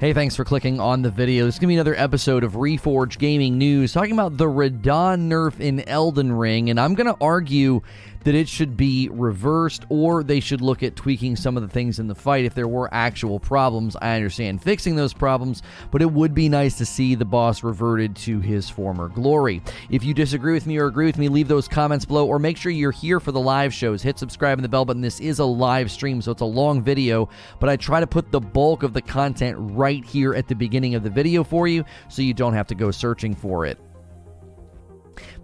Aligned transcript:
Hey, 0.00 0.14
thanks 0.14 0.34
for 0.34 0.46
clicking 0.46 0.80
on 0.80 1.02
the 1.02 1.10
video. 1.10 1.44
This 1.44 1.56
is 1.56 1.58
going 1.58 1.68
to 1.68 1.72
be 1.72 1.74
another 1.74 1.94
episode 1.94 2.42
of 2.42 2.54
Reforge 2.54 3.18
Gaming 3.18 3.58
News 3.58 3.92
talking 3.92 4.12
about 4.12 4.38
the 4.38 4.46
Radahn 4.46 5.28
nerf 5.28 5.60
in 5.60 5.86
Elden 5.86 6.32
Ring, 6.32 6.70
and 6.70 6.80
I'm 6.80 6.94
going 6.94 7.06
to 7.06 7.18
argue 7.20 7.82
that 8.24 8.34
it 8.34 8.48
should 8.48 8.76
be 8.76 9.08
reversed 9.10 9.84
or 9.88 10.22
they 10.22 10.40
should 10.40 10.60
look 10.60 10.82
at 10.82 10.96
tweaking 10.96 11.36
some 11.36 11.56
of 11.56 11.62
the 11.62 11.68
things 11.68 11.98
in 11.98 12.06
the 12.06 12.14
fight 12.14 12.44
if 12.44 12.54
there 12.54 12.68
were 12.68 12.92
actual 12.92 13.40
problems. 13.40 13.96
I 14.00 14.16
understand 14.16 14.62
fixing 14.62 14.96
those 14.96 15.12
problems, 15.12 15.62
but 15.90 16.02
it 16.02 16.10
would 16.10 16.34
be 16.34 16.48
nice 16.48 16.76
to 16.78 16.86
see 16.86 17.14
the 17.14 17.24
boss 17.24 17.62
reverted 17.62 18.16
to 18.16 18.40
his 18.40 18.68
former 18.68 19.08
glory. 19.08 19.62
If 19.88 20.04
you 20.04 20.14
disagree 20.14 20.52
with 20.52 20.66
me 20.66 20.78
or 20.78 20.86
agree 20.86 21.06
with 21.06 21.18
me, 21.18 21.28
leave 21.28 21.48
those 21.48 21.68
comments 21.68 22.04
below 22.04 22.26
or 22.26 22.38
make 22.38 22.56
sure 22.56 22.72
you're 22.72 22.90
here 22.90 23.20
for 23.20 23.32
the 23.32 23.40
live 23.40 23.72
shows. 23.72 24.02
Hit 24.02 24.18
subscribe 24.18 24.58
and 24.58 24.64
the 24.64 24.68
bell 24.68 24.84
button. 24.84 25.02
This 25.02 25.20
is 25.20 25.38
a 25.38 25.44
live 25.44 25.90
stream, 25.90 26.20
so 26.20 26.32
it's 26.32 26.42
a 26.42 26.46
long 26.46 26.82
video, 26.82 27.28
but 27.58 27.68
I 27.68 27.76
try 27.76 28.00
to 28.00 28.06
put 28.06 28.30
the 28.30 28.40
bulk 28.40 28.82
of 28.82 28.92
the 28.92 29.02
content 29.02 29.56
right 29.58 30.04
here 30.04 30.34
at 30.34 30.48
the 30.48 30.54
beginning 30.54 30.94
of 30.94 31.02
the 31.02 31.10
video 31.10 31.42
for 31.42 31.68
you 31.68 31.84
so 32.08 32.22
you 32.22 32.34
don't 32.34 32.54
have 32.54 32.66
to 32.68 32.74
go 32.74 32.90
searching 32.90 33.34
for 33.34 33.66
it. 33.66 33.78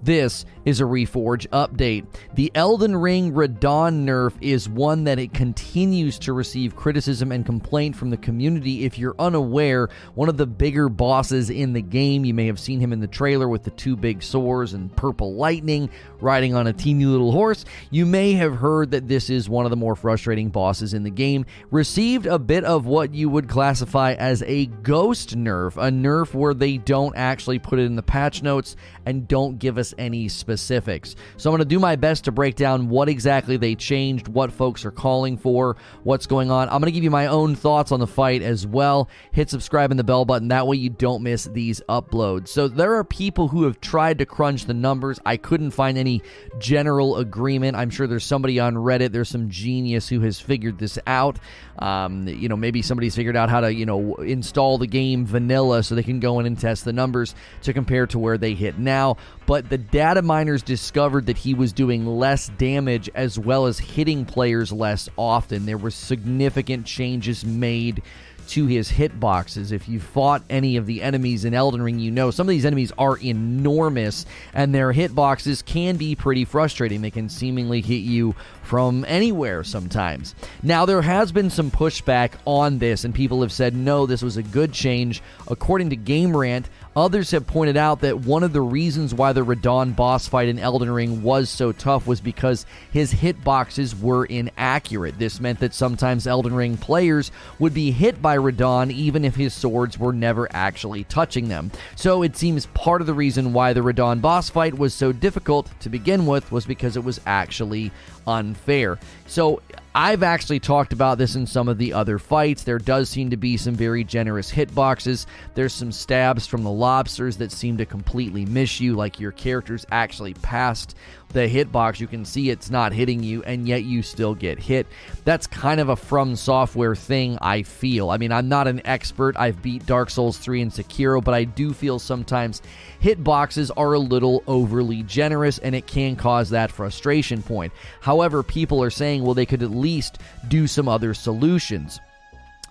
This 0.02 0.44
is 0.64 0.80
a 0.80 0.84
Reforge 0.84 1.48
update. 1.48 2.06
The 2.34 2.50
Elden 2.54 2.96
Ring 2.96 3.32
Radahn 3.32 4.04
nerf 4.04 4.32
is 4.40 4.68
one 4.68 5.04
that 5.04 5.18
it 5.18 5.32
continues 5.32 6.18
to 6.20 6.32
receive 6.32 6.76
criticism 6.76 7.32
and 7.32 7.46
complaint 7.46 7.96
from 7.96 8.10
the 8.10 8.16
community. 8.16 8.84
If 8.84 8.98
you're 8.98 9.14
unaware, 9.18 9.88
one 10.14 10.28
of 10.28 10.36
the 10.36 10.46
bigger 10.46 10.88
bosses 10.88 11.50
in 11.50 11.72
the 11.72 11.82
game, 11.82 12.24
you 12.24 12.34
may 12.34 12.46
have 12.46 12.60
seen 12.60 12.80
him 12.80 12.92
in 12.92 13.00
the 13.00 13.06
trailer 13.06 13.48
with 13.48 13.64
the 13.64 13.70
two 13.70 13.96
big 13.96 14.22
swords 14.22 14.74
and 14.74 14.94
purple 14.96 15.34
lightning 15.34 15.90
riding 16.20 16.54
on 16.54 16.66
a 16.66 16.72
teeny 16.72 17.04
little 17.04 17.32
horse. 17.32 17.64
You 17.90 18.06
may 18.06 18.32
have 18.32 18.56
heard 18.56 18.90
that 18.90 19.08
this 19.08 19.30
is 19.30 19.48
one 19.48 19.66
of 19.66 19.70
the 19.70 19.76
more 19.76 19.96
frustrating 19.96 20.50
bosses 20.50 20.94
in 20.94 21.02
the 21.02 21.10
game. 21.10 21.46
Received 21.70 22.26
a 22.26 22.38
bit 22.38 22.64
of 22.64 22.86
what 22.86 23.14
you 23.14 23.28
would 23.28 23.48
classify 23.48 24.12
as 24.14 24.42
a 24.42 24.66
ghost 24.66 25.36
nerf, 25.36 25.76
a 25.76 25.90
nerf 25.90 26.34
where 26.34 26.54
they 26.54 26.78
don't 26.78 27.16
actually 27.16 27.58
put 27.58 27.78
it 27.78 27.84
in 27.84 27.96
the 27.96 28.02
patch 28.02 28.42
notes 28.42 28.76
and 29.04 29.28
don't 29.28 29.58
give 29.58 29.78
us 29.78 29.94
any 29.98 30.28
specifics. 30.28 31.16
So 31.36 31.50
I'm 31.50 31.52
going 31.52 31.68
to 31.68 31.74
do 31.74 31.78
my 31.78 31.96
best 31.96 32.24
to 32.24 32.32
break 32.32 32.56
down 32.56 32.88
what 32.88 33.08
exactly 33.08 33.56
they 33.56 33.74
changed, 33.74 34.28
what 34.28 34.52
folks 34.52 34.84
are 34.84 34.90
calling 34.90 35.36
for, 35.36 35.76
what's 36.04 36.26
going 36.26 36.50
on. 36.50 36.68
I'm 36.68 36.80
going 36.80 36.84
to 36.84 36.92
give 36.92 37.04
you 37.04 37.10
my 37.10 37.26
own 37.26 37.54
thoughts 37.54 37.92
on 37.92 38.00
the 38.00 38.06
fight 38.06 38.42
as 38.42 38.66
well. 38.66 39.08
Hit 39.32 39.50
subscribe 39.50 39.90
and 39.90 39.98
the 39.98 40.04
bell 40.04 40.24
button. 40.24 40.48
That 40.48 40.66
way 40.66 40.76
you 40.76 40.90
don't 40.90 41.22
miss 41.22 41.44
these 41.44 41.80
uploads. 41.88 42.48
So 42.48 42.68
there 42.68 42.94
are 42.94 43.04
people 43.04 43.48
who 43.48 43.64
have 43.64 43.80
tried 43.80 44.18
to 44.18 44.26
crunch 44.26 44.66
the 44.66 44.74
numbers. 44.74 45.20
I 45.24 45.36
couldn't 45.36 45.70
find 45.70 45.98
any 45.98 46.22
general 46.58 47.16
agreement. 47.16 47.76
I'm 47.76 47.90
sure 47.90 48.06
there's 48.06 48.24
somebody 48.24 48.60
on 48.60 48.74
Reddit, 48.74 49.12
there's 49.12 49.28
some 49.28 49.48
genius 49.48 50.08
who 50.08 50.20
has 50.20 50.40
figured 50.40 50.78
this 50.78 50.98
out. 51.06 51.38
Um, 51.78 52.26
you 52.26 52.48
know, 52.48 52.56
maybe 52.56 52.82
somebody's 52.82 53.14
figured 53.14 53.36
out 53.36 53.50
how 53.50 53.60
to, 53.60 53.72
you 53.72 53.84
know, 53.84 54.14
install 54.16 54.78
the 54.78 54.86
game 54.86 55.26
vanilla 55.26 55.82
so 55.82 55.94
they 55.94 56.02
can 56.02 56.20
go 56.20 56.40
in 56.40 56.46
and 56.46 56.58
test 56.58 56.84
the 56.84 56.92
numbers 56.92 57.34
to 57.62 57.72
compare 57.72 58.06
to 58.08 58.18
where 58.18 58.38
they 58.38 58.54
hit 58.54 58.78
now. 58.78 59.16
But 59.46 59.68
the 59.68 59.78
data 59.78 60.22
miners 60.22 60.62
discovered 60.62 61.26
that 61.26 61.38
he 61.38 61.54
was 61.54 61.72
doing 61.72 62.04
less 62.04 62.48
damage 62.48 63.08
as 63.14 63.38
well 63.38 63.66
as 63.66 63.78
hitting 63.78 64.24
players 64.24 64.72
less 64.72 65.08
often. 65.16 65.66
There 65.66 65.78
were 65.78 65.90
significant 65.90 66.84
changes 66.84 67.44
made 67.44 68.02
to 68.48 68.66
his 68.66 68.90
hitboxes. 68.90 69.72
If 69.72 69.88
you 69.88 69.98
fought 69.98 70.42
any 70.48 70.76
of 70.76 70.86
the 70.86 71.02
enemies 71.02 71.44
in 71.44 71.54
Elden 71.54 71.82
Ring, 71.82 71.98
you 71.98 72.10
know 72.10 72.30
some 72.30 72.46
of 72.46 72.50
these 72.50 72.64
enemies 72.64 72.92
are 72.96 73.16
enormous, 73.18 74.24
and 74.54 74.74
their 74.74 74.92
hitboxes 74.92 75.64
can 75.64 75.96
be 75.96 76.14
pretty 76.14 76.44
frustrating. 76.44 77.02
They 77.02 77.10
can 77.10 77.28
seemingly 77.28 77.80
hit 77.80 78.02
you 78.02 78.34
from 78.62 79.04
anywhere 79.08 79.64
sometimes. 79.64 80.34
Now, 80.62 80.86
there 80.86 81.02
has 81.02 81.32
been 81.32 81.50
some 81.50 81.70
pushback 81.70 82.32
on 82.44 82.78
this, 82.78 83.04
and 83.04 83.14
people 83.14 83.42
have 83.42 83.52
said, 83.52 83.74
no, 83.74 84.06
this 84.06 84.22
was 84.22 84.36
a 84.36 84.42
good 84.42 84.72
change. 84.72 85.22
According 85.48 85.90
to 85.90 85.96
Game 85.96 86.36
Rant, 86.36 86.68
Others 86.96 87.32
have 87.32 87.46
pointed 87.46 87.76
out 87.76 88.00
that 88.00 88.20
one 88.20 88.42
of 88.42 88.54
the 88.54 88.62
reasons 88.62 89.12
why 89.12 89.34
the 89.34 89.44
Radahn 89.44 89.94
boss 89.94 90.26
fight 90.26 90.48
in 90.48 90.58
Elden 90.58 90.90
Ring 90.90 91.22
was 91.22 91.50
so 91.50 91.70
tough 91.70 92.06
was 92.06 92.22
because 92.22 92.64
his 92.90 93.12
hitboxes 93.12 94.00
were 94.00 94.24
inaccurate. 94.24 95.18
This 95.18 95.38
meant 95.38 95.60
that 95.60 95.74
sometimes 95.74 96.26
Elden 96.26 96.54
Ring 96.54 96.78
players 96.78 97.30
would 97.58 97.74
be 97.74 97.90
hit 97.90 98.22
by 98.22 98.38
Radahn 98.38 98.90
even 98.90 99.26
if 99.26 99.36
his 99.36 99.52
swords 99.52 99.98
were 99.98 100.14
never 100.14 100.48
actually 100.52 101.04
touching 101.04 101.48
them. 101.48 101.70
So 101.96 102.22
it 102.22 102.34
seems 102.34 102.64
part 102.66 103.02
of 103.02 103.06
the 103.06 103.12
reason 103.12 103.52
why 103.52 103.74
the 103.74 103.82
Radahn 103.82 104.22
boss 104.22 104.48
fight 104.48 104.78
was 104.78 104.94
so 104.94 105.12
difficult 105.12 105.68
to 105.80 105.90
begin 105.90 106.24
with 106.24 106.50
was 106.50 106.64
because 106.64 106.96
it 106.96 107.04
was 107.04 107.20
actually 107.26 107.92
unfair. 108.26 108.98
So 109.26 109.62
I've 109.94 110.22
actually 110.22 110.60
talked 110.60 110.92
about 110.92 111.16
this 111.16 111.36
in 111.36 111.46
some 111.46 111.68
of 111.68 111.78
the 111.78 111.94
other 111.94 112.18
fights. 112.18 112.64
There 112.64 112.78
does 112.78 113.08
seem 113.08 113.30
to 113.30 113.36
be 113.36 113.56
some 113.56 113.74
very 113.74 114.04
generous 114.04 114.52
hitboxes. 114.52 115.24
There's 115.54 115.72
some 115.72 115.90
stabs 115.90 116.46
from 116.46 116.64
the 116.64 116.70
lobsters 116.70 117.38
that 117.38 117.50
seem 117.50 117.78
to 117.78 117.86
completely 117.86 118.44
miss 118.44 118.78
you, 118.78 118.94
like 118.94 119.18
your 119.18 119.32
character's 119.32 119.86
actually 119.90 120.34
past 120.34 120.96
the 121.30 121.48
hitbox. 121.48 122.00
You 122.00 122.06
can 122.06 122.24
see 122.24 122.50
it's 122.50 122.70
not 122.70 122.92
hitting 122.92 123.22
you, 123.22 123.42
and 123.42 123.66
yet 123.66 123.84
you 123.84 124.02
still 124.02 124.34
get 124.34 124.58
hit. 124.58 124.86
That's 125.24 125.46
kind 125.46 125.80
of 125.80 125.88
a 125.88 125.96
From 125.96 126.36
Software 126.36 126.94
thing, 126.94 127.38
I 127.40 127.62
feel. 127.62 128.10
I 128.10 128.16
mean, 128.16 128.32
I'm 128.32 128.48
not 128.48 128.68
an 128.68 128.80
expert. 128.84 129.36
I've 129.36 129.62
beat 129.62 129.86
Dark 129.86 130.10
Souls 130.10 130.38
3 130.38 130.62
and 130.62 130.70
Sekiro, 130.70 131.22
but 131.22 131.34
I 131.34 131.44
do 131.44 131.72
feel 131.72 131.98
sometimes 131.98 132.62
hitboxes 133.02 133.70
are 133.76 133.94
a 133.94 133.98
little 133.98 134.42
overly 134.46 135.02
generous, 135.02 135.58
and 135.58 135.74
it 135.74 135.86
can 135.86 136.16
cause 136.16 136.50
that 136.50 136.70
frustration 136.70 137.42
point. 137.42 137.72
However, 138.00 138.42
people 138.42 138.82
are 138.82 138.90
saying, 138.90 139.22
well, 139.22 139.34
they 139.34 139.46
could 139.46 139.62
at 139.62 139.70
least 139.70 140.18
do 140.48 140.66
some 140.66 140.88
other 140.88 141.14
solutions 141.14 142.00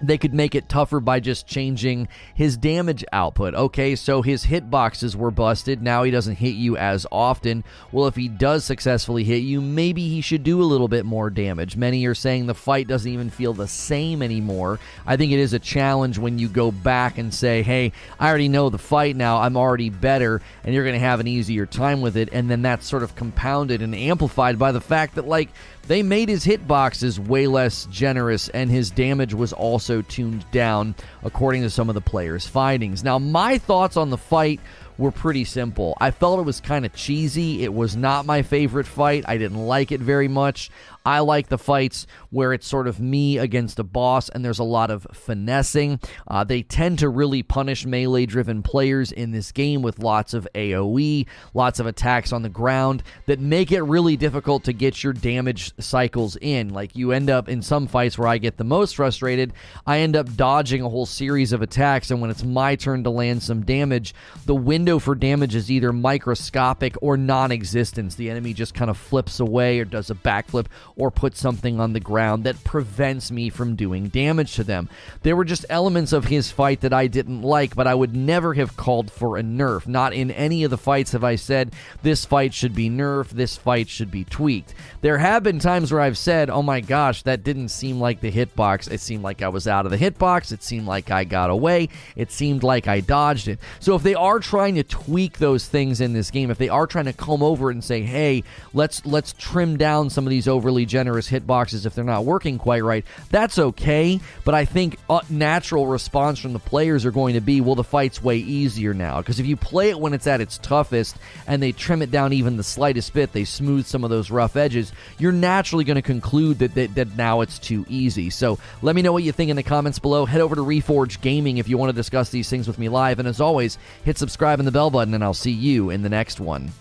they 0.01 0.17
could 0.17 0.33
make 0.33 0.55
it 0.55 0.67
tougher 0.67 0.99
by 0.99 1.19
just 1.19 1.47
changing 1.47 2.07
his 2.33 2.57
damage 2.57 3.05
output. 3.13 3.53
Okay, 3.53 3.95
so 3.95 4.21
his 4.21 4.45
hitboxes 4.45 5.15
were 5.15 5.31
busted. 5.31 5.81
Now 5.81 6.03
he 6.03 6.11
doesn't 6.11 6.35
hit 6.35 6.55
you 6.55 6.75
as 6.77 7.07
often. 7.11 7.63
Well, 7.91 8.07
if 8.07 8.15
he 8.15 8.27
does 8.27 8.65
successfully 8.65 9.23
hit 9.23 9.43
you, 9.43 9.61
maybe 9.61 10.09
he 10.09 10.21
should 10.21 10.43
do 10.43 10.61
a 10.61 10.63
little 10.63 10.87
bit 10.87 11.05
more 11.05 11.29
damage. 11.29 11.77
Many 11.77 12.05
are 12.05 12.15
saying 12.15 12.45
the 12.45 12.53
fight 12.53 12.87
doesn't 12.87 13.11
even 13.11 13.29
feel 13.29 13.53
the 13.53 13.67
same 13.67 14.21
anymore. 14.21 14.79
I 15.05 15.17
think 15.17 15.31
it 15.31 15.39
is 15.39 15.53
a 15.53 15.59
challenge 15.59 16.17
when 16.17 16.39
you 16.39 16.49
go 16.49 16.71
back 16.71 17.17
and 17.17 17.33
say, 17.33 17.63
hey, 17.63 17.93
I 18.19 18.27
already 18.27 18.49
know 18.49 18.69
the 18.69 18.77
fight 18.77 19.15
now. 19.15 19.37
I'm 19.37 19.57
already 19.57 19.89
better, 19.89 20.41
and 20.63 20.73
you're 20.73 20.83
going 20.83 20.93
to 20.93 20.99
have 20.99 21.19
an 21.19 21.27
easier 21.27 21.65
time 21.65 22.01
with 22.01 22.17
it. 22.17 22.29
And 22.31 22.49
then 22.49 22.61
that's 22.61 22.85
sort 22.85 23.03
of 23.03 23.15
compounded 23.15 23.81
and 23.81 23.95
amplified 23.95 24.59
by 24.59 24.71
the 24.71 24.81
fact 24.81 25.15
that, 25.15 25.27
like, 25.27 25.49
they 25.87 26.01
made 26.03 26.29
his 26.29 26.45
hitboxes 26.45 27.19
way 27.19 27.47
less 27.47 27.85
generous, 27.91 28.49
and 28.49 28.69
his 28.69 28.89
damage 28.91 29.33
was 29.33 29.53
also 29.53 30.01
tuned 30.01 30.45
down, 30.51 30.95
according 31.23 31.61
to 31.61 31.69
some 31.69 31.89
of 31.89 31.95
the 31.95 32.01
players' 32.01 32.47
findings. 32.47 33.03
Now, 33.03 33.19
my 33.19 33.57
thoughts 33.57 33.97
on 33.97 34.09
the 34.09 34.17
fight 34.17 34.59
were 34.97 35.11
pretty 35.11 35.43
simple. 35.43 35.95
I 35.99 36.11
felt 36.11 36.39
it 36.39 36.43
was 36.43 36.61
kind 36.61 36.85
of 36.85 36.93
cheesy. 36.93 37.63
It 37.63 37.73
was 37.73 37.95
not 37.95 38.25
my 38.25 38.41
favorite 38.41 38.87
fight. 38.87 39.25
I 39.27 39.37
didn't 39.37 39.57
like 39.57 39.91
it 39.91 39.99
very 40.01 40.27
much. 40.27 40.71
I 41.05 41.19
like 41.19 41.49
the 41.49 41.57
fights 41.57 42.07
where 42.29 42.53
it's 42.53 42.67
sort 42.67 42.87
of 42.87 42.99
me 42.99 43.37
against 43.37 43.79
a 43.79 43.83
boss 43.83 44.29
and 44.29 44.43
there's 44.43 44.59
a 44.59 44.63
lot 44.63 44.91
of 44.91 45.07
finessing. 45.13 45.99
Uh, 46.27 46.43
they 46.43 46.63
tend 46.63 46.99
to 46.99 47.09
really 47.09 47.43
punish 47.43 47.85
melee 47.85 48.25
driven 48.25 48.63
players 48.63 49.11
in 49.11 49.31
this 49.31 49.51
game 49.51 49.81
with 49.81 49.99
lots 49.99 50.33
of 50.33 50.47
AoE, 50.55 51.27
lots 51.53 51.79
of 51.79 51.85
attacks 51.85 52.33
on 52.33 52.41
the 52.41 52.49
ground 52.49 53.03
that 53.27 53.39
make 53.39 53.71
it 53.71 53.81
really 53.83 54.17
difficult 54.17 54.63
to 54.63 54.73
get 54.73 55.03
your 55.03 55.13
damage 55.13 55.73
cycles 55.79 56.37
in. 56.41 56.69
Like 56.69 56.95
you 56.95 57.11
end 57.11 57.29
up 57.29 57.47
in 57.47 57.61
some 57.61 57.87
fights 57.87 58.17
where 58.17 58.27
I 58.27 58.37
get 58.37 58.57
the 58.57 58.63
most 58.63 58.95
frustrated, 58.95 59.53
I 59.85 59.99
end 59.99 60.15
up 60.15 60.35
dodging 60.35 60.81
a 60.81 60.89
whole 60.89 61.05
series 61.05 61.53
of 61.53 61.61
attacks, 61.61 62.11
and 62.11 62.21
when 62.21 62.29
it's 62.29 62.43
my 62.43 62.75
turn 62.75 63.03
to 63.03 63.09
land 63.09 63.43
some 63.43 63.63
damage, 63.63 64.13
the 64.45 64.55
window 64.55 64.99
for 64.99 65.15
damage 65.15 65.55
is 65.55 65.69
either 65.71 65.93
microscopic 65.93 66.95
or 67.01 67.17
non 67.17 67.51
existent. 67.51 68.15
The 68.17 68.29
enemy 68.29 68.53
just 68.53 68.73
kind 68.73 68.89
of 68.89 68.97
flips 68.97 69.39
away 69.39 69.79
or 69.79 69.85
does 69.85 70.09
a 70.09 70.15
backflip 70.15 70.67
or 70.97 71.11
put 71.11 71.35
something 71.35 71.79
on 71.79 71.93
the 71.93 71.99
ground 71.99 72.43
that 72.43 72.63
prevents 72.63 73.31
me 73.31 73.49
from 73.49 73.75
doing 73.75 74.07
damage 74.07 74.55
to 74.55 74.63
them. 74.63 74.89
There 75.23 75.35
were 75.35 75.45
just 75.45 75.65
elements 75.69 76.13
of 76.13 76.25
his 76.25 76.51
fight 76.51 76.81
that 76.81 76.93
I 76.93 77.07
didn't 77.07 77.41
like, 77.41 77.75
but 77.75 77.87
I 77.87 77.95
would 77.95 78.15
never 78.15 78.53
have 78.53 78.77
called 78.77 79.11
for 79.11 79.37
a 79.37 79.43
nerf. 79.43 79.87
Not 79.87 80.13
in 80.13 80.31
any 80.31 80.63
of 80.63 80.71
the 80.71 80.77
fights 80.77 81.11
have 81.11 81.23
I 81.23 81.35
said 81.35 81.73
this 82.01 82.25
fight 82.25 82.53
should 82.53 82.73
be 82.73 82.89
nerfed, 82.89 83.29
this 83.29 83.57
fight 83.57 83.89
should 83.89 84.11
be 84.11 84.23
tweaked. 84.23 84.73
There 85.01 85.17
have 85.17 85.43
been 85.43 85.59
times 85.59 85.91
where 85.91 86.01
I've 86.01 86.17
said, 86.17 86.49
oh 86.49 86.63
my 86.63 86.81
gosh, 86.81 87.23
that 87.23 87.43
didn't 87.43 87.69
seem 87.69 87.99
like 87.99 88.21
the 88.21 88.31
hitbox. 88.31 88.89
It 88.89 89.01
seemed 89.01 89.23
like 89.23 89.41
I 89.41 89.49
was 89.49 89.67
out 89.67 89.85
of 89.85 89.91
the 89.91 89.97
hitbox. 89.97 90.51
It 90.51 90.63
seemed 90.63 90.87
like 90.87 91.11
I 91.11 91.23
got 91.23 91.49
away. 91.49 91.89
It 92.15 92.31
seemed 92.31 92.63
like 92.63 92.87
I 92.87 93.01
dodged 93.01 93.47
it. 93.47 93.59
So 93.79 93.95
if 93.95 94.03
they 94.03 94.15
are 94.15 94.39
trying 94.39 94.75
to 94.75 94.83
tweak 94.83 95.37
those 95.37 95.67
things 95.67 96.01
in 96.01 96.13
this 96.13 96.31
game, 96.31 96.49
if 96.49 96.57
they 96.57 96.69
are 96.69 96.87
trying 96.87 97.05
to 97.05 97.13
comb 97.13 97.43
over 97.43 97.69
and 97.69 97.83
say, 97.83 98.01
"Hey, 98.01 98.43
let's 98.73 99.05
let's 99.05 99.33
trim 99.33 99.77
down 99.77 100.09
some 100.09 100.25
of 100.25 100.29
these 100.29 100.47
overly 100.47 100.84
generous 100.85 101.29
hitboxes 101.29 101.85
if 101.85 101.93
they're 101.93 102.03
not 102.03 102.25
working 102.25 102.57
quite 102.57 102.83
right," 102.83 103.05
that's 103.29 103.57
okay. 103.57 104.19
But 104.43 104.55
I 104.55 104.65
think 104.65 104.97
natural 105.29 105.87
response 105.87 106.39
from 106.39 106.53
the 106.53 106.59
players 106.59 107.05
are 107.05 107.11
going 107.11 107.33
to 107.33 107.41
be, 107.41 107.61
"Well, 107.61 107.75
the 107.75 107.83
fight's 107.83 108.23
way 108.23 108.37
easier 108.37 108.93
now." 108.93 109.17
Because 109.17 109.39
if 109.39 109.45
you 109.45 109.55
play 109.55 109.89
it 109.89 109.99
when 109.99 110.13
it's 110.13 110.27
at 110.27 110.41
its 110.41 110.57
toughest 110.57 111.17
and 111.47 111.61
they 111.61 111.71
trim 111.71 112.01
it 112.01 112.11
down 112.11 112.33
even 112.33 112.57
the 112.57 112.63
slightest 112.63 113.13
bit, 113.13 113.33
they 113.33 113.43
smooth 113.43 113.85
some 113.85 114.03
of 114.03 114.09
those 114.09 114.31
rough 114.31 114.55
edges. 114.55 114.91
You're 115.17 115.31
naturally 115.31 115.83
going 115.83 115.95
to 115.95 116.01
conclude 116.01 116.59
that, 116.59 116.75
that 116.75 116.95
that 116.95 117.17
now 117.17 117.41
it's 117.41 117.59
too 117.59 117.85
easy. 117.89 118.29
So 118.29 118.59
let 118.81 118.95
me 118.95 119.01
know 119.01 119.11
what 119.11 119.23
you 119.23 119.31
think 119.31 119.49
in 119.49 119.55
the 119.55 119.63
comments 119.63 119.99
below. 119.99 120.25
Head 120.25 120.41
over 120.41 120.55
to 120.55 120.61
Reforge 120.61 121.21
Gaming 121.21 121.57
if 121.57 121.67
you 121.67 121.77
want 121.77 121.89
to 121.89 121.95
discuss 121.95 122.29
these 122.29 122.49
things 122.49 122.67
with 122.67 122.79
me 122.79 122.89
live. 122.89 123.19
And 123.19 123.27
as 123.27 123.41
always, 123.41 123.77
hit 124.03 124.17
subscribe 124.17 124.59
and 124.59 124.67
the 124.67 124.71
bell 124.71 124.89
button, 124.89 125.13
and 125.13 125.23
I'll 125.23 125.33
see 125.33 125.51
you 125.51 125.89
in 125.89 126.01
the 126.01 126.09
next 126.09 126.39
one. 126.39 126.71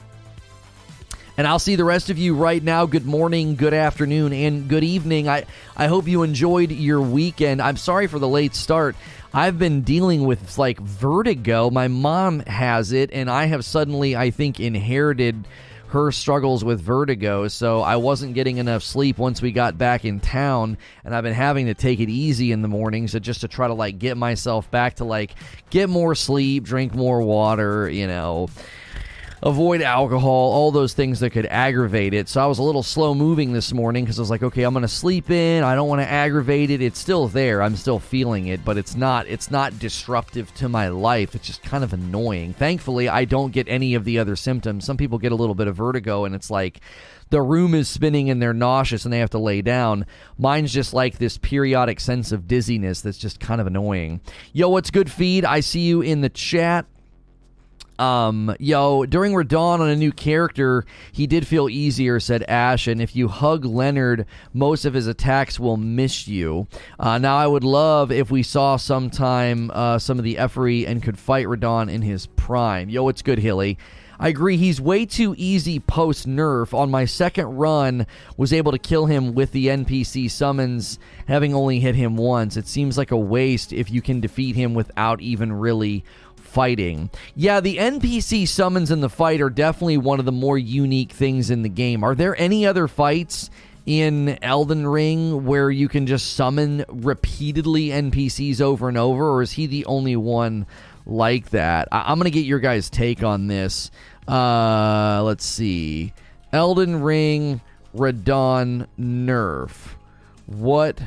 And 1.37 1.49
I'll 1.49 1.59
see 1.59 1.75
the 1.75 1.85
rest 1.85 2.11
of 2.11 2.19
you 2.19 2.37
right 2.37 2.63
now. 2.63 2.87
Good 2.87 3.07
morning, 3.07 3.57
good 3.57 3.75
afternoon, 3.75 4.33
and 4.33 4.69
good 4.69 4.85
evening. 4.85 5.29
I, 5.29 5.47
I 5.77 5.89
hope 5.89 6.07
you 6.07 6.23
enjoyed 6.23 6.71
your 6.71 7.01
weekend. 7.01 7.61
I'm 7.61 7.77
sorry 7.77 8.07
for 8.07 8.21
the 8.21 8.29
late 8.29 8.55
start. 8.55 8.95
I've 9.33 9.59
been 9.59 9.83
dealing 9.83 10.27
with 10.27 10.57
like 10.59 10.79
vertigo. 10.79 11.71
My 11.71 11.89
mom 11.89 12.39
has 12.41 12.93
it, 12.93 13.11
and 13.13 13.29
I 13.29 13.47
have 13.47 13.65
suddenly, 13.65 14.15
I 14.15 14.31
think, 14.31 14.61
inherited 14.61 15.49
her 15.89 16.13
struggles 16.13 16.65
with 16.65 16.81
vertigo. 16.81 17.49
So 17.49 17.81
I 17.81 17.97
wasn't 17.97 18.35
getting 18.35 18.59
enough 18.59 18.85
sleep 18.85 19.19
once 19.19 19.43
we 19.43 19.51
got 19.51 19.77
back 19.77 20.05
in 20.05 20.21
town, 20.21 20.79
and 21.05 21.17
I've 21.17 21.25
been 21.25 21.35
having 21.35 21.67
to 21.67 21.75
take 21.75 21.99
it 21.99 22.09
easy 22.09 22.53
in 22.53 22.63
the 22.63 22.69
mornings 22.69 23.11
so 23.11 23.19
just 23.19 23.41
to 23.41 23.49
try 23.49 23.67
to 23.67 23.75
like 23.75 23.99
get 23.99 24.17
myself 24.17 24.71
back 24.71 24.97
to 24.97 25.05
like 25.05 25.35
get 25.71 25.89
more 25.89 26.15
sleep, 26.15 26.63
drink 26.63 26.95
more 26.95 27.23
water, 27.23 27.91
you 27.91 28.07
know 28.07 28.49
avoid 29.44 29.82
alcohol, 29.82 30.31
all 30.31 30.73
those 30.73 30.94
things 30.94 31.20
that 31.20 31.31
could 31.31 31.44
aggravate 31.46 32.14
it. 32.14 32.31
So 32.31 32.43
I 32.43 32.46
was 32.46 32.58
a 32.58 32.62
little 32.62 32.82
slow 32.82 33.14
moving 33.14 33.52
this 33.52 33.75
morning 33.75 34.05
because 34.05 34.19
I 34.19 34.23
was 34.23 34.31
like, 34.31 34.43
okay, 34.43 34.62
I'm 34.62 34.73
going 34.73 34.82
to 34.82 34.88
sleep 34.88 35.31
in. 35.31 35.62
I 35.62 35.75
don't 35.75 35.88
want 35.88 36.00
to 36.00 36.11
aggravate 36.11 36.70
it. 36.70 36.81
It's 36.81 36.99
still 36.99 37.29
there. 37.29 37.62
I'm 37.62 37.76
still 37.76 37.99
feeling 37.99 38.46
it, 38.46 38.64
but 38.64 38.79
it's 38.79 38.96
not 38.96 39.26
it's 39.26 39.50
not 39.50 39.79
disruptive 39.79 40.52
to 40.55 40.69
my 40.69 40.88
life. 40.88 41.35
It's 41.35 41.46
just 41.46 41.62
kind 41.62 41.85
of 41.85 41.93
annoying. 41.93 42.55
Thankfully, 42.55 43.08
I 43.08 43.26
don't 43.26 43.52
get 43.52 43.69
any 43.69 43.94
of 43.94 44.05
the 44.05 44.19
other 44.19 44.35
symptoms. 44.35 44.87
Some 44.87 44.96
people 44.96 45.19
get 45.19 45.32
a 45.32 45.37
little 45.37 45.55
bit 45.55 45.69
of 45.69 45.76
vertigo 45.76 46.25
and 46.25 46.35
it's 46.35 46.50
like 46.50 46.81
the 47.29 47.43
room 47.43 47.75
is 47.75 47.88
spinning 47.88 48.31
and 48.31 48.40
they're 48.40 48.55
nauseous 48.55 49.05
and 49.05 49.12
they 49.12 49.19
have 49.19 49.31
to 49.31 49.38
lay 49.38 49.61
down. 49.61 50.06
Mine's 50.38 50.73
just 50.73 50.94
like 50.94 51.19
this 51.19 51.37
periodic 51.37 52.00
sense 52.00 52.32
of 52.32 52.49
dizziness 52.49 53.02
that's 53.02 53.19
just 53.19 53.40
kind 53.40 53.61
of 53.61 53.67
annoying. 53.67 54.20
Yo, 54.55 54.70
what's 54.70 54.90
good, 54.90 55.11
feed? 55.11 55.44
I 55.44 55.61
see 55.61 55.81
you 55.81 56.00
in 56.00 56.23
the 56.23 56.29
chat. 56.31 56.87
Um, 57.99 58.55
yo, 58.58 59.06
during 59.06 59.32
Radahn 59.32 59.81
on 59.81 59.88
a 59.88 59.96
new 59.96 60.12
character, 60.12 60.85
he 61.12 61.26
did 61.26 61.46
feel 61.46 61.69
easier, 61.69 62.19
said 62.19 62.43
Ash, 62.44 62.87
and 62.87 63.00
if 63.00 63.14
you 63.14 63.29
hug 63.29 63.64
Leonard, 63.64 64.26
most 64.52 64.85
of 64.85 64.94
his 64.94 65.06
attacks 65.06 65.61
will 65.61 65.76
miss 65.76 66.26
you. 66.26 66.67
Uh, 66.99 67.19
now, 67.19 67.37
I 67.37 67.46
would 67.46 67.64
love 67.64 68.11
if 68.11 68.31
we 68.31 68.43
saw 68.43 68.76
sometime 68.76 69.70
uh, 69.73 69.99
some 69.99 70.19
of 70.19 70.25
the 70.25 70.37
Efreet 70.37 70.88
and 70.88 71.02
could 71.02 71.19
fight 71.19 71.46
Radahn 71.46 71.91
in 71.91 72.02
his 72.02 72.26
prime. 72.26 72.88
Yo, 72.88 73.08
it's 73.08 73.23
good, 73.23 73.38
Hilly. 73.38 73.79
I 74.19 74.29
agree. 74.29 74.56
He's 74.56 74.81
way 74.81 75.06
too 75.06 75.35
easy 75.37 75.81
post 75.81 76.29
nerf. 76.29 76.73
On 76.73 76.90
my 76.90 77.05
second 77.05 77.47
run, 77.56 78.06
was 78.37 78.52
able 78.52 78.73
to 78.73 78.79
kill 78.79 79.06
him 79.06 79.35
with 79.35 79.52
the 79.52 79.67
NPC 79.67 80.31
summons, 80.31 80.99
having 81.26 81.55
only 81.55 81.81
hit 81.81 81.94
him 81.94 82.17
once. 82.17 82.56
It 82.56 82.69
seems 82.69 82.97
like 82.97 83.11
a 83.11 83.17
waste 83.17 83.73
if 83.73 83.90
you 83.90 84.00
can 84.00 84.20
defeat 84.20 84.56
him 84.56 84.75
without 84.75 85.20
even 85.20 85.52
really 85.52 86.05
fighting. 86.55 87.11
Yeah, 87.35 87.59
the 87.59 87.79
NPC 87.79 88.47
summons 88.47 88.93
in 88.93 89.01
the 89.01 89.11
fight 89.11 89.41
are 89.41 89.51
definitely 89.51 89.99
one 89.99 90.21
of 90.21 90.25
the 90.25 90.33
more 90.33 90.56
unique 90.56 91.11
things 91.11 91.51
in 91.51 91.62
the 91.62 91.69
game. 91.69 92.05
Are 92.05 92.15
there 92.15 92.41
any 92.41 92.65
other 92.65 92.87
fights 92.87 93.51
in 93.87 94.39
Elden 94.41 94.87
Ring 94.87 95.45
where 95.45 95.69
you 95.69 95.89
can 95.89 96.06
just 96.06 96.35
summon 96.35 96.85
repeatedly 96.89 97.89
NPCs 97.89 98.61
over 98.61 98.89
and 98.89 98.97
over, 98.97 99.29
or 99.29 99.43
is 99.43 99.53
he 99.53 99.67
the 99.67 99.85
only 99.87 100.15
one 100.15 100.67
like 101.05 101.51
that? 101.51 101.89
I- 101.91 102.12
am 102.12 102.19
going 102.19 102.31
to 102.31 102.31
get 102.31 102.47
your 102.47 102.61
guys' 102.61 102.89
take 102.89 103.25
on 103.25 103.49
this. 103.49 103.91
Uh, 104.29 105.23
let's 105.25 105.45
see. 105.45 106.15
Elden 106.53 107.03
Ring, 107.03 107.61
Radahn 107.97 108.87
Nerf. 108.99 109.97
What 110.47 111.03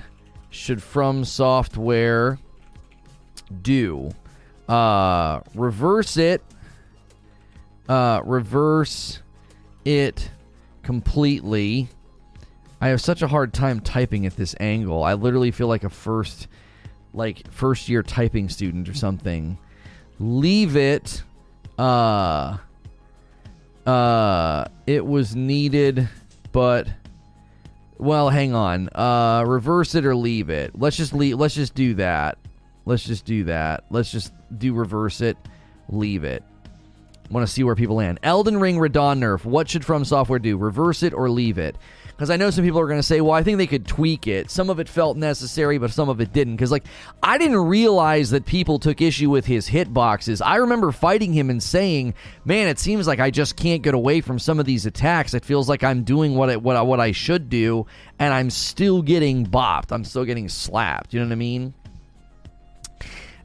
should 0.50 0.84
From 0.84 1.24
Software 1.24 2.38
do? 3.62 4.12
Uh, 4.68 5.42
reverse 5.56 6.18
it, 6.18 6.42
uh, 7.88 8.22
reverse 8.26 9.22
it 9.86 10.30
completely. 10.84 11.90
I 12.80 12.90
have 12.90 13.02
such 13.02 13.22
a 13.22 13.28
hard 13.28 13.54
time 13.54 13.80
typing 13.80 14.26
at 14.26 14.36
this 14.36 14.56
angle. 14.60 15.04
I 15.04 15.14
literally 15.14 15.52
feel 15.52 15.68
like 15.68 15.84
a 15.84 15.90
first, 15.90 16.48
like 17.14 17.50
first 17.52 17.90
year 17.90 18.04
typing 18.04 18.50
student 18.50 18.88
or 18.88 18.94
something. 18.94 19.58
Leave 20.20 20.76
it. 20.76 21.24
Uh, 21.78 22.58
uh, 23.86 24.66
it 24.86 25.06
was 25.06 25.36
needed, 25.36 26.08
but 26.52 26.88
well, 27.98 28.30
hang 28.30 28.54
on. 28.54 28.90
Uh, 28.94 29.44
reverse 29.48 29.96
it 29.96 30.06
or 30.06 30.16
leave 30.16 30.50
it. 30.50 30.78
Let's 30.78 30.98
just 30.98 31.14
leave. 31.14 31.40
Let's 31.40 31.56
just 31.56 31.74
do 31.74 31.96
that. 31.96 32.38
Let's 32.88 33.04
just 33.04 33.26
do 33.26 33.44
that. 33.44 33.84
Let's 33.90 34.10
just 34.10 34.32
do 34.58 34.74
reverse 34.74 35.20
it, 35.20 35.38
leave 35.90 36.24
it. 36.24 36.42
Want 37.30 37.46
to 37.46 37.52
see 37.52 37.66
where 37.66 37.76
people 37.76 37.98
land. 37.98 38.20
Elden 38.24 38.62
Ring 38.62 38.78
Radahn 38.78 39.20
nerf. 39.20 39.44
What 39.44 39.70
should 39.70 39.84
From 39.84 40.06
Software 40.06 40.40
do? 40.40 40.56
Reverse 40.56 41.04
it 41.04 41.14
or 41.14 41.30
leave 41.30 41.58
it? 41.58 41.76
Because 42.08 42.30
I 42.30 42.38
know 42.38 42.50
some 42.50 42.64
people 42.64 42.80
are 42.80 42.88
going 42.88 42.98
to 42.98 43.04
say, 43.04 43.22
well, 43.22 43.34
I 43.34 43.44
think 43.44 43.58
they 43.58 43.68
could 43.68 43.86
tweak 43.86 44.26
it. 44.26 44.50
Some 44.50 44.72
of 44.72 44.80
it 44.80 44.90
felt 44.90 45.18
necessary, 45.18 45.78
but 45.78 45.92
some 45.92 46.10
of 46.10 46.20
it 46.20 46.34
didn't. 46.34 46.56
Because, 46.56 46.72
like, 46.72 46.86
I 47.22 47.38
didn't 47.38 47.58
realize 47.58 48.32
that 48.32 48.46
people 48.46 48.80
took 48.80 49.02
issue 49.02 49.30
with 49.30 49.46
his 49.46 49.70
hitboxes. 49.70 50.42
I 50.44 50.56
remember 50.56 50.92
fighting 50.92 51.32
him 51.32 51.52
and 51.52 51.62
saying, 51.62 52.16
man, 52.44 52.70
it 52.70 52.80
seems 52.80 53.06
like 53.06 53.20
I 53.20 53.30
just 53.30 53.56
can't 53.56 53.84
get 53.84 53.94
away 53.94 54.22
from 54.22 54.40
some 54.40 54.60
of 54.60 54.66
these 54.66 54.88
attacks. 54.88 55.36
It 55.36 55.46
feels 55.46 55.70
like 55.70 55.84
I'm 55.84 56.04
doing 56.04 56.34
what, 56.34 56.56
what, 56.64 56.88
what 56.88 57.00
I 57.00 57.12
should 57.12 57.50
do, 57.50 57.86
and 58.18 58.34
I'm 58.34 58.50
still 58.50 59.04
getting 59.04 59.46
bopped. 59.46 59.92
I'm 59.92 60.06
still 60.06 60.26
getting 60.26 60.50
slapped. 60.50 61.14
You 61.14 61.20
know 61.20 61.28
what 61.28 61.34
I 61.34 61.36
mean? 61.36 61.76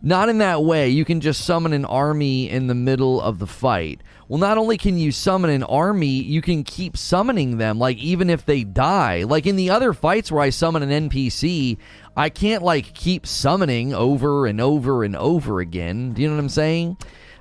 Not 0.04 0.28
in 0.28 0.38
that 0.38 0.64
way. 0.64 0.88
You 0.88 1.04
can 1.04 1.20
just 1.20 1.44
summon 1.44 1.72
an 1.72 1.84
army 1.84 2.50
in 2.50 2.66
the 2.66 2.75
middle 2.75 3.20
of 3.20 3.38
the 3.38 3.46
fight. 3.46 4.00
Well, 4.26 4.40
not 4.40 4.58
only 4.58 4.76
can 4.76 4.99
you 4.99 5.12
summon 5.12 5.50
an 5.50 5.62
army, 5.62 6.06
you 6.06 6.43
can 6.43 6.64
keep 6.64 6.96
summoning 6.96 7.58
them, 7.58 7.78
like 7.78 7.99
even 7.99 8.28
if 8.28 8.44
they 8.44 8.64
die. 8.64 9.22
Like 9.22 9.46
in 9.46 9.54
the 9.54 9.70
other 9.70 9.93
fights 9.93 10.32
where 10.32 10.43
I 10.43 10.50
summon 10.50 10.82
an 10.82 11.08
NPC, 11.08 11.78
I 12.16 12.31
can't 12.31 12.64
like 12.64 12.94
keep 12.94 13.28
summoning 13.28 13.94
over 13.94 14.46
and 14.46 14.60
over 14.60 15.04
and 15.04 15.14
over 15.14 15.60
again. 15.60 16.14
Do 16.14 16.22
you 16.22 16.28
know 16.28 16.34
what 16.34 16.40
I'm 16.40 16.48
saying? 16.48 16.96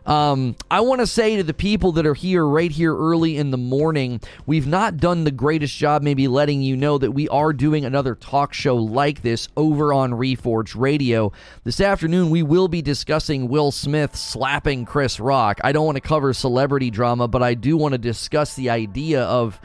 Um, 0.05 0.55
I 0.69 0.81
want 0.81 1.01
to 1.01 1.07
say 1.07 1.37
to 1.37 1.43
the 1.43 1.53
people 1.53 1.91
that 1.93 2.05
are 2.05 2.13
here 2.13 2.45
right 2.45 2.71
here 2.71 2.95
early 2.95 3.37
in 3.37 3.51
the 3.51 3.57
morning, 3.57 4.19
we've 4.45 4.65
not 4.65 4.97
done 4.97 5.23
the 5.23 5.31
greatest 5.31 5.77
job 5.77 6.01
maybe 6.01 6.27
letting 6.27 6.61
you 6.61 6.75
know 6.75 6.97
that 6.97 7.11
we 7.11 7.29
are 7.29 7.53
doing 7.53 7.85
another 7.85 8.15
talk 8.15 8.53
show 8.53 8.75
like 8.75 9.21
this 9.21 9.47
over 9.55 9.93
on 9.93 10.11
Reforge 10.11 10.75
Radio. 10.75 11.31
This 11.63 11.79
afternoon, 11.79 12.31
we 12.31 12.41
will 12.41 12.67
be 12.67 12.81
discussing 12.81 13.47
Will 13.47 13.71
Smith 13.71 14.15
slapping 14.15 14.85
Chris 14.85 15.19
Rock. 15.19 15.59
I 15.63 15.71
don't 15.71 15.85
want 15.85 15.97
to 15.97 16.01
cover 16.01 16.33
celebrity 16.33 16.89
drama, 16.89 17.27
but 17.27 17.43
I 17.43 17.53
do 17.53 17.77
want 17.77 17.93
to 17.93 17.99
discuss 17.99 18.55
the 18.55 18.71
idea 18.71 19.23
of 19.23 19.59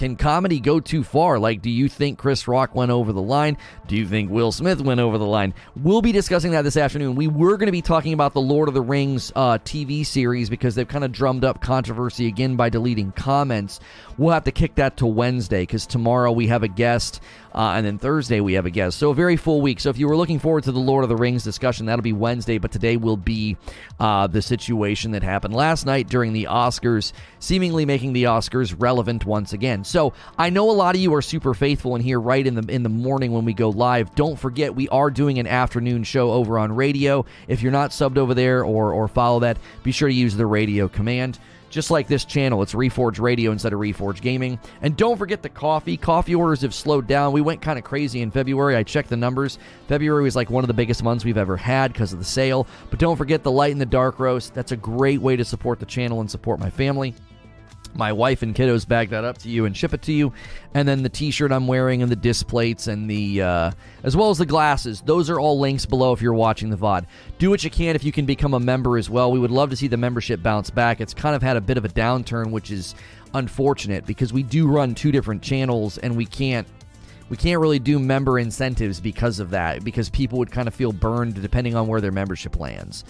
can 0.00 0.16
comedy 0.16 0.60
go 0.60 0.80
too 0.80 1.04
far? 1.04 1.38
Like, 1.38 1.60
do 1.60 1.68
you 1.68 1.86
think 1.86 2.18
Chris 2.18 2.48
Rock 2.48 2.74
went 2.74 2.90
over 2.90 3.12
the 3.12 3.20
line? 3.20 3.58
Do 3.86 3.96
you 3.96 4.06
think 4.06 4.30
Will 4.30 4.50
Smith 4.50 4.80
went 4.80 4.98
over 4.98 5.18
the 5.18 5.26
line? 5.26 5.52
We'll 5.76 6.00
be 6.00 6.10
discussing 6.10 6.52
that 6.52 6.62
this 6.62 6.78
afternoon. 6.78 7.16
We 7.16 7.28
were 7.28 7.58
going 7.58 7.66
to 7.66 7.72
be 7.72 7.82
talking 7.82 8.14
about 8.14 8.32
the 8.32 8.40
Lord 8.40 8.68
of 8.68 8.74
the 8.74 8.80
Rings 8.80 9.30
uh, 9.36 9.58
TV 9.58 10.06
series 10.06 10.48
because 10.48 10.74
they've 10.74 10.88
kind 10.88 11.04
of 11.04 11.12
drummed 11.12 11.44
up 11.44 11.60
controversy 11.60 12.28
again 12.28 12.56
by 12.56 12.70
deleting 12.70 13.12
comments. 13.12 13.78
We'll 14.20 14.34
have 14.34 14.44
to 14.44 14.52
kick 14.52 14.74
that 14.74 14.98
to 14.98 15.06
Wednesday 15.06 15.62
because 15.62 15.86
tomorrow 15.86 16.30
we 16.30 16.48
have 16.48 16.62
a 16.62 16.68
guest 16.68 17.22
uh, 17.54 17.72
and 17.74 17.86
then 17.86 17.96
Thursday 17.96 18.40
we 18.40 18.52
have 18.52 18.66
a 18.66 18.70
guest. 18.70 18.98
So 18.98 19.12
a 19.12 19.14
very 19.14 19.38
full 19.38 19.62
week. 19.62 19.80
So 19.80 19.88
if 19.88 19.96
you 19.96 20.06
were 20.06 20.16
looking 20.16 20.38
forward 20.38 20.64
to 20.64 20.72
the 20.72 20.78
Lord 20.78 21.04
of 21.04 21.08
the 21.08 21.16
Rings 21.16 21.42
discussion, 21.42 21.86
that'll 21.86 22.02
be 22.02 22.12
Wednesday. 22.12 22.58
But 22.58 22.70
today 22.70 22.98
will 22.98 23.16
be 23.16 23.56
uh, 23.98 24.26
the 24.26 24.42
situation 24.42 25.12
that 25.12 25.22
happened 25.22 25.54
last 25.54 25.86
night 25.86 26.10
during 26.10 26.34
the 26.34 26.48
Oscars, 26.50 27.14
seemingly 27.38 27.86
making 27.86 28.12
the 28.12 28.24
Oscars 28.24 28.74
relevant 28.78 29.24
once 29.24 29.54
again. 29.54 29.84
So 29.84 30.12
I 30.36 30.50
know 30.50 30.70
a 30.70 30.72
lot 30.72 30.94
of 30.94 31.00
you 31.00 31.14
are 31.14 31.22
super 31.22 31.54
faithful 31.54 31.96
in 31.96 32.02
here 32.02 32.20
right 32.20 32.46
in 32.46 32.56
the 32.56 32.70
in 32.70 32.82
the 32.82 32.90
morning 32.90 33.32
when 33.32 33.46
we 33.46 33.54
go 33.54 33.70
live. 33.70 34.14
Don't 34.16 34.38
forget 34.38 34.74
we 34.74 34.86
are 34.90 35.10
doing 35.10 35.38
an 35.38 35.46
afternoon 35.46 36.04
show 36.04 36.30
over 36.30 36.58
on 36.58 36.72
radio. 36.72 37.24
If 37.48 37.62
you're 37.62 37.72
not 37.72 37.92
subbed 37.92 38.18
over 38.18 38.34
there 38.34 38.64
or 38.64 38.92
or 38.92 39.08
follow 39.08 39.40
that, 39.40 39.56
be 39.82 39.92
sure 39.92 40.10
to 40.10 40.14
use 40.14 40.36
the 40.36 40.44
radio 40.44 40.88
command 40.88 41.38
just 41.70 41.90
like 41.90 42.08
this 42.08 42.24
channel. 42.24 42.62
It's 42.62 42.74
Reforge 42.74 43.20
Radio 43.20 43.52
instead 43.52 43.72
of 43.72 43.78
Reforge 43.80 44.20
Gaming. 44.20 44.58
And 44.82 44.96
don't 44.96 45.16
forget 45.16 45.42
the 45.42 45.48
coffee. 45.48 45.96
Coffee 45.96 46.34
orders 46.34 46.62
have 46.62 46.74
slowed 46.74 47.06
down. 47.06 47.32
We 47.32 47.40
went 47.40 47.62
kind 47.62 47.78
of 47.78 47.84
crazy 47.84 48.20
in 48.20 48.30
February. 48.30 48.76
I 48.76 48.82
checked 48.82 49.08
the 49.08 49.16
numbers. 49.16 49.58
February 49.88 50.24
was 50.24 50.36
like 50.36 50.50
one 50.50 50.64
of 50.64 50.68
the 50.68 50.74
biggest 50.74 51.02
months 51.02 51.24
we've 51.24 51.38
ever 51.38 51.56
had 51.56 51.92
because 51.92 52.12
of 52.12 52.18
the 52.18 52.24
sale. 52.24 52.66
But 52.90 52.98
don't 52.98 53.16
forget 53.16 53.42
the 53.42 53.52
light 53.52 53.72
and 53.72 53.80
the 53.80 53.86
dark 53.86 54.18
roast. 54.18 54.52
That's 54.52 54.72
a 54.72 54.76
great 54.76 55.20
way 55.20 55.36
to 55.36 55.44
support 55.44 55.80
the 55.80 55.86
channel 55.86 56.20
and 56.20 56.30
support 56.30 56.60
my 56.60 56.70
family 56.70 57.14
my 57.94 58.12
wife 58.12 58.42
and 58.42 58.54
kiddos 58.54 58.86
bag 58.86 59.10
that 59.10 59.24
up 59.24 59.38
to 59.38 59.48
you 59.48 59.64
and 59.64 59.76
ship 59.76 59.92
it 59.94 60.02
to 60.02 60.12
you. 60.12 60.32
And 60.74 60.86
then 60.86 61.02
the 61.02 61.08
t-shirt 61.08 61.52
i'm 61.52 61.66
wearing 61.66 62.02
and 62.02 62.10
the 62.10 62.16
disc 62.16 62.46
plates 62.46 62.86
and 62.86 63.10
the 63.10 63.42
uh, 63.42 63.70
as 64.02 64.16
well 64.16 64.30
as 64.30 64.38
the 64.38 64.46
glasses. 64.46 65.00
Those 65.00 65.30
are 65.30 65.40
all 65.40 65.58
links 65.58 65.86
below 65.86 66.12
if 66.12 66.22
you're 66.22 66.34
watching 66.34 66.70
the 66.70 66.76
vod 66.76 67.06
do 67.38 67.50
what 67.50 67.64
you 67.64 67.70
can 67.70 67.96
if 67.96 68.04
you 68.04 68.12
can 68.12 68.26
become 68.26 68.54
a 68.54 68.60
member 68.60 68.96
as 68.96 69.10
well. 69.10 69.30
We 69.32 69.38
would 69.38 69.50
love 69.50 69.70
to 69.70 69.76
see 69.76 69.88
the 69.88 69.96
membership 69.96 70.42
bounce 70.42 70.70
back. 70.70 71.00
It's 71.00 71.14
kind 71.14 71.34
of 71.34 71.42
had 71.42 71.56
a 71.56 71.60
bit 71.60 71.76
of 71.78 71.84
a 71.84 71.88
downturn 71.88 72.50
which 72.50 72.70
is 72.70 72.94
unfortunate 73.34 74.06
because 74.06 74.32
we 74.32 74.42
do 74.42 74.66
run 74.66 74.94
two 74.94 75.12
different 75.12 75.42
channels 75.42 75.98
and 75.98 76.16
we 76.16 76.26
can't 76.26 76.66
we 77.28 77.36
can't 77.36 77.60
really 77.60 77.78
do 77.78 77.98
member 77.98 78.38
incentives 78.38 79.00
because 79.00 79.38
of 79.38 79.50
that 79.50 79.84
because 79.84 80.10
people 80.10 80.38
would 80.38 80.50
kind 80.50 80.66
of 80.66 80.74
feel 80.74 80.92
burned 80.92 81.40
depending 81.40 81.76
on 81.76 81.86
where 81.86 82.00
their 82.00 82.10
membership 82.12 82.58
lands 82.58 83.04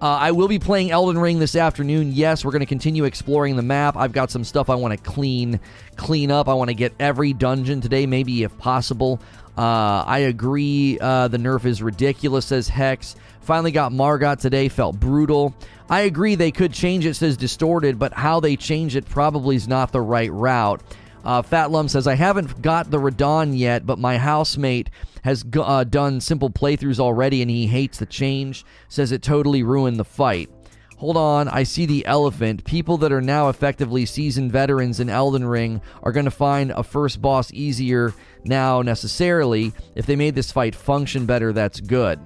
uh, 0.00 0.06
I 0.06 0.32
will 0.32 0.48
be 0.48 0.58
playing 0.58 0.90
Elden 0.90 1.18
Ring 1.18 1.38
this 1.38 1.56
afternoon. 1.56 2.12
Yes, 2.12 2.44
we're 2.44 2.50
going 2.50 2.60
to 2.60 2.66
continue 2.66 3.04
exploring 3.04 3.56
the 3.56 3.62
map. 3.62 3.96
I've 3.96 4.12
got 4.12 4.30
some 4.30 4.44
stuff 4.44 4.68
I 4.68 4.74
want 4.74 4.92
to 4.92 5.10
clean 5.10 5.60
clean 5.96 6.30
up. 6.30 6.48
I 6.48 6.54
want 6.54 6.68
to 6.68 6.74
get 6.74 6.92
every 6.98 7.32
dungeon 7.32 7.80
today, 7.80 8.06
maybe 8.06 8.42
if 8.42 8.56
possible. 8.58 9.20
Uh, 9.56 10.02
I 10.06 10.20
agree. 10.20 10.98
Uh, 11.00 11.28
the 11.28 11.38
nerf 11.38 11.64
is 11.64 11.82
ridiculous, 11.82 12.46
says 12.46 12.68
Hex. 12.68 13.16
Finally 13.40 13.70
got 13.70 13.92
Margit 13.92 14.40
today. 14.40 14.68
Felt 14.68 14.98
brutal. 14.98 15.54
I 15.88 16.02
agree 16.02 16.34
they 16.34 16.50
could 16.50 16.72
change 16.72 17.06
it, 17.06 17.14
says 17.14 17.36
Distorted, 17.36 17.98
but 17.98 18.12
how 18.12 18.40
they 18.40 18.56
change 18.56 18.96
it 18.96 19.08
probably 19.08 19.56
is 19.56 19.68
not 19.68 19.92
the 19.92 20.00
right 20.00 20.32
route. 20.32 20.82
Uh, 21.24 21.40
Fat 21.42 21.70
says, 21.88 22.06
I 22.06 22.14
haven't 22.14 22.60
got 22.60 22.90
the 22.90 22.98
Radahn 22.98 23.56
yet, 23.56 23.86
but 23.86 23.98
my 23.98 24.18
housemate 24.18 24.90
has 25.24 25.44
uh, 25.56 25.84
done 25.84 26.20
simple 26.20 26.50
playthroughs 26.50 27.00
already 27.00 27.40
and 27.40 27.50
he 27.50 27.66
hates 27.66 27.98
the 27.98 28.06
change. 28.06 28.64
Says 28.88 29.10
it 29.10 29.22
totally 29.22 29.62
ruined 29.62 29.98
the 29.98 30.04
fight. 30.04 30.50
Hold 30.98 31.16
on, 31.16 31.48
I 31.48 31.64
see 31.64 31.86
the 31.86 32.06
elephant. 32.06 32.64
People 32.64 32.98
that 32.98 33.10
are 33.10 33.20
now 33.20 33.48
effectively 33.48 34.06
seasoned 34.06 34.52
veterans 34.52 35.00
in 35.00 35.10
Elden 35.10 35.44
Ring 35.44 35.80
are 36.02 36.12
going 36.12 36.24
to 36.24 36.30
find 36.30 36.70
a 36.70 36.82
first 36.82 37.20
boss 37.20 37.52
easier 37.52 38.14
now, 38.44 38.80
necessarily. 38.82 39.72
If 39.94 40.06
they 40.06 40.14
made 40.14 40.34
this 40.34 40.52
fight 40.52 40.74
function 40.74 41.26
better, 41.26 41.52
that's 41.52 41.80
good. 41.80 42.20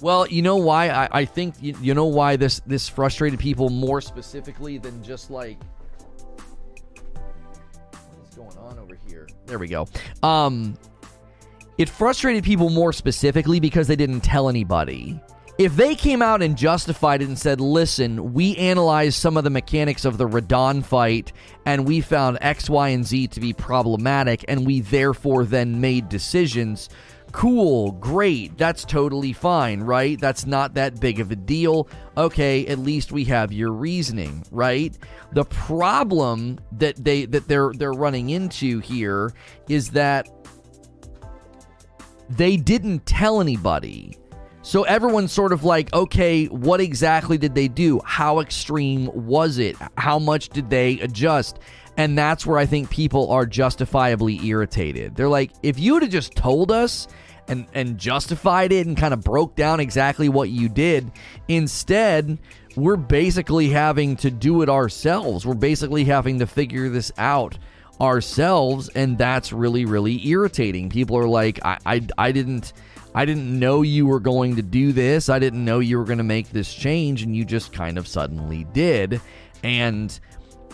Well, 0.00 0.28
you 0.28 0.42
know 0.42 0.56
why? 0.56 0.90
I, 0.90 1.08
I 1.10 1.24
think 1.24 1.54
you, 1.60 1.74
you 1.80 1.94
know 1.94 2.04
why 2.04 2.36
this 2.36 2.60
this 2.66 2.88
frustrated 2.88 3.40
people 3.40 3.70
more 3.70 4.02
specifically 4.02 4.76
than 4.76 5.02
just 5.02 5.30
like 5.30 5.58
what's 8.14 8.36
going 8.36 8.56
on 8.58 8.78
over 8.78 8.98
here. 9.08 9.26
There 9.46 9.58
we 9.58 9.68
go. 9.68 9.88
Um, 10.22 10.76
it 11.78 11.88
frustrated 11.88 12.44
people 12.44 12.70
more 12.70 12.92
specifically 12.92 13.60
because 13.60 13.86
they 13.86 13.96
didn't 13.96 14.20
tell 14.20 14.48
anybody. 14.48 15.20
If 15.58 15.74
they 15.74 15.94
came 15.94 16.20
out 16.20 16.42
and 16.42 16.54
justified 16.54 17.22
it 17.22 17.28
and 17.28 17.38
said, 17.38 17.62
listen, 17.62 18.34
we 18.34 18.56
analyzed 18.56 19.14
some 19.14 19.38
of 19.38 19.44
the 19.44 19.50
mechanics 19.50 20.04
of 20.04 20.18
the 20.18 20.28
Radahn 20.28 20.84
fight 20.84 21.32
and 21.64 21.86
we 21.86 22.02
found 22.02 22.36
X, 22.42 22.68
Y, 22.68 22.88
and 22.90 23.06
Z 23.06 23.28
to 23.28 23.40
be 23.40 23.54
problematic, 23.54 24.44
and 24.48 24.66
we 24.66 24.80
therefore 24.80 25.46
then 25.46 25.80
made 25.80 26.10
decisions, 26.10 26.90
cool, 27.32 27.92
great, 27.92 28.56
that's 28.58 28.84
totally 28.84 29.32
fine, 29.32 29.80
right? 29.80 30.20
That's 30.20 30.44
not 30.46 30.74
that 30.74 31.00
big 31.00 31.20
of 31.20 31.30
a 31.30 31.36
deal. 31.36 31.88
Okay, 32.16 32.66
at 32.66 32.78
least 32.78 33.10
we 33.10 33.24
have 33.24 33.52
your 33.52 33.72
reasoning, 33.72 34.44
right? 34.50 34.96
The 35.32 35.44
problem 35.44 36.58
that 36.72 36.96
they 37.02 37.24
that 37.26 37.48
they're 37.48 37.72
they're 37.74 37.92
running 37.92 38.30
into 38.30 38.80
here 38.80 39.32
is 39.68 39.90
that 39.90 40.28
they 42.28 42.56
didn't 42.56 43.06
tell 43.06 43.40
anybody. 43.40 44.16
So 44.62 44.82
everyone's 44.82 45.30
sort 45.30 45.52
of 45.52 45.62
like, 45.62 45.94
okay, 45.94 46.46
what 46.46 46.80
exactly 46.80 47.38
did 47.38 47.54
they 47.54 47.68
do? 47.68 48.00
How 48.04 48.40
extreme 48.40 49.08
was 49.14 49.58
it? 49.58 49.76
How 49.96 50.18
much 50.18 50.48
did 50.48 50.70
they 50.70 50.98
adjust? 51.00 51.60
And 51.96 52.18
that's 52.18 52.44
where 52.44 52.58
I 52.58 52.66
think 52.66 52.90
people 52.90 53.30
are 53.30 53.46
justifiably 53.46 54.44
irritated. 54.44 55.14
They're 55.14 55.28
like, 55.28 55.52
if 55.62 55.78
you 55.78 55.94
would 55.94 56.02
have 56.02 56.10
just 56.10 56.34
told 56.34 56.72
us 56.72 57.06
and, 57.48 57.66
and 57.74 57.96
justified 57.96 58.72
it 58.72 58.88
and 58.88 58.96
kind 58.96 59.14
of 59.14 59.22
broke 59.22 59.54
down 59.54 59.78
exactly 59.78 60.28
what 60.28 60.50
you 60.50 60.68
did, 60.68 61.12
instead, 61.46 62.36
we're 62.74 62.96
basically 62.96 63.68
having 63.68 64.16
to 64.16 64.32
do 64.32 64.62
it 64.62 64.68
ourselves. 64.68 65.46
We're 65.46 65.54
basically 65.54 66.04
having 66.04 66.40
to 66.40 66.46
figure 66.46 66.88
this 66.88 67.12
out 67.18 67.56
ourselves 68.00 68.88
and 68.90 69.16
that's 69.18 69.52
really 69.52 69.84
really 69.84 70.26
irritating. 70.26 70.88
People 70.88 71.16
are 71.16 71.28
like 71.28 71.58
I, 71.64 71.78
I 71.86 72.06
i 72.18 72.32
didn't 72.32 72.72
i 73.14 73.24
didn't 73.24 73.58
know 73.58 73.82
you 73.82 74.06
were 74.06 74.20
going 74.20 74.56
to 74.56 74.62
do 74.62 74.92
this. 74.92 75.28
I 75.28 75.38
didn't 75.38 75.64
know 75.64 75.78
you 75.78 75.98
were 75.98 76.04
going 76.04 76.18
to 76.18 76.24
make 76.24 76.50
this 76.50 76.72
change 76.72 77.22
and 77.22 77.34
you 77.34 77.44
just 77.44 77.72
kind 77.72 77.98
of 77.98 78.06
suddenly 78.06 78.64
did. 78.72 79.20
And 79.62 80.18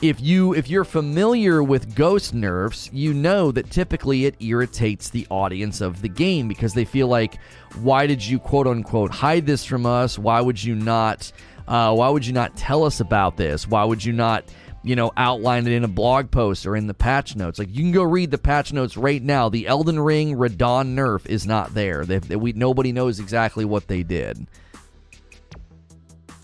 if 0.03 0.21
you 0.21 0.53
if 0.53 0.69
you're 0.69 0.85
familiar 0.85 1.63
with 1.63 1.95
ghost 1.95 2.35
nerfs 2.35 2.91
you 2.93 3.15
know 3.15 3.53
that 3.53 3.71
typically 3.71 4.25
it 4.25 4.35
irritates 4.41 5.11
the 5.11 5.25
audience 5.31 5.81
of 5.81 6.03
the 6.03 6.09
game 6.09 6.49
because 6.49 6.75
they 6.75 6.85
feel 6.85 7.07
like 7.07 7.39
why 7.81 8.05
did 8.05 8.27
you 8.27 8.41
quote 8.41 8.67
unquote 8.67 9.13
hide 9.13 9.47
this 9.47 9.65
from 9.65 9.87
us? 9.87 10.19
Why 10.19 10.41
would 10.41 10.63
you 10.63 10.75
not 10.75 11.31
uh, 11.69 11.95
why 11.95 12.09
would 12.09 12.27
you 12.27 12.33
not 12.33 12.57
tell 12.57 12.83
us 12.85 12.99
about 12.99 13.37
this? 13.37 13.69
Why 13.69 13.85
would 13.85 14.05
you 14.05 14.13
not 14.13 14.45
you 14.83 14.97
know, 14.97 15.13
outline 15.17 15.67
it 15.67 15.73
in 15.73 15.85
a 15.85 15.89
blog 15.89 16.31
post 16.31 16.67
or 16.67 16.77
in 16.77 16.87
the 16.87 16.95
patch 16.95 17.37
notes. 17.37 17.59
Like 17.59 17.69
you 17.71 17.83
can 17.83 17.93
go 17.93 18.03
read 18.03 18.31
the 18.31 18.39
patch 18.39 18.73
notes 18.73 18.97
right 18.97 19.23
now. 19.23 19.49
The 19.49 19.67
Elden 19.67 20.01
Ring 20.01 20.37
Radahn 20.37 20.95
nerf 20.95 21.27
is 21.27 21.47
not 21.47 21.75
there. 21.75 22.05
They, 22.05 22.19
they, 22.19 22.37
we 22.37 22.53
nobody 22.53 22.93
knows 22.93 23.21
exactly 23.21 23.65
what 23.65 23.89
they 23.89 24.03
did. 24.03 24.47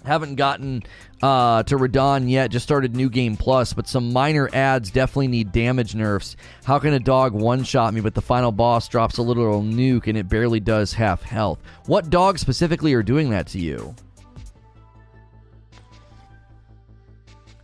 Haven't 0.05 0.37
gotten 0.37 0.85
uh, 1.21 1.65
to 1.65 1.77
Radahn 1.77 2.31
yet. 2.31 2.51
Just 2.51 2.65
started 2.65 2.95
New 2.97 3.11
Game 3.11 3.37
Plus, 3.37 3.75
but 3.75 3.89
some 3.89 4.13
minor 4.13 4.49
ads 4.53 4.91
definitely 4.91 5.29
need 5.29 5.53
damage 5.53 5.95
nerfs. 5.95 6.37
How 6.65 6.79
can 6.79 6.95
a 6.95 7.01
dog 7.01 7.35
one 7.35 7.65
shot 7.65 7.93
me, 7.93 8.01
but 8.01 8.15
the 8.15 8.23
final 8.23 8.53
boss 8.53 8.89
drops 8.89 9.19
a 9.19 9.23
literal 9.23 9.63
nuke 9.63 10.07
and 10.07 10.17
it 10.17 10.29
barely 10.29 10.61
does 10.61 10.95
half 10.95 11.23
health? 11.23 11.59
What 11.87 12.09
dogs 12.09 12.41
specifically 12.41 12.95
are 12.95 13.03
doing 13.03 13.31
that 13.31 13.49
to 13.49 13.59
you? 13.59 13.95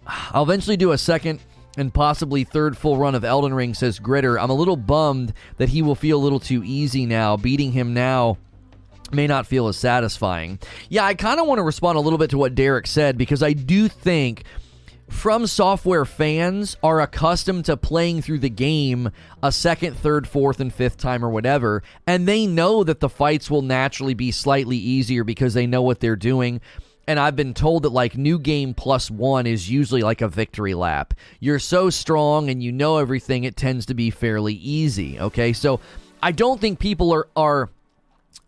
I'll 0.06 0.42
eventually 0.42 0.76
do 0.76 0.92
a 0.92 0.98
second 0.98 1.40
and 1.76 1.92
possibly 1.92 2.44
third 2.44 2.76
full 2.76 2.96
run 2.96 3.14
of 3.14 3.24
Elden 3.24 3.54
Ring, 3.54 3.74
says 3.74 3.98
Gritter. 3.98 4.40
I'm 4.40 4.50
a 4.50 4.54
little 4.54 4.76
bummed 4.76 5.32
that 5.56 5.68
he 5.68 5.82
will 5.82 5.94
feel 5.94 6.18
a 6.18 6.22
little 6.22 6.40
too 6.40 6.62
easy 6.64 7.06
now. 7.06 7.36
Beating 7.36 7.72
him 7.72 7.94
now 7.94 8.38
may 9.12 9.26
not 9.26 9.46
feel 9.46 9.68
as 9.68 9.76
satisfying. 9.76 10.58
Yeah, 10.88 11.04
I 11.04 11.14
kind 11.14 11.40
of 11.40 11.46
want 11.46 11.58
to 11.58 11.62
respond 11.62 11.98
a 11.98 12.00
little 12.00 12.18
bit 12.18 12.30
to 12.30 12.38
what 12.38 12.54
Derek 12.54 12.86
said 12.86 13.18
because 13.18 13.42
I 13.42 13.52
do 13.52 13.88
think 13.88 14.44
from 15.08 15.46
software 15.46 16.04
fans 16.04 16.76
are 16.82 17.00
accustomed 17.00 17.66
to 17.66 17.76
playing 17.76 18.22
through 18.22 18.38
the 18.38 18.48
game 18.48 19.10
a 19.42 19.52
second, 19.52 19.96
third, 19.96 20.26
fourth, 20.26 20.60
and 20.60 20.72
fifth 20.72 20.96
time 20.96 21.24
or 21.24 21.28
whatever, 21.28 21.82
and 22.06 22.26
they 22.26 22.46
know 22.46 22.82
that 22.84 23.00
the 23.00 23.08
fights 23.08 23.50
will 23.50 23.62
naturally 23.62 24.14
be 24.14 24.32
slightly 24.32 24.76
easier 24.76 25.22
because 25.22 25.54
they 25.54 25.66
know 25.66 25.82
what 25.82 26.00
they're 26.00 26.16
doing 26.16 26.60
and 27.06 27.18
I've 27.18 27.36
been 27.36 27.54
told 27.54 27.82
that 27.82 27.90
like 27.90 28.16
new 28.16 28.38
game 28.38 28.74
plus 28.74 29.10
one 29.10 29.46
is 29.46 29.70
usually 29.70 30.02
like 30.02 30.20
a 30.20 30.28
victory 30.28 30.74
lap. 30.74 31.14
You're 31.40 31.58
so 31.58 31.90
strong 31.90 32.48
and 32.48 32.62
you 32.62 32.72
know 32.72 32.98
everything, 32.98 33.44
it 33.44 33.56
tends 33.56 33.86
to 33.86 33.94
be 33.94 34.10
fairly 34.10 34.54
easy. 34.54 35.18
Okay, 35.20 35.52
so 35.52 35.80
I 36.22 36.32
don't 36.32 36.60
think 36.60 36.78
people 36.78 37.12
are 37.12 37.28
are 37.36 37.70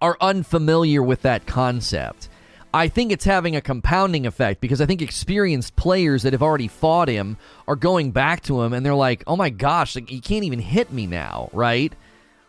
are 0.01 0.17
unfamiliar 0.21 1.03
with 1.03 1.23
that 1.23 1.47
concept. 1.47 2.29
I 2.75 2.89
think 2.89 3.11
it's 3.11 3.25
having 3.25 3.57
a 3.57 3.63
compounding 3.63 4.27
effect 4.27 4.61
because 4.61 4.83
I 4.83 4.87
think 4.87 5.01
experienced 5.01 5.77
players 5.77 6.23
that 6.23 6.35
have 6.35 6.43
already 6.43 6.69
fought 6.69 7.09
him 7.09 7.39
are 7.67 7.77
going 7.77 8.11
back 8.11 8.43
to 8.45 8.61
him 8.61 8.73
and 8.73 8.85
they're 8.85 8.95
like, 8.95 9.25
"Oh 9.27 9.37
my 9.37 9.51
gosh, 9.51 9.95
like, 9.95 10.11
he 10.11 10.21
can't 10.21 10.45
even 10.45 10.59
hit 10.59 10.93
me 10.93 11.07
now!" 11.07 11.49
Right? 11.53 11.95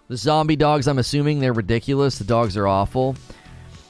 The 0.09 0.17
zombie 0.17 0.55
dogs, 0.55 0.87
I'm 0.87 0.99
assuming 0.99 1.39
they're 1.39 1.53
ridiculous. 1.53 2.17
The 2.17 2.23
dogs 2.23 2.55
are 2.55 2.67
awful. 2.67 3.15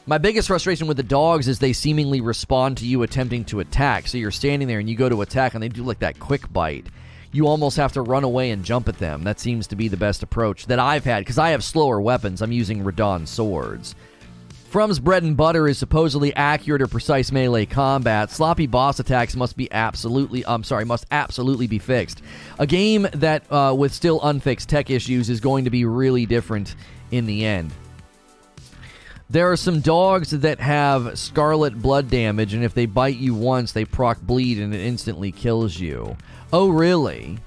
My 0.10 0.18
biggest 0.18 0.48
frustration 0.48 0.88
with 0.88 0.96
the 0.96 1.04
dogs 1.04 1.50
is 1.50 1.60
they 1.60 1.74
seemingly 1.74 2.22
respond 2.22 2.78
to 2.78 2.86
you 2.86 3.04
attempting 3.04 3.44
to 3.46 3.60
attack. 3.60 4.08
So 4.08 4.18
you're 4.18 4.32
standing 4.32 4.66
there 4.66 4.80
and 4.80 4.90
you 4.90 4.96
go 4.96 5.10
to 5.10 5.22
attack 5.22 5.54
and 5.54 5.62
they 5.62 5.68
do 5.68 5.84
like 5.84 6.00
that 6.00 6.18
quick 6.18 6.52
bite. 6.54 6.86
You 7.34 7.46
almost 7.46 7.76
have 7.76 7.92
to 7.92 8.02
run 8.02 8.24
away 8.24 8.52
and 8.52 8.64
jump 8.64 8.88
at 8.88 9.00
them. 9.00 9.26
That 9.26 9.38
seems 9.38 9.68
to 9.68 9.76
be 9.76 9.90
the 9.90 9.98
best 9.98 10.24
approach 10.24 10.68
that 10.68 10.80
I've 10.80 11.04
had 11.04 11.20
because 11.20 11.38
I 11.38 11.50
have 11.50 11.62
slower 11.62 12.00
weapons. 12.00 12.42
I'm 12.42 12.54
using 12.54 12.86
Radahn 12.86 13.28
swords. 13.28 13.96
From's 14.70 14.98
bread 14.98 15.24
and 15.24 15.36
butter 15.36 15.68
is 15.68 15.78
supposedly 15.78 16.34
accurate 16.38 16.82
or 16.82 16.88
precise 16.88 17.34
melee 17.34 17.66
combat. 17.66 18.32
Sloppy 18.32 18.66
boss 18.66 19.02
attacks 19.02 19.36
must 19.36 19.58
be 19.58 19.70
absolutely, 19.74 20.46
I'm 20.46 20.64
sorry, 20.64 20.86
must 20.86 21.06
absolutely 21.12 21.68
be 21.68 21.80
fixed. 21.80 22.22
A 22.60 22.66
game 22.66 23.08
that, 23.12 23.44
uh, 23.52 23.76
with 23.78 23.94
still 23.94 24.22
unfixed 24.22 24.70
tech 24.70 24.90
issues, 24.90 25.30
is 25.30 25.42
going 25.42 25.66
to 25.66 25.70
be 25.70 25.84
really 25.84 26.26
different 26.26 26.78
in 27.12 27.26
the 27.26 27.46
end. 27.46 27.74
There 29.30 29.52
are 29.52 29.58
some 29.58 29.82
dogs 29.82 30.32
that 30.32 30.60
have 30.62 31.20
scarlet 31.20 31.82
blood 31.82 32.10
damage, 32.10 32.54
and 32.54 32.64
if 32.64 32.74
they 32.74 32.86
bite 32.86 33.18
you 33.18 33.34
once, 33.34 33.74
they 33.74 33.84
proc 33.84 34.22
bleed 34.22 34.58
and 34.58 34.74
it 34.74 34.80
instantly 34.80 35.34
kills 35.34 35.78
you. 35.78 36.16
Oh, 36.54 36.70
really? 36.70 37.40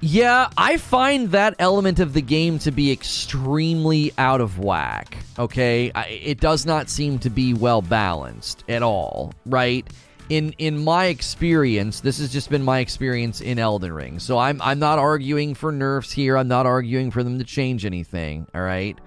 Yeah, 0.00 0.50
I 0.58 0.76
find 0.76 1.30
that 1.30 1.54
element 1.58 2.00
of 2.00 2.12
the 2.12 2.20
game 2.20 2.58
to 2.60 2.70
be 2.70 2.92
extremely 2.92 4.12
out 4.18 4.40
of 4.40 4.58
whack. 4.58 5.16
Okay, 5.38 5.90
I, 5.94 6.06
it 6.08 6.40
does 6.40 6.66
not 6.66 6.90
seem 6.90 7.18
to 7.20 7.30
be 7.30 7.54
well 7.54 7.80
balanced 7.80 8.64
at 8.68 8.82
all, 8.82 9.32
right? 9.46 9.86
In 10.28 10.52
in 10.58 10.82
my 10.82 11.06
experience, 11.06 12.00
this 12.00 12.18
has 12.18 12.30
just 12.30 12.50
been 12.50 12.62
my 12.62 12.80
experience 12.80 13.40
in 13.40 13.58
Elden 13.58 13.92
Ring. 13.92 14.18
So 14.18 14.36
I'm 14.36 14.60
I'm 14.60 14.78
not 14.78 14.98
arguing 14.98 15.54
for 15.54 15.72
nerfs 15.72 16.12
here. 16.12 16.36
I'm 16.36 16.48
not 16.48 16.66
arguing 16.66 17.10
for 17.10 17.22
them 17.22 17.38
to 17.38 17.44
change 17.44 17.86
anything. 17.86 18.46
All 18.54 18.62
right, 18.62 18.98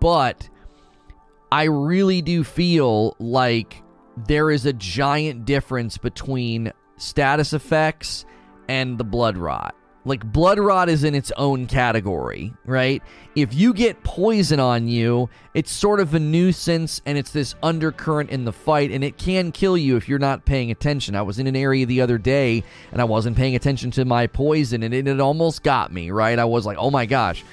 but 0.00 0.48
I 1.52 1.64
really 1.64 2.22
do 2.22 2.44
feel 2.44 3.14
like 3.18 3.82
there 4.26 4.50
is 4.50 4.64
a 4.64 4.72
giant 4.72 5.44
difference 5.44 5.98
between 5.98 6.72
status 6.96 7.52
effects 7.52 8.24
and 8.68 8.96
the 8.96 9.04
blood 9.04 9.36
rot. 9.36 9.74
Like 10.06 10.24
blood 10.24 10.58
rot 10.58 10.88
is 10.88 11.04
in 11.04 11.14
its 11.14 11.30
own 11.36 11.66
category, 11.66 12.54
right? 12.64 13.02
If 13.36 13.52
you 13.52 13.74
get 13.74 14.02
poison 14.02 14.60
on 14.60 14.88
you, 14.88 15.28
it's 15.52 15.70
sort 15.70 16.00
of 16.00 16.14
a 16.14 16.18
nuisance 16.18 17.02
and 17.04 17.18
it's 17.18 17.32
this 17.32 17.54
undercurrent 17.62 18.30
in 18.30 18.46
the 18.46 18.52
fight 18.52 18.90
and 18.90 19.04
it 19.04 19.18
can 19.18 19.52
kill 19.52 19.76
you 19.76 19.98
if 19.98 20.08
you're 20.08 20.18
not 20.18 20.46
paying 20.46 20.70
attention. 20.70 21.14
I 21.14 21.20
was 21.20 21.38
in 21.38 21.46
an 21.46 21.54
area 21.54 21.84
the 21.84 22.00
other 22.00 22.16
day 22.16 22.64
and 22.92 23.02
I 23.02 23.04
wasn't 23.04 23.36
paying 23.36 23.56
attention 23.56 23.90
to 23.90 24.06
my 24.06 24.26
poison 24.26 24.82
and 24.82 24.94
it, 24.94 25.06
it 25.06 25.20
almost 25.20 25.62
got 25.62 25.92
me, 25.92 26.10
right? 26.12 26.38
I 26.38 26.46
was 26.46 26.64
like, 26.64 26.78
"Oh 26.80 26.90
my 26.90 27.04
gosh." 27.04 27.44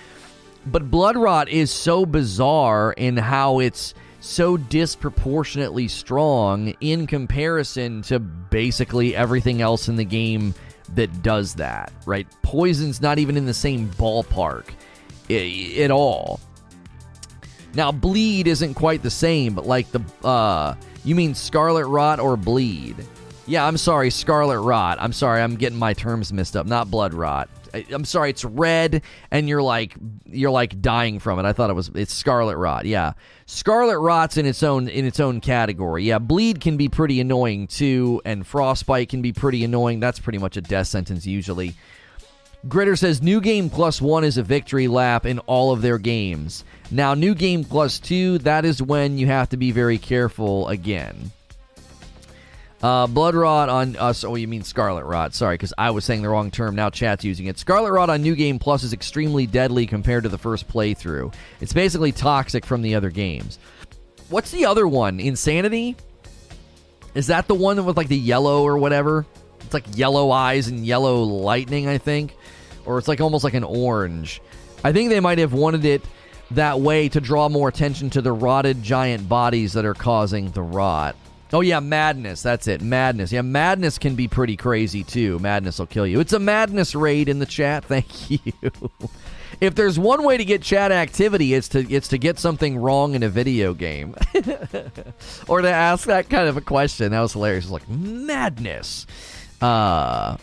But 0.66 0.92
blood 0.92 1.16
rot 1.16 1.50
is 1.50 1.72
so 1.72 2.06
bizarre 2.06 2.94
in 2.94 3.18
how 3.18 3.60
it's 3.60 3.94
so 4.20 4.58
disproportionately 4.58 5.88
strong 5.88 6.74
in 6.82 7.08
comparison 7.08 8.02
to 8.04 8.20
basically 8.20 9.16
everything 9.16 9.62
else 9.62 9.88
in 9.88 9.96
the 9.96 10.06
game 10.06 10.54
that 10.96 11.22
does 11.24 11.56
that, 11.56 11.94
right? 12.06 12.28
Poison's 12.42 13.02
not 13.02 13.20
even 13.20 13.38
in 13.38 13.46
the 13.46 13.54
same 13.54 13.90
ballpark 13.92 14.66
at 15.30 15.92
all. 15.92 16.40
Now, 17.74 17.92
bleed 17.92 18.48
isn't 18.48 18.74
quite 18.74 19.04
the 19.04 19.12
same, 19.12 19.54
but 19.54 19.66
like 19.66 19.92
the, 19.92 20.02
uh, 20.28 20.74
you 21.06 21.16
mean 21.16 21.36
scarlet 21.36 21.88
rot 21.88 22.20
or 22.20 22.36
bleed? 22.36 22.96
Yeah, 23.46 23.66
I'm 23.66 23.78
sorry, 23.78 24.10
scarlet 24.10 24.60
rot. 24.60 24.98
I'm 25.00 25.14
sorry, 25.14 25.42
I'm 25.42 25.56
getting 25.56 25.80
my 25.80 25.94
terms 25.94 26.34
mixed 26.34 26.56
up, 26.56 26.66
not 26.66 26.92
blood 26.92 27.14
rot. 27.14 27.50
I'm 27.74 28.06
sorry, 28.06 28.30
it's 28.30 28.46
red, 28.46 29.02
and 29.32 29.48
you're 29.48 29.62
like 29.62 29.96
you're 30.26 30.52
like 30.52 30.82
dying 30.82 31.20
from 31.20 31.40
it. 31.40 31.46
I 31.46 31.54
thought 31.54 31.70
it 31.70 31.74
was 31.74 31.90
it's 31.96 32.14
scarlet 32.14 32.58
rot. 32.58 32.86
Yeah, 32.86 33.14
scarlet 33.46 34.00
rot's 34.00 34.38
in 34.38 34.46
its 34.46 34.64
own 34.64 34.88
in 34.88 35.06
its 35.06 35.20
own 35.20 35.42
category. 35.42 36.04
Yeah, 36.04 36.20
bleed 36.20 36.62
can 36.62 36.78
be 36.78 36.90
pretty 36.90 37.20
annoying 37.20 37.68
too, 37.68 38.22
and 38.26 38.46
frostbite 38.46 39.10
can 39.10 39.22
be 39.22 39.34
pretty 39.34 39.64
annoying. 39.64 40.00
That's 40.00 40.20
pretty 40.20 40.40
much 40.40 40.58
a 40.58 40.62
death 40.62 40.88
sentence 40.88 41.26
usually. 41.26 41.76
Gritter 42.68 42.98
says 42.98 43.22
new 43.22 43.40
game 43.40 43.70
plus 43.70 44.02
one 44.02 44.26
is 44.26 44.38
a 44.38 44.44
victory 44.44 44.90
lap 44.90 45.26
in 45.26 45.40
all 45.40 45.72
of 45.72 45.82
their 45.82 45.98
games. 45.98 46.66
Now, 46.92 47.14
new 47.14 47.34
game 47.34 47.64
plus 47.64 48.00
two, 48.00 48.38
that 48.40 48.66
is 48.66 48.82
when 48.82 49.18
you 49.18 49.28
have 49.28 49.50
to 49.50 49.58
be 49.58 49.72
very 49.72 49.98
careful 49.98 50.68
again. 50.68 51.32
Uh, 52.82 53.08
blood 53.08 53.36
rot 53.36 53.68
on 53.68 53.98
us. 53.98 54.24
Oh, 54.24 54.36
you 54.36 54.48
mean 54.48 54.64
scarlet 54.64 55.04
rot? 55.04 55.34
Sorry, 55.34 55.56
because 55.56 55.74
I 55.78 55.92
was 55.92 56.06
saying 56.06 56.22
the 56.22 56.30
wrong 56.30 56.50
term. 56.50 56.76
Now 56.76 56.90
chat's 56.90 57.26
using 57.26 57.48
it. 57.48 57.60
Scarlet 57.60 57.92
rot 57.92 58.10
on 58.10 58.22
New 58.22 58.36
Game 58.36 58.58
Plus 58.58 58.84
is 58.84 58.94
extremely 58.94 59.46
deadly 59.46 59.86
compared 59.86 60.24
to 60.24 60.30
the 60.30 60.38
first 60.38 60.68
playthrough. 60.68 61.34
It's 61.60 61.74
basically 61.74 62.14
toxic 62.14 62.66
from 62.66 62.82
the 62.82 62.96
other 62.96 63.10
games. 63.10 63.60
What's 64.30 64.52
the 64.52 64.66
other 64.66 64.88
one? 64.88 65.20
Insanity? 65.20 65.98
Is 67.16 67.28
that 67.28 67.48
the 67.48 67.56
one 67.56 67.84
with 67.86 67.98
like 67.98 68.08
the 68.08 68.18
yellow 68.18 68.64
or 68.64 68.78
whatever? 68.78 69.26
It's 69.62 69.74
like 69.74 69.98
yellow 69.98 70.32
eyes 70.32 70.68
and 70.68 70.86
yellow 70.86 71.22
lightning, 71.22 71.88
I 71.88 71.98
think, 71.98 72.36
or 72.86 72.98
it's 72.98 73.08
like 73.08 73.20
almost 73.20 73.44
like 73.44 73.56
an 73.56 73.64
orange. 73.64 74.42
I 74.84 74.94
think 74.94 75.10
they 75.10 75.20
might 75.20 75.40
have 75.40 75.52
wanted 75.52 75.84
it 75.84 76.02
that 76.52 76.80
way 76.80 77.10
to 77.10 77.20
draw 77.20 77.50
more 77.50 77.68
attention 77.68 78.10
to 78.12 78.22
the 78.22 78.32
rotted 78.32 78.82
giant 78.82 79.28
bodies 79.28 79.74
that 79.74 79.86
are 79.86 79.94
causing 79.94 80.50
the 80.52 80.62
rot. 80.62 81.16
Oh 81.52 81.62
yeah, 81.62 81.80
madness. 81.80 82.44
That's 82.44 82.68
it. 82.68 82.82
Madness. 82.82 83.32
Yeah, 83.32 83.42
madness 83.42 83.98
can 83.98 84.16
be 84.16 84.28
pretty 84.28 84.56
crazy 84.56 85.04
too. 85.04 85.40
Madness 85.40 85.80
will 85.80 85.88
kill 85.88 86.06
you. 86.06 86.20
It's 86.20 86.34
a 86.34 86.40
madness 86.40 86.94
raid 86.94 87.28
in 87.28 87.40
the 87.40 87.46
chat. 87.46 87.86
Thank 87.86 88.30
you. 88.30 88.54
if 89.60 89.74
there's 89.74 89.98
one 89.98 90.24
way 90.24 90.38
to 90.38 90.46
get 90.46 90.62
chat 90.62 90.92
activity, 90.92 91.54
it's 91.56 91.70
to 91.70 91.80
it's 91.92 92.10
to 92.10 92.18
get 92.20 92.38
something 92.38 92.78
wrong 92.78 93.16
in 93.16 93.24
a 93.24 93.30
video 93.30 93.74
game, 93.74 94.16
or 95.48 95.62
to 95.62 95.70
ask 95.70 96.06
that 96.06 96.30
kind 96.30 96.48
of 96.48 96.58
a 96.58 96.62
question. 96.62 97.12
That 97.12 97.22
was 97.22 97.34
hilarious. 97.34 97.66
It's 97.66 97.72
like 97.72 97.90
madness. 97.90 99.08
Uh, 99.60 100.38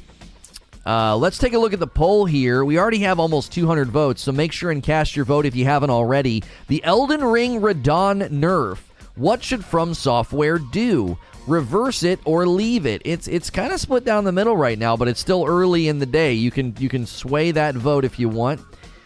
uh, 0.85 1.17
let's 1.17 1.39
take 1.39 1.53
a 1.53 1.59
look 1.59 1.73
at 1.73 1.81
the 1.81 1.87
poll 1.87 2.27
here. 2.27 2.65
We 2.65 2.79
already 2.79 3.01
have 3.01 3.19
almost 3.19 3.53
200 3.53 3.91
votes, 3.91 4.23
so 4.23 4.31
make 4.31 4.53
sure 4.53 4.71
and 4.71 4.83
cast 4.83 5.17
your 5.17 5.25
vote 5.25 5.47
if 5.47 5.57
you 5.57 5.65
haven't 5.65 5.91
already. 5.91 6.45
The 6.69 6.83
Elden 6.85 7.25
Ring 7.25 7.61
Radahn 7.61 8.29
nerf 8.31 8.79
what 9.17 9.43
should 9.43 9.65
From 9.65 9.95
Software 9.95 10.59
do? 10.59 11.19
Reverse 11.47 12.03
it 12.03 12.21
or 12.25 12.47
leave 12.47 12.87
it. 12.87 13.03
It's 13.05 13.29
it's 13.29 13.51
kind 13.51 13.73
of 13.73 13.81
split 13.81 14.05
down 14.05 14.25
the 14.25 14.33
middle 14.33 14.57
right 14.57 14.79
now, 14.79 14.97
but 14.97 15.09
it's 15.09 15.21
still 15.21 15.45
early 15.47 15.89
in 15.89 15.99
the 15.99 16.07
day. 16.07 16.33
You 16.33 16.51
can 16.51 16.75
you 16.79 16.89
can 16.89 17.07
sway 17.07 17.51
that 17.53 17.75
vote 17.75 18.05
if 18.05 18.19
you 18.19 18.29
want. 18.29 18.61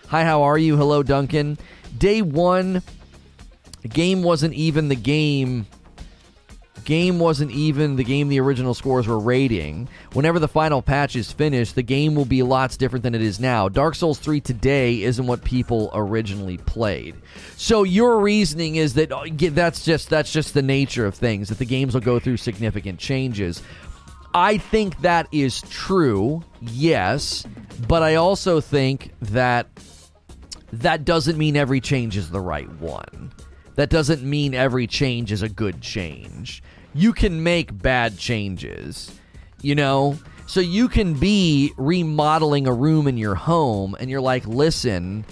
Hi, 0.08 0.24
how 0.24 0.42
are 0.42 0.58
you? 0.58 0.76
Hello, 0.76 1.02
Duncan. 1.02 1.58
Day 1.98 2.22
one, 2.22 2.82
game 3.88 4.22
wasn't 4.22 4.54
even 4.54 4.88
the 4.88 4.96
game 4.96 5.66
game 6.84 7.18
wasn't 7.18 7.50
even 7.50 7.96
the 7.96 8.04
game 8.04 8.28
the 8.28 8.40
original 8.40 8.74
scores 8.74 9.06
were 9.06 9.18
rating. 9.18 9.88
Whenever 10.12 10.38
the 10.38 10.48
final 10.48 10.82
patch 10.82 11.16
is 11.16 11.32
finished, 11.32 11.74
the 11.74 11.82
game 11.82 12.14
will 12.14 12.24
be 12.24 12.42
lots 12.42 12.76
different 12.76 13.02
than 13.02 13.14
it 13.14 13.22
is 13.22 13.40
now. 13.40 13.68
Dark 13.68 13.94
Souls 13.94 14.18
3 14.18 14.40
today 14.40 15.02
isn't 15.02 15.26
what 15.26 15.44
people 15.44 15.90
originally 15.94 16.58
played. 16.58 17.14
So 17.56 17.82
your 17.82 18.20
reasoning 18.20 18.76
is 18.76 18.94
that 18.94 19.12
oh, 19.12 19.24
that's 19.28 19.84
just 19.84 20.10
that's 20.10 20.32
just 20.32 20.54
the 20.54 20.62
nature 20.62 21.06
of 21.06 21.14
things 21.14 21.48
that 21.48 21.58
the 21.58 21.64
games 21.64 21.94
will 21.94 22.00
go 22.00 22.18
through 22.18 22.38
significant 22.38 22.98
changes. 22.98 23.62
I 24.34 24.58
think 24.58 25.00
that 25.00 25.28
is 25.32 25.60
true. 25.62 26.42
Yes, 26.60 27.44
but 27.88 28.02
I 28.02 28.16
also 28.16 28.60
think 28.60 29.12
that 29.22 29.68
that 30.72 31.04
doesn't 31.04 31.36
mean 31.36 31.56
every 31.56 31.80
change 31.80 32.16
is 32.16 32.30
the 32.30 32.40
right 32.40 32.70
one. 32.74 33.32
That 33.74 33.90
doesn't 33.90 34.22
mean 34.22 34.54
every 34.54 34.86
change 34.86 35.32
is 35.32 35.42
a 35.42 35.48
good 35.48 35.80
change 35.80 36.62
you 36.94 37.12
can 37.12 37.42
make 37.42 37.82
bad 37.82 38.18
changes, 38.18 39.18
you 39.62 39.74
know? 39.74 40.18
So 40.46 40.60
you 40.60 40.88
can 40.88 41.14
be 41.14 41.72
remodeling 41.76 42.66
a 42.66 42.72
room 42.72 43.06
in 43.06 43.16
your 43.16 43.36
home 43.36 43.96
and 44.00 44.10
you're 44.10 44.20
like, 44.20 44.46
listen, 44.46 45.24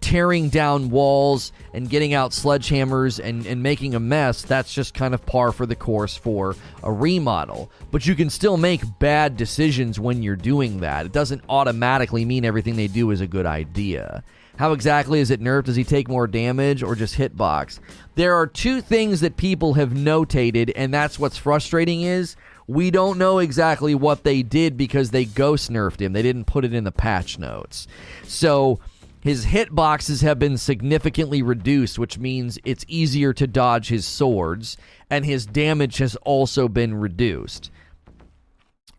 tearing 0.00 0.48
down 0.48 0.88
walls 0.88 1.52
and 1.74 1.90
getting 1.90 2.14
out 2.14 2.30
sledgehammers 2.30 3.22
and, 3.22 3.46
and 3.46 3.62
making 3.62 3.94
a 3.94 4.00
mess, 4.00 4.42
that's 4.42 4.72
just 4.72 4.94
kind 4.94 5.12
of 5.12 5.24
par 5.26 5.52
for 5.52 5.66
the 5.66 5.76
course 5.76 6.16
for 6.16 6.56
a 6.82 6.90
remodel. 6.90 7.70
But 7.90 8.06
you 8.06 8.14
can 8.14 8.30
still 8.30 8.56
make 8.56 8.80
bad 8.98 9.36
decisions 9.36 10.00
when 10.00 10.22
you're 10.22 10.36
doing 10.36 10.80
that. 10.80 11.06
It 11.06 11.12
doesn't 11.12 11.42
automatically 11.48 12.24
mean 12.24 12.44
everything 12.44 12.76
they 12.76 12.88
do 12.88 13.10
is 13.10 13.20
a 13.20 13.26
good 13.26 13.46
idea. 13.46 14.24
How 14.58 14.72
exactly 14.72 15.20
is 15.20 15.30
it 15.30 15.40
nerfed? 15.40 15.64
Does 15.64 15.76
he 15.76 15.84
take 15.84 16.08
more 16.08 16.26
damage 16.26 16.82
or 16.82 16.96
just 16.96 17.16
hitbox? 17.16 17.78
There 18.16 18.34
are 18.34 18.46
two 18.46 18.80
things 18.80 19.20
that 19.20 19.36
people 19.36 19.74
have 19.74 19.90
notated, 19.90 20.72
and 20.74 20.92
that's 20.92 21.16
what's 21.16 21.38
frustrating 21.38 22.02
is 22.02 22.34
we 22.66 22.90
don't 22.90 23.18
know 23.18 23.38
exactly 23.38 23.94
what 23.94 24.24
they 24.24 24.42
did 24.42 24.76
because 24.76 25.12
they 25.12 25.24
ghost 25.24 25.70
nerfed 25.70 26.00
him. 26.00 26.12
They 26.12 26.22
didn't 26.22 26.46
put 26.46 26.64
it 26.64 26.74
in 26.74 26.82
the 26.82 26.90
patch 26.90 27.38
notes. 27.38 27.86
So 28.24 28.80
his 29.20 29.46
hitboxes 29.46 30.22
have 30.22 30.40
been 30.40 30.58
significantly 30.58 31.40
reduced, 31.40 31.96
which 31.96 32.18
means 32.18 32.58
it's 32.64 32.84
easier 32.88 33.32
to 33.34 33.46
dodge 33.46 33.88
his 33.88 34.06
swords, 34.06 34.76
and 35.08 35.24
his 35.24 35.46
damage 35.46 35.98
has 35.98 36.16
also 36.16 36.66
been 36.66 36.94
reduced. 36.94 37.70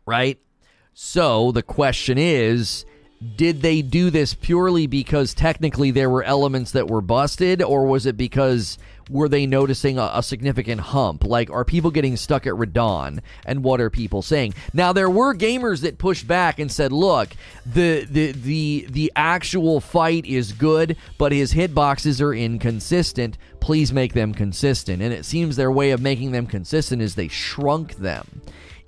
Right? 0.05 0.39
So 0.93 1.51
the 1.51 1.63
question 1.63 2.17
is 2.17 2.85
did 3.35 3.61
they 3.61 3.81
do 3.81 4.09
this 4.09 4.33
purely 4.33 4.87
because 4.87 5.33
technically 5.33 5.91
there 5.91 6.09
were 6.09 6.23
elements 6.23 6.71
that 6.71 6.87
were 6.87 7.01
busted, 7.01 7.61
or 7.61 7.85
was 7.85 8.05
it 8.05 8.15
because 8.15 8.77
were 9.09 9.27
they 9.27 9.45
noticing 9.45 9.97
a, 9.97 10.11
a, 10.13 10.23
significant 10.23 10.79
hump? 10.79 11.25
Like, 11.25 11.49
are 11.49 11.65
people 11.65 11.91
getting 11.91 12.15
stuck 12.15 12.47
at 12.47 12.53
Radahn? 12.53 13.19
And 13.45 13.63
what 13.63 13.81
are 13.81 13.89
people 13.89 14.21
saying? 14.21 14.53
Now, 14.73 14.93
there 14.93 15.09
were 15.09 15.33
gamers 15.33 15.81
that 15.81 15.97
pushed 15.97 16.27
back 16.27 16.59
and 16.59 16.71
said, 16.71 16.93
"Look, 16.93 17.29
the 17.65 18.05
the 18.05 18.31
the 18.31 18.87
the 18.89 19.11
actual 19.15 19.81
fight 19.81 20.25
is 20.25 20.53
good, 20.53 20.95
but 21.17 21.31
his 21.31 21.53
hitboxes 21.53 22.21
are 22.21 22.33
inconsistent. 22.33 23.37
Please 23.59 23.91
make 23.91 24.13
them 24.13 24.33
consistent." 24.33 25.01
And 25.01 25.13
it 25.13 25.25
seems 25.25 25.55
their 25.55 25.71
way 25.71 25.91
of 25.91 26.01
making 26.01 26.31
them 26.31 26.45
consistent 26.45 27.01
is 27.01 27.15
they 27.15 27.27
shrunk 27.27 27.95
them 27.95 28.41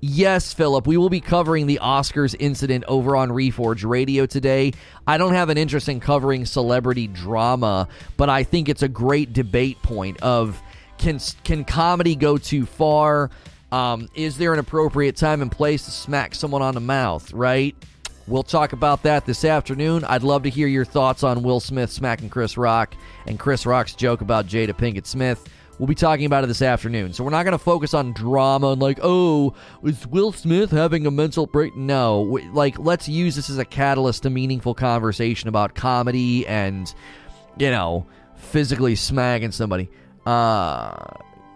Yes, 0.03 0.51
Philip, 0.51 0.87
we 0.87 0.97
will 0.97 1.11
be 1.11 1.21
covering 1.21 1.67
the 1.67 1.79
Oscars 1.79 2.35
incident 2.39 2.83
over 2.87 3.15
on 3.15 3.29
Reforge 3.29 3.87
Radio 3.87 4.25
today. 4.25 4.73
I 5.05 5.19
don't 5.19 5.33
have 5.33 5.49
an 5.49 5.59
interest 5.59 5.87
in 5.89 5.99
covering 5.99 6.47
celebrity 6.47 7.05
drama, 7.05 7.87
but 8.17 8.27
I 8.27 8.41
think 8.41 8.67
it's 8.67 8.81
a 8.81 8.87
great 8.87 9.31
debate 9.31 9.79
point 9.83 10.19
of 10.23 10.59
can 10.97 11.19
can 11.43 11.63
comedy 11.65 12.15
go 12.15 12.39
too 12.39 12.65
far? 12.65 13.29
Um, 13.71 14.09
is 14.15 14.39
there 14.39 14.53
an 14.53 14.59
appropriate 14.59 15.17
time 15.17 15.43
and 15.43 15.51
place 15.51 15.85
to 15.85 15.91
smack 15.91 16.33
someone 16.33 16.63
on 16.63 16.73
the 16.73 16.81
mouth, 16.81 17.31
right? 17.31 17.75
We'll 18.25 18.43
talk 18.43 18.73
about 18.73 19.03
that 19.03 19.27
this 19.27 19.45
afternoon. 19.45 20.03
I'd 20.05 20.23
love 20.23 20.43
to 20.43 20.49
hear 20.49 20.67
your 20.67 20.85
thoughts 20.85 21.23
on 21.23 21.43
Will 21.43 21.59
Smith 21.59 21.91
smacking 21.91 22.29
Chris 22.29 22.57
Rock 22.57 22.95
and 23.27 23.37
Chris 23.37 23.67
Rock's 23.67 23.93
joke 23.93 24.21
about 24.21 24.47
Jada 24.47 24.73
Pinkett 24.73 25.05
Smith. 25.05 25.47
We'll 25.81 25.87
be 25.87 25.95
talking 25.95 26.27
about 26.27 26.43
it 26.43 26.47
this 26.47 26.61
afternoon. 26.61 27.11
So 27.11 27.23
we're 27.23 27.31
not 27.31 27.41
going 27.41 27.53
to 27.53 27.57
focus 27.57 27.95
on 27.95 28.13
drama 28.13 28.73
and 28.73 28.79
like, 28.79 28.99
oh, 29.01 29.55
is 29.83 30.05
Will 30.05 30.31
Smith 30.31 30.69
having 30.69 31.07
a 31.07 31.11
mental 31.11 31.47
break? 31.47 31.75
No. 31.75 32.21
Like, 32.53 32.77
let's 32.77 33.09
use 33.09 33.35
this 33.35 33.49
as 33.49 33.57
a 33.57 33.65
catalyst 33.65 34.21
to 34.21 34.29
meaningful 34.29 34.75
conversation 34.75 35.49
about 35.49 35.73
comedy 35.73 36.45
and, 36.45 36.93
you 37.57 37.71
know, 37.71 38.05
physically 38.35 38.93
smacking 38.93 39.51
somebody. 39.51 39.89
Uh, 40.23 40.93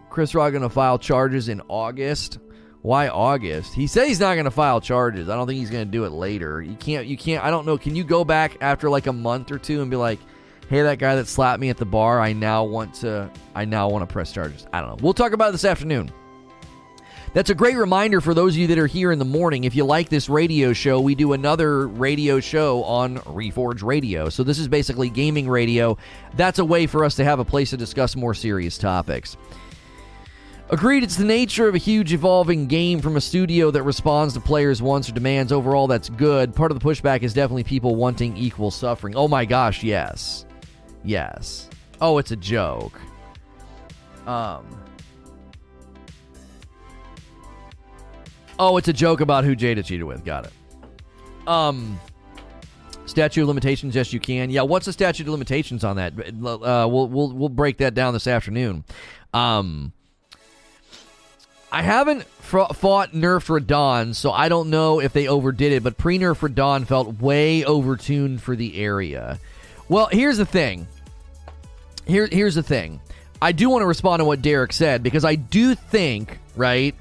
Chris 0.10 0.34
Rock 0.34 0.54
going 0.54 0.64
to 0.64 0.70
file 0.70 0.98
charges 0.98 1.48
in 1.48 1.62
August. 1.68 2.40
Why 2.82 3.10
August? 3.10 3.76
He 3.76 3.86
said 3.86 4.08
he's 4.08 4.20
not 4.20 4.34
going 4.34 4.46
to 4.46 4.52
file 4.52 4.82
charges. 4.82 5.30
I 5.30 5.36
don't 5.36 5.46
think 5.46 5.60
he's 5.60 5.70
going 5.70 5.86
to 5.86 5.92
do 5.92 6.04
it 6.04 6.14
later. 6.14 6.64
You 6.64 6.74
can't. 6.78 7.06
You 7.06 7.16
can't. 7.16 7.44
I 7.44 7.52
don't 7.52 7.68
know. 7.68 7.78
Can 7.78 7.96
you 7.96 8.04
go 8.04 8.26
back 8.26 8.58
after 8.60 8.90
like 8.90 9.06
a 9.06 9.14
month 9.14 9.52
or 9.52 9.60
two 9.60 9.84
and 9.84 9.92
be 9.92 9.98
like, 9.98 10.20
hey, 10.70 10.82
that 10.82 11.00
guy 11.00 11.16
that 11.16 11.28
slapped 11.28 11.60
me 11.60 11.70
at 11.70 11.78
the 11.78 11.86
bar, 11.86 12.20
I 12.20 12.34
now 12.34 12.64
want 12.64 12.96
to 12.96 13.30
I 13.54 13.66
now 13.66 13.90
want 13.90 14.08
to 14.08 14.12
press 14.12 14.32
charges. 14.32 14.68
I 14.74 14.82
don't 14.82 14.90
know. 14.90 14.98
We'll 15.02 15.14
talk 15.14 15.34
about 15.34 15.50
it 15.50 15.52
this 15.54 15.66
afternoon. 15.66 16.12
That's 17.34 17.50
a 17.50 17.56
great 17.56 17.76
reminder 17.76 18.22
for 18.22 18.34
those 18.34 18.54
of 18.54 18.60
you 18.60 18.68
that 18.68 18.80
are 18.80 18.88
here 18.88 19.12
in 19.12 19.20
the 19.20 19.26
morning. 19.26 19.66
If 19.66 19.76
you 19.76 19.84
like 19.84 20.08
this 20.08 20.30
radio 20.30 20.72
show, 20.72 21.02
we 21.02 21.16
do 21.16 21.34
another 21.34 21.86
radio 21.86 22.40
show 22.40 22.82
on 22.86 23.18
Reforge 23.18 23.84
Radio. 23.84 24.30
So 24.30 24.44
this 24.44 24.58
is 24.58 24.70
basically 24.70 25.10
gaming 25.10 25.50
radio. 25.50 25.98
That's 26.38 26.60
a 26.60 26.66
way 26.66 26.88
for 26.88 27.04
us 27.04 27.16
to 27.16 27.26
have 27.26 27.40
a 27.40 27.44
place 27.44 27.72
to 27.72 27.78
discuss 27.78 28.16
more 28.16 28.34
serious 28.34 28.78
topics. 28.78 29.36
Agreed, 30.70 31.04
it's 31.04 31.18
the 31.18 31.26
nature 31.26 31.68
of 31.68 31.76
a 31.76 31.78
huge 31.78 32.14
evolving 32.14 32.68
game 32.68 33.02
from 33.02 33.18
a 33.18 33.22
studio 33.22 33.70
that 33.70 33.84
responds 33.84 34.34
to 34.36 34.40
players' 34.40 34.82
wants 34.82 35.10
or 35.10 35.12
demands. 35.12 35.52
Overall, 35.52 35.88
that's 35.88 36.08
good. 36.08 36.56
Part 36.56 36.72
of 36.72 36.80
the 36.80 36.86
pushback 36.86 37.22
is 37.22 37.34
definitely 37.34 37.66
people 37.66 37.96
wanting 37.96 38.38
equal 38.38 38.72
suffering. 38.72 39.14
Oh 39.16 39.28
my 39.28 39.44
gosh, 39.44 39.84
yes. 39.84 40.45
Yes. 41.06 41.70
Oh, 42.02 42.18
it's 42.18 42.32
a 42.32 42.36
joke. 42.36 43.00
Um. 44.28 44.66
Oh, 48.58 48.78
it's 48.78 48.88
a 48.88 48.94
joke 48.94 49.22
about 49.22 49.44
who 49.44 49.56
Jada 49.56 49.86
cheated 49.86 50.04
with. 50.04 50.26
Got 50.26 50.46
it. 50.48 50.54
Um. 51.48 52.00
Statute 53.06 53.44
of 53.44 53.48
limitations, 53.48 53.94
yes, 53.96 54.12
you 54.12 54.20
can. 54.20 54.50
Yeah, 54.50 54.64
what's 54.64 54.88
the 54.88 54.94
statute 54.94 55.28
of 55.28 55.30
limitations 55.30 55.84
on 55.84 55.98
that? 55.98 56.14
Uh, 56.18 56.88
we'll 56.90 57.08
we'll 57.08 57.32
we'll 57.32 57.50
break 57.50 57.78
that 57.78 57.94
down 57.94 58.14
this 58.14 58.28
afternoon. 58.28 58.84
Um. 59.34 59.94
I 61.72 61.82
haven't 61.82 62.24
fought 62.24 63.12
Nerf 63.12 63.60
Radahn, 63.60 64.16
so 64.16 64.32
I 64.32 64.48
don't 64.48 64.70
know 64.70 65.02
if 65.02 65.12
they 65.12 65.28
overdid 65.28 65.74
it, 65.74 65.84
but 65.84 65.98
pre 65.98 66.18
Nerf 66.18 66.40
Radahn 66.40 66.88
felt 66.88 67.20
way 67.20 67.64
overtuned 67.64 68.40
for 68.40 68.56
the 68.56 68.78
area. 68.82 69.40
Well, 69.90 70.08
here's 70.12 70.38
the 70.38 70.46
thing 70.46 70.88
here, 72.06 72.28
here's 72.32 72.56
the 72.56 72.64
thing. 72.64 73.02
I 73.42 73.52
do 73.52 73.70
want 73.70 73.82
to 73.82 73.88
respond 73.88 74.22
to 74.22 74.26
what 74.26 74.42
Derek 74.42 74.74
said 74.74 75.04
because 75.04 75.26
I 75.26 75.36
do 75.36 75.76
think, 75.76 76.40
right? 76.56 76.96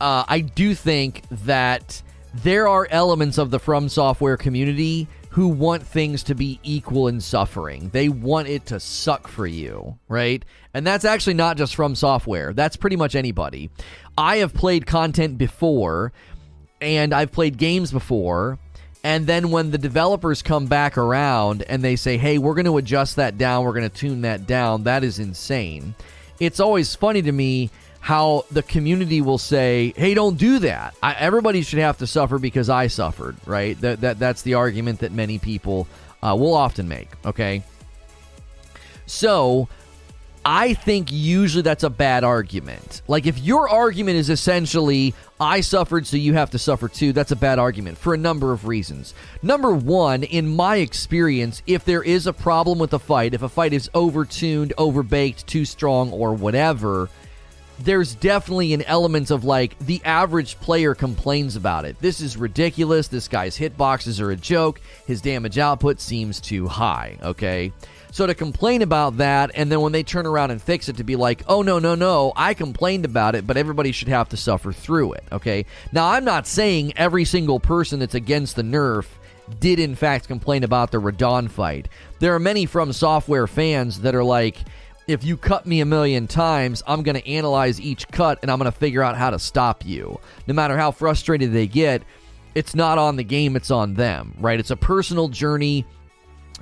Uh, 0.00 0.24
I 0.26 0.40
do 0.40 0.74
think 0.74 1.22
that 1.44 2.02
there 2.34 2.66
are 2.66 2.88
elements 2.90 3.38
of 3.38 3.50
the 3.50 3.58
From 3.58 3.88
Software 3.88 4.36
community 4.36 5.06
who 5.30 5.48
want 5.48 5.82
things 5.82 6.22
to 6.24 6.34
be 6.34 6.58
equal 6.62 7.08
in 7.08 7.20
suffering. 7.20 7.90
They 7.90 8.08
want 8.08 8.48
it 8.48 8.66
to 8.66 8.80
suck 8.80 9.28
for 9.28 9.46
you, 9.46 9.98
right? 10.08 10.44
And 10.74 10.86
that's 10.86 11.04
actually 11.04 11.34
not 11.34 11.56
just 11.56 11.74
From 11.74 11.94
Software, 11.94 12.52
that's 12.52 12.76
pretty 12.76 12.96
much 12.96 13.14
anybody. 13.14 13.70
I 14.18 14.38
have 14.38 14.52
played 14.52 14.86
content 14.86 15.38
before, 15.38 16.12
and 16.80 17.14
I've 17.14 17.32
played 17.32 17.56
games 17.56 17.92
before 17.92 18.58
and 19.04 19.26
then 19.26 19.50
when 19.50 19.70
the 19.70 19.78
developers 19.78 20.42
come 20.42 20.66
back 20.66 20.96
around 20.96 21.62
and 21.62 21.82
they 21.82 21.96
say, 21.96 22.16
hey, 22.16 22.38
we're 22.38 22.54
going 22.54 22.66
to 22.66 22.76
adjust 22.76 23.16
that 23.16 23.36
down, 23.36 23.64
we're 23.64 23.72
going 23.72 23.88
to 23.88 23.96
tune 23.96 24.22
that 24.22 24.46
down, 24.46 24.84
that 24.84 25.02
is 25.02 25.18
insane. 25.18 25.94
It's 26.38 26.60
always 26.60 26.94
funny 26.94 27.22
to 27.22 27.32
me 27.32 27.70
how 28.02 28.44
the 28.50 28.64
community 28.64 29.20
will 29.20 29.38
say, 29.38 29.94
"Hey, 29.96 30.12
don't 30.12 30.36
do 30.36 30.58
that. 30.58 30.96
I, 31.00 31.14
everybody 31.14 31.62
should 31.62 31.78
have 31.78 31.98
to 31.98 32.06
suffer 32.08 32.36
because 32.36 32.68
I 32.68 32.88
suffered." 32.88 33.36
Right? 33.46 33.80
That 33.80 34.00
that 34.00 34.18
that's 34.18 34.42
the 34.42 34.54
argument 34.54 34.98
that 35.00 35.12
many 35.12 35.38
people 35.38 35.86
uh, 36.20 36.34
will 36.36 36.54
often 36.54 36.88
make. 36.88 37.08
Okay. 37.24 37.62
So 39.06 39.68
I 40.44 40.74
think 40.74 41.12
usually 41.12 41.62
that's 41.62 41.84
a 41.84 41.90
bad 41.90 42.24
argument. 42.24 43.02
Like 43.06 43.26
if 43.26 43.38
your 43.38 43.68
argument 43.68 44.16
is 44.16 44.28
essentially 44.28 45.14
I 45.38 45.60
suffered 45.60 46.06
so 46.06 46.16
you 46.16 46.34
have 46.34 46.50
to 46.50 46.58
suffer 46.58 46.88
too, 46.88 47.12
that's 47.12 47.30
a 47.30 47.36
bad 47.36 47.58
argument 47.58 47.98
for 47.98 48.14
a 48.14 48.18
number 48.18 48.52
of 48.52 48.66
reasons. 48.66 49.14
Number 49.42 49.72
1, 49.72 50.24
in 50.24 50.48
my 50.48 50.76
experience, 50.76 51.62
if 51.66 51.84
there 51.84 52.02
is 52.02 52.26
a 52.26 52.32
problem 52.32 52.78
with 52.78 52.92
a 52.92 52.98
fight, 52.98 53.34
if 53.34 53.42
a 53.42 53.48
fight 53.48 53.72
is 53.72 53.88
overtuned, 53.94 54.72
overbaked, 54.74 55.46
too 55.46 55.64
strong 55.64 56.12
or 56.12 56.32
whatever, 56.32 57.08
there's 57.78 58.14
definitely 58.16 58.74
an 58.74 58.82
element 58.82 59.30
of 59.30 59.44
like 59.44 59.78
the 59.80 60.00
average 60.04 60.58
player 60.60 60.94
complains 60.94 61.56
about 61.56 61.84
it. 61.84 61.98
This 62.00 62.20
is 62.20 62.36
ridiculous. 62.36 63.08
This 63.08 63.28
guy's 63.28 63.58
hitboxes 63.58 64.20
are 64.20 64.30
a 64.30 64.36
joke. 64.36 64.80
His 65.06 65.20
damage 65.20 65.58
output 65.58 66.00
seems 66.00 66.40
too 66.40 66.68
high, 66.68 67.18
okay? 67.22 67.72
So 68.12 68.26
to 68.26 68.34
complain 68.34 68.82
about 68.82 69.16
that, 69.16 69.52
and 69.54 69.72
then 69.72 69.80
when 69.80 69.92
they 69.92 70.02
turn 70.02 70.26
around 70.26 70.50
and 70.50 70.60
fix 70.60 70.90
it, 70.90 70.98
to 70.98 71.04
be 71.04 71.16
like, 71.16 71.42
oh, 71.48 71.62
no, 71.62 71.78
no, 71.78 71.94
no, 71.94 72.34
I 72.36 72.52
complained 72.52 73.06
about 73.06 73.34
it, 73.34 73.46
but 73.46 73.56
everybody 73.56 73.90
should 73.90 74.08
have 74.08 74.28
to 74.28 74.36
suffer 74.36 74.70
through 74.70 75.14
it, 75.14 75.24
okay? 75.32 75.64
Now, 75.92 76.10
I'm 76.10 76.22
not 76.22 76.46
saying 76.46 76.92
every 76.96 77.24
single 77.24 77.58
person 77.58 78.00
that's 78.00 78.14
against 78.14 78.54
the 78.54 78.62
nerf 78.62 79.06
did 79.60 79.78
in 79.78 79.94
fact 79.94 80.28
complain 80.28 80.62
about 80.62 80.90
the 80.90 81.00
Radahn 81.00 81.50
fight. 81.50 81.88
There 82.18 82.34
are 82.34 82.38
many 82.38 82.66
from 82.66 82.92
software 82.92 83.46
fans 83.46 84.02
that 84.02 84.14
are 84.14 84.22
like, 84.22 84.58
if 85.06 85.24
you 85.24 85.38
cut 85.38 85.64
me 85.64 85.80
a 85.80 85.86
million 85.86 86.26
times, 86.26 86.82
I'm 86.86 87.02
going 87.02 87.16
to 87.16 87.26
analyze 87.26 87.80
each 87.80 88.06
cut 88.08 88.38
and 88.42 88.50
I'm 88.50 88.58
going 88.58 88.70
to 88.70 88.78
figure 88.78 89.02
out 89.02 89.16
how 89.16 89.30
to 89.30 89.38
stop 89.38 89.86
you. 89.86 90.20
No 90.46 90.52
matter 90.52 90.76
how 90.76 90.90
frustrated 90.90 91.52
they 91.52 91.66
get, 91.66 92.02
it's 92.54 92.74
not 92.74 92.98
on 92.98 93.16
the 93.16 93.24
game, 93.24 93.56
it's 93.56 93.70
on 93.70 93.94
them, 93.94 94.34
right? 94.38 94.60
It's 94.60 94.70
a 94.70 94.76
personal 94.76 95.28
journey 95.28 95.86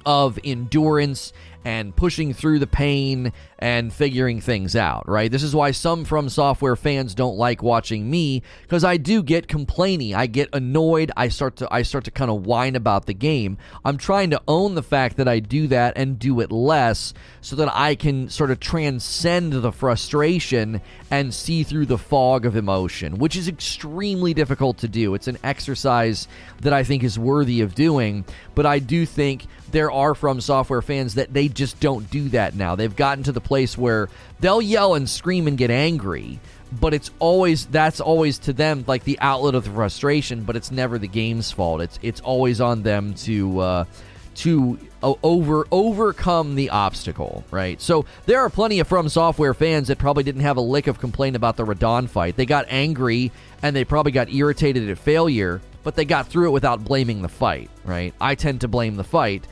of 0.04 0.38
endurance 0.44 1.32
and 1.64 1.94
pushing 1.94 2.32
through 2.32 2.58
the 2.58 2.66
pain 2.66 3.32
and 3.58 3.92
figuring 3.92 4.40
things 4.40 4.74
out, 4.74 5.06
right? 5.06 5.30
This 5.30 5.42
is 5.42 5.54
why 5.54 5.72
some 5.72 6.06
From 6.06 6.30
Software 6.30 6.76
fans 6.76 7.14
don't 7.14 7.36
like 7.36 7.62
watching 7.62 8.10
me 8.10 8.42
because 8.62 8.82
I 8.82 8.96
do 8.96 9.22
get 9.22 9.48
complainy. 9.48 10.14
I 10.14 10.26
get 10.26 10.48
annoyed. 10.54 11.12
I 11.16 11.28
start 11.28 11.56
to 11.56 11.68
I 11.70 11.82
start 11.82 12.04
to 12.04 12.10
kind 12.10 12.30
of 12.30 12.46
whine 12.46 12.76
about 12.76 13.04
the 13.04 13.12
game. 13.12 13.58
I'm 13.84 13.98
trying 13.98 14.30
to 14.30 14.40
own 14.48 14.74
the 14.74 14.82
fact 14.82 15.18
that 15.18 15.28
I 15.28 15.40
do 15.40 15.66
that 15.68 15.94
and 15.96 16.18
do 16.18 16.40
it 16.40 16.50
less 16.50 17.12
so 17.42 17.56
that 17.56 17.70
I 17.74 17.94
can 17.94 18.30
sort 18.30 18.50
of 18.50 18.58
transcend 18.60 19.52
the 19.52 19.72
frustration 19.72 20.80
and 21.10 21.34
see 21.34 21.62
through 21.62 21.86
the 21.86 21.98
fog 21.98 22.46
of 22.46 22.56
emotion, 22.56 23.18
which 23.18 23.36
is 23.36 23.48
extremely 23.48 24.32
difficult 24.32 24.78
to 24.78 24.88
do. 24.88 25.14
It's 25.14 25.28
an 25.28 25.38
exercise 25.44 26.26
that 26.62 26.72
I 26.72 26.84
think 26.84 27.04
is 27.04 27.18
worthy 27.18 27.60
of 27.60 27.74
doing, 27.74 28.24
but 28.54 28.64
I 28.64 28.78
do 28.78 29.04
think 29.04 29.46
there 29.72 29.90
are 29.90 30.14
From 30.14 30.40
Software 30.40 30.82
fans 30.82 31.14
that 31.14 31.32
they 31.32 31.48
just 31.48 31.80
don't 31.80 32.10
do 32.10 32.28
that 32.30 32.54
now. 32.54 32.76
They've 32.76 32.94
gotten 32.94 33.24
to 33.24 33.32
the 33.32 33.40
place 33.40 33.76
where 33.76 34.08
they'll 34.40 34.62
yell 34.62 34.94
and 34.94 35.08
scream 35.08 35.46
and 35.46 35.56
get 35.56 35.70
angry, 35.70 36.40
but 36.72 36.94
it's 36.94 37.10
always 37.18 37.66
that's 37.66 38.00
always 38.00 38.38
to 38.40 38.52
them 38.52 38.84
like 38.86 39.04
the 39.04 39.18
outlet 39.20 39.54
of 39.54 39.64
the 39.64 39.70
frustration, 39.70 40.44
but 40.44 40.56
it's 40.56 40.70
never 40.70 40.98
the 40.98 41.08
game's 41.08 41.50
fault. 41.50 41.80
It's 41.80 41.98
it's 42.02 42.20
always 42.20 42.60
on 42.60 42.82
them 42.82 43.14
to 43.14 43.60
uh, 43.60 43.84
to 44.36 44.78
uh, 45.02 45.14
over 45.22 45.66
overcome 45.70 46.54
the 46.54 46.70
obstacle, 46.70 47.44
right? 47.50 47.80
So 47.80 48.04
there 48.26 48.40
are 48.40 48.50
plenty 48.50 48.80
of 48.80 48.88
From 48.88 49.08
Software 49.08 49.54
fans 49.54 49.88
that 49.88 49.98
probably 49.98 50.22
didn't 50.22 50.42
have 50.42 50.56
a 50.56 50.62
lick 50.62 50.86
of 50.86 50.98
complaint 50.98 51.36
about 51.36 51.56
the 51.56 51.64
Radahn 51.64 52.08
fight. 52.08 52.36
They 52.36 52.46
got 52.46 52.66
angry 52.68 53.32
and 53.62 53.74
they 53.74 53.84
probably 53.84 54.12
got 54.12 54.32
irritated 54.32 54.88
at 54.88 54.98
failure, 54.98 55.60
but 55.82 55.96
they 55.96 56.04
got 56.04 56.28
through 56.28 56.48
it 56.48 56.52
without 56.52 56.84
blaming 56.84 57.22
the 57.22 57.28
fight, 57.28 57.70
right? 57.84 58.14
I 58.20 58.34
tend 58.34 58.60
to 58.62 58.68
blame 58.68 58.96
the 58.96 59.04
fight 59.04 59.44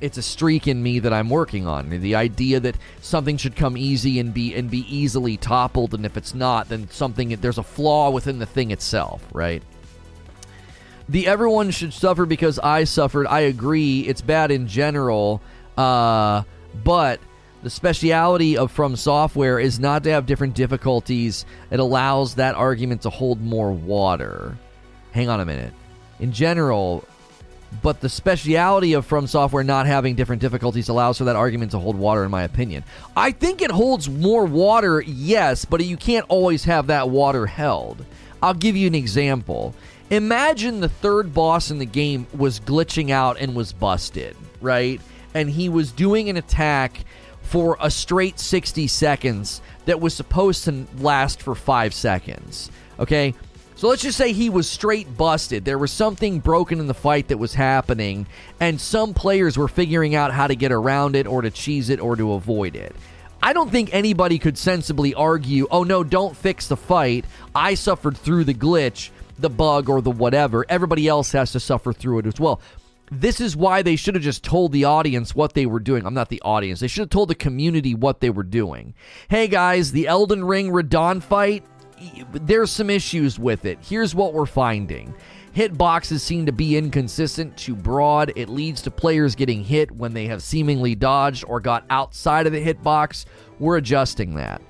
it's 0.00 0.18
a 0.18 0.22
streak 0.22 0.68
in 0.68 0.82
me 0.82 0.98
that 0.98 1.12
I'm 1.12 1.30
working 1.30 1.66
on. 1.66 1.88
The 1.88 2.14
idea 2.16 2.60
that 2.60 2.76
something 3.00 3.36
should 3.36 3.56
come 3.56 3.76
easy 3.76 4.20
and 4.20 4.34
be 4.34 4.54
and 4.54 4.70
be 4.70 4.84
easily 4.94 5.36
toppled, 5.36 5.94
and 5.94 6.04
if 6.04 6.16
it's 6.16 6.34
not, 6.34 6.68
then 6.68 6.90
something 6.90 7.30
there's 7.40 7.58
a 7.58 7.62
flaw 7.62 8.10
within 8.10 8.38
the 8.38 8.46
thing 8.46 8.70
itself, 8.72 9.26
right? 9.32 9.62
The 11.08 11.26
everyone 11.26 11.70
should 11.70 11.92
suffer 11.92 12.26
because 12.26 12.58
I 12.58 12.84
suffered. 12.84 13.26
I 13.26 13.40
agree. 13.40 14.00
It's 14.00 14.20
bad 14.20 14.50
in 14.50 14.66
general, 14.68 15.40
uh, 15.78 16.42
but 16.82 17.20
The 17.66 17.70
speciality 17.70 18.56
of 18.56 18.70
From 18.70 18.94
Software 18.94 19.58
is 19.58 19.80
not 19.80 20.04
to 20.04 20.10
have 20.12 20.24
different 20.24 20.54
difficulties. 20.54 21.44
It 21.70 21.80
allows 21.80 22.36
that 22.36 22.54
argument 22.54 23.02
to 23.02 23.10
hold 23.10 23.40
more 23.40 23.72
water. 23.72 24.56
Hang 25.10 25.28
on 25.28 25.40
a 25.40 25.44
minute. 25.44 25.72
In 26.20 26.30
general, 26.30 27.04
but 27.82 28.00
the 28.00 28.08
speciality 28.08 28.92
of 28.92 29.06
From 29.06 29.26
Software 29.26 29.64
not 29.64 29.86
having 29.86 30.14
different 30.14 30.42
difficulties 30.42 30.88
allows 30.88 31.18
for 31.18 31.24
that 31.24 31.36
argument 31.36 31.72
to 31.72 31.78
hold 31.78 31.96
water, 31.96 32.24
in 32.24 32.30
my 32.30 32.42
opinion. 32.42 32.84
I 33.16 33.32
think 33.32 33.62
it 33.62 33.70
holds 33.70 34.08
more 34.08 34.44
water, 34.44 35.00
yes, 35.00 35.64
but 35.64 35.84
you 35.84 35.96
can't 35.96 36.26
always 36.28 36.64
have 36.64 36.88
that 36.88 37.08
water 37.08 37.46
held. 37.46 38.04
I'll 38.42 38.54
give 38.54 38.76
you 38.76 38.86
an 38.86 38.94
example. 38.94 39.74
Imagine 40.10 40.80
the 40.80 40.88
third 40.88 41.34
boss 41.34 41.70
in 41.70 41.78
the 41.78 41.86
game 41.86 42.26
was 42.36 42.60
glitching 42.60 43.10
out 43.10 43.38
and 43.40 43.56
was 43.56 43.72
busted, 43.72 44.36
right? 44.60 45.00
And 45.34 45.50
he 45.50 45.68
was 45.68 45.90
doing 45.90 46.28
an 46.28 46.36
attack 46.36 47.04
for 47.42 47.76
a 47.80 47.90
straight 47.90 48.38
60 48.38 48.86
seconds 48.86 49.60
that 49.84 50.00
was 50.00 50.14
supposed 50.14 50.64
to 50.64 50.86
last 50.98 51.42
for 51.42 51.54
five 51.54 51.94
seconds. 51.94 52.70
Okay? 52.98 53.34
So 53.76 53.88
let's 53.88 54.00
just 54.00 54.16
say 54.16 54.32
he 54.32 54.48
was 54.48 54.66
straight 54.66 55.18
busted. 55.18 55.66
There 55.66 55.76
was 55.76 55.92
something 55.92 56.40
broken 56.40 56.80
in 56.80 56.86
the 56.86 56.94
fight 56.94 57.28
that 57.28 57.36
was 57.36 57.52
happening, 57.52 58.26
and 58.58 58.80
some 58.80 59.12
players 59.12 59.58
were 59.58 59.68
figuring 59.68 60.14
out 60.14 60.32
how 60.32 60.46
to 60.46 60.56
get 60.56 60.72
around 60.72 61.14
it 61.14 61.26
or 61.26 61.42
to 61.42 61.50
cheese 61.50 61.90
it 61.90 62.00
or 62.00 62.16
to 62.16 62.32
avoid 62.32 62.74
it. 62.74 62.96
I 63.42 63.52
don't 63.52 63.70
think 63.70 63.90
anybody 63.92 64.38
could 64.38 64.56
sensibly 64.56 65.12
argue, 65.12 65.68
oh 65.70 65.84
no, 65.84 66.02
don't 66.02 66.34
fix 66.34 66.68
the 66.68 66.76
fight. 66.78 67.26
I 67.54 67.74
suffered 67.74 68.16
through 68.16 68.44
the 68.44 68.54
glitch, 68.54 69.10
the 69.38 69.50
bug, 69.50 69.90
or 69.90 70.00
the 70.00 70.10
whatever. 70.10 70.64
Everybody 70.70 71.06
else 71.06 71.32
has 71.32 71.52
to 71.52 71.60
suffer 71.60 71.92
through 71.92 72.20
it 72.20 72.26
as 72.26 72.40
well. 72.40 72.62
This 73.12 73.42
is 73.42 73.54
why 73.54 73.82
they 73.82 73.96
should 73.96 74.14
have 74.14 74.24
just 74.24 74.42
told 74.42 74.72
the 74.72 74.84
audience 74.84 75.34
what 75.34 75.52
they 75.52 75.66
were 75.66 75.80
doing. 75.80 76.06
I'm 76.06 76.14
not 76.14 76.30
the 76.30 76.40
audience. 76.42 76.80
They 76.80 76.88
should 76.88 77.02
have 77.02 77.10
told 77.10 77.28
the 77.28 77.34
community 77.34 77.94
what 77.94 78.20
they 78.20 78.30
were 78.30 78.42
doing. 78.42 78.94
Hey 79.28 79.48
guys, 79.48 79.92
the 79.92 80.08
Elden 80.08 80.44
Ring 80.44 80.70
Radahn 80.70 81.22
fight, 81.22 81.62
there's 82.32 82.70
some 82.70 82.90
issues 82.90 83.38
with 83.38 83.64
it. 83.64 83.78
Here's 83.80 84.14
what 84.14 84.34
we're 84.34 84.46
finding. 84.46 85.14
Hitboxes 85.54 86.20
seem 86.20 86.44
to 86.46 86.52
be 86.52 86.76
inconsistent, 86.76 87.56
too 87.56 87.74
broad. 87.74 88.32
It 88.36 88.50
leads 88.50 88.82
to 88.82 88.90
players 88.90 89.34
getting 89.34 89.64
hit 89.64 89.90
when 89.90 90.12
they 90.12 90.26
have 90.26 90.42
seemingly 90.42 90.94
dodged 90.94 91.44
or 91.48 91.60
got 91.60 91.86
outside 91.88 92.46
of 92.46 92.52
the 92.52 92.62
hitbox. 92.62 93.24
We're 93.58 93.78
adjusting 93.78 94.34
that. 94.34 94.60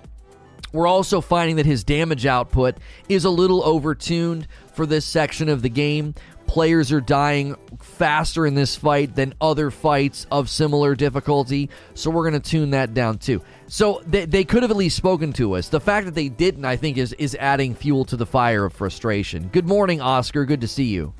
We're 0.72 0.86
also 0.86 1.20
finding 1.20 1.56
that 1.56 1.66
his 1.66 1.82
damage 1.82 2.26
output 2.26 2.76
is 3.08 3.24
a 3.24 3.30
little 3.30 3.62
overtuned 3.62 4.46
for 4.74 4.86
this 4.86 5.04
section 5.04 5.48
of 5.48 5.62
the 5.62 5.68
game. 5.68 6.14
Players 6.46 6.92
are 6.92 7.00
dying 7.00 7.56
faster 7.80 8.46
in 8.46 8.54
this 8.54 8.76
fight 8.76 9.14
than 9.14 9.34
other 9.40 9.70
fights 9.70 10.26
of 10.30 10.48
similar 10.48 10.94
difficulty, 10.94 11.70
so 11.94 12.10
we're 12.10 12.28
going 12.28 12.40
to 12.40 12.50
tune 12.50 12.70
that 12.70 12.94
down 12.94 13.18
too. 13.18 13.42
So 13.68 14.02
they, 14.06 14.24
they 14.24 14.44
could 14.44 14.62
have 14.62 14.70
at 14.70 14.76
least 14.76 14.96
spoken 14.96 15.32
to 15.34 15.54
us. 15.56 15.68
The 15.68 15.80
fact 15.80 16.06
that 16.06 16.14
they 16.14 16.28
didn't, 16.28 16.64
I 16.64 16.76
think, 16.76 16.98
is 16.98 17.12
is 17.14 17.36
adding 17.38 17.74
fuel 17.74 18.04
to 18.06 18.16
the 18.16 18.26
fire 18.26 18.64
of 18.64 18.72
frustration. 18.72 19.48
Good 19.48 19.66
morning, 19.66 20.00
Oscar. 20.00 20.44
Good 20.44 20.60
to 20.60 20.68
see 20.68 20.84
you. 20.84 21.12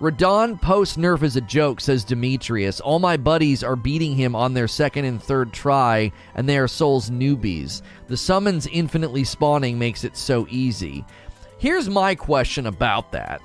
Radahn 0.00 0.60
post 0.60 0.98
nerf 0.98 1.22
is 1.22 1.36
a 1.36 1.42
joke, 1.42 1.78
says 1.78 2.04
Demetrius. 2.04 2.80
All 2.80 2.98
my 2.98 3.18
buddies 3.18 3.62
are 3.62 3.76
beating 3.76 4.14
him 4.16 4.34
on 4.34 4.54
their 4.54 4.66
second 4.66 5.04
and 5.04 5.22
third 5.22 5.52
try, 5.52 6.10
and 6.34 6.48
they 6.48 6.56
are 6.56 6.66
Souls 6.66 7.10
newbies. 7.10 7.82
The 8.08 8.16
summons 8.16 8.66
infinitely 8.66 9.24
spawning 9.24 9.78
makes 9.78 10.04
it 10.04 10.16
so 10.16 10.46
easy. 10.48 11.04
Here's 11.58 11.90
my 11.90 12.14
question 12.14 12.66
about 12.66 13.12
that. 13.12 13.42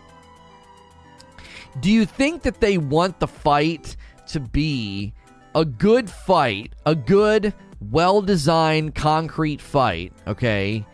Do 1.80 1.92
you 1.92 2.06
think 2.06 2.44
that 2.44 2.62
they 2.62 2.78
want 2.78 3.20
the 3.20 3.28
fight 3.28 3.98
to 4.28 4.40
be 4.40 5.14
a 5.54 5.66
good 5.66 6.10
fight, 6.10 6.74
a 6.86 6.96
good, 6.96 7.54
well 7.92 8.22
designed, 8.22 8.96
concrete 8.96 9.62
fight? 9.62 10.14
Okay. 10.28 10.86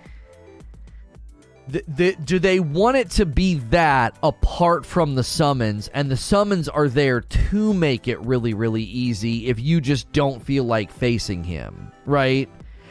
The, 1.67 1.83
the, 1.87 2.15
do 2.15 2.39
they 2.39 2.59
want 2.59 2.97
it 2.97 3.11
to 3.11 3.25
be 3.25 3.55
that 3.69 4.17
apart 4.23 4.85
from 4.85 5.15
the 5.15 5.23
summons 5.23 5.87
and 5.93 6.11
the 6.11 6.17
summons 6.17 6.67
are 6.67 6.89
there 6.89 7.21
to 7.21 7.73
make 7.73 8.09
it 8.09 8.19
really 8.19 8.53
really 8.53 8.83
easy 8.83 9.47
if 9.47 9.57
you 9.57 9.79
just 9.79 10.11
don't 10.11 10.43
feel 10.43 10.65
like 10.65 10.91
facing 10.91 11.45
him 11.45 11.91
right 12.05 12.49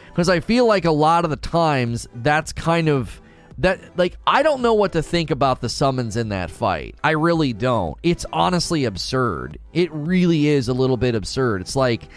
because 0.09 0.31
i 0.31 0.41
feel 0.41 0.67
like 0.67 0.87
a 0.87 0.91
lot 0.91 1.25
of 1.25 1.31
the 1.31 1.37
times 1.37 2.09
that's 2.15 2.55
kind 2.55 2.89
of 2.89 3.21
that 3.61 3.99
like 3.99 4.17
I 4.27 4.43
don't 4.43 4.63
know 4.63 4.75
what 4.75 4.93
to 4.93 5.03
think 5.03 5.31
about 5.31 5.61
the 5.61 5.69
summons 5.69 6.17
in 6.17 6.31
that 6.31 6.51
fight. 6.51 6.97
I 7.05 7.11
really 7.11 7.53
don't. 7.53 7.97
It's 8.03 8.27
honestly 8.33 8.85
absurd. 8.85 9.59
It 9.73 9.93
really 9.93 10.49
is 10.49 10.69
a 10.69 10.73
little 10.73 10.97
bit 10.97 11.15
absurd. 11.15 11.61
It's 11.61 11.77
like 11.77 12.09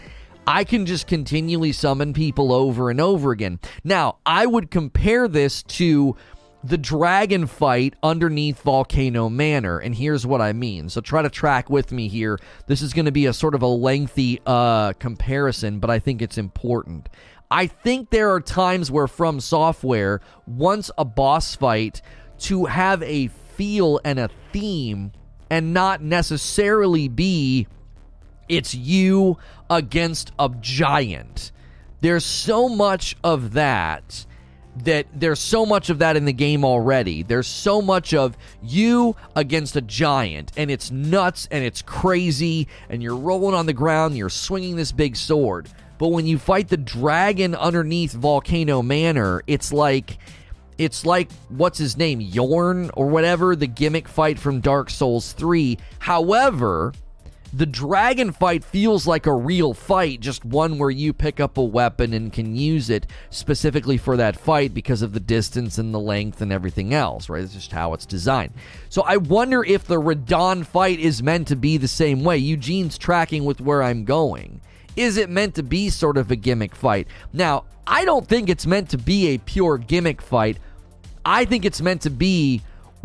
I 0.47 0.63
can 0.63 0.85
just 0.85 1.07
continually 1.07 1.71
summon 1.71 2.13
people 2.13 2.51
over 2.51 2.89
and 2.89 2.99
over 2.99 3.31
again. 3.31 3.59
Now, 3.83 4.17
I 4.25 4.45
would 4.45 4.71
compare 4.71 5.27
this 5.27 5.63
to 5.63 6.17
the 6.63 6.77
dragon 6.77 7.45
fight 7.45 7.93
underneath 8.01 8.61
Volcano 8.61 9.29
Manor, 9.29 9.79
and 9.79 9.93
here's 9.93 10.25
what 10.25 10.41
I 10.41 10.53
mean. 10.53 10.87
So 10.87 11.01
try 11.01 11.21
to 11.21 11.29
track 11.29 11.69
with 11.69 11.91
me 11.91 12.07
here. 12.07 12.39
This 12.67 12.81
is 12.81 12.93
going 12.93 13.05
to 13.05 13.11
be 13.11 13.25
a 13.25 13.33
sort 13.33 13.53
of 13.53 13.61
a 13.61 13.67
lengthy 13.67 14.39
uh, 14.45 14.93
comparison, 14.93 15.79
but 15.79 15.89
I 15.89 15.99
think 15.99 16.21
it's 16.21 16.37
important. 16.37 17.09
I 17.51 17.67
think 17.67 18.09
there 18.09 18.31
are 18.31 18.41
times 18.41 18.89
where 18.89 19.07
From 19.07 19.39
Software 19.39 20.21
wants 20.47 20.89
a 20.97 21.05
boss 21.05 21.55
fight 21.55 22.01
to 22.39 22.65
have 22.65 23.03
a 23.03 23.27
feel 23.27 23.99
and 24.03 24.19
a 24.19 24.29
theme 24.51 25.11
and 25.49 25.73
not 25.73 26.01
necessarily 26.01 27.07
be 27.07 27.67
it's 28.49 28.73
you 28.73 29.37
against 29.69 30.31
a 30.39 30.49
giant. 30.59 31.51
There's 32.01 32.25
so 32.25 32.67
much 32.67 33.15
of 33.23 33.53
that 33.53 34.25
that 34.83 35.05
there's 35.13 35.39
so 35.39 35.65
much 35.65 35.89
of 35.89 35.99
that 35.99 36.17
in 36.17 36.25
the 36.25 36.33
game 36.33 36.65
already. 36.65 37.21
There's 37.21 37.47
so 37.47 37.81
much 37.81 38.13
of 38.13 38.35
you 38.63 39.15
against 39.35 39.75
a 39.75 39.81
giant, 39.81 40.51
and 40.57 40.71
it's 40.71 40.89
nuts 40.89 41.47
and 41.51 41.63
it's 41.63 41.81
crazy, 41.81 42.67
and 42.89 43.03
you're 43.03 43.15
rolling 43.15 43.53
on 43.53 43.67
the 43.67 43.73
ground, 43.73 44.11
and 44.11 44.17
you're 44.17 44.29
swinging 44.29 44.75
this 44.75 44.91
big 44.91 45.15
sword. 45.15 45.69
But 46.03 46.09
when 46.09 46.27
you 46.27 46.37
fight 46.37 46.67
the 46.67 46.75
dragon 46.75 47.55
underneath 47.55 48.11
Volcano 48.11 48.81
Manor, 48.81 49.41
it's 49.47 49.71
like 49.71 50.17
it's 50.77 51.05
like 51.05 51.31
what's 51.47 51.77
his 51.77 51.95
name 51.95 52.19
Yhorm 52.19 52.89
or 52.95 53.07
whatever 53.07 53.55
the 53.55 53.67
gimmick 53.67 54.09
fight 54.09 54.37
from 54.37 54.59
Dark 54.59 54.89
Souls 54.89 55.31
3. 55.31 55.77
However, 55.99 56.91
the 57.53 57.65
dragon 57.65 58.33
fight 58.33 58.65
feels 58.65 59.07
like 59.07 59.27
a 59.27 59.33
real 59.33 59.73
fight, 59.73 60.19
just 60.19 60.43
one 60.43 60.77
where 60.77 60.89
you 60.89 61.13
pick 61.13 61.39
up 61.39 61.57
a 61.57 61.63
weapon 61.63 62.13
and 62.13 62.33
can 62.33 62.53
use 62.53 62.89
it 62.89 63.07
specifically 63.29 63.95
for 63.95 64.17
that 64.17 64.35
fight 64.35 64.73
because 64.73 65.03
of 65.03 65.13
the 65.13 65.21
distance 65.21 65.77
and 65.77 65.93
the 65.93 66.01
length 66.01 66.41
and 66.41 66.51
everything 66.51 66.93
else, 66.93 67.29
right? 67.29 67.45
It's 67.45 67.53
just 67.53 67.71
how 67.71 67.93
it's 67.93 68.05
designed. 68.05 68.51
So 68.89 69.03
I 69.03 69.15
wonder 69.15 69.63
if 69.63 69.85
the 69.85 70.01
Radahn 70.01 70.65
fight 70.65 70.99
is 70.99 71.23
meant 71.23 71.47
to 71.47 71.55
be 71.55 71.77
the 71.77 71.87
same 71.87 72.25
way. 72.25 72.39
Eugene's 72.39 72.97
tracking 72.97 73.45
with 73.45 73.61
where 73.61 73.81
I'm 73.81 74.03
going. 74.03 74.59
Is 74.95 75.17
it 75.17 75.29
meant 75.29 75.55
to 75.55 75.63
be 75.63 75.89
sort 75.89 76.17
of 76.17 76.29
a 76.31 76.35
gimmick 76.35 76.75
fight? 76.75 77.07
Now, 77.31 77.65
I 77.87 78.05
don't 78.05 78.27
think 78.27 78.49
it's 78.49 78.65
meant 78.65 78.89
to 78.89 78.97
be 78.97 79.29
a 79.29 79.37
pure 79.39 79.77
gimmick 79.77 80.21
fight. 80.21 80.57
I 81.25 81.45
think 81.45 81.65
it's 81.65 81.81
meant 81.81 82.01
to 82.03 82.09
be 82.09 82.61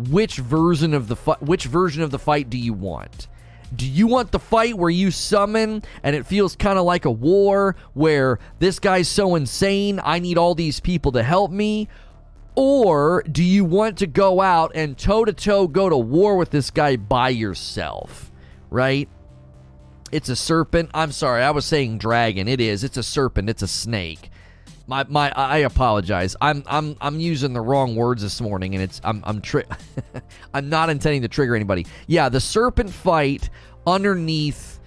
which 0.09 0.37
version 0.37 0.93
of 0.93 1.07
the 1.07 1.15
fu- 1.15 1.33
which 1.39 1.65
version 1.65 2.03
of 2.03 2.11
the 2.11 2.19
fight 2.19 2.49
do 2.49 2.57
you 2.57 2.73
want? 2.73 3.27
Do 3.75 3.87
you 3.87 4.07
want 4.07 4.31
the 4.31 4.39
fight 4.39 4.77
where 4.77 4.89
you 4.89 5.11
summon 5.11 5.83
and 6.01 6.15
it 6.15 6.25
feels 6.25 6.55
kind 6.55 6.79
of 6.79 6.85
like 6.85 7.05
a 7.05 7.11
war 7.11 7.75
where 7.93 8.39
this 8.59 8.79
guy's 8.79 9.07
so 9.07 9.35
insane, 9.35 9.99
I 10.03 10.19
need 10.19 10.37
all 10.37 10.55
these 10.55 10.79
people 10.79 11.11
to 11.13 11.23
help 11.23 11.51
me? 11.51 11.87
Or 12.55 13.23
do 13.23 13.43
you 13.43 13.63
want 13.63 13.97
to 13.99 14.07
go 14.07 14.41
out 14.41 14.71
and 14.73 14.97
toe 14.97 15.23
to 15.23 15.33
toe 15.33 15.67
go 15.67 15.87
to 15.87 15.97
war 15.97 16.35
with 16.35 16.49
this 16.49 16.71
guy 16.71 16.95
by 16.95 17.29
yourself? 17.29 18.31
Right? 18.69 19.07
It's 20.11 20.29
a 20.29 20.35
serpent. 20.35 20.89
I'm 20.93 21.11
sorry, 21.11 21.43
I 21.43 21.51
was 21.51 21.65
saying 21.65 21.99
dragon. 21.99 22.47
It 22.47 22.59
is. 22.61 22.83
It's 22.83 22.97
a 22.97 23.03
serpent. 23.03 23.49
It's 23.49 23.61
a 23.61 23.67
snake. 23.67 24.31
My 24.87 25.05
my 25.07 25.31
I 25.35 25.57
apologize. 25.59 26.35
I'm 26.41 26.63
I'm 26.65 26.95
I'm 26.99 27.19
using 27.19 27.53
the 27.53 27.61
wrong 27.61 27.95
words 27.95 28.23
this 28.23 28.41
morning 28.41 28.73
and 28.73 28.83
it's 28.83 28.99
I'm 29.03 29.23
I'm 29.23 29.39
tri- 29.39 29.65
I'm 30.53 30.69
not 30.69 30.89
intending 30.89 31.21
to 31.21 31.27
trigger 31.27 31.55
anybody. 31.55 31.85
Yeah, 32.07 32.29
the 32.29 32.41
serpent 32.41 32.89
fight 32.89 33.51
underneath 33.85 34.79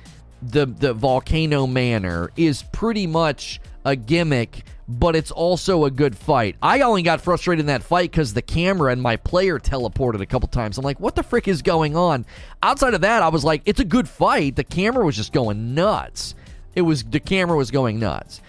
the 0.43 0.67
the 0.67 0.93
volcano 0.93 1.69
manor 1.69 2.33
is 2.37 2.65
pretty 2.73 3.07
much 3.07 3.61
a 3.85 3.95
gimmick 3.95 4.65
but 4.99 5.17
it's 5.17 5.31
also 5.31 5.85
a 5.85 5.91
good 5.91 6.17
fight. 6.17 6.57
I 6.63 6.81
only 6.81 7.03
got 7.03 7.21
frustrated 7.21 7.61
in 7.61 7.67
that 7.67 7.83
fight 7.83 8.11
because 8.11 8.35
the 8.35 8.43
camera 8.43 8.93
and 8.93 9.01
my 9.01 9.17
player 9.17 9.59
teleported 9.59 10.21
a 10.21 10.27
couple 10.27 10.49
times. 10.49 10.79
I'm 10.79 10.85
like, 10.85 11.01
what 11.01 11.15
the 11.15 11.23
frick 11.23 11.49
is 11.49 11.63
going 11.63 11.97
on? 11.97 12.27
Outside 12.63 12.95
of 12.95 13.01
that, 13.01 13.23
I 13.23 13.29
was 13.29 13.45
like, 13.45 13.63
it's 13.65 13.81
a 13.81 13.85
good 13.85 14.09
fight. 14.09 14.57
The 14.57 14.65
camera 14.65 15.05
was 15.05 15.17
just 15.17 15.33
going 15.33 15.75
nuts. 15.75 16.35
It 16.75 16.83
was 16.83 17.05
the 17.05 17.21
camera 17.21 17.57
was 17.57 17.71
going 17.71 17.99
nuts. 17.99 18.41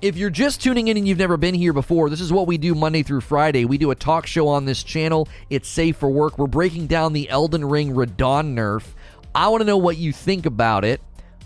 If 0.00 0.16
you're 0.16 0.30
just 0.30 0.60
tuning 0.60 0.88
in 0.88 0.96
and 0.96 1.06
you've 1.06 1.18
never 1.18 1.36
been 1.36 1.54
here 1.54 1.72
before, 1.72 2.10
this 2.10 2.20
is 2.20 2.32
what 2.32 2.48
we 2.48 2.58
do 2.58 2.74
Monday 2.74 3.04
through 3.04 3.20
Friday. 3.20 3.64
We 3.64 3.78
do 3.78 3.92
a 3.92 3.94
talk 3.94 4.26
show 4.26 4.48
on 4.48 4.64
this 4.64 4.82
channel. 4.82 5.28
It's 5.48 5.68
safe 5.68 5.96
for 5.96 6.10
work. 6.10 6.38
We're 6.38 6.48
breaking 6.48 6.88
down 6.88 7.12
the 7.12 7.28
Elden 7.28 7.64
Ring 7.64 7.92
Radahn 7.92 8.54
nerf. 8.54 8.84
I 9.34 9.48
want 9.48 9.60
to 9.60 9.64
know 9.64 9.76
what 9.76 9.96
you 9.96 10.12
think 10.12 10.44
about 10.44 10.84
it. 10.84 11.00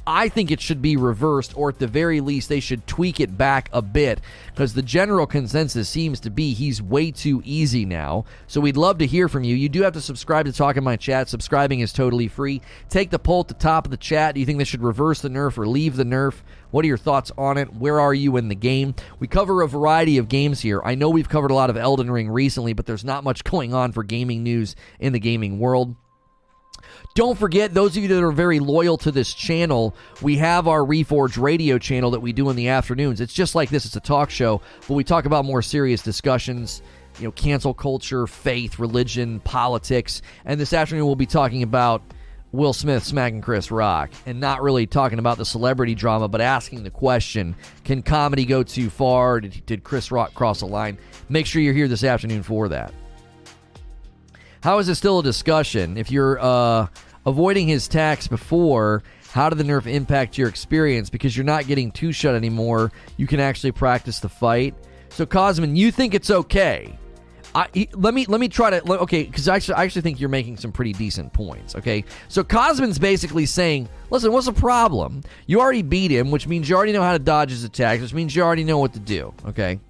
I 0.07 0.29
think 0.29 0.53
it 0.53 0.61
should 0.61 0.81
be 0.81 0.97
reversed, 0.97 1.57
or 1.57 1.69
at 1.69 1.81
the 1.81 1.89
very 1.89 2.21
least, 2.21 2.49
they 2.49 2.61
should 2.61 2.87
tweak 2.87 3.19
it 3.19 3.37
back 3.37 3.69
a 3.73 3.83
bit 3.83 4.21
because 4.55 4.73
the 4.73 4.83
general 4.83 5.27
consensus 5.27 5.89
seems 5.89 6.21
to 6.21 6.31
be 6.31 6.55
he's 6.55 6.81
way 6.81 7.11
too 7.11 7.43
easy 7.45 7.85
now. 7.85 8.25
So 8.47 8.61
we'd 8.61 8.77
love 8.77 8.99
to 8.99 9.07
hear 9.07 9.29
from 9.29 9.43
you. 9.43 9.57
You 9.57 9.69
do 9.69 9.83
have 9.83 9.95
to 9.95 10.01
subscribe 10.01 10.47
to 10.47 10.53
Talk 10.53 10.77
in 10.77 10.85
My 10.85 10.95
Chat. 10.95 11.29
Subscribing 11.29 11.81
is 11.81 11.93
totally 11.93 12.29
free. 12.29 12.63
Take 12.89 13.11
the 13.11 13.19
poll 13.19 13.41
at 13.41 13.49
the 13.49 13.55
top 13.55 13.85
of 13.85 13.91
the 13.91 13.97
chat. 13.97 14.35
Do 14.35 14.41
you 14.41 14.47
think 14.47 14.59
they 14.59 14.65
should 14.65 14.83
reverse 14.83 15.21
the 15.21 15.29
nerf 15.29 15.59
or 15.59 15.67
leave 15.67 15.97
the 15.97 16.05
nerf? 16.05 16.35
What 16.71 16.85
are 16.85 16.89
your 16.89 16.99
thoughts 16.99 17.33
on 17.37 17.59
it? 17.59 17.75
Where 17.75 17.99
are 17.99 18.15
you 18.15 18.37
in 18.37 18.49
the 18.49 18.55
game? 18.55 18.95
We 19.19 19.27
cover 19.27 19.63
a 19.63 19.69
variety 19.69 20.19
of 20.19 20.29
games 20.29 20.61
here. 20.61 20.81
I 20.85 20.95
know 20.95 21.11
we've 21.11 21.29
covered 21.29 21.51
a 21.51 21.55
lot 21.55 21.71
of 21.71 21.77
Elden 21.77 22.11
Ring 22.11 22.31
recently, 22.31 22.75
but 22.75 22.87
there's 22.87 23.05
not 23.05 23.25
much 23.25 23.43
going 23.43 23.75
on 23.75 23.91
for 23.91 24.05
gaming 24.05 24.45
news 24.45 24.77
in 25.01 25.13
the 25.13 25.21
gaming 25.21 25.59
world. 25.59 25.97
Don't 27.17 27.39
forget, 27.39 27.73
those 27.73 27.97
of 27.97 28.03
you 28.03 28.11
that 28.11 28.23
are 28.23 28.31
very 28.31 28.61
loyal 28.61 28.99
to 28.99 29.11
this 29.11 29.33
channel, 29.33 29.97
we 30.21 30.37
have 30.37 30.69
our 30.69 30.81
Reforge 30.81 31.41
radio 31.41 31.79
channel 31.79 32.11
that 32.11 32.21
we 32.21 32.35
do 32.35 32.51
in 32.51 32.57
the 32.57 32.69
afternoons. 32.69 33.23
It's 33.23 33.33
just 33.33 33.55
like 33.55 33.71
this, 33.71 33.87
it's 33.87 33.97
a 33.97 34.01
talk 34.01 34.29
show, 34.29 34.61
but 34.87 34.93
we 34.93 35.03
talk 35.03 35.25
about 35.25 35.47
more 35.47 35.63
serious 35.63 36.03
discussions, 36.03 36.83
you 37.19 37.25
know, 37.25 37.33
cancel 37.33 37.73
culture, 37.73 38.27
faith, 38.27 38.79
religion, 38.79 39.41
politics. 39.41 40.21
And 40.45 40.61
this 40.61 40.75
afternoon, 40.75 41.07
we'll 41.07 41.17
be 41.17 41.25
talking 41.25 41.63
about 41.63 42.03
Will 42.53 42.75
Smith 42.75 43.03
smacking 43.03 43.41
Chris 43.41 43.71
Rock 43.71 44.11
and 44.27 44.39
not 44.39 44.61
really 44.61 44.87
talking 44.87 45.19
about 45.19 45.39
the 45.39 45.47
celebrity 45.47 45.95
drama, 45.95 46.29
but 46.29 46.43
asking 46.43 46.83
the 46.83 46.91
question 46.91 47.57
can 47.85 48.03
comedy 48.03 48.45
go 48.45 48.63
too 48.63 48.91
far? 48.91 49.41
Did, 49.41 49.65
did 49.65 49.85
Chris 49.85 50.13
Rock 50.13 50.35
cross 50.35 50.61
a 50.61 50.67
line? 50.67 50.99
Make 51.31 51.47
sure 51.47 51.63
you're 51.63 51.73
here 51.73 51.89
this 51.89 52.05
afternoon 52.05 52.43
for 52.43 52.69
that. 52.69 52.93
How 54.63 54.79
is 54.79 54.89
it 54.89 54.97
still 54.97 55.21
a 55.21 55.23
discussion? 55.23 55.97
If 55.97 56.11
you're 56.11 56.41
uh, 56.41 56.89
avoiding 57.27 57.69
his 57.69 57.89
tax 57.89 58.29
before, 58.29 59.03
how 59.33 59.51
did 59.51 59.59
the 59.59 59.65
nerf 59.65 59.87
impact 59.87 60.39
your 60.39 60.49
experience? 60.49 61.11
Because 61.11 61.37
you're 61.37 61.45
not 61.45 61.67
getting 61.67 61.91
two 61.91 62.13
shot 62.13 62.35
anymore, 62.35 62.93
you 63.19 63.27
can 63.27 63.41
actually 63.41 63.73
practice 63.73 64.21
the 64.21 64.29
fight. 64.29 64.75
So, 65.11 65.27
Cosmin, 65.27 65.77
you 65.77 65.91
think 65.91 66.15
it's 66.15 66.31
okay? 66.31 66.99
I, 67.55 67.89
let 67.95 68.13
me 68.13 68.27
let 68.27 68.39
me 68.39 68.49
try 68.49 68.69
to 68.69 68.93
okay 69.01 69.23
because 69.23 69.49
I 69.49 69.57
actually, 69.57 69.77
I 69.77 69.85
actually 69.85 70.03
think 70.03 70.21
you're 70.21 70.29
making 70.29 70.59
some 70.59 70.73
pretty 70.73 70.93
decent 70.93 71.33
points. 71.33 71.75
Okay, 71.75 72.05
so 72.29 72.45
Cosmin's 72.45 72.99
basically 72.99 73.47
saying, 73.47 73.89
listen, 74.11 74.31
what's 74.31 74.45
the 74.45 74.53
problem? 74.53 75.23
You 75.47 75.61
already 75.61 75.81
beat 75.81 76.11
him, 76.11 76.31
which 76.31 76.47
means 76.47 76.69
you 76.69 76.77
already 76.77 76.93
know 76.93 77.01
how 77.01 77.13
to 77.13 77.19
dodge 77.19 77.49
his 77.49 77.65
attacks, 77.65 78.03
which 78.03 78.13
means 78.13 78.37
you 78.37 78.43
already 78.43 78.65
know 78.65 78.77
what 78.77 78.93
to 78.93 78.99
do. 78.99 79.33
Okay, 79.47 79.81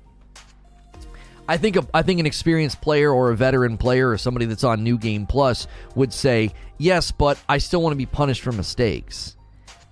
I 1.48 1.56
think 1.56 1.76
a, 1.76 1.86
I 1.94 2.02
think 2.02 2.20
an 2.20 2.26
experienced 2.26 2.80
player 2.80 3.12
or 3.12 3.30
a 3.30 3.36
veteran 3.36 3.78
player 3.78 4.10
or 4.10 4.18
somebody 4.18 4.46
that's 4.46 4.64
on 4.64 4.82
New 4.82 4.98
Game 4.98 5.26
Plus 5.26 5.66
would 5.94 6.12
say 6.12 6.52
yes, 6.78 7.12
but 7.12 7.38
I 7.48 7.58
still 7.58 7.82
want 7.82 7.92
to 7.92 7.96
be 7.96 8.06
punished 8.06 8.42
for 8.42 8.52
mistakes. 8.52 9.36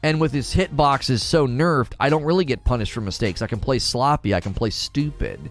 And 0.03 0.21
with 0.21 0.33
his 0.33 0.55
hitboxes 0.55 1.21
so 1.21 1.47
nerfed, 1.47 1.95
I 1.99 2.11
don't 2.11 2.25
really 2.25 2.45
get 2.45 2.63
punished 2.65 2.93
for 2.93 3.01
mistakes. 3.01 3.41
I 3.41 3.47
can 3.47 3.59
play 3.59 3.79
sloppy. 3.79 4.35
I 4.35 4.41
can 4.41 4.53
play 4.53 4.71
stupid. 4.71 5.51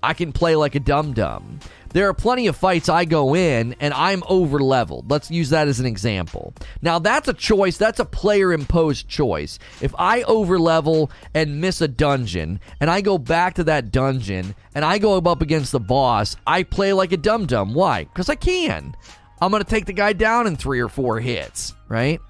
I 0.00 0.14
can 0.14 0.32
play 0.32 0.54
like 0.54 0.74
a 0.74 0.80
dum 0.80 1.12
dum. 1.12 1.58
There 1.94 2.08
are 2.08 2.14
plenty 2.14 2.48
of 2.48 2.56
fights 2.56 2.88
I 2.88 3.04
go 3.04 3.36
in 3.36 3.76
and 3.78 3.94
I'm 3.94 4.24
over 4.28 4.58
leveled. 4.58 5.08
Let's 5.08 5.30
use 5.30 5.50
that 5.50 5.68
as 5.68 5.78
an 5.78 5.86
example. 5.86 6.52
Now, 6.82 6.98
that's 6.98 7.28
a 7.28 7.32
choice, 7.32 7.76
that's 7.78 8.00
a 8.00 8.04
player 8.04 8.52
imposed 8.52 9.08
choice. 9.08 9.60
If 9.80 9.94
I 9.96 10.22
over 10.24 10.58
level 10.58 11.12
and 11.34 11.60
miss 11.60 11.80
a 11.80 11.86
dungeon 11.86 12.58
and 12.80 12.90
I 12.90 13.00
go 13.00 13.16
back 13.16 13.54
to 13.54 13.64
that 13.64 13.92
dungeon 13.92 14.56
and 14.74 14.84
I 14.84 14.98
go 14.98 15.16
up 15.16 15.40
against 15.40 15.70
the 15.70 15.78
boss, 15.78 16.36
I 16.48 16.64
play 16.64 16.92
like 16.92 17.12
a 17.12 17.16
dum 17.16 17.46
dum. 17.46 17.74
Why? 17.74 18.02
Because 18.04 18.28
I 18.28 18.34
can. 18.34 18.96
I'm 19.40 19.52
going 19.52 19.62
to 19.62 19.70
take 19.70 19.86
the 19.86 19.92
guy 19.92 20.14
down 20.14 20.48
in 20.48 20.56
three 20.56 20.80
or 20.80 20.88
four 20.88 21.20
hits, 21.20 21.74
right? 21.88 22.20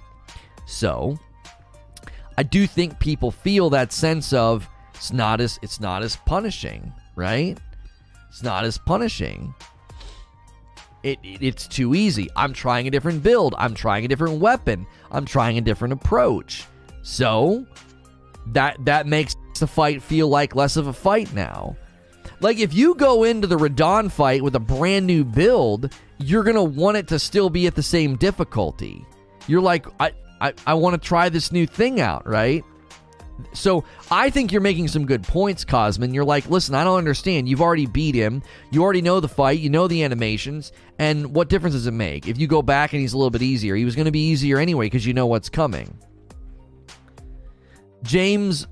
So, 0.67 1.19
I 2.37 2.43
do 2.43 2.67
think 2.67 2.99
people 2.99 3.31
feel 3.31 3.71
that 3.71 3.95
sense 3.95 4.35
of 4.35 4.69
it's 4.95 5.11
not 5.11 5.41
as 5.41 5.59
it's 5.63 5.81
not 5.81 6.03
as 6.03 6.17
punishing, 6.17 6.93
right? 7.17 7.57
It's 8.35 8.43
not 8.43 8.65
as 8.65 8.79
punishing. 8.79 9.55
It, 11.05 11.21
it, 11.23 11.41
it's 11.41 11.69
too 11.69 11.95
easy. 11.95 12.29
I'm 12.35 12.53
trying 12.53 12.89
a 12.89 12.91
different 12.91 13.23
build. 13.23 13.55
I'm 13.57 13.75
trying 13.75 14.05
a 14.05 14.09
different 14.09 14.41
weapon. 14.41 14.89
I'm 15.13 15.25
trying 15.25 15.57
a 15.57 15.61
different 15.61 15.95
approach. 15.95 16.65
So 17.03 17.65
that 18.49 18.85
that 18.87 19.07
makes 19.07 19.37
the 19.61 19.69
fight 19.69 20.03
feel 20.03 20.27
like 20.27 20.57
less 20.57 20.77
of 20.77 20.89
a 20.89 20.93
fight 20.93 21.33
now. 21.33 21.77
Like 22.41 22.59
if 22.59 22.75
you 22.75 22.97
go 22.97 23.23
into 23.23 23.47
the 23.47 23.57
Radahn 23.57 24.11
fight 24.11 24.43
with 24.43 24.57
a 24.57 24.61
brand 24.61 25.07
new 25.07 25.25
build, 25.25 25.95
you're 26.19 26.43
gonna 26.43 26.65
want 26.65 26.97
it 26.97 27.07
to 27.09 27.21
still 27.21 27.51
be 27.51 27.69
at 27.69 27.77
the 27.77 27.85
same 27.85 28.17
difficulty. 28.17 29.07
You're 29.47 29.63
like, 29.63 29.87
I 30.01 30.11
I, 30.41 30.55
I 30.67 30.75
want 30.75 31.01
to 31.01 31.09
try 31.09 31.29
this 31.29 31.53
new 31.53 31.69
thing 31.69 32.01
out, 32.01 32.27
right? 32.27 32.65
So 33.53 33.85
I 34.11 34.31
think 34.31 34.53
you're 34.53 34.61
making 34.61 34.89
some 34.89 35.07
good 35.07 35.23
points, 35.23 35.65
Cosmin. 35.65 36.15
You're 36.15 36.25
like, 36.25 36.49
listen, 36.49 36.75
I 36.75 36.85
don't 36.85 36.99
understand. 36.99 37.49
You've 37.49 37.61
already 37.61 37.87
beat 37.87 38.15
him. 38.15 38.43
You 38.71 38.83
already 38.83 39.03
know 39.03 39.21
the 39.21 39.29
fight. 39.29 39.61
You 39.61 39.71
know 39.71 39.89
the 39.89 40.05
animations. 40.05 40.73
And 40.99 41.35
what 41.35 41.49
difference 41.49 41.75
does 41.75 41.87
it 41.87 41.93
make? 41.93 42.29
If 42.29 42.39
you 42.39 42.47
go 42.47 42.63
back 42.63 42.93
and 42.93 43.01
he's 43.01 43.13
a 43.13 43.19
little 43.19 43.31
bit 43.31 43.43
easier, 43.43 43.75
he 43.75 43.85
was 43.85 43.97
going 43.97 44.07
to 44.07 44.13
be 44.13 44.29
easier 44.29 44.59
anyway 44.59 44.87
because 44.87 45.07
you 45.07 45.15
know 45.15 45.27
what's 45.27 45.49
coming. 45.49 45.99
James 48.03 48.67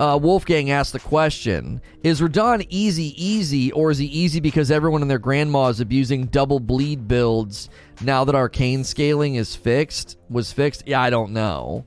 uh, 0.00 0.18
Wolfgang 0.20 0.70
asked 0.70 0.92
the 0.92 1.00
question 1.00 1.80
Is 2.02 2.20
Radahn 2.20 2.66
easy, 2.68 3.14
easy, 3.22 3.70
or 3.72 3.90
is 3.90 3.98
he 3.98 4.06
easy 4.06 4.40
because 4.40 4.70
everyone 4.70 5.02
and 5.02 5.10
their 5.10 5.18
grandma 5.18 5.68
is 5.68 5.80
abusing 5.80 6.26
double 6.26 6.58
bleed 6.58 7.06
builds 7.06 7.68
now 8.00 8.24
that 8.24 8.34
arcane 8.34 8.82
scaling 8.82 9.36
is 9.36 9.54
fixed? 9.54 10.18
Was 10.28 10.52
fixed? 10.52 10.82
Yeah, 10.86 11.00
I 11.00 11.10
don't 11.10 11.32
know. 11.32 11.84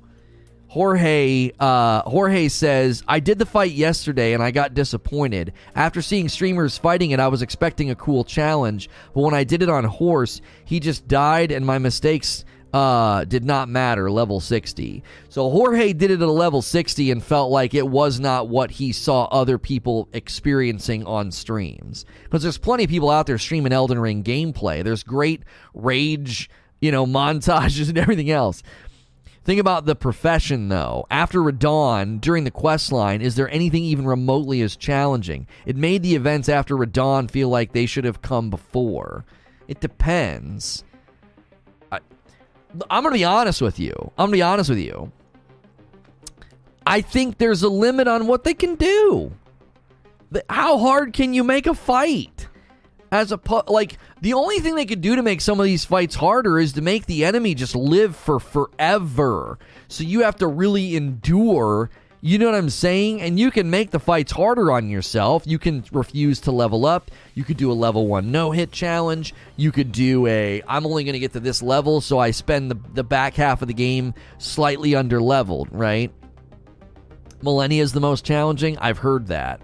Jorge 0.69 1.51
uh, 1.59 2.01
Jorge 2.03 2.49
says, 2.49 3.03
I 3.07 3.19
did 3.19 3.39
the 3.39 3.45
fight 3.45 3.71
yesterday 3.71 4.33
and 4.33 4.43
I 4.43 4.51
got 4.51 4.73
disappointed. 4.73 5.53
After 5.75 6.01
seeing 6.01 6.29
streamers 6.29 6.77
fighting 6.77 7.11
it, 7.11 7.19
I 7.19 7.29
was 7.29 7.41
expecting 7.41 7.89
a 7.89 7.95
cool 7.95 8.23
challenge, 8.23 8.89
but 9.13 9.21
when 9.21 9.33
I 9.33 9.43
did 9.43 9.63
it 9.63 9.69
on 9.69 9.85
horse, 9.85 10.41
he 10.65 10.79
just 10.79 11.07
died 11.07 11.51
and 11.51 11.65
my 11.65 11.77
mistakes 11.77 12.43
uh, 12.73 13.23
did 13.25 13.45
not 13.45 13.69
matter. 13.69 14.11
Level 14.11 14.39
60. 14.39 15.03
So 15.29 15.49
Jorge 15.49 15.93
did 15.93 16.11
it 16.11 16.21
at 16.21 16.27
a 16.27 16.31
level 16.31 16.61
60 16.61 17.11
and 17.11 17.23
felt 17.23 17.51
like 17.51 17.73
it 17.73 17.87
was 17.87 18.19
not 18.19 18.49
what 18.49 18.71
he 18.71 18.91
saw 18.91 19.25
other 19.25 19.57
people 19.57 20.09
experiencing 20.13 21.05
on 21.05 21.31
streams. 21.31 22.05
Because 22.23 22.43
there's 22.43 22.57
plenty 22.57 22.83
of 22.83 22.89
people 22.89 23.09
out 23.09 23.25
there 23.25 23.37
streaming 23.37 23.73
Elden 23.73 23.99
Ring 23.99 24.23
gameplay. 24.23 24.83
There's 24.83 25.03
great 25.03 25.43
rage, 25.73 26.49
you 26.81 26.91
know, 26.91 27.05
montages 27.05 27.89
and 27.89 27.97
everything 27.97 28.29
else. 28.29 28.63
Think 29.47 29.61
about 29.61 29.85
the 29.85 29.95
profession, 29.95 30.67
though. 30.67 31.07
After 31.09 31.39
Radahn, 31.39 32.19
during 32.19 32.43
the 32.43 32.51
quest 32.51 32.91
line, 32.91 33.21
is 33.21 33.37
there 33.37 33.49
anything 33.49 33.81
even 33.81 34.05
remotely 34.05 34.61
as 34.61 34.75
challenging? 34.75 35.47
It 35.65 35.77
made 35.77 36.03
the 36.03 36.15
events 36.15 36.49
after 36.49 36.75
Radahn 36.75 37.31
feel 37.31 37.47
like 37.47 37.71
they 37.71 37.85
should 37.85 38.03
have 38.03 38.21
come 38.21 38.49
before. 38.49 39.23
It 39.69 39.79
depends. 39.79 40.83
I, 41.93 41.99
I'm 42.89 43.03
going 43.03 43.13
to 43.13 43.19
be 43.19 43.23
honest 43.23 43.61
with 43.61 43.79
you. 43.79 43.93
I'm 44.17 44.25
going 44.25 44.31
to 44.31 44.37
be 44.39 44.41
honest 44.41 44.69
with 44.69 44.79
you. 44.79 45.13
I 46.85 46.99
think 46.99 47.37
there's 47.37 47.63
a 47.63 47.69
limit 47.69 48.09
on 48.09 48.27
what 48.27 48.43
they 48.43 48.53
can 48.53 48.75
do. 48.75 49.31
How 50.49 50.77
hard 50.77 51.13
can 51.13 51.33
you 51.33 51.45
make 51.45 51.67
a 51.67 51.73
fight? 51.73 52.49
As 53.11 53.31
a 53.31 53.39
like 53.67 53.97
the 54.21 54.33
only 54.33 54.59
thing 54.59 54.75
they 54.75 54.85
could 54.85 55.01
do 55.01 55.15
to 55.15 55.23
make 55.23 55.41
some 55.41 55.59
of 55.59 55.65
these 55.65 55.85
fights 55.85 56.15
harder 56.15 56.59
is 56.59 56.73
to 56.73 56.81
make 56.81 57.05
the 57.05 57.23
enemy 57.23 57.55
just 57.55 57.75
live 57.75 58.15
for 58.15 58.39
forever. 58.39 59.57
So 59.87 60.03
you 60.03 60.21
have 60.21 60.35
to 60.37 60.47
really 60.47 60.95
endure. 60.95 61.89
You 62.19 62.39
know 62.39 62.47
what 62.47 62.55
I'm 62.55 62.69
saying? 62.69 63.21
And 63.21 63.39
you 63.39 63.51
can 63.51 63.69
make 63.69 63.91
the 63.91 63.99
fights 63.99 64.31
harder 64.31 64.71
on 64.71 64.89
yourself. 64.89 65.43
You 65.45 65.59
can 65.59 65.85
refuse 65.91 66.41
to 66.41 66.51
level 66.51 66.85
up. 66.85 67.11
You 67.35 67.43
could 67.43 67.57
do 67.57 67.71
a 67.71 67.73
level 67.73 68.07
one 68.07 68.31
no 68.31 68.51
hit 68.51 68.71
challenge. 68.71 69.33
You 69.55 69.71
could 69.71 69.91
do 69.91 70.25
a 70.27 70.61
I'm 70.67 70.85
only 70.85 71.03
going 71.03 71.13
to 71.13 71.19
get 71.19 71.33
to 71.33 71.39
this 71.39 71.61
level, 71.61 72.01
so 72.01 72.19
I 72.19 72.31
spend 72.31 72.71
the, 72.71 72.77
the 72.93 73.03
back 73.03 73.35
half 73.35 73.61
of 73.61 73.69
the 73.69 73.73
game 73.73 74.13
slightly 74.39 74.95
under 74.95 75.21
leveled, 75.21 75.69
right? 75.71 76.11
Malenia 77.41 77.81
is 77.81 77.93
the 77.93 77.99
most 78.01 78.25
challenging. 78.25 78.77
I've 78.79 78.97
heard 78.97 79.27
that. 79.27 79.61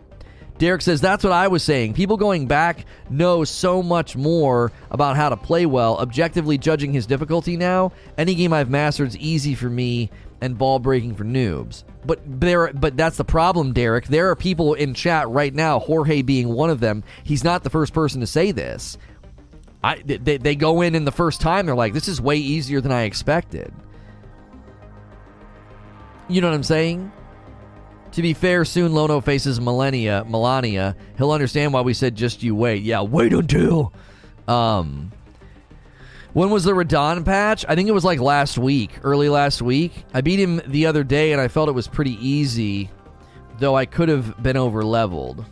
Derek 0.58 0.82
says, 0.82 1.02
That's 1.02 1.24
what 1.24 1.34
I 1.34 1.48
was 1.48 1.64
saying. 1.64 1.94
People 1.94 2.18
going 2.18 2.48
back 2.48 2.86
know 3.10 3.44
so 3.44 3.82
much 3.82 4.16
more 4.16 4.72
about 4.92 5.16
how 5.16 5.30
to 5.30 5.38
play 5.38 5.66
well. 5.66 5.98
Objectively 5.98 6.58
judging 6.58 6.94
his 6.94 7.06
difficulty 7.06 7.58
now, 7.58 7.92
any 8.18 8.36
game 8.36 8.54
I've 8.54 8.70
mastered 8.70 9.10
is 9.10 9.18
easy 9.18 9.56
for 9.56 9.70
me 9.70 10.10
and 10.42 10.58
ball 10.58 10.80
breaking 10.80 11.16
for 11.16 11.24
noobs. 11.24 11.84
But 12.06 12.20
there, 12.26 12.74
but 12.74 12.98
that's 12.98 13.18
the 13.18 13.24
problem, 13.24 13.74
Derek. 13.74 14.08
There 14.08 14.30
are 14.30 14.36
people 14.36 14.74
in 14.74 14.94
chat 14.94 15.30
right 15.30 15.54
now, 15.54 15.80
Jorge 15.80 16.22
being 16.22 16.50
one 16.50 16.70
of 16.70 16.82
them. 16.82 17.04
He's 17.24 17.44
not 17.44 17.64
the 17.64 17.70
first 17.70 17.94
person 17.94 18.20
to 18.22 18.28
say 18.28 18.52
this. 18.52 18.98
I, 19.84 20.02
they, 20.06 20.38
they 20.38 20.56
go 20.56 20.82
in 20.82 20.96
in 20.96 21.06
the 21.06 21.12
first 21.12 21.42
time, 21.42 21.66
they're 21.66 21.76
like, 21.76 21.94
this 21.94 22.08
is 22.08 22.22
way 22.22 22.38
easier 22.38 22.80
than 22.80 22.92
I 22.92 23.04
expected. 23.04 23.74
You 26.30 26.42
know 26.42 26.50
what 26.50 26.56
I'm 26.56 26.64
saying? 26.64 27.12
To 28.14 28.22
be 28.22 28.34
fair, 28.34 28.64
soon 28.64 28.94
Lono 28.94 29.22
faces 29.22 29.60
Malenia, 29.60 30.28
Malenia. 30.30 30.96
He'll 31.18 31.32
understand 31.32 31.74
why 31.74 31.82
we 31.82 31.94
said 31.94 32.16
just 32.16 32.44
you 32.44 32.56
wait. 32.56 32.84
Yeah, 32.84 33.02
wait 33.02 33.34
until. 33.34 33.92
Um, 34.48 35.12
When 36.34 36.50
was 36.52 36.64
the 36.64 36.74
Radahn 36.74 37.26
patch? 37.26 37.66
I 37.68 37.76
think 37.76 37.90
it 37.90 37.92
was 37.92 38.04
like 38.06 38.20
last 38.20 38.58
week, 38.58 38.92
early 39.04 39.30
last 39.30 39.62
week. 39.62 40.06
I 40.14 40.22
beat 40.22 40.40
him 40.40 40.62
the 40.68 40.86
other 40.86 41.04
day 41.04 41.32
and 41.32 41.42
I 41.42 41.48
felt 41.48 41.70
it 41.70 41.74
was 41.74 41.88
pretty 41.88 42.18
easy, 42.28 42.90
though 43.60 43.76
I 43.76 43.86
could 43.86 44.10
have 44.10 44.42
been 44.44 44.58
over 44.58 44.84
leveled. 44.84 45.46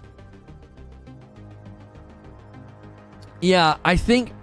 Yeah, 3.42 3.78
I 3.84 3.96
think 3.96 4.34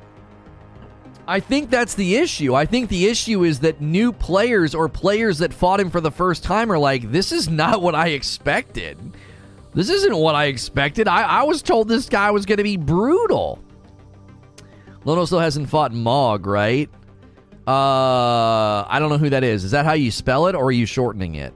I 1.29 1.41
think 1.41 1.69
that's 1.69 1.95
the 1.95 2.17
issue. 2.17 2.55
I 2.55 2.65
think 2.65 2.89
the 2.89 3.07
issue 3.07 3.45
is 3.45 3.61
that 3.61 3.83
new 3.83 4.15
players 4.15 4.75
or 4.75 4.89
players 4.89 5.39
that 5.39 5.53
fought 5.53 5.79
him 5.79 5.91
for 5.91 6.01
the 6.01 6.11
first 6.11 6.43
time 6.43 6.73
are 6.73 6.79
like, 6.79 7.13
this 7.13 7.33
is 7.33 7.51
not 7.51 7.83
what 7.83 7.95
I 7.95 8.09
expected. 8.09 8.97
This 9.75 9.91
isn't 9.91 10.17
what 10.17 10.35
I 10.35 10.47
expected. 10.47 11.07
I, 11.07 11.23
I 11.23 11.43
was 11.43 11.61
told 11.61 11.87
this 11.87 12.09
guy 12.09 12.31
was 12.31 12.47
going 12.47 12.57
to 12.57 12.65
be 12.65 12.79
brutal. 12.79 13.63
Lono 15.05 15.27
still 15.27 15.39
hasn't 15.39 15.69
fought 15.69 15.93
Mog, 15.93 16.47
right? 16.47 16.89
Uh, 17.67 18.87
I 18.89 18.97
don't 18.99 19.11
know 19.11 19.19
who 19.19 19.29
that 19.29 19.45
is. 19.45 19.65
Is 19.65 19.73
that 19.73 19.85
how 19.85 19.93
you 19.93 20.11
spell 20.11 20.47
it, 20.47 20.55
or 20.55 20.65
are 20.65 20.73
you 20.73 20.87
shortening 20.87 21.35
it? 21.35 21.53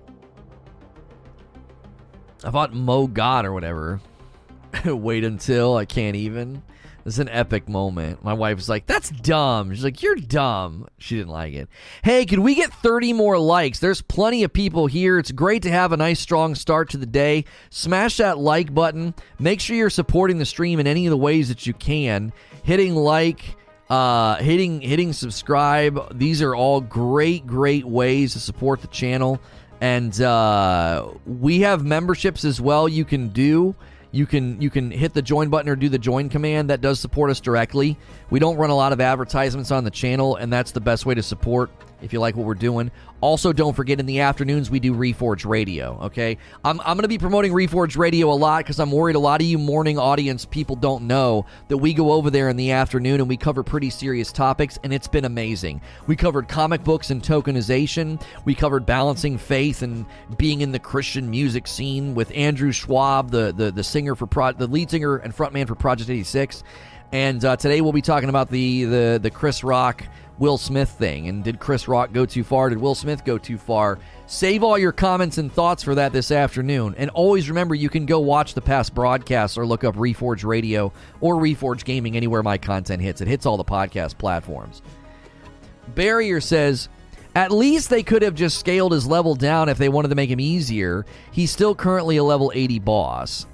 I 2.44 2.50
thought 2.50 2.74
Mo 2.74 3.06
God 3.06 3.46
or 3.46 3.54
whatever. 3.54 4.02
Wait 4.84 5.24
until 5.24 5.76
I 5.76 5.86
can't 5.86 6.16
even. 6.16 6.62
This 7.04 7.14
is 7.14 7.18
an 7.18 7.28
epic 7.28 7.68
moment. 7.68 8.22
My 8.22 8.32
wife 8.32 8.56
was 8.56 8.68
like, 8.68 8.86
That's 8.86 9.10
dumb. 9.10 9.72
She's 9.72 9.84
like, 9.84 10.02
You're 10.02 10.16
dumb. 10.16 10.86
She 10.98 11.16
didn't 11.16 11.32
like 11.32 11.54
it. 11.54 11.68
Hey, 12.02 12.24
could 12.24 12.38
we 12.38 12.54
get 12.54 12.72
30 12.72 13.12
more 13.12 13.38
likes? 13.38 13.78
There's 13.78 14.02
plenty 14.02 14.44
of 14.44 14.52
people 14.52 14.86
here. 14.86 15.18
It's 15.18 15.32
great 15.32 15.62
to 15.62 15.70
have 15.70 15.92
a 15.92 15.96
nice, 15.96 16.20
strong 16.20 16.54
start 16.54 16.90
to 16.90 16.96
the 16.96 17.06
day. 17.06 17.44
Smash 17.70 18.18
that 18.18 18.38
like 18.38 18.74
button. 18.74 19.14
Make 19.38 19.60
sure 19.60 19.76
you're 19.76 19.90
supporting 19.90 20.38
the 20.38 20.46
stream 20.46 20.78
in 20.78 20.86
any 20.86 21.06
of 21.06 21.10
the 21.10 21.16
ways 21.16 21.48
that 21.48 21.66
you 21.66 21.74
can. 21.74 22.32
Hitting 22.62 22.94
like, 22.94 23.56
uh, 23.90 24.36
hitting 24.36 24.80
hitting 24.80 25.12
subscribe. 25.12 26.16
These 26.16 26.40
are 26.40 26.54
all 26.54 26.80
great, 26.80 27.46
great 27.46 27.84
ways 27.84 28.32
to 28.34 28.40
support 28.40 28.80
the 28.80 28.86
channel. 28.88 29.40
And 29.82 30.18
uh, 30.20 31.08
we 31.26 31.60
have 31.60 31.84
memberships 31.84 32.44
as 32.44 32.60
well 32.60 32.88
you 32.88 33.04
can 33.04 33.30
do. 33.30 33.74
You 34.12 34.26
can 34.26 34.60
you 34.60 34.68
can 34.70 34.90
hit 34.90 35.14
the 35.14 35.22
join 35.22 35.48
button 35.48 35.70
or 35.70 35.74
do 35.74 35.88
the 35.88 35.98
join 35.98 36.28
command. 36.28 36.70
That 36.70 36.82
does 36.82 37.00
support 37.00 37.30
us 37.30 37.40
directly. 37.40 37.96
We 38.28 38.38
don't 38.38 38.56
run 38.56 38.70
a 38.70 38.76
lot 38.76 38.92
of 38.92 39.00
advertisements 39.00 39.70
on 39.70 39.84
the 39.84 39.90
channel, 39.90 40.36
and 40.36 40.52
that's 40.52 40.70
the 40.70 40.80
best 40.80 41.06
way 41.06 41.14
to 41.14 41.22
support 41.22 41.70
if 42.02 42.12
you 42.12 42.20
like 42.20 42.36
what 42.36 42.46
we're 42.46 42.54
doing. 42.54 42.90
Also, 43.20 43.52
don't 43.52 43.74
forget 43.74 44.00
in 44.00 44.06
the 44.06 44.20
afternoons 44.20 44.70
we 44.70 44.80
do 44.80 44.94
Reforge 44.94 45.46
Radio. 45.46 45.98
Okay, 46.02 46.38
I'm, 46.64 46.80
I'm 46.80 46.96
going 46.96 47.02
to 47.02 47.08
be 47.08 47.18
promoting 47.18 47.52
Reforge 47.52 47.96
Radio 47.96 48.32
a 48.32 48.34
lot 48.34 48.58
because 48.58 48.80
I'm 48.80 48.90
worried 48.90 49.14
a 49.14 49.20
lot 49.20 49.40
of 49.40 49.46
you 49.46 49.58
morning 49.58 49.98
audience 49.98 50.44
people 50.44 50.74
don't 50.76 51.06
know 51.06 51.46
that 51.68 51.78
we 51.78 51.94
go 51.94 52.12
over 52.12 52.30
there 52.30 52.48
in 52.48 52.56
the 52.56 52.72
afternoon 52.72 53.20
and 53.20 53.28
we 53.28 53.36
cover 53.36 53.62
pretty 53.62 53.90
serious 53.90 54.32
topics, 54.32 54.78
and 54.82 54.92
it's 54.92 55.08
been 55.08 55.24
amazing. 55.24 55.80
We 56.06 56.16
covered 56.16 56.48
comic 56.48 56.82
books 56.82 57.10
and 57.10 57.22
tokenization. 57.22 58.20
We 58.44 58.54
covered 58.54 58.84
balancing 58.84 59.38
faith 59.38 59.82
and 59.82 60.04
being 60.36 60.60
in 60.60 60.72
the 60.72 60.80
Christian 60.80 61.30
music 61.30 61.66
scene 61.66 62.14
with 62.14 62.32
Andrew 62.34 62.72
Schwab, 62.72 63.30
the 63.30 63.52
the, 63.52 63.70
the 63.70 63.84
singer 63.84 64.14
for 64.14 64.26
Pro, 64.26 64.52
the 64.52 64.66
lead 64.66 64.90
singer 64.90 65.16
and 65.16 65.34
frontman 65.34 65.68
for 65.68 65.74
Project 65.74 66.10
86. 66.10 66.64
And 67.12 67.44
uh, 67.44 67.56
today 67.56 67.82
we'll 67.82 67.92
be 67.92 68.02
talking 68.02 68.30
about 68.30 68.50
the 68.50 68.84
the 68.84 69.20
the 69.22 69.30
Chris 69.30 69.62
Rock 69.62 70.02
Will 70.38 70.58
Smith 70.58 70.90
thing. 70.90 71.28
And 71.28 71.44
did 71.44 71.60
Chris 71.60 71.88
Rock 71.88 72.12
go 72.12 72.26
too 72.26 72.44
far? 72.44 72.68
Did 72.68 72.78
Will 72.78 72.94
Smith 72.94 73.24
go 73.24 73.38
too 73.38 73.58
far? 73.58 73.98
Save 74.26 74.62
all 74.64 74.78
your 74.78 74.92
comments 74.92 75.38
and 75.38 75.52
thoughts 75.52 75.82
for 75.82 75.94
that 75.94 76.12
this 76.12 76.30
afternoon. 76.30 76.94
And 76.98 77.10
always 77.10 77.48
remember 77.48 77.74
you 77.74 77.88
can 77.88 78.06
go 78.06 78.20
watch 78.20 78.54
the 78.54 78.60
past 78.60 78.94
broadcasts 78.94 79.58
or 79.58 79.66
look 79.66 79.84
up 79.84 79.94
Reforge 79.94 80.44
Radio 80.44 80.92
or 81.20 81.36
Reforge 81.36 81.84
Gaming 81.84 82.16
anywhere 82.16 82.42
my 82.42 82.58
content 82.58 83.02
hits. 83.02 83.20
It 83.20 83.28
hits 83.28 83.46
all 83.46 83.56
the 83.56 83.64
podcast 83.64 84.18
platforms. 84.18 84.82
Barrier 85.94 86.40
says, 86.40 86.88
at 87.34 87.50
least 87.50 87.88
they 87.88 88.02
could 88.02 88.22
have 88.22 88.34
just 88.34 88.58
scaled 88.58 88.92
his 88.92 89.06
level 89.06 89.34
down 89.34 89.68
if 89.68 89.78
they 89.78 89.88
wanted 89.88 90.08
to 90.08 90.14
make 90.14 90.30
him 90.30 90.40
easier. 90.40 91.06
He's 91.30 91.50
still 91.50 91.74
currently 91.74 92.16
a 92.18 92.24
level 92.24 92.52
80 92.54 92.78
boss. 92.80 93.46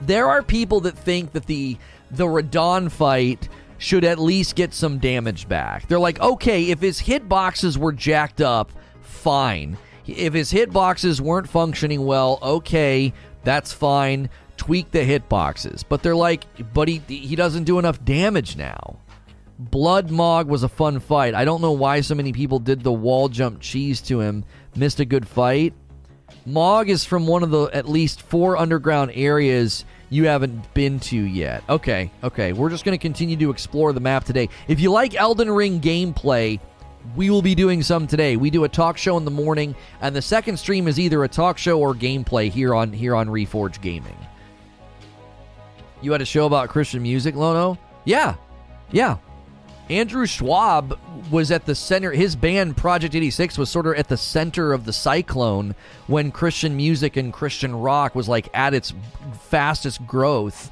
There 0.00 0.28
are 0.28 0.42
people 0.42 0.80
that 0.80 0.98
think 0.98 1.32
that 1.32 1.46
the 1.46 1.78
the 2.10 2.26
Radahn 2.26 2.90
fight 2.90 3.48
should 3.82 4.04
at 4.04 4.20
least 4.20 4.54
get 4.54 4.72
some 4.72 4.98
damage 4.98 5.48
back. 5.48 5.88
They're 5.88 5.98
like, 5.98 6.20
okay, 6.20 6.70
if 6.70 6.80
his 6.80 7.02
hitboxes 7.02 7.76
were 7.76 7.92
jacked 7.92 8.40
up, 8.40 8.70
fine. 9.00 9.76
If 10.06 10.34
his 10.34 10.52
hitboxes 10.52 11.20
weren't 11.20 11.48
functioning 11.48 12.06
well, 12.06 12.38
okay, 12.42 13.12
that's 13.42 13.72
fine. 13.72 14.30
Tweak 14.56 14.92
the 14.92 15.00
hitboxes. 15.00 15.82
But 15.88 16.04
they're 16.04 16.14
like, 16.14 16.44
but 16.72 16.86
he, 16.86 16.98
he 17.08 17.34
doesn't 17.34 17.64
do 17.64 17.80
enough 17.80 18.04
damage 18.04 18.56
now. 18.56 18.98
Blood 19.58 20.12
Mog 20.12 20.46
was 20.48 20.62
a 20.62 20.68
fun 20.68 21.00
fight. 21.00 21.34
I 21.34 21.44
don't 21.44 21.60
know 21.60 21.72
why 21.72 22.02
so 22.02 22.14
many 22.14 22.32
people 22.32 22.60
did 22.60 22.82
the 22.82 22.92
wall 22.92 23.28
jump 23.28 23.60
cheese 23.60 24.00
to 24.02 24.20
him. 24.20 24.44
Missed 24.76 25.00
a 25.00 25.04
good 25.04 25.26
fight. 25.26 25.74
Mog 26.46 26.88
is 26.88 27.04
from 27.04 27.26
one 27.26 27.42
of 27.42 27.50
the 27.50 27.64
at 27.72 27.88
least 27.88 28.22
four 28.22 28.56
underground 28.56 29.10
areas 29.14 29.84
you 30.12 30.26
haven't 30.26 30.74
been 30.74 31.00
to 31.00 31.16
yet. 31.16 31.64
Okay, 31.70 32.10
okay. 32.22 32.52
We're 32.52 32.68
just 32.68 32.84
going 32.84 32.96
to 32.96 33.00
continue 33.00 33.34
to 33.38 33.50
explore 33.50 33.94
the 33.94 34.00
map 34.00 34.24
today. 34.24 34.50
If 34.68 34.78
you 34.78 34.90
like 34.90 35.14
Elden 35.14 35.50
Ring 35.50 35.80
gameplay, 35.80 36.60
we 37.16 37.30
will 37.30 37.40
be 37.40 37.54
doing 37.54 37.82
some 37.82 38.06
today. 38.06 38.36
We 38.36 38.50
do 38.50 38.64
a 38.64 38.68
talk 38.68 38.98
show 38.98 39.16
in 39.16 39.24
the 39.24 39.30
morning, 39.30 39.74
and 40.02 40.14
the 40.14 40.20
second 40.20 40.58
stream 40.58 40.86
is 40.86 41.00
either 41.00 41.24
a 41.24 41.28
talk 41.28 41.56
show 41.56 41.80
or 41.80 41.94
gameplay 41.94 42.50
here 42.50 42.74
on 42.74 42.92
here 42.92 43.16
on 43.16 43.26
Reforge 43.28 43.80
Gaming. 43.80 44.16
You 46.02 46.12
had 46.12 46.20
a 46.20 46.26
show 46.26 46.44
about 46.44 46.68
Christian 46.68 47.02
music, 47.02 47.34
Lono? 47.34 47.78
Yeah, 48.04 48.34
yeah. 48.90 49.16
Andrew 49.92 50.24
Schwab 50.24 50.98
was 51.30 51.50
at 51.50 51.66
the 51.66 51.74
center. 51.74 52.12
His 52.12 52.34
band 52.34 52.78
Project 52.78 53.14
86 53.14 53.58
was 53.58 53.68
sort 53.68 53.86
of 53.86 53.94
at 53.94 54.08
the 54.08 54.16
center 54.16 54.72
of 54.72 54.86
the 54.86 54.92
cyclone 54.92 55.74
when 56.06 56.30
Christian 56.30 56.74
music 56.76 57.18
and 57.18 57.30
Christian 57.30 57.76
rock 57.76 58.14
was 58.14 58.26
like 58.26 58.48
at 58.54 58.72
its 58.72 58.94
fastest 59.48 60.06
growth. 60.06 60.70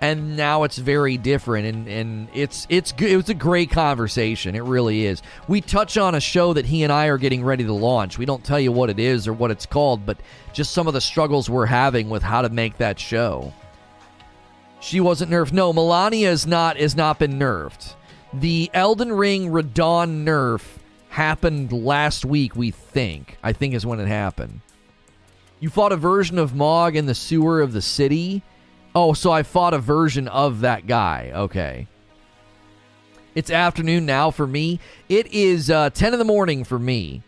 And 0.00 0.36
now 0.36 0.64
it's 0.64 0.78
very 0.78 1.16
different, 1.16 1.66
and, 1.66 1.86
and 1.86 2.28
it's 2.34 2.66
it's 2.68 2.92
it 2.98 3.14
was 3.14 3.28
a 3.28 3.34
great 3.34 3.70
conversation. 3.70 4.56
It 4.56 4.64
really 4.64 5.06
is. 5.06 5.22
We 5.46 5.60
touch 5.60 5.96
on 5.96 6.16
a 6.16 6.20
show 6.20 6.54
that 6.54 6.66
he 6.66 6.82
and 6.82 6.92
I 6.92 7.06
are 7.06 7.18
getting 7.18 7.44
ready 7.44 7.62
to 7.62 7.72
launch. 7.72 8.18
We 8.18 8.26
don't 8.26 8.42
tell 8.42 8.58
you 8.58 8.72
what 8.72 8.90
it 8.90 8.98
is 8.98 9.28
or 9.28 9.32
what 9.32 9.52
it's 9.52 9.64
called, 9.64 10.04
but 10.04 10.18
just 10.52 10.72
some 10.72 10.88
of 10.88 10.94
the 10.94 11.00
struggles 11.00 11.48
we're 11.48 11.66
having 11.66 12.10
with 12.10 12.24
how 12.24 12.42
to 12.42 12.48
make 12.48 12.78
that 12.78 12.98
show. 12.98 13.52
She 14.80 14.98
wasn't 14.98 15.30
nerfed. 15.30 15.52
No, 15.52 15.72
Malenia 15.72 16.30
is 16.30 16.48
not 16.48 16.78
is 16.78 16.96
not 16.96 17.20
been 17.20 17.38
nerfed. 17.38 17.94
The 18.34 18.70
Elden 18.72 19.12
Ring 19.12 19.50
Radahn 19.50 20.24
nerf 20.24 20.62
happened 21.10 21.70
last 21.70 22.24
week, 22.24 22.56
we 22.56 22.70
think. 22.70 23.36
I 23.42 23.52
think 23.52 23.74
is 23.74 23.84
when 23.84 24.00
it 24.00 24.08
happened. 24.08 24.60
You 25.60 25.68
fought 25.68 25.92
a 25.92 25.96
version 25.96 26.38
of 26.38 26.54
Mog 26.54 26.96
in 26.96 27.06
the 27.06 27.14
sewer 27.14 27.60
of 27.60 27.72
the 27.72 27.82
city. 27.82 28.42
Oh, 28.94 29.12
so 29.12 29.30
I 29.30 29.42
fought 29.42 29.74
a 29.74 29.78
version 29.78 30.28
of 30.28 30.60
that 30.60 30.86
guy. 30.86 31.30
Okay. 31.34 31.86
It's 33.34 33.50
afternoon 33.50 34.06
now 34.06 34.30
for 34.30 34.46
me. 34.46 34.80
It 35.08 35.26
is 35.28 35.70
uh, 35.70 35.90
10 35.90 36.14
in 36.14 36.18
the 36.18 36.24
morning 36.24 36.64
for 36.64 36.78
me. 36.78 37.22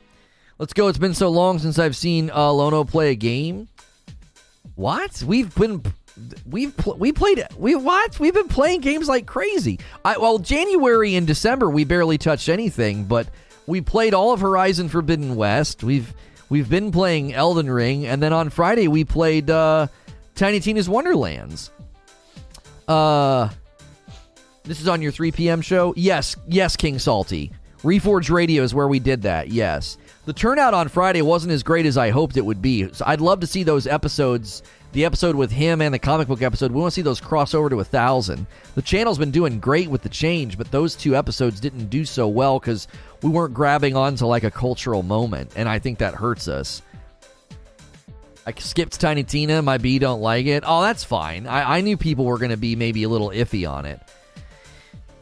Let's 0.58 0.72
go. 0.72 0.88
It's 0.88 0.98
been 0.98 1.14
so 1.14 1.28
long 1.28 1.58
since 1.58 1.78
I've 1.78 1.96
seen 1.96 2.30
uh, 2.30 2.50
Lono 2.50 2.84
play 2.84 3.10
a 3.10 3.14
game. 3.14 3.68
What? 4.74 5.22
We've 5.26 5.54
been 5.54 5.82
we've 6.48 6.76
pl- 6.76 6.96
we 6.96 7.12
played 7.12 7.44
we 7.56 7.74
what 7.74 8.18
we've 8.20 8.34
been 8.34 8.48
playing 8.48 8.80
games 8.80 9.08
like 9.08 9.26
crazy. 9.26 9.80
I 10.04 10.18
well 10.18 10.38
January 10.38 11.14
and 11.16 11.26
December 11.26 11.68
we 11.68 11.84
barely 11.84 12.18
touched 12.18 12.48
anything, 12.48 13.04
but 13.04 13.28
we 13.66 13.80
played 13.80 14.14
all 14.14 14.32
of 14.32 14.40
Horizon 14.40 14.88
Forbidden 14.88 15.36
West. 15.36 15.82
We've 15.82 16.12
we've 16.48 16.68
been 16.68 16.92
playing 16.92 17.34
Elden 17.34 17.70
Ring, 17.70 18.06
and 18.06 18.22
then 18.22 18.32
on 18.32 18.50
Friday 18.50 18.88
we 18.88 19.04
played 19.04 19.50
uh, 19.50 19.88
Tiny 20.34 20.60
Tina's 20.60 20.88
Wonderlands. 20.88 21.70
Uh, 22.86 23.48
this 24.64 24.80
is 24.80 24.88
on 24.88 25.02
your 25.02 25.12
3 25.12 25.32
p.m. 25.32 25.60
show. 25.62 25.94
Yes, 25.96 26.36
yes, 26.46 26.76
King 26.76 26.98
Salty. 26.98 27.52
Reforge 27.82 28.30
Radio 28.30 28.62
is 28.62 28.74
where 28.74 28.88
we 28.88 28.98
did 28.98 29.22
that. 29.22 29.48
Yes, 29.48 29.98
the 30.24 30.32
turnout 30.32 30.72
on 30.72 30.88
Friday 30.88 31.20
wasn't 31.22 31.52
as 31.52 31.62
great 31.62 31.84
as 31.84 31.98
I 31.98 32.10
hoped 32.10 32.36
it 32.36 32.44
would 32.44 32.62
be. 32.62 32.90
So 32.92 33.04
I'd 33.06 33.20
love 33.20 33.40
to 33.40 33.46
see 33.46 33.62
those 33.62 33.86
episodes 33.86 34.62
the 34.94 35.04
episode 35.04 35.34
with 35.34 35.50
him 35.50 35.82
and 35.82 35.92
the 35.92 35.98
comic 35.98 36.28
book 36.28 36.40
episode, 36.40 36.70
we 36.72 36.80
want 36.80 36.92
to 36.92 36.94
see 36.94 37.02
those 37.02 37.20
cross 37.20 37.52
over 37.52 37.68
to 37.68 37.80
a 37.80 37.84
thousand. 37.84 38.46
The 38.76 38.82
channel's 38.82 39.18
been 39.18 39.32
doing 39.32 39.58
great 39.58 39.90
with 39.90 40.02
the 40.02 40.08
change, 40.08 40.56
but 40.56 40.70
those 40.70 40.94
two 40.94 41.16
episodes 41.16 41.60
didn't 41.60 41.90
do 41.90 42.04
so 42.04 42.28
well 42.28 42.58
because 42.60 42.88
we 43.20 43.28
weren't 43.28 43.54
grabbing 43.54 43.96
onto 43.96 44.24
like 44.24 44.44
a 44.44 44.50
cultural 44.50 45.02
moment, 45.02 45.52
and 45.56 45.68
I 45.68 45.80
think 45.80 45.98
that 45.98 46.14
hurts 46.14 46.48
us. 46.48 46.80
I 48.46 48.52
skipped 48.56 49.00
Tiny 49.00 49.24
Tina. 49.24 49.62
My 49.62 49.78
B 49.78 49.98
don't 49.98 50.20
like 50.20 50.46
it. 50.46 50.62
Oh, 50.66 50.82
that's 50.82 51.02
fine. 51.02 51.46
I, 51.46 51.78
I 51.78 51.80
knew 51.80 51.96
people 51.96 52.24
were 52.24 52.38
going 52.38 52.50
to 52.50 52.56
be 52.56 52.76
maybe 52.76 53.02
a 53.02 53.08
little 53.08 53.30
iffy 53.30 53.68
on 53.68 53.86
it. 53.86 54.00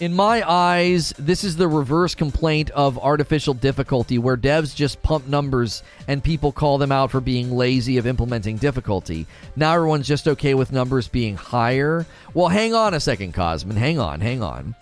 In 0.02 0.14
my 0.14 0.42
eyes, 0.50 1.14
this 1.16 1.44
is 1.44 1.54
the 1.54 1.68
reverse 1.68 2.16
complaint 2.16 2.70
of 2.70 2.98
artificial 2.98 3.54
difficulty, 3.54 4.18
where 4.18 4.36
devs 4.36 4.74
just 4.74 5.00
pump 5.04 5.28
numbers 5.28 5.84
and 6.08 6.24
people 6.24 6.50
call 6.50 6.76
them 6.76 6.90
out 6.90 7.12
for 7.12 7.20
being 7.20 7.52
lazy 7.52 7.98
of 7.98 8.06
implementing 8.08 8.56
difficulty. 8.56 9.28
Now 9.54 9.74
everyone's 9.74 10.08
just 10.08 10.26
okay 10.26 10.54
with 10.54 10.72
numbers 10.72 11.06
being 11.06 11.36
higher. 11.36 12.04
Well, 12.34 12.48
hang 12.48 12.74
on 12.74 12.94
a 12.94 12.98
second, 12.98 13.34
Cosmin. 13.34 13.76
Hang 13.76 14.00
on, 14.00 14.20
hang 14.20 14.42
on. 14.42 14.74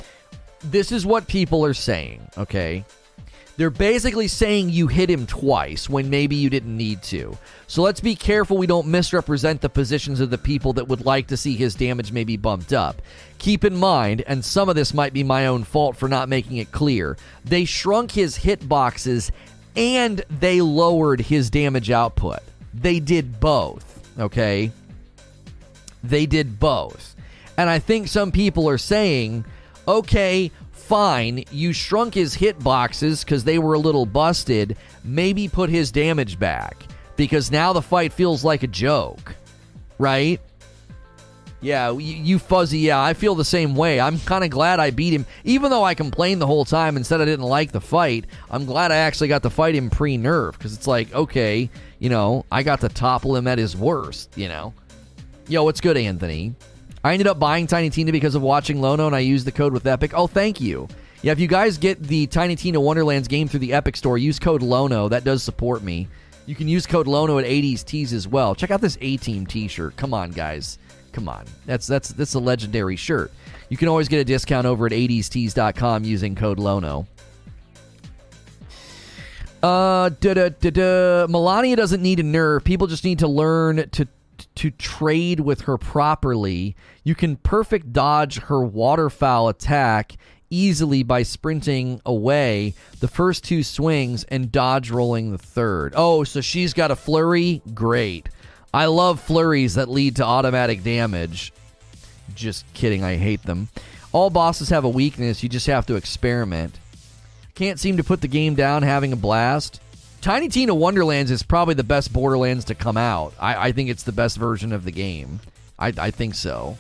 this 0.65 0.93
is 0.93 1.07
what 1.07 1.27
people 1.27 1.65
are 1.65 1.75
saying, 1.75 2.27
okay? 2.37 2.83
They're 3.61 3.69
basically 3.69 4.27
saying 4.27 4.71
you 4.71 4.87
hit 4.87 5.11
him 5.11 5.27
twice 5.27 5.87
when 5.87 6.09
maybe 6.09 6.35
you 6.35 6.49
didn't 6.49 6.75
need 6.75 7.03
to. 7.03 7.37
So 7.67 7.83
let's 7.83 8.01
be 8.01 8.15
careful 8.15 8.57
we 8.57 8.67
don't 8.67 8.87
misrepresent 8.87 9.61
the 9.61 9.69
positions 9.69 10.21
of 10.21 10.31
the 10.31 10.39
people 10.39 10.73
that 10.73 10.89
would 10.89 11.05
like 11.05 11.27
to 11.27 11.37
see 11.37 11.57
his 11.57 11.75
damage 11.75 12.11
maybe 12.11 12.39
bumped 12.39 12.73
up. 12.73 13.03
Keep 13.37 13.67
in 13.67 13.77
mind, 13.77 14.23
and 14.27 14.43
some 14.43 14.71
of 14.71 14.77
this 14.77 14.95
might 14.95 15.13
be 15.13 15.23
my 15.23 15.47
own 15.47 15.65
fault 15.65 15.99
for 15.99 16.09
not 16.09 16.31
making 16.31 16.57
it 16.57 16.73
clear, 16.73 17.19
they 17.45 17.67
shrunk 17.67 18.13
his 18.13 18.39
hitboxes 18.39 19.31
and 19.77 20.25
they 20.31 20.63
lowered 20.63 21.21
his 21.21 21.51
damage 21.51 21.91
output. 21.91 22.39
They 22.73 22.99
did 22.99 23.41
both, 23.41 24.09
okay? 24.19 24.73
They 26.03 26.25
did 26.25 26.59
both. 26.59 27.15
And 27.59 27.69
I 27.69 27.79
think 27.79 28.09
some 28.09 28.33
people 28.33 28.71
are 28.71 28.79
saying, 28.79 29.45
okay, 29.87 30.51
fine, 30.91 31.45
you 31.53 31.73
shrunk 31.73 32.15
his 32.15 32.37
hitboxes 32.37 33.25
because 33.25 33.45
they 33.45 33.61
were 33.61 33.75
a 33.75 33.79
little 33.79 34.05
busted. 34.05 34.77
Maybe 35.05 35.47
put 35.47 35.71
his 35.71 35.93
damage 35.93 36.37
back 36.37 36.83
because 37.15 37.53
now 37.53 37.73
the 37.73 37.81
fight 37.81 38.13
feels 38.13 38.43
like 38.43 38.65
a 38.65 38.67
joke, 38.67 39.37
right? 39.99 40.41
Yeah, 41.61 41.93
you, 41.93 42.01
you 42.01 42.39
fuzzy. 42.41 42.81
Yeah, 42.81 43.01
I 43.01 43.15
feel 43.15 43.37
the 43.37 43.45
same 43.45 43.77
way. 43.77 44.01
I'm 44.01 44.19
kind 44.19 44.43
of 44.43 44.51
glad 44.51 44.81
I 44.81 44.91
beat 44.91 45.13
him, 45.13 45.27
even 45.45 45.71
though 45.71 45.85
I 45.85 45.95
complained 45.95 46.43
the 46.43 46.49
whole 46.49 46.65
time 46.65 46.97
and 46.97 47.07
said 47.07 47.21
I 47.21 47.25
didn't 47.25 47.47
like 47.47 47.71
the 47.71 47.81
fight. 47.81 48.25
I'm 48.51 48.65
glad 48.65 48.91
I 48.91 48.97
actually 48.97 49.29
got 49.29 49.45
to 49.45 49.51
fight 49.51 49.77
him 49.77 49.91
pre 49.91 50.19
nerf 50.19 50.55
because 50.55 50.75
it's 50.75 50.89
like, 50.89 51.15
okay, 51.15 51.71
you 52.01 52.11
know, 52.11 52.45
I 52.51 52.65
got 52.65 52.81
to 52.81 52.89
topple 52.89 53.37
him 53.37 53.47
at 53.47 53.59
his 53.59 53.77
worst. 53.77 54.37
You 54.37 54.49
know, 54.49 54.75
yo, 55.47 55.63
what's 55.63 55.81
good, 55.81 55.97
Anthony? 55.97 56.57
I 57.03 57.13
ended 57.13 57.27
up 57.27 57.39
buying 57.39 57.67
Tiny 57.67 57.89
Tina 57.89 58.13
because 58.13 58.35
of 58.35 58.43
watching 58.43 58.81
Lono, 58.81 59.07
and 59.07 59.17
I 59.17 59.21
used 59.21 59.47
the 59.47 59.53
code 59.53 59.73
with 59.73 59.87
Epic. 59.87 60.13
Oh, 60.15 60.27
thank 60.27 60.61
you. 60.61 60.87
Yeah, 61.23 61.33
if 61.33 61.41
you 61.41 61.49
guys 61.49 61.79
get 61.79 62.03
the 62.03 62.27
Tiny 62.27 62.57
Tina 62.57 62.81
Wonderlands 62.81 63.29
game 63.29 63.49
through 63.49 63.61
the 63.61 63.73
Epic 63.73 63.97
Store, 63.97 64.19
use 64.19 64.39
code 64.39 64.63
Lono. 64.63 65.09
That 65.09 65.25
does 65.25 65.43
support 65.43 65.83
me. 65.83 66.09
You 66.47 66.55
can 66.55 66.69
use 66.69 66.87
code 66.87 67.07
Lono 67.07 67.39
at 67.39 67.45
80s 67.45 67.85
Tees 67.85 68.13
as 68.13 68.27
well. 68.27 68.55
Check 68.55 68.71
out 68.71 68.81
this 68.81 68.99
A 69.01 69.17
Team 69.19 69.47
T-shirt. 69.47 69.97
Come 69.97 70.13
on, 70.13 70.31
guys. 70.31 70.79
Come 71.13 71.29
on. 71.29 71.45
That's 71.67 71.87
that's 71.87 72.11
that's 72.11 72.35
a 72.35 72.39
legendary 72.39 72.97
shirt. 72.97 73.33
You 73.69 73.77
can 73.77 73.89
always 73.89 74.09
get 74.09 74.19
a 74.19 74.25
discount 74.25 74.67
over 74.67 74.87
at 74.87 74.93
80stees.com 74.93 76.05
using 76.05 76.35
code 76.35 76.59
Lono. 76.59 77.07
Uh, 79.63 80.09
da 80.21 80.35
da 80.35 80.49
da 80.49 80.71
da. 80.71 81.27
Malenia 81.27 81.77
doesn't 81.77 82.01
need 82.03 82.21
a 82.21 82.23
nerf. 82.23 82.65
People 82.65 82.87
just 82.87 83.05
need 83.05 83.19
to 83.19 83.29
learn 83.29 83.89
to 83.91 84.09
to 84.57 84.71
trade 84.71 85.41
with 85.41 85.63
her 85.63 85.79
properly. 85.79 86.77
You 87.05 87.15
can 87.15 87.37
perfect 87.37 87.93
dodge 87.93 88.39
her 88.39 88.63
waterfowl 88.63 89.49
attack 89.49 90.17
easily 90.51 91.03
by 91.03 91.23
sprinting 91.23 92.01
away 92.05 92.75
the 92.99 93.09
first 93.09 93.45
two 93.45 93.63
swings 93.63 94.25
and 94.25 94.51
dodge 94.51 94.91
rolling 94.91 95.31
the 95.31 95.39
third. 95.39 95.95
Oh, 95.97 96.25
so 96.25 96.41
she's 96.41 96.75
got 96.75 96.91
a 96.91 96.97
flurry? 96.97 97.63
Great. 97.73 98.29
I 98.75 98.87
love 98.87 99.21
flurries 99.21 99.75
that 99.75 99.89
lead 99.89 100.17
to 100.17 100.25
automatic 100.25 100.83
damage. 100.83 101.53
Just 102.35 102.73
kidding, 102.75 103.03
I 103.03 103.17
hate 103.17 103.43
them. 103.43 103.69
All 104.13 104.31
bosses 104.31 104.71
have 104.71 104.85
a 104.85 104.89
weakness, 104.89 105.43
you 105.43 105.49
just 105.49 105.67
have 105.67 105.87
to 105.87 105.97
experiment. 105.97 106.79
Can't 107.55 107.79
seem 107.79 107.97
to 107.97 108.05
put 108.05 108.21
the 108.21 108.29
game 108.29 108.55
down 108.55 108.83
having 108.83 109.13
a 109.13 109.17
blast. 109.17 109.81
Tiny 110.21 110.49
Tina 110.49 110.75
Wonderlands 110.75 111.31
is 111.31 111.43
probably 111.43 111.75
the 111.75 111.85
best 111.85 112.13
Borderlands 112.13 112.67
to 112.67 112.75
come 112.75 112.97
out. 112.97 113.33
I, 113.41 113.69
I 113.69 113.73
think 113.73 113.89
it's 113.89 114.03
the 114.03 114.13
best 114.13 114.37
version 114.37 114.73
of 114.73 114.85
the 114.85 114.91
game. 114.91 115.41
I, 115.79 115.93
I 115.97 116.11
think 116.11 116.35
so. 116.35 116.77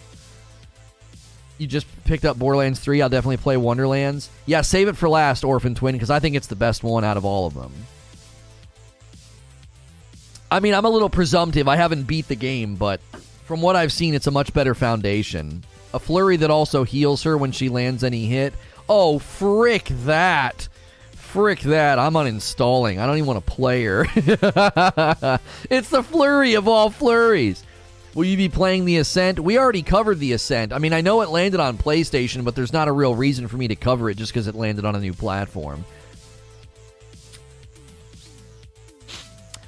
You 1.57 1.67
just 1.67 1.87
picked 2.05 2.25
up 2.25 2.39
Borderlands 2.39 2.81
3. 2.81 3.01
I'll 3.01 3.09
definitely 3.09 3.39
play 3.39 3.57
Wonderlands. 3.57 4.29
Yeah, 4.47 4.61
save 4.61 4.89
it 4.89 4.97
for 4.97 5.09
last, 5.09 5.45
Orphan 5.45 5.75
Twin, 5.75 5.95
because 5.95 6.11
I 6.11 6.19
think 6.19 6.37
it's 6.37 6.47
the 6.49 6.57
best 6.57 6.83
one 6.83 7.05
out 7.05 7.17
of 7.17 7.25
all 7.25 7.47
of 7.47 7.55
them. 7.55 7.73
I 10.51 10.61
mean, 10.61 10.75
I'm 10.75 10.85
a 10.85 10.91
little 10.91 11.11
presumptive. 11.11 11.69
I 11.69 11.77
haven't 11.77 12.05
beat 12.05 12.29
the 12.29 12.35
game, 12.35 12.75
but 12.77 13.01
from 13.45 13.63
what 13.63 13.77
I've 13.77 13.93
seen, 13.93 14.15
it's 14.15 14.27
a 14.27 14.33
much 14.33 14.53
better 14.53 14.75
foundation. 14.75 15.65
A 15.95 15.99
flurry 15.99 16.37
that 16.37 16.51
also 16.51 16.85
heals 16.85 17.23
her 17.23 17.37
when 17.39 17.53
she 17.53 17.69
lands 17.69 18.05
any 18.05 18.27
hit. 18.27 18.53
Oh, 18.89 19.19
frick 19.19 19.85
that. 20.05 20.69
Frick 21.33 21.61
that. 21.61 22.01
I'm 22.01 22.15
uninstalling. 22.15 22.99
I 22.99 23.07
don't 23.07 23.17
even 23.17 23.27
want 23.27 23.47
to 23.47 23.53
play 23.53 23.85
her. 23.85 24.05
it's 25.71 25.91
the 25.91 26.03
flurry 26.03 26.55
of 26.55 26.67
all 26.67 26.91
flurries. 26.91 27.63
Will 28.15 28.25
you 28.25 28.37
be 28.37 28.49
playing 28.49 28.85
the 28.85 28.97
Ascent? 28.97 29.39
We 29.39 29.57
already 29.57 29.83
covered 29.83 30.19
the 30.19 30.33
Ascent. 30.33 30.73
I 30.73 30.79
mean, 30.79 30.93
I 30.93 31.03
know 31.03 31.21
it 31.21 31.29
landed 31.29 31.61
on 31.61 31.79
PlayStation, 31.79 32.45
but 32.45 32.57
there's 32.57 32.73
not 32.73 32.89
a 32.89 32.93
real 32.93 33.15
reason 33.15 33.47
for 33.47 33.57
me 33.57 33.69
to 33.69 33.77
cover 33.77 34.11
it 34.11 34.17
just 34.17 34.33
because 34.33 34.49
it 34.49 34.57
landed 34.57 34.85
on 34.85 34.97
a 34.97 35.01
new 35.01 35.13
platform. 35.13 35.85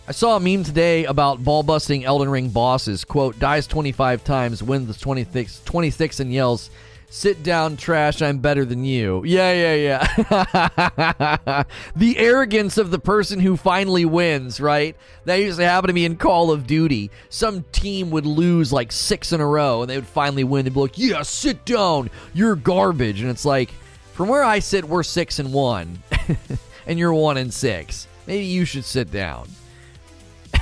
I 0.09 0.11
saw 0.11 0.35
a 0.35 0.41
meme 0.41 0.65
today 0.65 1.05
about 1.05 1.45
ball 1.45 1.63
busting 1.63 2.05
Elden 2.05 2.29
Ring 2.29 2.49
bosses. 2.49 3.05
Quote, 3.05 3.39
dies 3.39 3.69
25 3.69 4.25
times, 4.25 4.65
wins 4.65 4.99
26, 4.99 5.63
26 5.65 6.19
and 6.19 6.33
yells, 6.33 6.71
Sit 7.15 7.43
down, 7.43 7.77
trash. 7.77 8.23
I'm 8.23 8.39
better 8.39 8.65
than 8.65 8.87
you. 8.87 9.23
Yeah, 9.27 9.75
yeah, 9.75 9.75
yeah. 9.75 11.65
the 11.95 12.17
arrogance 12.17 12.79
of 12.79 12.91
the 12.91 12.99
person 12.99 13.39
who 13.39 13.59
finally 13.59 14.07
wins, 14.07 14.63
right? 14.63 14.97
That 15.27 15.35
used 15.35 15.59
to 15.59 15.67
happen 15.67 15.89
to 15.89 15.93
me 15.93 16.07
in 16.07 16.17
Call 16.17 16.51
of 16.51 16.67
Duty. 16.67 17.11
Some 17.29 17.67
team 17.71 18.11
would 18.13 18.25
lose 18.25 18.73
like 18.73 18.91
six 18.93 19.31
in 19.31 19.43
a 19.43 19.47
row 19.47 19.83
and 19.83 19.91
they 19.91 19.97
would 19.97 20.07
finally 20.07 20.43
win. 20.43 20.65
They'd 20.65 20.73
be 20.73 20.81
like, 20.81 20.97
yeah, 20.97 21.21
sit 21.21 21.67
down. 21.67 22.09
You're 22.33 22.57
garbage. 22.57 23.21
And 23.21 23.29
it's 23.29 23.45
like, 23.45 23.73
from 24.15 24.29
where 24.31 24.43
I 24.43 24.61
sit, 24.61 24.87
we're 24.87 25.03
six 25.03 25.39
and 25.39 25.53
one, 25.53 26.03
and 26.87 26.99
you're 26.99 27.13
one 27.13 27.37
and 27.37 27.53
six. 27.53 28.07
Maybe 28.27 28.47
you 28.47 28.65
should 28.65 28.87
sit 28.87 29.11
down. 29.11 29.51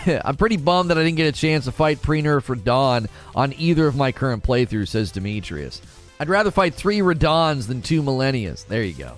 I'm 0.25 0.37
pretty 0.37 0.57
bummed 0.57 0.91
that 0.91 0.99
I 0.99 1.05
didn't 1.05 1.17
get 1.17 1.33
a 1.33 1.39
chance 1.39 1.67
to 1.67 1.73
fight 1.73 2.03
pre 2.03 2.23
nerf 2.23 2.43
for 2.43 2.57
Dawn 2.57 3.07
on 3.37 3.53
either 3.57 3.87
of 3.87 3.95
my 3.95 4.11
current 4.11 4.43
playthroughs, 4.43 4.89
says 4.89 5.13
Demetrius. 5.13 5.81
I'd 6.21 6.29
rather 6.29 6.51
fight 6.51 6.75
three 6.75 6.99
Radahns 6.99 7.67
than 7.67 7.81
two 7.81 8.03
Malenias. 8.03 8.67
There 8.67 8.85
you 8.85 8.93
go. 8.93 9.17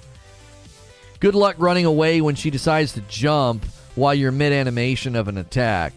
Good 1.19 1.35
luck 1.35 1.57
running 1.59 1.85
away 1.85 2.21
when 2.21 2.37
she 2.37 2.49
decides 2.49 2.93
to 2.93 3.01
jump 3.03 3.65
while 3.97 4.15
you're 4.15 4.31
mid 4.31 4.53
animation 4.53 5.17
of 5.17 5.27
an 5.27 5.37
attack. 5.37 5.95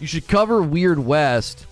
You 0.00 0.08
should 0.08 0.26
cover 0.26 0.60
Weird 0.60 0.98
West 0.98 1.66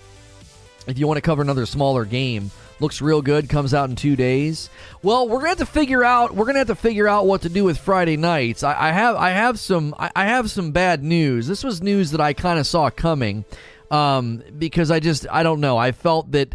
if 0.87 0.97
you 0.97 1.09
want 1.09 1.17
to 1.17 1.23
cover 1.23 1.43
another 1.43 1.67
smaller 1.67 2.05
game. 2.05 2.53
Looks 2.79 3.03
real 3.03 3.21
good, 3.21 3.49
comes 3.49 3.75
out 3.75 3.91
in 3.91 3.97
two 3.97 4.15
days. 4.15 4.71
Well, 5.03 5.29
we're 5.29 5.39
gonna 5.39 5.49
have 5.49 5.59
to 5.59 5.67
figure 5.67 6.05
out 6.05 6.37
we're 6.37 6.47
gonna 6.47 6.59
have 6.59 6.69
to 6.69 6.77
figure 6.77 7.09
out 7.09 7.27
what 7.27 7.43
to 7.43 7.49
do 7.49 7.65
with 7.65 7.79
Friday 7.79 8.17
nights. 8.17 8.63
I, 8.63 8.91
I 8.91 8.93
have 8.93 9.17
I 9.17 9.31
have 9.31 9.59
some 9.59 9.93
I, 9.99 10.13
I 10.15 10.27
have 10.27 10.53
some 10.53 10.71
bad 10.71 11.03
news. 11.03 11.49
This 11.49 11.65
was 11.65 11.83
news 11.83 12.13
that 12.13 12.21
I 12.21 12.33
kind 12.33 12.61
of 12.61 12.67
saw 12.67 12.91
coming. 12.91 13.45
Um, 13.91 14.45
because 14.57 14.93
I 14.93 15.01
just 15.01 15.27
I 15.29 15.43
don't 15.43 15.61
know. 15.61 15.77
I 15.77 15.91
felt 15.91 16.31
that 16.31 16.55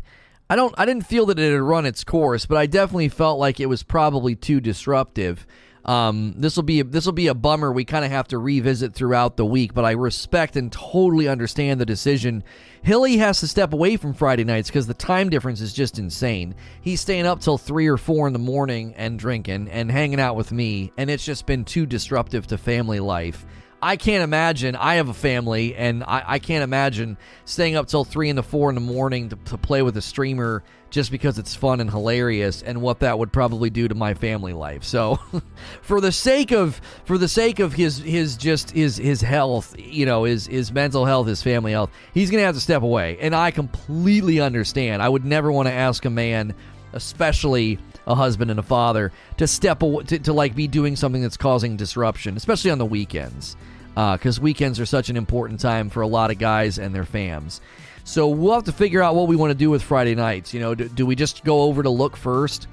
I 0.53 0.55
don't 0.55 0.75
I 0.77 0.85
didn't 0.85 1.07
feel 1.07 1.25
that 1.25 1.39
it 1.39 1.51
had 1.51 1.61
run 1.61 1.87
its 1.87 2.03
course, 2.03 2.45
but 2.45 2.59
I 2.59 2.67
definitely 2.67 3.09
felt 3.09 3.39
like 3.39 3.59
it 3.59 3.65
was 3.65 3.81
probably 3.81 4.35
too 4.35 4.61
disruptive. 4.61 5.47
Um, 5.83 6.35
this 6.37 6.55
will 6.55 6.61
be 6.61 6.83
this 6.83 7.07
will 7.07 7.11
be 7.11 7.25
a 7.25 7.33
bummer. 7.33 7.71
We 7.71 7.85
kind 7.85 8.05
of 8.05 8.11
have 8.11 8.27
to 8.27 8.37
revisit 8.37 8.93
throughout 8.93 9.35
the 9.35 9.47
week, 9.47 9.73
but 9.73 9.83
I 9.83 9.93
respect 9.93 10.55
and 10.55 10.71
totally 10.71 11.27
understand 11.27 11.81
the 11.81 11.87
decision. 11.87 12.43
Hilly 12.83 13.17
has 13.17 13.39
to 13.39 13.47
step 13.47 13.73
away 13.73 13.97
from 13.97 14.13
Friday 14.13 14.43
nights 14.43 14.69
because 14.69 14.85
the 14.85 14.93
time 14.93 15.31
difference 15.31 15.59
is 15.59 15.73
just 15.73 15.97
insane. 15.97 16.53
He's 16.81 17.01
staying 17.01 17.25
up 17.25 17.41
till 17.41 17.57
three 17.57 17.87
or 17.87 17.97
four 17.97 18.27
in 18.27 18.33
the 18.33 18.37
morning 18.37 18.93
and 18.95 19.17
drinking 19.17 19.69
and 19.69 19.89
hanging 19.89 20.19
out 20.19 20.35
with 20.35 20.51
me, 20.51 20.93
and 20.99 21.09
it's 21.09 21.25
just 21.25 21.47
been 21.47 21.65
too 21.65 21.87
disruptive 21.87 22.45
to 22.45 22.59
family 22.59 22.99
life. 22.99 23.43
I 23.83 23.97
can't 23.97 24.23
imagine. 24.23 24.77
I 24.77 24.95
have 24.95 25.09
a 25.09 25.13
family, 25.13 25.75
and 25.75 26.05
I, 26.05 26.23
I, 26.25 26.39
can't 26.39 26.63
imagine 26.63 27.17
staying 27.43 27.75
up 27.75 27.87
till 27.87 28.05
three 28.05 28.29
in 28.29 28.37
the 28.37 28.43
four 28.43 28.69
in 28.69 28.75
the 28.75 28.81
morning 28.81 29.27
to, 29.29 29.35
to 29.35 29.57
play 29.57 29.81
with 29.81 29.97
a 29.97 30.01
streamer 30.01 30.63
just 30.89 31.11
because 31.11 31.37
it's 31.37 31.53
fun 31.53 31.81
and 31.81 31.89
hilarious, 31.89 32.61
and 32.61 32.81
what 32.81 33.01
that 33.01 33.19
would 33.19 33.33
probably 33.33 33.69
do 33.69 33.89
to 33.89 33.93
my 33.93 34.13
family 34.13 34.53
life. 34.53 34.85
So, 34.85 35.19
for 35.81 35.99
the 35.99 36.13
sake 36.13 36.51
of 36.51 36.79
for 37.03 37.17
the 37.17 37.27
sake 37.27 37.59
of 37.59 37.73
his 37.73 37.97
his 37.97 38.37
just 38.37 38.71
his 38.71 38.95
his 38.95 39.19
health, 39.19 39.75
you 39.77 40.05
know, 40.05 40.23
his 40.23 40.47
his 40.47 40.71
mental 40.71 41.03
health, 41.03 41.27
his 41.27 41.43
family 41.43 41.73
health, 41.73 41.91
he's 42.13 42.31
gonna 42.31 42.43
have 42.43 42.55
to 42.55 42.61
step 42.61 42.83
away, 42.83 43.17
and 43.19 43.35
I 43.35 43.51
completely 43.51 44.39
understand. 44.39 45.01
I 45.01 45.09
would 45.09 45.25
never 45.25 45.51
want 45.51 45.67
to 45.67 45.73
ask 45.73 46.05
a 46.05 46.09
man, 46.09 46.55
especially 46.93 47.79
a 48.07 48.15
husband 48.15 48.49
and 48.49 48.61
a 48.61 48.63
father 48.63 49.11
to 49.37 49.47
step 49.47 49.81
away, 49.81 50.05
to, 50.05 50.19
to 50.19 50.31
like 50.31 50.55
be 50.55 50.69
doing 50.69 50.95
something 50.95 51.21
that's 51.21 51.37
causing 51.37 51.75
disruption, 51.75 52.37
especially 52.37 52.71
on 52.71 52.77
the 52.77 52.85
weekends 52.85 53.57
because 53.93 54.39
uh, 54.39 54.41
weekends 54.41 54.79
are 54.79 54.85
such 54.85 55.09
an 55.09 55.17
important 55.17 55.59
time 55.59 55.89
for 55.89 56.01
a 56.01 56.07
lot 56.07 56.31
of 56.31 56.39
guys 56.39 56.79
and 56.79 56.93
their 56.93 57.03
fams. 57.03 57.59
So 58.03 58.27
we'll 58.27 58.53
have 58.53 58.65
to 58.65 58.71
figure 58.71 59.01
out 59.01 59.15
what 59.15 59.27
we 59.27 59.35
want 59.35 59.51
to 59.51 59.57
do 59.57 59.69
with 59.69 59.81
Friday 59.81 60.15
nights. 60.15 60.53
You 60.53 60.59
know, 60.59 60.75
do, 60.75 60.89
do 60.89 61.05
we 61.05 61.15
just 61.15 61.43
go 61.43 61.63
over 61.63 61.83
to 61.83 61.89
look 61.89 62.17
first, 62.17 62.67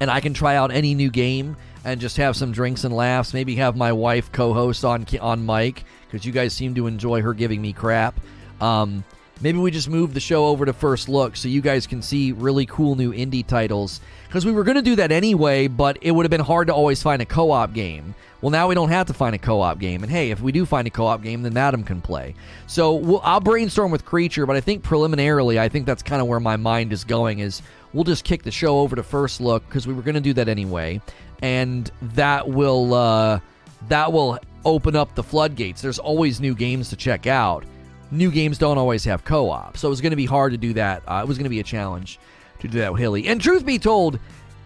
and 0.00 0.10
I 0.10 0.20
can 0.20 0.34
try 0.34 0.56
out 0.56 0.72
any 0.72 0.94
new 0.94 1.10
game 1.10 1.56
and 1.84 2.00
just 2.00 2.16
have 2.16 2.36
some 2.36 2.50
drinks 2.50 2.84
and 2.84 2.94
laughs? 2.94 3.34
Maybe 3.34 3.54
have 3.56 3.76
my 3.76 3.92
wife 3.92 4.32
co-host 4.32 4.84
on 4.84 5.06
on 5.20 5.44
mic 5.44 5.84
because 6.10 6.26
you 6.26 6.32
guys 6.32 6.52
seem 6.52 6.74
to 6.74 6.86
enjoy 6.86 7.22
her 7.22 7.34
giving 7.34 7.62
me 7.62 7.72
crap. 7.72 8.18
Um, 8.60 9.04
maybe 9.40 9.58
we 9.58 9.70
just 9.70 9.88
move 9.88 10.14
the 10.14 10.20
show 10.20 10.46
over 10.46 10.64
to 10.64 10.72
first 10.72 11.08
look 11.08 11.36
so 11.36 11.48
you 11.48 11.60
guys 11.60 11.86
can 11.86 12.02
see 12.02 12.32
really 12.32 12.66
cool 12.66 12.94
new 12.94 13.12
indie 13.12 13.46
titles. 13.46 14.00
Because 14.26 14.46
we 14.46 14.52
were 14.52 14.64
going 14.64 14.76
to 14.76 14.82
do 14.82 14.96
that 14.96 15.12
anyway, 15.12 15.68
but 15.68 15.98
it 16.00 16.10
would 16.10 16.24
have 16.24 16.30
been 16.30 16.40
hard 16.40 16.68
to 16.68 16.74
always 16.74 17.02
find 17.02 17.22
a 17.22 17.26
co 17.26 17.50
op 17.50 17.74
game. 17.74 18.14
Well, 18.42 18.50
now 18.50 18.66
we 18.66 18.74
don't 18.74 18.88
have 18.88 19.06
to 19.06 19.14
find 19.14 19.36
a 19.36 19.38
co 19.38 19.60
op 19.60 19.78
game. 19.78 20.02
And 20.02 20.10
hey, 20.10 20.32
if 20.32 20.40
we 20.40 20.50
do 20.50 20.66
find 20.66 20.86
a 20.86 20.90
co 20.90 21.06
op 21.06 21.22
game, 21.22 21.42
then 21.42 21.54
Madam 21.54 21.84
can 21.84 22.00
play. 22.00 22.34
So 22.66 22.94
we'll, 22.94 23.20
I'll 23.22 23.40
brainstorm 23.40 23.92
with 23.92 24.04
Creature, 24.04 24.46
but 24.46 24.56
I 24.56 24.60
think 24.60 24.82
preliminarily, 24.82 25.60
I 25.60 25.68
think 25.68 25.86
that's 25.86 26.02
kind 26.02 26.20
of 26.20 26.26
where 26.26 26.40
my 26.40 26.56
mind 26.56 26.92
is 26.92 27.04
going 27.04 27.38
is 27.38 27.62
we'll 27.92 28.04
just 28.04 28.24
kick 28.24 28.42
the 28.42 28.50
show 28.50 28.80
over 28.80 28.96
to 28.96 29.02
first 29.04 29.40
look 29.40 29.64
because 29.68 29.86
we 29.86 29.94
were 29.94 30.02
going 30.02 30.16
to 30.16 30.20
do 30.20 30.32
that 30.34 30.48
anyway. 30.48 31.00
And 31.40 31.90
that 32.02 32.48
will, 32.48 32.94
uh, 32.94 33.40
that 33.88 34.12
will 34.12 34.38
open 34.64 34.96
up 34.96 35.14
the 35.14 35.22
floodgates. 35.22 35.80
There's 35.80 36.00
always 36.00 36.40
new 36.40 36.54
games 36.54 36.90
to 36.90 36.96
check 36.96 37.28
out. 37.28 37.64
New 38.10 38.30
games 38.30 38.58
don't 38.58 38.76
always 38.76 39.04
have 39.04 39.24
co 39.24 39.50
op. 39.50 39.76
So 39.76 39.86
it 39.86 39.90
was 39.90 40.00
going 40.00 40.10
to 40.10 40.16
be 40.16 40.26
hard 40.26 40.50
to 40.50 40.58
do 40.58 40.72
that. 40.74 41.04
Uh, 41.06 41.20
it 41.24 41.28
was 41.28 41.38
going 41.38 41.44
to 41.44 41.50
be 41.50 41.60
a 41.60 41.64
challenge 41.64 42.18
to 42.58 42.68
do 42.68 42.78
that 42.78 42.92
with 42.92 43.00
Hilly. 43.00 43.28
And 43.28 43.40
truth 43.40 43.64
be 43.64 43.78
told, 43.78 44.18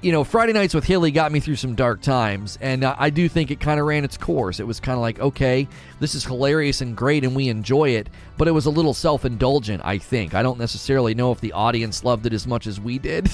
you 0.02 0.12
know, 0.12 0.24
Friday 0.24 0.52
nights 0.52 0.74
with 0.74 0.84
Hilly 0.84 1.10
got 1.10 1.32
me 1.32 1.40
through 1.40 1.56
some 1.56 1.74
dark 1.74 2.02
times, 2.02 2.58
and 2.60 2.84
uh, 2.84 2.94
I 2.98 3.10
do 3.10 3.28
think 3.28 3.50
it 3.50 3.60
kind 3.60 3.80
of 3.80 3.86
ran 3.86 4.04
its 4.04 4.16
course. 4.16 4.60
It 4.60 4.66
was 4.66 4.78
kind 4.78 4.96
of 4.96 5.00
like, 5.00 5.18
okay, 5.20 5.66
this 6.00 6.14
is 6.14 6.24
hilarious 6.24 6.80
and 6.80 6.96
great, 6.96 7.24
and 7.24 7.34
we 7.34 7.48
enjoy 7.48 7.90
it, 7.90 8.10
but 8.36 8.46
it 8.46 8.52
was 8.52 8.66
a 8.66 8.70
little 8.70 8.94
self 8.94 9.24
indulgent, 9.24 9.82
I 9.84 9.98
think. 9.98 10.34
I 10.34 10.42
don't 10.42 10.58
necessarily 10.58 11.14
know 11.14 11.32
if 11.32 11.40
the 11.40 11.52
audience 11.52 12.04
loved 12.04 12.26
it 12.26 12.34
as 12.34 12.46
much 12.46 12.66
as 12.66 12.78
we 12.78 12.98
did. 12.98 13.30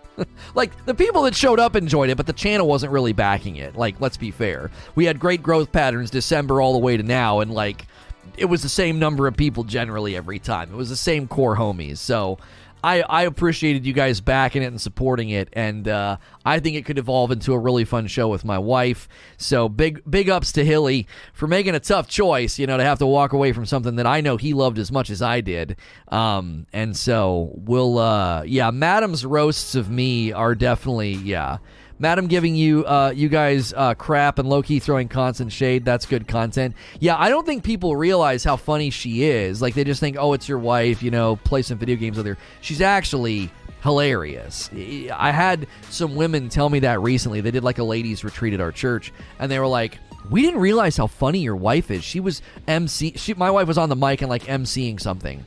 like, 0.54 0.84
the 0.84 0.94
people 0.94 1.22
that 1.22 1.34
showed 1.34 1.58
up 1.58 1.76
enjoyed 1.76 2.10
it, 2.10 2.16
but 2.16 2.26
the 2.26 2.34
channel 2.34 2.68
wasn't 2.68 2.92
really 2.92 3.14
backing 3.14 3.56
it. 3.56 3.74
Like, 3.74 4.00
let's 4.00 4.18
be 4.18 4.30
fair. 4.30 4.70
We 4.94 5.06
had 5.06 5.18
great 5.18 5.42
growth 5.42 5.72
patterns 5.72 6.10
December 6.10 6.60
all 6.60 6.74
the 6.74 6.78
way 6.78 6.96
to 6.96 7.02
now, 7.02 7.40
and 7.40 7.50
like, 7.50 7.86
it 8.36 8.44
was 8.44 8.62
the 8.62 8.68
same 8.68 8.98
number 8.98 9.26
of 9.26 9.36
people 9.36 9.64
generally 9.64 10.16
every 10.16 10.38
time. 10.38 10.72
It 10.72 10.76
was 10.76 10.88
the 10.88 10.96
same 10.96 11.26
core 11.26 11.56
homies. 11.56 11.98
So, 11.98 12.38
I, 12.82 13.02
I 13.02 13.22
appreciated 13.22 13.86
you 13.86 13.92
guys 13.92 14.20
backing 14.20 14.62
it 14.62 14.66
and 14.66 14.80
supporting 14.80 15.30
it, 15.30 15.48
and 15.52 15.86
uh, 15.86 16.16
I 16.44 16.58
think 16.58 16.76
it 16.76 16.84
could 16.84 16.98
evolve 16.98 17.30
into 17.30 17.52
a 17.52 17.58
really 17.58 17.84
fun 17.84 18.06
show 18.06 18.28
with 18.28 18.44
my 18.44 18.58
wife. 18.58 19.08
So 19.36 19.68
big 19.68 20.02
big 20.08 20.28
ups 20.28 20.52
to 20.52 20.64
Hilly 20.64 21.06
for 21.32 21.46
making 21.46 21.74
a 21.74 21.80
tough 21.80 22.08
choice, 22.08 22.58
you 22.58 22.66
know, 22.66 22.76
to 22.76 22.84
have 22.84 22.98
to 22.98 23.06
walk 23.06 23.32
away 23.32 23.52
from 23.52 23.66
something 23.66 23.96
that 23.96 24.06
I 24.06 24.20
know 24.20 24.36
he 24.36 24.52
loved 24.54 24.78
as 24.78 24.90
much 24.90 25.10
as 25.10 25.22
I 25.22 25.40
did. 25.40 25.76
Um, 26.08 26.66
and 26.72 26.96
so 26.96 27.52
we'll, 27.54 27.98
uh, 27.98 28.42
yeah, 28.42 28.70
Madam's 28.70 29.24
roasts 29.24 29.74
of 29.74 29.90
me 29.90 30.32
are 30.32 30.54
definitely, 30.54 31.12
yeah. 31.12 31.58
Madam 32.02 32.26
giving 32.26 32.56
you 32.56 32.84
uh, 32.84 33.12
you 33.14 33.28
guys 33.28 33.72
uh, 33.74 33.94
crap 33.94 34.40
and 34.40 34.48
low 34.48 34.60
key 34.60 34.80
throwing 34.80 35.06
constant 35.06 35.52
shade. 35.52 35.84
That's 35.84 36.04
good 36.04 36.26
content. 36.26 36.74
Yeah, 36.98 37.16
I 37.16 37.28
don't 37.28 37.46
think 37.46 37.62
people 37.62 37.94
realize 37.94 38.42
how 38.42 38.56
funny 38.56 38.90
she 38.90 39.22
is. 39.22 39.62
Like 39.62 39.74
they 39.74 39.84
just 39.84 40.00
think, 40.00 40.16
oh, 40.18 40.32
it's 40.32 40.48
your 40.48 40.58
wife. 40.58 41.00
You 41.00 41.12
know, 41.12 41.36
play 41.36 41.62
some 41.62 41.78
video 41.78 41.94
games 41.94 42.16
with 42.16 42.26
her. 42.26 42.36
She's 42.60 42.80
actually 42.80 43.52
hilarious. 43.84 44.68
I 44.74 45.30
had 45.30 45.68
some 45.90 46.16
women 46.16 46.48
tell 46.48 46.68
me 46.68 46.80
that 46.80 47.00
recently. 47.00 47.40
They 47.40 47.52
did 47.52 47.62
like 47.62 47.78
a 47.78 47.84
ladies 47.84 48.24
retreat 48.24 48.52
at 48.52 48.60
our 48.60 48.72
church, 48.72 49.12
and 49.38 49.48
they 49.48 49.60
were 49.60 49.68
like, 49.68 49.98
"We 50.28 50.42
didn't 50.42 50.58
realize 50.58 50.96
how 50.96 51.06
funny 51.06 51.38
your 51.38 51.54
wife 51.54 51.92
is. 51.92 52.02
She 52.02 52.18
was 52.18 52.42
MC. 52.66 53.12
She, 53.14 53.34
my 53.34 53.52
wife 53.52 53.68
was 53.68 53.78
on 53.78 53.88
the 53.88 53.96
mic 53.96 54.22
and 54.22 54.28
like 54.28 54.42
MCing 54.46 55.00
something. 55.00 55.46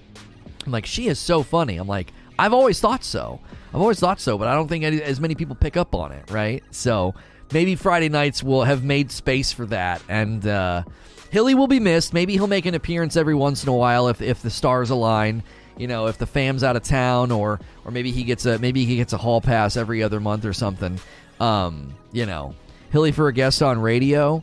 I'm 0.66 0.72
like, 0.72 0.86
she 0.86 1.10
is 1.10 1.20
so 1.20 1.44
funny. 1.44 1.76
I'm 1.76 1.88
like, 1.90 2.14
I've 2.40 2.54
always 2.54 2.80
thought 2.80 3.04
so. 3.04 3.42
I've 3.76 3.82
always 3.82 4.00
thought 4.00 4.22
so, 4.22 4.38
but 4.38 4.48
I 4.48 4.56
don't 4.56 4.70
think 4.70 4.86
any, 4.86 5.02
as 5.02 5.20
many 5.20 5.36
people 5.36 5.54
pick 5.54 5.76
up 5.76 5.94
on 5.94 6.14
it, 6.14 6.32
right? 6.32 6.64
So 6.72 7.14
maybe 7.52 7.76
Friday 7.76 8.08
nights 8.08 8.42
will 8.42 8.64
have 8.64 8.86
made 8.86 9.12
space 9.12 9.52
for 9.52 9.66
that, 9.66 10.02
and 10.08 10.48
uh, 10.48 10.84
Hilly 11.30 11.56
will 11.56 11.68
be 11.68 11.82
missed. 11.82 12.14
Maybe 12.14 12.36
he'll 12.36 12.48
make 12.48 12.66
an 12.66 12.74
appearance 12.74 13.18
every 13.18 13.36
once 13.36 13.64
in 13.64 13.70
a 13.70 13.74
while 13.74 14.08
if 14.08 14.22
if 14.22 14.42
the 14.42 14.50
stars 14.50 14.92
align. 14.92 15.44
You 15.78 15.88
know, 15.88 16.08
if 16.08 16.18
the 16.18 16.26
fam's 16.26 16.64
out 16.64 16.78
of 16.78 16.84
town, 16.84 17.34
or 17.34 17.60
or 17.84 17.92
maybe 17.92 18.12
he 18.12 18.24
gets 18.24 18.46
a 18.46 18.58
maybe 18.60 18.86
he 18.86 18.96
gets 18.96 19.12
a 19.12 19.18
hall 19.18 19.42
pass 19.42 19.76
every 19.76 20.04
other 20.04 20.22
month 20.22 20.46
or 20.46 20.54
something. 20.54 20.98
Um, 21.42 21.94
you 22.14 22.26
know, 22.26 22.56
Hilly 22.92 23.12
for 23.12 23.28
a 23.28 23.34
guest 23.34 23.62
on 23.62 23.82
radio. 23.82 24.42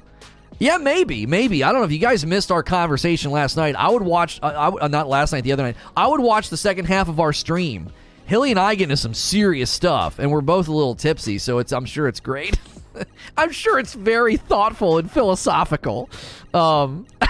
Yeah, 0.59 0.77
maybe, 0.77 1.25
maybe. 1.25 1.65
I 1.65 1.73
don't 1.73 1.81
know 1.81 1.87
if 1.87 1.93
you 1.93 1.99
guys 1.99 2.27
missed 2.27 2.53
our 2.53 2.63
conversation 2.63 3.31
last 3.31 3.57
night. 3.57 3.77
I 3.77 3.89
would 3.89 4.03
watch, 4.03 4.39
uh, 4.43 4.47
I, 4.47 4.85
uh, 4.85 4.89
not 4.89 5.09
last 5.09 5.33
night, 5.33 5.43
the 5.43 5.53
other 5.53 5.63
night. 5.63 5.77
I 5.97 6.07
would 6.07 6.21
watch 6.21 6.51
the 6.51 6.59
second 6.59 6.85
half 6.85 7.09
of 7.09 7.19
our 7.19 7.33
stream 7.33 7.91
Hilly 8.27 8.51
and 8.51 8.61
I 8.61 8.75
get 8.75 8.85
into 8.85 8.97
some 8.97 9.15
serious 9.15 9.71
stuff, 9.71 10.19
and 10.19 10.31
we're 10.31 10.41
both 10.41 10.69
a 10.69 10.73
little 10.73 10.95
tipsy, 10.95 11.39
so 11.39 11.59
it's 11.59 11.73
I'm 11.73 11.85
sure 11.85 12.09
it's 12.09 12.21
great. 12.21 12.59
I'm 13.37 13.53
sure 13.53 13.79
it's 13.79 13.95
very 13.95 14.37
thoughtful 14.37 14.99
and 14.99 15.11
philosophical. 15.11 16.09
Um, 16.55 17.07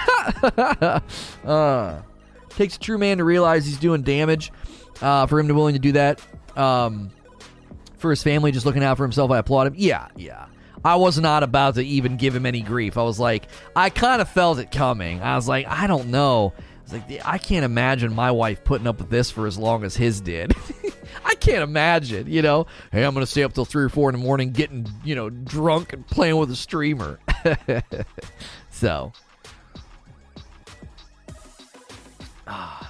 uh, 1.45 2.03
takes 2.51 2.77
a 2.77 2.81
true 2.81 2.99
man 2.99 3.19
to 3.19 3.25
realize 3.25 3.67
he's 3.67 3.79
doing 3.79 4.03
damage. 4.03 4.53
Uh, 5.01 5.27
for 5.27 5.41
him 5.41 5.49
to 5.49 5.55
be 5.55 5.57
willing 5.57 5.75
to 5.75 5.81
do 5.81 5.93
that, 5.93 6.21
um, 6.57 7.11
for 7.99 8.11
his 8.11 8.23
family, 8.23 8.53
just 8.53 8.65
looking 8.65 8.85
out 8.85 8.97
for 8.97 9.03
himself, 9.03 9.31
I 9.33 9.39
applaud 9.39 9.67
him. 9.69 9.75
Yeah, 9.77 10.09
yeah. 10.17 10.47
I 10.85 10.97
was 10.97 11.19
not 11.19 11.43
about 11.43 11.77
to 11.77 11.83
even 11.83 12.17
give 12.17 12.35
him 12.35 12.47
any 12.47 12.61
grief. 12.61 12.99
I 12.99 13.03
was 13.03 13.19
like, 13.19 13.49
I 13.75 13.91
kind 13.91 14.21
of 14.21 14.29
felt 14.29 14.59
it 14.59 14.71
coming. 14.71 15.21
I 15.21 15.37
was 15.37 15.49
like, 15.49 15.67
I 15.67 15.87
don't 15.87 16.09
know. 16.09 16.53
It's 16.93 17.11
like 17.11 17.27
I 17.27 17.39
can't 17.39 17.65
imagine 17.65 18.15
my 18.15 18.31
wife 18.31 18.65
putting 18.65 18.87
up 18.87 18.99
with 18.99 19.11
this 19.11 19.31
for 19.31 19.47
as 19.47 19.59
long 19.59 19.85
as 19.85 19.97
his 19.97 20.21
did. 20.21 20.55
I 21.25 21.35
can't 21.35 21.63
imagine, 21.63 22.31
you 22.31 22.43
know. 22.43 22.67
Hey, 22.91 23.05
I'm 23.05 23.15
gonna 23.15 23.27
stay 23.27 23.43
up 23.43 23.53
till 23.53 23.65
three 23.65 23.85
or 23.85 23.89
four 23.89 24.11
in 24.11 24.17
the 24.17 24.23
morning, 24.23 24.53
getting 24.53 24.89
you 25.05 25.15
know 25.15 25.31
drunk 25.31 25.93
and 25.93 26.07
playing 26.07 26.37
with 26.37 26.51
a 26.51 26.57
streamer. 26.57 27.19
so, 28.71 29.13
ah. 32.47 32.82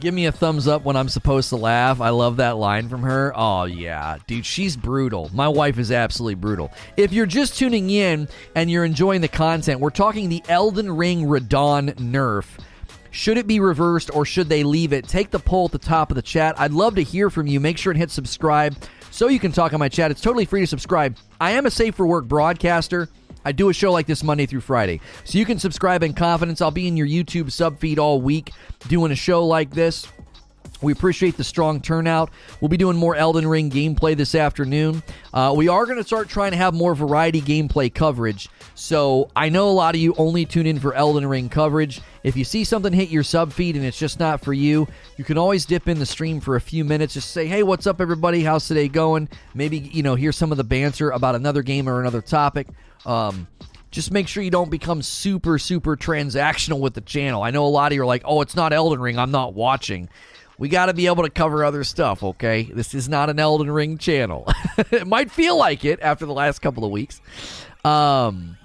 Give 0.00 0.14
me 0.14 0.24
a 0.24 0.32
thumbs 0.32 0.66
up 0.66 0.82
when 0.82 0.96
I'm 0.96 1.10
supposed 1.10 1.50
to 1.50 1.56
laugh. 1.56 2.00
I 2.00 2.08
love 2.08 2.38
that 2.38 2.56
line 2.56 2.88
from 2.88 3.02
her. 3.02 3.34
Oh, 3.36 3.64
yeah. 3.64 4.16
Dude, 4.26 4.46
she's 4.46 4.74
brutal. 4.74 5.30
My 5.34 5.46
wife 5.46 5.78
is 5.78 5.92
absolutely 5.92 6.36
brutal. 6.36 6.72
If 6.96 7.12
you're 7.12 7.26
just 7.26 7.58
tuning 7.58 7.90
in 7.90 8.26
and 8.54 8.70
you're 8.70 8.86
enjoying 8.86 9.20
the 9.20 9.28
content, 9.28 9.78
we're 9.78 9.90
talking 9.90 10.30
the 10.30 10.42
Elden 10.48 10.96
Ring 10.96 11.26
Radahn 11.26 11.94
nerf. 11.96 12.46
Should 13.10 13.36
it 13.36 13.46
be 13.46 13.60
reversed 13.60 14.10
or 14.14 14.24
should 14.24 14.48
they 14.48 14.64
leave 14.64 14.94
it? 14.94 15.06
Take 15.06 15.30
the 15.30 15.38
poll 15.38 15.66
at 15.66 15.72
the 15.72 15.78
top 15.78 16.10
of 16.10 16.14
the 16.14 16.22
chat. 16.22 16.58
I'd 16.58 16.72
love 16.72 16.94
to 16.94 17.02
hear 17.02 17.28
from 17.28 17.46
you. 17.46 17.60
Make 17.60 17.76
sure 17.76 17.92
and 17.92 18.00
hit 18.00 18.10
subscribe 18.10 18.76
so 19.10 19.28
you 19.28 19.38
can 19.38 19.52
talk 19.52 19.74
on 19.74 19.80
my 19.80 19.90
chat. 19.90 20.10
It's 20.10 20.22
totally 20.22 20.46
free 20.46 20.60
to 20.60 20.66
subscribe. 20.66 21.16
I 21.40 21.50
am 21.52 21.66
a 21.66 21.70
safe 21.70 21.94
for 21.94 22.06
work 22.06 22.24
broadcaster. 22.26 23.10
I 23.44 23.52
do 23.52 23.68
a 23.68 23.72
show 23.72 23.92
like 23.92 24.06
this 24.06 24.22
Monday 24.22 24.46
through 24.46 24.60
Friday. 24.60 25.00
So 25.24 25.38
you 25.38 25.44
can 25.44 25.58
subscribe 25.58 26.02
in 26.02 26.12
confidence. 26.12 26.60
I'll 26.60 26.70
be 26.70 26.88
in 26.88 26.96
your 26.96 27.06
YouTube 27.06 27.50
sub 27.50 27.78
feed 27.78 27.98
all 27.98 28.20
week 28.20 28.52
doing 28.88 29.12
a 29.12 29.16
show 29.16 29.46
like 29.46 29.70
this. 29.70 30.06
We 30.82 30.92
appreciate 30.92 31.36
the 31.36 31.44
strong 31.44 31.80
turnout. 31.80 32.30
We'll 32.60 32.68
be 32.68 32.76
doing 32.76 32.96
more 32.96 33.14
Elden 33.14 33.46
Ring 33.46 33.70
gameplay 33.70 34.16
this 34.16 34.34
afternoon. 34.34 35.02
Uh, 35.32 35.52
we 35.56 35.68
are 35.68 35.84
going 35.84 35.98
to 35.98 36.04
start 36.04 36.28
trying 36.28 36.52
to 36.52 36.56
have 36.56 36.74
more 36.74 36.94
variety 36.94 37.40
gameplay 37.40 37.92
coverage. 37.92 38.48
So 38.74 39.30
I 39.36 39.50
know 39.50 39.68
a 39.68 39.72
lot 39.72 39.94
of 39.94 40.00
you 40.00 40.14
only 40.16 40.46
tune 40.46 40.66
in 40.66 40.80
for 40.80 40.94
Elden 40.94 41.26
Ring 41.26 41.48
coverage. 41.48 42.00
If 42.22 42.36
you 42.36 42.44
see 42.44 42.64
something 42.64 42.92
hit 42.92 43.10
your 43.10 43.22
sub 43.22 43.52
feed 43.52 43.76
and 43.76 43.84
it's 43.84 43.98
just 43.98 44.18
not 44.18 44.42
for 44.42 44.52
you, 44.52 44.88
you 45.16 45.24
can 45.24 45.36
always 45.36 45.66
dip 45.66 45.86
in 45.86 45.98
the 45.98 46.06
stream 46.06 46.40
for 46.40 46.56
a 46.56 46.60
few 46.60 46.84
minutes. 46.84 47.14
Just 47.14 47.30
say, 47.30 47.46
hey, 47.46 47.62
what's 47.62 47.86
up, 47.86 48.00
everybody? 48.00 48.42
How's 48.42 48.66
today 48.66 48.88
going? 48.88 49.28
Maybe, 49.54 49.78
you 49.78 50.02
know, 50.02 50.14
hear 50.14 50.32
some 50.32 50.50
of 50.50 50.56
the 50.56 50.64
banter 50.64 51.10
about 51.10 51.34
another 51.34 51.62
game 51.62 51.88
or 51.88 52.00
another 52.00 52.22
topic. 52.22 52.68
Um, 53.04 53.46
just 53.90 54.12
make 54.12 54.28
sure 54.28 54.42
you 54.42 54.50
don't 54.50 54.70
become 54.70 55.02
super, 55.02 55.58
super 55.58 55.96
transactional 55.96 56.80
with 56.80 56.94
the 56.94 57.00
channel. 57.00 57.42
I 57.42 57.50
know 57.50 57.66
a 57.66 57.68
lot 57.68 57.92
of 57.92 57.96
you 57.96 58.02
are 58.02 58.06
like, 58.06 58.22
oh, 58.24 58.40
it's 58.40 58.54
not 58.54 58.72
Elden 58.72 59.00
Ring. 59.00 59.18
I'm 59.18 59.32
not 59.32 59.52
watching. 59.52 60.08
We 60.60 60.68
got 60.68 60.86
to 60.86 60.94
be 60.94 61.06
able 61.06 61.22
to 61.22 61.30
cover 61.30 61.64
other 61.64 61.84
stuff, 61.84 62.22
okay? 62.22 62.64
This 62.64 62.94
is 62.94 63.08
not 63.08 63.30
an 63.30 63.40
Elden 63.40 63.70
Ring 63.70 63.96
channel. 63.96 64.46
it 64.90 65.06
might 65.06 65.30
feel 65.30 65.56
like 65.56 65.86
it 65.86 66.00
after 66.02 66.26
the 66.26 66.34
last 66.34 66.58
couple 66.58 66.84
of 66.84 66.90
weeks. 66.90 67.18
Um, 67.82 68.58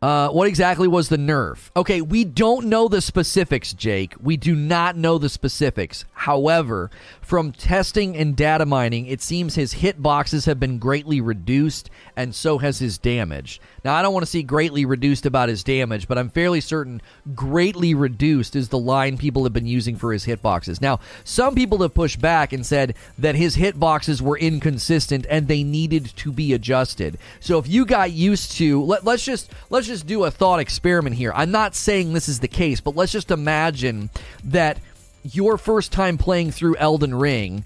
uh, 0.00 0.28
what 0.28 0.46
exactly 0.46 0.86
was 0.86 1.08
the 1.08 1.18
nerf? 1.18 1.70
Okay, 1.76 2.00
we 2.00 2.24
don't 2.24 2.66
know 2.66 2.86
the 2.86 3.00
specifics, 3.00 3.72
Jake. 3.72 4.14
We 4.22 4.36
do 4.36 4.54
not 4.54 4.96
know 4.96 5.18
the 5.18 5.28
specifics. 5.28 6.04
However, 6.12 6.92
from 7.20 7.50
testing 7.50 8.16
and 8.16 8.36
data 8.36 8.64
mining, 8.64 9.06
it 9.06 9.20
seems 9.20 9.56
his 9.56 9.72
hit 9.72 10.00
boxes 10.00 10.44
have 10.44 10.60
been 10.60 10.78
greatly 10.78 11.20
reduced, 11.20 11.90
and 12.14 12.34
so 12.34 12.58
has 12.58 12.78
his 12.78 12.98
damage. 12.98 13.60
Now, 13.84 13.94
I 13.94 14.02
don't 14.02 14.12
want 14.12 14.24
to 14.24 14.30
see 14.30 14.42
greatly 14.42 14.84
reduced 14.84 15.26
about 15.26 15.48
his 15.48 15.64
damage, 15.64 16.06
but 16.06 16.18
I'm 16.18 16.30
fairly 16.30 16.60
certain 16.60 17.00
greatly 17.34 17.94
reduced 17.94 18.54
is 18.56 18.68
the 18.68 18.78
line 18.78 19.16
people 19.16 19.44
have 19.44 19.52
been 19.52 19.66
using 19.66 19.96
for 19.96 20.12
his 20.12 20.26
hitboxes. 20.26 20.80
Now, 20.80 21.00
some 21.24 21.54
people 21.54 21.78
have 21.82 21.94
pushed 21.94 22.20
back 22.20 22.52
and 22.52 22.64
said 22.64 22.94
that 23.18 23.34
his 23.34 23.56
hitboxes 23.56 24.20
were 24.20 24.38
inconsistent 24.38 25.26
and 25.30 25.48
they 25.48 25.62
needed 25.62 26.12
to 26.16 26.32
be 26.32 26.52
adjusted. 26.52 27.18
So 27.40 27.58
if 27.58 27.68
you 27.68 27.86
got 27.86 28.12
used 28.12 28.52
to 28.52 28.82
let, 28.82 29.04
let's 29.04 29.24
just 29.24 29.50
let's 29.70 29.86
just 29.86 30.06
do 30.06 30.24
a 30.24 30.30
thought 30.30 30.60
experiment 30.60 31.16
here. 31.16 31.32
I'm 31.34 31.50
not 31.50 31.74
saying 31.74 32.12
this 32.12 32.28
is 32.28 32.40
the 32.40 32.48
case, 32.48 32.80
but 32.80 32.96
let's 32.96 33.12
just 33.12 33.30
imagine 33.30 34.10
that 34.44 34.78
your 35.22 35.58
first 35.58 35.92
time 35.92 36.18
playing 36.18 36.50
through 36.50 36.76
Elden 36.76 37.14
Ring, 37.14 37.64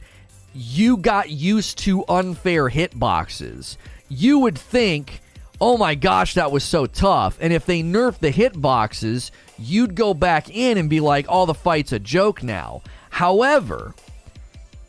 you 0.54 0.96
got 0.96 1.30
used 1.30 1.78
to 1.78 2.04
unfair 2.08 2.70
hitboxes. 2.70 3.76
You 4.08 4.38
would 4.40 4.58
think 4.58 5.20
oh 5.64 5.78
my 5.78 5.94
gosh, 5.94 6.34
that 6.34 6.52
was 6.52 6.62
so 6.62 6.84
tough. 6.84 7.38
And 7.40 7.50
if 7.50 7.64
they 7.64 7.82
nerf 7.82 8.18
the 8.18 8.30
hitboxes, 8.30 9.30
you'd 9.58 9.94
go 9.94 10.12
back 10.12 10.54
in 10.54 10.76
and 10.76 10.90
be 10.90 11.00
like, 11.00 11.24
oh, 11.26 11.46
the 11.46 11.54
fight's 11.54 11.90
a 11.90 11.98
joke 11.98 12.42
now. 12.42 12.82
However, 13.08 13.94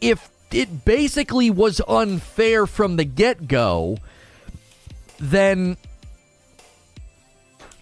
if 0.02 0.30
it 0.52 0.84
basically 0.84 1.50
was 1.50 1.80
unfair 1.88 2.68
from 2.68 2.98
the 2.98 3.06
get 3.06 3.48
go, 3.48 4.00
then 5.18 5.78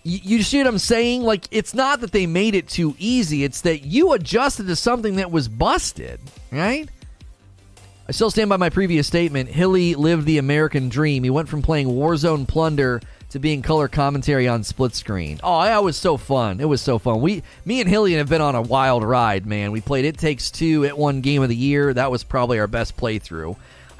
you 0.03 0.43
see 0.43 0.59
what 0.59 0.67
I'm 0.67 0.77
saying? 0.77 1.23
Like, 1.23 1.45
it's 1.49 1.73
not 1.73 2.01
that 2.01 2.11
they 2.11 2.27
made 2.27 2.53
it 2.53 2.69
too 2.69 2.95
easy, 2.99 3.43
it's 3.43 3.61
that 3.61 3.79
you 3.85 4.13
adjusted 4.13 4.67
to 4.67 4.75
something 4.75 5.15
that 5.15 5.31
was 5.31 5.47
busted, 5.47 6.19
right? 6.51 6.87
I 8.07 8.11
still 8.11 8.29
stand 8.29 8.49
by 8.49 8.57
my 8.57 8.69
previous 8.69 9.07
statement. 9.07 9.49
Hilly 9.49 9.95
lived 9.95 10.25
the 10.25 10.37
American 10.37 10.89
dream. 10.89 11.23
He 11.23 11.29
went 11.29 11.47
from 11.47 11.61
playing 11.61 11.87
Warzone 11.87 12.45
Plunder 12.45 13.01
to 13.29 13.39
being 13.39 13.61
color 13.61 13.87
commentary 13.87 14.45
on 14.45 14.63
split 14.63 14.93
screen. 14.93 15.39
Oh, 15.41 15.63
that 15.63 15.83
was 15.83 15.95
so 15.95 16.17
fun. 16.17 16.59
It 16.59 16.67
was 16.67 16.81
so 16.81 16.99
fun. 16.99 17.21
We, 17.21 17.43
me 17.63 17.79
and 17.79 17.89
Hillian 17.89 18.17
have 18.17 18.27
been 18.27 18.41
on 18.41 18.55
a 18.55 18.61
wild 18.61 19.03
ride, 19.03 19.45
man. 19.45 19.71
We 19.71 19.79
played 19.79 20.03
It 20.03 20.17
Takes 20.17 20.51
Two 20.51 20.83
at 20.85 20.97
one 20.97 21.21
game 21.21 21.41
of 21.41 21.49
the 21.49 21.55
year. 21.55 21.93
That 21.93 22.11
was 22.11 22.25
probably 22.25 22.59
our 22.59 22.67
best 22.67 22.97
playthrough. 22.97 23.55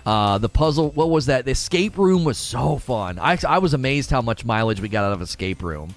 Uh, 0.05 0.37
the 0.37 0.49
puzzle, 0.49 0.91
what 0.91 1.09
was 1.09 1.27
that? 1.27 1.45
The 1.45 1.51
escape 1.51 1.97
room 1.97 2.25
was 2.25 2.37
so 2.37 2.77
fun. 2.77 3.17
I, 3.19 3.37
I 3.47 3.59
was 3.59 3.73
amazed 3.73 4.09
how 4.09 4.21
much 4.21 4.43
mileage 4.43 4.81
we 4.81 4.89
got 4.89 5.05
out 5.05 5.13
of 5.13 5.21
escape 5.21 5.63
room. 5.63 5.95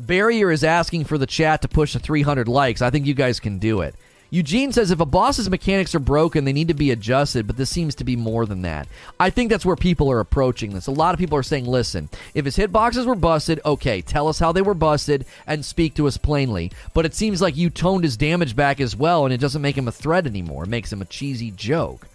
Barrier 0.00 0.50
is 0.50 0.64
asking 0.64 1.04
for 1.04 1.16
the 1.16 1.26
chat 1.26 1.62
to 1.62 1.68
push 1.68 1.92
to 1.92 2.00
300 2.00 2.48
likes. 2.48 2.82
I 2.82 2.90
think 2.90 3.06
you 3.06 3.14
guys 3.14 3.38
can 3.38 3.58
do 3.58 3.82
it. 3.82 3.94
Eugene 4.36 4.70
says 4.70 4.90
if 4.90 5.00
a 5.00 5.06
boss's 5.06 5.48
mechanics 5.48 5.94
are 5.94 5.98
broken, 5.98 6.44
they 6.44 6.52
need 6.52 6.68
to 6.68 6.74
be 6.74 6.90
adjusted, 6.90 7.46
but 7.46 7.56
this 7.56 7.70
seems 7.70 7.94
to 7.94 8.04
be 8.04 8.16
more 8.16 8.44
than 8.44 8.60
that. 8.60 8.86
I 9.18 9.30
think 9.30 9.48
that's 9.48 9.64
where 9.64 9.76
people 9.76 10.12
are 10.12 10.20
approaching 10.20 10.74
this. 10.74 10.88
A 10.88 10.92
lot 10.92 11.14
of 11.14 11.18
people 11.18 11.38
are 11.38 11.42
saying, 11.42 11.64
listen, 11.64 12.10
if 12.34 12.44
his 12.44 12.58
hitboxes 12.58 13.06
were 13.06 13.14
busted, 13.14 13.62
okay, 13.64 14.02
tell 14.02 14.28
us 14.28 14.38
how 14.38 14.52
they 14.52 14.60
were 14.60 14.74
busted 14.74 15.24
and 15.46 15.64
speak 15.64 15.94
to 15.94 16.06
us 16.06 16.18
plainly. 16.18 16.70
But 16.92 17.06
it 17.06 17.14
seems 17.14 17.40
like 17.40 17.56
you 17.56 17.70
toned 17.70 18.04
his 18.04 18.18
damage 18.18 18.54
back 18.54 18.78
as 18.78 18.94
well, 18.94 19.24
and 19.24 19.32
it 19.32 19.40
doesn't 19.40 19.62
make 19.62 19.78
him 19.78 19.88
a 19.88 19.92
threat 19.92 20.26
anymore. 20.26 20.64
It 20.64 20.68
makes 20.68 20.92
him 20.92 21.00
a 21.00 21.06
cheesy 21.06 21.50
joke. 21.50 22.06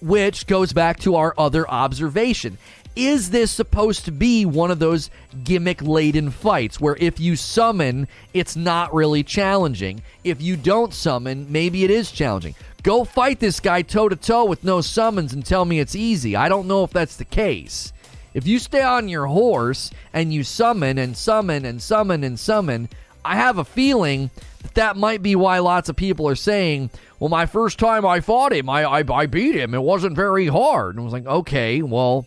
Which 0.00 0.46
goes 0.46 0.72
back 0.72 1.00
to 1.00 1.16
our 1.16 1.34
other 1.36 1.68
observation 1.68 2.58
is 3.00 3.30
this 3.30 3.50
supposed 3.50 4.04
to 4.04 4.12
be 4.12 4.44
one 4.44 4.70
of 4.70 4.78
those 4.78 5.10
gimmick 5.42 5.80
laden 5.80 6.30
fights 6.30 6.80
where 6.80 6.96
if 6.96 7.18
you 7.18 7.34
summon, 7.34 8.06
it's 8.34 8.56
not 8.56 8.92
really 8.92 9.22
challenging? 9.22 10.02
If 10.22 10.42
you 10.42 10.56
don't 10.56 10.92
summon, 10.92 11.50
maybe 11.50 11.82
it 11.84 11.90
is 11.90 12.12
challenging. 12.12 12.54
Go 12.82 13.04
fight 13.04 13.40
this 13.40 13.60
guy 13.60 13.82
toe 13.82 14.08
to 14.08 14.16
toe 14.16 14.44
with 14.44 14.64
no 14.64 14.80
summons 14.80 15.32
and 15.32 15.44
tell 15.44 15.64
me 15.64 15.80
it's 15.80 15.96
easy. 15.96 16.36
I 16.36 16.48
don't 16.48 16.68
know 16.68 16.84
if 16.84 16.90
that's 16.90 17.16
the 17.16 17.24
case. 17.24 17.92
If 18.34 18.46
you 18.46 18.58
stay 18.58 18.82
on 18.82 19.08
your 19.08 19.26
horse 19.26 19.90
and 20.12 20.32
you 20.32 20.44
summon 20.44 20.98
and 20.98 21.16
summon 21.16 21.64
and 21.64 21.82
summon 21.82 22.22
and 22.22 22.38
summon, 22.38 22.88
I 23.24 23.36
have 23.36 23.58
a 23.58 23.64
feeling 23.64 24.30
that 24.62 24.74
that 24.74 24.96
might 24.96 25.22
be 25.22 25.36
why 25.36 25.58
lots 25.58 25.88
of 25.88 25.96
people 25.96 26.28
are 26.28 26.36
saying, 26.36 26.90
well, 27.18 27.28
my 27.28 27.46
first 27.46 27.78
time 27.78 28.06
I 28.06 28.20
fought 28.20 28.52
him, 28.52 28.68
I, 28.68 28.84
I, 28.84 29.04
I 29.12 29.26
beat 29.26 29.54
him. 29.54 29.74
It 29.74 29.82
wasn't 29.82 30.16
very 30.16 30.46
hard. 30.46 30.94
And 30.94 31.00
I 31.00 31.04
was 31.04 31.12
like, 31.12 31.26
okay, 31.26 31.82
well, 31.82 32.26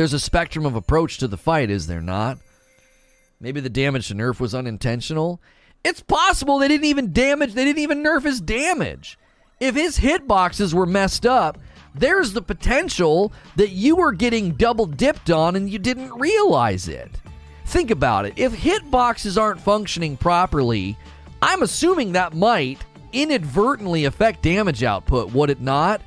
there's 0.00 0.14
a 0.14 0.18
spectrum 0.18 0.64
of 0.64 0.76
approach 0.76 1.18
to 1.18 1.28
the 1.28 1.36
fight, 1.36 1.68
is 1.68 1.86
there 1.86 2.00
not? 2.00 2.38
Maybe 3.38 3.60
the 3.60 3.68
damage 3.68 4.08
to 4.08 4.14
Nerf 4.14 4.40
was 4.40 4.54
unintentional. 4.54 5.42
It's 5.84 6.00
possible 6.00 6.56
they 6.56 6.68
didn't 6.68 6.86
even 6.86 7.12
damage, 7.12 7.52
they 7.52 7.66
didn't 7.66 7.82
even 7.82 8.02
nerf 8.02 8.22
his 8.22 8.40
damage. 8.40 9.18
If 9.60 9.74
his 9.74 9.98
hitboxes 9.98 10.72
were 10.72 10.86
messed 10.86 11.26
up, 11.26 11.58
there's 11.94 12.32
the 12.32 12.40
potential 12.40 13.30
that 13.56 13.72
you 13.72 13.94
were 13.94 14.12
getting 14.12 14.52
double 14.52 14.86
dipped 14.86 15.28
on 15.30 15.54
and 15.54 15.68
you 15.68 15.78
didn't 15.78 16.18
realize 16.18 16.88
it. 16.88 17.10
Think 17.66 17.90
about 17.90 18.24
it. 18.24 18.32
If 18.36 18.54
hitboxes 18.54 19.38
aren't 19.38 19.60
functioning 19.60 20.16
properly, 20.16 20.96
I'm 21.42 21.60
assuming 21.60 22.12
that 22.12 22.32
might 22.32 22.78
inadvertently 23.12 24.06
affect 24.06 24.40
damage 24.40 24.82
output, 24.82 25.34
would 25.34 25.50
it 25.50 25.60
not? 25.60 26.00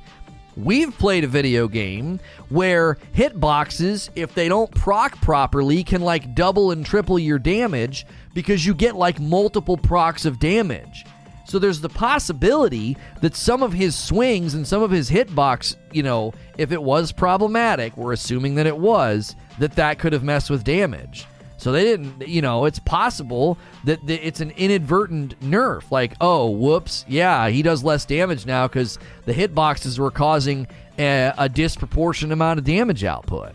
We've 0.56 0.96
played 0.96 1.24
a 1.24 1.28
video 1.28 1.66
game 1.66 2.20
where 2.48 2.98
hitboxes, 3.14 4.10
if 4.14 4.34
they 4.34 4.48
don't 4.48 4.72
proc 4.72 5.20
properly, 5.20 5.82
can 5.82 6.00
like 6.00 6.34
double 6.34 6.70
and 6.70 6.86
triple 6.86 7.18
your 7.18 7.40
damage 7.40 8.06
because 8.34 8.64
you 8.64 8.74
get 8.74 8.94
like 8.94 9.18
multiple 9.18 9.76
procs 9.76 10.24
of 10.24 10.38
damage. 10.38 11.04
So 11.46 11.58
there's 11.58 11.80
the 11.80 11.88
possibility 11.88 12.96
that 13.20 13.34
some 13.34 13.62
of 13.62 13.72
his 13.72 13.96
swings 13.96 14.54
and 14.54 14.66
some 14.66 14.82
of 14.82 14.90
his 14.90 15.10
hitbox, 15.10 15.76
you 15.92 16.02
know, 16.02 16.32
if 16.56 16.72
it 16.72 16.82
was 16.82 17.12
problematic, 17.12 17.96
we're 17.96 18.12
assuming 18.12 18.54
that 18.54 18.66
it 18.66 18.78
was, 18.78 19.36
that 19.58 19.76
that 19.76 19.98
could 19.98 20.12
have 20.12 20.24
messed 20.24 20.50
with 20.50 20.64
damage. 20.64 21.26
So 21.64 21.72
they 21.72 21.84
didn't, 21.84 22.28
you 22.28 22.42
know, 22.42 22.66
it's 22.66 22.78
possible 22.78 23.56
that 23.84 23.98
it's 24.06 24.42
an 24.42 24.50
inadvertent 24.50 25.40
nerf. 25.40 25.90
Like, 25.90 26.12
oh, 26.20 26.50
whoops, 26.50 27.06
yeah, 27.08 27.48
he 27.48 27.62
does 27.62 27.82
less 27.82 28.04
damage 28.04 28.44
now 28.44 28.68
because 28.68 28.98
the 29.24 29.32
hitboxes 29.32 29.98
were 29.98 30.10
causing 30.10 30.66
a, 30.98 31.32
a 31.38 31.48
disproportionate 31.48 32.34
amount 32.34 32.58
of 32.58 32.66
damage 32.66 33.02
output. 33.02 33.52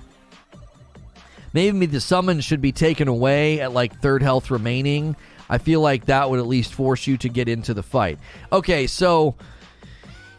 Maybe 1.54 1.86
the 1.86 2.02
summon 2.02 2.42
should 2.42 2.62
be 2.62 2.72
taken 2.72 3.08
away 3.08 3.62
at 3.62 3.74
like 3.74 4.02
third 4.02 4.24
health 4.24 4.50
remaining. 4.50 5.16
I 5.48 5.60
feel 5.60 5.80
like 5.80 6.06
that 6.06 6.32
would 6.32 6.40
at 6.40 6.48
least 6.48 6.74
force 6.74 7.06
you 7.06 7.16
to 7.18 7.30
get 7.30 7.48
into 7.48 7.76
the 7.76 7.84
fight. 7.84 8.18
Okay, 8.52 8.88
so 8.88 9.36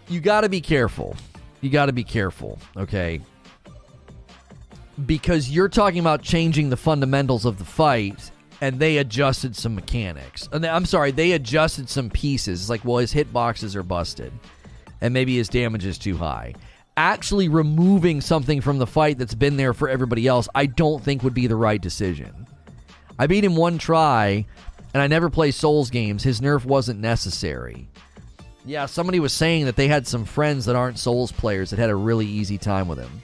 you 0.08 0.18
got 0.18 0.40
to 0.40 0.48
be 0.48 0.60
careful. 0.60 1.14
You 1.60 1.70
got 1.70 1.86
to 1.86 1.92
be 1.92 2.02
careful, 2.02 2.58
okay? 2.76 3.20
Because 5.06 5.50
you're 5.50 5.68
talking 5.68 6.00
about 6.00 6.22
changing 6.22 6.70
the 6.70 6.76
fundamentals 6.76 7.44
of 7.44 7.58
the 7.58 7.64
fight 7.64 8.30
and 8.60 8.78
they 8.78 8.98
adjusted 8.98 9.56
some 9.56 9.74
mechanics. 9.74 10.48
And 10.52 10.64
I'm 10.66 10.84
sorry, 10.84 11.10
they 11.10 11.32
adjusted 11.32 11.88
some 11.88 12.10
pieces. 12.10 12.60
It's 12.60 12.70
like, 12.70 12.84
well, 12.84 12.98
his 12.98 13.12
hitboxes 13.12 13.74
are 13.74 13.82
busted 13.82 14.32
and 15.00 15.14
maybe 15.14 15.36
his 15.36 15.48
damage 15.48 15.86
is 15.86 15.98
too 15.98 16.16
high. 16.16 16.54
Actually 16.96 17.48
removing 17.48 18.20
something 18.20 18.60
from 18.60 18.78
the 18.78 18.86
fight 18.86 19.16
that's 19.16 19.34
been 19.34 19.56
there 19.56 19.72
for 19.72 19.88
everybody 19.88 20.26
else, 20.26 20.48
I 20.54 20.66
don't 20.66 21.02
think 21.02 21.22
would 21.22 21.34
be 21.34 21.46
the 21.46 21.56
right 21.56 21.80
decision. 21.80 22.46
I 23.18 23.26
beat 23.26 23.44
him 23.44 23.56
one 23.56 23.78
try 23.78 24.46
and 24.92 25.02
I 25.02 25.06
never 25.06 25.30
play 25.30 25.50
Souls 25.50 25.90
games. 25.90 26.22
His 26.22 26.40
nerf 26.40 26.64
wasn't 26.64 27.00
necessary. 27.00 27.88
Yeah, 28.66 28.86
somebody 28.86 29.20
was 29.20 29.32
saying 29.32 29.64
that 29.66 29.76
they 29.76 29.88
had 29.88 30.06
some 30.06 30.24
friends 30.24 30.66
that 30.66 30.76
aren't 30.76 30.98
Souls 30.98 31.32
players 31.32 31.70
that 31.70 31.78
had 31.78 31.90
a 31.90 31.94
really 31.94 32.26
easy 32.26 32.58
time 32.58 32.88
with 32.88 32.98
him. 32.98 33.22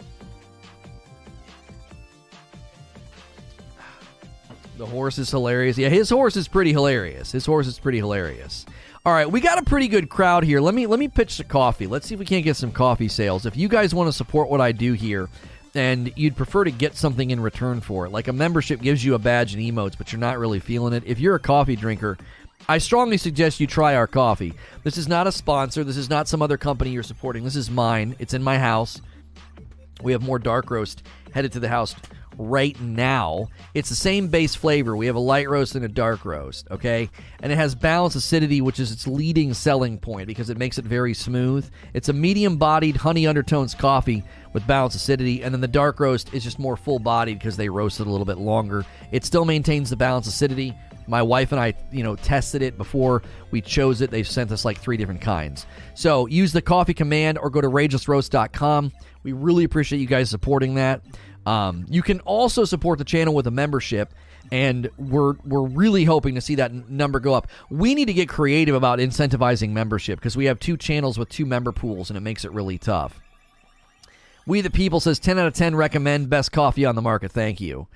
The 4.77 4.87
horse 4.87 5.19
is 5.19 5.31
hilarious. 5.31 5.79
Yeah, 5.79 5.89
his 5.89 6.11
horse 6.11 6.37
is 6.37 6.49
pretty 6.49 6.73
hilarious. 6.73 7.33
His 7.33 7.47
horse 7.47 7.67
is 7.67 7.79
pretty 7.79 7.99
hilarious. 7.99 8.67
All 9.07 9.13
right, 9.13 9.31
we 9.31 9.41
got 9.41 9.59
a 9.59 9.63
pretty 9.63 9.89
good 9.89 10.11
crowd 10.11 10.45
here. 10.45 10.61
Let 10.61 10.75
me 10.75 10.87
let 10.87 10.99
me 10.99 11.09
pitch 11.09 11.39
the 11.39 11.45
coffee. 11.45 11.87
Let's 11.87 12.07
see 12.07 12.15
if 12.15 12.21
we 12.21 12.27
can't 12.27 12.45
get 12.45 12.57
some 12.57 12.73
coffee 12.73 13.09
sales. 13.09 13.47
If 13.47 13.57
you 13.57 13.69
guys 13.69 13.95
want 13.95 14.09
to 14.09 14.13
support 14.13 14.51
what 14.51 14.61
I 14.61 14.73
do 14.73 14.93
here 14.93 15.29
and 15.75 16.13
you'd 16.17 16.37
prefer 16.37 16.65
to 16.65 16.71
get 16.71 16.97
something 16.97 17.31
in 17.31 17.41
return 17.41 17.81
for 17.81 18.07
it, 18.07 18.11
like 18.11 18.29
a 18.29 18.33
membership 18.33 18.83
gives 18.83 19.05
you 19.05 19.15
a 19.15 19.19
badge 19.19 19.55
and 19.55 19.63
emotes, 19.63 19.97
but 19.97 20.13
you're 20.13 20.21
not 20.21 20.39
really 20.39 20.61
feeling 20.61 20.93
it. 20.93 21.05
If 21.07 21.21
you're 21.21 21.37
a 21.37 21.41
coffee 21.41 21.77
drinker, 21.77 22.19
I 22.69 22.79
strongly 22.79 23.17
suggest 23.17 23.61
you 23.61 23.67
try 23.67 23.95
our 23.95 24.09
coffee. 24.09 24.55
This 24.83 24.99
is 24.99 25.07
not 25.07 25.27
a 25.27 25.33
sponsor. 25.33 25.85
This 25.85 25.97
is 25.97 26.11
not 26.11 26.27
some 26.27 26.43
other 26.43 26.59
company 26.59 26.91
you're 26.91 27.03
supporting. 27.03 27.45
This 27.45 27.57
is 27.57 27.71
mine. 27.71 28.17
It's 28.19 28.35
in 28.35 28.43
my 28.43 28.59
house. 28.59 29.01
We 30.03 30.13
have 30.13 30.23
more 30.23 30.39
dark 30.39 30.71
roast 30.71 31.03
headed 31.33 31.53
to 31.53 31.61
the 31.61 31.69
house 31.69 31.95
right 32.39 32.79
now. 32.81 33.49
It's 33.75 33.89
the 33.89 33.95
same 33.95 34.29
base 34.29 34.55
flavor. 34.55 34.97
We 34.97 35.07
have 35.07 35.17
a 35.17 35.21
light 35.21 35.49
roast 35.49 35.75
and 35.75 35.85
a 35.85 35.89
dark 35.89 36.25
roast, 36.25 36.69
okay? 36.71 37.11
And 37.41 37.53
it 37.53 37.57
has 37.57 37.75
balanced 37.75 38.17
acidity, 38.17 38.61
which 38.61 38.81
is 38.81 38.93
its 38.93 39.07
leading 39.07 39.55
selling 39.55 39.99
point 39.99 40.27
because 40.27 40.51
it 40.51 40.59
makes 40.59 40.79
it 40.79 40.85
very 40.85 41.15
smooth. 41.15 41.69
It's 41.95 42.09
a 42.09 42.13
medium 42.13 42.57
bodied 42.57 42.97
honey 42.97 43.27
undertones 43.27 43.75
coffee 43.75 44.23
with 44.53 44.67
balanced 44.67 44.97
acidity, 44.97 45.43
and 45.43 45.53
then 45.53 45.61
the 45.61 45.69
dark 45.69 46.01
roast 46.01 46.33
is 46.33 46.43
just 46.43 46.59
more 46.59 46.77
full 46.77 46.99
bodied 46.99 47.39
because 47.39 47.57
they 47.57 47.69
roast 47.69 48.01
it 48.01 48.07
a 48.07 48.11
little 48.11 48.27
bit 48.27 48.39
longer. 48.39 48.85
It 49.13 49.25
still 49.25 49.45
maintains 49.45 49.91
the 49.91 49.97
balanced 49.97 50.29
acidity. 50.29 50.75
My 51.09 51.23
wife 51.23 51.53
and 51.53 51.61
I, 51.61 51.75
you 51.93 52.03
know, 52.03 52.17
tested 52.17 52.63
it 52.63 52.77
before 52.77 53.23
we 53.51 53.61
chose 53.61 54.01
it. 54.01 54.11
They've 54.11 54.27
sent 54.27 54.51
us 54.51 54.65
like 54.65 54.79
three 54.79 54.97
different 54.97 55.21
kinds. 55.21 55.67
So 55.95 56.27
use 56.27 56.53
the 56.53 56.63
coffee 56.63 56.95
command 56.95 57.39
or 57.39 57.49
go 57.49 57.61
to 57.61 57.69
ragelessroast.com. 57.69 58.93
We 59.23 59.33
really 59.33 59.65
appreciate 59.65 60.01
you 60.01 60.07
guys 60.07 60.31
supporting 60.31 60.75
that. 60.77 61.03
Um, 61.47 61.87
you 61.89 62.03
can 62.03 62.21
also 62.21 62.65
support 62.65 62.99
the 62.99 63.05
channel 63.05 63.33
with 63.33 63.47
a 63.47 63.53
membership, 63.53 64.13
and 64.51 64.91
we're 64.99 65.35
we're 65.45 65.63
really 65.63 66.05
hoping 66.05 66.35
to 66.35 66.41
see 66.41 66.57
that 66.57 66.73
n- 66.73 66.85
number 66.89 67.21
go 67.21 67.35
up. 67.35 67.47
We 67.71 67.95
need 67.95 68.07
to 68.07 68.13
get 68.13 68.29
creative 68.29 68.75
about 68.75 68.99
incentivizing 68.99 69.71
membership 69.71 70.19
because 70.19 70.37
we 70.37 70.47
have 70.47 70.59
two 70.59 70.77
channels 70.77 71.19
with 71.19 71.29
two 71.29 71.47
member 71.47 71.71
pools, 71.73 72.11
and 72.11 72.17
it 72.17 72.21
makes 72.21 72.45
it 72.45 72.51
really 72.53 72.79
tough. 72.79 73.21
We 74.45 74.61
the 74.61 74.71
people 74.71 74.99
says 75.01 75.19
ten 75.21 75.39
out 75.39 75.47
of 75.47 75.55
ten 75.55 75.77
recommend 75.77 76.29
best 76.29 76.51
coffee 76.51 76.85
on 76.85 76.97
the 76.97 77.03
market. 77.03 77.31
Thank 77.31 77.61
you. 77.61 77.87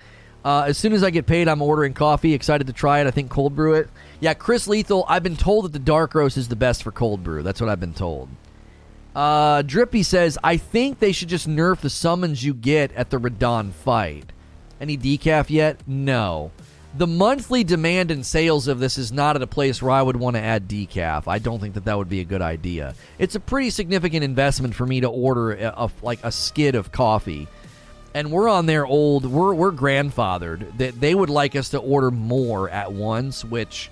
Uh, 0.45 0.65
as 0.69 0.79
soon 0.79 0.93
as 0.93 1.05
I 1.05 1.11
get 1.11 1.27
paid, 1.27 1.49
I'm 1.49 1.61
ordering 1.61 1.93
coffee. 1.93 2.33
Excited 2.33 2.67
to 2.69 2.73
try 2.73 3.01
it. 3.01 3.07
I 3.07 3.11
think 3.11 3.31
cold 3.31 3.55
brew 3.55 3.75
it. 3.75 3.91
Yeah, 4.21 4.35
Chris 4.35 4.67
Lethal. 4.67 5.05
I've 5.07 5.23
been 5.23 5.37
told 5.37 5.67
that 5.67 5.73
the 5.73 5.79
dark 5.79 6.15
roast 6.15 6.37
is 6.39 6.49
the 6.49 6.57
best 6.57 6.83
for 6.83 6.93
cold 6.93 7.23
brew. 7.23 7.43
That's 7.43 7.61
what 7.61 7.69
I've 7.69 7.81
been 7.81 7.95
told. 7.95 8.29
Uh, 9.15 9.63
Drippy 9.63 10.03
says, 10.03 10.39
I 10.43 10.57
think 10.57 10.99
they 10.99 11.13
should 11.13 11.29
just 11.29 11.49
nerf 11.49 11.81
the 11.81 11.91
summons 11.91 12.45
you 12.45 12.55
get 12.55 12.93
at 12.93 13.11
the 13.11 13.19
Radahn 13.19 13.73
fight. 13.73 14.33
Any 14.81 14.97
decaf 14.97 15.51
yet? 15.51 15.81
No. 15.87 16.53
The 16.97 17.07
monthly 17.07 17.63
demand 17.63 18.11
and 18.11 18.27
sales 18.27 18.67
of 18.67 18.81
this 18.81 18.99
is 18.99 19.13
not 19.13 19.37
at 19.37 19.43
a 19.43 19.47
place 19.47 19.81
where 19.81 19.93
I 19.93 20.03
would 20.03 20.17
want 20.17 20.37
to 20.37 20.43
add 20.43 20.69
decaf. 20.69 21.29
I 21.29 21.39
don't 21.39 21.61
think 21.61 21.75
that 21.75 21.85
that 21.85 21.99
would 21.99 22.09
be 22.09 22.21
a 22.21 22.25
good 22.25 22.43
idea. 22.43 22.95
It's 23.19 23.35
a 23.37 23.41
pretty 23.41 23.71
significant 23.71 24.25
investment 24.25 24.75
for 24.75 24.87
me 24.87 25.01
to 25.01 25.09
order 25.09 25.53
a, 25.53 25.75
a 25.77 25.91
like 26.03 26.21
a 26.25 26.33
skid 26.33 26.75
of 26.75 26.91
coffee 26.91 27.47
and 28.15 28.31
we're 28.33 28.49
on 28.49 28.67
their 28.67 28.87
old 28.87 29.25
we're 29.25 29.55
we're 29.55 29.73
grandfathered 29.73 30.77
that 30.79 31.01
they 31.01 31.15
would 31.15 31.31
like 31.31 31.55
us 31.55 31.71
to 31.71 31.79
order 31.79 32.11
more 32.11 32.69
at 32.69 32.93
once 32.93 33.45
which 33.45 33.91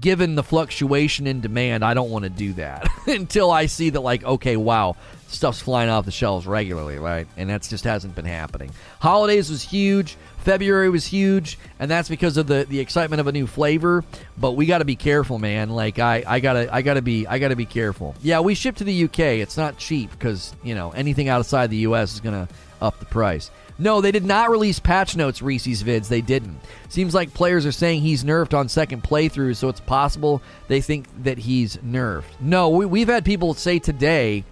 given 0.00 0.34
the 0.34 0.42
fluctuation 0.42 1.26
in 1.26 1.40
demand 1.40 1.84
i 1.84 1.94
don't 1.94 2.10
want 2.10 2.24
to 2.24 2.30
do 2.30 2.52
that 2.52 2.88
until 3.06 3.50
i 3.50 3.66
see 3.66 3.90
that 3.90 4.00
like 4.00 4.24
okay 4.24 4.56
wow 4.56 4.96
stuff's 5.28 5.60
flying 5.60 5.90
off 5.90 6.04
the 6.04 6.10
shelves 6.10 6.46
regularly 6.46 6.98
right? 6.98 7.26
And 7.36 7.48
that's 7.48 7.68
just 7.68 7.84
hasn't 7.84 8.14
been 8.14 8.24
happening. 8.24 8.70
Holidays 9.00 9.50
was 9.50 9.62
huge 9.62 10.16
february 10.38 10.88
was 10.88 11.04
huge 11.04 11.58
and 11.80 11.90
that's 11.90 12.08
because 12.08 12.36
of 12.36 12.46
the 12.46 12.64
the 12.68 12.78
excitement 12.78 13.20
of 13.20 13.26
a 13.26 13.32
new 13.32 13.46
flavor. 13.46 14.04
But 14.38 14.52
we 14.52 14.66
got 14.66 14.78
to 14.78 14.84
be 14.84 14.96
careful 14.96 15.38
man. 15.38 15.70
Like 15.70 15.98
i 15.98 16.24
i 16.26 16.40
gotta 16.40 16.72
i 16.74 16.82
gotta 16.82 17.02
be 17.02 17.26
i 17.26 17.38
gotta 17.38 17.56
be 17.56 17.66
careful. 17.66 18.14
Yeah 18.22 18.40
we 18.40 18.54
ship 18.54 18.76
to 18.76 18.84
the 18.84 19.04
uk 19.04 19.18
it's 19.18 19.56
not 19.56 19.78
cheap 19.78 20.10
because 20.12 20.54
you 20.62 20.74
know 20.74 20.90
anything 20.92 21.28
outside 21.28 21.70
the 21.70 21.78
us 21.78 22.14
is 22.14 22.20
gonna 22.20 22.48
up 22.80 22.98
the 22.98 23.06
price. 23.06 23.50
No, 23.78 24.00
they 24.00 24.12
did 24.12 24.24
not 24.24 24.50
release 24.50 24.80
patch 24.80 25.16
notes, 25.16 25.42
Reese's 25.42 25.82
vids. 25.82 26.08
They 26.08 26.22
didn't. 26.22 26.58
Seems 26.88 27.14
like 27.14 27.34
players 27.34 27.66
are 27.66 27.72
saying 27.72 28.00
he's 28.00 28.24
nerfed 28.24 28.54
on 28.54 28.68
second 28.68 29.02
playthroughs, 29.02 29.56
so 29.56 29.68
it's 29.68 29.80
possible 29.80 30.42
they 30.68 30.80
think 30.80 31.06
that 31.24 31.38
he's 31.38 31.76
nerfed. 31.78 32.24
No, 32.40 32.70
we, 32.70 33.00
have 33.00 33.08
had 33.08 33.24
people 33.24 33.52
say 33.54 33.78
today 33.78 34.44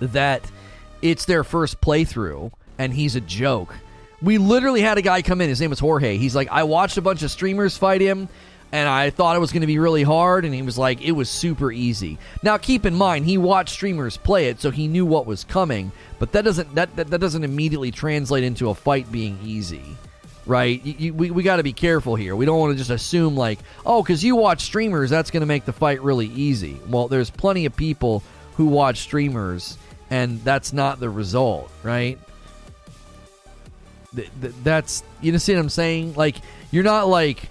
that 0.00 0.42
it's 1.00 1.26
their 1.26 1.44
first 1.44 1.80
playthrough 1.80 2.50
and 2.78 2.92
he's 2.92 3.14
a 3.14 3.20
joke. 3.20 3.74
We 4.20 4.38
literally 4.38 4.80
had 4.80 4.98
a 4.98 5.02
guy 5.02 5.22
come 5.22 5.40
in. 5.40 5.48
His 5.48 5.60
name 5.60 5.70
was 5.70 5.78
Jorge. 5.78 6.16
He's 6.16 6.34
like, 6.34 6.48
I 6.50 6.64
watched 6.64 6.96
a 6.96 7.02
bunch 7.02 7.22
of 7.22 7.30
streamers 7.30 7.76
fight 7.76 8.00
him 8.00 8.28
and 8.74 8.88
I 8.88 9.10
thought 9.10 9.36
it 9.36 9.38
was 9.38 9.52
going 9.52 9.60
to 9.60 9.68
be 9.68 9.78
really 9.78 10.02
hard, 10.02 10.44
and 10.44 10.52
he 10.52 10.60
was 10.60 10.76
like, 10.76 11.00
it 11.00 11.12
was 11.12 11.30
super 11.30 11.70
easy. 11.70 12.18
Now, 12.42 12.58
keep 12.58 12.84
in 12.84 12.92
mind, 12.96 13.24
he 13.24 13.38
watched 13.38 13.72
streamers 13.72 14.16
play 14.16 14.48
it, 14.48 14.60
so 14.60 14.72
he 14.72 14.88
knew 14.88 15.06
what 15.06 15.26
was 15.26 15.44
coming, 15.44 15.92
but 16.18 16.32
that 16.32 16.44
doesn't 16.44 16.74
that 16.74 16.96
that, 16.96 17.06
that 17.06 17.20
doesn't 17.20 17.44
immediately 17.44 17.92
translate 17.92 18.42
into 18.42 18.70
a 18.70 18.74
fight 18.74 19.12
being 19.12 19.38
easy, 19.44 19.96
right? 20.44 20.84
You, 20.84 20.94
you, 20.98 21.14
we 21.14 21.30
we 21.30 21.44
got 21.44 21.58
to 21.58 21.62
be 21.62 21.72
careful 21.72 22.16
here. 22.16 22.34
We 22.34 22.46
don't 22.46 22.58
want 22.58 22.72
to 22.72 22.76
just 22.76 22.90
assume 22.90 23.36
like, 23.36 23.60
oh, 23.86 24.02
because 24.02 24.24
you 24.24 24.34
watch 24.34 24.62
streamers, 24.62 25.08
that's 25.08 25.30
going 25.30 25.42
to 25.42 25.46
make 25.46 25.66
the 25.66 25.72
fight 25.72 26.02
really 26.02 26.26
easy. 26.26 26.80
Well, 26.88 27.06
there's 27.06 27.30
plenty 27.30 27.66
of 27.66 27.76
people 27.76 28.24
who 28.56 28.66
watch 28.66 28.98
streamers, 28.98 29.78
and 30.10 30.42
that's 30.42 30.72
not 30.72 30.98
the 30.98 31.10
result, 31.10 31.70
right? 31.84 32.18
that's 34.62 35.02
you 35.20 35.30
know 35.32 35.38
see 35.38 35.54
what 35.54 35.60
I'm 35.60 35.68
saying? 35.68 36.14
Like 36.14 36.36
you're 36.72 36.82
not 36.82 37.08
like 37.08 37.50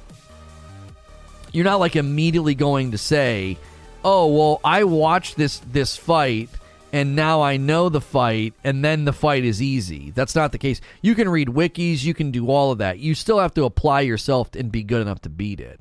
you're 1.54 1.64
not 1.64 1.80
like 1.80 1.96
immediately 1.96 2.56
going 2.56 2.92
to 2.92 2.98
say, 2.98 3.58
"Oh, 4.04 4.28
well, 4.28 4.60
I 4.64 4.84
watched 4.84 5.38
this 5.38 5.60
this 5.60 5.96
fight 5.96 6.50
and 6.92 7.16
now 7.16 7.42
I 7.42 7.58
know 7.58 7.90
the 7.90 8.02
fight 8.02 8.54
and 8.64 8.84
then 8.84 9.06
the 9.06 9.14
fight 9.14 9.46
is 9.46 9.62
easy." 9.62 10.12
That's 10.12 10.36
not 10.36 10.52
the 10.52 10.58
case. 10.58 10.82
You 11.02 11.16
can 11.16 11.30
read 11.30 11.48
wikis, 11.48 12.04
you 12.04 12.14
can 12.14 12.32
do 12.32 12.50
all 12.50 12.72
of 12.72 12.80
that. 12.80 13.00
You 13.00 13.16
still 13.16 13.40
have 13.40 13.54
to 13.54 13.64
apply 13.64 14.02
yourself 14.02 14.54
and 14.56 14.72
be 14.72 14.84
good 14.84 15.02
enough 15.02 15.22
to 15.22 15.30
beat 15.30 15.62
it. 15.62 15.80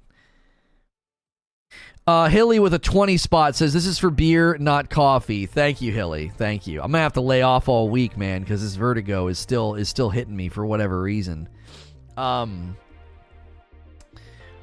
Uh, 2.04 2.28
Hilly 2.28 2.58
with 2.58 2.74
a 2.74 2.80
20 2.80 3.16
spot 3.16 3.54
says, 3.54 3.72
This 3.72 3.86
is 3.86 3.98
for 3.98 4.10
beer, 4.10 4.56
not 4.58 4.90
coffee. 4.90 5.46
Thank 5.46 5.80
you, 5.80 5.92
Hilly. 5.92 6.32
Thank 6.36 6.66
you. 6.66 6.80
I'm 6.80 6.90
going 6.90 6.98
to 6.98 7.04
have 7.04 7.12
to 7.12 7.20
lay 7.20 7.42
off 7.42 7.68
all 7.68 7.88
week, 7.88 8.16
man, 8.16 8.40
because 8.40 8.60
this 8.60 8.74
vertigo 8.74 9.28
is 9.28 9.38
still 9.38 9.76
is 9.76 9.88
still 9.88 10.10
hitting 10.10 10.34
me 10.34 10.48
for 10.48 10.66
whatever 10.66 11.00
reason. 11.00 11.48
Um, 12.16 12.76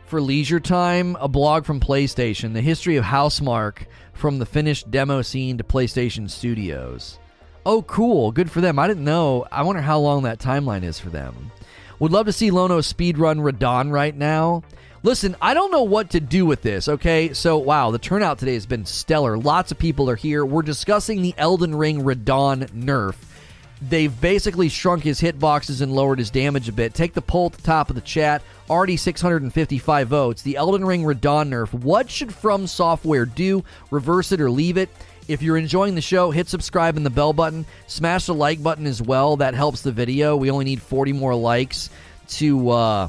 for 0.09 0.19
leisure 0.19 0.59
time, 0.59 1.15
a 1.17 1.27
blog 1.27 1.65
from 1.65 1.79
PlayStation, 1.79 2.53
the 2.53 2.61
history 2.61 2.95
of 2.95 3.05
Housemarque 3.05 3.85
from 4.13 4.39
the 4.39 4.45
finished 4.45 4.89
demo 4.89 5.21
scene 5.21 5.59
to 5.59 5.63
PlayStation 5.63 6.27
Studios. 6.27 7.19
Oh, 7.63 7.83
cool. 7.83 8.31
Good 8.31 8.49
for 8.49 8.59
them. 8.59 8.79
I 8.79 8.87
didn't 8.87 9.03
know. 9.03 9.45
I 9.51 9.61
wonder 9.61 9.83
how 9.83 9.99
long 9.99 10.23
that 10.23 10.39
timeline 10.39 10.83
is 10.83 10.99
for 10.99 11.09
them. 11.09 11.51
Would 11.99 12.11
love 12.11 12.25
to 12.25 12.33
see 12.33 12.49
Lono 12.49 12.79
speedrun 12.79 13.39
Radahn 13.39 13.91
right 13.91 14.15
now. 14.15 14.63
Listen, 15.03 15.35
I 15.41 15.53
don't 15.53 15.71
know 15.71 15.83
what 15.83 16.09
to 16.11 16.19
do 16.19 16.45
with 16.45 16.63
this, 16.63 16.89
okay? 16.89 17.33
So, 17.33 17.59
wow, 17.59 17.91
the 17.91 17.99
turnout 17.99 18.39
today 18.39 18.55
has 18.55 18.65
been 18.65 18.85
stellar. 18.85 19.37
Lots 19.37 19.71
of 19.71 19.77
people 19.77 20.09
are 20.09 20.15
here. 20.15 20.43
We're 20.43 20.63
discussing 20.63 21.21
the 21.21 21.35
Elden 21.37 21.75
Ring 21.75 22.01
Radahn 22.01 22.67
nerf. 22.71 23.15
They've 23.81 24.21
basically 24.21 24.67
shrunk 24.67 25.03
his 25.03 25.21
hitboxes 25.21 25.81
and 25.81 25.93
lowered 25.93 26.19
his 26.19 26.29
damage 26.29 26.67
a 26.67 26.73
bit. 26.73 26.93
Take 26.93 27.13
the 27.13 27.21
poll 27.21 27.47
at 27.47 27.53
the 27.53 27.61
top 27.61 27.89
of 27.89 27.95
the 27.95 28.01
chat. 28.01 28.41
Already 28.69 28.97
655 28.97 30.07
votes. 30.07 30.41
The 30.41 30.57
Elden 30.57 30.83
Ring 30.83 31.03
Radahn 31.03 31.49
nerf. 31.49 31.73
What 31.73 32.09
should 32.09 32.33
From 32.33 32.67
Software 32.67 33.25
do? 33.25 33.63
Reverse 33.89 34.31
it 34.31 34.41
or 34.41 34.51
leave 34.51 34.77
it? 34.77 34.89
If 35.29 35.41
you're 35.41 35.57
enjoying 35.57 35.95
the 35.95 36.01
show, 36.01 36.31
hit 36.31 36.49
subscribe 36.49 36.97
and 36.97 37.05
the 37.05 37.11
bell 37.11 37.33
button. 37.33 37.65
Smash 37.87 38.25
the 38.25 38.33
like 38.33 38.61
button 38.61 38.85
as 38.85 39.01
well. 39.01 39.37
That 39.37 39.53
helps 39.53 39.81
the 39.81 39.91
video. 39.91 40.35
We 40.35 40.51
only 40.51 40.65
need 40.65 40.81
40 40.81 41.13
more 41.13 41.35
likes 41.35 41.89
to 42.29 42.69
uh, 42.69 43.07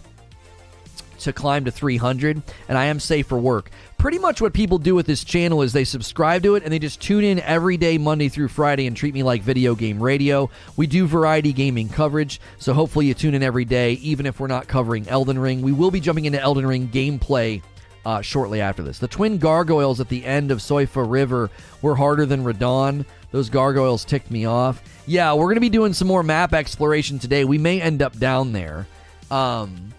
to 1.24 1.32
climb 1.32 1.64
to 1.64 1.70
300, 1.70 2.42
and 2.68 2.78
I 2.78 2.86
am 2.86 3.00
safe 3.00 3.26
for 3.26 3.38
work. 3.38 3.70
Pretty 3.98 4.18
much 4.18 4.40
what 4.40 4.52
people 4.52 4.78
do 4.78 4.94
with 4.94 5.06
this 5.06 5.24
channel 5.24 5.62
is 5.62 5.72
they 5.72 5.84
subscribe 5.84 6.42
to 6.44 6.54
it 6.54 6.62
and 6.62 6.72
they 6.72 6.78
just 6.78 7.00
tune 7.00 7.24
in 7.24 7.40
every 7.40 7.76
day, 7.76 7.98
Monday 7.98 8.28
through 8.28 8.48
Friday, 8.48 8.86
and 8.86 8.96
treat 8.96 9.14
me 9.14 9.22
like 9.22 9.42
video 9.42 9.74
game 9.74 10.02
radio. 10.02 10.48
We 10.76 10.86
do 10.86 11.06
variety 11.06 11.52
gaming 11.52 11.88
coverage, 11.88 12.40
so 12.58 12.72
hopefully 12.72 13.06
you 13.06 13.14
tune 13.14 13.34
in 13.34 13.42
every 13.42 13.64
day, 13.64 13.92
even 13.94 14.26
if 14.26 14.40
we're 14.40 14.46
not 14.46 14.68
covering 14.68 15.08
Elden 15.08 15.38
Ring. 15.38 15.60
We 15.62 15.72
will 15.72 15.90
be 15.90 16.00
jumping 16.00 16.24
into 16.24 16.40
Elden 16.40 16.66
Ring 16.66 16.88
gameplay 16.88 17.62
uh, 18.04 18.22
shortly 18.22 18.60
after 18.60 18.82
this. 18.82 18.98
The 18.98 19.08
twin 19.08 19.38
gargoyles 19.38 20.00
at 20.00 20.08
the 20.08 20.24
end 20.24 20.50
of 20.50 20.58
Siofra 20.58 21.08
River 21.08 21.50
were 21.82 21.94
harder 21.94 22.26
than 22.26 22.44
Radahn. 22.44 23.04
Those 23.30 23.50
gargoyles 23.50 24.04
ticked 24.04 24.30
me 24.30 24.46
off. 24.46 24.82
Yeah, 25.06 25.34
we're 25.34 25.46
going 25.46 25.56
to 25.56 25.60
be 25.60 25.68
doing 25.68 25.92
some 25.92 26.08
more 26.08 26.22
map 26.22 26.54
exploration 26.54 27.18
today. 27.18 27.44
We 27.44 27.58
may 27.58 27.80
end 27.80 28.02
up 28.02 28.18
down 28.18 28.52
there. 28.52 28.86
Um, 29.30 29.92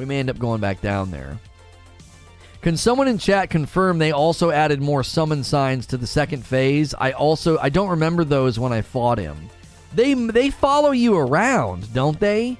we 0.00 0.06
may 0.06 0.18
end 0.18 0.30
up 0.30 0.38
going 0.38 0.62
back 0.62 0.80
down 0.80 1.10
there. 1.10 1.38
Can 2.62 2.76
someone 2.76 3.06
in 3.06 3.18
chat 3.18 3.50
confirm 3.50 3.98
they 3.98 4.12
also 4.12 4.50
added 4.50 4.80
more 4.80 5.04
summon 5.04 5.44
signs 5.44 5.86
to 5.86 5.98
the 5.98 6.06
second 6.06 6.44
phase? 6.44 6.94
I 6.98 7.12
also 7.12 7.58
I 7.58 7.68
don't 7.68 7.90
remember 7.90 8.24
those 8.24 8.58
when 8.58 8.72
I 8.72 8.80
fought 8.80 9.18
him. 9.18 9.50
They 9.94 10.14
they 10.14 10.48
follow 10.48 10.92
you 10.92 11.16
around, 11.16 11.92
don't 11.92 12.18
they? 12.18 12.56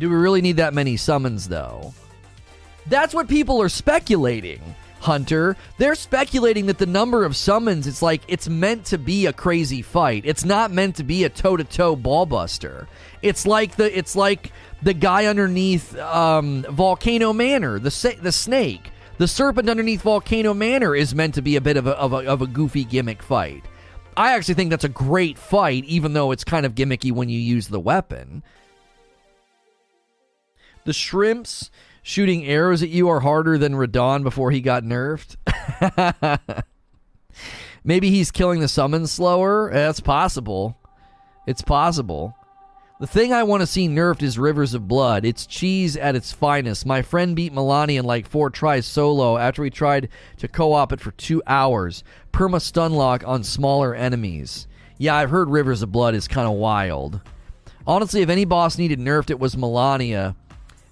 Do 0.00 0.10
we 0.10 0.16
really 0.16 0.40
need 0.40 0.56
that 0.56 0.74
many 0.74 0.96
summons 0.96 1.48
though? 1.48 1.94
That's 2.86 3.14
what 3.14 3.28
people 3.28 3.62
are 3.62 3.68
speculating. 3.68 4.60
Hunter, 4.98 5.54
they're 5.76 5.94
speculating 5.94 6.66
that 6.66 6.78
the 6.78 6.86
number 6.86 7.24
of 7.24 7.36
summons 7.36 7.86
it's 7.86 8.00
like 8.02 8.22
it's 8.26 8.48
meant 8.48 8.86
to 8.86 8.98
be 8.98 9.26
a 9.26 9.32
crazy 9.32 9.82
fight. 9.82 10.22
It's 10.24 10.44
not 10.44 10.72
meant 10.72 10.96
to 10.96 11.04
be 11.04 11.24
a 11.24 11.28
toe-to-toe 11.28 11.96
ballbuster. 11.96 12.86
It's 13.20 13.46
like 13.46 13.76
the 13.76 13.96
it's 13.96 14.16
like 14.16 14.50
the 14.84 14.94
guy 14.94 15.26
underneath 15.26 15.96
um, 15.98 16.64
Volcano 16.70 17.32
Manor, 17.32 17.78
the 17.78 17.90
sa- 17.90 18.20
the 18.20 18.30
snake, 18.30 18.90
the 19.16 19.26
serpent 19.26 19.68
underneath 19.68 20.02
Volcano 20.02 20.52
Manor 20.52 20.94
is 20.94 21.14
meant 21.14 21.34
to 21.34 21.42
be 21.42 21.56
a 21.56 21.60
bit 21.60 21.76
of 21.76 21.86
a, 21.86 21.92
of 21.92 22.12
a 22.12 22.18
of 22.18 22.42
a 22.42 22.46
goofy 22.46 22.84
gimmick 22.84 23.22
fight. 23.22 23.64
I 24.16 24.32
actually 24.32 24.54
think 24.54 24.70
that's 24.70 24.84
a 24.84 24.88
great 24.88 25.38
fight, 25.38 25.84
even 25.86 26.12
though 26.12 26.30
it's 26.30 26.44
kind 26.44 26.66
of 26.66 26.74
gimmicky 26.74 27.10
when 27.10 27.28
you 27.28 27.38
use 27.38 27.68
the 27.68 27.80
weapon. 27.80 28.44
The 30.84 30.92
shrimps 30.92 31.70
shooting 32.02 32.44
arrows 32.44 32.82
at 32.82 32.90
you 32.90 33.08
are 33.08 33.20
harder 33.20 33.56
than 33.56 33.72
Radahn 33.72 34.22
before 34.22 34.50
he 34.50 34.60
got 34.60 34.84
nerfed. 34.84 35.36
Maybe 37.84 38.10
he's 38.10 38.30
killing 38.30 38.60
the 38.60 38.68
summons 38.68 39.10
slower. 39.10 39.70
That's 39.72 40.00
possible. 40.00 40.78
It's 41.46 41.62
possible. 41.62 42.36
The 43.04 43.10
thing 43.10 43.34
I 43.34 43.42
want 43.42 43.60
to 43.60 43.66
see 43.66 43.86
nerfed 43.86 44.22
is 44.22 44.38
Rivers 44.38 44.72
of 44.72 44.88
Blood. 44.88 45.26
It's 45.26 45.44
cheese 45.44 45.94
at 45.94 46.16
its 46.16 46.32
finest. 46.32 46.86
My 46.86 47.02
friend 47.02 47.36
beat 47.36 47.52
Malenia 47.52 47.98
in 47.98 48.06
like 48.06 48.26
four 48.26 48.48
tries 48.48 48.86
solo 48.86 49.36
after 49.36 49.60
we 49.60 49.68
tried 49.68 50.08
to 50.38 50.48
co 50.48 50.72
op 50.72 50.90
it 50.90 51.02
for 51.02 51.10
two 51.10 51.42
hours. 51.46 52.02
Perma 52.32 52.56
stunlock 52.56 53.22
on 53.28 53.44
smaller 53.44 53.94
enemies. 53.94 54.66
Yeah, 54.96 55.16
I've 55.16 55.28
heard 55.28 55.50
Rivers 55.50 55.82
of 55.82 55.92
Blood 55.92 56.14
is 56.14 56.26
kind 56.26 56.48
of 56.48 56.54
wild. 56.54 57.20
Honestly, 57.86 58.22
if 58.22 58.30
any 58.30 58.46
boss 58.46 58.78
needed 58.78 58.98
nerfed, 58.98 59.28
it 59.28 59.38
was 59.38 59.54
Malenia, 59.54 60.34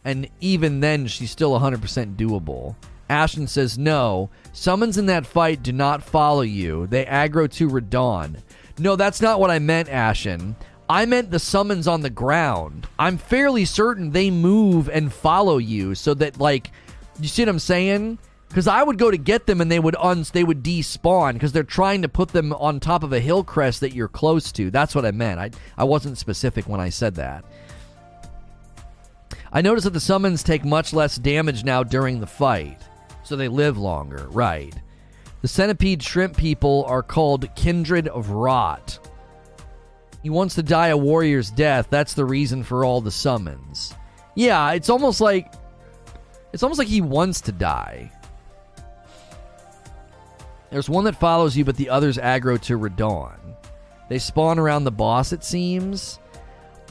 And 0.05 0.29
even 0.43 0.81
then, 0.81 1.07
she's 1.07 1.31
still 1.31 1.59
100% 1.59 2.17
doable. 2.17 2.77
Ashton 3.09 3.47
says 3.47 3.79
no. 3.79 4.29
Summons 4.53 4.99
in 4.99 5.07
that 5.07 5.25
fight 5.25 5.63
do 5.63 5.73
not 5.73 6.03
follow 6.03 6.43
you. 6.43 6.87
They 6.89 7.07
aggro 7.07 7.51
to 7.53 7.71
Radahn. 7.71 8.43
No, 8.79 8.97
that's 8.97 9.23
not 9.23 9.41
what 9.41 9.51
I 9.51 9.59
meant, 9.59 9.89
Ashen. 9.89 10.57
I 10.93 11.07
meant 11.07 11.31
the 11.31 11.39
summons 11.39 11.89
on 11.89 12.03
the 12.03 12.11
ground. 12.11 12.87
I'm 12.99 13.17
fairly 13.17 13.65
certain 13.65 14.11
they 14.11 14.31
move 14.31 14.91
and 14.91 15.11
follow 15.11 15.57
you 15.57 15.95
so 15.95 16.13
that, 16.13 16.39
like, 16.39 16.71
you 17.19 17.29
see 17.29 17.41
what 17.41 17.49
I'm 17.49 17.59
saying? 17.61 18.19
Because 18.49 18.69
I 18.69 18.83
would 18.83 18.99
go 18.99 19.11
to 19.11 19.17
get 19.17 19.47
them 19.47 19.63
and 19.63 19.73
they 19.73 19.79
would 19.79 19.97
they 20.35 20.45
would 20.45 20.63
despawn 20.63 21.33
because 21.33 21.53
they're 21.53 21.63
trying 21.63 22.03
to 22.03 22.11
put 22.11 22.29
them 22.29 22.53
on 22.53 22.79
top 22.79 23.05
of 23.05 23.15
a 23.15 23.21
hill 23.21 23.43
crest 23.43 23.81
that 23.81 23.95
you're 23.95 24.07
close 24.07 24.53
to. 24.53 24.71
That's 24.71 24.95
what 24.95 25.07
I 25.07 25.13
meant. 25.13 25.41
I 25.41 25.51
I 25.79 25.85
wasn't 25.85 26.19
specific 26.19 26.69
when 26.69 26.79
I 26.79 26.91
said 26.91 27.15
that. 27.15 27.47
I 29.51 29.63
noticed 29.63 29.85
that 29.85 29.95
the 29.95 30.01
summons 30.01 30.43
take 30.43 30.63
much 30.63 30.93
less 30.93 31.17
damage 31.17 31.65
now 31.65 31.83
during 31.83 32.21
the 32.21 32.27
fight, 32.27 32.83
so 33.25 33.35
they 33.35 33.49
live 33.49 33.79
longer. 33.79 34.29
Right. 34.29 34.75
The 35.41 35.49
centipede 35.49 36.03
shrimp 36.03 36.37
people 36.37 36.85
are 36.87 37.03
called 37.03 37.49
kindred 37.57 38.09
of 38.09 38.29
rot. 38.29 38.99
He 40.23 40.31
wants 40.31 40.55
to 40.55 40.63
die 40.63 40.89
a 40.89 40.97
warrior's 40.97 41.51
death. 41.51 41.89
That's 41.91 42.15
the 42.15 42.25
reason 42.25 42.63
for 42.63 42.85
all 42.85 43.01
the 43.01 43.11
summons. 43.11 43.95
Yeah, 44.35 44.73
it's 44.73 44.89
almost 44.89 45.21
like 45.21 45.53
it's 46.53 46.63
almost 46.63 46.79
like 46.79 46.89
he 46.89 47.01
wants 47.01 47.41
to 47.43 47.53
die. 47.53 48.13
There's 50.71 50.89
one 50.89 51.05
that 51.05 51.21
follows 51.21 51.57
you, 51.57 51.65
but 51.65 51.77
the 51.77 51.91
others 51.91 52.17
aggro 52.17 52.61
to 52.63 52.79
Radahn. 52.79 53.39
They 54.09 54.19
spawn 54.19 54.59
around 54.59 54.85
the 54.85 54.91
boss, 54.91 55.33
it 55.33 55.45
seems. 55.45 56.19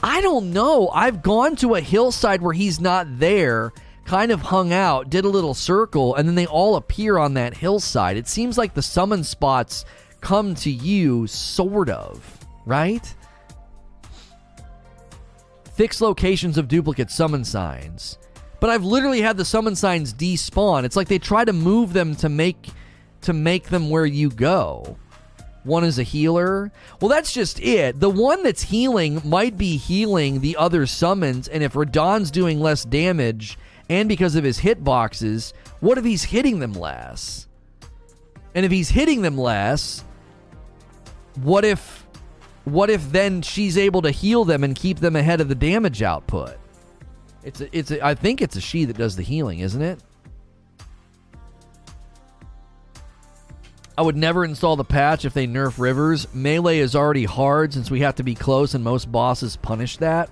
I 0.02 0.20
don't 0.20 0.52
know. 0.52 0.88
I've 0.88 1.22
gone 1.22 1.56
to 1.56 1.74
a 1.74 1.80
hillside 1.80 2.42
where 2.42 2.52
he's 2.52 2.80
not 2.80 3.18
there, 3.18 3.72
kind 4.04 4.32
of 4.32 4.40
hung 4.40 4.72
out, 4.72 5.10
did 5.10 5.24
a 5.24 5.28
little 5.28 5.54
circle, 5.54 6.14
and 6.14 6.28
then 6.28 6.34
they 6.34 6.46
all 6.46 6.76
appear 6.76 7.18
on 7.18 7.34
that 7.34 7.56
hillside. 7.56 8.16
It 8.16 8.28
seems 8.28 8.58
like 8.58 8.74
the 8.74 8.82
summon 8.82 9.24
spots 9.24 9.84
come 10.20 10.54
to 10.56 10.70
you, 10.70 11.26
sort 11.26 11.88
of, 11.88 12.38
right? 12.66 13.14
Fix 15.74 16.00
locations 16.00 16.58
of 16.58 16.68
duplicate 16.68 17.10
summon 17.10 17.44
signs. 17.44 18.18
But 18.60 18.70
I've 18.70 18.84
literally 18.84 19.22
had 19.22 19.36
the 19.36 19.44
summon 19.44 19.74
signs 19.74 20.14
despawn. 20.14 20.84
It's 20.84 20.96
like 20.96 21.08
they 21.08 21.18
try 21.18 21.44
to 21.44 21.52
move 21.52 21.92
them 21.92 22.14
to 22.16 22.28
make 22.28 22.68
to 23.22 23.32
make 23.32 23.68
them 23.68 23.88
where 23.88 24.06
you 24.06 24.30
go. 24.30 24.96
One 25.64 25.84
is 25.84 25.98
a 25.98 26.02
healer. 26.02 26.72
Well, 27.00 27.08
that's 27.08 27.32
just 27.32 27.60
it. 27.60 28.00
The 28.00 28.10
one 28.10 28.42
that's 28.42 28.62
healing 28.62 29.22
might 29.24 29.56
be 29.56 29.76
healing 29.76 30.40
the 30.40 30.56
other 30.56 30.86
summons, 30.86 31.46
and 31.46 31.62
if 31.62 31.74
Radahn's 31.74 32.32
doing 32.32 32.60
less 32.60 32.84
damage, 32.84 33.58
and 33.88 34.08
because 34.08 34.34
of 34.34 34.42
his 34.42 34.58
hitboxes, 34.58 35.52
what 35.80 35.98
if 35.98 36.04
he's 36.04 36.24
hitting 36.24 36.58
them 36.58 36.72
less? 36.72 37.46
And 38.54 38.66
if 38.66 38.72
he's 38.72 38.90
hitting 38.90 39.22
them 39.22 39.38
less, 39.38 40.04
what 41.42 41.64
if 41.64 42.01
what 42.64 42.90
if 42.90 43.10
then 43.10 43.42
she's 43.42 43.76
able 43.76 44.02
to 44.02 44.10
heal 44.10 44.44
them 44.44 44.64
and 44.64 44.74
keep 44.74 45.00
them 45.00 45.16
ahead 45.16 45.40
of 45.40 45.48
the 45.48 45.54
damage 45.54 46.02
output? 46.02 46.56
It's 47.42 47.60
a, 47.60 47.76
it's 47.76 47.90
a, 47.90 48.04
I 48.04 48.14
think 48.14 48.40
it's 48.40 48.56
a 48.56 48.60
she 48.60 48.84
that 48.84 48.96
does 48.96 49.16
the 49.16 49.22
healing, 49.22 49.60
isn't 49.60 49.82
it? 49.82 50.00
I 53.96 54.02
would 54.02 54.16
never 54.16 54.44
install 54.44 54.76
the 54.76 54.84
patch 54.84 55.24
if 55.24 55.34
they 55.34 55.46
nerf 55.46 55.78
rivers. 55.78 56.32
Melee 56.32 56.78
is 56.78 56.96
already 56.96 57.24
hard 57.24 57.74
since 57.74 57.90
we 57.90 58.00
have 58.00 58.14
to 58.16 58.22
be 58.22 58.34
close 58.34 58.74
and 58.74 58.82
most 58.82 59.12
bosses 59.12 59.56
punish 59.56 59.98
that. 59.98 60.30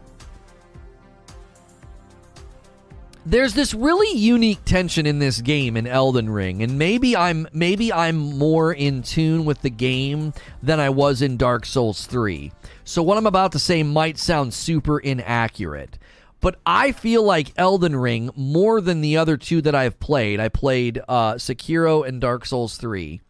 There's 3.30 3.54
this 3.54 3.74
really 3.74 4.18
unique 4.18 4.64
tension 4.64 5.06
in 5.06 5.20
this 5.20 5.40
game 5.40 5.76
in 5.76 5.86
Elden 5.86 6.30
Ring, 6.30 6.64
and 6.64 6.76
maybe 6.76 7.16
I'm 7.16 7.46
maybe 7.52 7.92
I'm 7.92 8.16
more 8.16 8.72
in 8.72 9.02
tune 9.02 9.44
with 9.44 9.62
the 9.62 9.70
game 9.70 10.32
than 10.60 10.80
I 10.80 10.90
was 10.90 11.22
in 11.22 11.36
Dark 11.36 11.64
Souls 11.64 12.06
3. 12.06 12.50
So 12.82 13.04
what 13.04 13.16
I'm 13.16 13.28
about 13.28 13.52
to 13.52 13.60
say 13.60 13.84
might 13.84 14.18
sound 14.18 14.52
super 14.52 14.98
inaccurate. 14.98 15.96
But 16.40 16.58
I 16.66 16.90
feel 16.90 17.22
like 17.22 17.52
Elden 17.56 17.94
Ring, 17.94 18.30
more 18.34 18.80
than 18.80 19.00
the 19.00 19.16
other 19.16 19.36
two 19.36 19.62
that 19.62 19.76
I've 19.76 20.00
played, 20.00 20.40
I 20.40 20.48
played 20.48 21.00
uh, 21.06 21.34
Sekiro 21.34 22.04
and 22.04 22.20
Dark 22.20 22.44
Souls 22.46 22.78
3 22.78 23.20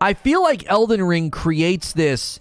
I 0.00 0.14
feel 0.14 0.42
like 0.42 0.70
Elden 0.70 1.02
Ring 1.02 1.30
creates 1.30 1.92
this 1.92 2.38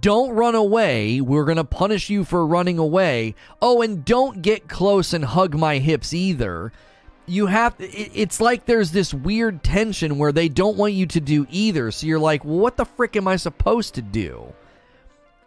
don't 0.00 0.30
run 0.30 0.54
away. 0.54 1.20
We're 1.20 1.44
going 1.44 1.56
to 1.56 1.64
punish 1.64 2.10
you 2.10 2.24
for 2.24 2.46
running 2.46 2.78
away. 2.78 3.34
Oh, 3.62 3.82
and 3.82 4.04
don't 4.04 4.42
get 4.42 4.68
close 4.68 5.12
and 5.12 5.24
hug 5.24 5.54
my 5.54 5.78
hips 5.78 6.12
either. 6.12 6.72
You 7.26 7.46
have 7.46 7.74
it's 7.78 8.40
like 8.40 8.64
there's 8.64 8.92
this 8.92 9.12
weird 9.12 9.62
tension 9.62 10.16
where 10.16 10.32
they 10.32 10.48
don't 10.48 10.78
want 10.78 10.94
you 10.94 11.06
to 11.06 11.20
do 11.20 11.46
either. 11.50 11.90
So 11.90 12.06
you're 12.06 12.18
like, 12.18 12.44
well, 12.44 12.58
what 12.58 12.76
the 12.76 12.86
frick 12.86 13.16
am 13.16 13.28
I 13.28 13.36
supposed 13.36 13.94
to 13.94 14.02
do? 14.02 14.52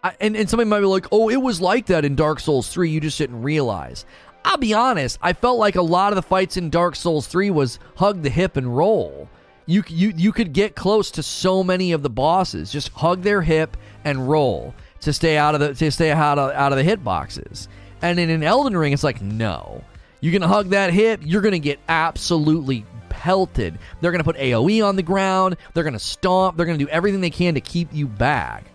I, 0.03 0.15
and, 0.19 0.35
and 0.35 0.49
somebody 0.49 0.69
might 0.69 0.79
be 0.79 0.85
like, 0.85 1.07
oh, 1.11 1.29
it 1.29 1.41
was 1.41 1.61
like 1.61 1.87
that 1.87 2.05
in 2.05 2.15
Dark 2.15 2.39
Souls 2.39 2.69
3. 2.69 2.89
You 2.89 2.99
just 2.99 3.17
didn't 3.17 3.41
realize. 3.41 4.05
I'll 4.43 4.57
be 4.57 4.73
honest, 4.73 5.19
I 5.21 5.33
felt 5.33 5.59
like 5.59 5.75
a 5.75 5.81
lot 5.81 6.11
of 6.11 6.15
the 6.15 6.23
fights 6.23 6.57
in 6.57 6.69
Dark 6.71 6.95
Souls 6.95 7.27
3 7.27 7.51
was 7.51 7.77
hug 7.95 8.23
the 8.23 8.29
hip 8.29 8.57
and 8.57 8.75
roll. 8.75 9.29
You 9.71 9.83
you 9.87 10.13
you 10.17 10.31
could 10.33 10.51
get 10.51 10.75
close 10.75 11.11
to 11.11 11.23
so 11.23 11.63
many 11.63 11.93
of 11.93 12.03
the 12.03 12.09
bosses. 12.09 12.71
Just 12.71 12.89
hug 12.89 13.21
their 13.21 13.41
hip 13.41 13.77
and 14.03 14.27
roll 14.27 14.75
to 14.99 15.13
stay 15.13 15.37
out 15.37 15.55
of 15.55 15.61
the 15.61 15.73
to 15.73 15.91
stay 15.91 16.11
out 16.11 16.37
of 16.37 16.51
out 16.51 16.73
of 16.73 16.77
the 16.77 16.83
hit 16.83 17.03
boxes. 17.03 17.69
And 18.01 18.19
in 18.19 18.29
an 18.29 18.43
Elden 18.43 18.75
Ring, 18.75 18.91
it's 18.91 19.03
like 19.03 19.21
no. 19.21 19.81
You 20.19 20.31
can 20.31 20.41
hug 20.41 20.69
that 20.69 20.91
hip, 20.91 21.21
you're 21.23 21.41
gonna 21.41 21.57
get 21.57 21.79
absolutely 21.87 22.85
pelted. 23.07 23.79
They're 24.01 24.11
gonna 24.11 24.25
put 24.25 24.35
AOE 24.35 24.85
on 24.85 24.97
the 24.97 25.03
ground. 25.03 25.55
They're 25.73 25.85
gonna 25.85 25.99
stomp. 25.99 26.57
They're 26.57 26.65
gonna 26.65 26.77
do 26.77 26.89
everything 26.89 27.21
they 27.21 27.29
can 27.29 27.53
to 27.53 27.61
keep 27.61 27.93
you 27.93 28.07
back. 28.07 28.65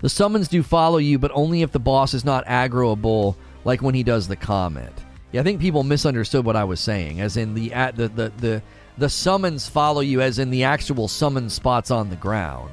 The 0.00 0.08
summons 0.08 0.48
do 0.48 0.62
follow 0.62 0.98
you, 0.98 1.18
but 1.18 1.32
only 1.34 1.60
if 1.60 1.70
the 1.70 1.78
boss 1.78 2.14
is 2.14 2.24
not 2.24 2.46
aggroable, 2.46 3.36
like 3.64 3.82
when 3.82 3.94
he 3.94 4.02
does 4.02 4.26
the 4.26 4.36
comment. 4.36 5.04
Yeah, 5.32 5.42
I 5.42 5.44
think 5.44 5.60
people 5.60 5.82
misunderstood 5.82 6.46
what 6.46 6.56
I 6.56 6.64
was 6.64 6.80
saying, 6.80 7.20
as 7.20 7.36
in 7.36 7.52
the 7.52 7.74
at 7.74 7.96
the 7.96 8.08
the 8.08 8.32
the 8.38 8.62
the 8.98 9.08
summons 9.08 9.68
follow 9.68 10.00
you, 10.00 10.20
as 10.20 10.38
in 10.38 10.50
the 10.50 10.64
actual 10.64 11.08
summon 11.08 11.50
spots 11.50 11.90
on 11.90 12.10
the 12.10 12.16
ground. 12.16 12.70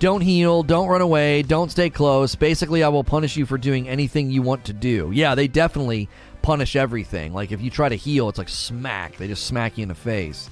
Don't 0.00 0.20
heal, 0.20 0.62
don't 0.62 0.88
run 0.88 1.00
away, 1.00 1.42
don't 1.42 1.70
stay 1.70 1.88
close. 1.88 2.34
Basically, 2.34 2.82
I 2.82 2.88
will 2.88 3.04
punish 3.04 3.36
you 3.36 3.46
for 3.46 3.56
doing 3.56 3.88
anything 3.88 4.30
you 4.30 4.42
want 4.42 4.64
to 4.64 4.72
do. 4.72 5.10
Yeah, 5.14 5.34
they 5.34 5.48
definitely 5.48 6.08
punish 6.42 6.76
everything. 6.76 7.32
Like 7.32 7.52
if 7.52 7.62
you 7.62 7.70
try 7.70 7.88
to 7.88 7.94
heal, 7.94 8.28
it's 8.28 8.38
like 8.38 8.48
smack. 8.48 9.16
They 9.16 9.28
just 9.28 9.46
smack 9.46 9.78
you 9.78 9.82
in 9.82 9.88
the 9.88 9.94
face. 9.94 10.50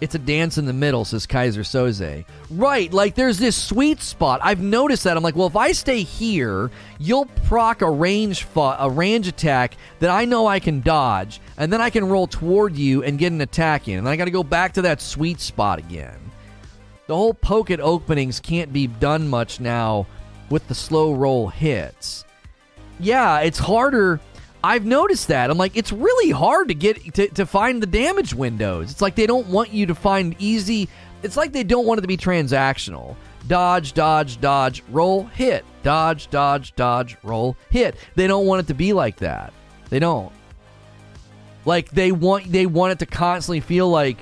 It's 0.00 0.14
a 0.14 0.18
dance 0.18 0.58
in 0.58 0.66
the 0.66 0.72
middle, 0.72 1.04
says 1.04 1.26
Kaiser 1.26 1.62
Soze. 1.62 2.24
Right, 2.50 2.92
like 2.92 3.14
there's 3.14 3.38
this 3.38 3.56
sweet 3.56 4.02
spot. 4.02 4.40
I've 4.42 4.60
noticed 4.60 5.04
that. 5.04 5.16
I'm 5.16 5.22
like, 5.22 5.36
well, 5.36 5.46
if 5.46 5.56
I 5.56 5.72
stay 5.72 6.02
here, 6.02 6.70
you'll 6.98 7.26
proc 7.46 7.80
a 7.80 7.90
range 7.90 8.42
fu- 8.44 8.60
a 8.60 8.90
range 8.90 9.28
attack 9.28 9.76
that 10.00 10.10
I 10.10 10.24
know 10.24 10.46
I 10.46 10.60
can 10.60 10.82
dodge, 10.82 11.40
and 11.56 11.72
then 11.72 11.80
I 11.80 11.90
can 11.90 12.08
roll 12.08 12.26
toward 12.26 12.76
you 12.76 13.02
and 13.02 13.18
get 13.18 13.32
an 13.32 13.40
attack 13.40 13.88
in. 13.88 13.98
And 13.98 14.08
I 14.08 14.16
got 14.16 14.26
to 14.26 14.30
go 14.30 14.42
back 14.42 14.72
to 14.74 14.82
that 14.82 15.00
sweet 15.00 15.40
spot 15.40 15.78
again. 15.78 16.18
The 17.06 17.14
whole 17.14 17.34
poke 17.34 17.70
at 17.70 17.80
openings 17.80 18.40
can't 18.40 18.72
be 18.72 18.86
done 18.86 19.28
much 19.28 19.60
now 19.60 20.06
with 20.50 20.66
the 20.68 20.74
slow 20.74 21.14
roll 21.14 21.48
hits. 21.48 22.24
Yeah, 22.98 23.40
it's 23.40 23.58
harder 23.58 24.20
I've 24.64 24.86
noticed 24.86 25.28
that. 25.28 25.50
I'm 25.50 25.58
like, 25.58 25.76
it's 25.76 25.92
really 25.92 26.30
hard 26.30 26.68
to 26.68 26.74
get 26.74 27.14
to, 27.16 27.28
to 27.28 27.44
find 27.44 27.82
the 27.82 27.86
damage 27.86 28.32
windows. 28.32 28.90
It's 28.90 29.02
like 29.02 29.14
they 29.14 29.26
don't 29.26 29.46
want 29.48 29.74
you 29.74 29.84
to 29.84 29.94
find 29.94 30.34
easy. 30.38 30.88
It's 31.22 31.36
like 31.36 31.52
they 31.52 31.64
don't 31.64 31.84
want 31.84 31.98
it 31.98 32.00
to 32.00 32.08
be 32.08 32.16
transactional. 32.16 33.14
Dodge, 33.46 33.92
dodge, 33.92 34.40
dodge, 34.40 34.82
roll, 34.88 35.24
hit. 35.24 35.66
Dodge, 35.82 36.30
dodge, 36.30 36.74
dodge, 36.76 37.18
roll, 37.22 37.58
hit. 37.68 37.96
They 38.14 38.26
don't 38.26 38.46
want 38.46 38.60
it 38.60 38.66
to 38.68 38.74
be 38.74 38.94
like 38.94 39.16
that. 39.16 39.52
They 39.90 39.98
don't. 39.98 40.32
Like 41.64 41.90
they 41.90 42.12
want 42.12 42.50
they 42.50 42.66
want 42.66 42.92
it 42.92 42.98
to 43.00 43.06
constantly 43.06 43.60
feel 43.60 43.88
like 43.88 44.18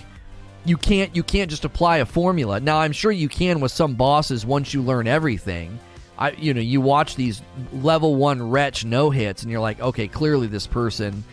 you 0.64 0.76
can't 0.76 1.14
you 1.14 1.22
can't 1.22 1.50
just 1.50 1.64
apply 1.64 1.98
a 1.98 2.06
formula. 2.06 2.60
Now 2.60 2.78
I'm 2.78 2.92
sure 2.92 3.10
you 3.12 3.28
can 3.28 3.60
with 3.60 3.72
some 3.72 3.94
bosses 3.94 4.46
once 4.46 4.72
you 4.72 4.82
learn 4.82 5.06
everything 5.06 5.78
I 6.18 6.30
you 6.32 6.54
know 6.54 6.60
you 6.60 6.80
watch 6.80 7.16
these 7.16 7.42
level 7.72 8.14
one 8.14 8.50
wretch 8.50 8.84
no 8.84 9.10
hits 9.10 9.42
and 9.42 9.50
you're 9.50 9.60
like 9.60 9.80
okay 9.80 10.08
clearly 10.08 10.46
this 10.46 10.66
person 10.66 11.24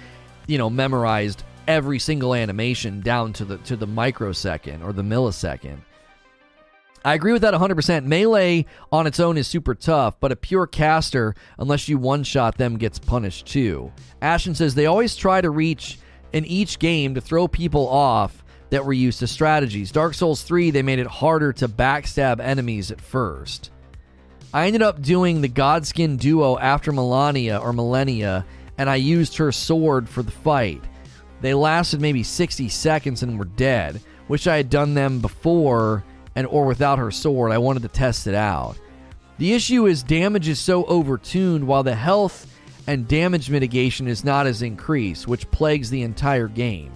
you 0.47 0.57
know 0.57 0.69
memorized 0.69 1.43
every 1.67 1.99
single 1.99 2.33
animation 2.33 3.01
down 3.01 3.33
to 3.33 3.45
the 3.45 3.57
to 3.59 3.75
the 3.75 3.85
microsecond 3.85 4.83
or 4.83 4.91
the 4.91 5.03
millisecond. 5.03 5.77
I 7.03 7.13
agree 7.13 7.31
with 7.31 7.43
that 7.43 7.53
100%. 7.53 8.05
Melee 8.05 8.65
on 8.91 9.07
its 9.07 9.19
own 9.19 9.37
is 9.37 9.47
super 9.47 9.73
tough, 9.73 10.19
but 10.19 10.31
a 10.31 10.35
pure 10.35 10.67
caster, 10.67 11.33
unless 11.57 11.87
you 11.87 11.97
one 11.97 12.23
shot 12.23 12.57
them, 12.57 12.77
gets 12.77 12.99
punished 12.99 13.47
too. 13.47 13.91
Ashton 14.21 14.55
says 14.55 14.75
they 14.75 14.85
always 14.85 15.15
try 15.15 15.39
to 15.39 15.49
reach 15.49 15.97
in 16.33 16.45
each 16.45 16.77
game 16.79 17.15
to 17.15 17.21
throw 17.21 17.47
people 17.47 17.87
off 17.87 18.43
that 18.69 18.85
were 18.85 18.93
used 18.93 19.19
to 19.19 19.27
strategies. 19.27 19.91
Dark 19.91 20.13
Souls 20.13 20.43
3, 20.43 20.71
they 20.71 20.81
made 20.83 20.99
it 20.99 21.07
harder 21.07 21.53
to 21.53 21.67
backstab 21.67 22.39
enemies 22.39 22.91
at 22.91 23.01
first. 23.01 23.71
I 24.53 24.67
ended 24.67 24.81
up 24.81 25.01
doing 25.01 25.41
the 25.41 25.49
Godskin 25.49 26.17
duo 26.17 26.57
after 26.57 26.91
Melania 26.91 27.59
or 27.59 27.71
Millennia, 27.71 28.45
and 28.77 28.89
I 28.89 28.95
used 28.95 29.37
her 29.37 29.51
sword 29.51 30.09
for 30.09 30.23
the 30.23 30.31
fight. 30.31 30.83
They 31.41 31.53
lasted 31.53 32.01
maybe 32.01 32.23
60 32.23 32.67
seconds 32.69 33.23
and 33.23 33.39
were 33.39 33.45
dead. 33.45 34.01
Wish 34.27 34.47
I 34.47 34.57
had 34.57 34.69
done 34.69 34.93
them 34.93 35.19
before 35.19 36.03
and 36.39 36.47
or 36.47 36.65
without 36.65 36.99
her 36.99 37.11
sword. 37.11 37.51
I 37.51 37.57
wanted 37.57 37.81
to 37.81 37.89
test 37.89 38.25
it 38.25 38.33
out. 38.33 38.77
The 39.39 39.53
issue 39.53 39.87
is 39.87 40.03
damage 40.03 40.47
is 40.47 40.57
so 40.57 40.85
overtuned 40.85 41.65
while 41.65 41.83
the 41.83 41.95
health 41.95 42.47
and 42.87 43.09
damage 43.09 43.49
mitigation 43.49 44.07
is 44.07 44.23
not 44.23 44.47
as 44.47 44.61
increased, 44.61 45.27
which 45.27 45.51
plagues 45.51 45.89
the 45.89 46.01
entire 46.01 46.47
game. 46.47 46.93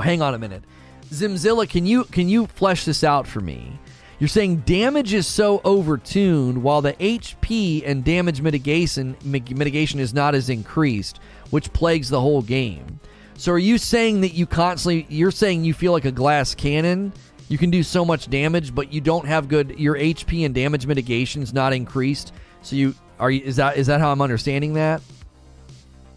Oh, 0.00 0.02
hang 0.02 0.20
on 0.20 0.34
a 0.34 0.38
minute. 0.38 0.64
Zimzilla, 1.10 1.68
can 1.68 1.86
you 1.86 2.04
can 2.04 2.28
you 2.28 2.46
flesh 2.48 2.84
this 2.84 3.04
out 3.04 3.24
for 3.24 3.40
me? 3.40 3.78
You're 4.18 4.26
saying 4.26 4.64
damage 4.66 5.14
is 5.14 5.28
so 5.28 5.60
overtuned 5.60 6.58
while 6.58 6.82
the 6.82 6.94
HP 6.94 7.84
and 7.86 8.04
damage 8.04 8.40
mitigation 8.40 9.16
mitigation 9.22 10.00
is 10.00 10.12
not 10.12 10.34
as 10.34 10.50
increased, 10.50 11.20
which 11.50 11.72
plagues 11.72 12.08
the 12.08 12.20
whole 12.20 12.42
game. 12.42 12.98
So 13.36 13.52
are 13.52 13.58
you 13.58 13.78
saying 13.78 14.22
that 14.22 14.34
you 14.34 14.46
constantly 14.46 15.06
you're 15.08 15.30
saying 15.30 15.64
you 15.64 15.72
feel 15.72 15.92
like 15.92 16.04
a 16.04 16.10
glass 16.10 16.52
cannon? 16.52 17.12
You 17.48 17.58
can 17.58 17.70
do 17.70 17.82
so 17.82 18.04
much 18.04 18.28
damage, 18.28 18.74
but 18.74 18.92
you 18.92 19.00
don't 19.00 19.26
have 19.26 19.48
good 19.48 19.78
your 19.78 19.96
HP 19.96 20.46
and 20.46 20.54
damage 20.54 20.86
mitigation 20.86 21.42
is 21.42 21.52
not 21.52 21.72
increased. 21.72 22.32
So 22.62 22.76
you 22.76 22.94
are 23.18 23.30
you, 23.30 23.42
is 23.42 23.56
that 23.56 23.76
is 23.76 23.86
that 23.88 24.00
how 24.00 24.10
I'm 24.10 24.22
understanding 24.22 24.74
that? 24.74 25.02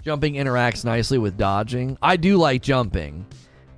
Jumping 0.03 0.35
interacts 0.35 0.85
nicely 0.85 1.17
with 1.17 1.37
dodging. 1.37 1.97
I 2.01 2.15
do 2.15 2.37
like 2.37 2.61
jumping. 2.61 3.25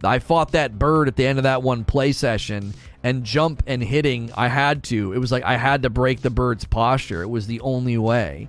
I 0.04 0.20
fought 0.20 0.52
that 0.54 0.78
bird 0.80 1.08
at 1.08 1.16
the 1.16 1.26
end 1.26 1.40
of 1.40 1.44
that 1.44 1.64
one 1.64 1.84
play 1.84 2.12
session 2.12 2.74
and 3.04 3.24
jump 3.24 3.64
and 3.68 3.82
hitting, 3.82 4.32
I 4.36 4.48
had 4.48 4.84
to. 4.86 5.14
It 5.14 5.18
was 5.18 5.32
like 5.32 5.44
I 5.44 5.58
had 5.58 5.84
to 5.84 5.90
break 5.90 6.22
the 6.22 6.30
bird's 6.30 6.66
posture. 6.66 7.22
It 7.24 7.30
was 7.30 7.48
the 7.48 7.62
only 7.62 7.98
way. 7.98 8.48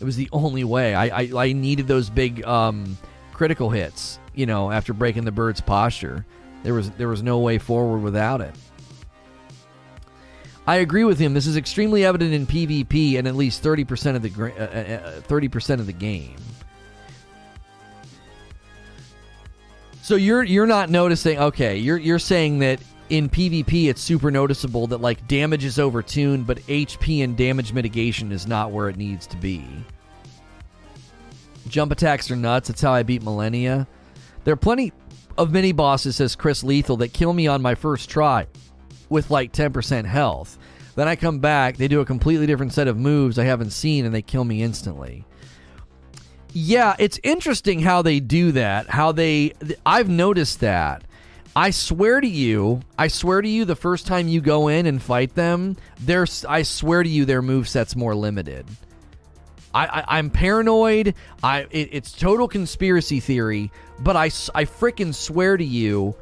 It 0.00 0.04
was 0.04 0.16
the 0.16 0.28
only 0.32 0.64
way. 0.64 0.94
I 0.94 1.22
I, 1.22 1.30
I 1.36 1.52
needed 1.52 1.86
those 1.86 2.08
big 2.08 2.44
um, 2.44 2.96
critical 3.32 3.70
hits, 3.70 4.18
you 4.34 4.46
know, 4.46 4.70
after 4.70 4.92
breaking 4.92 5.24
the 5.24 5.32
bird's 5.32 5.60
posture. 5.60 6.24
There 6.62 6.74
was 6.74 6.90
there 6.92 7.08
was 7.08 7.22
no 7.22 7.38
way 7.38 7.58
forward 7.58 7.98
without 7.98 8.40
it. 8.40 8.54
I 10.66 10.76
agree 10.76 11.04
with 11.04 11.18
him. 11.18 11.32
This 11.32 11.46
is 11.46 11.56
extremely 11.56 12.04
evident 12.04 12.34
in 12.34 12.46
PvP 12.46 13.18
and 13.18 13.26
at 13.26 13.34
least 13.34 13.64
30% 13.64 14.16
of 14.16 14.22
the 14.22 14.28
uh, 14.28 15.16
uh, 15.16 15.20
30% 15.22 15.70
uh, 15.70 15.74
of 15.80 15.86
the 15.86 15.94
game. 15.94 16.36
So 20.02 20.14
you're 20.14 20.42
you're 20.42 20.66
not 20.66 20.90
noticing 20.90 21.38
okay, 21.38 21.78
you're 21.78 21.96
you're 21.98 22.18
saying 22.18 22.58
that 22.58 22.80
in 23.08 23.30
PvP 23.30 23.88
it's 23.88 24.02
super 24.02 24.30
noticeable 24.30 24.86
that 24.88 25.00
like 25.00 25.26
damage 25.26 25.64
is 25.64 25.78
overtuned 25.78 26.46
but 26.46 26.58
HP 26.66 27.24
and 27.24 27.36
damage 27.36 27.72
mitigation 27.72 28.30
is 28.30 28.46
not 28.46 28.70
where 28.70 28.88
it 28.88 28.96
needs 28.96 29.26
to 29.28 29.36
be. 29.38 29.64
Jump 31.68 31.92
attacks 31.92 32.30
are 32.30 32.36
nuts. 32.36 32.68
That's 32.68 32.80
how 32.80 32.92
I 32.92 33.02
beat 33.02 33.22
Malenia. 33.22 33.86
There 34.44 34.52
are 34.52 34.56
plenty 34.56 34.92
of 35.38 35.52
mini 35.52 35.72
bosses, 35.72 36.16
says 36.16 36.36
Chris 36.36 36.62
Lethal, 36.62 36.98
that 36.98 37.12
kill 37.12 37.32
me 37.32 37.46
on 37.46 37.62
my 37.62 37.74
first 37.74 38.10
try 38.10 38.46
with 39.08 39.30
like 39.30 39.52
10% 39.52 40.04
health. 40.04 40.58
Then 40.96 41.08
I 41.08 41.16
come 41.16 41.38
back, 41.38 41.76
they 41.76 41.88
do 41.88 42.00
a 42.00 42.04
completely 42.04 42.46
different 42.46 42.72
set 42.72 42.88
of 42.88 42.98
moves 42.98 43.38
I 43.38 43.44
haven't 43.44 43.70
seen, 43.70 44.04
and 44.04 44.14
they 44.14 44.22
kill 44.22 44.44
me 44.44 44.62
instantly. 44.62 45.24
Yeah, 46.52 46.96
it's 46.98 47.20
interesting 47.22 47.80
how 47.80 48.02
they 48.02 48.20
do 48.20 48.52
that. 48.52 48.88
How 48.88 49.12
they. 49.12 49.52
I've 49.86 50.08
noticed 50.08 50.60
that. 50.60 51.04
I 51.54 51.70
swear 51.70 52.20
to 52.20 52.26
you, 52.26 52.80
I 52.98 53.08
swear 53.08 53.42
to 53.42 53.48
you, 53.48 53.64
the 53.64 53.76
first 53.76 54.06
time 54.06 54.28
you 54.28 54.40
go 54.40 54.68
in 54.68 54.86
and 54.86 55.02
fight 55.02 55.34
them, 55.34 55.76
I 56.48 56.62
swear 56.62 57.02
to 57.02 57.08
you, 57.08 57.24
their 57.24 57.42
move 57.42 57.68
set's 57.68 57.96
more 57.96 58.14
limited. 58.14 58.66
I, 59.74 60.18
am 60.18 60.30
paranoid. 60.30 61.14
I 61.42 61.66
it, 61.70 61.90
it's 61.92 62.12
total 62.12 62.48
conspiracy 62.48 63.20
theory, 63.20 63.70
but 64.00 64.16
I, 64.16 64.24
I 64.24 64.64
freaking 64.64 65.14
swear 65.14 65.56
to 65.56 65.64
you, 65.64 66.14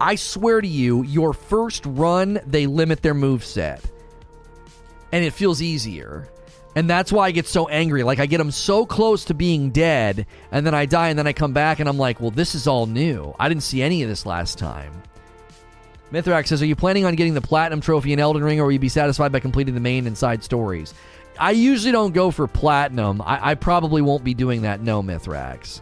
I 0.00 0.16
swear 0.16 0.60
to 0.60 0.68
you, 0.68 1.02
your 1.02 1.32
first 1.32 1.84
run 1.86 2.40
they 2.46 2.66
limit 2.66 3.02
their 3.02 3.14
move 3.14 3.44
set, 3.44 3.82
and 5.12 5.24
it 5.24 5.32
feels 5.32 5.62
easier. 5.62 6.28
And 6.76 6.90
that's 6.90 7.12
why 7.12 7.26
I 7.26 7.30
get 7.30 7.46
so 7.46 7.68
angry. 7.68 8.02
Like 8.02 8.18
I 8.18 8.26
get 8.26 8.38
them 8.38 8.50
so 8.50 8.84
close 8.84 9.26
to 9.26 9.34
being 9.34 9.70
dead, 9.70 10.26
and 10.50 10.66
then 10.66 10.74
I 10.74 10.86
die, 10.86 11.08
and 11.08 11.18
then 11.18 11.26
I 11.26 11.32
come 11.32 11.52
back, 11.52 11.78
and 11.78 11.88
I'm 11.88 11.98
like, 11.98 12.20
well, 12.20 12.32
this 12.32 12.54
is 12.54 12.66
all 12.66 12.86
new. 12.86 13.34
I 13.38 13.48
didn't 13.48 13.62
see 13.62 13.80
any 13.80 14.02
of 14.02 14.08
this 14.08 14.26
last 14.26 14.58
time. 14.58 14.92
Mithrax 16.12 16.48
says, 16.48 16.62
Are 16.62 16.66
you 16.66 16.76
planning 16.76 17.04
on 17.04 17.16
getting 17.16 17.34
the 17.34 17.40
platinum 17.40 17.80
trophy 17.80 18.12
in 18.12 18.20
Elden 18.20 18.44
Ring, 18.44 18.60
or 18.60 18.64
will 18.64 18.72
you 18.72 18.78
be 18.78 18.88
satisfied 18.88 19.32
by 19.32 19.40
completing 19.40 19.74
the 19.74 19.80
main 19.80 20.06
and 20.06 20.16
side 20.16 20.44
stories? 20.44 20.94
I 21.38 21.50
usually 21.50 21.90
don't 21.92 22.12
go 22.12 22.30
for 22.30 22.46
platinum. 22.46 23.20
I, 23.20 23.50
I 23.50 23.54
probably 23.54 24.02
won't 24.02 24.22
be 24.22 24.34
doing 24.34 24.62
that, 24.62 24.80
no, 24.80 25.02
Mithrax. 25.02 25.80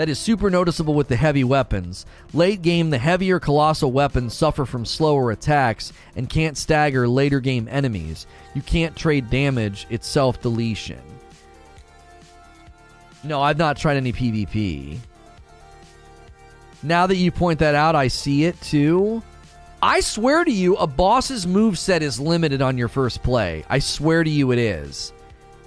That 0.00 0.08
is 0.08 0.18
super 0.18 0.48
noticeable 0.48 0.94
with 0.94 1.08
the 1.08 1.16
heavy 1.16 1.44
weapons. 1.44 2.06
Late 2.32 2.62
game, 2.62 2.88
the 2.88 2.96
heavier 2.96 3.38
colossal 3.38 3.92
weapons 3.92 4.32
suffer 4.32 4.64
from 4.64 4.86
slower 4.86 5.30
attacks 5.30 5.92
and 6.16 6.26
can't 6.26 6.56
stagger 6.56 7.06
later 7.06 7.38
game 7.38 7.68
enemies. 7.70 8.26
You 8.54 8.62
can't 8.62 8.96
trade 8.96 9.28
damage, 9.28 9.86
it's 9.90 10.06
self 10.06 10.40
deletion. 10.40 11.02
No, 13.24 13.42
I've 13.42 13.58
not 13.58 13.76
tried 13.76 13.98
any 13.98 14.14
PvP. 14.14 15.00
Now 16.82 17.06
that 17.06 17.16
you 17.16 17.30
point 17.30 17.58
that 17.58 17.74
out, 17.74 17.94
I 17.94 18.08
see 18.08 18.44
it 18.46 18.58
too. 18.62 19.22
I 19.82 20.00
swear 20.00 20.46
to 20.46 20.50
you, 20.50 20.76
a 20.76 20.86
boss's 20.86 21.46
move 21.46 21.78
set 21.78 22.02
is 22.02 22.18
limited 22.18 22.62
on 22.62 22.78
your 22.78 22.88
first 22.88 23.22
play. 23.22 23.66
I 23.68 23.80
swear 23.80 24.24
to 24.24 24.30
you, 24.30 24.50
it 24.50 24.58
is. 24.58 25.12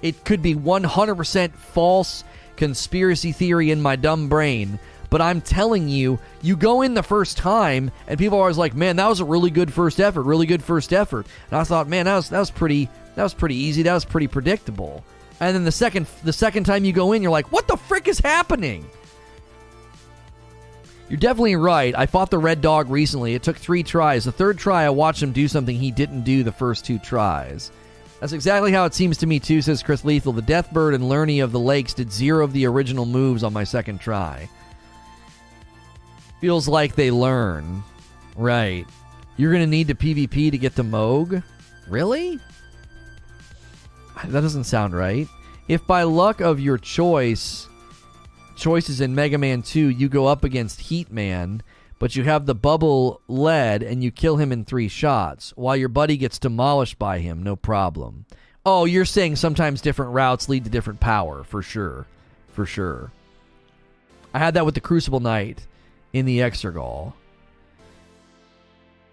It 0.02 0.24
could 0.24 0.42
be 0.42 0.56
100% 0.56 1.52
false 1.52 2.24
conspiracy 2.56 3.32
theory 3.32 3.70
in 3.70 3.82
my 3.82 3.96
dumb 3.96 4.28
brain. 4.28 4.78
But 5.10 5.20
I'm 5.22 5.40
telling 5.40 5.88
you, 5.88 6.18
you 6.42 6.56
go 6.56 6.82
in 6.82 6.94
the 6.94 7.02
first 7.02 7.36
time, 7.36 7.92
and 8.08 8.18
people 8.18 8.38
are 8.38 8.42
always 8.42 8.58
like, 8.58 8.74
"Man, 8.74 8.96
that 8.96 9.08
was 9.08 9.20
a 9.20 9.24
really 9.24 9.50
good 9.50 9.72
first 9.72 10.00
effort, 10.00 10.22
really 10.22 10.46
good 10.46 10.62
first 10.62 10.92
effort." 10.92 11.26
And 11.50 11.60
I 11.60 11.64
thought, 11.64 11.88
"Man, 11.88 12.06
that 12.06 12.16
was 12.16 12.28
that 12.30 12.40
was 12.40 12.50
pretty 12.50 12.88
that 13.14 13.22
was 13.22 13.34
pretty 13.34 13.54
easy. 13.54 13.82
That 13.82 13.94
was 13.94 14.04
pretty 14.04 14.26
predictable." 14.26 15.04
And 15.40 15.54
then 15.54 15.64
the 15.64 15.72
second 15.72 16.06
the 16.24 16.32
second 16.32 16.64
time 16.64 16.84
you 16.84 16.92
go 16.92 17.12
in, 17.12 17.22
you're 17.22 17.30
like, 17.30 17.52
"What 17.52 17.68
the 17.68 17.76
frick 17.76 18.08
is 18.08 18.18
happening?" 18.18 18.86
You're 21.08 21.20
definitely 21.20 21.56
right. 21.56 21.94
I 21.96 22.06
fought 22.06 22.30
the 22.30 22.38
red 22.38 22.60
dog 22.60 22.90
recently. 22.90 23.34
It 23.34 23.42
took 23.42 23.56
three 23.56 23.82
tries. 23.82 24.24
The 24.24 24.32
third 24.32 24.58
try, 24.58 24.84
I 24.84 24.90
watched 24.90 25.22
him 25.22 25.32
do 25.32 25.46
something 25.48 25.76
he 25.76 25.90
didn't 25.90 26.22
do 26.22 26.42
the 26.42 26.50
first 26.50 26.84
two 26.84 26.98
tries. 26.98 27.70
That's 28.24 28.32
exactly 28.32 28.72
how 28.72 28.86
it 28.86 28.94
seems 28.94 29.18
to 29.18 29.26
me, 29.26 29.38
too, 29.38 29.60
says 29.60 29.82
Chris 29.82 30.02
Lethal. 30.02 30.32
The 30.32 30.40
Deathbird 30.40 30.94
and 30.94 31.04
Liurnia 31.04 31.44
of 31.44 31.52
the 31.52 31.60
Lakes 31.60 31.92
did 31.92 32.10
zero 32.10 32.42
of 32.42 32.54
the 32.54 32.64
original 32.64 33.04
moves 33.04 33.44
on 33.44 33.52
my 33.52 33.64
second 33.64 34.00
try. 34.00 34.48
Feels 36.40 36.66
like 36.66 36.94
they 36.94 37.10
learn. 37.10 37.82
Right. 38.34 38.86
You're 39.36 39.52
going 39.52 39.62
to 39.62 39.70
need 39.70 39.88
the 39.88 39.94
PvP 39.94 40.50
to 40.52 40.56
get 40.56 40.74
the 40.74 40.82
Mohg? 40.82 41.42
Really? 41.86 42.40
That 44.24 44.40
doesn't 44.40 44.64
sound 44.64 44.96
right. 44.96 45.28
If 45.68 45.86
by 45.86 46.04
luck 46.04 46.40
of 46.40 46.58
your 46.58 46.78
choice, 46.78 47.68
choices 48.56 49.02
in 49.02 49.14
Mega 49.14 49.36
Man 49.36 49.60
2, 49.60 49.88
you 49.88 50.08
go 50.08 50.24
up 50.24 50.44
against 50.44 50.80
Heat 50.80 51.12
Man 51.12 51.62
but 51.98 52.16
you 52.16 52.24
have 52.24 52.46
the 52.46 52.54
bubble 52.54 53.20
lead 53.28 53.82
and 53.82 54.02
you 54.02 54.10
kill 54.10 54.36
him 54.36 54.52
in 54.52 54.64
three 54.64 54.88
shots 54.88 55.52
while 55.56 55.76
your 55.76 55.88
buddy 55.88 56.16
gets 56.16 56.38
demolished 56.38 56.98
by 56.98 57.18
him, 57.18 57.42
no 57.42 57.56
problem. 57.56 58.26
Oh, 58.66 58.84
you're 58.84 59.04
saying 59.04 59.36
sometimes 59.36 59.80
different 59.80 60.12
routes 60.12 60.48
lead 60.48 60.64
to 60.64 60.70
different 60.70 61.00
power, 61.00 61.44
for 61.44 61.62
sure. 61.62 62.06
For 62.48 62.66
sure. 62.66 63.12
I 64.32 64.38
had 64.38 64.54
that 64.54 64.64
with 64.64 64.74
the 64.74 64.80
Crucible 64.80 65.20
Knight 65.20 65.66
in 66.12 66.24
the 66.24 66.38
Evergaol. 66.38 67.12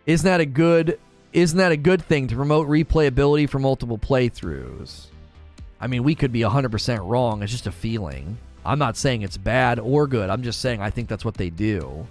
Isn't 0.06 0.26
that 0.26 0.42
a 0.42 0.46
good 0.46 1.00
isn't 1.34 1.58
that 1.58 1.72
a 1.72 1.78
good 1.78 2.02
thing 2.02 2.28
to 2.28 2.36
promote 2.36 2.68
replayability 2.68 3.50
for 3.50 3.60
multiple 3.60 3.98
playthroughs? 3.98 5.06
I 5.80 5.88
mean, 5.88 6.04
we 6.04 6.14
could 6.14 6.32
be 6.34 6.42
100% 6.42 7.10
wrong. 7.10 7.42
It's 7.42 7.52
just 7.52 7.68
a 7.68 7.72
feeling. 7.72 8.38
I'm 8.66 8.80
not 8.80 8.98
saying 8.98 9.22
it's 9.22 9.38
bad 9.38 9.80
or 9.80 10.08
good. 10.08 10.30
I'm 10.30 10.44
just 10.44 10.60
saying 10.60 10.82
I 10.82 10.90
think 10.90 11.08
that's 11.08 11.26
what 11.26 11.36
they 11.36 11.50
do. 11.50 12.06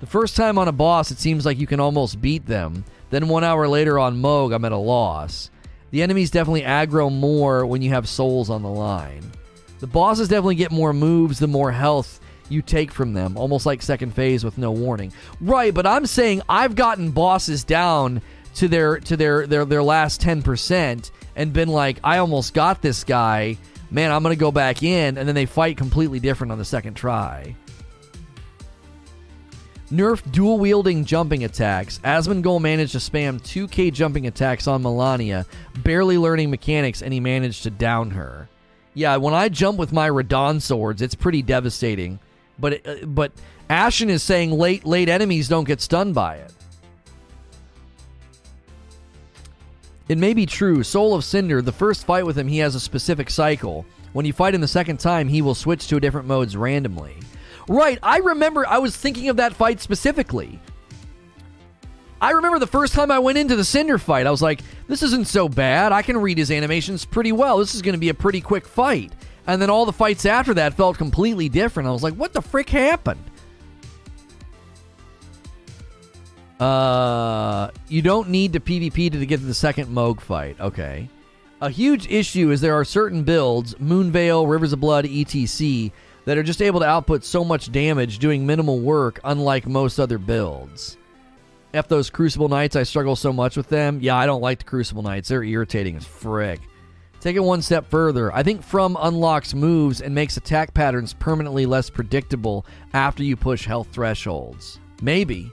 The 0.00 0.06
first 0.06 0.36
time 0.36 0.58
on 0.58 0.68
a 0.68 0.72
boss, 0.72 1.10
it 1.10 1.18
seems 1.18 1.46
like 1.46 1.58
you 1.58 1.66
can 1.66 1.80
almost 1.80 2.20
beat 2.20 2.44
them. 2.46 2.84
Then 3.10 3.28
one 3.28 3.44
hour 3.44 3.66
later 3.66 3.98
on 3.98 4.20
Mohg, 4.20 4.54
I'm 4.54 4.64
at 4.64 4.72
a 4.72 4.76
loss. 4.76 5.50
The 5.90 6.02
enemies 6.02 6.30
definitely 6.30 6.62
aggro 6.62 7.10
more 7.10 7.64
when 7.64 7.80
you 7.80 7.90
have 7.90 8.08
souls 8.08 8.50
on 8.50 8.62
the 8.62 8.68
line. 8.68 9.32
The 9.78 9.86
bosses 9.86 10.28
definitely 10.28 10.56
get 10.56 10.70
more 10.70 10.92
moves 10.92 11.38
the 11.38 11.46
more 11.46 11.72
health 11.72 12.20
you 12.48 12.62
take 12.62 12.92
from 12.92 13.14
them, 13.14 13.36
almost 13.36 13.66
like 13.66 13.82
second 13.82 14.14
phase 14.14 14.44
with 14.44 14.58
no 14.58 14.70
warning. 14.70 15.12
Right, 15.40 15.72
but 15.72 15.86
I'm 15.86 16.06
saying 16.06 16.42
I've 16.48 16.74
gotten 16.74 17.10
bosses 17.10 17.64
down 17.64 18.20
to 18.56 18.68
their 18.68 18.98
to 19.00 19.16
their 19.16 19.46
their, 19.46 19.64
their 19.64 19.82
last 19.82 20.20
10% 20.20 21.10
and 21.36 21.52
been 21.52 21.68
like, 21.68 21.98
I 22.04 22.18
almost 22.18 22.54
got 22.54 22.82
this 22.82 23.04
guy. 23.04 23.58
Man, 23.90 24.10
I'm 24.10 24.22
going 24.22 24.34
to 24.34 24.40
go 24.40 24.52
back 24.52 24.82
in 24.82 25.16
and 25.16 25.28
then 25.28 25.34
they 25.34 25.46
fight 25.46 25.76
completely 25.76 26.20
different 26.20 26.52
on 26.52 26.58
the 26.58 26.64
second 26.64 26.94
try. 26.94 27.54
Nerf 29.90 30.30
dual 30.32 30.58
wielding 30.58 31.04
jumping 31.04 31.44
attacks. 31.44 32.00
Asmongold 32.00 32.60
managed 32.60 32.92
to 32.92 32.98
spam 32.98 33.40
2k 33.40 33.92
jumping 33.92 34.26
attacks 34.26 34.66
on 34.66 34.82
Melania, 34.82 35.46
barely 35.84 36.18
learning 36.18 36.50
mechanics, 36.50 37.02
and 37.02 37.12
he 37.12 37.20
managed 37.20 37.62
to 37.62 37.70
down 37.70 38.10
her. 38.10 38.48
Yeah, 38.94 39.16
when 39.18 39.34
I 39.34 39.48
jump 39.48 39.78
with 39.78 39.92
my 39.92 40.08
Radahn 40.08 40.60
swords, 40.60 41.02
it's 41.02 41.14
pretty 41.14 41.42
devastating. 41.42 42.18
But 42.58 42.86
uh, 42.86 43.06
but 43.06 43.32
Ashen 43.70 44.10
is 44.10 44.22
saying 44.22 44.50
late 44.50 44.84
late 44.84 45.08
enemies 45.08 45.48
don't 45.48 45.64
get 45.64 45.80
stunned 45.80 46.14
by 46.14 46.36
it. 46.36 46.52
It 50.08 50.18
may 50.18 50.34
be 50.34 50.46
true. 50.46 50.82
Soul 50.82 51.14
of 51.14 51.24
Cinder, 51.24 51.60
the 51.60 51.72
first 51.72 52.06
fight 52.06 52.24
with 52.24 52.38
him, 52.38 52.48
he 52.48 52.58
has 52.58 52.74
a 52.74 52.80
specific 52.80 53.28
cycle. 53.28 53.84
When 54.12 54.24
you 54.24 54.32
fight 54.32 54.54
him 54.54 54.60
the 54.60 54.68
second 54.68 54.98
time, 54.98 55.28
he 55.28 55.42
will 55.42 55.54
switch 55.54 55.88
to 55.88 55.96
a 55.96 56.00
different 56.00 56.26
modes 56.26 56.56
randomly. 56.56 57.16
Right. 57.68 57.98
I 58.02 58.18
remember 58.18 58.66
I 58.66 58.78
was 58.78 58.96
thinking 58.96 59.28
of 59.28 59.36
that 59.36 59.52
fight 59.52 59.80
specifically. 59.80 60.60
I 62.20 62.30
remember 62.30 62.58
the 62.58 62.66
first 62.66 62.94
time 62.94 63.10
I 63.10 63.18
went 63.18 63.36
into 63.36 63.56
the 63.56 63.64
Cinder 63.64 63.98
fight, 63.98 64.26
I 64.26 64.30
was 64.30 64.40
like, 64.40 64.60
this 64.88 65.02
isn't 65.02 65.26
so 65.26 65.48
bad. 65.48 65.92
I 65.92 66.02
can 66.02 66.16
read 66.16 66.38
his 66.38 66.50
animations 66.50 67.04
pretty 67.04 67.32
well. 67.32 67.58
This 67.58 67.74
is 67.74 67.82
going 67.82 67.92
to 67.92 67.98
be 67.98 68.08
a 68.08 68.14
pretty 68.14 68.40
quick 68.40 68.66
fight. 68.66 69.12
And 69.46 69.60
then 69.60 69.70
all 69.70 69.84
the 69.84 69.92
fights 69.92 70.24
after 70.24 70.54
that 70.54 70.74
felt 70.74 70.96
completely 70.96 71.48
different. 71.48 71.88
I 71.88 71.92
was 71.92 72.02
like, 72.02 72.14
what 72.14 72.32
the 72.32 72.40
frick 72.40 72.70
happened? 72.70 73.22
Uh, 76.58 77.70
you 77.88 78.00
don't 78.00 78.30
need 78.30 78.54
to 78.54 78.60
PvP 78.60 79.12
to 79.12 79.26
get 79.26 79.40
to 79.40 79.46
the 79.46 79.54
second 79.54 79.88
Mohg 79.88 80.20
fight. 80.20 80.58
Okay. 80.58 81.08
A 81.60 81.70
huge 81.70 82.06
issue 82.08 82.50
is 82.50 82.60
there 82.60 82.74
are 82.74 82.84
certain 82.84 83.24
builds, 83.24 83.74
Moonveil, 83.78 84.46
Rivers 84.46 84.72
of 84.72 84.80
Blood, 84.80 85.06
etc., 85.06 85.90
that 86.26 86.36
are 86.36 86.42
just 86.42 86.60
able 86.60 86.80
to 86.80 86.86
output 86.86 87.24
so 87.24 87.42
much 87.42 87.72
damage 87.72 88.18
doing 88.18 88.44
minimal 88.44 88.80
work, 88.80 89.18
unlike 89.24 89.66
most 89.66 89.98
other 89.98 90.18
builds. 90.18 90.98
F 91.72 91.88
those 91.88 92.10
Crucible 92.10 92.48
Knights, 92.48 92.76
I 92.76 92.82
struggle 92.82 93.16
so 93.16 93.32
much 93.32 93.56
with 93.56 93.68
them. 93.68 94.00
Yeah, 94.02 94.16
I 94.16 94.26
don't 94.26 94.42
like 94.42 94.58
the 94.58 94.64
Crucible 94.64 95.02
Knights. 95.02 95.28
They're 95.28 95.42
irritating 95.42 95.96
as 95.96 96.04
frick. 96.04 96.60
Take 97.20 97.36
it 97.36 97.40
one 97.40 97.62
step 97.62 97.88
further. 97.90 98.32
I 98.34 98.42
think 98.42 98.62
From 98.62 98.96
unlocks 99.00 99.54
moves 99.54 100.00
and 100.00 100.14
makes 100.14 100.36
attack 100.36 100.74
patterns 100.74 101.14
permanently 101.14 101.64
less 101.64 101.90
predictable 101.90 102.66
after 102.92 103.22
you 103.22 103.36
push 103.36 103.64
health 103.64 103.88
thresholds. 103.92 104.78
Maybe. 105.02 105.50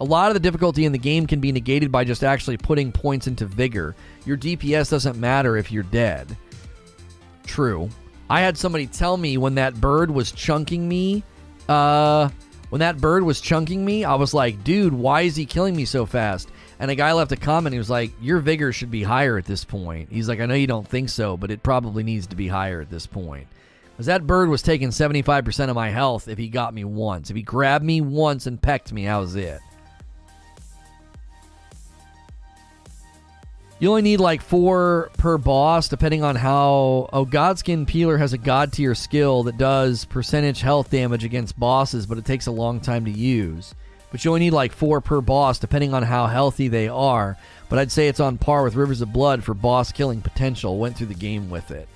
A 0.00 0.04
lot 0.04 0.30
of 0.30 0.34
the 0.34 0.40
difficulty 0.40 0.84
in 0.84 0.92
the 0.92 0.98
game 0.98 1.26
can 1.26 1.40
be 1.40 1.50
negated 1.50 1.90
by 1.90 2.04
just 2.04 2.22
actually 2.22 2.56
putting 2.56 2.92
points 2.92 3.26
into 3.26 3.46
vigor. 3.46 3.96
Your 4.24 4.36
DPS 4.36 4.90
doesn't 4.90 5.16
matter 5.16 5.56
if 5.56 5.72
you're 5.72 5.82
dead. 5.84 6.36
True. 7.46 7.88
I 8.30 8.40
had 8.40 8.58
somebody 8.58 8.86
tell 8.86 9.16
me 9.16 9.38
when 9.38 9.54
that 9.54 9.80
bird 9.80 10.10
was 10.10 10.32
chunking 10.32 10.88
me, 10.88 11.22
uh, 11.68 12.28
when 12.70 12.80
that 12.80 12.98
bird 12.98 13.22
was 13.22 13.40
chunking 13.40 13.84
me, 13.84 14.04
I 14.04 14.14
was 14.14 14.34
like, 14.34 14.62
dude, 14.64 14.92
why 14.92 15.22
is 15.22 15.36
he 15.36 15.46
killing 15.46 15.74
me 15.74 15.86
so 15.86 16.04
fast? 16.04 16.50
And 16.78 16.90
a 16.90 16.94
guy 16.94 17.12
left 17.12 17.32
a 17.32 17.36
comment. 17.36 17.72
He 17.72 17.78
was 17.78 17.90
like, 17.90 18.12
Your 18.20 18.38
vigor 18.38 18.72
should 18.72 18.90
be 18.90 19.02
higher 19.02 19.36
at 19.36 19.46
this 19.46 19.64
point. 19.64 20.10
He's 20.12 20.28
like, 20.28 20.40
I 20.40 20.46
know 20.46 20.54
you 20.54 20.66
don't 20.66 20.86
think 20.86 21.08
so, 21.08 21.36
but 21.36 21.50
it 21.50 21.62
probably 21.62 22.02
needs 22.02 22.26
to 22.28 22.36
be 22.36 22.48
higher 22.48 22.80
at 22.80 22.90
this 22.90 23.06
point. 23.06 23.48
Because 23.90 24.06
that 24.06 24.28
bird 24.28 24.48
was 24.48 24.62
taking 24.62 24.90
75% 24.90 25.68
of 25.68 25.74
my 25.74 25.90
health 25.90 26.28
if 26.28 26.38
he 26.38 26.48
got 26.48 26.72
me 26.72 26.84
once. 26.84 27.30
If 27.30 27.36
he 27.36 27.42
grabbed 27.42 27.84
me 27.84 28.00
once 28.00 28.46
and 28.46 28.62
pecked 28.62 28.92
me, 28.92 29.06
that 29.06 29.16
was 29.16 29.34
it. 29.34 29.58
You 33.80 33.90
only 33.90 34.02
need 34.02 34.18
like 34.18 34.42
four 34.42 35.10
per 35.18 35.38
boss, 35.38 35.88
depending 35.88 36.24
on 36.24 36.34
how. 36.34 37.08
Oh, 37.12 37.24
Godskin 37.24 37.86
Peeler 37.86 38.18
has 38.18 38.32
a 38.32 38.38
god 38.38 38.72
tier 38.72 38.94
skill 38.94 39.44
that 39.44 39.56
does 39.56 40.04
percentage 40.04 40.60
health 40.60 40.90
damage 40.90 41.24
against 41.24 41.58
bosses, 41.58 42.04
but 42.04 42.18
it 42.18 42.24
takes 42.24 42.48
a 42.48 42.52
long 42.52 42.80
time 42.80 43.04
to 43.04 43.10
use. 43.10 43.74
But 44.10 44.24
you 44.24 44.30
only 44.32 44.40
need 44.40 44.50
like 44.50 44.72
four 44.72 45.00
per 45.00 45.20
boss, 45.20 45.60
depending 45.60 45.94
on 45.94 46.02
how 46.02 46.26
healthy 46.26 46.66
they 46.66 46.88
are. 46.88 47.36
But 47.68 47.78
I'd 47.78 47.92
say 47.92 48.08
it's 48.08 48.20
on 48.20 48.36
par 48.36 48.64
with 48.64 48.74
Rivers 48.74 49.00
of 49.00 49.12
Blood 49.12 49.44
for 49.44 49.54
boss 49.54 49.92
killing 49.92 50.22
potential. 50.22 50.78
Went 50.78 50.96
through 50.96 51.06
the 51.06 51.14
game 51.14 51.48
with 51.48 51.70
it. 51.70 51.88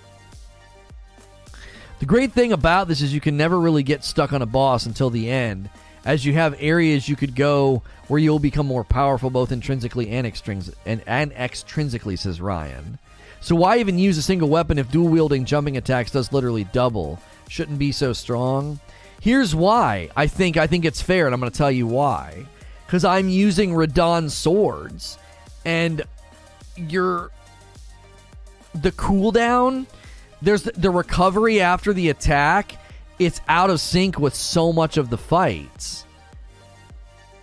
The 1.99 2.07
great 2.07 2.33
thing 2.33 2.53
about 2.53 2.87
this 2.87 3.01
is 3.01 3.15
you 3.15 3.21
can 3.21 3.37
never 3.37 3.59
really 3.59 3.83
get 3.83 4.05
stuck 4.05 4.33
on 4.33 4.43
a 4.43 4.47
boss 4.47 4.87
until 4.87 5.11
the 5.11 5.31
end 5.31 5.69
as 6.05 6.25
you 6.25 6.33
have 6.35 6.57
areas 6.59 7.09
you 7.09 7.17
could 7.17 7.35
go 7.35 7.83
where 8.09 8.21
you'll 8.21 8.39
become 8.39 8.67
more 8.67 8.85
powerful 8.85 9.31
both 9.31 9.53
intrinsically 9.53 10.11
and, 10.11 10.27
extrins- 10.27 10.75
and, 10.85 11.03
and 11.07 11.33
extrinsically, 11.33 12.19
says 12.19 12.41
Ryan. 12.41 12.99
So 13.41 13.57
why 13.57 13.79
even 13.79 13.99
use 13.99 14.19
a 14.19 14.23
single 14.23 14.49
weapon 14.49 14.79
if 14.79 14.91
dual 14.91 15.09
wielding 15.09 15.45
jumping 15.45 15.77
attacks 15.77 16.11
does 16.13 16.33
literally 16.33 16.65
double? 16.65 17.19
Shouldn't 17.49 17.79
be 17.79 17.93
so 17.93 18.13
strong. 18.13 18.81
Here's 19.21 19.55
why. 19.55 20.11
I 20.17 20.27
think 20.27 20.57
I 20.57 20.67
think 20.67 20.85
it's 20.85 21.01
fair, 21.01 21.27
and 21.27 21.35
I'm 21.35 21.41
going 21.41 21.51
to 21.51 21.57
tell 21.57 21.71
you 21.71 21.87
why. 21.87 22.47
Because 22.87 23.05
I'm 23.05 23.29
using 23.29 23.71
Radahn 23.71 24.31
swords, 24.31 25.17
and 25.65 26.03
you're 26.77 27.31
the 28.75 28.93
cooldown. 28.93 29.87
There's 30.41 30.65
the, 30.65 30.73
the 30.73 30.91
recovery 30.91 31.61
after 31.61 31.93
the 31.93 32.11
attack 32.11 32.77
it's 33.27 33.41
out 33.49 33.71
of 33.71 33.81
sync 33.81 34.19
with 34.19 34.35
so 34.35 34.73
much 34.73 34.97
of 34.97 35.11
the 35.11 35.19
fights. 35.19 36.07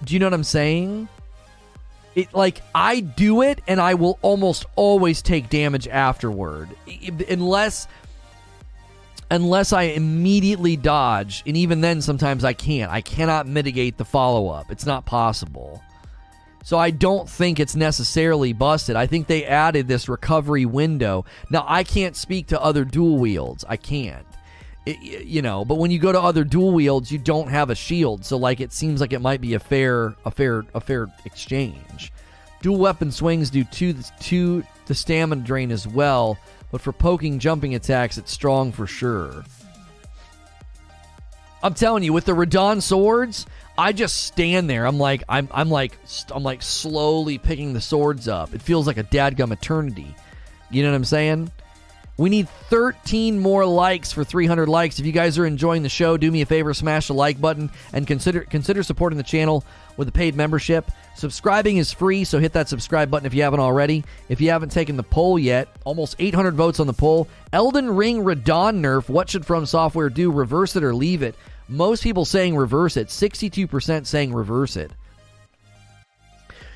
Do 0.03 0.13
you 0.13 0.19
know 0.19 0.27
what 0.27 0.33
I'm 0.33 0.43
saying? 0.43 1.07
It 2.15 2.33
like 2.33 2.61
I 2.73 3.01
do 3.01 3.41
it 3.41 3.61
and 3.67 3.79
I 3.79 3.93
will 3.93 4.17
almost 4.21 4.65
always 4.75 5.21
take 5.21 5.49
damage 5.49 5.87
afterward 5.87 6.69
unless 7.29 7.87
unless 9.29 9.73
I 9.73 9.83
immediately 9.83 10.75
dodge 10.75 11.43
and 11.45 11.55
even 11.55 11.81
then 11.81 12.01
sometimes 12.01 12.43
I 12.43 12.53
can't. 12.53 12.91
I 12.91 13.01
cannot 13.01 13.47
mitigate 13.47 13.97
the 13.97 14.05
follow-up. 14.05 14.71
It's 14.71 14.85
not 14.85 15.05
possible. 15.05 15.83
So 16.63 16.77
I 16.77 16.91
don't 16.91 17.29
think 17.29 17.59
it's 17.59 17.75
necessarily 17.75 18.53
busted. 18.53 18.95
I 18.95 19.07
think 19.07 19.27
they 19.27 19.45
added 19.45 19.87
this 19.87 20.09
recovery 20.09 20.65
window. 20.65 21.25
Now 21.49 21.63
I 21.67 21.83
can't 21.83 22.15
speak 22.15 22.47
to 22.47 22.61
other 22.61 22.85
dual 22.85 23.17
wields. 23.17 23.63
I 23.67 23.77
can't 23.77 24.25
it, 24.89 25.25
you 25.25 25.41
know 25.41 25.63
but 25.65 25.75
when 25.75 25.91
you 25.91 25.99
go 25.99 26.11
to 26.11 26.19
other 26.19 26.43
dual 26.43 26.71
wields 26.71 27.11
you 27.11 27.17
don't 27.17 27.47
have 27.47 27.69
a 27.69 27.75
shield. 27.75 28.25
So 28.25 28.37
like 28.37 28.59
it 28.59 28.73
seems 28.73 29.01
like 29.01 29.13
it 29.13 29.21
might 29.21 29.41
be 29.41 29.53
a 29.53 29.59
fair 29.59 30.15
a 30.25 30.31
fair 30.31 30.65
a 30.73 30.81
fair 30.81 31.07
exchange. 31.25 32.11
Dual 32.61 32.77
weapon 32.77 33.11
swings 33.11 33.49
do 33.49 33.63
two 33.63 33.95
two 34.19 34.63
the 34.87 34.95
stamina 34.95 35.43
drain 35.43 35.71
as 35.71 35.87
well 35.87 36.37
but 36.71 36.81
for 36.81 36.91
poking 36.91 37.39
jumping 37.39 37.75
attacks 37.75 38.17
it's 38.17 38.31
strong 38.31 38.71
for 38.71 38.87
sure. 38.87 39.43
I'm 41.61 41.73
telling 41.73 42.03
you 42.03 42.13
with 42.13 42.25
the 42.25 42.31
radahn 42.31 42.81
swords 42.81 43.45
i 43.77 43.93
just 43.93 44.25
stand 44.25 44.69
there. 44.69 44.85
I'm 44.85 44.97
like 44.97 45.23
i'm 45.29 45.47
i'm 45.51 45.69
like 45.69 45.97
i'm 46.33 46.43
like 46.43 46.61
slowly 46.61 47.37
picking 47.37 47.73
the 47.73 47.81
swords 47.81 48.27
up. 48.27 48.53
It 48.53 48.61
feels 48.61 48.87
like 48.87 48.97
a 48.97 49.03
dadgum 49.03 49.51
eternity. 49.51 50.15
You 50.71 50.83
know 50.83 50.89
what 50.89 50.95
i'm 50.95 51.05
saying 51.05 51.51
we 52.19 52.29
need 52.29 52.49
13 52.69 53.39
more 53.39 53.65
likes 53.65 54.11
for 54.11 54.25
300 54.25 54.67
likes. 54.67 54.99
If 54.99 55.05
you 55.05 55.13
guys 55.13 55.37
are 55.37 55.45
enjoying 55.45 55.83
the 55.83 55.89
show, 55.89 56.17
do 56.17 56.29
me 56.29 56.41
a 56.41 56.45
favor, 56.45 56.73
smash 56.73 57.07
the 57.07 57.13
like 57.13 57.39
button 57.39 57.71
and 57.93 58.05
consider 58.05 58.41
consider 58.41 58.83
supporting 58.83 59.15
the 59.15 59.23
channel 59.23 59.63
with 59.95 60.09
a 60.09 60.11
paid 60.11 60.35
membership. 60.35 60.91
Subscribing 61.15 61.77
is 61.77 61.93
free, 61.93 62.25
so 62.25 62.37
hit 62.37 62.51
that 62.53 62.67
subscribe 62.67 63.09
button 63.09 63.25
if 63.25 63.33
you 63.33 63.43
haven't 63.43 63.61
already. 63.61 64.03
If 64.27 64.41
you 64.41 64.49
haven't 64.49 64.73
taken 64.73 64.97
the 64.97 65.03
poll 65.03 65.39
yet, 65.39 65.69
almost 65.85 66.17
800 66.19 66.55
votes 66.55 66.81
on 66.81 66.87
the 66.87 66.93
poll. 66.93 67.29
Elden 67.53 67.89
Ring 67.95 68.17
Radahn 68.21 68.81
nerf. 68.81 69.07
What 69.07 69.29
should 69.29 69.45
From 69.45 69.65
Software 69.65 70.09
do? 70.09 70.29
Reverse 70.29 70.75
it 70.75 70.83
or 70.83 70.93
leave 70.93 71.23
it? 71.23 71.35
Most 71.69 72.03
people 72.03 72.25
saying 72.25 72.53
reverse 72.53 72.97
it. 72.97 73.07
62% 73.07 74.05
saying 74.05 74.33
reverse 74.33 74.75
it. 74.75 74.91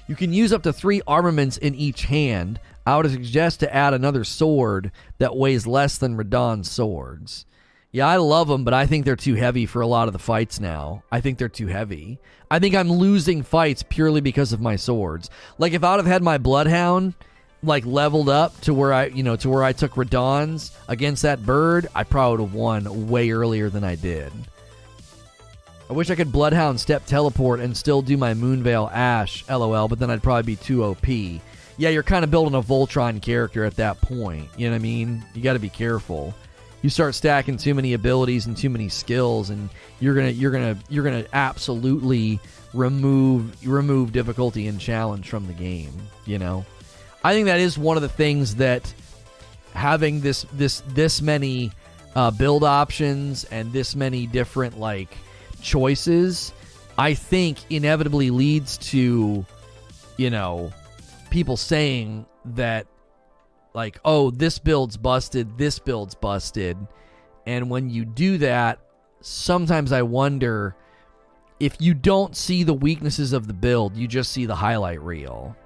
You 0.08 0.16
can 0.16 0.32
use 0.32 0.54
up 0.54 0.64
to 0.64 0.72
three 0.72 1.02
armaments 1.06 1.58
in 1.58 1.76
each 1.76 2.04
hand. 2.04 2.62
I 2.86 2.98
would 2.98 3.10
suggest 3.10 3.62
to 3.62 3.74
add 3.74 3.94
another 3.94 4.24
sword 4.24 4.92
that 5.18 5.36
weighs 5.36 5.66
less 5.66 5.98
than 5.98 6.18
Radahn's 6.18 6.70
swords. 6.70 7.46
Yeah, 7.92 8.08
I 8.08 8.18
love 8.18 8.48
them, 8.48 8.64
but 8.64 8.74
I 8.74 8.88
think 8.88 9.06
they're 9.06 9.16
too 9.16 9.36
heavy 9.36 9.66
for 9.66 9.82
a 9.82 9.88
lot 9.88 10.08
of 10.08 10.14
the 10.14 10.20
fights 10.20 10.60
now. 10.60 11.04
I 11.12 11.22
think 11.22 11.38
they're 11.38 11.48
too 11.48 11.68
heavy. 11.68 12.20
I 12.50 12.60
think 12.60 12.76
I'm 12.76 12.92
losing 12.92 13.44
fights 13.44 13.84
purely 13.88 14.20
because 14.20 14.52
of 14.52 14.60
my 14.60 14.76
swords. 14.76 15.30
Like 15.58 15.74
if 15.74 15.84
I 15.84 15.92
would 15.92 16.04
have 16.04 16.12
had 16.12 16.24
my 16.24 16.38
Bloodhound 16.40 17.14
like 17.62 17.86
leveled 17.86 18.30
up 18.30 18.60
to 18.62 18.74
where 18.74 18.92
I, 18.92 19.06
you 19.06 19.24
know, 19.24 19.36
to 19.38 19.50
where 19.50 19.64
I 19.64 19.74
took 19.74 19.94
Radahn's 19.94 20.76
against 20.88 21.22
that 21.22 21.46
bird, 21.46 21.88
I 21.96 22.04
probably 22.04 22.44
would 22.44 22.50
have 22.50 22.56
won 22.56 23.10
way 23.10 23.32
earlier 23.32 23.70
than 23.70 23.84
I 23.84 23.96
did. 23.96 24.32
I 25.90 25.94
wish 25.94 26.10
I 26.10 26.16
could 26.16 26.32
Bloodhound 26.32 26.80
step 26.80 27.06
teleport 27.06 27.60
and 27.60 27.78
still 27.78 28.02
do 28.02 28.18
my 28.18 28.34
Moonveil 28.34 28.90
Ash, 28.92 29.46
lol, 29.48 29.88
but 29.88 30.00
then 30.00 30.10
I'd 30.10 30.24
probably 30.24 30.56
be 30.56 30.56
too 30.56 30.84
OP 30.84 31.06
yeah, 31.78 31.90
you're 31.90 32.04
kind 32.04 32.24
of 32.24 32.32
building 32.32 32.56
a 32.56 32.62
Voltron 32.62 33.22
character 33.22 33.64
at 33.66 33.76
that 33.78 34.00
point. 34.02 34.50
You 34.58 34.68
know 34.68 34.74
what 34.74 34.80
I 34.80 34.84
mean? 34.84 35.26
You 35.34 35.42
got 35.42 35.54
to 35.54 35.60
be 35.60 35.70
careful. 35.70 36.34
You 36.82 36.90
start 36.90 37.16
stacking 37.16 37.58
too 37.58 37.74
many 37.74 37.94
abilities 37.94 38.46
and 38.46 38.58
too 38.58 38.70
many 38.70 38.90
skills, 38.90 39.50
and 39.50 39.70
you're 40.00 40.16
gonna 40.16 40.30
you're 40.30 40.52
gonna 40.52 40.78
you're 40.90 41.04
gonna 41.04 41.26
absolutely 41.32 42.40
remove 42.74 43.66
remove 43.66 44.12
difficulty 44.12 44.68
and 44.68 44.80
challenge 44.80 45.30
from 45.30 45.48
the 45.48 45.54
game. 45.54 45.94
You 46.26 46.40
know, 46.40 46.66
I 47.24 47.34
think 47.34 47.46
that 47.46 47.60
is 47.60 47.78
one 47.78 47.96
of 47.96 48.04
the 48.04 48.10
things 48.10 48.56
that 48.56 48.94
having 49.74 50.20
this 50.20 50.46
this 50.52 50.84
this 50.90 51.22
many 51.22 51.72
uh, 52.16 52.32
build 52.32 52.64
options 52.64 53.46
and 53.46 53.72
this 53.72 53.96
many 53.96 54.28
different 54.28 54.78
like 54.78 55.18
choices, 55.62 56.54
I 56.98 57.14
think 57.14 57.60
inevitably 57.70 58.30
leads 58.30 58.78
to 58.90 59.46
you 60.18 60.30
know 60.30 60.74
people 61.34 61.58
saying 61.58 62.28
that 62.46 62.86
like 63.74 64.00
oh 64.06 64.30
this 64.30 64.60
build's 64.60 64.96
busted 64.96 65.58
this 65.58 65.80
build's 65.80 66.14
busted 66.14 66.78
and 67.48 67.68
when 67.72 67.90
you 67.90 68.06
do 68.06 68.38
that 68.38 68.78
sometimes 69.20 69.92
i 69.92 70.00
wonder 70.00 70.76
if 71.60 71.76
you 71.82 71.96
don't 71.96 72.36
see 72.38 72.62
the 72.62 72.74
weaknesses 72.74 73.34
of 73.34 73.48
the 73.48 73.54
build 73.54 73.98
you 73.98 74.08
just 74.08 74.32
see 74.32 74.46
the 74.46 74.54
highlight 74.54 75.02
reel 75.02 75.58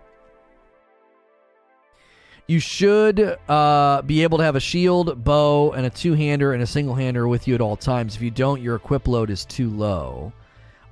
You 2.50 2.62
should 2.62 3.38
uh, 3.50 4.02
be 4.04 4.24
able 4.24 4.38
to 4.38 4.44
have 4.46 4.56
a 4.56 4.62
shield, 4.62 5.22
bow, 5.26 5.74
and 5.74 5.86
a 5.86 5.90
two 5.90 6.14
hander 6.14 6.54
and 6.54 6.64
a 6.64 6.66
single 6.66 6.96
hander 6.96 7.28
with 7.28 7.46
you 7.46 7.54
at 7.56 7.60
all 7.60 7.76
times. 7.76 8.16
If 8.16 8.22
you 8.22 8.32
don't, 8.32 8.62
your 8.62 8.78
equip 8.78 9.06
load 9.06 9.30
is 9.30 9.44
too 9.44 9.70
low. 9.70 10.32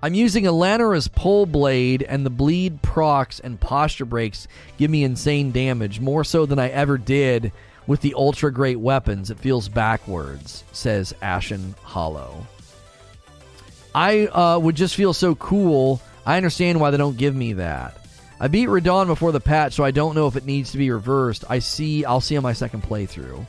I'm 0.01 0.13
using 0.13 0.43
Eleonora's 0.43 1.07
pole 1.07 1.45
blade, 1.45 2.03
and 2.03 2.25
the 2.25 2.29
bleed 2.29 2.81
procs 2.81 3.39
and 3.39 3.59
posture 3.59 4.05
breaks 4.05 4.47
give 4.77 4.91
me 4.91 5.03
insane 5.03 5.51
damage, 5.51 5.99
more 5.99 6.23
so 6.23 6.45
than 6.45 6.59
I 6.59 6.69
ever 6.69 6.97
did 6.97 7.51
with 7.87 8.01
the 8.01 8.13
ultra 8.15 8.51
great 8.51 8.79
weapons. 8.79 9.31
It 9.31 9.39
feels 9.39 9.67
backwards, 9.69 10.63
says 10.71 11.13
Ashen 11.21 11.75
Hollow. 11.81 12.45
I 13.93 14.27
uh, 14.27 14.59
would 14.59 14.75
just 14.75 14.95
feel 14.95 15.13
so 15.13 15.35
cool. 15.35 16.01
I 16.25 16.37
understand 16.37 16.79
why 16.79 16.91
they 16.91 16.97
don't 16.97 17.17
give 17.17 17.35
me 17.35 17.53
that. 17.53 17.97
I 18.39 18.49
beat 18.49 18.67
Radahn 18.67 19.07
before 19.07 19.31
the 19.31 19.39
patch, 19.39 19.73
so 19.73 19.83
I 19.83 19.91
don't 19.91 20.15
know 20.15 20.27
if 20.27 20.35
it 20.35 20.45
needs 20.45 20.71
to 20.71 20.77
be 20.77 20.91
reversed. 20.91 21.45
I 21.49 21.59
see. 21.59 22.03
I'll 22.03 22.21
see 22.21 22.35
on 22.35 22.43
my 22.43 22.53
second 22.53 22.83
playthrough. 22.83 23.45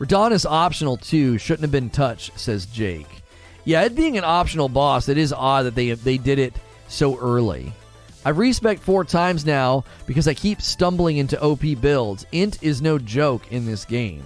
Radahn 0.00 0.32
is 0.32 0.46
optional 0.46 0.96
too. 0.96 1.36
Shouldn't 1.36 1.62
have 1.62 1.70
been 1.70 1.90
touched, 1.90 2.38
says 2.38 2.66
Jake. 2.66 3.21
Yeah, 3.64 3.82
it 3.82 3.94
being 3.94 4.18
an 4.18 4.24
optional 4.24 4.68
boss, 4.68 5.08
it 5.08 5.18
is 5.18 5.32
odd 5.32 5.64
that 5.64 5.74
they 5.74 5.92
they 5.92 6.18
did 6.18 6.38
it 6.38 6.54
so 6.88 7.18
early. 7.18 7.72
I've 8.24 8.38
respec 8.38 8.78
four 8.78 9.04
times 9.04 9.44
now 9.44 9.84
because 10.06 10.28
I 10.28 10.34
keep 10.34 10.62
stumbling 10.62 11.16
into 11.16 11.40
OP 11.42 11.62
builds. 11.80 12.24
Int 12.32 12.62
is 12.62 12.80
no 12.80 12.98
joke 12.98 13.50
in 13.50 13.66
this 13.66 13.84
game. 13.84 14.22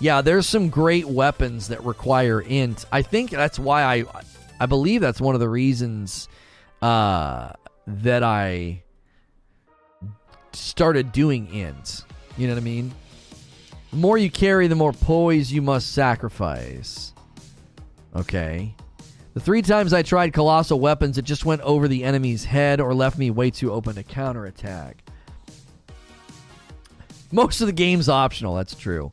Yeah, 0.00 0.22
there's 0.22 0.46
some 0.46 0.70
great 0.70 1.06
weapons 1.06 1.68
that 1.68 1.84
require 1.84 2.40
int. 2.40 2.84
I 2.90 3.02
think 3.02 3.30
that's 3.30 3.58
why 3.58 3.82
I 3.82 4.04
I 4.60 4.66
believe 4.66 5.00
that's 5.00 5.20
one 5.20 5.34
of 5.34 5.40
the 5.40 5.48
reasons 5.48 6.28
uh, 6.82 7.52
that 7.86 8.22
I 8.22 8.82
started 10.52 11.12
doing 11.12 11.52
int. 11.54 12.04
You 12.36 12.48
know 12.48 12.54
what 12.54 12.60
I 12.60 12.64
mean? 12.64 12.92
The 13.90 13.96
more 13.96 14.18
you 14.18 14.30
carry, 14.30 14.66
the 14.66 14.74
more 14.74 14.92
poise 14.92 15.52
you 15.52 15.62
must 15.62 15.92
sacrifice. 15.92 17.13
Okay. 18.14 18.74
The 19.34 19.40
three 19.40 19.62
times 19.62 19.92
I 19.92 20.02
tried 20.02 20.32
colossal 20.32 20.78
weapons, 20.78 21.18
it 21.18 21.24
just 21.24 21.44
went 21.44 21.60
over 21.62 21.88
the 21.88 22.04
enemy's 22.04 22.44
head 22.44 22.80
or 22.80 22.94
left 22.94 23.18
me 23.18 23.30
way 23.30 23.50
too 23.50 23.72
open 23.72 23.96
to 23.96 24.04
counterattack. 24.04 24.98
Most 27.32 27.60
of 27.60 27.66
the 27.66 27.72
game's 27.72 28.08
optional, 28.08 28.54
that's 28.54 28.76
true. 28.76 29.10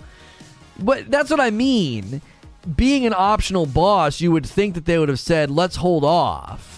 But 0.78 1.10
that's 1.10 1.32
what 1.32 1.40
I 1.40 1.49
mean. 1.49 2.22
Being 2.76 3.07
an 3.07 3.15
optional 3.18 3.65
boss, 3.65 4.22
you 4.22 4.32
would 4.32 4.45
think 4.45 4.76
that 4.76 4.86
they 4.86 4.99
would 4.99 5.10
have 5.10 5.19
said, 5.19 5.49
let's 5.49 5.78
hold 5.78 6.03
off. 6.03 6.70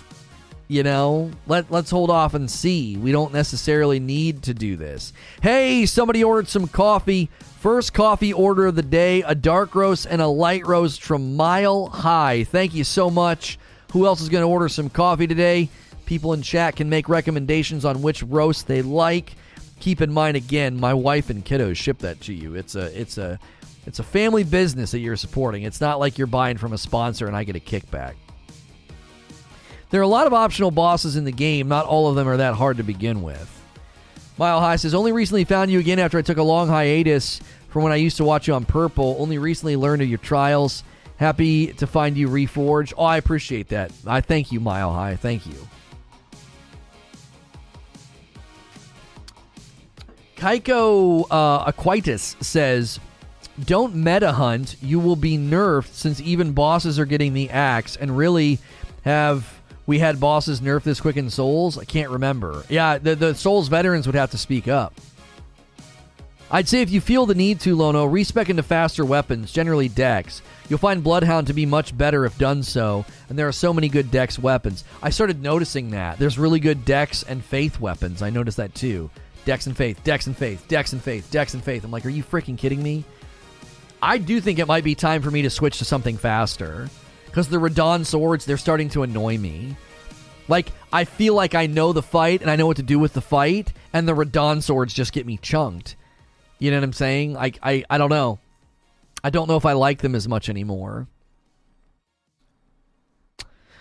You 0.74 0.82
know, 0.82 1.30
let 1.45 1.70
let's 1.70 1.91
hold 1.91 2.10
off 2.10 2.34
and 2.34 2.50
see. 2.50 2.98
We 2.98 3.12
don't 3.12 3.32
necessarily 3.32 4.00
need 4.00 4.41
to 4.41 4.56
do 4.56 4.76
this. 4.76 5.14
Hey, 5.40 5.86
somebody 5.86 6.24
ordered 6.24 6.48
some 6.48 6.68
coffee. 6.68 7.30
First 7.60 7.94
coffee 7.94 8.34
order 8.34 8.66
of 8.66 8.74
the 8.74 8.82
day: 8.82 9.22
a 9.22 9.36
dark 9.36 9.76
roast 9.76 10.08
and 10.10 10.20
a 10.20 10.26
light 10.26 10.66
roast 10.66 11.04
from 11.04 11.36
Mile 11.36 11.90
High. 11.90 12.44
Thank 12.45 12.74
you 12.74 12.84
so 12.84 13.12
much. 13.12 13.60
Who 13.91 14.08
else 14.08 14.20
is 14.20 14.30
going 14.30 14.41
to 14.41 14.48
order 14.48 14.68
some 14.68 14.90
coffee 14.90 15.28
today? 15.28 15.70
People 16.08 16.34
in 16.34 16.41
chat 16.41 16.76
can 16.76 16.90
make 16.90 17.08
recommendations 17.08 17.86
on 17.86 18.02
which 18.02 18.24
roast 18.24 18.66
they 18.66 18.82
like. 18.82 19.36
Keep 19.80 20.02
in 20.02 20.12
mind 20.12 20.38
again, 20.38 20.80
my 20.80 20.95
wife 20.95 21.30
and 21.30 21.45
kiddos 21.45 21.76
ship 21.76 22.00
that 22.00 22.20
to 22.22 22.34
you. 22.34 22.56
It's 22.56 22.74
a 22.74 23.00
it's 23.00 23.20
a 23.20 23.38
it's 23.86 24.00
a 24.00 24.04
family 24.04 24.44
business 24.44 24.90
that 24.90 25.02
you're 25.02 25.18
supporting. 25.18 25.62
It's 25.62 25.82
not 25.82 26.00
like 26.00 26.18
you're 26.18 26.26
buying 26.26 26.58
from 26.58 26.74
a 26.74 26.80
sponsor 26.80 27.28
and 27.28 27.36
I 27.36 27.44
get 27.44 27.56
a 27.56 27.60
kickback. 27.60 28.16
There 29.94 30.02
are 30.02 30.03
a 30.03 30.07
lot 30.07 30.26
of 30.26 30.34
optional 30.34 30.72
bosses 30.72 31.18
in 31.18 31.24
the 31.24 31.32
game. 31.32 31.68
Not 31.68 31.86
all 31.86 32.07
of 32.10 32.15
them 32.15 32.28
are 32.28 32.38
that 32.38 32.56
hard 32.56 32.78
to 32.78 32.84
begin 32.84 33.22
with. 33.22 33.48
Mile 34.40 34.60
High 34.60 34.78
says, 34.78 34.95
Only 34.95 35.11
recently 35.11 35.44
found 35.44 35.70
you 35.70 35.78
again 35.78 35.99
after 35.99 36.18
I 36.18 36.24
took 36.24 36.40
a 36.40 36.41
long 36.41 36.68
hiatus 36.68 37.40
from 37.70 37.84
when 37.84 37.94
I 37.94 37.98
used 37.98 38.18
to 38.18 38.24
watch 38.24 38.48
you 38.48 38.56
on 38.56 38.65
Purple. 38.65 39.15
Only 39.20 39.38
recently 39.38 39.76
learned 39.76 40.02
of 40.02 40.10
your 40.10 40.18
trials. 40.18 40.84
Happy 41.18 41.68
to 41.74 41.86
find 41.86 42.18
you 42.18 42.28
reforged. 42.28 42.94
Oh, 42.98 43.03
I 43.03 43.18
appreciate 43.18 43.68
that. 43.68 43.91
I 44.07 44.22
thank 44.22 44.52
you, 44.52 44.60
Mile 44.60 44.91
High. 44.91 45.15
Thank 45.15 45.45
you. 45.45 45.68
Kaiko 50.38 51.28
uh, 51.30 51.72
Aquitus 51.72 52.44
says, 52.44 52.99
Don't 53.64 53.94
meta 53.94 54.32
hunt. 54.32 54.76
You 54.82 54.99
will 54.99 55.15
be 55.15 55.38
nerfed 55.38 55.94
since 55.94 56.20
even 56.20 56.53
bosses 56.53 56.98
are 56.98 57.06
getting 57.06 57.36
the 57.36 57.52
axe. 57.52 57.95
And 57.95 58.18
really, 58.18 58.57
have 59.03 59.61
we 59.86 60.00
had 60.00 60.20
bosses 60.20 60.62
nerf 60.62 60.84
this 60.84 61.02
quick 61.02 61.18
in 61.18 61.30
Souls? 61.30 61.78
I 61.78 61.86
can't 61.86 62.12
remember. 62.12 62.64
Yeah, 62.70 62.98
the, 62.98 63.16
the 63.16 63.36
Souls 63.36 63.68
veterans 63.68 64.06
would 64.08 64.16
have 64.16 64.32
to 64.32 64.38
speak 64.38 64.68
up. 64.68 64.94
I'd 66.52 66.68
say 66.68 66.82
if 66.82 66.92
you 66.92 67.02
feel 67.02 67.26
the 67.26 67.34
need 67.34 67.60
to, 67.62 67.76
Lono, 67.76 68.06
respec 68.06 68.50
into 68.50 68.62
faster 68.62 69.04
weapons, 69.04 69.52
generally 69.52 69.90
Dex. 69.90 70.44
You'll 70.70 70.78
find 70.78 71.04
Bloodhound 71.04 71.48
to 71.48 71.54
be 71.54 71.66
much 71.66 71.98
better 71.98 72.26
if 72.26 72.38
done 72.38 72.62
so, 72.62 73.06
and 73.28 73.40
there 73.40 73.48
are 73.48 73.54
so 73.54 73.74
many 73.74 73.90
good 73.90 74.12
Dex 74.12 74.38
weapons. 74.38 74.84
I 75.02 75.10
started 75.10 75.42
noticing 75.42 75.90
that. 75.92 76.20
There's 76.20 76.38
really 76.38 76.60
good 76.60 76.86
Dex 76.86 77.24
and 77.24 77.44
Faith 77.44 77.80
weapons. 77.80 78.22
I 78.22 78.30
noticed 78.30 78.58
that 78.58 78.76
too. 78.76 79.10
Dex 79.46 79.66
and 79.66 79.76
Faith, 79.76 80.04
Dex 80.04 80.28
and 80.28 80.38
Faith, 80.38 80.68
Dex 80.68 80.94
and 80.94 81.02
Faith, 81.02 81.30
Dex 81.32 81.56
and 81.56 81.64
Faith. 81.64 81.84
I'm 81.84 81.92
like, 81.92 82.06
are 82.06 82.10
you 82.10 82.24
freaking 82.24 82.58
kidding 82.58 82.84
me? 82.84 83.04
I 84.02 84.20
do 84.20 84.40
think 84.40 84.60
it 84.60 84.68
might 84.68 84.84
be 84.84 84.96
time 84.96 85.22
for 85.22 85.32
me 85.32 85.42
to 85.42 85.50
switch 85.50 85.80
to 85.80 85.86
something 85.86 86.18
faster. 86.18 86.88
Because 87.34 87.48
the 87.48 87.58
Radahn 87.58 88.06
swords, 88.06 88.46
they're 88.46 88.58
starting 88.58 88.90
to 88.90 89.02
annoy 89.02 89.40
me. 89.40 89.76
Like, 90.48 90.68
I 90.92 91.04
feel 91.04 91.34
like 91.34 91.56
I 91.56 91.66
know 91.66 91.92
the 91.92 92.04
fight 92.04 92.42
and 92.42 92.52
I 92.52 92.56
know 92.56 92.68
what 92.68 92.78
to 92.78 92.84
do 92.84 93.00
with 93.00 93.14
the 93.14 93.22
fight, 93.22 93.74
and 93.92 94.08
the 94.08 94.14
Radahn 94.14 94.62
swords 94.62 94.94
just 94.94 95.14
get 95.14 95.26
me 95.26 95.38
chunked. 95.38 95.96
You 96.60 96.70
know 96.70 96.78
what 96.78 96.84
I'm 96.84 96.94
saying? 96.94 97.34
Like, 97.34 97.58
I, 97.64 97.86
I 97.90 97.98
don't 97.98 98.12
know. 98.12 98.38
I 99.24 99.32
don't 99.32 99.48
know 99.48 99.56
if 99.56 99.66
I 99.66 99.74
like 99.74 100.02
them 100.02 100.14
as 100.14 100.28
much 100.28 100.48
anymore. 100.48 101.08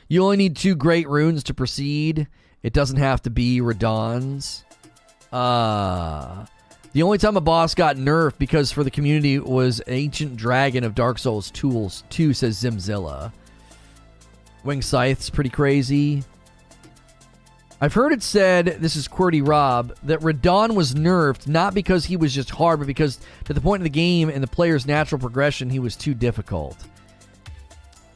You 0.08 0.24
only 0.24 0.38
need 0.38 0.56
two 0.56 0.74
great 0.74 1.06
runes 1.06 1.44
to 1.44 1.52
proceed. 1.52 2.28
It 2.62 2.72
doesn't 2.72 2.96
have 2.96 3.20
to 3.20 3.30
be 3.30 3.60
Radahn's. 3.60 4.64
Uh, 5.30 6.46
the 6.94 7.02
only 7.02 7.18
time 7.18 7.36
a 7.36 7.42
boss 7.42 7.74
got 7.74 7.96
nerfed 7.96 8.38
because 8.38 8.72
for 8.72 8.82
the 8.82 8.90
community 8.90 9.38
was 9.38 9.82
Ancient 9.88 10.36
Dragon 10.38 10.84
of 10.84 10.94
Dark 10.94 11.18
Souls 11.18 11.50
Tools 11.50 12.04
2, 12.08 12.32
says 12.32 12.56
Zimzilla. 12.56 13.30
Wing 14.64 14.80
Scythe's 14.80 15.30
pretty 15.30 15.50
crazy. 15.50 16.24
I've 17.80 17.94
heard 17.94 18.12
it 18.12 18.22
said, 18.22 18.76
this 18.80 18.94
is 18.94 19.08
QWERTY 19.08 19.46
Rob, 19.46 19.96
that 20.04 20.20
Radahn 20.20 20.76
was 20.76 20.94
nerfed 20.94 21.48
not 21.48 21.74
because 21.74 22.04
he 22.04 22.16
was 22.16 22.32
just 22.32 22.50
hard, 22.50 22.78
but 22.78 22.86
because 22.86 23.18
to 23.46 23.52
the 23.52 23.60
point 23.60 23.80
of 23.80 23.84
the 23.84 23.90
game 23.90 24.28
and 24.28 24.40
the 24.40 24.46
player's 24.46 24.86
natural 24.86 25.18
progression, 25.18 25.68
he 25.68 25.80
was 25.80 25.96
too 25.96 26.14
difficult. 26.14 26.76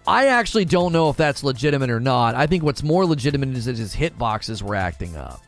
I 0.07 0.27
actually 0.27 0.67
don't 0.67 0.93
know 0.93 1.11
if 1.11 1.17
that's 1.17 1.43
legitimate 1.43 1.91
or 1.91 1.99
not. 1.99 2.37
I 2.37 2.47
think 2.47 2.63
what's 2.63 2.85
more 2.85 3.05
legitimate 3.05 3.49
is 3.57 3.65
that 3.65 3.77
his 3.77 3.97
hitboxes 3.97 4.63
were 4.63 4.77
acting 4.77 5.17
up. 5.17 5.43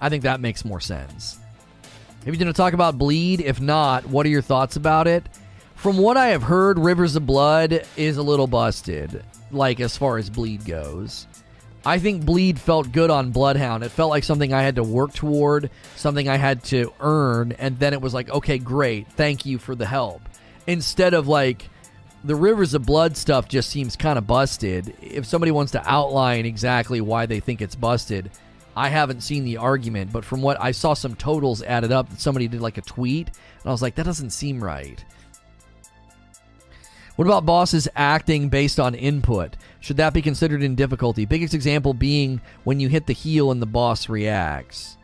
I 0.00 0.08
think 0.08 0.22
that 0.22 0.40
makes 0.40 0.64
more 0.64 0.80
sense. 0.80 1.38
Have 2.24 2.32
you 2.34 2.40
going 2.40 2.46
to 2.46 2.56
talk 2.56 2.72
about 2.72 2.96
Bleed? 2.96 3.42
If 3.42 3.60
not, 3.60 4.06
what 4.06 4.24
are 4.24 4.30
your 4.30 4.40
thoughts 4.40 4.76
about 4.76 5.06
it? 5.06 5.28
From 5.74 5.98
what 5.98 6.16
I 6.16 6.28
have 6.28 6.42
heard, 6.42 6.78
Rivers 6.78 7.16
of 7.16 7.26
Blood 7.26 7.86
is 7.98 8.16
a 8.16 8.22
little 8.22 8.46
busted, 8.46 9.22
like 9.52 9.80
as 9.80 9.96
far 9.96 10.18
as 10.18 10.30
Bleed 10.30 10.64
goes. 10.64 11.26
I 11.84 11.98
think 11.98 12.26
Bleed 12.26 12.60
felt 12.60 12.92
good 12.92 13.10
on 13.10 13.30
Bloodhound. 13.30 13.84
It 13.84 13.90
felt 13.90 14.10
like 14.10 14.24
something 14.24 14.52
I 14.52 14.62
had 14.62 14.76
to 14.76 14.82
work 14.82 15.14
toward, 15.14 15.70
something 15.96 16.28
I 16.28 16.36
had 16.36 16.62
to 16.64 16.92
earn, 17.00 17.52
and 17.52 17.78
then 17.78 17.94
it 17.94 18.02
was 18.02 18.12
like, 18.12 18.28
okay, 18.28 18.58
great, 18.58 19.10
thank 19.12 19.46
you 19.46 19.58
for 19.58 19.74
the 19.74 19.86
help. 19.86 20.20
Instead 20.66 21.14
of 21.14 21.26
like, 21.26 21.70
the 22.22 22.34
Rivers 22.34 22.74
of 22.74 22.84
Blood 22.84 23.16
stuff 23.16 23.48
just 23.48 23.70
seems 23.70 23.96
kind 23.96 24.18
of 24.18 24.26
busted. 24.26 24.94
If 25.00 25.24
somebody 25.24 25.52
wants 25.52 25.72
to 25.72 25.82
outline 25.90 26.44
exactly 26.44 27.00
why 27.00 27.24
they 27.24 27.40
think 27.40 27.62
it's 27.62 27.74
busted, 27.74 28.30
I 28.76 28.90
haven't 28.90 29.22
seen 29.22 29.44
the 29.44 29.56
argument, 29.56 30.12
but 30.12 30.24
from 30.24 30.42
what 30.42 30.60
I 30.60 30.72
saw 30.72 30.92
some 30.92 31.14
totals 31.14 31.62
added 31.62 31.92
up, 31.92 32.10
that 32.10 32.20
somebody 32.20 32.46
did 32.46 32.60
like 32.60 32.76
a 32.76 32.82
tweet, 32.82 33.28
and 33.28 33.66
I 33.66 33.70
was 33.70 33.80
like, 33.80 33.94
that 33.94 34.04
doesn't 34.04 34.30
seem 34.30 34.62
right. 34.62 35.02
What 37.20 37.26
about 37.26 37.44
bosses 37.44 37.86
acting 37.96 38.48
based 38.48 38.80
on 38.80 38.94
input? 38.94 39.54
Should 39.80 39.98
that 39.98 40.14
be 40.14 40.22
considered 40.22 40.62
in 40.62 40.74
difficulty? 40.74 41.26
Biggest 41.26 41.52
example 41.52 41.92
being 41.92 42.40
when 42.64 42.80
you 42.80 42.88
hit 42.88 43.06
the 43.06 43.12
heal 43.12 43.50
and 43.50 43.60
the 43.60 43.66
boss 43.66 44.08
reacts. 44.08 44.96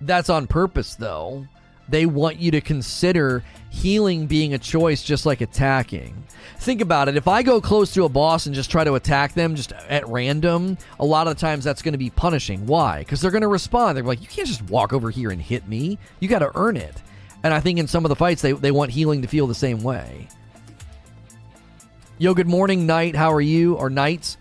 That's 0.00 0.30
on 0.30 0.46
purpose, 0.46 0.94
though. 0.94 1.44
They 1.88 2.06
want 2.06 2.38
you 2.38 2.52
to 2.52 2.60
consider 2.60 3.42
healing 3.70 4.28
being 4.28 4.54
a 4.54 4.58
choice 4.58 5.02
just 5.02 5.26
like 5.26 5.40
attacking. 5.40 6.22
Think 6.58 6.82
about 6.82 7.08
it. 7.08 7.16
If 7.16 7.26
I 7.26 7.42
go 7.42 7.60
close 7.60 7.92
to 7.94 8.04
a 8.04 8.08
boss 8.08 8.46
and 8.46 8.54
just 8.54 8.70
try 8.70 8.84
to 8.84 8.94
attack 8.94 9.34
them 9.34 9.56
just 9.56 9.72
at 9.72 10.06
random, 10.06 10.78
a 11.00 11.04
lot 11.04 11.26
of 11.26 11.36
times 11.36 11.64
that's 11.64 11.82
going 11.82 11.94
to 11.94 11.98
be 11.98 12.10
punishing. 12.10 12.64
Why? 12.64 13.00
Because 13.00 13.20
they're 13.20 13.32
going 13.32 13.42
to 13.42 13.48
respond. 13.48 13.96
They're 13.96 14.04
like, 14.04 14.22
you 14.22 14.28
can't 14.28 14.46
just 14.46 14.70
walk 14.70 14.92
over 14.92 15.10
here 15.10 15.30
and 15.30 15.42
hit 15.42 15.66
me. 15.66 15.98
You 16.20 16.28
got 16.28 16.38
to 16.38 16.52
earn 16.54 16.76
it. 16.76 16.94
And 17.42 17.52
I 17.52 17.58
think 17.58 17.80
in 17.80 17.88
some 17.88 18.04
of 18.04 18.08
the 18.08 18.14
fights, 18.14 18.40
they, 18.40 18.52
they 18.52 18.70
want 18.70 18.92
healing 18.92 19.20
to 19.22 19.26
feel 19.26 19.48
the 19.48 19.54
same 19.56 19.82
way. 19.82 20.28
Yo, 22.18 22.32
good 22.32 22.48
morning, 22.48 22.86
night. 22.86 23.14
How 23.14 23.30
are 23.30 23.42
you? 23.42 23.74
Or 23.74 23.90
Knights? 23.90 24.38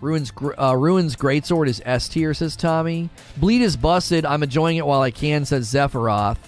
Ruins 0.00 0.32
uh, 0.58 0.74
Ruins 0.74 1.16
Greatsword 1.16 1.68
is 1.68 1.82
S 1.84 2.08
tier, 2.08 2.32
says 2.32 2.56
Tommy. 2.56 3.10
Bleed 3.36 3.60
is 3.60 3.76
busted. 3.76 4.24
I'm 4.24 4.42
enjoying 4.42 4.78
it 4.78 4.86
while 4.86 5.02
I 5.02 5.10
can, 5.10 5.44
says 5.44 5.68
Zephyroth. 5.68 6.38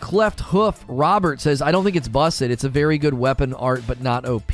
Cleft 0.00 0.40
Hoof 0.40 0.84
Robert 0.88 1.40
says, 1.40 1.62
I 1.62 1.70
don't 1.70 1.84
think 1.84 1.94
it's 1.94 2.08
busted. 2.08 2.50
It's 2.50 2.64
a 2.64 2.68
very 2.68 2.98
good 2.98 3.14
weapon 3.14 3.54
art, 3.54 3.84
but 3.86 4.00
not 4.00 4.24
OP. 4.24 4.52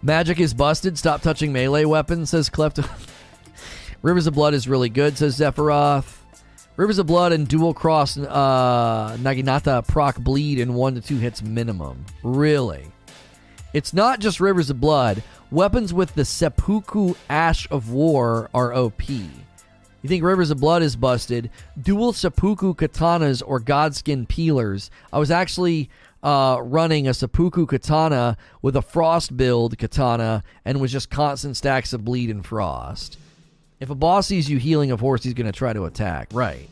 Magic 0.00 0.38
is 0.38 0.54
busted. 0.54 0.96
Stop 0.96 1.20
touching 1.20 1.52
melee 1.52 1.86
weapons, 1.86 2.30
says 2.30 2.48
Cleft. 2.48 2.78
Rivers 4.02 4.28
of 4.28 4.34
Blood 4.34 4.54
is 4.54 4.68
really 4.68 4.88
good, 4.88 5.18
says 5.18 5.36
Zephyroth. 5.36 6.23
Rivers 6.76 6.98
of 6.98 7.06
Blood 7.06 7.32
and 7.32 7.46
Dual 7.46 7.72
Cross 7.72 8.18
uh, 8.18 9.16
Naginata 9.20 9.86
proc 9.86 10.18
bleed 10.18 10.58
in 10.58 10.74
one 10.74 10.96
to 10.96 11.00
two 11.00 11.18
hits 11.18 11.40
minimum. 11.40 12.04
Really? 12.24 12.82
It's 13.72 13.92
not 13.92 14.18
just 14.18 14.40
Rivers 14.40 14.70
of 14.70 14.80
Blood. 14.80 15.22
Weapons 15.52 15.94
with 15.94 16.12
the 16.16 16.24
Seppuku 16.24 17.14
Ash 17.30 17.70
of 17.70 17.92
War 17.92 18.50
are 18.52 18.74
OP. 18.74 19.08
You 19.08 20.08
think 20.08 20.24
Rivers 20.24 20.50
of 20.50 20.58
Blood 20.58 20.82
is 20.82 20.96
busted? 20.96 21.48
Dual 21.80 22.12
Seppuku 22.12 22.74
katanas 22.74 23.40
or 23.46 23.60
Godskin 23.60 24.26
peelers. 24.26 24.90
I 25.12 25.20
was 25.20 25.30
actually 25.30 25.90
uh, 26.24 26.58
running 26.60 27.06
a 27.06 27.14
Seppuku 27.14 27.66
katana 27.66 28.36
with 28.62 28.74
a 28.74 28.82
Frost 28.82 29.36
build 29.36 29.78
katana 29.78 30.42
and 30.64 30.80
was 30.80 30.90
just 30.90 31.08
constant 31.08 31.56
stacks 31.56 31.92
of 31.92 32.04
bleed 32.04 32.30
and 32.30 32.44
Frost. 32.44 33.18
If 33.80 33.90
a 33.90 33.94
boss 33.94 34.26
sees 34.26 34.48
you 34.48 34.58
healing 34.58 34.92
a 34.92 34.96
horse, 34.96 35.22
he's 35.22 35.34
going 35.34 35.50
to 35.50 35.52
try 35.52 35.72
to 35.72 35.84
attack. 35.84 36.28
Right. 36.32 36.68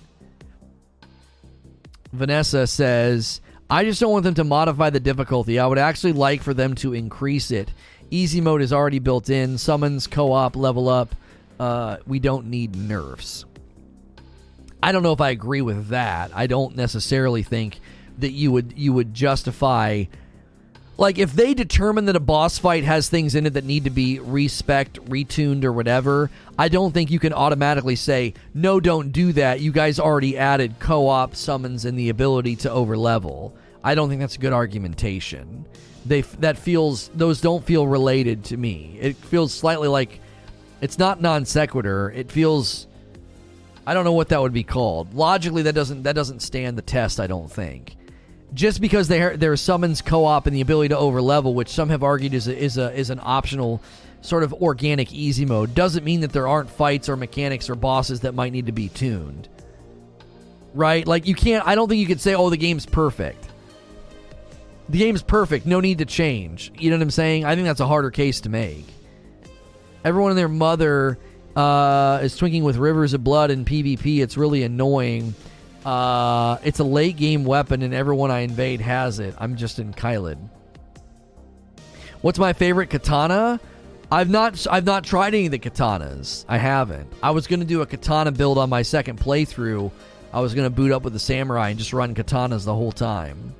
Vanessa 2.13 2.67
says, 2.67 3.41
I 3.69 3.85
just 3.85 4.01
don't 4.01 4.13
want 4.13 4.25
them 4.25 4.35
to 4.35 4.45
modify 4.45 4.91
the 4.91 5.01
difficulty. 5.01 5.59
I 5.59 5.67
would 5.67 5.79
actually 5.79 6.13
like 6.13 6.43
for 6.43 6.55
them 6.55 6.75
to 6.77 6.93
increase 6.93 7.51
it. 7.51 7.73
Easy 8.11 8.41
mode 8.41 8.61
is 8.61 8.73
already 8.73 8.99
built 8.99 9.31
in. 9.31 9.57
Summons, 9.57 10.07
co 10.07 10.33
op, 10.33 10.57
level 10.57 10.89
up. 10.89 11.15
Uh, 11.59 11.97
we 12.07 12.19
don't 12.19 12.47
need 12.47 12.77
nerfs. 12.77 13.45
I 14.83 14.93
don't 14.93 15.03
know 15.03 15.13
if 15.13 15.21
I 15.21 15.31
agree 15.31 15.63
with 15.63 15.89
that. 15.89 16.31
I 16.35 16.47
don't 16.47 16.77
necessarily 16.77 17.43
think 17.43 17.81
that 18.19 18.33
you 18.33 18.53
would 18.53 18.75
you 18.77 18.93
would 18.93 19.15
justify 19.15 20.05
like 20.99 21.19
if 21.19 21.33
they 21.33 21.55
determine 21.55 22.05
that 22.05 22.17
a 22.17 22.21
boss 22.21 22.59
fight 22.59 22.85
has 22.85 23.09
things 23.09 23.35
in 23.35 23.47
it 23.47 23.55
that 23.55 23.65
need 23.65 23.85
to 23.85 23.91
be 23.91 24.19
respec 24.21 24.93
retuned 24.95 25.65
or 25.65 25.73
whatever 25.73 26.31
i 26.59 26.69
don't 26.69 26.93
think 26.93 27.11
you 27.11 27.19
can 27.19 27.33
automatically 27.33 27.97
say 27.97 28.35
no 28.55 28.79
don't 28.79 29.13
do 29.13 29.33
that 29.33 29.61
you 29.61 29.73
guys 29.73 29.99
already 29.99 30.37
added 30.37 30.75
co-op 30.79 31.35
summons 31.35 31.85
and 31.85 31.99
the 31.99 32.09
ability 32.09 32.55
to 32.55 32.69
overlevel 32.69 33.53
i 33.83 33.95
don't 33.95 34.09
think 34.09 34.21
that's 34.21 34.37
a 34.37 34.41
good 34.41 34.53
argumentation 34.53 35.65
they 36.05 36.23
that 36.41 36.59
feels 36.59 37.09
those 37.15 37.41
don't 37.41 37.65
feel 37.65 37.87
related 37.87 38.45
to 38.45 38.57
me. 38.57 38.99
It 39.01 39.17
feels 39.17 39.53
slightly 39.53 39.89
like 39.89 40.21
it's 40.81 40.99
not 40.99 41.21
non 41.21 41.45
sequitur. 41.45 42.11
It 42.11 42.31
feels 42.31 42.87
I 43.87 43.95
don't 43.95 44.05
know 44.05 44.13
what 44.13 44.29
that 44.31 44.41
would 44.41 44.53
be 44.53 44.65
called. 44.65 45.15
Logically, 45.15 45.63
that 45.63 45.75
doesn't 45.75 46.03
that 46.03 46.15
doesn't 46.15 46.41
stand 46.41 46.77
the 46.77 46.83
test. 46.83 47.21
I 47.21 47.27
don't 47.27 47.51
think. 47.51 47.97
Just 48.55 48.81
because 48.81 49.09
there 49.09 49.37
there 49.37 49.57
summons 49.57 50.03
co-op 50.03 50.47
and 50.47 50.55
the 50.55 50.61
ability 50.61 50.89
to 50.89 50.97
overlevel, 50.97 51.55
which 51.55 51.69
some 51.69 51.89
have 51.89 52.03
argued 52.03 52.35
is 52.35 52.49
a, 52.49 52.57
is 52.57 52.77
a 52.77 52.93
is 52.93 53.11
an 53.11 53.21
optional 53.23 53.83
sort 54.21 54.43
of 54.43 54.53
organic 54.55 55.13
easy 55.13 55.45
mode, 55.45 55.75
doesn't 55.75 56.05
mean 56.05 56.21
that 56.21 56.33
there 56.33 56.47
aren't 56.47 56.71
fights 56.71 57.09
or 57.09 57.17
mechanics 57.17 57.71
or 57.71 57.75
bosses 57.75 58.21
that 58.21 58.35
might 58.35 58.53
need 58.53 58.67
to 58.67 58.73
be 58.73 58.89
tuned. 58.89 59.49
Right? 60.75 61.07
Like 61.07 61.27
you 61.27 61.35
can't. 61.35 61.67
I 61.67 61.75
don't 61.75 61.89
think 61.89 62.01
you 62.01 62.07
could 62.07 62.21
say, 62.21 62.35
"Oh, 62.35 62.51
the 62.51 62.57
game's 62.57 62.87
perfect." 62.87 63.49
the 64.89 64.99
game's 64.99 65.23
perfect, 65.23 65.65
no 65.65 65.81
need 65.81 65.99
to 65.99 66.05
change. 66.05 66.71
You 66.79 66.91
know 66.91 66.97
what 66.97 67.03
I'm 67.03 67.11
saying? 67.11 67.45
I 67.45 67.55
think 67.55 67.67
that's 67.67 67.81
a 67.81 67.87
harder 67.87 68.11
case 68.11 68.43
to 68.43 68.51
make. 68.51 68.85
Everyone 70.05 70.33
and 70.33 70.39
their 70.39 70.49
mother 70.49 71.19
uh, 71.57 72.21
is 72.23 72.39
twinking 72.39 72.63
with 72.63 72.77
rivers 72.77 73.15
of 73.15 73.25
blood 73.25 73.51
in 73.51 73.65
PvP. 73.65 74.21
It's 74.23 74.37
really 74.37 74.63
annoying. 74.65 75.35
Uh, 75.85 76.59
it's 76.65 76.79
a 76.79 76.85
late 76.85 77.17
game 77.17 77.45
weapon, 77.45 77.83
and 77.83 77.93
everyone 77.93 78.31
I 78.31 78.41
invade 78.41 78.81
has 78.81 79.19
it. 79.19 79.35
I'm 79.39 79.57
just 79.57 79.79
in 79.79 79.93
Caelid. 79.93 80.39
What's 82.21 82.39
my 82.39 82.53
favorite 82.53 82.89
katana? 82.89 83.59
I've 84.11 84.31
not 84.31 84.67
I've 84.71 84.85
not 84.85 85.05
tried 85.05 85.35
any 85.35 85.47
of 85.47 85.53
the 85.53 85.59
katanas. 85.59 86.45
I 86.47 86.59
haven't. 86.59 87.11
I 87.23 87.31
was 87.31 87.47
gonna 87.47 87.65
do 87.65 87.81
a 87.81 87.87
katana 87.87 88.31
build 88.31 88.59
on 88.59 88.69
my 88.69 88.83
second 88.83 89.19
playthrough. 89.19 89.91
I 90.33 90.41
was 90.41 90.55
gonna 90.55 90.71
boot 90.71 90.93
up 90.93 91.03
with 91.03 91.15
the 91.15 91.19
samurai 91.19 91.71
and 91.71 91.79
just 91.79 91.93
run 91.93 92.15
katanas 92.15 92.65
the 92.65 92.75
whole 92.75 92.93
time. 92.93 93.55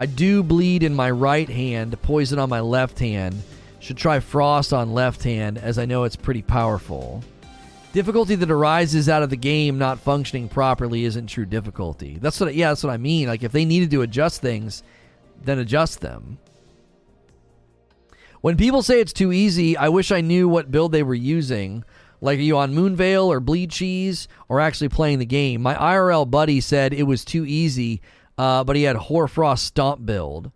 I 0.00 0.06
do 0.06 0.42
bleed 0.42 0.82
in 0.82 0.94
my 0.94 1.10
right 1.10 1.48
hand, 1.48 2.00
poison 2.02 2.40
on 2.40 2.48
my 2.50 2.60
left 2.60 2.98
hand. 2.98 3.40
Should 3.78 3.96
try 3.96 4.20
frost 4.20 4.72
on 4.72 4.92
left 4.92 5.22
hand, 5.22 5.56
as 5.56 5.78
I 5.78 5.86
know 5.86 6.04
it's 6.04 6.16
pretty 6.16 6.42
powerful. 6.42 7.22
Difficulty 7.92 8.34
that 8.36 8.50
arises 8.50 9.08
out 9.08 9.22
of 9.22 9.30
the 9.30 9.36
game 9.36 9.76
not 9.76 10.00
functioning 10.00 10.48
properly 10.48 11.04
isn't 11.04 11.26
true 11.26 11.44
difficulty. 11.44 12.18
That's 12.20 12.40
what, 12.40 12.54
yeah, 12.54 12.70
that's 12.70 12.82
what 12.82 12.92
I 12.92 12.96
mean. 12.96 13.28
Like 13.28 13.42
if 13.42 13.52
they 13.52 13.64
needed 13.64 13.90
to 13.90 14.02
adjust 14.02 14.40
things, 14.40 14.82
then 15.42 15.58
adjust 15.58 16.00
them. 16.00 16.38
When 18.40 18.56
people 18.56 18.82
say 18.82 19.00
it's 19.00 19.12
too 19.12 19.32
easy, 19.32 19.76
I 19.76 19.88
wish 19.88 20.10
I 20.10 20.20
knew 20.20 20.48
what 20.48 20.70
build 20.70 20.92
they 20.92 21.02
were 21.02 21.14
using. 21.14 21.84
Like, 22.20 22.38
are 22.38 22.42
you 22.42 22.56
on 22.56 22.74
Moonveil 22.74 23.30
or 23.30 23.40
Bleed 23.40 23.70
Cheese 23.70 24.26
or 24.48 24.60
actually 24.60 24.88
playing 24.88 25.18
the 25.18 25.26
game? 25.26 25.60
My 25.60 25.74
IRL 25.74 26.28
buddy 26.30 26.60
said 26.60 26.92
it 26.92 27.02
was 27.02 27.24
too 27.24 27.44
easy, 27.44 28.00
uh, 28.38 28.64
but 28.64 28.76
he 28.76 28.84
had 28.84 28.96
Hoarfrost 28.96 29.64
Stomp 29.64 30.06
build. 30.06 30.50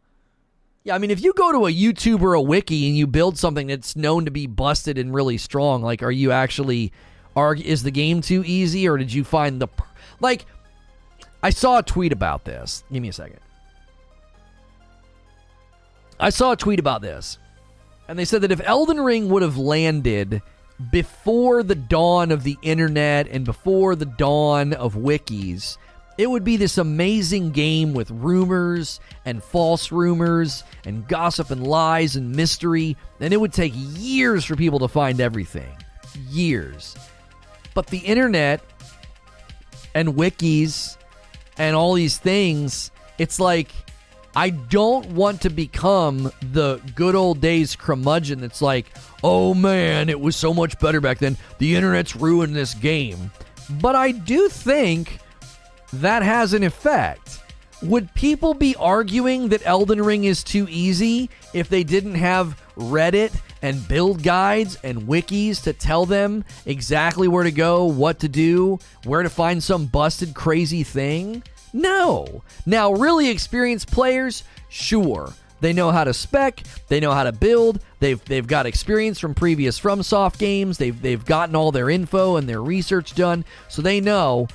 Yeah, 0.84 0.94
I 0.94 0.98
mean, 0.98 1.10
if 1.10 1.22
you 1.22 1.32
go 1.32 1.50
to 1.50 1.66
a 1.66 1.72
YouTube 1.72 2.22
or 2.22 2.34
a 2.34 2.40
wiki 2.40 2.86
and 2.86 2.96
you 2.96 3.08
build 3.08 3.36
something 3.36 3.66
that's 3.66 3.96
known 3.96 4.24
to 4.24 4.30
be 4.30 4.46
busted 4.46 4.96
and 4.96 5.12
really 5.12 5.38
strong, 5.38 5.82
like, 5.82 6.02
are 6.04 6.12
you 6.12 6.30
actually, 6.30 6.92
are 7.36 7.54
is 7.54 7.82
the 7.82 7.90
game 7.90 8.22
too 8.22 8.42
easy, 8.44 8.88
or 8.88 8.96
did 8.96 9.12
you 9.12 9.22
find 9.22 9.60
the, 9.60 9.68
like, 10.20 10.46
I 11.42 11.50
saw 11.50 11.78
a 11.78 11.82
tweet 11.82 12.12
about 12.12 12.44
this. 12.44 12.82
Give 12.90 13.02
me 13.02 13.08
a 13.10 13.12
second. 13.12 13.38
I 16.18 16.30
saw 16.30 16.52
a 16.52 16.56
tweet 16.56 16.80
about 16.80 17.02
this, 17.02 17.38
and 18.08 18.18
they 18.18 18.24
said 18.24 18.40
that 18.40 18.50
if 18.50 18.60
Elden 18.64 18.98
Ring 18.98 19.28
would 19.28 19.42
have 19.42 19.58
landed 19.58 20.40
before 20.90 21.62
the 21.62 21.74
dawn 21.74 22.30
of 22.30 22.42
the 22.42 22.56
internet 22.62 23.28
and 23.28 23.44
before 23.44 23.94
the 23.94 24.06
dawn 24.06 24.72
of 24.72 24.94
wikis, 24.94 25.76
it 26.18 26.30
would 26.30 26.44
be 26.44 26.56
this 26.56 26.78
amazing 26.78 27.50
game 27.50 27.92
with 27.92 28.10
rumors 28.10 29.00
and 29.26 29.42
false 29.42 29.92
rumors 29.92 30.64
and 30.86 31.06
gossip 31.06 31.50
and 31.50 31.66
lies 31.66 32.16
and 32.16 32.34
mystery, 32.34 32.96
and 33.20 33.34
it 33.34 33.40
would 33.40 33.52
take 33.52 33.72
years 33.74 34.44
for 34.46 34.56
people 34.56 34.78
to 34.78 34.88
find 34.88 35.20
everything. 35.20 35.76
Years. 36.30 36.96
But 37.76 37.88
the 37.88 37.98
internet 37.98 38.62
and 39.94 40.14
wikis 40.14 40.96
and 41.58 41.76
all 41.76 41.92
these 41.92 42.16
things, 42.16 42.90
it's 43.18 43.38
like 43.38 43.70
I 44.34 44.48
don't 44.48 45.08
want 45.08 45.42
to 45.42 45.50
become 45.50 46.32
the 46.40 46.80
good 46.94 47.14
old 47.14 47.42
days 47.42 47.76
curmudgeon 47.76 48.40
that's 48.40 48.62
like, 48.62 48.86
oh 49.22 49.52
man, 49.52 50.08
it 50.08 50.18
was 50.18 50.36
so 50.36 50.54
much 50.54 50.78
better 50.78 51.02
back 51.02 51.18
then. 51.18 51.36
The 51.58 51.76
internet's 51.76 52.16
ruined 52.16 52.56
this 52.56 52.72
game. 52.72 53.30
But 53.68 53.94
I 53.94 54.12
do 54.12 54.48
think 54.48 55.18
that 55.92 56.22
has 56.22 56.54
an 56.54 56.62
effect. 56.62 57.40
Would 57.82 58.12
people 58.14 58.54
be 58.54 58.74
arguing 58.76 59.50
that 59.50 59.66
Elden 59.66 60.00
Ring 60.00 60.24
is 60.24 60.42
too 60.42 60.66
easy 60.70 61.28
if 61.52 61.68
they 61.68 61.84
didn't 61.84 62.14
have 62.14 62.58
Reddit 62.78 63.38
and 63.62 63.86
build 63.88 64.22
guides 64.22 64.78
and 64.82 65.02
wikis 65.02 65.62
to 65.64 65.72
tell 65.72 66.06
them 66.06 66.44
exactly 66.64 67.28
where 67.28 67.44
to 67.44 67.50
go, 67.50 67.84
what 67.84 68.20
to 68.20 68.28
do, 68.28 68.78
where 69.04 69.22
to 69.22 69.30
find 69.30 69.62
some 69.62 69.86
busted 69.86 70.34
crazy 70.34 70.82
thing? 70.82 71.42
No. 71.72 72.42
Now, 72.64 72.92
really 72.92 73.28
experienced 73.28 73.90
players, 73.90 74.44
sure. 74.68 75.32
They 75.60 75.72
know 75.72 75.90
how 75.90 76.04
to 76.04 76.12
spec, 76.12 76.62
they 76.88 77.00
know 77.00 77.12
how 77.12 77.24
to 77.24 77.32
build, 77.32 77.80
they've 77.98 78.22
they've 78.26 78.46
got 78.46 78.66
experience 78.66 79.18
from 79.18 79.34
previous 79.34 79.80
FromSoft 79.80 80.38
games, 80.38 80.76
they've 80.76 81.00
they've 81.00 81.24
gotten 81.24 81.56
all 81.56 81.72
their 81.72 81.88
info 81.88 82.36
and 82.36 82.46
their 82.46 82.62
research 82.62 83.14
done, 83.14 83.44
so 83.68 83.80
they 83.80 84.00
know 84.00 84.48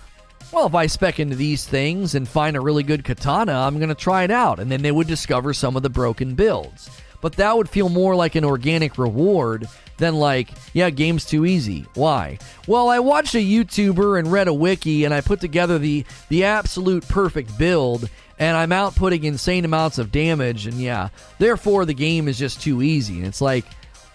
well, 0.52 0.68
if 0.68 0.76
I 0.76 0.88
spec 0.88 1.19
into 1.19 1.36
these 1.36 1.65
things 1.65 2.15
and 2.15 2.28
find 2.28 2.57
a 2.57 2.61
really 2.61 2.84
good 2.84 3.06
katana, 3.06 3.53
I'm 3.53 3.78
going 3.78 3.90
to 3.90 3.95
try 3.95 4.23
it 4.23 4.32
out. 4.32 4.60
And 4.60 4.69
then 4.69 4.82
they 4.82 4.91
would 4.91 5.07
discover 5.07 5.53
some 5.53 5.78
of 5.78 5.84
the 5.84 5.90
broken 5.90 6.36
builds. 6.36 6.90
But 7.22 7.34
that 7.34 7.56
would 7.56 7.69
feel 7.69 7.89
more 7.89 8.15
like 8.15 8.35
an 8.35 8.43
organic 8.43 8.98
reward 8.98 9.68
than 9.98 10.15
like, 10.15 10.49
yeah, 10.73 10.89
game's 10.89 11.26
too 11.26 11.45
easy. 11.45 11.85
Why? 11.93 12.39
Well, 12.68 12.89
I 12.89 12.99
watched 12.99 13.35
a 13.35 13.38
YouTuber 13.38 14.18
and 14.18 14.31
read 14.31 14.48
a 14.48 14.53
wiki 14.53 15.06
and 15.06 15.14
I 15.14 15.22
put 15.22 15.39
together 15.39 15.77
the 15.77 16.06
the 16.30 16.43
absolute 16.43 17.07
perfect 17.07 17.57
build 17.57 18.10
and 18.39 18.57
I'm 18.57 18.72
outputting 18.72 19.23
insane 19.23 19.65
amounts 19.65 19.99
of 19.99 20.11
damage 20.11 20.65
and 20.65 20.76
yeah, 20.76 21.10
therefore 21.38 21.85
the 21.85 21.93
game 21.93 22.27
is 22.27 22.39
just 22.39 22.61
too 22.61 22.81
easy. 22.81 23.18
And 23.18 23.27
it's 23.27 23.41
like, 23.41 23.65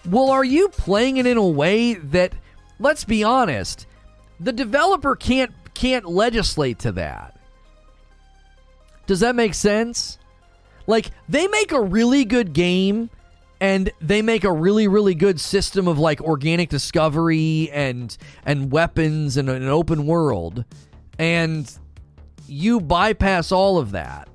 well, 0.05 0.29
are 0.29 0.43
you 0.43 0.67
playing 0.69 1.17
it 1.17 1.25
in 1.25 1.37
a 1.37 1.47
way 1.47 1.93
that 1.93 2.33
let's 2.79 3.05
be 3.05 3.23
honest, 3.23 3.87
the 4.39 4.51
developer 4.51 5.15
can't 5.15 5.53
can't 5.73 6.05
legislate 6.05 6.79
to 6.79 6.91
that. 6.93 7.39
Does 9.05 9.19
that 9.21 9.35
make 9.35 9.53
sense? 9.53 10.17
Like, 10.87 11.11
they 11.29 11.47
make 11.47 11.71
a 11.71 11.81
really 11.81 12.25
good 12.25 12.53
game 12.53 13.09
and 13.59 13.91
they 13.99 14.21
make 14.21 14.43
a 14.43 14.51
really 14.51 14.87
really 14.87 15.15
good 15.15 15.39
system 15.39 15.87
of 15.87 15.97
like 15.97 16.21
organic 16.21 16.69
discovery 16.69 17.69
and 17.71 18.15
and 18.45 18.71
weapons 18.71 19.37
and 19.37 19.49
an 19.49 19.67
open 19.67 20.05
world. 20.05 20.63
And 21.17 21.71
you 22.47 22.79
bypass 22.79 23.51
all 23.51 23.77
of 23.77 23.91
that. 23.91 24.29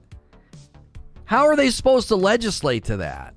How 1.24 1.46
are 1.46 1.56
they 1.56 1.70
supposed 1.70 2.08
to 2.08 2.16
legislate 2.16 2.84
to 2.84 2.98
that? 2.98 3.34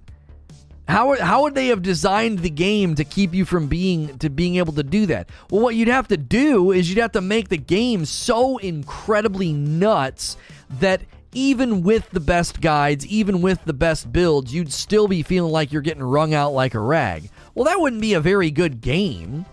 How, 0.88 1.20
how 1.20 1.44
would 1.44 1.56
they 1.56 1.68
have 1.68 1.82
designed 1.82 2.40
the 2.40 2.50
game 2.50 2.94
to 2.96 3.04
keep 3.04 3.34
you 3.34 3.44
from 3.44 3.68
being 3.68 4.20
to 4.20 4.30
being 4.30 4.58
able 4.58 4.74
to 4.74 4.84
do 4.84 5.08
that? 5.08 5.30
Well 5.50 5.62
what 5.62 5.76
you'd 5.76 5.88
have 5.88 6.08
to 6.10 6.18
do 6.18 6.72
is 6.72 6.90
you'd 6.90 7.02
have 7.02 7.14
to 7.14 7.22
make 7.22 7.50
the 7.50 7.58
game 7.58 8.06
so 8.06 8.58
incredibly 8.58 9.52
nuts 9.54 10.38
that 10.80 11.02
even 11.36 11.84
with 11.84 12.10
the 12.10 12.20
best 12.20 12.62
guides, 12.62 13.06
even 13.06 13.42
with 13.42 13.64
the 13.66 13.74
best 13.74 14.12
builds, 14.12 14.54
you'd 14.54 14.74
still 14.74 15.08
be 15.08 15.22
feeling 15.22 15.52
like 15.52 15.72
you're 15.72 15.82
getting 15.82 16.04
wrung 16.04 16.34
out 16.34 16.54
like 16.54 16.74
a 16.74 16.80
rag. 16.80 17.30
Well, 17.54 17.66
that 17.66 17.80
wouldn't 17.80 18.02
be 18.02 18.14
a 18.14 18.22
very 18.22 18.50
good 18.50 18.82
game. 18.82 19.46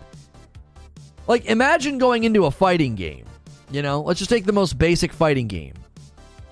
Like, 1.26 1.44
imagine 1.44 1.98
going 1.98 2.24
into 2.24 2.46
a 2.46 2.50
fighting 2.50 2.94
game. 2.94 3.26
You 3.70 3.82
know, 3.82 4.02
let's 4.02 4.18
just 4.18 4.30
take 4.30 4.44
the 4.44 4.52
most 4.52 4.78
basic 4.78 5.12
fighting 5.12 5.48
game, 5.48 5.74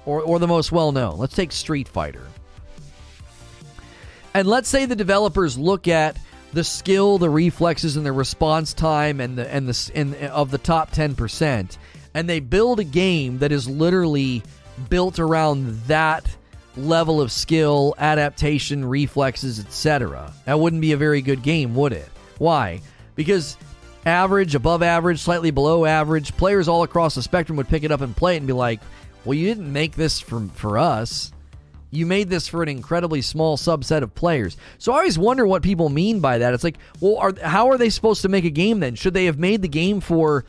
or, 0.07 0.21
or 0.23 0.39
the 0.39 0.49
most 0.49 0.73
well 0.73 0.93
known. 0.93 1.19
Let's 1.19 1.35
take 1.35 1.53
Street 1.53 1.87
Fighter. 1.89 2.27
And 4.33 4.49
let's 4.49 4.69
say 4.69 4.87
the 4.87 4.97
developers 4.97 5.59
look 5.59 5.89
at 5.89 6.17
the 6.53 6.65
skill, 6.65 7.19
the 7.19 7.29
reflexes, 7.29 7.97
and 7.97 8.07
the 8.07 8.13
response 8.13 8.73
time, 8.75 9.21
and 9.21 9.37
the 9.37 9.53
and 9.53 9.69
the 9.69 9.91
and 9.95 10.15
uh, 10.15 10.29
of 10.29 10.51
the 10.51 10.59
top 10.59 10.93
ten 10.93 11.15
percent, 11.15 11.79
and 12.15 12.29
they 12.29 12.41
build 12.41 12.81
a 12.81 12.85
game 12.85 13.39
that 13.39 13.53
is 13.53 13.69
literally 13.69 14.43
built 14.89 15.19
around 15.19 15.81
that 15.87 16.25
level 16.77 17.21
of 17.21 17.33
skill, 17.33 17.95
adaptation, 17.99 18.85
reflexes, 18.85 19.61
etc. 19.61 20.33
That 20.47 20.59
wouldn't 20.59 20.83
be 20.83 20.93
a 20.93 20.97
very 20.97 21.21
good 21.21 21.43
game, 21.43 21.75
would 21.75 21.93
it? 21.93 22.09
Why? 22.39 22.81
Because 23.15 23.57
average, 24.07 24.55
above 24.55 24.83
average, 24.83 25.21
slightly 25.21 25.51
below 25.51 25.85
average, 25.85 26.37
players 26.37 26.69
all 26.69 26.83
across 26.83 27.15
the 27.15 27.23
spectrum 27.23 27.57
would 27.57 27.69
pick 27.69 27.83
it 27.83 27.93
up 27.93 28.01
and 28.01 28.17
play 28.17 28.35
it 28.35 28.39
and 28.39 28.47
be 28.47 28.53
like, 28.53 28.81
"Well, 29.25 29.35
you 29.35 29.47
didn't 29.47 29.73
make 29.73 29.95
this 29.95 30.21
for 30.21 30.47
for 30.55 30.79
us. 30.79 31.33
You 31.93 32.07
made 32.07 32.31
this 32.31 32.47
for 32.47 32.63
an 32.63 32.69
incredibly 32.69 33.21
small 33.21 33.57
subset 33.57 34.03
of 34.03 34.15
players." 34.15 34.57
So 34.79 34.93
I 34.93 34.99
always 34.99 35.19
wonder 35.19 35.47
what 35.47 35.63
people 35.63 35.89
mean 35.89 36.21
by 36.21 36.39
that. 36.39 36.55
It's 36.55 36.65
like, 36.65 36.79
"Well, 37.01 37.17
are, 37.19 37.35
how 37.43 37.69
are 37.71 37.79
they 37.79 37.91
supposed 37.91 38.23
to 38.23 38.29
make 38.29 38.45
a 38.45 38.51
game 38.51 38.81
then? 38.81 38.95
Should 38.95 39.15
they 39.15 39.27
have 39.27 39.39
made 39.39 39.63
the 39.63 39.69
game 39.69 40.01
for 40.01 40.45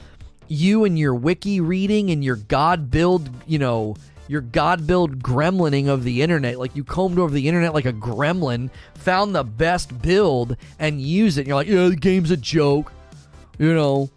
you 0.47 0.83
and 0.83 0.99
your 0.99 1.15
wiki 1.15 1.61
reading 1.61 2.09
and 2.11 2.23
your 2.23 2.35
god 2.35 2.91
build, 2.91 3.29
you 3.47 3.57
know, 3.57 3.95
your 4.31 4.39
god 4.39 4.87
build 4.87 5.21
gremlining 5.21 5.89
of 5.89 6.05
the 6.05 6.21
internet. 6.21 6.57
Like 6.57 6.73
you 6.73 6.85
combed 6.85 7.19
over 7.19 7.33
the 7.33 7.49
internet 7.49 7.73
like 7.73 7.85
a 7.85 7.91
gremlin, 7.91 8.69
found 8.95 9.35
the 9.35 9.43
best 9.43 10.01
build, 10.01 10.55
and 10.79 11.01
use 11.01 11.37
it. 11.37 11.41
And 11.41 11.47
you're 11.49 11.57
like, 11.57 11.67
yeah, 11.67 11.89
the 11.89 11.97
game's 11.97 12.31
a 12.31 12.37
joke. 12.37 12.93
You 13.59 13.73
know, 13.73 14.09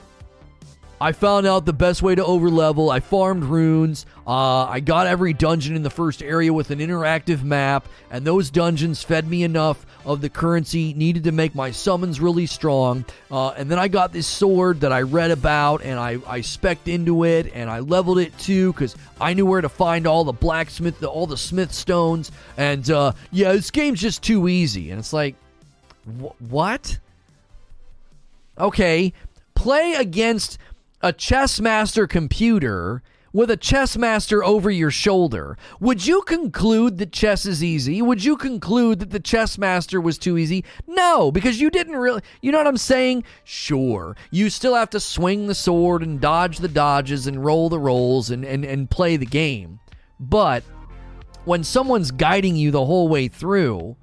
I 1.00 1.12
found 1.12 1.46
out 1.46 1.66
the 1.66 1.72
best 1.72 2.02
way 2.02 2.14
to 2.14 2.22
overlevel. 2.22 2.92
I 2.92 3.00
farmed 3.00 3.44
runes. 3.44 4.06
Uh, 4.26 4.64
I 4.64 4.80
got 4.80 5.06
every 5.06 5.32
dungeon 5.32 5.76
in 5.76 5.82
the 5.82 5.90
first 5.90 6.22
area 6.22 6.52
with 6.52 6.70
an 6.70 6.78
interactive 6.78 7.42
map, 7.42 7.88
and 8.10 8.24
those 8.24 8.50
dungeons 8.50 9.02
fed 9.02 9.28
me 9.28 9.42
enough 9.42 9.84
of 10.04 10.20
the 10.20 10.28
currency 10.28 10.94
needed 10.94 11.24
to 11.24 11.32
make 11.32 11.54
my 11.54 11.70
summons 11.70 12.20
really 12.20 12.46
strong. 12.46 13.04
Uh, 13.30 13.50
and 13.50 13.70
then 13.70 13.78
I 13.78 13.88
got 13.88 14.12
this 14.12 14.26
sword 14.26 14.80
that 14.80 14.92
I 14.92 15.02
read 15.02 15.30
about, 15.30 15.82
and 15.82 15.98
I, 15.98 16.18
I 16.26 16.40
specced 16.40 16.92
into 16.92 17.24
it, 17.24 17.50
and 17.54 17.68
I 17.68 17.80
leveled 17.80 18.18
it 18.18 18.36
too 18.38 18.72
because 18.72 18.96
I 19.20 19.34
knew 19.34 19.46
where 19.46 19.60
to 19.60 19.68
find 19.68 20.06
all 20.06 20.24
the 20.24 20.32
blacksmith, 20.32 21.02
all 21.02 21.26
the 21.26 21.36
smith 21.36 21.72
stones. 21.72 22.30
And 22.56 22.88
uh, 22.90 23.12
yeah, 23.30 23.52
this 23.52 23.70
game's 23.70 24.00
just 24.00 24.22
too 24.22 24.48
easy. 24.48 24.90
And 24.90 24.98
it's 24.98 25.12
like, 25.12 25.34
wh- 26.20 26.40
what? 26.50 26.98
Okay, 28.58 29.12
play 29.54 29.94
against 29.94 30.58
a 31.04 31.12
chess 31.12 31.60
master 31.60 32.06
computer 32.06 33.02
with 33.30 33.50
a 33.50 33.58
chess 33.58 33.94
master 33.94 34.42
over 34.42 34.70
your 34.70 34.90
shoulder, 34.90 35.58
would 35.78 36.06
you 36.06 36.22
conclude 36.22 36.96
that 36.96 37.12
chess 37.12 37.44
is 37.44 37.62
easy? 37.62 38.00
Would 38.00 38.24
you 38.24 38.38
conclude 38.38 39.00
that 39.00 39.10
the 39.10 39.20
chess 39.20 39.58
master 39.58 40.00
was 40.00 40.16
too 40.16 40.38
easy? 40.38 40.64
No, 40.86 41.30
because 41.30 41.60
you 41.60 41.68
didn't 41.68 41.96
really. 41.96 42.22
You 42.40 42.52
know 42.52 42.58
what 42.58 42.66
I'm 42.66 42.78
saying? 42.78 43.24
Sure, 43.44 44.16
you 44.30 44.48
still 44.48 44.74
have 44.74 44.88
to 44.90 45.00
swing 45.00 45.46
the 45.46 45.54
sword 45.54 46.02
and 46.02 46.22
dodge 46.22 46.56
the 46.56 46.68
dodges 46.68 47.26
and 47.26 47.44
roll 47.44 47.68
the 47.68 47.78
rolls 47.78 48.30
and, 48.30 48.42
and, 48.42 48.64
and 48.64 48.88
play 48.88 49.18
the 49.18 49.26
game. 49.26 49.80
But 50.18 50.64
when 51.44 51.64
someone's 51.64 52.12
guiding 52.12 52.56
you 52.56 52.70
the 52.70 52.86
whole 52.86 53.08
way 53.08 53.28
through 53.28 53.96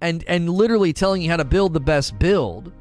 and, 0.00 0.24
and 0.26 0.48
literally 0.48 0.94
telling 0.94 1.20
you 1.20 1.28
how 1.28 1.36
to 1.36 1.44
build 1.44 1.74
the 1.74 1.80
best 1.80 2.18
build, 2.18 2.72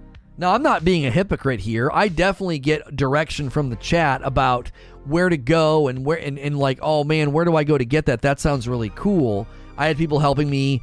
now, 0.41 0.55
I'm 0.55 0.63
not 0.63 0.83
being 0.83 1.05
a 1.05 1.11
hypocrite 1.11 1.59
here. 1.59 1.91
I 1.93 2.07
definitely 2.07 2.57
get 2.57 2.95
direction 2.95 3.51
from 3.51 3.69
the 3.69 3.75
chat 3.75 4.21
about 4.23 4.71
where 5.05 5.29
to 5.29 5.37
go 5.37 5.87
and 5.87 6.03
where 6.03 6.17
and, 6.17 6.39
and 6.39 6.57
like, 6.57 6.79
oh 6.81 7.03
man, 7.03 7.31
where 7.31 7.45
do 7.45 7.55
I 7.55 7.63
go 7.63 7.77
to 7.77 7.85
get 7.85 8.07
that? 8.07 8.23
That 8.23 8.39
sounds 8.39 8.67
really 8.67 8.89
cool. 8.95 9.47
I 9.77 9.85
had 9.85 9.97
people 9.97 10.17
helping 10.17 10.49
me, 10.49 10.81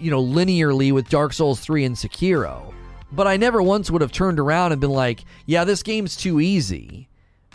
you 0.00 0.10
know, 0.10 0.20
linearly 0.20 0.92
with 0.92 1.08
Dark 1.08 1.32
Souls 1.32 1.60
3 1.60 1.84
and 1.84 1.94
Sekiro. 1.94 2.74
But 3.12 3.28
I 3.28 3.36
never 3.36 3.62
once 3.62 3.92
would 3.92 4.02
have 4.02 4.10
turned 4.10 4.40
around 4.40 4.72
and 4.72 4.80
been 4.80 4.90
like, 4.90 5.24
yeah, 5.46 5.62
this 5.62 5.84
game's 5.84 6.16
too 6.16 6.40
easy 6.40 7.08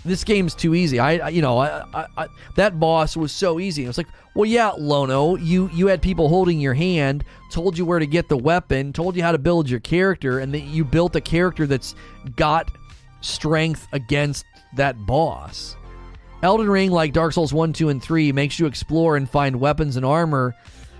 this 0.03 0.23
game's 0.23 0.56
too 0.56 0.73
easy. 0.73 0.99
I, 0.99 1.18
I 1.18 1.30
you 1.30 1.41
know, 1.41 1.60
I, 1.60 1.84
I, 1.94 2.06
I, 2.18 2.28
that 2.56 2.80
boss 2.80 3.15
was 3.15 3.32
so 3.32 3.60
easy. 3.60 3.84
It 3.84 3.88
was 3.88 3.98
like, 3.98 4.07
well, 4.34 4.45
yeah, 4.45 4.72
Lono, 4.78 5.36
you 5.36 5.69
you 5.73 5.88
had 5.88 6.02
people 6.02 6.30
holding 6.30 6.60
your 6.60 6.73
hand, 6.73 7.23
told 7.52 7.78
you 7.78 7.86
where 7.86 7.99
to 7.99 8.07
get 8.07 8.30
the 8.30 8.38
weapon, 8.38 8.94
told 8.94 9.15
you 9.15 9.23
how 9.23 9.32
to 9.32 9.38
build 9.38 9.69
your 9.69 9.80
character, 9.80 10.40
and 10.40 10.53
that 10.53 10.61
you 10.61 10.84
built 10.84 11.15
a 11.15 11.22
character 11.22 11.68
that's 11.68 11.95
got 12.36 12.72
strength 13.22 13.88
against 13.94 14.45
that 14.76 15.06
boss. 15.06 15.76
Elden 16.44 16.69
Ring, 16.69 16.90
like 16.90 17.14
Dark 17.14 17.34
Souls 17.34 17.53
1, 17.53 17.72
2, 17.73 17.90
and 17.90 18.02
3, 18.02 18.32
makes 18.32 18.57
you 18.57 18.65
explore 18.65 19.15
and 19.15 19.30
find 19.30 19.60
weapons 19.60 19.95
and 19.95 20.03
armor 20.03 20.56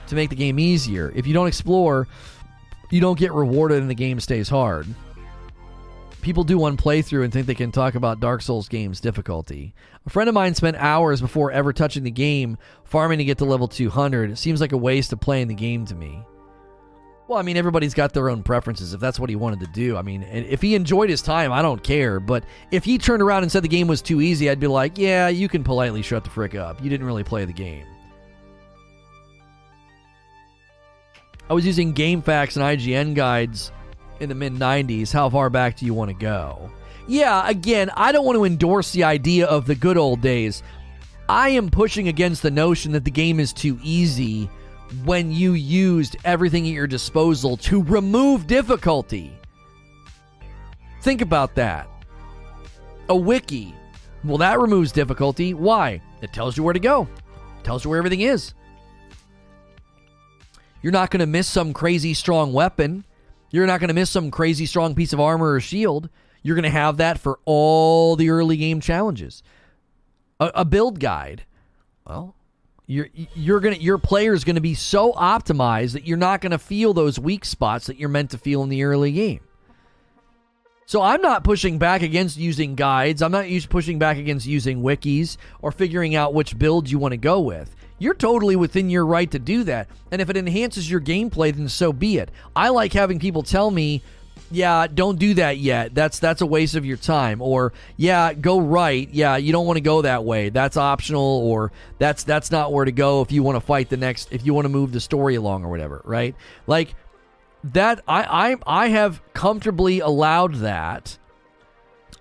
to 0.06 0.14
make 0.14 0.30
the 0.30 0.36
game 0.36 0.60
easier. 0.60 1.12
If 1.16 1.26
you 1.26 1.34
don't 1.34 1.48
explore, 1.48 2.08
you 2.92 3.02
don't 3.02 3.18
get 3.18 3.32
rewarded 3.32 3.82
and 3.82 3.90
the 3.90 3.96
game 3.96 4.20
stays 4.20 4.50
hard 4.50 4.86
people 6.22 6.44
do 6.44 6.58
one 6.58 6.78
playthrough 6.78 7.24
and 7.24 7.34
think 7.34 7.48
they 7.48 7.56
can 7.56 7.72
talk 7.72 7.96
about 7.96 8.20
Dark 8.20 8.42
Souls 8.42 8.70
games 8.70 9.00
difficulty. 9.00 9.74
A 10.06 10.10
friend 10.10 10.28
of 10.28 10.36
mine 10.36 10.56
spent 10.56 10.78
hours 10.78 11.22
before 11.22 11.52
ever 11.52 11.74
touching 11.74 12.04
the 12.04 12.12
game 12.12 12.58
farming 12.84 13.18
to 13.20 13.26
get 13.26 13.38
to 13.40 13.46
level 13.46 13.68
200. 13.68 14.32
It 14.32 14.38
seems 14.38 14.62
like 14.62 14.72
a 14.72 14.78
waste 14.78 15.14
of 15.14 15.20
playing 15.20 15.48
the 15.48 15.54
game 15.54 15.86
to 15.86 15.96
me. 15.96 16.24
Well, 17.28 17.40
I 17.40 17.44
mean, 17.44 17.56
everybody's 17.56 17.94
got 17.94 18.14
their 18.14 18.30
own 18.30 18.44
preferences. 18.44 18.94
If 18.94 19.00
that's 19.00 19.20
what 19.20 19.30
he 19.30 19.38
wanted 19.38 19.62
to 19.62 19.68
do, 19.68 19.96
I 19.96 20.02
mean, 20.02 20.24
if 20.24 20.62
he 20.62 20.76
enjoyed 20.76 21.10
his 21.10 21.22
time, 21.22 21.54
I 21.54 21.62
don't 21.62 21.82
care. 21.82 22.20
But 22.20 22.44
if 22.72 22.84
he 22.84 22.98
turned 22.98 23.24
around 23.24 23.44
and 23.44 23.52
said 23.52 23.64
the 23.64 23.70
game 23.70 23.88
was 23.88 24.02
too 24.02 24.20
easy, 24.20 24.50
I'd 24.50 24.60
be 24.60 24.68
like, 24.68 24.98
yeah, 24.98 25.30
you 25.30 25.48
can 25.48 25.64
politely 25.64 26.02
shut 26.02 26.26
the 26.26 26.30
frick 26.30 26.56
up. 26.56 26.84
You 26.84 26.90
didn't 26.90 27.06
really 27.06 27.24
play 27.24 27.46
the 27.46 27.54
game. 27.54 27.86
I 31.50 31.54
was 31.54 31.66
using 31.66 31.94
GameFAQs 31.94 32.58
and 32.58 32.80
IGN 32.80 33.16
guides 33.16 33.72
in 34.22 34.30
the 34.30 34.36
mid 34.36 34.54
90s, 34.54 35.12
how 35.12 35.30
far 35.30 35.50
back 35.50 35.78
do 35.78 35.86
you 35.86 35.94
want 35.94 36.10
to 36.10 36.16
go? 36.16 36.70
Yeah, 37.08 37.48
again, 37.50 37.90
I 37.96 38.12
don't 38.12 38.26
want 38.26 38.38
to 38.38 38.46
endorse 38.46 38.92
the 38.92 39.04
idea 39.04 39.48
of 39.48 39.66
the 39.66 39.76
good 39.76 39.98
old 39.98 40.22
days. 40.22 40.64
I 41.28 41.50
am 41.50 41.70
pushing 41.70 42.08
against 42.08 42.42
the 42.44 42.52
notion 42.52 42.92
that 42.92 43.04
the 43.04 43.12
game 43.12 43.40
is 43.40 43.52
too 43.52 43.80
easy 43.82 44.50
when 45.06 45.32
you 45.32 45.54
used 45.54 46.18
everything 46.24 46.68
at 46.68 46.74
your 46.74 46.88
disposal 46.88 47.58
to 47.58 47.84
remove 47.84 48.48
difficulty. 48.48 49.32
Think 51.02 51.22
about 51.22 51.56
that. 51.56 51.90
A 53.10 53.16
wiki. 53.16 53.74
Well, 54.24 54.38
that 54.38 54.60
removes 54.60 54.92
difficulty. 54.92 55.54
Why? 55.54 56.02
It 56.22 56.32
tells 56.32 56.56
you 56.56 56.64
where 56.64 56.74
to 56.74 56.80
go, 56.80 57.08
it 57.60 57.64
tells 57.64 57.84
you 57.84 57.90
where 57.90 57.98
everything 57.98 58.22
is. 58.22 58.54
You're 60.84 60.92
not 60.92 61.10
going 61.12 61.20
to 61.20 61.26
miss 61.28 61.48
some 61.48 61.74
crazy 61.74 62.14
strong 62.14 62.54
weapon. 62.54 63.06
You're 63.52 63.68
not 63.68 63.80
going 63.80 63.90
to 63.90 63.94
miss 63.94 64.10
some 64.10 64.32
crazy 64.32 64.66
strong 64.66 64.96
piece 64.96 65.14
of 65.14 65.20
armor 65.20 65.54
or 65.54 65.60
shield. 65.60 66.10
You're 66.42 66.56
going 66.56 66.64
to 66.64 66.70
have 66.70 66.98
that 66.98 67.20
for 67.20 67.40
all 67.46 68.16
the 68.16 68.30
early 68.30 68.58
game 68.58 68.82
challenges. 68.82 69.44
A, 70.40 70.52
a 70.56 70.66
build 70.66 71.00
guide. 71.00 71.44
Well, 72.08 72.36
you're 72.88 73.10
you're 73.36 73.60
gonna 73.60 73.76
your 73.76 73.98
player 73.98 74.34
is 74.34 74.44
going 74.44 74.56
to 74.56 74.62
be 74.62 74.74
so 74.74 75.14
optimized 75.14 75.94
that 75.94 76.06
you're 76.06 76.18
not 76.18 76.42
going 76.42 76.52
to 76.52 76.58
feel 76.58 76.94
those 76.94 77.20
weak 77.20 77.46
spots 77.46 77.88
that 77.88 77.98
you're 77.98 78.10
meant 78.10 78.32
to 78.32 78.38
feel 78.38 78.64
in 78.64 78.70
the 78.70 78.84
early 78.84 79.12
game. 79.12 79.42
So 80.88 81.02
I'm 81.02 81.22
not 81.22 81.46
pushing 81.46 81.78
back 81.78 82.02
against 82.02 82.36
using 82.38 82.76
guides. 82.76 83.22
I'm 83.22 83.32
not 83.32 83.46
pushing 83.70 83.98
back 83.98 84.18
against 84.18 84.46
using 84.46 84.82
wikis 84.82 85.38
or 85.62 85.72
figuring 85.72 86.16
out 86.16 86.34
which 86.34 86.58
build 86.58 86.90
you 86.90 87.00
want 87.00 87.14
to 87.14 87.18
go 87.18 87.40
with. 87.40 87.74
You're 88.02 88.16
totally 88.16 88.56
within 88.56 88.90
your 88.90 89.06
right 89.06 89.30
to 89.30 89.38
do 89.38 89.64
that. 89.66 89.88
And 90.10 90.24
if 90.24 90.30
it 90.32 90.36
enhances 90.36 90.90
your 90.90 91.00
gameplay, 91.00 91.56
then 91.56 91.70
so 91.70 91.94
be 91.94 92.18
it. 92.18 92.32
I 92.56 92.70
like 92.70 92.94
having 92.94 93.20
people 93.20 93.44
tell 93.44 93.70
me, 93.70 94.02
yeah, 94.50 94.88
don't 94.88 95.20
do 95.20 95.36
that 95.36 95.60
yet. 95.60 95.94
That's 95.94 96.18
that's 96.18 96.42
a 96.42 96.48
waste 96.48 96.74
of 96.74 96.84
your 96.84 96.98
time. 96.98 97.44
Or 97.44 97.74
yeah, 97.98 98.34
go 98.34 98.60
right. 98.60 99.08
Yeah, 99.12 99.38
you 99.38 99.52
don't 99.52 99.68
want 99.68 99.78
to 99.78 99.82
go 99.82 100.02
that 100.02 100.26
way. 100.26 100.50
That's 100.50 100.78
optional. 100.78 101.22
Or 101.22 101.72
that's 102.00 102.24
that's 102.24 102.50
not 102.50 102.74
where 102.74 102.86
to 102.86 102.92
go 102.92 103.22
if 103.22 103.32
you 103.32 103.44
want 103.44 103.58
to 103.58 103.62
fight 103.62 103.90
the 103.90 103.98
next. 103.98 104.30
If 104.32 104.48
you 104.48 104.56
want 104.56 104.66
to 104.66 104.70
move 104.70 104.94
the 104.94 105.00
story 105.00 105.36
along 105.36 105.64
or 105.64 105.70
whatever. 105.70 106.02
Right? 106.04 106.36
Like 106.66 106.96
that 107.66 108.02
I, 108.08 108.56
I 108.66 108.86
I 108.86 108.88
have 108.88 109.22
comfortably 109.36 110.00
allowed 110.00 110.56
that. 110.56 111.20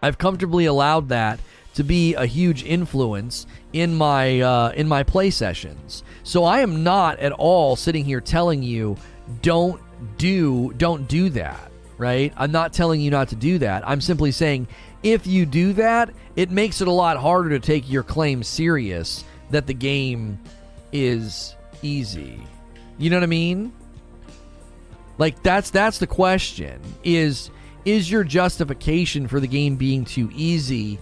I've 0.02 0.19
comfortably 0.19 0.66
allowed 0.66 1.09
that 1.09 1.40
to 1.75 1.85
be 1.85 2.15
a 2.15 2.27
huge 2.27 2.65
influence 2.65 3.47
in 3.73 3.95
my 3.95 4.41
uh, 4.41 4.71
in 4.71 4.89
my 4.89 5.03
play 5.03 5.31
sessions. 5.31 6.03
So 6.23 6.45
I 6.45 6.61
am 6.61 6.83
not 6.83 7.19
at 7.19 7.33
all 7.33 7.77
sitting 7.77 8.05
here 8.05 8.21
telling 8.21 8.63
you 8.63 8.97
don't 9.43 9.81
do 10.19 10.73
don't 10.77 11.07
do 11.09 11.29
that, 11.31 11.71
right? 11.99 12.33
I'm 12.37 12.53
not 12.53 12.73
telling 12.73 13.01
you 13.01 13.11
not 13.11 13.29
to 13.29 13.37
do 13.37 13.59
that. 13.59 13.89
I'm 13.89 14.01
simply 14.01 14.33
saying 14.33 14.67
if 15.03 15.27
you 15.27 15.47
do 15.47 15.73
that, 15.75 16.11
it 16.37 16.51
makes 16.51 16.81
it 16.81 16.89
a 16.89 16.93
lot 16.93 17.17
harder 17.17 17.51
to 17.51 17.61
take 17.61 17.89
your 17.89 18.03
claim 18.03 18.43
serious 18.43 19.25
that 19.51 19.67
the 19.67 19.75
game 19.75 20.39
is 20.93 21.55
easy. 21.83 22.41
You 22.99 23.11
know 23.11 23.17
what 23.17 23.25
I 23.25 23.27
mean? 23.27 23.73
Like 25.19 25.43
that's 25.43 25.71
that's 25.71 25.99
the 25.99 26.07
question 26.07 26.81
is 27.05 27.51
is 27.85 28.11
your 28.11 28.25
justification 28.25 29.27
for 29.27 29.41
the 29.41 29.47
game 29.47 29.77
being 29.77 30.05
too 30.05 30.31
easy 30.35 30.99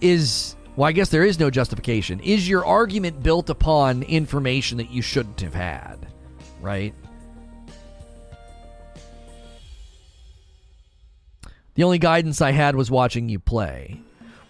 is 0.00 0.56
well 0.76 0.88
I 0.88 0.92
guess 0.92 1.08
there 1.08 1.24
is 1.24 1.38
no 1.38 1.50
justification. 1.50 2.20
Is 2.20 2.48
your 2.48 2.64
argument 2.64 3.22
built 3.22 3.50
upon 3.50 4.02
information 4.02 4.78
that 4.78 4.90
you 4.90 5.02
shouldn't 5.02 5.40
have 5.40 5.54
had, 5.54 6.06
right? 6.60 6.94
The 11.74 11.84
only 11.84 11.98
guidance 11.98 12.40
I 12.40 12.50
had 12.50 12.76
was 12.76 12.90
watching 12.90 13.28
you 13.28 13.38
play. 13.38 14.00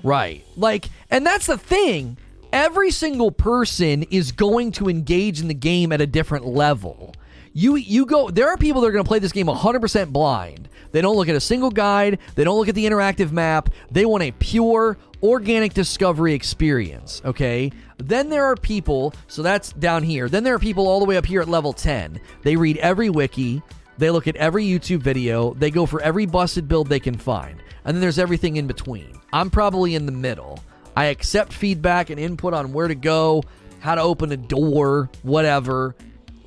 Right. 0.02 0.44
Like, 0.56 0.88
and 1.10 1.24
that's 1.24 1.46
the 1.46 1.58
thing. 1.58 2.16
Every 2.52 2.90
single 2.90 3.30
person 3.30 4.02
is 4.04 4.32
going 4.32 4.72
to 4.72 4.88
engage 4.88 5.40
in 5.40 5.48
the 5.48 5.54
game 5.54 5.92
at 5.92 6.00
a 6.00 6.06
different 6.06 6.46
level. 6.46 7.14
You 7.52 7.76
you 7.76 8.06
go 8.06 8.30
there 8.30 8.48
are 8.48 8.56
people 8.56 8.80
that 8.80 8.88
are 8.88 8.92
going 8.92 9.04
to 9.04 9.08
play 9.08 9.18
this 9.18 9.32
game 9.32 9.46
100% 9.46 10.12
blind. 10.12 10.68
They 10.92 11.00
don't 11.00 11.16
look 11.16 11.28
at 11.28 11.34
a 11.34 11.40
single 11.40 11.70
guide, 11.70 12.18
they 12.34 12.44
don't 12.44 12.58
look 12.58 12.68
at 12.68 12.74
the 12.74 12.86
interactive 12.86 13.32
map. 13.32 13.70
They 13.90 14.04
want 14.04 14.22
a 14.22 14.32
pure 14.32 14.96
organic 15.22 15.74
discovery 15.74 16.34
experience, 16.34 17.22
okay? 17.24 17.70
Then 17.98 18.28
there 18.28 18.44
are 18.44 18.56
people, 18.56 19.14
so 19.28 19.42
that's 19.42 19.72
down 19.72 20.02
here. 20.02 20.28
Then 20.28 20.44
there 20.44 20.54
are 20.54 20.58
people 20.58 20.88
all 20.88 20.98
the 20.98 21.06
way 21.06 21.16
up 21.16 21.26
here 21.26 21.40
at 21.40 21.48
level 21.48 21.72
10. 21.72 22.20
They 22.42 22.56
read 22.56 22.78
every 22.78 23.10
wiki, 23.10 23.62
they 23.98 24.10
look 24.10 24.26
at 24.26 24.36
every 24.36 24.64
YouTube 24.64 25.02
video, 25.02 25.54
they 25.54 25.70
go 25.70 25.86
for 25.86 26.00
every 26.00 26.26
busted 26.26 26.68
build 26.68 26.88
they 26.88 27.00
can 27.00 27.16
find. 27.16 27.62
And 27.84 27.94
then 27.94 28.00
there's 28.00 28.18
everything 28.18 28.56
in 28.56 28.66
between. 28.66 29.20
I'm 29.32 29.50
probably 29.50 29.94
in 29.94 30.06
the 30.06 30.12
middle. 30.12 30.58
I 30.96 31.06
accept 31.06 31.52
feedback 31.52 32.10
and 32.10 32.18
input 32.18 32.54
on 32.54 32.72
where 32.72 32.88
to 32.88 32.94
go, 32.94 33.42
how 33.80 33.94
to 33.94 34.02
open 34.02 34.32
a 34.32 34.36
door, 34.36 35.10
whatever. 35.22 35.94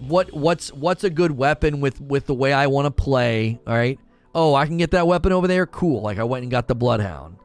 What 0.08 0.34
what's 0.34 0.72
what's 0.74 1.04
a 1.04 1.10
good 1.10 1.32
weapon 1.32 1.80
with 1.80 2.02
with 2.02 2.26
the 2.26 2.34
way 2.34 2.54
I 2.54 2.68
want 2.68 2.86
to 2.86 2.92
play, 2.92 3.60
all 3.66 3.74
right? 3.74 4.00
Oh, 4.36 4.56
I 4.56 4.66
can 4.66 4.78
get 4.78 4.92
that 4.92 5.08
weapon 5.08 5.32
over 5.32 5.48
there. 5.48 5.66
Cool. 5.66 6.02
Like 6.02 6.18
I 6.18 6.24
went 6.24 6.44
and 6.44 6.52
got 6.52 6.68
the 6.68 6.76
bloodhound. 6.76 7.38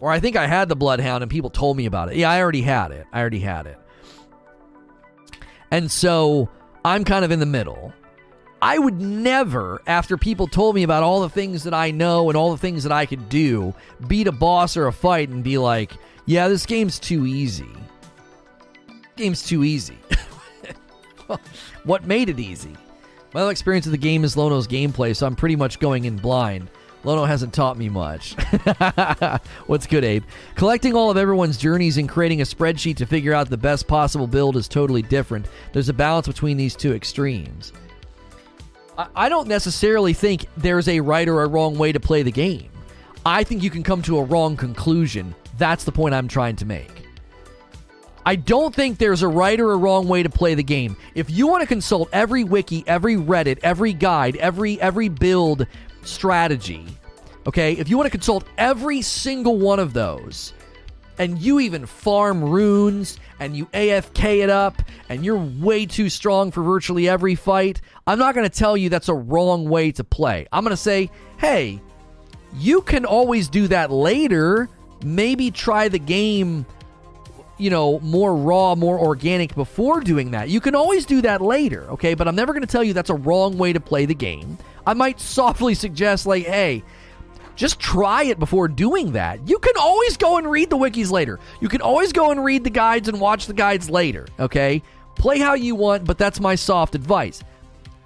Or 0.00 0.10
I 0.10 0.20
think 0.20 0.36
I 0.36 0.46
had 0.46 0.68
the 0.68 0.76
bloodhound 0.76 1.22
and 1.22 1.30
people 1.30 1.50
told 1.50 1.76
me 1.76 1.86
about 1.86 2.10
it. 2.10 2.16
Yeah, 2.16 2.30
I 2.30 2.40
already 2.40 2.62
had 2.62 2.90
it. 2.90 3.06
I 3.12 3.20
already 3.20 3.40
had 3.40 3.66
it. 3.66 3.78
And 5.70 5.90
so 5.90 6.48
I'm 6.84 7.04
kind 7.04 7.24
of 7.24 7.30
in 7.30 7.40
the 7.40 7.46
middle. 7.46 7.92
I 8.60 8.78
would 8.78 9.00
never, 9.00 9.82
after 9.86 10.16
people 10.16 10.46
told 10.46 10.74
me 10.74 10.82
about 10.82 11.02
all 11.02 11.20
the 11.20 11.28
things 11.28 11.64
that 11.64 11.74
I 11.74 11.90
know 11.90 12.28
and 12.28 12.36
all 12.36 12.50
the 12.50 12.58
things 12.58 12.82
that 12.84 12.92
I 12.92 13.06
could 13.06 13.28
do, 13.28 13.74
beat 14.08 14.26
a 14.26 14.32
boss 14.32 14.76
or 14.76 14.86
a 14.86 14.92
fight 14.92 15.28
and 15.28 15.44
be 15.44 15.58
like, 15.58 15.92
yeah, 16.24 16.48
this 16.48 16.66
game's 16.66 16.98
too 16.98 17.26
easy. 17.26 17.68
Game's 19.16 19.46
too 19.46 19.62
easy. 19.62 19.98
what 21.86 22.04
made 22.04 22.28
it 22.28 22.40
easy? 22.40 22.76
My 23.32 23.48
experience 23.48 23.86
of 23.86 23.92
the 23.92 23.98
game 23.98 24.24
is 24.24 24.36
Lono's 24.36 24.66
gameplay, 24.66 25.14
so 25.14 25.26
I'm 25.26 25.36
pretty 25.36 25.56
much 25.56 25.78
going 25.78 26.04
in 26.04 26.16
blind. 26.16 26.68
Lono 27.04 27.24
hasn't 27.24 27.54
taught 27.54 27.78
me 27.78 27.88
much. 27.88 28.34
What's 29.66 29.86
good, 29.86 30.02
Abe? 30.02 30.24
Collecting 30.56 30.96
all 30.96 31.10
of 31.10 31.16
everyone's 31.16 31.56
journeys 31.56 31.98
and 31.98 32.08
creating 32.08 32.40
a 32.40 32.44
spreadsheet 32.44 32.96
to 32.96 33.06
figure 33.06 33.32
out 33.32 33.48
the 33.48 33.56
best 33.56 33.86
possible 33.86 34.26
build 34.26 34.56
is 34.56 34.66
totally 34.66 35.02
different. 35.02 35.46
There's 35.72 35.88
a 35.88 35.94
balance 35.94 36.26
between 36.26 36.56
these 36.56 36.74
two 36.74 36.92
extremes. 36.92 37.72
I 39.14 39.28
don't 39.28 39.46
necessarily 39.46 40.12
think 40.12 40.46
there's 40.56 40.88
a 40.88 40.98
right 40.98 41.28
or 41.28 41.44
a 41.44 41.48
wrong 41.48 41.78
way 41.78 41.92
to 41.92 42.00
play 42.00 42.22
the 42.22 42.32
game. 42.32 42.70
I 43.24 43.44
think 43.44 43.62
you 43.62 43.70
can 43.70 43.84
come 43.84 44.02
to 44.02 44.18
a 44.18 44.24
wrong 44.24 44.56
conclusion. 44.56 45.34
That's 45.58 45.84
the 45.84 45.92
point 45.92 46.14
I'm 46.14 46.26
trying 46.26 46.56
to 46.56 46.64
make. 46.64 47.05
I 48.26 48.34
don't 48.34 48.74
think 48.74 48.98
there's 48.98 49.22
a 49.22 49.28
right 49.28 49.58
or 49.58 49.70
a 49.70 49.76
wrong 49.76 50.08
way 50.08 50.24
to 50.24 50.28
play 50.28 50.54
the 50.54 50.62
game. 50.64 50.96
If 51.14 51.30
you 51.30 51.46
want 51.46 51.60
to 51.60 51.66
consult 51.66 52.08
every 52.12 52.42
wiki, 52.42 52.82
every 52.86 53.14
Reddit, 53.14 53.60
every 53.62 53.92
guide, 53.92 54.34
every 54.36 54.80
every 54.80 55.08
build 55.08 55.66
strategy, 56.02 56.84
okay? 57.46 57.74
If 57.74 57.88
you 57.88 57.96
want 57.96 58.06
to 58.06 58.10
consult 58.10 58.44
every 58.58 59.00
single 59.00 59.58
one 59.58 59.78
of 59.78 59.92
those, 59.92 60.52
and 61.18 61.38
you 61.38 61.60
even 61.60 61.86
farm 61.86 62.42
runes 62.42 63.18
and 63.40 63.56
you 63.56 63.66
AFK 63.66 64.42
it 64.42 64.50
up 64.50 64.82
and 65.08 65.24
you're 65.24 65.38
way 65.60 65.86
too 65.86 66.10
strong 66.10 66.50
for 66.50 66.62
virtually 66.62 67.08
every 67.08 67.36
fight, 67.36 67.80
I'm 68.06 68.18
not 68.18 68.34
going 68.34 68.48
to 68.48 68.54
tell 68.54 68.76
you 68.76 68.88
that's 68.88 69.08
a 69.08 69.14
wrong 69.14 69.68
way 69.68 69.92
to 69.92 70.04
play. 70.04 70.46
I'm 70.52 70.64
going 70.64 70.72
to 70.72 70.76
say, 70.76 71.10
hey, 71.38 71.80
you 72.56 72.82
can 72.82 73.04
always 73.04 73.48
do 73.48 73.68
that 73.68 73.90
later. 73.90 74.68
Maybe 75.04 75.50
try 75.50 75.88
the 75.88 75.98
game, 75.98 76.66
you 77.58 77.70
know, 77.70 77.98
more 78.00 78.34
raw, 78.36 78.74
more 78.74 78.98
organic 78.98 79.54
before 79.54 80.00
doing 80.00 80.32
that. 80.32 80.48
You 80.50 80.60
can 80.60 80.74
always 80.74 81.06
do 81.06 81.22
that 81.22 81.40
later, 81.40 81.88
okay? 81.90 82.14
But 82.14 82.28
I'm 82.28 82.36
never 82.36 82.52
going 82.52 82.62
to 82.64 82.70
tell 82.70 82.84
you 82.84 82.92
that's 82.92 83.10
a 83.10 83.14
wrong 83.14 83.56
way 83.56 83.72
to 83.72 83.80
play 83.80 84.04
the 84.04 84.14
game. 84.14 84.58
I 84.86 84.94
might 84.94 85.20
softly 85.36 85.74
suggest, 85.74 86.26
like, 86.26 86.44
hey, 86.44 86.82
just 87.54 87.80
try 87.80 88.24
it 88.24 88.38
before 88.38 88.68
doing 88.68 89.12
that. 89.12 89.48
You 89.48 89.58
can 89.58 89.74
always 89.78 90.16
go 90.16 90.36
and 90.36 90.50
read 90.50 90.68
the 90.68 90.76
wikis 90.76 91.10
later. 91.10 91.40
You 91.60 91.68
can 91.68 91.80
always 91.80 92.12
go 92.12 92.30
and 92.30 92.44
read 92.44 92.64
the 92.64 92.70
guides 92.70 93.08
and 93.08 93.18
watch 93.18 93.46
the 93.46 93.54
guides 93.54 93.88
later, 93.88 94.26
okay? 94.38 94.82
Play 95.14 95.38
how 95.38 95.54
you 95.54 95.74
want, 95.74 96.04
but 96.04 96.18
that's 96.18 96.40
my 96.40 96.54
soft 96.54 96.94
advice. 96.94 97.42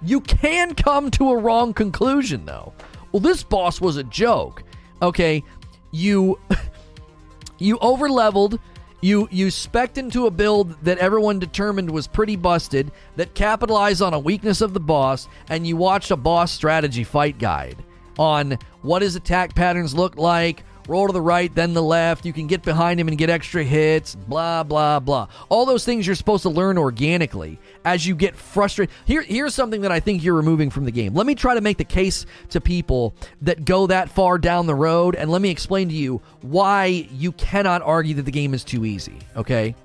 You 0.01 0.21
can 0.21 0.73
come 0.73 1.11
to 1.11 1.29
a 1.29 1.37
wrong 1.37 1.73
conclusion, 1.73 2.45
though. 2.45 2.73
Well, 3.11 3.19
this 3.19 3.43
boss 3.43 3.81
was 3.81 3.97
a 3.97 4.03
joke. 4.03 4.63
Okay, 5.01 5.43
you 5.91 6.39
you 7.59 7.77
over 7.79 8.09
leveled. 8.09 8.59
You 9.01 9.27
you 9.31 9.47
specced 9.47 9.97
into 9.97 10.27
a 10.27 10.31
build 10.31 10.83
that 10.83 10.99
everyone 10.99 11.39
determined 11.39 11.89
was 11.89 12.07
pretty 12.07 12.35
busted, 12.35 12.91
that 13.15 13.33
capitalized 13.33 14.01
on 14.01 14.13
a 14.13 14.19
weakness 14.19 14.61
of 14.61 14.73
the 14.73 14.79
boss, 14.79 15.27
and 15.49 15.65
you 15.65 15.75
watched 15.75 16.11
a 16.11 16.15
boss 16.15 16.51
strategy 16.51 17.03
fight 17.03 17.39
guide 17.39 17.83
on 18.19 18.59
what 18.83 19.01
his 19.01 19.15
attack 19.15 19.55
patterns 19.55 19.95
look 19.95 20.17
like. 20.17 20.63
Roll 20.87 21.07
to 21.07 21.13
the 21.13 21.21
right, 21.21 21.53
then 21.53 21.73
the 21.73 21.83
left. 21.83 22.25
You 22.25 22.33
can 22.33 22.47
get 22.47 22.63
behind 22.63 22.99
him 22.99 23.07
and 23.07 23.17
get 23.17 23.29
extra 23.29 23.63
hits. 23.63 24.15
Blah 24.15 24.63
blah 24.63 24.99
blah. 24.99 25.27
All 25.49 25.65
those 25.65 25.85
things 25.85 26.05
you're 26.05 26.15
supposed 26.15 26.43
to 26.43 26.49
learn 26.49 26.77
organically 26.77 27.59
as 27.85 28.05
you 28.05 28.15
get 28.15 28.35
frustrated. 28.35 28.93
Here, 29.05 29.21
here's 29.21 29.53
something 29.53 29.81
that 29.81 29.91
I 29.91 29.99
think 29.99 30.23
you're 30.23 30.35
removing 30.35 30.69
from 30.69 30.85
the 30.85 30.91
game. 30.91 31.13
Let 31.13 31.25
me 31.27 31.35
try 31.35 31.55
to 31.55 31.61
make 31.61 31.77
the 31.77 31.83
case 31.83 32.25
to 32.49 32.61
people 32.61 33.13
that 33.41 33.65
go 33.65 33.87
that 33.87 34.09
far 34.09 34.37
down 34.37 34.65
the 34.65 34.75
road, 34.75 35.15
and 35.15 35.29
let 35.31 35.41
me 35.41 35.49
explain 35.49 35.89
to 35.89 35.95
you 35.95 36.21
why 36.41 36.85
you 36.85 37.31
cannot 37.33 37.81
argue 37.81 38.15
that 38.15 38.23
the 38.23 38.31
game 38.31 38.53
is 38.53 38.63
too 38.63 38.85
easy. 38.85 39.19
Okay, 39.35 39.75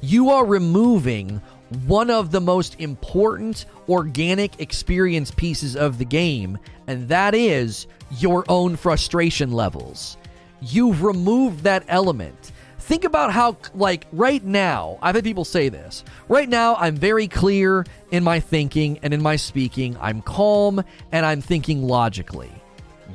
you 0.00 0.30
are 0.30 0.44
removing 0.44 1.40
one 1.86 2.10
of 2.10 2.30
the 2.30 2.40
most 2.40 2.80
important 2.80 3.66
organic 3.88 4.60
experience 4.60 5.32
pieces 5.32 5.74
of 5.76 5.98
the 5.98 6.04
game, 6.04 6.58
and 6.86 7.08
that 7.08 7.34
is 7.34 7.86
your 8.10 8.44
own 8.48 8.76
frustration 8.76 9.52
levels. 9.52 10.16
You've 10.60 11.02
removed 11.02 11.64
that 11.64 11.84
element. 11.88 12.52
Think 12.78 13.04
about 13.04 13.32
how, 13.32 13.56
like, 13.74 14.06
right 14.12 14.44
now, 14.44 14.98
I've 15.02 15.16
had 15.16 15.24
people 15.24 15.44
say 15.44 15.68
this. 15.68 16.04
Right 16.28 16.48
now, 16.48 16.76
I'm 16.76 16.94
very 16.94 17.26
clear 17.26 17.84
in 18.12 18.22
my 18.22 18.38
thinking 18.38 19.00
and 19.02 19.12
in 19.12 19.20
my 19.20 19.36
speaking. 19.36 19.96
I'm 20.00 20.22
calm 20.22 20.84
and 21.10 21.26
I'm 21.26 21.40
thinking 21.40 21.82
logically. 21.82 22.52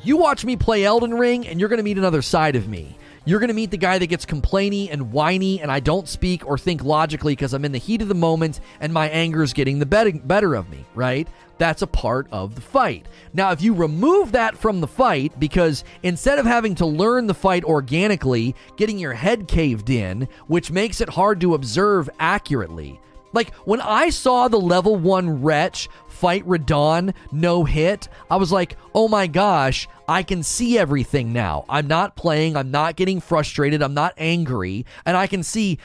You 0.03 0.17
watch 0.17 0.43
me 0.43 0.57
play 0.57 0.83
Elden 0.83 1.13
Ring, 1.13 1.47
and 1.47 1.59
you're 1.59 1.69
going 1.69 1.77
to 1.77 1.83
meet 1.83 1.97
another 1.97 2.21
side 2.21 2.55
of 2.55 2.67
me. 2.67 2.97
You're 3.23 3.39
going 3.39 3.49
to 3.49 3.53
meet 3.53 3.69
the 3.69 3.77
guy 3.77 3.99
that 3.99 4.07
gets 4.07 4.25
complainy 4.25 4.91
and 4.91 5.11
whiny, 5.11 5.61
and 5.61 5.71
I 5.71 5.79
don't 5.79 6.07
speak 6.07 6.43
or 6.47 6.57
think 6.57 6.83
logically 6.83 7.33
because 7.33 7.53
I'm 7.53 7.63
in 7.65 7.71
the 7.71 7.77
heat 7.77 8.01
of 8.01 8.07
the 8.07 8.15
moment 8.15 8.61
and 8.79 8.91
my 8.91 9.09
anger 9.09 9.43
is 9.43 9.53
getting 9.53 9.77
the 9.77 9.85
better 9.85 10.55
of 10.55 10.69
me, 10.71 10.85
right? 10.95 11.27
That's 11.59 11.83
a 11.83 11.87
part 11.87 12.27
of 12.31 12.55
the 12.55 12.61
fight. 12.61 13.05
Now, 13.31 13.51
if 13.51 13.61
you 13.61 13.75
remove 13.75 14.31
that 14.31 14.57
from 14.57 14.81
the 14.81 14.87
fight, 14.87 15.39
because 15.39 15.83
instead 16.01 16.39
of 16.39 16.47
having 16.47 16.73
to 16.75 16.87
learn 16.87 17.27
the 17.27 17.35
fight 17.35 17.63
organically, 17.63 18.55
getting 18.75 18.97
your 18.97 19.13
head 19.13 19.47
caved 19.47 19.91
in, 19.91 20.27
which 20.47 20.71
makes 20.71 20.99
it 20.99 21.09
hard 21.09 21.39
to 21.41 21.53
observe 21.53 22.09
accurately, 22.19 22.99
like 23.33 23.53
when 23.65 23.81
I 23.81 24.09
saw 24.09 24.47
the 24.47 24.59
level 24.59 24.95
one 24.95 25.43
wretch 25.43 25.89
fight 26.21 26.45
Radahn 26.45 27.15
no 27.31 27.63
hit, 27.63 28.07
I 28.29 28.35
was 28.35 28.51
like, 28.51 28.77
oh 28.93 29.07
my 29.07 29.25
gosh, 29.25 29.87
I 30.07 30.21
can 30.21 30.43
see 30.43 30.77
everything 30.77 31.33
now. 31.33 31.65
I'm 31.67 31.87
not 31.87 32.15
playing, 32.15 32.55
I'm 32.55 32.69
not 32.69 32.95
getting 32.95 33.19
frustrated, 33.19 33.81
I'm 33.81 33.95
not 33.95 34.13
angry, 34.19 34.85
and 35.03 35.17
I 35.17 35.25
can 35.25 35.41
see 35.41 35.79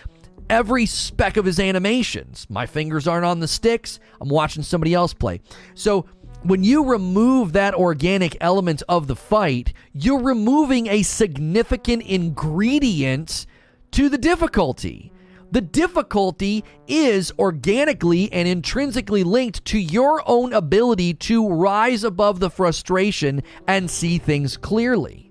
every 0.50 0.84
speck 0.84 1.38
of 1.38 1.46
his 1.46 1.58
animations. 1.58 2.46
My 2.50 2.66
fingers 2.66 3.08
aren't 3.08 3.24
on 3.24 3.40
the 3.40 3.48
sticks. 3.48 3.98
I'm 4.20 4.28
watching 4.28 4.62
somebody 4.62 4.92
else 4.92 5.14
play. 5.14 5.40
So 5.74 6.04
when 6.42 6.62
you 6.62 6.84
remove 6.84 7.54
that 7.54 7.74
organic 7.74 8.36
element 8.38 8.82
of 8.90 9.06
the 9.06 9.16
fight, 9.16 9.72
you're 9.94 10.22
removing 10.22 10.86
a 10.86 11.02
significant 11.02 12.02
ingredient 12.02 13.46
to 13.92 14.10
the 14.10 14.18
difficulty. 14.18 15.12
The 15.52 15.60
difficulty 15.60 16.64
is 16.86 17.32
organically 17.38 18.32
and 18.32 18.48
intrinsically 18.48 19.24
linked 19.24 19.64
to 19.66 19.78
your 19.78 20.22
own 20.26 20.52
ability 20.52 21.14
to 21.14 21.48
rise 21.48 22.04
above 22.04 22.40
the 22.40 22.50
frustration 22.50 23.42
and 23.66 23.90
see 23.90 24.18
things 24.18 24.56
clearly. 24.56 25.30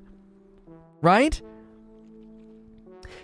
Right? 1.01 1.41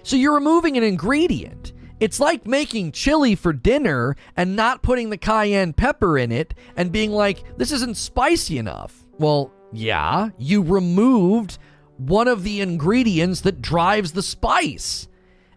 So 0.03 0.15
you're 0.15 0.35
removing 0.35 0.77
an 0.77 0.83
ingredient. 0.83 1.73
It's 1.99 2.19
like 2.19 2.47
making 2.47 2.93
chili 2.93 3.35
for 3.35 3.53
dinner 3.53 4.15
and 4.35 4.55
not 4.55 4.81
putting 4.81 5.11
the 5.11 5.17
cayenne 5.17 5.73
pepper 5.73 6.17
in 6.17 6.31
it 6.31 6.55
and 6.75 6.91
being 6.91 7.11
like, 7.11 7.43
this 7.57 7.71
isn't 7.71 7.95
spicy 7.95 8.57
enough. 8.57 9.05
Well, 9.19 9.53
yeah, 9.71 10.29
you 10.37 10.63
removed 10.63 11.59
one 11.97 12.27
of 12.27 12.43
the 12.43 12.59
ingredients 12.61 13.41
that 13.41 13.61
drives 13.61 14.13
the 14.13 14.23
spice. 14.23 15.07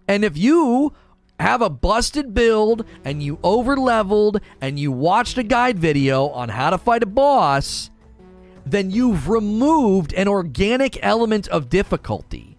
And 0.06 0.23
if 0.23 0.36
you 0.36 0.93
have 1.40 1.62
a 1.62 1.70
busted 1.70 2.35
build 2.35 2.85
and 3.05 3.23
you 3.23 3.39
over 3.43 3.77
leveled 3.77 4.40
and 4.61 4.78
you 4.78 4.93
watched 4.93 5.39
a 5.39 5.43
guide 5.43 5.78
video 5.78 6.28
on 6.28 6.48
how 6.48 6.70
to 6.70 6.78
fight 6.78 7.02
a 7.02 7.06
boss, 7.06 7.90
then 8.66 8.90
you've 8.90 9.28
removed 9.28 10.12
an 10.15 10.28
organic 10.28 10.98
element 11.02 11.48
of 11.48 11.69
difficulty. 11.69 12.56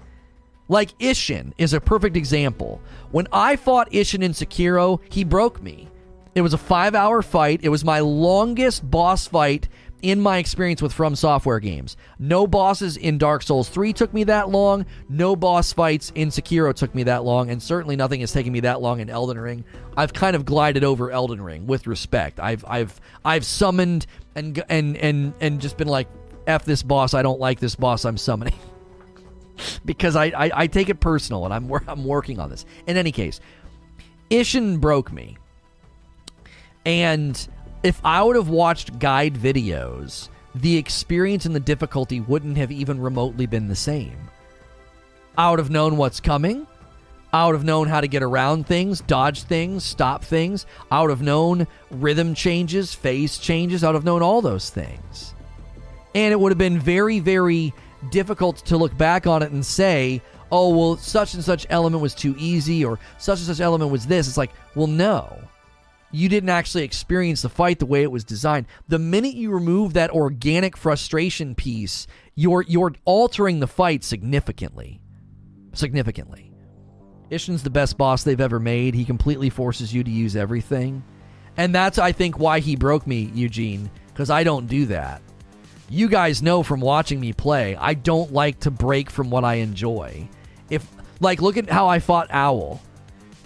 Like 0.68 0.98
Isshin 1.00 1.54
is 1.58 1.74
a 1.74 1.82
perfect 1.82 2.18
example. 2.18 2.82
When 3.12 3.28
I 3.32 3.56
fought 3.56 3.92
Isshin 3.92 4.24
in 4.24 4.32
Sekiro, 4.32 5.00
he 5.10 5.24
broke 5.24 5.62
me. 5.62 5.88
It 6.34 6.42
was 6.42 6.54
a 6.54 6.58
five 6.58 6.96
hour 6.96 7.22
fight. 7.22 7.62
It 7.64 7.70
was 7.70 7.86
my 7.86 8.00
longest 8.02 8.90
boss 8.90 9.28
fight 9.28 9.70
in 10.06 10.22
my 10.22 10.38
experience 10.38 10.84
with 10.84 10.94
From 10.94 11.16
Software 11.16 11.60
games. 11.60 11.98
No 12.20 12.46
bosses 12.46 12.96
in 12.96 13.18
Dark 13.18 13.42
Souls 13.42 13.68
3 13.70 13.92
took 13.92 14.14
me 14.14 14.24
that 14.26 14.50
long. 14.50 14.86
No 15.10 15.36
boss 15.36 15.74
fights 15.74 16.12
in 16.14 16.30
Sekiro 16.30 16.76
took 16.76 16.94
me 16.94 17.02
that 17.04 17.24
long. 17.24 17.50
And 17.50 17.62
certainly 17.62 17.96
nothing 17.96 18.20
has 18.20 18.32
taken 18.32 18.54
me 18.54 18.60
that 18.60 18.82
long 18.82 19.00
in 19.00 19.10
Elden 19.10 19.40
Ring. 19.40 19.66
I've 19.98 20.14
kind 20.14 20.36
of 20.36 20.46
glided 20.46 20.84
over 20.84 21.10
Elden 21.10 21.42
Ring 21.42 21.66
with 21.66 21.88
respect. 21.88 22.40
I've 22.40 22.64
I've 22.68 23.02
I've 23.26 23.44
summoned 23.44 24.06
and 24.36 24.64
and 24.70 24.96
and 24.98 25.34
and 25.42 25.60
just 25.60 25.76
been 25.76 25.88
like, 25.88 26.08
F 26.46 26.66
this 26.66 26.84
boss, 26.84 27.16
I 27.16 27.24
don't 27.24 27.40
like 27.40 27.60
this 27.60 27.74
boss 27.74 28.06
I'm 28.06 28.18
summoning. 28.18 28.60
because 29.86 30.16
I, 30.16 30.26
I, 30.26 30.52
I, 30.54 30.68
take 30.68 30.90
it 30.90 31.00
personal 31.00 31.46
and 31.46 31.54
I'm, 31.54 31.72
I'm 31.88 32.04
working 32.04 32.40
on 32.40 32.50
this. 32.50 32.66
In 32.88 32.98
any 32.98 33.14
case, 33.14 33.40
Isshin 34.30 34.80
broke 34.80 35.12
me. 35.12 35.38
And 36.86 37.48
if 37.86 38.02
I 38.04 38.24
would 38.24 38.36
have 38.36 38.50
watched 38.50 38.98
guide 38.98 39.36
videos, 39.36 40.30
the 40.56 40.76
experience 40.76 41.46
and 41.46 41.54
the 41.54 41.60
difficulty 41.60 42.20
wouldn't 42.20 42.58
have 42.58 42.72
even 42.72 43.00
remotely 43.00 43.46
been 43.46 43.68
the 43.68 43.76
same. 43.76 44.18
I 45.38 45.52
would 45.52 45.60
have 45.60 45.70
known 45.70 45.96
what's 45.96 46.20
coming. 46.20 46.66
I 47.32 47.46
would 47.46 47.54
have 47.54 47.64
known 47.64 47.88
how 47.88 48.02
to 48.02 48.08
get 48.08 48.24
around 48.24 48.66
things, 48.66 49.02
dodge 49.02 49.44
things, 49.44 49.84
stop 49.84 50.24
things. 50.24 50.66
I 50.90 51.02
would 51.02 51.12
have 51.12 51.22
known 51.22 51.68
rhythm 51.92 52.34
changes, 52.34 52.96
phase 52.96 53.38
changes. 53.38 53.84
I 53.84 53.90
would 53.90 53.96
have 53.96 54.04
known 54.04 54.24
all 54.24 54.42
those 54.42 54.72
things. 54.72 55.36
And 56.16 56.32
it 56.32 56.40
would 56.40 56.52
have 56.52 56.58
been 56.58 56.80
very, 56.80 57.20
very 57.20 57.72
difficult 58.10 58.58
to 58.66 58.78
look 58.78 58.98
back 58.98 59.28
on 59.28 59.44
it 59.44 59.52
and 59.52 59.64
say, 59.64 60.24
oh, 60.52 60.76
well, 60.76 60.98
such 60.98 61.36
and 61.36 61.44
such 61.44 61.68
element 61.70 62.02
was 62.02 62.16
too 62.16 62.34
easy 62.40 62.84
or 62.84 62.98
such 63.20 63.40
and 63.40 63.48
such 63.48 63.60
element 63.60 63.92
was 63.92 64.08
this. 64.08 64.28
It's 64.28 64.38
like, 64.38 64.54
well, 64.74 64.88
no. 64.88 65.38
You 66.16 66.30
didn't 66.30 66.50
actually 66.50 66.84
experience 66.84 67.42
the 67.42 67.50
fight 67.50 67.80
the 67.80 67.86
way 67.86 68.04
it 68.04 68.12
was 68.12 68.24
designed. 68.24 68.68
The 68.88 69.00
minute 69.00 69.34
you 69.34 69.52
remove 69.52 69.94
that 69.94 70.12
organic 70.12 70.78
frustration 70.78 71.56
piece, 71.56 72.08
you're 72.36 72.64
you're 72.64 72.94
altering 73.06 73.60
the 73.60 73.68
fight 73.68 74.04
significantly. 74.04 75.02
Significantly. 75.74 76.52
Isshin's 77.30 77.64
the 77.64 77.70
best 77.70 77.98
boss 77.98 78.24
they've 78.24 78.40
ever 78.40 78.60
made. 78.60 78.94
He 78.94 79.04
completely 79.04 79.50
forces 79.50 79.94
you 79.94 80.04
to 80.04 80.12
use 80.12 80.36
everything. 80.36 81.04
And 81.58 81.74
that's 81.74 81.98
I 81.98 82.12
think 82.12 82.40
why 82.40 82.60
he 82.60 82.76
broke 82.76 83.08
me, 83.08 83.32
Eugene, 83.34 83.90
because 84.08 84.30
I 84.30 84.44
don't 84.44 84.68
do 84.68 84.86
that 84.88 85.22
you 85.90 86.08
guys 86.08 86.42
know 86.42 86.64
from 86.64 86.82
watching 86.82 87.20
me 87.20 87.34
play, 87.34 87.76
I 87.76 87.94
don't 87.94 88.34
like 88.34 88.62
to 88.62 88.72
break 88.72 89.10
from 89.10 89.30
what 89.30 89.44
I 89.44 89.56
enjoy. 89.56 90.28
If 90.70 90.88
like 91.20 91.42
look 91.42 91.58
at 91.58 91.70
how 91.70 91.88
I 91.88 92.00
fought 92.00 92.28
Owl. 92.32 92.82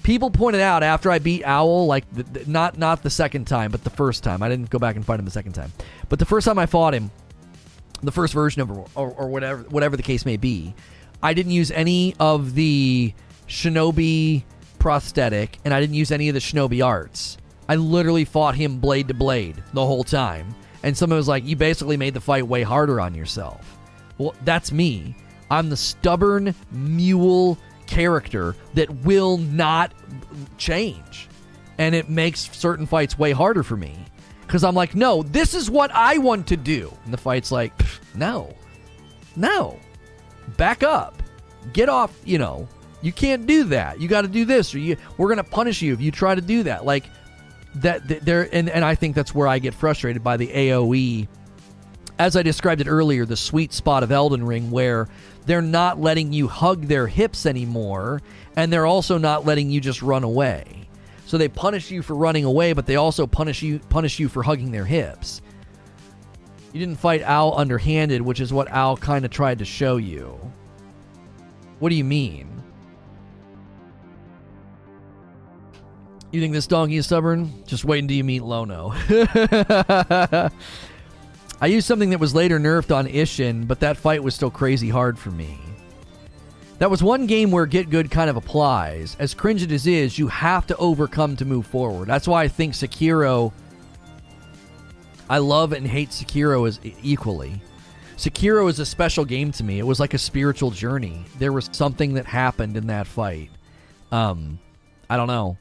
People 0.10 0.32
pointed 0.32 0.60
out 0.60 0.82
after 0.82 1.12
I 1.12 1.20
beat 1.20 1.44
Owl, 1.46 1.86
like 1.86 2.04
the, 2.12 2.24
the, 2.24 2.50
not 2.50 2.80
not 2.80 3.04
the 3.04 3.12
second 3.12 3.46
time, 3.46 3.70
but 3.70 3.84
the 3.84 3.92
first 3.92 4.24
time. 4.24 4.42
I 4.42 4.50
didn't 4.50 4.72
go 4.72 4.80
back 4.80 4.96
and 4.96 5.06
fight 5.06 5.20
him 5.20 5.26
the 5.26 5.30
second 5.30 5.54
time, 5.54 5.72
but 6.10 6.18
the 6.18 6.26
first 6.26 6.46
time 6.46 6.58
I 6.58 6.66
fought 6.66 6.96
him, 6.96 7.12
the 8.02 8.12
first 8.12 8.34
version 8.34 8.64
of 8.64 8.72
or, 8.72 9.12
or 9.12 9.30
whatever 9.30 9.62
whatever 9.70 9.96
the 9.96 10.02
case 10.02 10.26
may 10.26 10.36
be, 10.36 10.74
I 11.22 11.36
didn't 11.36 11.52
use 11.52 11.70
any 11.70 12.16
of 12.20 12.56
the 12.56 13.14
Shinobi 13.48 14.42
prosthetic, 14.80 15.60
and 15.64 15.76
I 15.76 15.80
didn't 15.80 15.94
use 15.94 16.10
any 16.10 16.28
of 16.28 16.34
the 16.34 16.40
Shinobi 16.40 16.84
arts. 16.84 17.38
I 17.68 17.76
literally 17.76 18.26
fought 18.26 18.56
him 18.56 18.80
blade 18.80 19.10
to 19.10 19.14
blade 19.14 19.64
the 19.74 19.86
whole 19.86 20.04
time 20.04 20.56
and 20.82 20.98
someone 20.98 21.18
was 21.18 21.28
like, 21.28 21.46
"You 21.46 21.56
basically 21.56 21.98
made 21.98 22.16
the 22.16 22.20
fight 22.20 22.48
way 22.48 22.64
harder 22.64 23.00
on 23.00 23.14
yourself." 23.14 23.78
Well, 24.18 24.34
that's 24.44 24.72
me. 24.72 25.16
I'm 25.52 25.70
the 25.70 25.78
stubborn 25.78 26.56
mule 26.72 27.60
character 27.90 28.56
that 28.76 28.90
will 29.04 29.38
not 29.38 29.94
change, 30.58 31.28
and 31.78 31.96
it 31.96 32.08
makes 32.08 32.50
certain 32.56 32.86
fights 32.86 33.18
way 33.18 33.32
harder 33.32 33.64
for 33.64 33.76
me. 33.76 33.98
Because 34.42 34.64
I'm 34.64 34.76
like, 34.76 34.96
"No, 34.96 35.24
this 35.24 35.54
is 35.54 35.70
what 35.70 35.92
I 35.94 36.18
want 36.20 36.48
to 36.48 36.58
do," 36.58 36.94
and 37.04 37.14
the 37.14 37.18
fight's 37.18 37.52
like, 37.52 37.74
"No, 38.16 38.54
no, 39.36 39.78
back 40.56 40.84
up, 40.84 41.22
get 41.74 41.90
off," 41.90 42.12
you 42.24 42.38
know. 42.38 42.68
You 43.02 43.14
can't 43.14 43.48
do 43.48 43.64
that. 43.66 44.02
You 44.02 44.10
got 44.10 44.24
to 44.24 44.28
do 44.28 44.44
this, 44.44 44.76
or 44.76 44.80
you, 44.80 44.98
we're 45.18 45.30
gonna 45.30 45.44
punish 45.44 45.82
you 45.82 45.94
if 45.94 46.02
you 46.02 46.12
try 46.12 46.36
to 46.36 46.42
do 46.42 46.64
that. 46.64 46.86
Like, 46.86 47.06
that 47.76 48.26
there 48.26 48.50
and, 48.52 48.70
and 48.70 48.84
I 48.84 48.96
think 48.96 49.16
that's 49.16 49.34
where 49.34 49.48
I 49.48 49.60
get 49.60 49.74
frustrated 49.74 50.24
by 50.24 50.38
the 50.38 50.48
AoE 50.48 51.28
as 52.20 52.36
I 52.36 52.44
described 52.44 52.82
it 52.82 52.88
earlier, 52.88 53.26
the 53.26 53.38
sweet 53.38 53.72
spot 53.72 54.04
of 54.04 54.12
Elden 54.12 54.46
Ring 54.46 54.70
where 54.70 55.08
they're 55.46 55.62
not 55.62 56.00
letting 56.00 56.34
you 56.34 56.48
hug 56.48 56.86
their 56.88 57.08
hips 57.08 57.46
anymore 57.46 58.22
and 58.56 58.72
they're 58.72 58.86
also 58.86 59.18
not 59.18 59.46
letting 59.46 59.70
you 59.70 59.80
just 59.80 60.02
run 60.02 60.24
away. 60.24 60.88
So 61.26 61.38
they 61.38 61.48
punish 61.48 61.92
you 61.92 62.02
for 62.02 62.16
running 62.16 62.44
away, 62.44 62.74
but 62.74 62.86
they 62.86 62.96
also 62.96 63.28
punish 63.28 63.62
you 63.62 63.80
punish 63.80 64.20
you 64.20 64.28
for 64.28 64.44
hugging 64.44 64.72
their 64.72 64.86
hips. 64.86 65.42
You 66.74 66.80
didn't 66.80 66.98
fight 66.98 67.22
Owl 67.24 67.58
underhanded, 67.58 68.22
which 68.22 68.40
is 68.40 68.52
what 68.52 68.70
Owl 68.72 68.98
kind 68.98 69.26
of 69.26 69.32
tried 69.32 69.60
to 69.60 69.66
show 69.66 69.98
you. 69.98 70.40
What 71.80 71.90
do 71.90 71.96
you 71.96 72.04
mean? 72.04 72.64
You 76.32 76.42
think 76.42 76.54
this 76.54 76.68
donkey 76.68 76.98
is 76.98 77.06
stubborn? 77.06 77.64
Just 77.66 77.86
wait 77.86 78.00
until 78.00 78.18
you 78.18 78.24
meet 78.24 78.44
Lono. 78.44 78.94
I 81.62 81.68
used 81.68 81.88
something 81.88 82.12
that 82.12 82.20
was 82.20 82.34
later 82.34 82.60
nerfed 82.60 82.96
on 82.96 83.08
Isshin, 83.08 83.68
but 83.68 83.82
that 83.82 83.98
fight 83.98 84.24
was 84.24 84.34
still 84.34 84.50
crazy 84.50 84.90
hard 84.90 85.20
for 85.20 85.30
me. 85.30 85.60
That 86.78 86.90
was 86.90 87.04
one 87.04 87.26
game 87.26 87.52
where 87.52 87.66
Get 87.66 87.90
Good 87.90 88.10
kind 88.10 88.30
of 88.30 88.38
applies. 88.38 89.18
As 89.20 89.34
cringe 89.34 89.64
as 89.64 89.86
it 89.86 89.92
is, 89.92 90.18
you 90.18 90.28
have 90.30 90.66
to 90.68 90.78
overcome 90.78 91.36
to 91.36 91.46
move 91.46 91.68
forward. 91.68 92.08
That's 92.08 92.28
why 92.28 92.44
I 92.44 92.48
think 92.48 92.74
Sekiro. 92.74 93.52
I 95.30 95.40
love 95.40 95.74
and 95.74 95.86
hate 95.86 96.10
Sekiro 96.10 96.66
as 96.66 96.80
equally. 97.04 97.62
Sekiro 98.16 98.70
is 98.70 98.80
a 98.80 98.86
special 98.86 99.26
game 99.26 99.52
to 99.54 99.64
me. 99.64 99.80
It 99.80 99.86
was 99.86 100.00
like 100.00 100.14
a 100.14 100.18
spiritual 100.18 100.72
journey. 100.72 101.26
There 101.38 101.52
was 101.52 101.70
something 101.74 102.14
that 102.14 102.26
happened 102.26 102.78
in 102.78 102.88
that 102.88 103.06
fight. 103.06 103.50
Um, 104.12 104.60
I 105.10 105.18
don't 105.18 105.28
know 105.28 105.58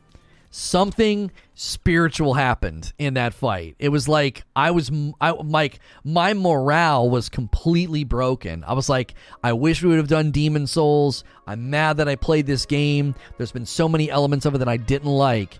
something 0.50 1.30
spiritual 1.54 2.34
happened 2.34 2.92
in 2.98 3.14
that 3.14 3.34
fight. 3.34 3.76
It 3.78 3.90
was 3.90 4.08
like 4.08 4.44
I 4.54 4.70
was 4.70 4.90
I 5.20 5.30
like 5.30 5.80
my 6.04 6.34
morale 6.34 7.10
was 7.10 7.28
completely 7.28 8.04
broken. 8.04 8.64
I 8.66 8.72
was 8.74 8.88
like 8.88 9.14
I 9.42 9.52
wish 9.52 9.82
we 9.82 9.88
would 9.90 9.98
have 9.98 10.08
done 10.08 10.30
Demon 10.30 10.66
Souls. 10.66 11.24
I'm 11.46 11.70
mad 11.70 11.98
that 11.98 12.08
I 12.08 12.16
played 12.16 12.46
this 12.46 12.66
game. 12.66 13.14
There's 13.36 13.52
been 13.52 13.66
so 13.66 13.88
many 13.88 14.10
elements 14.10 14.46
of 14.46 14.54
it 14.54 14.58
that 14.58 14.68
I 14.68 14.76
didn't 14.76 15.10
like, 15.10 15.58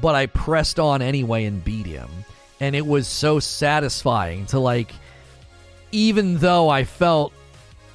but 0.00 0.14
I 0.14 0.26
pressed 0.26 0.78
on 0.78 1.02
anyway 1.02 1.44
and 1.44 1.64
beat 1.64 1.86
him. 1.86 2.08
And 2.60 2.74
it 2.74 2.86
was 2.86 3.06
so 3.06 3.40
satisfying 3.40 4.46
to 4.46 4.58
like 4.58 4.92
even 5.90 6.36
though 6.38 6.68
I 6.68 6.84
felt 6.84 7.32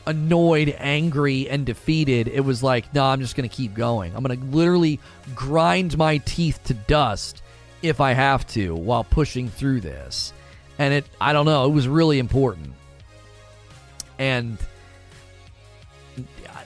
annoyed, 0.05 0.75
angry, 0.77 1.49
and 1.49 1.65
defeated, 1.65 2.27
it 2.27 2.41
was 2.41 2.61
like, 2.61 2.93
no, 2.93 3.05
I'm 3.05 3.21
just 3.21 3.35
going 3.35 3.49
to 3.49 3.55
keep 3.55 3.73
going. 3.73 4.15
I'm 4.15 4.23
going 4.23 4.39
to 4.39 4.45
literally 4.55 4.99
grind 5.35 5.97
my 5.97 6.17
teeth 6.17 6.59
to 6.65 6.73
dust 6.73 7.41
if 7.81 8.01
I 8.01 8.13
have 8.13 8.47
to 8.47 8.75
while 8.75 9.03
pushing 9.03 9.49
through 9.49 9.81
this. 9.81 10.33
And 10.77 10.93
it, 10.93 11.05
I 11.21 11.33
don't 11.33 11.45
know, 11.45 11.65
it 11.65 11.71
was 11.71 11.87
really 11.87 12.19
important. 12.19 12.73
And 14.19 14.57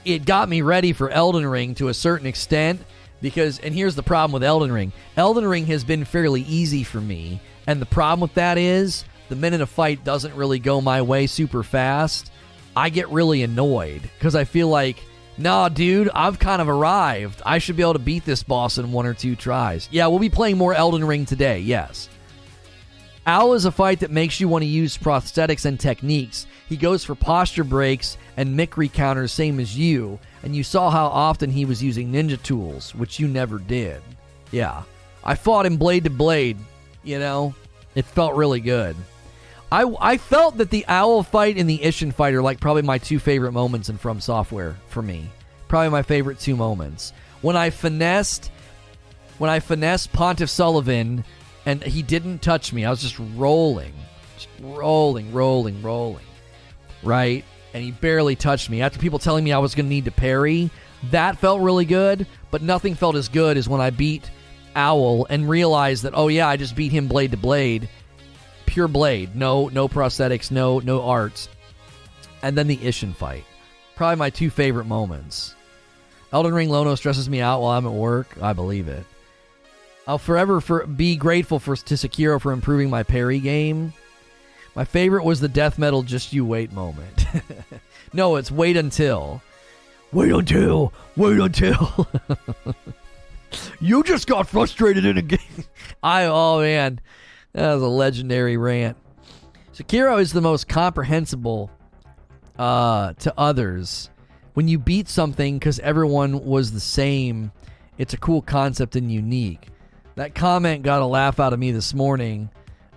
it 0.04 0.24
got 0.24 0.48
me 0.48 0.62
ready 0.62 0.92
for 0.92 1.10
Elden 1.10 1.46
Ring 1.46 1.74
to 1.76 1.88
a 1.88 1.94
certain 1.94 2.26
extent 2.26 2.80
Because, 3.20 3.58
and 3.58 3.74
here's 3.74 3.94
the 3.94 4.02
problem 4.02 4.32
with 4.32 4.44
Elden 4.44 4.72
Ring 4.72 4.92
Elden 5.16 5.46
Ring 5.46 5.66
has 5.66 5.84
been 5.84 6.04
fairly 6.04 6.42
easy 6.42 6.84
for 6.84 7.00
me. 7.00 7.40
And 7.66 7.80
the 7.80 7.86
problem 7.86 8.20
with 8.20 8.34
that 8.34 8.58
is 8.58 9.04
the 9.28 9.36
minute 9.36 9.60
a 9.60 9.66
fight 9.66 10.04
doesn't 10.04 10.34
really 10.34 10.58
go 10.58 10.80
my 10.80 11.02
way 11.02 11.26
super 11.26 11.62
fast, 11.62 12.30
I 12.78 12.90
get 12.90 13.08
really 13.08 13.42
annoyed 13.42 14.02
because 14.02 14.36
I 14.36 14.44
feel 14.44 14.68
like, 14.68 15.02
nah, 15.36 15.68
dude, 15.68 16.10
I've 16.14 16.38
kind 16.38 16.62
of 16.62 16.68
arrived. 16.68 17.42
I 17.44 17.58
should 17.58 17.74
be 17.74 17.82
able 17.82 17.94
to 17.94 17.98
beat 17.98 18.24
this 18.24 18.44
boss 18.44 18.78
in 18.78 18.92
one 18.92 19.04
or 19.04 19.14
two 19.14 19.34
tries. 19.34 19.88
Yeah, 19.90 20.06
we'll 20.06 20.20
be 20.20 20.28
playing 20.28 20.58
more 20.58 20.74
Elden 20.74 21.04
Ring 21.04 21.26
today, 21.26 21.58
yes. 21.58 22.08
Owl 23.26 23.54
is 23.54 23.64
a 23.64 23.72
fight 23.72 23.98
that 23.98 24.12
makes 24.12 24.38
you 24.38 24.46
want 24.46 24.62
to 24.62 24.68
use 24.68 24.96
prosthetics 24.96 25.64
and 25.64 25.80
techniques. 25.80 26.46
He 26.68 26.76
goes 26.76 27.04
for 27.04 27.16
posture 27.16 27.64
breaks 27.64 28.16
and 28.36 28.56
Mikiri 28.56 28.92
counters, 28.92 29.32
same 29.32 29.58
as 29.58 29.76
you, 29.76 30.16
and 30.44 30.54
you 30.54 30.62
saw 30.62 30.88
how 30.88 31.08
often 31.08 31.50
he 31.50 31.64
was 31.64 31.82
using 31.82 32.12
ninja 32.12 32.40
tools, 32.40 32.94
which 32.94 33.18
you 33.18 33.26
never 33.26 33.58
did. 33.58 34.00
Yeah. 34.52 34.84
I 35.24 35.34
fought 35.34 35.66
him 35.66 35.78
blade 35.78 36.04
to 36.04 36.10
blade, 36.10 36.58
you 37.02 37.18
know? 37.18 37.56
It 37.96 38.04
felt 38.04 38.36
really 38.36 38.60
good. 38.60 38.94
I, 39.70 39.84
I 40.00 40.16
felt 40.16 40.56
that 40.58 40.70
the 40.70 40.84
Owl 40.88 41.22
fight 41.22 41.58
and 41.58 41.68
the 41.68 41.78
Isshin 41.78 42.12
fight 42.12 42.34
are 42.34 42.42
like 42.42 42.60
probably 42.60 42.82
my 42.82 42.98
two 42.98 43.18
favorite 43.18 43.52
moments 43.52 43.88
in 43.88 43.98
From 43.98 44.20
Software 44.20 44.76
for 44.86 45.02
me. 45.02 45.28
Probably 45.68 45.90
my 45.90 46.02
favorite 46.02 46.38
two 46.38 46.56
moments. 46.56 47.12
When 47.42 47.56
I 47.56 47.70
finessed 47.70 48.50
when 49.38 49.50
I 49.50 49.60
finessed 49.60 50.12
Pontiff 50.12 50.48
Sulyvahn 50.48 51.24
and 51.64 51.82
he 51.82 52.02
didn't 52.02 52.42
touch 52.42 52.72
me. 52.72 52.84
I 52.84 52.90
was 52.90 53.02
just 53.02 53.18
rolling, 53.36 53.92
just 54.36 54.48
rolling, 54.60 55.32
rolling, 55.32 55.82
rolling, 55.82 56.24
right? 57.02 57.44
And 57.74 57.84
he 57.84 57.92
barely 57.92 58.36
touched 58.36 58.70
me. 58.70 58.82
After 58.82 58.98
people 58.98 59.18
telling 59.18 59.44
me 59.44 59.52
I 59.52 59.58
was 59.58 59.74
going 59.74 59.86
to 59.86 59.90
need 59.90 60.06
to 60.06 60.10
parry, 60.10 60.70
that 61.10 61.38
felt 61.38 61.60
really 61.60 61.84
good, 61.84 62.26
but 62.50 62.62
nothing 62.62 62.94
felt 62.94 63.16
as 63.16 63.28
good 63.28 63.56
as 63.56 63.68
when 63.68 63.80
I 63.80 63.90
beat 63.90 64.30
Owl 64.74 65.26
and 65.28 65.48
realized 65.48 66.04
that 66.04 66.14
oh 66.16 66.28
yeah, 66.28 66.48
I 66.48 66.56
just 66.56 66.74
beat 66.74 66.92
him 66.92 67.06
blade 67.06 67.30
to 67.32 67.36
blade, 67.36 67.88
pure 68.78 68.86
blade, 68.86 69.34
no 69.34 69.66
no 69.66 69.88
prosthetics, 69.88 70.52
no 70.52 70.78
no 70.78 71.02
arts. 71.02 71.48
And 72.44 72.56
then 72.56 72.68
the 72.68 72.76
Isshin 72.76 73.12
fight. 73.12 73.44
Probably 73.96 74.14
my 74.14 74.30
two 74.30 74.50
favorite 74.50 74.84
moments. 74.84 75.56
Elden 76.32 76.54
Ring 76.54 76.68
Lono 76.70 76.94
stresses 76.94 77.28
me 77.28 77.40
out 77.40 77.60
while 77.60 77.76
I'm 77.76 77.86
at 77.86 77.92
work. 77.92 78.40
I 78.40 78.52
believe 78.52 78.86
it. 78.86 79.04
I'll 80.06 80.16
forever 80.18 80.60
for, 80.60 80.86
be 80.86 81.16
grateful 81.16 81.58
for 81.58 81.74
to 81.74 81.94
Sekiro 81.94 82.40
for 82.40 82.52
improving 82.52 82.88
my 82.88 83.02
parry 83.02 83.40
game. 83.40 83.94
My 84.76 84.84
favorite 84.84 85.24
was 85.24 85.40
the 85.40 85.48
death 85.48 85.76
metal 85.76 86.04
just 86.04 86.32
you 86.32 86.46
wait 86.46 86.70
moment. 86.70 87.26
no, 88.12 88.36
it's 88.36 88.52
wait 88.52 88.76
until. 88.76 89.42
Wait 90.12 90.30
until. 90.30 90.92
Wait 91.16 91.40
until. 91.40 92.06
you 93.80 94.04
just 94.04 94.28
got 94.28 94.46
frustrated 94.46 95.04
in 95.04 95.18
a 95.18 95.22
game. 95.22 95.64
I 96.04 96.26
oh 96.26 96.60
man. 96.60 97.00
That 97.58 97.74
was 97.74 97.82
a 97.82 97.88
legendary 97.88 98.56
rant. 98.56 98.96
Sekiro 99.74 100.20
is 100.20 100.32
the 100.32 100.40
most 100.40 100.68
comprehensible 100.68 101.72
uh, 102.56 103.14
to 103.14 103.34
others. 103.36 104.10
When 104.54 104.68
you 104.68 104.78
beat 104.78 105.08
something 105.08 105.58
because 105.58 105.80
everyone 105.80 106.44
was 106.44 106.70
the 106.70 106.78
same, 106.78 107.50
it's 107.96 108.14
a 108.14 108.16
cool 108.16 108.42
concept 108.42 108.94
and 108.94 109.10
unique. 109.10 109.70
That 110.14 110.36
comment 110.36 110.84
got 110.84 111.02
a 111.02 111.06
laugh 111.06 111.40
out 111.40 111.52
of 111.52 111.58
me 111.58 111.72
this 111.72 111.92
morning. 111.92 112.48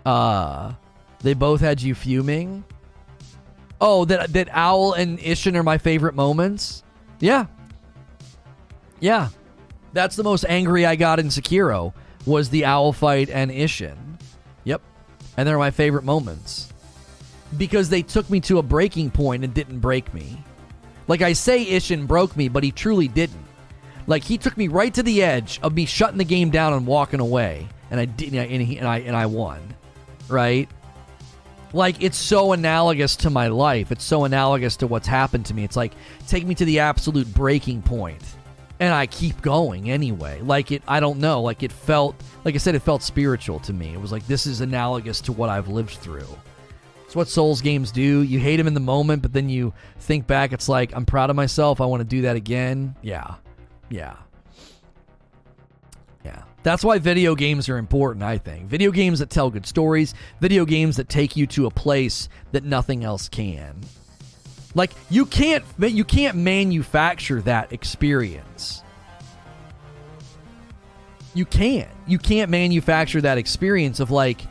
Uh, 0.06 0.74
they 1.22 1.34
both 1.34 1.60
had 1.60 1.82
you 1.82 1.96
fuming. 1.96 2.64
Oh, 3.80 4.06
that 4.06 4.32
that 4.34 4.50
Owl 4.52 4.94
and 4.94 5.18
Isshin 5.18 5.56
are 5.56 5.64
my 5.64 5.80
favorite 5.80 6.14
moments. 6.14 6.84
Yeah, 7.20 7.48
yeah, 9.00 9.30
that's 9.92 10.16
the 10.16 10.24
most 10.24 10.46
angry 10.48 10.86
I 10.86 10.98
got 10.98 11.20
in 11.20 11.30
Sekiro 11.30 11.96
was 12.28 12.52
the 12.52 12.66
Owl 12.66 12.94
fight 12.94 13.32
and 13.32 13.50
Isshin. 13.50 14.11
And 15.38 15.48
they're 15.48 15.58
my 15.58 15.72
favorite 15.72 16.04
moments 16.04 16.72
because 17.58 17.90
they 17.90 18.02
took 18.02 18.30
me 18.30 18.40
to 18.42 18.60
a 18.60 18.64
breaking 18.64 19.12
point 19.12 19.44
and 19.44 19.54
didn't 19.54 19.80
break 19.80 20.14
me. 20.14 20.44
Like 21.08 21.22
I 21.22 21.34
say, 21.34 21.66
Isshin 21.66 22.08
broke 22.08 22.36
me, 22.38 22.48
but 22.48 22.64
he 22.64 22.72
truly 22.72 23.08
didn't. 23.08 23.46
Like 24.08 24.24
he 24.24 24.38
took 24.38 24.58
me 24.58 24.68
right 24.68 24.94
to 24.94 25.04
the 25.04 25.24
edge 25.24 25.60
of 25.62 25.74
me 25.74 25.86
shutting 25.86 26.18
the 26.18 26.24
game 26.24 26.50
down 26.50 26.74
and 26.74 26.88
walking 26.88 27.20
away, 27.20 27.68
and 27.90 28.00
I 28.00 28.06
didn't, 28.06 28.40
and, 28.40 28.62
he, 28.62 28.78
and 28.78 28.88
I 28.88 29.00
and 29.00 29.16
I 29.16 29.26
won, 29.28 29.60
right? 30.28 30.68
Like 31.74 32.02
it's 32.02 32.18
so 32.18 32.52
analogous 32.52 33.16
to 33.18 33.30
my 33.30 33.48
life. 33.48 33.92
It's 33.92 34.04
so 34.04 34.26
analogous 34.26 34.78
to 34.78 34.88
what's 34.88 35.08
happened 35.08 35.46
to 35.48 35.54
me. 35.54 35.64
It's 35.64 35.76
like 35.76 35.94
take 36.28 36.46
me 36.46 36.56
to 36.56 36.66
the 36.66 36.80
absolute 36.80 37.32
breaking 37.34 37.84
point, 37.84 38.24
and 38.82 38.96
I 38.96 39.06
keep 39.06 39.42
going 39.44 39.92
anyway. 39.92 40.42
Like 40.42 40.72
it, 40.72 40.82
I 40.88 41.00
don't 41.00 41.20
know. 41.20 41.44
Like 41.44 41.62
it 41.62 41.72
felt, 41.72 42.16
like 42.44 42.56
I 42.56 42.58
said, 42.58 42.74
it 42.74 42.80
felt 42.80 43.04
spiritual 43.04 43.60
to 43.60 43.74
me. 43.74 43.94
It 43.94 44.02
was 44.02 44.12
like 44.12 44.26
this 44.26 44.48
is 44.48 44.60
analogous 44.60 45.22
to 45.22 45.32
what 45.32 45.50
I've 45.50 45.68
lived 45.68 45.92
through. 45.92 46.28
It's 47.06 47.16
what 47.16 47.28
Souls 47.28 47.62
games 47.62 47.92
do. 47.92 48.24
You 48.24 48.40
hate 48.40 48.58
them 48.58 48.66
in 48.66 48.74
the 48.74 48.80
moment, 48.80 49.22
but 49.22 49.34
then 49.34 49.50
you 49.50 49.72
think 50.00 50.26
back. 50.26 50.52
It's 50.52 50.68
like 50.68 50.96
I'm 50.96 51.06
proud 51.06 51.30
of 51.30 51.36
myself. 51.36 51.80
I 51.80 51.86
want 51.86 52.02
to 52.02 52.08
do 52.08 52.24
that 52.24 52.36
again. 52.36 52.96
Yeah. 53.04 53.36
Yeah. 53.90 54.16
Yeah. 56.26 56.42
That's 56.64 56.84
why 56.84 56.98
video 56.98 57.36
games 57.36 57.70
are 57.70 57.78
important, 57.78 58.24
I 58.24 58.40
think. 58.40 58.68
Video 58.68 58.90
games 58.90 59.20
that 59.20 59.30
tell 59.30 59.52
good 59.52 59.68
stories, 59.68 60.16
video 60.40 60.66
games 60.66 60.98
that 60.98 61.08
take 61.08 61.36
you 61.36 61.46
to 61.48 61.68
a 61.68 61.72
place 61.72 62.30
that 62.52 62.64
nothing 62.64 63.04
else 63.04 63.30
can. 63.30 63.82
Like 64.74 64.92
you 65.10 65.26
can't 65.26 65.64
you 65.80 66.04
can't 66.04 66.38
manufacture 66.38 67.42
that 67.42 67.74
experience. 67.74 68.84
You 71.34 71.46
can't. 71.46 71.90
You 72.08 72.18
can't 72.18 72.50
manufacture 72.50 73.22
that 73.22 73.38
experience 73.38 74.00
of 74.00 74.12
like 74.12 74.42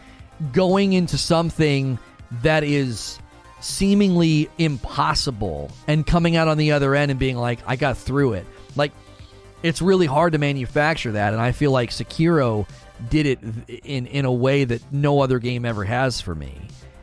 going 0.53 0.95
into 0.95 1.19
something 1.19 1.99
that 2.43 2.65
is 2.65 3.19
seemingly 3.61 4.49
impossible 4.57 5.71
and 5.87 6.07
coming 6.07 6.37
out 6.37 6.49
on 6.49 6.57
the 6.57 6.73
other 6.73 6.95
end 6.95 7.11
and 7.11 7.21
being 7.21 7.37
like 7.37 7.61
I 7.67 7.77
got 7.77 7.97
through 7.97 8.35
it. 8.35 8.47
Like 8.77 8.93
it's 9.63 9.83
really 9.83 10.07
hard 10.07 10.33
to 10.33 10.39
manufacture 10.39 11.13
that, 11.13 11.33
and 11.33 11.43
I 11.43 11.53
feel 11.53 11.71
like 11.71 11.91
Sekiro 11.91 12.67
did 13.09 13.27
it 13.27 13.41
in 13.85 14.07
in 14.07 14.25
a 14.25 14.33
way 14.33 14.65
that 14.65 14.81
no 14.93 15.21
other 15.21 15.39
game 15.39 15.65
ever 15.65 15.85
has 15.85 16.21
for 16.21 16.35
me. 16.35 16.55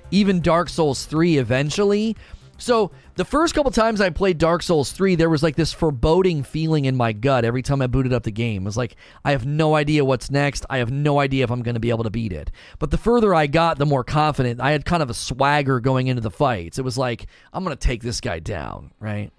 Even 0.10 0.42
Dark 0.42 0.70
Souls 0.70 1.06
3 1.06 1.38
eventually. 1.38 2.16
So, 2.58 2.92
the 3.16 3.26
first 3.26 3.54
couple 3.54 3.72
times 3.72 4.02
I 4.02 4.10
played 4.10 4.38
Dark 4.38 4.64
Souls 4.64 4.92
3, 4.92 5.16
there 5.16 5.30
was 5.30 5.44
like 5.44 5.56
this 5.56 5.74
foreboding 5.74 6.44
feeling 6.44 6.86
in 6.86 6.96
my 6.96 7.14
gut 7.14 7.46
every 7.46 7.62
time 7.62 7.82
I 7.82 7.88
booted 7.88 8.14
up 8.14 8.24
the 8.24 8.32
game. 8.32 8.64
It 8.64 8.66
was 8.66 8.78
like, 8.78 8.96
I 9.24 9.32
have 9.32 9.46
no 9.46 9.76
idea 9.76 10.04
what's 10.04 10.32
next. 10.32 10.66
I 10.70 10.78
have 10.80 10.92
no 10.92 11.20
idea 11.20 11.44
if 11.44 11.52
I'm 11.52 11.62
going 11.62 11.76
to 11.76 11.80
be 11.80 11.90
able 11.90 12.04
to 12.04 12.10
beat 12.10 12.34
it. 12.34 12.52
But 12.80 12.92
the 12.92 12.98
further 12.98 13.34
I 13.34 13.48
got, 13.48 13.78
the 13.78 13.86
more 13.86 14.04
confident. 14.04 14.60
I 14.60 14.72
had 14.72 14.86
kind 14.86 15.04
of 15.04 15.10
a 15.10 15.14
swagger 15.14 15.80
going 15.80 16.08
into 16.08 16.22
the 16.22 16.32
fights. 16.32 16.80
It 16.80 16.84
was 16.84 16.98
like, 16.98 17.28
I'm 17.54 17.64
going 17.64 17.76
to 17.76 17.88
take 17.88 18.02
this 18.02 18.22
guy 18.22 18.40
down, 18.40 18.92
right? 19.00 19.32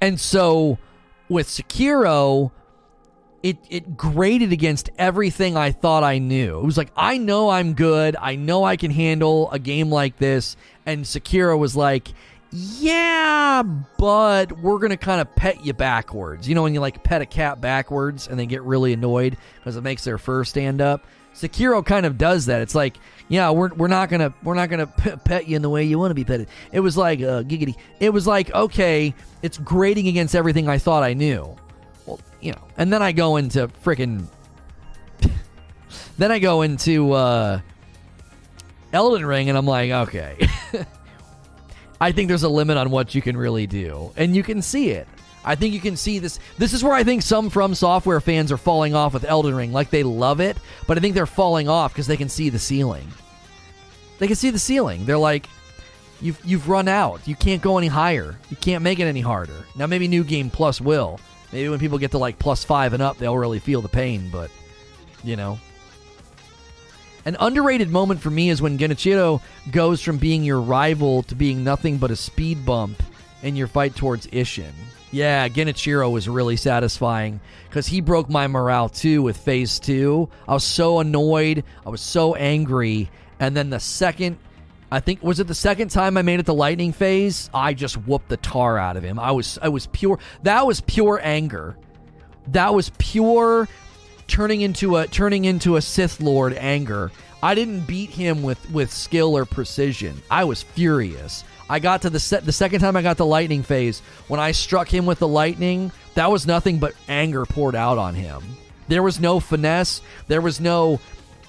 And 0.00 0.18
so 0.18 0.78
with 1.28 1.48
Sekiro, 1.48 2.52
it 3.42 3.58
it 3.70 3.96
graded 3.96 4.52
against 4.52 4.90
everything 4.98 5.56
I 5.56 5.72
thought 5.72 6.04
I 6.04 6.18
knew. 6.18 6.60
It 6.60 6.64
was 6.64 6.76
like 6.76 6.90
I 6.96 7.18
know 7.18 7.48
I'm 7.50 7.74
good. 7.74 8.16
I 8.20 8.36
know 8.36 8.64
I 8.64 8.76
can 8.76 8.90
handle 8.90 9.50
a 9.50 9.58
game 9.58 9.90
like 9.90 10.18
this. 10.18 10.56
And 10.86 11.04
Sekiro 11.04 11.58
was 11.58 11.76
like, 11.76 12.08
yeah, 12.52 13.62
but 13.98 14.52
we're 14.58 14.78
gonna 14.78 14.96
kind 14.96 15.20
of 15.20 15.34
pet 15.36 15.64
you 15.64 15.72
backwards. 15.72 16.48
You 16.48 16.54
know 16.54 16.62
when 16.62 16.74
you 16.74 16.80
like 16.80 17.02
pet 17.02 17.22
a 17.22 17.26
cat 17.26 17.60
backwards 17.60 18.28
and 18.28 18.38
they 18.38 18.46
get 18.46 18.62
really 18.62 18.92
annoyed 18.92 19.36
because 19.56 19.76
it 19.76 19.82
makes 19.82 20.04
their 20.04 20.18
fur 20.18 20.44
stand 20.44 20.80
up. 20.80 21.06
Sekiro 21.32 21.84
kind 21.84 22.04
of 22.04 22.18
does 22.18 22.46
that. 22.46 22.60
It's 22.60 22.74
like, 22.74 22.98
yeah, 23.28 23.50
we're, 23.50 23.72
we're 23.74 23.88
not 23.88 24.10
gonna 24.10 24.34
we're 24.42 24.54
not 24.54 24.68
gonna 24.68 24.86
pet 24.86 25.48
you 25.48 25.56
in 25.56 25.62
the 25.62 25.70
way 25.70 25.84
you 25.84 25.98
want 25.98 26.10
to 26.10 26.14
be 26.14 26.24
petted. 26.24 26.48
It 26.72 26.80
was 26.80 26.96
like 26.96 27.20
uh, 27.20 27.42
giggity. 27.44 27.76
It 28.00 28.10
was 28.10 28.26
like 28.26 28.52
okay, 28.52 29.14
it's 29.42 29.56
grating 29.56 30.08
against 30.08 30.34
everything 30.34 30.68
I 30.68 30.76
thought 30.76 31.02
I 31.02 31.14
knew. 31.14 31.56
Well, 32.10 32.20
you 32.40 32.52
know, 32.52 32.62
and 32.76 32.92
then 32.92 33.02
I 33.02 33.12
go 33.12 33.36
into 33.36 33.68
freaking. 33.84 34.26
then 36.18 36.32
I 36.32 36.38
go 36.40 36.62
into 36.62 37.12
uh, 37.12 37.60
Elden 38.92 39.24
Ring, 39.24 39.48
and 39.48 39.56
I'm 39.56 39.66
like, 39.66 39.90
okay. 39.90 40.48
I 42.00 42.12
think 42.12 42.28
there's 42.28 42.42
a 42.42 42.48
limit 42.48 42.78
on 42.78 42.90
what 42.90 43.14
you 43.14 43.22
can 43.22 43.36
really 43.36 43.66
do, 43.66 44.12
and 44.16 44.34
you 44.34 44.42
can 44.42 44.60
see 44.62 44.90
it. 44.90 45.06
I 45.44 45.54
think 45.54 45.72
you 45.72 45.80
can 45.80 45.96
see 45.96 46.18
this. 46.18 46.38
This 46.58 46.72
is 46.72 46.82
where 46.82 46.92
I 46.92 47.04
think 47.04 47.22
some 47.22 47.48
From 47.48 47.74
Software 47.74 48.20
fans 48.20 48.50
are 48.50 48.56
falling 48.56 48.94
off 48.94 49.14
with 49.14 49.24
Elden 49.24 49.54
Ring. 49.54 49.72
Like 49.72 49.90
they 49.90 50.02
love 50.02 50.40
it, 50.40 50.56
but 50.86 50.98
I 50.98 51.00
think 51.00 51.14
they're 51.14 51.26
falling 51.26 51.68
off 51.68 51.92
because 51.92 52.06
they 52.06 52.16
can 52.16 52.28
see 52.28 52.50
the 52.50 52.58
ceiling. 52.58 53.06
They 54.18 54.26
can 54.26 54.36
see 54.36 54.50
the 54.50 54.58
ceiling. 54.58 55.06
They're 55.06 55.16
like, 55.16 55.46
you've 56.20 56.40
you've 56.44 56.68
run 56.68 56.88
out. 56.88 57.26
You 57.26 57.36
can't 57.36 57.62
go 57.62 57.78
any 57.78 57.86
higher. 57.86 58.36
You 58.50 58.56
can't 58.56 58.82
make 58.82 58.98
it 58.98 59.04
any 59.04 59.20
harder. 59.20 59.64
Now 59.76 59.86
maybe 59.86 60.08
New 60.08 60.24
Game 60.24 60.50
Plus 60.50 60.80
will. 60.80 61.20
Maybe 61.52 61.68
when 61.68 61.78
people 61.78 61.98
get 61.98 62.12
to 62.12 62.18
like 62.18 62.38
plus 62.38 62.64
five 62.64 62.92
and 62.92 63.02
up, 63.02 63.18
they'll 63.18 63.36
really 63.36 63.58
feel 63.58 63.82
the 63.82 63.88
pain. 63.88 64.28
But 64.30 64.50
you 65.24 65.36
know, 65.36 65.58
an 67.24 67.36
underrated 67.40 67.90
moment 67.90 68.20
for 68.20 68.30
me 68.30 68.50
is 68.50 68.62
when 68.62 68.78
Genichiro 68.78 69.40
goes 69.70 70.00
from 70.00 70.18
being 70.18 70.44
your 70.44 70.60
rival 70.60 71.22
to 71.24 71.34
being 71.34 71.64
nothing 71.64 71.98
but 71.98 72.10
a 72.10 72.16
speed 72.16 72.64
bump 72.64 73.02
in 73.42 73.56
your 73.56 73.66
fight 73.66 73.94
towards 73.96 74.26
Isshin. 74.28 74.72
Yeah, 75.12 75.48
Genichiro 75.48 76.10
was 76.10 76.28
really 76.28 76.56
satisfying 76.56 77.40
because 77.68 77.86
he 77.86 78.00
broke 78.00 78.30
my 78.30 78.46
morale 78.46 78.88
too 78.88 79.22
with 79.22 79.36
phase 79.36 79.80
two. 79.80 80.28
I 80.46 80.54
was 80.54 80.64
so 80.64 81.00
annoyed. 81.00 81.64
I 81.84 81.88
was 81.90 82.00
so 82.00 82.36
angry. 82.36 83.10
And 83.40 83.56
then 83.56 83.70
the 83.70 83.80
second, 83.80 84.38
I 84.90 85.00
think, 85.00 85.22
was 85.22 85.38
it 85.38 85.46
the 85.46 85.54
second 85.54 85.90
time 85.90 86.16
I 86.16 86.22
made 86.22 86.40
it 86.40 86.46
the 86.46 86.54
lightning 86.54 86.92
phase? 86.92 87.48
I 87.54 87.74
just 87.74 87.96
whooped 87.96 88.28
the 88.28 88.36
tar 88.38 88.76
out 88.76 88.96
of 88.96 89.04
him. 89.04 89.18
I 89.18 89.30
was, 89.30 89.58
I 89.62 89.68
was 89.68 89.86
pure, 89.86 90.18
that 90.42 90.66
was 90.66 90.80
pure 90.80 91.20
anger. 91.22 91.76
That 92.48 92.74
was 92.74 92.90
pure 92.98 93.68
turning 94.26 94.62
into 94.62 94.96
a, 94.96 95.06
turning 95.06 95.44
into 95.44 95.76
a 95.76 95.82
Sith 95.82 96.20
Lord 96.20 96.54
anger. 96.54 97.12
I 97.42 97.54
didn't 97.54 97.86
beat 97.86 98.10
him 98.10 98.42
with, 98.42 98.70
with 98.70 98.92
skill 98.92 99.36
or 99.36 99.44
precision. 99.44 100.20
I 100.30 100.44
was 100.44 100.62
furious. 100.62 101.44
I 101.68 101.78
got 101.78 102.02
to 102.02 102.10
the 102.10 102.18
set 102.18 102.44
the 102.44 102.52
second 102.52 102.80
time 102.80 102.96
I 102.96 103.02
got 103.02 103.16
the 103.16 103.24
lightning 103.24 103.62
phase 103.62 104.00
when 104.26 104.40
I 104.40 104.50
struck 104.50 104.92
him 104.92 105.06
with 105.06 105.20
the 105.20 105.28
lightning. 105.28 105.92
That 106.14 106.30
was 106.30 106.46
nothing 106.46 106.80
but 106.80 106.94
anger 107.08 107.46
poured 107.46 107.76
out 107.76 107.96
on 107.96 108.14
him. 108.14 108.42
There 108.88 109.04
was 109.04 109.20
no 109.20 109.38
finesse. 109.38 110.02
There 110.26 110.40
was 110.40 110.60
no 110.60 110.98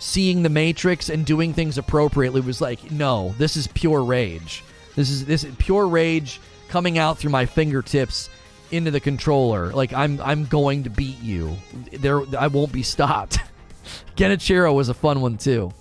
seeing 0.02 0.42
the 0.42 0.50
matrix 0.50 1.10
and 1.10 1.26
doing 1.26 1.54
things 1.54 1.78
appropriately. 1.78 2.42
Was 2.42 2.60
like, 2.60 2.92
no, 2.92 3.34
this 3.38 3.56
is 3.56 3.68
pure 3.68 4.04
rage. 4.04 4.64
This 4.96 5.10
is 5.10 5.26
this 5.26 5.44
is 5.44 5.56
pure 5.56 5.88
rage 5.88 6.42
coming 6.68 6.98
out 6.98 7.18
through 7.18 7.32
my 7.32 7.46
fingertips 7.46 8.30
into 8.72 8.92
the 8.92 9.00
controller. 9.00 9.72
Like 9.72 9.94
I'm 9.94 10.20
I'm 10.22 10.46
going 10.46 10.84
to 10.84 10.90
beat 10.90 11.20
you. 11.22 11.56
There 11.94 12.24
I 12.36 12.48
won't 12.48 12.72
be 12.72 12.84
stopped. 12.84 13.38
Genichiro 14.18 14.74
was 14.74 14.90
a 14.90 14.94
fun 14.94 15.22
one 15.22 15.38
too. 15.38 15.72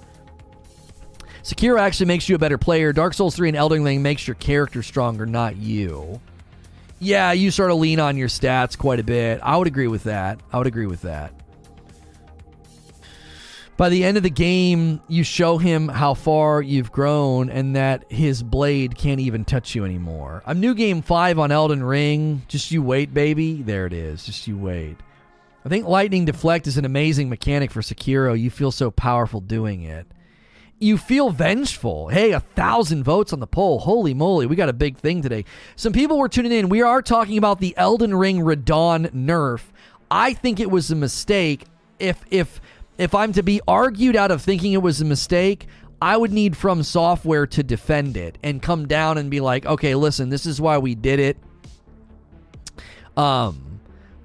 Sekiro 1.42 1.80
actually 1.80 2.06
makes 2.06 2.28
you 2.28 2.36
a 2.36 2.38
better 2.38 2.58
player. 2.58 2.92
Dark 2.92 3.14
Souls 3.14 3.34
3 3.34 3.48
and 3.48 3.56
Elden 3.56 3.82
Ring 3.82 4.02
makes 4.02 4.26
your 4.28 4.34
character 4.34 4.82
stronger, 4.82 5.24
not 5.24 5.56
you. 5.56 6.20
Yeah, 6.98 7.32
you 7.32 7.50
sort 7.50 7.70
of 7.70 7.78
lean 7.78 7.98
on 7.98 8.18
your 8.18 8.28
stats 8.28 8.76
quite 8.76 9.00
a 9.00 9.02
bit. 9.02 9.40
I 9.42 9.56
would 9.56 9.66
agree 9.66 9.88
with 9.88 10.04
that. 10.04 10.38
I 10.52 10.58
would 10.58 10.66
agree 10.66 10.86
with 10.86 11.00
that. 11.02 11.32
By 13.80 13.88
the 13.88 14.04
end 14.04 14.18
of 14.18 14.22
the 14.22 14.28
game, 14.28 15.00
you 15.08 15.24
show 15.24 15.56
him 15.56 15.88
how 15.88 16.12
far 16.12 16.60
you've 16.60 16.92
grown 16.92 17.48
and 17.48 17.74
that 17.76 18.04
his 18.12 18.42
blade 18.42 18.94
can't 18.94 19.20
even 19.20 19.42
touch 19.46 19.74
you 19.74 19.86
anymore. 19.86 20.42
I'm 20.44 20.60
new 20.60 20.74
game 20.74 21.00
5 21.00 21.38
on 21.38 21.50
Elden 21.50 21.82
Ring. 21.82 22.42
Just 22.46 22.70
you 22.70 22.82
wait, 22.82 23.14
baby. 23.14 23.62
There 23.62 23.86
it 23.86 23.94
is. 23.94 24.26
Just 24.26 24.46
you 24.46 24.58
wait. 24.58 24.98
I 25.64 25.70
think 25.70 25.86
Lightning 25.88 26.26
Deflect 26.26 26.66
is 26.66 26.76
an 26.76 26.84
amazing 26.84 27.30
mechanic 27.30 27.70
for 27.70 27.80
Sekiro. 27.80 28.38
You 28.38 28.50
feel 28.50 28.70
so 28.70 28.90
powerful 28.90 29.40
doing 29.40 29.80
it 29.80 30.06
you 30.78 30.98
feel 30.98 31.30
vengeful. 31.30 32.08
Hey, 32.08 32.32
a 32.32 32.40
thousand 32.40 33.04
votes 33.04 33.32
on 33.32 33.40
the 33.40 33.46
poll. 33.46 33.78
Holy 33.78 34.12
moly, 34.12 34.44
we 34.44 34.56
got 34.56 34.68
a 34.68 34.74
big 34.74 34.98
thing 34.98 35.22
today. 35.22 35.46
Some 35.76 35.94
people 35.94 36.18
were 36.18 36.28
tuning 36.28 36.52
in. 36.52 36.68
We 36.68 36.82
are 36.82 37.00
talking 37.00 37.38
about 37.38 37.60
the 37.60 37.74
Elden 37.78 38.14
Ring 38.14 38.40
Radahn 38.40 39.10
nerf. 39.10 39.62
I 40.10 40.34
think 40.34 40.60
it 40.60 40.70
was 40.70 40.90
a 40.90 40.96
mistake. 40.96 41.64
If 41.98 42.24
if 42.30 42.62
if 43.00 43.14
I'm 43.14 43.32
to 43.32 43.42
be 43.42 43.60
argued 43.66 44.16
out 44.16 44.30
of 44.30 44.42
thinking 44.42 44.72
it 44.72 44.82
was 44.82 45.00
a 45.00 45.04
mistake, 45.04 45.66
I 46.00 46.16
would 46.16 46.32
need 46.32 46.56
from 46.56 46.82
software 46.82 47.46
to 47.48 47.62
defend 47.62 48.16
it 48.16 48.38
and 48.42 48.62
come 48.62 48.86
down 48.86 49.18
and 49.18 49.30
be 49.30 49.40
like, 49.40 49.66
okay, 49.66 49.94
listen, 49.94 50.28
this 50.28 50.46
is 50.46 50.60
why 50.60 50.78
we 50.78 50.94
did 50.94 51.18
it. 51.18 51.36
Um, 53.16 53.80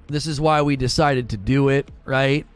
this 0.06 0.26
is 0.26 0.40
why 0.40 0.62
we 0.62 0.76
decided 0.76 1.30
to 1.30 1.36
do 1.36 1.68
it, 1.68 1.88
right? 2.04 2.46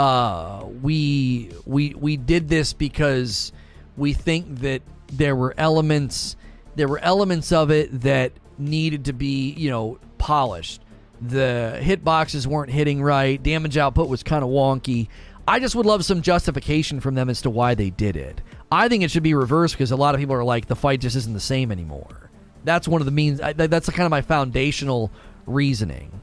uh, 0.00 0.64
we 0.80 1.50
we 1.66 1.94
we 1.94 2.16
did 2.16 2.48
this 2.48 2.72
because 2.72 3.52
we 3.98 4.14
think 4.14 4.60
that 4.60 4.80
there 5.12 5.36
were 5.36 5.54
elements 5.58 6.36
there 6.76 6.88
were 6.88 6.98
elements 7.00 7.52
of 7.52 7.70
it 7.70 8.00
that 8.00 8.32
needed 8.56 9.04
to 9.04 9.12
be 9.12 9.52
you 9.52 9.70
know 9.70 9.98
polished. 10.16 10.82
The 11.20 11.78
hitboxes 11.82 12.46
weren't 12.46 12.70
hitting 12.70 13.02
right. 13.02 13.42
Damage 13.42 13.76
output 13.76 14.08
was 14.08 14.22
kind 14.22 14.42
of 14.42 14.48
wonky. 14.48 15.08
I 15.50 15.58
just 15.58 15.74
would 15.74 15.84
love 15.84 16.04
some 16.04 16.22
justification 16.22 17.00
from 17.00 17.16
them 17.16 17.28
as 17.28 17.42
to 17.42 17.50
why 17.50 17.74
they 17.74 17.90
did 17.90 18.16
it. 18.16 18.40
I 18.70 18.88
think 18.88 19.02
it 19.02 19.10
should 19.10 19.24
be 19.24 19.34
reversed 19.34 19.74
because 19.74 19.90
a 19.90 19.96
lot 19.96 20.14
of 20.14 20.20
people 20.20 20.36
are 20.36 20.44
like 20.44 20.66
the 20.66 20.76
fight 20.76 21.00
just 21.00 21.16
isn't 21.16 21.32
the 21.32 21.40
same 21.40 21.72
anymore. 21.72 22.30
That's 22.62 22.86
one 22.86 23.00
of 23.00 23.04
the 23.04 23.10
means. 23.10 23.40
That's 23.40 23.90
kind 23.90 24.06
of 24.06 24.10
my 24.10 24.22
foundational 24.22 25.10
reasoning. 25.46 26.20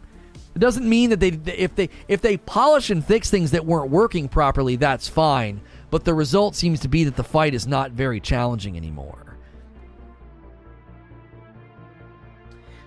It 0.55 0.59
doesn't 0.59 0.87
mean 0.87 1.09
that 1.09 1.19
they 1.19 1.37
if 1.57 1.75
they 1.75 1.89
if 2.07 2.21
they 2.21 2.37
polish 2.37 2.89
and 2.89 3.03
fix 3.03 3.29
things 3.29 3.51
that 3.51 3.65
weren't 3.65 3.91
working 3.91 4.29
properly, 4.29 4.77
that's 4.77 5.09
fine. 5.09 5.59
But 5.89 6.05
the 6.05 6.13
result 6.13 6.55
seems 6.55 6.79
to 6.79 6.87
be 6.87 7.03
that 7.03 7.17
the 7.17 7.23
fight 7.25 7.53
is 7.53 7.67
not 7.67 7.91
very 7.91 8.21
challenging 8.21 8.77
anymore. 8.77 9.35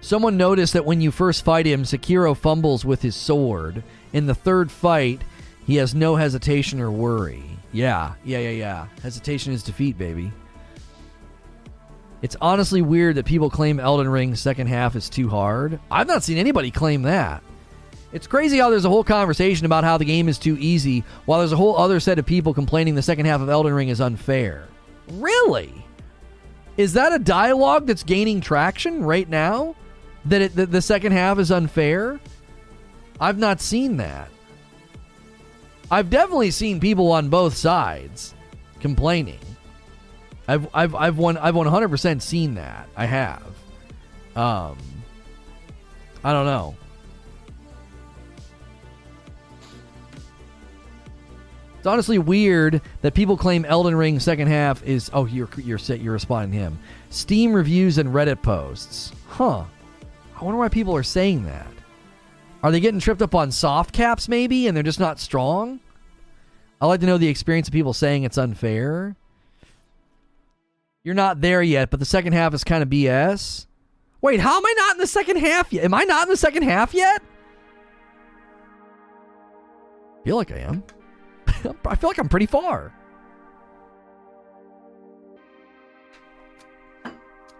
Someone 0.00 0.38
noticed 0.38 0.72
that 0.72 0.86
when 0.86 1.02
you 1.02 1.10
first 1.10 1.44
fight 1.44 1.66
him, 1.66 1.82
Sekiro 1.82 2.34
fumbles 2.34 2.82
with 2.82 3.02
his 3.02 3.14
sword. 3.14 3.84
In 4.14 4.24
the 4.24 4.34
third 4.34 4.70
fight, 4.70 5.20
he 5.70 5.76
has 5.76 5.94
no 5.94 6.16
hesitation 6.16 6.80
or 6.80 6.90
worry. 6.90 7.44
Yeah, 7.70 8.14
yeah, 8.24 8.38
yeah, 8.38 8.50
yeah. 8.50 8.86
Hesitation 9.04 9.52
is 9.52 9.62
defeat, 9.62 9.96
baby. 9.96 10.32
It's 12.22 12.36
honestly 12.40 12.82
weird 12.82 13.14
that 13.14 13.24
people 13.24 13.48
claim 13.50 13.78
Elden 13.78 14.08
Ring's 14.08 14.40
second 14.40 14.66
half 14.66 14.96
is 14.96 15.08
too 15.08 15.28
hard. 15.28 15.78
I've 15.88 16.08
not 16.08 16.24
seen 16.24 16.38
anybody 16.38 16.72
claim 16.72 17.02
that. 17.02 17.44
It's 18.12 18.26
crazy 18.26 18.58
how 18.58 18.70
there's 18.70 18.84
a 18.84 18.88
whole 18.88 19.04
conversation 19.04 19.64
about 19.64 19.84
how 19.84 19.96
the 19.96 20.04
game 20.04 20.28
is 20.28 20.38
too 20.38 20.56
easy, 20.58 21.04
while 21.26 21.38
there's 21.38 21.52
a 21.52 21.56
whole 21.56 21.76
other 21.76 22.00
set 22.00 22.18
of 22.18 22.26
people 22.26 22.52
complaining 22.52 22.96
the 22.96 23.02
second 23.02 23.26
half 23.26 23.40
of 23.40 23.48
Elden 23.48 23.72
Ring 23.72 23.90
is 23.90 24.00
unfair. 24.00 24.66
Really? 25.12 25.72
Is 26.78 26.94
that 26.94 27.12
a 27.12 27.20
dialogue 27.20 27.86
that's 27.86 28.02
gaining 28.02 28.40
traction 28.40 29.04
right 29.04 29.28
now? 29.28 29.76
That, 30.24 30.42
it, 30.42 30.56
that 30.56 30.72
the 30.72 30.82
second 30.82 31.12
half 31.12 31.38
is 31.38 31.52
unfair? 31.52 32.18
I've 33.20 33.38
not 33.38 33.60
seen 33.60 33.98
that. 33.98 34.30
I've 35.90 36.10
definitely 36.10 36.50
seen 36.52 36.80
people 36.80 37.10
on 37.12 37.28
both 37.28 37.56
sides 37.56 38.34
complaining. 38.80 39.40
I've 40.46 40.68
I've 40.74 40.94
I've 40.94 41.18
one 41.18 41.36
I've 41.36 41.54
100% 41.54 42.22
seen 42.22 42.54
that. 42.54 42.88
I 42.96 43.06
have. 43.06 43.42
Um 44.36 44.78
I 46.22 46.32
don't 46.32 46.46
know. 46.46 46.76
It's 51.78 51.86
honestly 51.86 52.18
weird 52.18 52.82
that 53.00 53.14
people 53.14 53.36
claim 53.38 53.64
Elden 53.64 53.96
Ring 53.96 54.20
second 54.20 54.48
half 54.48 54.82
is 54.84 55.10
oh 55.12 55.24
you're 55.24 55.48
you're 55.56 55.78
you're 55.78 56.12
responding 56.12 56.52
to 56.52 56.58
him. 56.58 56.78
Steam 57.08 57.52
reviews 57.52 57.98
and 57.98 58.10
Reddit 58.10 58.42
posts. 58.42 59.12
Huh. 59.28 59.64
I 60.38 60.44
wonder 60.44 60.58
why 60.58 60.68
people 60.68 60.94
are 60.94 61.02
saying 61.02 61.44
that. 61.46 61.66
Are 62.62 62.70
they 62.70 62.80
getting 62.80 63.00
tripped 63.00 63.22
up 63.22 63.34
on 63.34 63.52
soft 63.52 63.92
caps 63.92 64.28
maybe 64.28 64.66
and 64.66 64.76
they're 64.76 64.82
just 64.82 65.00
not 65.00 65.18
strong? 65.18 65.80
I 66.80 66.86
like 66.86 67.00
to 67.00 67.06
know 67.06 67.18
the 67.18 67.28
experience 67.28 67.68
of 67.68 67.72
people 67.72 67.92
saying 67.92 68.24
it's 68.24 68.38
unfair. 68.38 69.16
You're 71.02 71.14
not 71.14 71.40
there 71.40 71.62
yet, 71.62 71.90
but 71.90 72.00
the 72.00 72.06
second 72.06 72.34
half 72.34 72.52
is 72.52 72.64
kind 72.64 72.82
of 72.82 72.88
BS. 72.88 73.66
Wait, 74.20 74.40
how 74.40 74.56
am 74.56 74.66
I 74.66 74.74
not 74.76 74.96
in 74.96 75.00
the 75.00 75.06
second 75.06 75.38
half 75.38 75.72
yet? 75.72 75.84
Am 75.84 75.94
I 75.94 76.04
not 76.04 76.24
in 76.24 76.28
the 76.28 76.36
second 76.36 76.62
half 76.62 76.92
yet? 76.92 77.22
feel 80.24 80.36
like 80.36 80.52
I 80.52 80.58
am. 80.58 80.84
I 81.86 81.94
feel 81.96 82.10
like 82.10 82.18
I'm 82.18 82.28
pretty 82.28 82.46
far. 82.46 82.92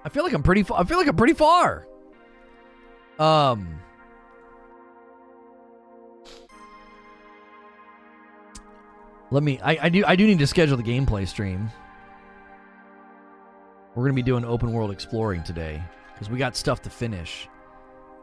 I 0.05 0.09
feel 0.09 0.23
like 0.23 0.33
I'm 0.33 0.43
pretty. 0.43 0.65
I 0.75 0.85
feel 0.85 0.99
like 0.99 1.09
I'm 1.09 1.17
pretty 1.17 1.35
far. 1.35 1.87
Um. 3.19 3.80
Let 9.31 9.43
me. 9.43 9.61
I, 9.61 9.79
I 9.83 9.89
do. 9.89 10.05
I 10.07 10.17
do 10.17 10.27
need 10.27 10.39
to 10.41 10.47
schedule 10.47 10.77
the 10.77 10.83
gameplay 10.83 11.27
stream. 11.27 11.71
We're 13.95 14.05
gonna 14.05 14.15
be 14.15 14.23
doing 14.23 14.45
open 14.45 14.73
world 14.73 14.91
exploring 14.91 15.43
today 15.43 15.83
because 16.13 16.31
we 16.31 16.39
got 16.39 16.57
stuff 16.57 16.83
to 16.83 16.91
finish. 16.91 17.49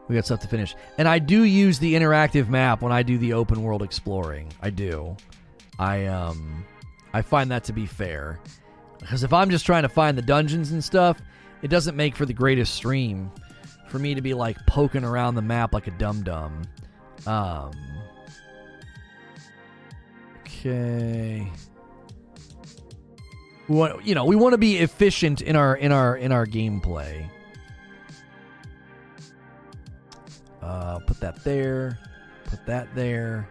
We 0.08 0.14
got 0.14 0.24
stuff 0.24 0.40
to 0.40 0.48
finish, 0.48 0.74
and 0.96 1.06
I 1.06 1.18
do 1.18 1.42
use 1.42 1.78
the 1.78 1.94
interactive 1.94 2.48
map 2.48 2.80
when 2.80 2.92
I 2.92 3.02
do 3.02 3.18
the 3.18 3.34
open 3.34 3.62
world 3.62 3.82
exploring. 3.82 4.50
I 4.62 4.70
do. 4.70 5.16
I 5.78 6.06
um 6.06 6.64
I 7.12 7.22
find 7.22 7.50
that 7.50 7.64
to 7.64 7.72
be 7.72 7.86
fair. 7.86 8.38
Because 8.98 9.22
if 9.22 9.32
I'm 9.32 9.50
just 9.50 9.64
trying 9.64 9.82
to 9.82 9.88
find 9.88 10.18
the 10.18 10.22
dungeons 10.22 10.72
and 10.72 10.82
stuff, 10.82 11.20
it 11.62 11.68
doesn't 11.68 11.96
make 11.96 12.16
for 12.16 12.26
the 12.26 12.32
greatest 12.32 12.74
stream 12.74 13.30
for 13.88 13.98
me 13.98 14.14
to 14.14 14.20
be 14.20 14.34
like 14.34 14.56
poking 14.66 15.04
around 15.04 15.34
the 15.34 15.42
map 15.42 15.72
like 15.72 15.86
a 15.86 15.92
dum 15.92 16.22
dum. 16.22 16.62
Um 17.26 17.72
Okay. 20.58 21.50
We 23.68 23.76
want, 23.76 24.04
you 24.04 24.14
know, 24.14 24.24
we 24.24 24.34
want 24.34 24.54
to 24.54 24.58
be 24.58 24.78
efficient 24.78 25.40
in 25.40 25.54
our 25.54 25.76
in 25.76 25.92
our 25.92 26.16
in 26.16 26.32
our 26.32 26.46
gameplay. 26.46 27.28
Uh, 30.60 30.98
put 31.00 31.20
that 31.20 31.44
there. 31.44 31.98
Put 32.46 32.66
that 32.66 32.92
there. 32.94 33.48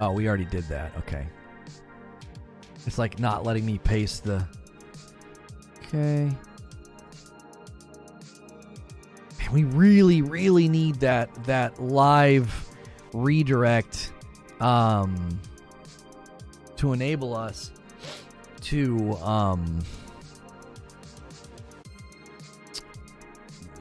Oh, 0.00 0.12
we 0.12 0.26
already 0.26 0.46
did 0.46 0.64
that. 0.64 0.96
Okay. 0.98 1.28
It's 2.86 2.98
like 2.98 3.18
not 3.18 3.44
letting 3.44 3.64
me 3.64 3.78
paste 3.78 4.24
the. 4.24 4.46
Okay. 5.86 6.34
And 9.44 9.52
we 9.52 9.64
really, 9.64 10.22
really 10.22 10.68
need 10.68 10.96
that 10.96 11.32
that 11.44 11.80
live 11.80 12.68
redirect 13.12 14.10
um, 14.64 15.38
to 16.76 16.94
enable 16.94 17.36
us 17.36 17.70
to 18.62 19.12
um, 19.16 19.84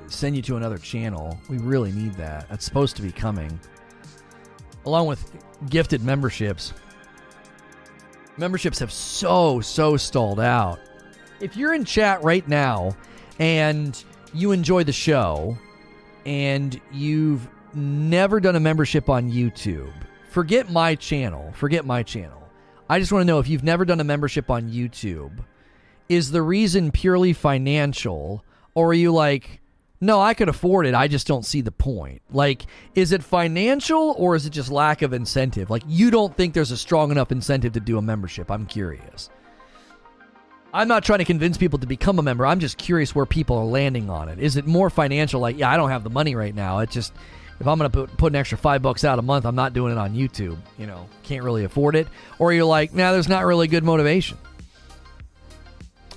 send 0.07 0.35
you 0.35 0.41
to 0.41 0.57
another 0.57 0.77
channel. 0.77 1.39
We 1.49 1.57
really 1.57 1.93
need 1.93 2.15
that. 2.15 2.49
That's 2.49 2.65
supposed 2.65 2.97
to 2.97 3.01
be 3.01 3.13
coming. 3.13 3.57
Along 4.85 5.07
with 5.07 5.31
gifted 5.69 6.03
memberships. 6.03 6.73
Memberships 8.35 8.79
have 8.79 8.91
so, 8.91 9.61
so 9.61 9.95
stalled 9.95 10.41
out. 10.41 10.79
If 11.39 11.55
you're 11.55 11.73
in 11.73 11.85
chat 11.85 12.21
right 12.23 12.45
now 12.45 12.97
and 13.39 14.03
you 14.33 14.51
enjoy 14.51 14.83
the 14.83 14.91
show 14.91 15.57
and 16.25 16.79
you've 16.91 17.47
never 17.73 18.41
done 18.41 18.57
a 18.57 18.59
membership 18.59 19.09
on 19.09 19.31
YouTube, 19.31 19.93
forget 20.33 20.69
my 20.69 20.95
channel. 20.95 21.51
Forget 21.53 21.85
my 21.85 22.01
channel. 22.01 22.41
I 22.89 22.99
just 22.99 23.11
want 23.11 23.21
to 23.21 23.27
know 23.27 23.39
if 23.39 23.47
you've 23.47 23.63
never 23.63 23.85
done 23.85 23.99
a 23.99 24.03
membership 24.03 24.49
on 24.49 24.71
YouTube, 24.71 25.45
is 26.09 26.31
the 26.31 26.41
reason 26.41 26.91
purely 26.91 27.33
financial, 27.33 28.43
or 28.73 28.89
are 28.89 28.93
you 28.95 29.13
like, 29.13 29.61
no, 30.01 30.19
I 30.19 30.33
could 30.33 30.49
afford 30.49 30.85
it. 30.87 30.95
I 30.95 31.07
just 31.07 31.27
don't 31.27 31.45
see 31.45 31.61
the 31.61 31.71
point. 31.71 32.23
Like, 32.31 32.65
is 32.95 33.11
it 33.11 33.23
financial 33.23 34.15
or 34.17 34.35
is 34.35 34.45
it 34.45 34.49
just 34.49 34.69
lack 34.69 35.01
of 35.01 35.13
incentive? 35.13 35.69
Like, 35.69 35.83
you 35.87 36.11
don't 36.11 36.35
think 36.35 36.53
there's 36.53 36.71
a 36.71 36.77
strong 36.77 37.11
enough 37.11 37.31
incentive 37.31 37.73
to 37.73 37.79
do 37.79 37.97
a 37.97 38.01
membership? 38.01 38.51
I'm 38.51 38.65
curious. 38.65 39.29
I'm 40.73 40.87
not 40.87 41.03
trying 41.03 41.19
to 41.19 41.25
convince 41.25 41.57
people 41.57 41.77
to 41.79 41.87
become 41.87 42.17
a 42.17 42.23
member. 42.23 42.45
I'm 42.45 42.59
just 42.59 42.79
curious 42.79 43.13
where 43.13 43.27
people 43.27 43.55
are 43.57 43.65
landing 43.65 44.09
on 44.09 44.27
it. 44.27 44.39
Is 44.39 44.57
it 44.57 44.65
more 44.65 44.89
financial? 44.89 45.39
Like, 45.39 45.57
yeah, 45.57 45.71
I 45.71 45.77
don't 45.77 45.91
have 45.91 46.03
the 46.03 46.09
money 46.09 46.33
right 46.35 46.55
now. 46.55 46.79
It 46.79 46.89
just, 46.89 47.13
if 47.63 47.67
I'm 47.67 47.77
going 47.77 47.89
to 47.89 47.97
put, 47.97 48.17
put 48.17 48.33
an 48.33 48.35
extra 48.35 48.57
five 48.57 48.81
bucks 48.81 49.05
out 49.05 49.19
a 49.19 49.21
month, 49.21 49.45
I'm 49.45 49.55
not 49.55 49.71
doing 49.71 49.93
it 49.93 49.97
on 49.97 50.13
YouTube. 50.13 50.57
You 50.77 50.85
know, 50.85 51.07
can't 51.23 51.43
really 51.43 51.63
afford 51.63 51.95
it. 51.95 52.09
Or 52.39 52.51
you're 52.51 52.65
like, 52.65 52.93
nah, 52.93 53.13
there's 53.13 53.29
not 53.29 53.45
really 53.45 53.67
good 53.69 53.85
motivation. 53.85 54.37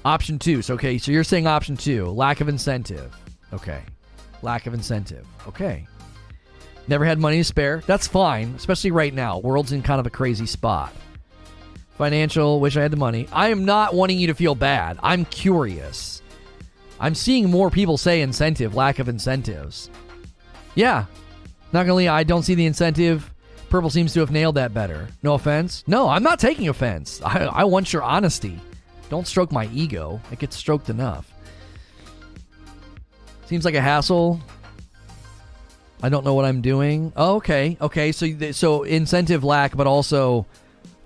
Option 0.04 0.40
two. 0.40 0.60
So, 0.60 0.74
okay, 0.74 0.98
so 0.98 1.12
you're 1.12 1.24
saying 1.24 1.46
option 1.46 1.76
two, 1.76 2.06
lack 2.06 2.40
of 2.40 2.48
incentive. 2.48 3.14
Okay. 3.52 3.82
Lack 4.42 4.66
of 4.66 4.74
incentive. 4.74 5.24
Okay. 5.46 5.86
Never 6.88 7.04
had 7.04 7.20
money 7.20 7.38
to 7.38 7.44
spare. 7.44 7.80
That's 7.86 8.08
fine, 8.08 8.54
especially 8.56 8.90
right 8.90 9.14
now. 9.14 9.38
World's 9.38 9.70
in 9.70 9.82
kind 9.82 10.00
of 10.00 10.06
a 10.06 10.10
crazy 10.10 10.46
spot. 10.46 10.92
Financial, 11.96 12.58
wish 12.58 12.76
I 12.76 12.82
had 12.82 12.90
the 12.90 12.96
money. 12.96 13.28
I 13.32 13.50
am 13.50 13.64
not 13.64 13.94
wanting 13.94 14.18
you 14.18 14.26
to 14.26 14.34
feel 14.34 14.56
bad. 14.56 14.98
I'm 15.00 15.24
curious. 15.26 16.22
I'm 16.98 17.14
seeing 17.14 17.50
more 17.50 17.70
people 17.70 17.98
say 17.98 18.20
incentive, 18.20 18.74
lack 18.74 18.98
of 18.98 19.08
incentives. 19.08 19.90
Yeah. 20.74 21.06
Not 21.76 21.84
gonna 21.84 22.06
lie, 22.06 22.08
I 22.08 22.24
don't 22.24 22.42
see 22.42 22.54
the 22.54 22.64
incentive. 22.64 23.30
Purple 23.68 23.90
seems 23.90 24.14
to 24.14 24.20
have 24.20 24.30
nailed 24.30 24.54
that 24.54 24.72
better. 24.72 25.08
No 25.22 25.34
offense. 25.34 25.84
No, 25.86 26.08
I'm 26.08 26.22
not 26.22 26.38
taking 26.38 26.70
offense. 26.70 27.20
I, 27.22 27.44
I 27.44 27.64
want 27.64 27.92
your 27.92 28.02
honesty. 28.02 28.58
Don't 29.10 29.26
stroke 29.26 29.52
my 29.52 29.68
ego. 29.74 30.18
It 30.32 30.38
gets 30.38 30.56
stroked 30.56 30.88
enough. 30.88 31.30
Seems 33.44 33.66
like 33.66 33.74
a 33.74 33.80
hassle. 33.82 34.40
I 36.02 36.08
don't 36.08 36.24
know 36.24 36.32
what 36.32 36.46
I'm 36.46 36.62
doing. 36.62 37.12
Oh, 37.14 37.36
okay, 37.36 37.76
okay. 37.78 38.10
So 38.10 38.52
so 38.52 38.84
incentive 38.84 39.44
lack, 39.44 39.76
but 39.76 39.86
also 39.86 40.46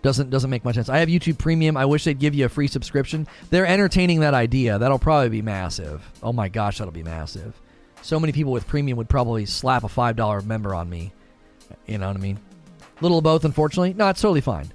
doesn't 0.02 0.30
doesn't 0.30 0.50
make 0.50 0.64
much 0.64 0.76
sense. 0.76 0.88
I 0.88 0.98
have 0.98 1.08
YouTube 1.08 1.38
Premium. 1.38 1.76
I 1.76 1.84
wish 1.84 2.04
they'd 2.04 2.16
give 2.16 2.36
you 2.36 2.44
a 2.44 2.48
free 2.48 2.68
subscription. 2.68 3.26
They're 3.50 3.66
entertaining 3.66 4.20
that 4.20 4.34
idea. 4.34 4.78
That'll 4.78 5.00
probably 5.00 5.30
be 5.30 5.42
massive. 5.42 6.08
Oh 6.22 6.32
my 6.32 6.48
gosh, 6.48 6.78
that'll 6.78 6.92
be 6.92 7.02
massive. 7.02 7.60
So 8.02 8.18
many 8.18 8.32
people 8.32 8.52
with 8.52 8.66
premium 8.66 8.96
would 8.98 9.08
probably 9.08 9.46
slap 9.46 9.84
a 9.84 9.88
five 9.88 10.16
dollar 10.16 10.40
member 10.40 10.74
on 10.74 10.88
me. 10.88 11.12
You 11.86 11.98
know 11.98 12.08
what 12.08 12.16
I 12.16 12.20
mean? 12.20 12.38
Little 13.00 13.18
of 13.18 13.24
both, 13.24 13.44
unfortunately. 13.44 13.94
No, 13.94 14.08
it's 14.08 14.20
totally 14.20 14.40
fine. 14.40 14.72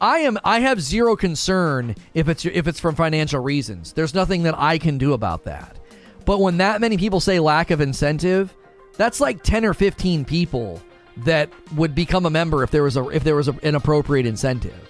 I 0.00 0.20
am. 0.20 0.38
I 0.44 0.60
have 0.60 0.80
zero 0.80 1.14
concern 1.14 1.94
if 2.14 2.28
it's 2.28 2.44
if 2.46 2.66
it's 2.66 2.80
from 2.80 2.94
financial 2.94 3.40
reasons. 3.40 3.92
There's 3.92 4.14
nothing 4.14 4.44
that 4.44 4.58
I 4.58 4.78
can 4.78 4.98
do 4.98 5.12
about 5.12 5.44
that. 5.44 5.76
But 6.24 6.40
when 6.40 6.58
that 6.58 6.80
many 6.80 6.96
people 6.96 7.20
say 7.20 7.38
lack 7.38 7.70
of 7.70 7.80
incentive, 7.80 8.54
that's 8.96 9.20
like 9.20 9.42
10 9.42 9.64
or 9.64 9.74
15 9.74 10.24
people 10.24 10.80
that 11.18 11.50
would 11.74 11.94
become 11.94 12.24
a 12.26 12.30
member 12.30 12.62
if 12.62 12.70
there 12.70 12.82
was 12.82 12.96
a 12.96 13.08
if 13.08 13.24
there 13.24 13.36
was 13.36 13.48
a, 13.48 13.54
an 13.62 13.74
appropriate 13.74 14.26
incentive. 14.26 14.88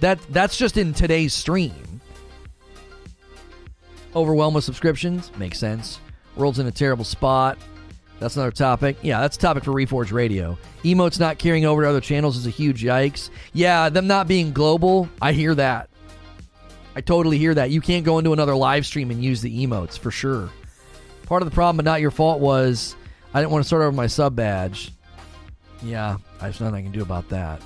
That 0.00 0.18
that's 0.30 0.56
just 0.56 0.76
in 0.76 0.92
today's 0.92 1.32
stream. 1.32 1.91
Overwhelmed 4.14 4.54
with 4.54 4.64
subscriptions 4.64 5.30
makes 5.38 5.58
sense. 5.58 6.00
World's 6.36 6.58
in 6.58 6.66
a 6.66 6.72
terrible 6.72 7.04
spot. 7.04 7.58
That's 8.20 8.36
another 8.36 8.52
topic. 8.52 8.96
Yeah, 9.02 9.20
that's 9.20 9.36
a 9.36 9.40
topic 9.40 9.64
for 9.64 9.72
Reforge 9.72 10.12
Radio. 10.12 10.56
Emotes 10.84 11.18
not 11.18 11.38
carrying 11.38 11.64
over 11.64 11.82
to 11.82 11.88
other 11.88 12.00
channels 12.00 12.36
is 12.36 12.46
a 12.46 12.50
huge 12.50 12.82
yikes. 12.82 13.30
Yeah, 13.52 13.88
them 13.88 14.06
not 14.06 14.28
being 14.28 14.52
global, 14.52 15.08
I 15.20 15.32
hear 15.32 15.54
that. 15.56 15.88
I 16.94 17.00
totally 17.00 17.38
hear 17.38 17.54
that. 17.54 17.70
You 17.70 17.80
can't 17.80 18.04
go 18.04 18.18
into 18.18 18.32
another 18.32 18.54
live 18.54 18.86
stream 18.86 19.10
and 19.10 19.24
use 19.24 19.40
the 19.40 19.66
emotes 19.66 19.98
for 19.98 20.10
sure. 20.10 20.50
Part 21.26 21.42
of 21.42 21.50
the 21.50 21.54
problem, 21.54 21.78
but 21.78 21.84
not 21.84 22.00
your 22.00 22.10
fault, 22.10 22.38
was 22.40 22.94
I 23.32 23.40
didn't 23.40 23.50
want 23.50 23.64
to 23.64 23.66
start 23.66 23.82
over 23.82 23.92
my 23.92 24.06
sub 24.06 24.36
badge. 24.36 24.92
Yeah, 25.82 26.18
there's 26.40 26.60
nothing 26.60 26.74
I 26.76 26.82
can 26.82 26.92
do 26.92 27.02
about 27.02 27.28
that. 27.30 27.62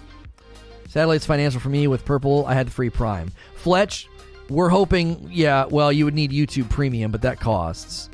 Satellite's 0.89 1.27
financial 1.27 1.60
for 1.60 1.68
me. 1.68 1.86
With 1.89 2.05
Purple, 2.05 2.47
I 2.47 2.55
had 2.55 2.68
the 2.68 2.70
free 2.70 2.89
Prime. 2.89 3.32
Fletch, 3.56 4.09
we're 4.48 4.68
hoping, 4.68 5.28
yeah, 5.32 5.66
well, 5.66 5.93
you 5.93 6.05
would 6.05 6.14
need 6.14 6.31
YouTube 6.31 6.70
Premium, 6.70 7.10
but 7.10 7.23
that 7.23 7.40
costs. 7.40 8.09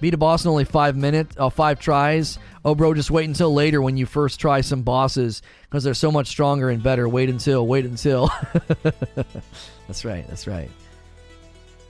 Beat 0.00 0.14
a 0.14 0.16
boss 0.18 0.44
in 0.44 0.50
only 0.50 0.64
five 0.64 0.96
minutes, 0.96 1.36
uh, 1.38 1.48
five 1.48 1.78
tries. 1.78 2.38
Oh, 2.64 2.74
bro, 2.74 2.92
just 2.92 3.10
wait 3.10 3.28
until 3.28 3.54
later 3.54 3.80
when 3.80 3.96
you 3.96 4.04
first 4.04 4.40
try 4.40 4.60
some 4.60 4.82
bosses 4.82 5.42
because 5.62 5.84
they're 5.84 5.94
so 5.94 6.10
much 6.10 6.26
stronger 6.26 6.70
and 6.70 6.82
better. 6.82 7.08
Wait 7.08 7.28
until, 7.28 7.66
wait 7.66 7.84
until. 7.84 8.30
that's 9.86 10.04
right, 10.04 10.26
that's 10.28 10.46
right. 10.46 10.70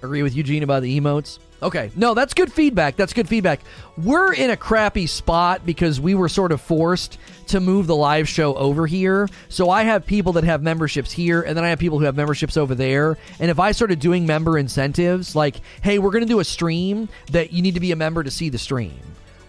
Agree 0.02 0.23
with 0.23 0.35
Eugene 0.35 0.62
about 0.62 0.82
the 0.82 1.01
emotes? 1.01 1.39
Okay, 1.62 1.93
no, 1.94 2.12
that's 2.12 2.34
good 2.34 2.52
feedback. 2.52 2.97
That's 2.97 3.12
good 3.12 3.28
feedback. 3.28 3.60
We're 3.97 4.32
in 4.32 4.51
a 4.51 4.56
crappy 4.56 5.06
spot 5.06 5.64
because 5.64 6.01
we 6.01 6.14
were 6.14 6.28
sort 6.28 6.51
of 6.51 6.60
forced 6.60 7.18
to 7.48 7.60
move 7.60 7.86
the 7.86 7.94
live 7.94 8.28
show 8.28 8.55
over 8.56 8.86
here. 8.86 9.28
So 9.48 9.70
I 9.70 9.84
have 9.84 10.05
people 10.05 10.32
that 10.32 10.44
have 10.44 10.62
memberships 10.62 11.12
here, 11.12 11.43
and 11.43 11.56
then 11.56 11.64
I 11.64 11.68
have 11.68 11.78
people 11.78 12.01
who 12.01 12.05
have 12.05 12.16
memberships 12.16 12.56
over 12.56 12.74
there. 12.74 13.16
And 13.39 13.48
if 13.51 13.60
I 13.60 13.70
started 13.70 14.01
doing 14.01 14.26
member 14.26 14.59
incentives, 14.59 15.36
like, 15.36 15.56
hey, 15.82 16.01
we're 16.01 16.10
going 16.10 16.24
to 16.24 16.28
do 16.28 16.40
a 16.40 16.44
stream 16.44 17.09
that 17.30 17.52
you 17.52 17.62
need 17.62 17.74
to 17.74 17.80
be 17.80 17.93
a 17.93 17.97
member 17.97 18.24
to 18.24 18.30
see 18.30 18.48
the 18.48 18.59
stream. 18.59 18.98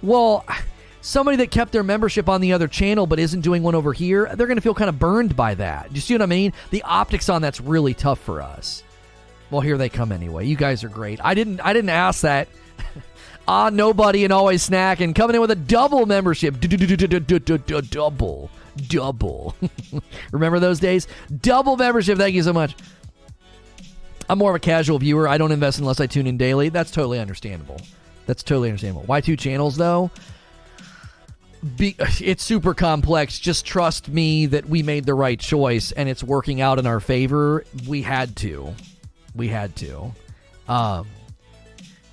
Well, 0.04 0.46
somebody 1.02 1.38
that 1.38 1.50
kept 1.50 1.72
their 1.72 1.84
membership 1.84 2.30
on 2.30 2.42
the 2.42 2.54
other 2.54 2.68
channel 2.68 3.08
but 3.08 3.18
isn't 3.18 3.42
doing 3.42 3.64
one 3.64 3.74
over 3.74 3.92
here, 3.92 4.30
they're 4.36 4.48
going 4.48 4.58
to 4.58 4.62
feel 4.62 4.76
kind 4.76 4.90
of 4.90 5.00
burned 5.00 5.36
by 5.36 5.56
that. 5.56 5.90
Do 5.90 5.96
you 5.96 6.02
see 6.02 6.14
what 6.14 6.22
I 6.22 6.28
mean? 6.28 6.54
The 6.70 6.84
optics 6.84 7.28
on 7.28 7.42
that's 7.42 7.60
really 7.60 7.96
tough 7.96 8.20
for 8.20 8.42
us. 8.42 8.84
Well, 9.54 9.62
here 9.62 9.78
they 9.78 9.88
come 9.88 10.12
anyway. 10.12 10.48
You 10.48 10.56
guys 10.56 10.84
are 10.84 10.90
great. 10.90 11.24
I 11.24 11.36
didn't 11.36 11.60
I 11.62 11.74
didn't 11.74 11.92
ask 11.92 12.22
that. 12.22 12.48
ah, 13.48 13.70
nobody 13.72 14.24
and 14.24 14.34
always 14.34 14.64
snack 14.64 15.00
and 15.00 15.14
coming 15.14 15.36
in 15.36 15.42
with 15.42 15.52
a 15.52 15.56
double 15.56 16.08
membership. 16.08 16.60
Double. 16.60 18.50
Double. 18.88 19.56
Remember 20.32 20.60
those 20.60 20.80
days? 20.80 21.08
Double 21.40 21.78
membership. 21.78 22.18
Thank 22.18 22.34
you 22.34 22.42
so 22.42 22.52
much. 22.52 22.76
I'm 24.28 24.40
more 24.40 24.50
of 24.50 24.56
a 24.56 24.60
casual 24.60 24.98
viewer. 24.98 25.28
I 25.28 25.38
don't 25.38 25.52
invest 25.52 25.78
unless 25.78 26.00
I 26.00 26.08
tune 26.08 26.26
in 26.26 26.36
daily. 26.38 26.70
That's 26.70 26.90
totally 26.90 27.20
understandable. 27.20 27.80
That's 28.26 28.42
totally 28.42 28.70
understandable. 28.70 29.04
Why 29.06 29.22
two 29.22 29.36
channels 29.36 29.76
though? 29.76 30.10
Be, 31.78 31.96
it's 32.00 32.44
super 32.44 32.74
complex. 32.74 33.38
Just 33.38 33.68
trust 33.68 34.10
me 34.10 34.48
that 34.48 34.68
we 34.68 34.82
made 34.82 35.06
the 35.06 35.14
right 35.14 35.40
choice 35.40 35.92
and 35.92 36.10
it's 36.10 36.24
working 36.24 36.60
out 36.60 36.80
in 36.80 36.88
our 36.88 37.00
favor. 37.00 37.66
We 37.88 38.02
had 38.02 38.36
to 38.38 38.74
we 39.36 39.48
had 39.48 39.76
to. 39.78 40.12
Um, 40.68 41.08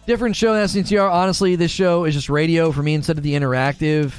different 0.07 0.37
show 0.37 0.55
than 0.55 0.65
SNTR. 0.65 1.11
Honestly, 1.11 1.57
this 1.57 1.71
show 1.71 2.05
is 2.05 2.15
just 2.15 2.29
radio 2.29 2.73
for 2.73 2.83
me 2.83 2.95
instead 2.95 3.17
of 3.17 3.23
the 3.23 3.35
interactive 3.35 4.13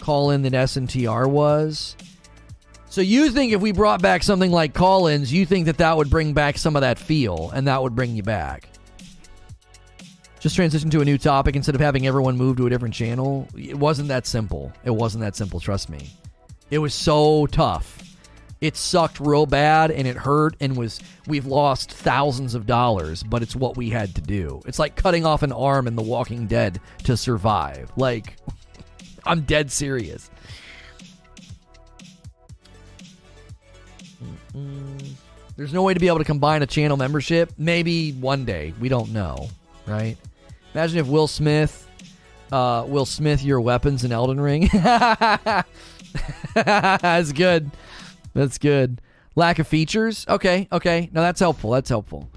call 0.00 0.30
in 0.30 0.42
that 0.42 0.52
SNTR 0.52 1.28
was. 1.28 1.96
So 2.88 3.00
you 3.00 3.30
think 3.30 3.52
if 3.52 3.60
we 3.60 3.72
brought 3.72 4.00
back 4.00 4.22
something 4.22 4.52
like 4.52 4.72
call-ins, 4.72 5.32
you 5.32 5.44
think 5.46 5.66
that 5.66 5.78
that 5.78 5.96
would 5.96 6.10
bring 6.10 6.32
back 6.32 6.58
some 6.58 6.76
of 6.76 6.82
that 6.82 6.98
feel 6.98 7.50
and 7.52 7.66
that 7.66 7.82
would 7.82 7.96
bring 7.96 8.14
you 8.14 8.22
back? 8.22 8.68
Just 10.38 10.54
transition 10.54 10.90
to 10.90 11.00
a 11.00 11.04
new 11.04 11.18
topic 11.18 11.56
instead 11.56 11.74
of 11.74 11.80
having 11.80 12.06
everyone 12.06 12.36
move 12.36 12.56
to 12.58 12.66
a 12.66 12.70
different 12.70 12.94
channel. 12.94 13.48
It 13.58 13.76
wasn't 13.76 14.08
that 14.08 14.26
simple. 14.26 14.72
It 14.84 14.90
wasn't 14.90 15.22
that 15.22 15.34
simple, 15.34 15.58
trust 15.58 15.88
me. 15.88 16.10
It 16.70 16.78
was 16.78 16.94
so 16.94 17.46
tough 17.46 17.98
it 18.64 18.76
sucked 18.76 19.20
real 19.20 19.44
bad 19.44 19.90
and 19.90 20.08
it 20.08 20.16
hurt 20.16 20.56
and 20.58 20.74
was 20.76 21.00
we've 21.26 21.44
lost 21.44 21.92
thousands 21.92 22.54
of 22.54 22.66
dollars 22.66 23.22
but 23.22 23.42
it's 23.42 23.54
what 23.54 23.76
we 23.76 23.90
had 23.90 24.14
to 24.14 24.22
do. 24.22 24.60
It's 24.66 24.78
like 24.78 24.96
cutting 24.96 25.26
off 25.26 25.42
an 25.42 25.52
arm 25.52 25.86
in 25.86 25.96
the 25.96 26.02
walking 26.02 26.46
dead 26.46 26.80
to 27.04 27.16
survive. 27.16 27.92
Like 27.96 28.36
i'm 29.26 29.42
dead 29.42 29.70
serious. 29.70 30.30
There's 35.56 35.72
no 35.72 35.82
way 35.82 35.94
to 35.94 36.00
be 36.00 36.08
able 36.08 36.18
to 36.18 36.24
combine 36.24 36.62
a 36.62 36.66
channel 36.66 36.96
membership. 36.96 37.52
Maybe 37.58 38.12
one 38.12 38.44
day. 38.44 38.72
We 38.80 38.88
don't 38.88 39.12
know 39.12 39.48
right? 39.86 40.16
Imagine 40.72 40.98
if 40.98 41.06
will 41.06 41.26
smith 41.28 41.86
Uh, 42.50 42.84
Will 42.86 43.04
Smith, 43.04 43.42
your 43.42 43.60
weapons 43.60 44.04
in 44.04 44.12
Elden 44.12 44.40
Ring. 44.40 44.70
that's 46.54 47.32
good. 47.32 47.70
That's 48.34 48.58
good. 48.58 49.00
Lack 49.36 49.58
of 49.58 49.66
features. 49.66 50.26
Okay, 50.28 50.68
okay. 50.70 51.08
No, 51.12 51.22
that's 51.22 51.40
helpful. 51.40 51.70
That's 51.70 51.88
helpful. 51.88 52.28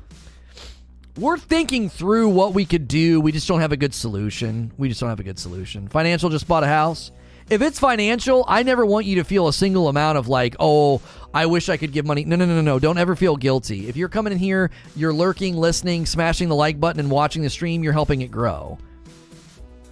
We're 1.17 1.37
thinking 1.37 1.89
through 1.89 2.29
what 2.29 2.53
we 2.53 2.65
could 2.65 2.87
do. 2.87 3.19
We 3.19 3.31
just 3.31 3.47
don't 3.47 3.59
have 3.59 3.71
a 3.71 3.77
good 3.77 3.93
solution. 3.93 4.71
We 4.77 4.87
just 4.87 4.99
don't 4.99 5.09
have 5.09 5.19
a 5.19 5.23
good 5.23 5.39
solution. 5.39 5.87
Financial 5.87 6.29
just 6.29 6.47
bought 6.47 6.63
a 6.63 6.67
house. 6.67 7.11
If 7.49 7.61
it's 7.61 7.79
financial, 7.79 8.43
I 8.47 8.63
never 8.63 8.85
want 8.85 9.05
you 9.05 9.15
to 9.15 9.23
feel 9.23 9.47
a 9.47 9.53
single 9.53 9.87
amount 9.87 10.17
of 10.17 10.27
like, 10.27 10.55
oh, 10.59 11.01
I 11.33 11.45
wish 11.45 11.69
I 11.69 11.77
could 11.77 11.91
give 11.93 12.05
money. 12.05 12.25
No, 12.25 12.35
no, 12.35 12.45
no, 12.45 12.55
no, 12.55 12.61
no. 12.61 12.77
Don't 12.77 12.97
ever 12.97 13.15
feel 13.15 13.37
guilty. 13.37 13.87
If 13.87 13.95
you're 13.95 14.09
coming 14.09 14.33
in 14.33 14.39
here, 14.39 14.69
you're 14.95 15.13
lurking, 15.13 15.55
listening, 15.55 16.05
smashing 16.05 16.49
the 16.49 16.55
like 16.55 16.79
button, 16.79 16.99
and 16.99 17.09
watching 17.09 17.41
the 17.41 17.49
stream, 17.49 17.83
you're 17.83 17.93
helping 17.93 18.21
it 18.21 18.29
grow. 18.29 18.77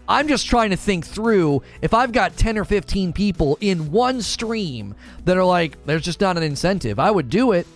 I'm 0.07 0.27
just 0.27 0.45
trying 0.47 0.69
to 0.69 0.77
think 0.77 1.05
through 1.05 1.63
if 1.81 1.93
I've 1.93 2.11
got 2.11 2.37
10 2.37 2.57
or 2.57 2.65
15 2.65 3.13
people 3.13 3.57
in 3.59 3.91
one 3.91 4.21
stream 4.21 4.95
that 5.25 5.37
are 5.37 5.45
like, 5.45 5.83
there's 5.85 6.03
just 6.03 6.21
not 6.21 6.37
an 6.37 6.43
incentive. 6.43 6.99
I 6.99 7.09
would 7.09 7.29
do 7.29 7.51
it, 7.53 7.67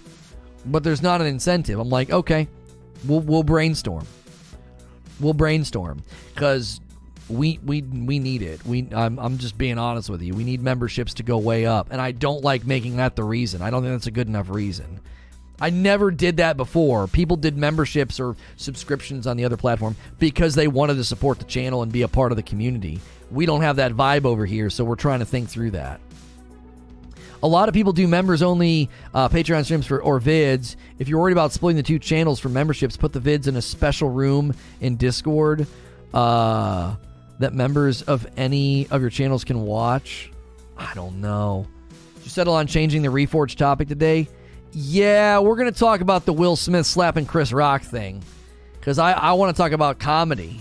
but 0.65 0.83
there's 0.83 1.01
not 1.01 1.21
an 1.21 1.27
incentive. 1.27 1.79
I'm 1.79 1.89
like, 1.89 2.11
okay, 2.11 2.47
we'll, 3.07 3.21
we'll 3.21 3.43
brainstorm. 3.43 4.05
We'll 5.19 5.33
brainstorm 5.33 6.03
because 6.33 6.79
we 7.29 7.59
we 7.63 7.81
we 7.81 8.19
need 8.19 8.41
it. 8.41 8.65
We 8.65 8.87
I'm 8.93 9.19
I'm 9.19 9.37
just 9.37 9.57
being 9.57 9.77
honest 9.77 10.09
with 10.09 10.21
you. 10.21 10.33
We 10.33 10.43
need 10.43 10.61
memberships 10.61 11.13
to 11.15 11.23
go 11.23 11.37
way 11.37 11.65
up, 11.65 11.89
and 11.91 12.01
I 12.01 12.11
don't 12.11 12.43
like 12.43 12.65
making 12.65 12.97
that 12.97 13.15
the 13.15 13.23
reason. 13.23 13.61
I 13.61 13.69
don't 13.69 13.83
think 13.83 13.93
that's 13.93 14.07
a 14.07 14.11
good 14.11 14.27
enough 14.27 14.49
reason. 14.49 15.01
I 15.61 15.69
never 15.69 16.11
did 16.11 16.37
that 16.37 16.57
before. 16.57 17.07
People 17.07 17.37
did 17.37 17.57
memberships 17.57 18.19
or 18.19 18.35
subscriptions 18.55 19.27
on 19.27 19.37
the 19.37 19.45
other 19.45 19.57
platform 19.57 19.95
because 20.17 20.55
they 20.55 20.67
wanted 20.67 20.95
to 20.95 21.03
support 21.03 21.39
the 21.39 21.45
channel 21.45 21.81
and 21.81 21.91
be 21.91 22.03
a 22.03 22.07
part 22.07 22.31
of 22.31 22.35
the 22.35 22.43
community. 22.43 22.99
We 23.31 23.45
don't 23.45 23.61
have 23.61 23.75
that 23.75 23.91
vibe 23.93 24.25
over 24.25 24.45
here, 24.45 24.69
so 24.69 24.83
we're 24.83 24.95
trying 24.95 25.19
to 25.19 25.25
think 25.25 25.49
through 25.49 25.71
that. 25.71 25.99
A 27.41 27.47
lot 27.47 27.69
of 27.69 27.73
people 27.73 27.93
do 27.93 28.07
members 28.07 28.41
only 28.41 28.89
uh, 29.13 29.29
Patreon 29.29 29.63
streams 29.63 29.85
for 29.85 30.01
or 30.01 30.19
vids. 30.19 30.75
If 30.97 31.07
you're 31.07 31.19
worried 31.19 31.31
about 31.31 31.53
splitting 31.53 31.77
the 31.77 31.83
two 31.83 31.99
channels 31.99 32.39
for 32.39 32.49
memberships, 32.49 32.97
put 32.97 33.13
the 33.13 33.21
vids 33.21 33.47
in 33.47 33.55
a 33.55 33.61
special 33.61 34.09
room 34.09 34.53
in 34.81 34.97
Discord. 34.97 35.65
Uh, 36.13 36.95
that 37.39 37.53
members 37.53 38.01
of 38.01 38.27
any 38.35 38.87
of 38.89 38.99
your 39.01 39.09
channels 39.09 39.45
can 39.45 39.61
watch? 39.61 40.31
I 40.77 40.93
don't 40.93 41.21
know. 41.21 41.65
Did 42.15 42.25
you 42.25 42.29
settle 42.29 42.53
on 42.53 42.67
changing 42.67 43.01
the 43.01 43.07
Reforge 43.07 43.55
topic 43.55 43.87
today? 43.87 44.27
Yeah, 44.71 45.39
we're 45.39 45.55
going 45.55 45.71
to 45.71 45.77
talk 45.77 46.01
about 46.01 46.25
the 46.25 46.33
Will 46.33 46.55
Smith 46.55 46.85
slapping 46.85 47.25
Chris 47.25 47.51
Rock 47.51 47.81
thing 47.81 48.23
because 48.73 48.99
I, 48.99 49.13
I 49.13 49.33
want 49.33 49.55
to 49.55 49.59
talk 49.59 49.71
about 49.71 49.99
comedy. 49.99 50.59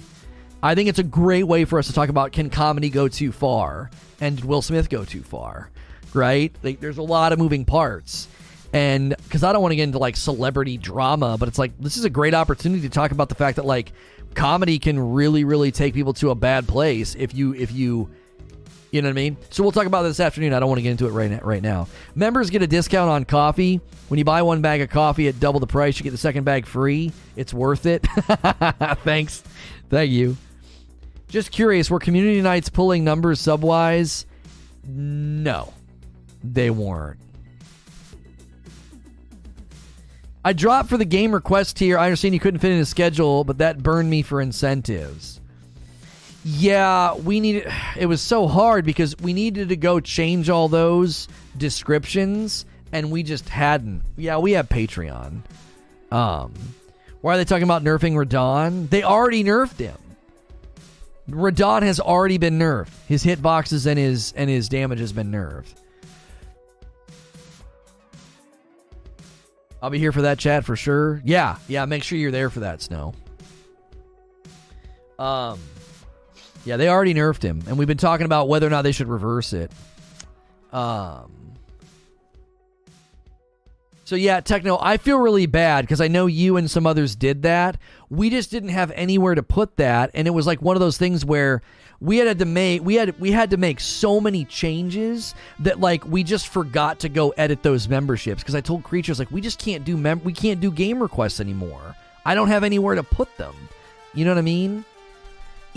I 0.63 0.75
think 0.75 0.89
it's 0.89 0.99
a 0.99 1.05
great 1.05 1.45
way 1.45 1.65
for 1.67 1.79
us 1.79 1.89
to 1.89 1.93
talk 1.93 2.09
about 2.09 2.33
can 2.33 2.49
comedy 2.49 2.89
go 2.89 3.09
too 3.09 3.33
far 3.33 3.91
and 4.21 4.37
did 4.37 4.45
Will 4.45 4.63
Smith 4.63 4.89
go 4.89 5.05
too 5.05 5.23
far, 5.23 5.71
right? 6.15 6.55
Like, 6.63 6.81
there's 6.81 6.99
a 6.99 7.03
lot 7.03 7.33
of 7.33 7.39
moving 7.39 7.65
parts. 7.65 8.29
And 8.73 9.15
because 9.25 9.45
I 9.45 9.53
don't 9.53 9.63
want 9.63 9.73
to 9.73 9.77
get 9.77 9.85
into 9.85 9.99
like 9.99 10.17
celebrity 10.17 10.77
drama, 10.79 11.37
but 11.39 11.49
it's 11.49 11.59
like 11.59 11.79
this 11.79 11.97
is 11.97 12.05
a 12.05 12.11
great 12.11 12.35
opportunity 12.35 12.83
to 12.83 12.91
talk 12.91 13.13
about 13.13 13.29
the 13.29 13.35
fact 13.35 13.57
that 13.57 13.65
like 13.65 13.93
comedy 14.35 14.79
can 14.79 14.99
really 15.15 15.43
really 15.45 15.73
take 15.73 15.95
people 15.95 16.13
to 16.13 16.31
a 16.31 16.35
bad 16.35 16.69
place 16.69 17.15
if 17.15 17.35
you 17.35 17.55
if 17.55 17.73
you 17.73 18.11
you 18.91 19.03
know 19.03 19.09
what 19.09 19.13
I 19.13 19.15
mean? 19.15 19.37
So 19.51 19.63
we'll 19.63 19.73
talk 19.73 19.87
about 19.87 20.03
this 20.03 20.21
afternoon. 20.21 20.53
I 20.53 20.61
don't 20.61 20.69
want 20.69 20.79
to 20.79 20.83
get 20.83 20.91
into 20.93 21.07
it 21.07 21.11
right 21.11 21.31
now, 21.31 21.41
right 21.43 21.63
now. 21.63 21.89
Members 22.15 22.51
get 22.51 22.63
a 22.63 22.67
discount 22.67 23.11
on 23.11 23.25
coffee. 23.25 23.81
When 24.09 24.19
you 24.19 24.25
buy 24.25 24.43
one 24.43 24.63
bag 24.63 24.81
of 24.81 24.89
coffee 24.89 25.29
at 25.29 25.39
double 25.39 25.61
the 25.61 25.67
price, 25.67 25.99
you 25.99 26.05
get 26.05 26.11
the 26.11 26.17
second 26.19 26.45
bag 26.45 26.67
free. 26.67 27.13
It's 27.37 27.53
worth 27.53 27.85
it. 27.85 28.07
Thanks. 29.05 29.43
Thank 29.91 30.11
you. 30.11 30.37
Just 31.29 31.51
curious, 31.51 31.91
were 31.91 31.99
community 31.99 32.41
nights 32.41 32.71
pulling 32.71 33.05
numbers 33.05 33.41
subwise? 33.41 34.25
No. 34.87 35.75
They 36.43 36.71
weren't. 36.71 37.19
I 40.45 40.55
dropped 40.55 40.89
for 40.89 40.97
the 40.97 41.05
game 41.05 41.33
request 41.33 41.79
here. 41.79 41.99
I 41.99 42.07
understand 42.07 42.33
you 42.33 42.41
couldn't 42.41 42.61
fit 42.61 42.73
in 42.73 42.79
a 42.79 42.87
schedule, 42.87 43.45
but 43.45 43.59
that 43.59 43.83
burned 43.83 44.09
me 44.09 44.23
for 44.23 44.41
incentives. 44.41 45.38
Yeah, 46.45 47.15
we 47.15 47.41
needed. 47.41 47.73
It 47.97 48.07
was 48.07 48.21
so 48.21 48.47
hard 48.47 48.85
because 48.85 49.17
we 49.19 49.33
needed 49.33 49.71
to 49.71 49.77
go 49.77 50.01
change 50.01 50.49
all 50.49 50.69
those 50.69 51.29
descriptions, 51.57 52.65
and 52.93 53.11
we 53.11 53.23
just 53.23 53.49
hadn't. 53.49 54.03
Yeah, 54.17 54.39
we 54.39 54.53
have 54.53 54.69
Patreon. 54.69 55.43
Um, 56.11 56.55
why 57.21 57.35
are 57.35 57.37
they 57.37 57.45
talking 57.45 57.65
about 57.65 57.83
nerfing 57.83 58.15
Radahn? 58.15 58.89
They 58.89 59.03
already 59.03 59.43
nerfed 59.43 59.79
him. 59.79 59.97
Radahn 61.29 61.83
has 61.83 62.01
already 62.01 62.39
been 62.39 62.59
nerfed. 62.59 62.89
His 63.07 63.25
hitboxes 63.25 63.87
and 63.87 63.99
his 63.99 64.33
and 64.33 64.49
his 64.49 64.69
damage 64.69 65.01
has 65.01 65.13
been 65.13 65.31
nerfed. 65.31 65.75
I'll 69.83 69.91
be 69.91 69.99
here 69.99 70.13
for 70.13 70.23
that 70.23 70.39
chat 70.39 70.65
for 70.65 70.75
sure. 70.77 71.21
Yeah, 71.25 71.59
yeah, 71.69 71.85
make 71.85 72.03
sure 72.03 72.19
you're 72.19 72.31
there 72.31 72.51
for 72.51 72.61
that, 72.61 72.81
Snow. 72.81 73.13
Um 75.19 75.59
Yeah, 76.65 76.77
they 76.77 76.89
already 76.89 77.15
nerfed 77.15 77.43
him, 77.43 77.63
and 77.67 77.79
we've 77.79 77.89
been 77.89 77.97
talking 77.97 78.27
about 78.27 78.49
whether 78.49 78.67
or 78.67 78.71
not 78.71 78.83
they 78.83 78.93
should 78.93 79.09
reverse 79.09 79.53
it. 79.53 79.71
Um 80.73 81.39
so 84.09 84.17
yeah, 84.17 84.41
Techno, 84.41 84.79
I 84.81 84.97
feel 84.97 85.19
really 85.19 85.45
bad 85.45 85.83
because 85.83 86.01
I 86.01 86.09
know 86.09 86.25
you 86.25 86.57
and 86.57 86.71
some 86.71 86.87
others 86.87 87.15
did 87.15 87.43
that. 87.43 87.77
We 88.09 88.31
just 88.31 88.51
didn't 88.51 88.71
have 88.71 88.91
anywhere 88.93 89.35
to 89.35 89.43
put 89.43 89.77
that, 89.77 90.11
and 90.15 90.27
it 90.27 90.31
was 90.31 90.47
like 90.47 90.63
one 90.63 90.77
of 90.77 90.81
those 90.81 90.97
things 90.97 91.27
where 91.27 91.61
we 92.01 92.17
had 92.17 92.39
to 92.39 92.45
make 92.47 92.83
we 92.83 92.95
had 92.95 93.21
we 93.21 93.33
had 93.33 93.51
to 93.51 93.59
make 93.59 93.81
so 93.81 94.19
many 94.19 94.47
changes 94.47 95.35
that 95.59 95.79
like 95.81 96.07
we 96.07 96.23
just 96.23 96.49
forgot 96.49 97.01
to 97.01 97.11
go 97.11 97.35
edit 97.37 97.63
those 97.63 97.87
memberships 97.87 98.43
because 98.43 98.55
I 98.55 98.63
told 98.63 98.83
creatures 98.83 99.19
like 99.19 99.31
we 99.31 99.43
just 99.43 99.59
can't 99.59 99.85
do 99.85 99.95
mem- 99.97 100.25
we 100.25 100.33
can't 100.33 100.61
do 100.61 100.71
game 100.71 101.03
requests 101.03 101.39
anymore. 101.39 101.95
I 102.25 102.35
don't 102.35 102.49
have 102.49 102.65
anywhere 102.65 102.95
to 102.95 103.03
put 103.03 103.37
them. 103.37 103.55
You 104.15 104.25
know 104.25 104.31
what 104.31 104.39
I 104.39 104.43
mean? 104.43 104.87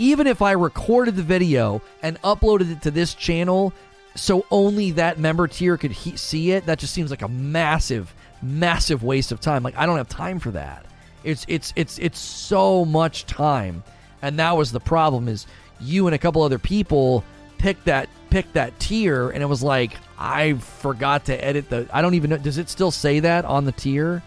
Even 0.02 0.26
if 0.26 0.42
I 0.42 0.52
recorded 0.52 1.14
the 1.14 1.22
video 1.22 1.80
and 2.02 2.20
uploaded 2.22 2.72
it 2.72 2.82
to 2.82 2.90
this 2.90 3.14
channel 3.14 3.72
so 4.14 4.44
only 4.50 4.90
that 4.90 5.18
member 5.18 5.46
tier 5.46 5.76
could 5.76 5.92
he- 5.92 6.16
see 6.16 6.50
it, 6.50 6.66
that 6.66 6.78
just 6.78 6.92
seems 6.92 7.10
like 7.10 7.22
a 7.22 7.28
massive 7.28 8.12
massive 8.42 9.04
waste 9.04 9.30
of 9.30 9.40
time. 9.40 9.62
Like 9.62 9.78
I 9.78 9.86
don't 9.86 9.96
have 9.96 10.08
time 10.08 10.40
for 10.40 10.50
that. 10.50 10.84
It's 11.22 11.44
it's 11.48 11.72
it's 11.76 11.98
it's 11.98 12.18
so 12.18 12.84
much 12.84 13.26
time. 13.26 13.84
And 14.20 14.38
that 14.38 14.56
was 14.56 14.72
the 14.72 14.80
problem 14.80 15.28
is 15.28 15.46
you 15.80 16.06
and 16.08 16.14
a 16.14 16.18
couple 16.18 16.42
other 16.42 16.58
people 16.58 17.24
picked 17.58 17.84
that 17.84 18.08
picked 18.28 18.54
that 18.54 18.78
tier 18.80 19.30
and 19.30 19.40
it 19.42 19.46
was 19.46 19.62
like 19.62 19.92
I 20.18 20.54
forgot 20.54 21.26
to 21.26 21.44
edit 21.44 21.70
the 21.70 21.88
I 21.92 22.02
don't 22.02 22.14
even 22.14 22.30
know 22.30 22.38
does 22.38 22.58
it 22.58 22.68
still 22.68 22.90
say 22.90 23.20
that 23.20 23.44
on 23.44 23.64
the 23.64 23.72
tier? 23.72 24.22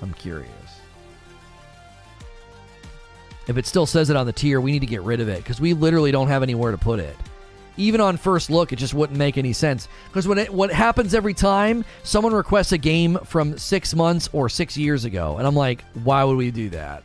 I'm 0.00 0.14
curious. 0.14 0.55
If 3.46 3.56
it 3.56 3.66
still 3.66 3.86
says 3.86 4.10
it 4.10 4.16
on 4.16 4.26
the 4.26 4.32
tier, 4.32 4.60
we 4.60 4.72
need 4.72 4.80
to 4.80 4.86
get 4.86 5.02
rid 5.02 5.20
of 5.20 5.28
it 5.28 5.38
because 5.38 5.60
we 5.60 5.72
literally 5.72 6.10
don't 6.10 6.28
have 6.28 6.42
anywhere 6.42 6.72
to 6.72 6.78
put 6.78 6.98
it 6.98 7.16
even 7.76 8.00
on 8.00 8.16
first 8.16 8.50
look, 8.50 8.72
it 8.72 8.76
just 8.76 8.94
wouldn't 8.94 9.18
make 9.18 9.38
any 9.38 9.52
sense. 9.52 9.88
Because 10.08 10.26
when 10.26 10.38
it, 10.38 10.52
what 10.52 10.72
happens 10.72 11.14
every 11.14 11.34
time, 11.34 11.84
someone 12.02 12.32
requests 12.32 12.72
a 12.72 12.78
game 12.78 13.18
from 13.24 13.58
six 13.58 13.94
months 13.94 14.28
or 14.32 14.48
six 14.48 14.76
years 14.76 15.04
ago, 15.04 15.36
and 15.38 15.46
I'm 15.46 15.54
like, 15.54 15.84
why 16.04 16.24
would 16.24 16.36
we 16.36 16.50
do 16.50 16.70
that? 16.70 17.04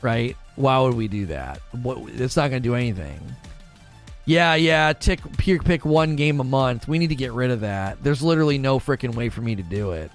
Right? 0.00 0.36
Why 0.56 0.80
would 0.80 0.94
we 0.94 1.08
do 1.08 1.26
that? 1.26 1.60
What, 1.82 1.98
it's 2.10 2.36
not 2.36 2.50
going 2.50 2.62
to 2.62 2.68
do 2.68 2.74
anything. 2.74 3.20
Yeah, 4.24 4.54
yeah. 4.54 4.92
Tick, 4.92 5.20
pick 5.36 5.84
one 5.84 6.14
game 6.14 6.40
a 6.40 6.44
month. 6.44 6.86
We 6.86 6.98
need 6.98 7.08
to 7.08 7.16
get 7.16 7.32
rid 7.32 7.50
of 7.50 7.60
that. 7.60 8.02
There's 8.02 8.22
literally 8.22 8.58
no 8.58 8.78
freaking 8.78 9.14
way 9.14 9.28
for 9.30 9.40
me 9.40 9.56
to 9.56 9.62
do 9.62 9.92
it. 9.92 10.12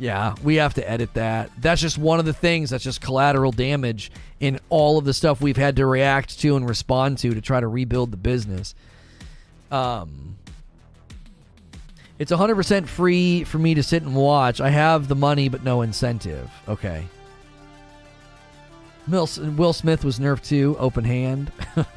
Yeah, 0.00 0.34
we 0.42 0.56
have 0.56 0.74
to 0.74 0.90
edit 0.90 1.12
that. 1.14 1.50
That's 1.60 1.80
just 1.80 1.98
one 1.98 2.18
of 2.18 2.24
the 2.24 2.32
things 2.32 2.70
that's 2.70 2.82
just 2.82 3.02
collateral 3.02 3.52
damage 3.52 4.10
in 4.40 4.58
all 4.70 4.96
of 4.96 5.04
the 5.04 5.12
stuff 5.12 5.42
we've 5.42 5.58
had 5.58 5.76
to 5.76 5.84
react 5.84 6.40
to 6.40 6.56
and 6.56 6.66
respond 6.66 7.18
to 7.18 7.34
to 7.34 7.40
try 7.42 7.60
to 7.60 7.68
rebuild 7.68 8.10
the 8.10 8.16
business. 8.16 8.74
Um, 9.70 10.38
it's 12.18 12.32
100% 12.32 12.88
free 12.88 13.44
for 13.44 13.58
me 13.58 13.74
to 13.74 13.82
sit 13.82 14.02
and 14.02 14.14
watch. 14.14 14.62
I 14.62 14.70
have 14.70 15.06
the 15.06 15.14
money, 15.14 15.50
but 15.50 15.64
no 15.64 15.82
incentive. 15.82 16.50
Okay. 16.66 17.04
Will 19.06 19.26
Smith 19.26 20.02
was 20.02 20.18
nerfed 20.18 20.44
too, 20.44 20.76
open 20.78 21.04
hand. 21.04 21.52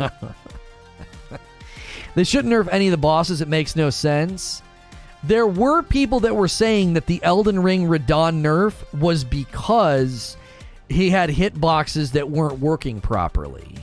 they 2.15 2.25
shouldn't 2.25 2.53
nerf 2.53 2.67
any 2.69 2.87
of 2.87 2.91
the 2.91 2.97
bosses. 2.97 3.39
It 3.39 3.47
makes 3.47 3.77
no 3.77 3.89
sense. 3.89 4.61
There 5.23 5.47
were 5.47 5.81
people 5.81 6.19
that 6.21 6.35
were 6.35 6.47
saying 6.47 6.93
that 6.93 7.05
the 7.05 7.23
Elden 7.23 7.61
Ring 7.63 7.87
Radahn 7.87 8.41
nerf 8.41 8.73
was 8.99 9.23
because 9.23 10.35
he 10.89 11.09
had 11.09 11.29
hitboxes 11.29 12.11
that 12.11 12.29
weren't 12.29 12.59
working 12.59 12.99
properly. 12.99 13.75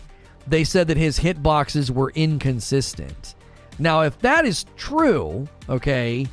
They 0.46 0.64
said 0.64 0.88
that 0.88 0.96
his 0.96 1.18
hitboxes 1.18 1.90
were 1.90 2.12
inconsistent. 2.14 3.34
Now, 3.78 4.02
if 4.02 4.18
that 4.18 4.44
is 4.44 4.66
true, 4.76 5.48
okay, 5.68 6.26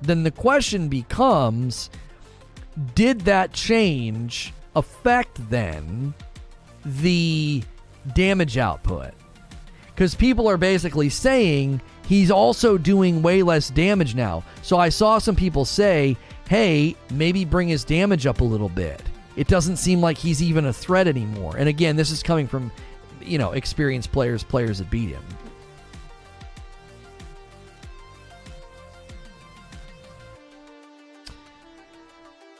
then 0.00 0.22
the 0.22 0.30
question 0.30 0.88
becomes 0.88 1.90
did 2.94 3.22
that 3.22 3.52
change 3.52 4.52
affect 4.74 5.50
then 5.50 6.14
the 6.84 7.62
damage 8.14 8.58
output. 8.58 9.12
Because 9.94 10.14
people 10.14 10.46
are 10.48 10.58
basically 10.58 11.08
saying 11.08 11.80
he's 12.08 12.30
also 12.30 12.78
doing 12.78 13.22
way 13.22 13.42
less 13.42 13.70
damage 13.70 14.14
now. 14.14 14.44
So 14.62 14.78
I 14.78 14.88
saw 14.88 15.18
some 15.18 15.36
people 15.36 15.64
say, 15.64 16.16
hey, 16.48 16.96
maybe 17.10 17.44
bring 17.44 17.68
his 17.68 17.84
damage 17.84 18.26
up 18.26 18.40
a 18.40 18.44
little 18.44 18.68
bit. 18.68 19.02
It 19.36 19.48
doesn't 19.48 19.76
seem 19.76 20.00
like 20.00 20.16
he's 20.16 20.42
even 20.42 20.66
a 20.66 20.72
threat 20.72 21.06
anymore. 21.06 21.56
And 21.56 21.68
again, 21.68 21.96
this 21.96 22.10
is 22.10 22.22
coming 22.22 22.46
from, 22.46 22.72
you 23.20 23.38
know, 23.38 23.52
experienced 23.52 24.12
players, 24.12 24.42
players 24.42 24.78
that 24.78 24.90
beat 24.90 25.10
him. 25.10 25.22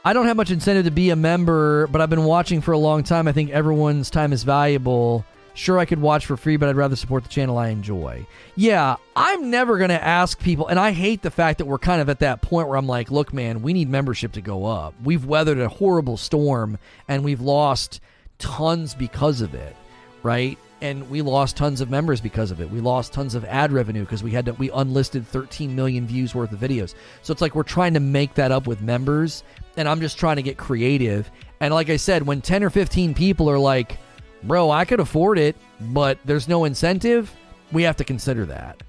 I 0.05 0.12
don't 0.12 0.27
have 0.27 0.36
much 0.36 0.52
incentive 0.52 0.85
to 0.85 0.93
be 0.93 1.10
a 1.10 1.16
member, 1.16 1.89
but 1.89 2.01
I've 2.01 2.10
been 2.10 2.24
watching 2.24 2.60
for 2.60 2.70
a 2.70 2.78
long 2.78 3.02
time. 3.02 3.27
I 3.27 3.32
think 3.32 3.51
everyone's 3.51 4.09
time 4.09 4.32
is 4.32 4.44
valuable. 4.44 5.24
Sure, 5.57 5.78
I 5.78 5.87
could 5.87 6.03
watch 6.03 6.27
for 6.27 6.37
free, 6.37 6.59
but 6.59 6.69
I'd 6.69 6.77
rather 6.77 6.97
support 6.97 7.23
the 7.23 7.31
channel 7.31 7.57
I 7.57 7.69
enjoy. 7.69 8.27
Yeah, 8.57 8.97
I'm 9.16 9.51
never 9.51 9.78
going 9.78 9.89
to 9.89 10.05
ask 10.05 10.39
people, 10.39 10.66
and 10.66 10.78
I 10.78 10.93
hate 10.93 11.23
the 11.23 11.31
fact 11.31 11.57
that 11.59 11.65
we're 11.65 11.78
kind 11.78 12.03
of 12.03 12.11
at 12.11 12.19
that 12.19 12.43
point 12.43 12.69
where 12.69 12.77
I'm 12.77 12.87
like, 12.87 13.11
look, 13.11 13.33
man, 13.33 13.62
we 13.62 13.73
need 13.73 13.89
membership 13.89 14.33
to 14.33 14.43
go 14.43 14.66
up. 14.66 14.93
We've 15.03 15.24
weathered 15.24 15.59
a 15.59 15.70
horrible 15.70 16.19
storm, 16.19 16.77
and 17.09 17.24
we've 17.24 17.41
lost 17.41 18.01
tons 18.39 18.95
because 18.95 19.41
of 19.41 19.55
it, 19.55 19.74
right? 20.23 20.59
and 20.83 21.09
we 21.09 21.23
lost 21.23 21.57
tons 21.57 21.81
of 21.81 21.89
members 21.89 22.20
because 22.20 22.51
of 22.51 22.61
it. 22.61 22.70
We 22.70 22.81
lost 22.81 23.12
tons 23.12 23.35
of 23.35 23.45
ad 23.47 23.73
revenue 23.73 24.03
because 24.03 24.23
we 24.23 24.31
had 24.31 24.45
to 24.45 24.53
we 24.53 24.70
unlisted 24.70 25.27
13 25.27 25.74
million 25.74 26.07
views 26.07 26.35
worth 26.35 26.53
of 26.53 26.61
videos. 26.61 26.95
So 27.23 27.33
it's 27.33 27.41
like 27.41 27.55
we're 27.55 27.62
trying 27.62 27.95
to 27.95 28.01
make 28.01 28.35
that 28.35 28.53
up 28.53 28.66
with 28.66 28.83
members 28.83 29.43
and 29.77 29.89
I'm 29.89 30.01
just 30.01 30.19
trying 30.19 30.37
to 30.37 30.43
get 30.43 30.59
creative. 30.59 31.31
And 31.61 31.73
like 31.73 31.89
I 31.89 31.97
said, 31.97 32.27
when 32.27 32.43
10 32.43 32.62
or 32.62 32.70
15 32.70 33.15
people 33.15 33.49
are 33.49 33.59
like, 33.59 33.99
"Bro, 34.42 34.70
I 34.70 34.84
could 34.84 35.00
afford 35.00 35.38
it, 35.38 35.56
but 35.80 36.18
there's 36.24 36.48
no 36.48 36.64
incentive," 36.64 37.34
we 37.72 37.82
have 37.82 37.96
to 37.96 38.04
consider 38.04 38.46
that. 38.46 38.82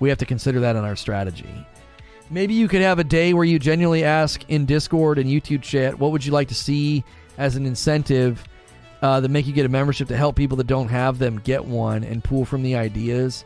We 0.00 0.08
have 0.08 0.18
to 0.18 0.26
consider 0.26 0.60
that 0.60 0.76
in 0.76 0.84
our 0.84 0.96
strategy. 0.96 1.66
Maybe 2.30 2.54
you 2.54 2.68
could 2.68 2.82
have 2.82 2.98
a 2.98 3.04
day 3.04 3.32
where 3.34 3.44
you 3.44 3.58
genuinely 3.58 4.04
ask 4.04 4.44
in 4.48 4.66
Discord 4.66 5.18
and 5.18 5.28
YouTube 5.28 5.62
chat, 5.62 5.98
"What 5.98 6.12
would 6.12 6.24
you 6.24 6.32
like 6.32 6.48
to 6.48 6.54
see 6.54 7.04
as 7.36 7.56
an 7.56 7.66
incentive?" 7.66 8.44
uh, 9.02 9.20
that 9.20 9.28
make 9.28 9.46
you 9.46 9.52
get 9.52 9.66
a 9.66 9.68
membership 9.68 10.08
to 10.08 10.16
help 10.16 10.36
people 10.36 10.56
that 10.56 10.66
don't 10.66 10.88
have 10.88 11.18
them 11.18 11.38
get 11.40 11.64
one 11.64 12.04
and 12.04 12.22
pull 12.22 12.44
from 12.44 12.62
the 12.62 12.74
ideas. 12.74 13.44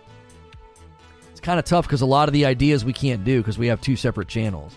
It's 1.30 1.40
kind 1.40 1.59
of 1.59 1.64
tough 1.64 1.86
because 1.86 2.00
a 2.00 2.06
lot 2.06 2.28
of 2.28 2.32
the 2.32 2.46
ideas 2.46 2.84
we 2.84 2.92
can't 2.92 3.24
do 3.24 3.40
because 3.40 3.59
we 3.59 3.66
have 3.66 3.80
two 3.80 3.96
separate 3.96 4.28
channels. 4.28 4.74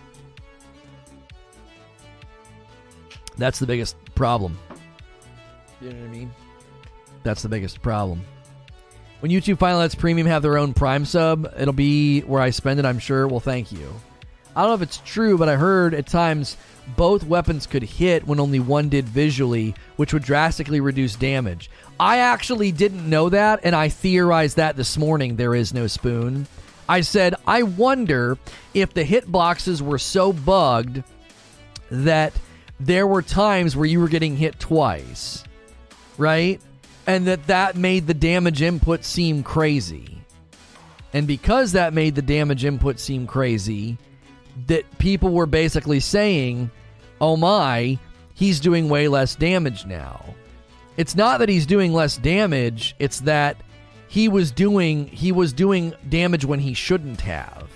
That's 3.38 3.60
the 3.60 3.68
biggest 3.68 3.96
problem. 4.16 4.58
You 5.82 5.92
know 5.92 6.00
what 6.00 6.06
I 6.06 6.12
mean? 6.12 6.32
That's 7.26 7.42
the 7.42 7.50
biggest 7.50 7.82
problem. 7.82 8.24
When 9.20 9.32
YouTube 9.32 9.58
finally 9.58 9.82
lets 9.82 9.96
Premium 9.96 10.28
have 10.28 10.44
their 10.44 10.60
own 10.60 10.76
Prime 10.76 11.06
sub, 11.06 11.52
it'll 11.58 11.74
be 11.74 12.22
where 12.22 12.42
I 12.42 12.52
spend 12.52 12.80
it, 12.80 12.86
I'm 12.86 13.00
sure. 13.00 13.28
Well, 13.28 13.40
thank 13.40 13.72
you. 13.72 13.92
I 14.56 14.62
don't 14.62 14.70
know 14.70 14.76
if 14.76 14.84
it's 14.84 15.02
true, 15.04 15.36
but 15.38 15.50
I 15.50 15.56
heard 15.56 15.96
at 15.96 16.06
times 16.06 16.56
both 16.96 17.24
weapons 17.26 17.66
could 17.66 17.82
hit 17.82 18.28
when 18.28 18.40
only 18.40 18.60
one 18.60 18.90
did 18.90 19.06
visually, 19.06 19.74
which 19.96 20.14
would 20.14 20.22
drastically 20.24 20.80
reduce 20.80 21.16
damage. 21.16 21.72
I 22.00 22.20
actually 22.20 22.72
didn't 22.72 23.10
know 23.10 23.30
that, 23.30 23.62
and 23.64 23.76
I 23.76 23.90
theorized 23.90 24.58
that 24.58 24.76
this 24.76 24.96
morning. 24.96 25.36
There 25.36 25.56
is 25.56 25.74
no 25.74 25.88
spoon. 25.88 26.46
I 26.88 27.02
said, 27.02 27.34
I 27.48 27.64
wonder 27.64 28.38
if 28.76 28.94
the 28.94 29.04
hitboxes 29.04 29.82
were 29.82 29.98
so 29.98 30.32
bugged 30.32 31.04
that 31.90 32.34
there 32.80 33.08
were 33.08 33.24
times 33.24 33.76
where 33.76 33.88
you 33.88 34.00
were 34.00 34.10
getting 34.10 34.38
hit 34.38 34.60
twice, 34.60 35.44
right? 36.20 36.62
And 37.08 37.28
that 37.28 37.48
that 37.48 37.76
made 37.76 38.08
the 38.08 38.14
damage 38.14 38.62
input 38.62 39.04
seem 39.04 39.44
crazy. 39.44 40.20
And 41.14 41.28
because 41.28 41.72
that 41.74 41.94
made 41.94 42.16
the 42.16 42.22
damage 42.22 42.66
input 42.66 43.00
seem 43.00 43.28
crazy, 43.28 43.98
that 44.68 44.98
people 44.98 45.32
were 45.32 45.46
basically 45.46 46.00
saying, 46.00 46.72
oh 47.22 47.38
my, 47.38 47.98
he's 48.34 48.60
doing 48.60 48.90
way 48.90 49.08
less 49.08 49.36
damage 49.36 49.86
now. 49.86 50.24
It's 50.98 51.16
not 51.16 51.40
that 51.40 51.50
he's 51.50 51.66
doing 51.66 51.94
less 51.94 52.18
damage, 52.18 52.96
it's 53.00 53.22
that 53.22 53.58
he 54.08 54.28
was 54.28 54.52
doing 54.52 55.08
he 55.08 55.32
was 55.32 55.54
doing 55.54 55.94
damage 56.10 56.46
when 56.46 56.60
he 56.60 56.74
shouldn't 56.74 57.22
have. 57.22 57.70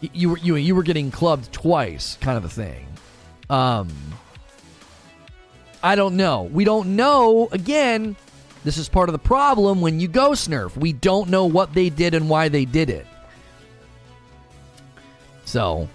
You 0.00 0.30
were 0.30 0.38
you, 0.38 0.56
you 0.56 0.74
were 0.74 0.82
getting 0.82 1.10
clubbed 1.10 1.52
twice, 1.52 2.16
kind 2.20 2.38
of 2.38 2.44
a 2.44 2.48
thing. 2.48 2.86
Um 3.50 3.88
I 5.86 5.94
don't 5.94 6.16
know. 6.16 6.42
We 6.42 6.64
don't 6.64 6.96
know 6.96 7.48
again. 7.52 8.16
This 8.64 8.76
is 8.76 8.88
part 8.88 9.08
of 9.08 9.12
the 9.12 9.20
problem 9.20 9.80
when 9.80 10.00
you 10.00 10.08
go 10.08 10.30
snurf. 10.30 10.76
We 10.76 10.92
don't 10.92 11.30
know 11.30 11.44
what 11.44 11.74
they 11.74 11.90
did 11.90 12.12
and 12.12 12.28
why 12.28 12.48
they 12.48 12.64
did 12.64 12.90
it. 12.90 13.06
So, 15.44 15.88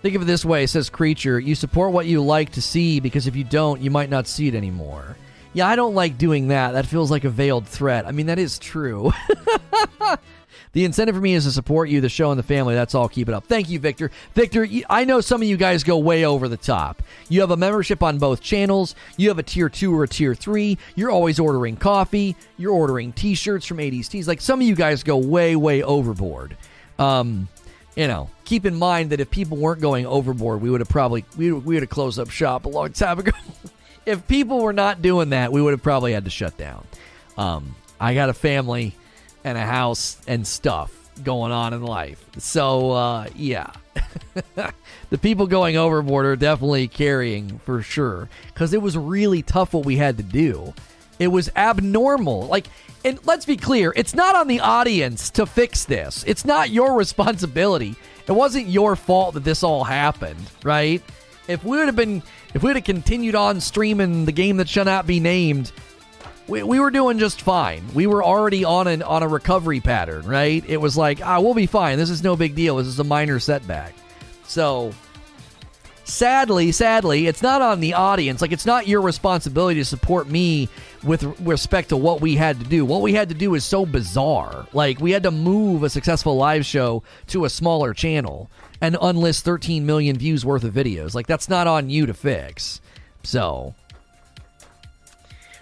think 0.00 0.14
of 0.14 0.22
it 0.22 0.24
this 0.24 0.42
way 0.42 0.66
says 0.66 0.88
Creature, 0.88 1.40
you 1.40 1.54
support 1.54 1.92
what 1.92 2.06
you 2.06 2.22
like 2.22 2.52
to 2.52 2.62
see 2.62 2.98
because 2.98 3.26
if 3.26 3.36
you 3.36 3.44
don't, 3.44 3.82
you 3.82 3.90
might 3.90 4.08
not 4.08 4.26
see 4.26 4.48
it 4.48 4.54
anymore. 4.54 5.18
Yeah, 5.52 5.68
I 5.68 5.76
don't 5.76 5.94
like 5.94 6.16
doing 6.16 6.48
that. 6.48 6.72
That 6.72 6.86
feels 6.86 7.10
like 7.10 7.24
a 7.24 7.30
veiled 7.30 7.68
threat. 7.68 8.06
I 8.06 8.12
mean, 8.12 8.26
that 8.26 8.38
is 8.38 8.58
true. 8.58 9.12
the 10.72 10.84
incentive 10.84 11.14
for 11.14 11.20
me 11.20 11.34
is 11.34 11.44
to 11.44 11.50
support 11.50 11.88
you, 11.88 12.00
the 12.00 12.08
show, 12.08 12.30
and 12.30 12.38
the 12.38 12.42
family. 12.44 12.74
That's 12.74 12.94
all. 12.94 13.08
Keep 13.08 13.28
it 13.28 13.34
up. 13.34 13.44
Thank 13.44 13.68
you, 13.68 13.78
Victor. 13.78 14.10
Victor, 14.34 14.66
I 14.88 15.04
know 15.04 15.20
some 15.20 15.42
of 15.42 15.48
you 15.48 15.56
guys 15.56 15.84
go 15.84 15.98
way 15.98 16.24
over 16.24 16.48
the 16.48 16.56
top. 16.56 17.02
You 17.28 17.40
have 17.40 17.50
a 17.50 17.56
membership 17.56 18.02
on 18.02 18.18
both 18.18 18.40
channels. 18.40 18.94
You 19.16 19.28
have 19.28 19.38
a 19.38 19.42
tier 19.42 19.68
two 19.68 19.96
or 19.96 20.04
a 20.04 20.08
tier 20.08 20.34
three. 20.34 20.78
You're 20.94 21.10
always 21.10 21.38
ordering 21.38 21.76
coffee. 21.76 22.36
You're 22.56 22.72
ordering 22.72 23.12
t 23.12 23.34
shirts 23.34 23.66
from 23.66 23.78
80s 23.78 24.08
Tees. 24.08 24.28
Like 24.28 24.40
some 24.40 24.60
of 24.60 24.66
you 24.66 24.74
guys 24.74 25.02
go 25.02 25.16
way, 25.16 25.56
way 25.56 25.82
overboard. 25.82 26.56
Um, 26.98 27.48
you 27.96 28.06
know, 28.06 28.30
keep 28.44 28.64
in 28.64 28.76
mind 28.76 29.10
that 29.10 29.20
if 29.20 29.30
people 29.30 29.56
weren't 29.56 29.80
going 29.80 30.06
overboard, 30.06 30.60
we 30.60 30.70
would 30.70 30.80
have 30.80 30.88
probably 30.88 31.24
we, 31.36 31.50
we 31.52 31.74
would 31.74 31.82
have 31.82 31.90
closed 31.90 32.18
up 32.18 32.30
shop 32.30 32.64
a 32.64 32.68
long 32.68 32.92
time 32.92 33.18
ago. 33.18 33.32
if 34.06 34.26
people 34.28 34.60
were 34.60 34.72
not 34.72 35.02
doing 35.02 35.30
that, 35.30 35.50
we 35.50 35.60
would 35.60 35.72
have 35.72 35.82
probably 35.82 36.12
had 36.12 36.24
to 36.24 36.30
shut 36.30 36.56
down. 36.56 36.86
Um, 37.36 37.74
I 38.00 38.14
got 38.14 38.28
a 38.28 38.34
family 38.34 38.94
and 39.48 39.58
a 39.58 39.66
house 39.66 40.20
and 40.26 40.46
stuff 40.46 40.92
going 41.24 41.52
on 41.52 41.74
in 41.74 41.82
life, 41.82 42.24
so 42.38 42.92
uh, 42.92 43.26
yeah. 43.34 43.72
the 45.10 45.18
people 45.18 45.46
going 45.46 45.76
overboard 45.76 46.24
are 46.26 46.36
definitely 46.36 46.86
carrying 46.86 47.58
for 47.60 47.82
sure 47.82 48.28
because 48.46 48.72
it 48.72 48.80
was 48.80 48.96
really 48.96 49.42
tough 49.42 49.74
what 49.74 49.84
we 49.84 49.96
had 49.96 50.16
to 50.18 50.22
do. 50.22 50.72
It 51.18 51.28
was 51.28 51.50
abnormal. 51.56 52.46
Like 52.46 52.68
and 53.04 53.18
let's 53.26 53.46
be 53.46 53.56
clear, 53.56 53.92
it's 53.96 54.14
not 54.14 54.34
on 54.34 54.48
the 54.48 54.60
audience 54.60 55.30
to 55.30 55.46
fix 55.46 55.84
this. 55.84 56.24
It's 56.26 56.44
not 56.44 56.70
your 56.70 56.96
responsibility. 56.96 57.96
It 58.26 58.32
wasn't 58.32 58.66
your 58.66 58.96
fault 58.96 59.34
that 59.34 59.44
this 59.44 59.62
all 59.62 59.84
happened, 59.84 60.50
right? 60.64 61.02
If 61.46 61.64
we 61.64 61.78
would 61.78 61.86
have 61.86 61.96
been, 61.96 62.22
if 62.54 62.62
we 62.62 62.68
would 62.68 62.76
have 62.76 62.84
continued 62.84 63.34
on 63.34 63.60
streaming 63.60 64.24
the 64.24 64.32
game 64.32 64.58
that 64.58 64.68
shall 64.68 64.84
not 64.84 65.06
be 65.06 65.20
named, 65.20 65.72
we, 66.48 66.62
we 66.62 66.80
were 66.80 66.90
doing 66.90 67.18
just 67.18 67.42
fine. 67.42 67.84
We 67.94 68.06
were 68.06 68.24
already 68.24 68.64
on 68.64 68.86
an 68.88 69.02
on 69.02 69.22
a 69.22 69.28
recovery 69.28 69.80
pattern, 69.80 70.26
right? 70.26 70.64
It 70.66 70.78
was 70.78 70.96
like, 70.96 71.24
ah, 71.24 71.40
we'll 71.40 71.54
be 71.54 71.66
fine. 71.66 71.98
This 71.98 72.10
is 72.10 72.22
no 72.22 72.36
big 72.36 72.54
deal. 72.54 72.76
This 72.76 72.86
is 72.86 72.98
a 72.98 73.04
minor 73.04 73.38
setback. 73.38 73.94
So 74.44 74.92
sadly, 76.08 76.72
sadly, 76.72 77.26
it's 77.26 77.42
not 77.42 77.62
on 77.62 77.80
the 77.80 77.94
audience. 77.94 78.40
Like, 78.40 78.52
it's 78.52 78.66
not 78.66 78.88
your 78.88 79.00
responsibility 79.00 79.80
to 79.80 79.84
support 79.84 80.28
me 80.28 80.68
with 81.04 81.22
respect 81.40 81.90
to 81.90 81.96
what 81.96 82.20
we 82.20 82.34
had 82.34 82.58
to 82.58 82.64
do. 82.64 82.84
What 82.84 83.02
we 83.02 83.12
had 83.12 83.28
to 83.28 83.34
do 83.34 83.54
is 83.54 83.64
so 83.64 83.86
bizarre. 83.86 84.66
Like, 84.72 85.00
we 85.00 85.10
had 85.12 85.22
to 85.24 85.30
move 85.30 85.82
a 85.82 85.90
successful 85.90 86.36
live 86.36 86.64
show 86.64 87.02
to 87.28 87.44
a 87.44 87.50
smaller 87.50 87.92
channel 87.92 88.50
and 88.80 88.96
unlist 88.96 89.42
13 89.42 89.84
million 89.84 90.16
views 90.16 90.44
worth 90.44 90.64
of 90.64 90.74
videos. 90.74 91.14
Like, 91.14 91.26
that's 91.26 91.48
not 91.48 91.66
on 91.66 91.90
you 91.90 92.06
to 92.06 92.14
fix. 92.14 92.80
So. 93.22 93.74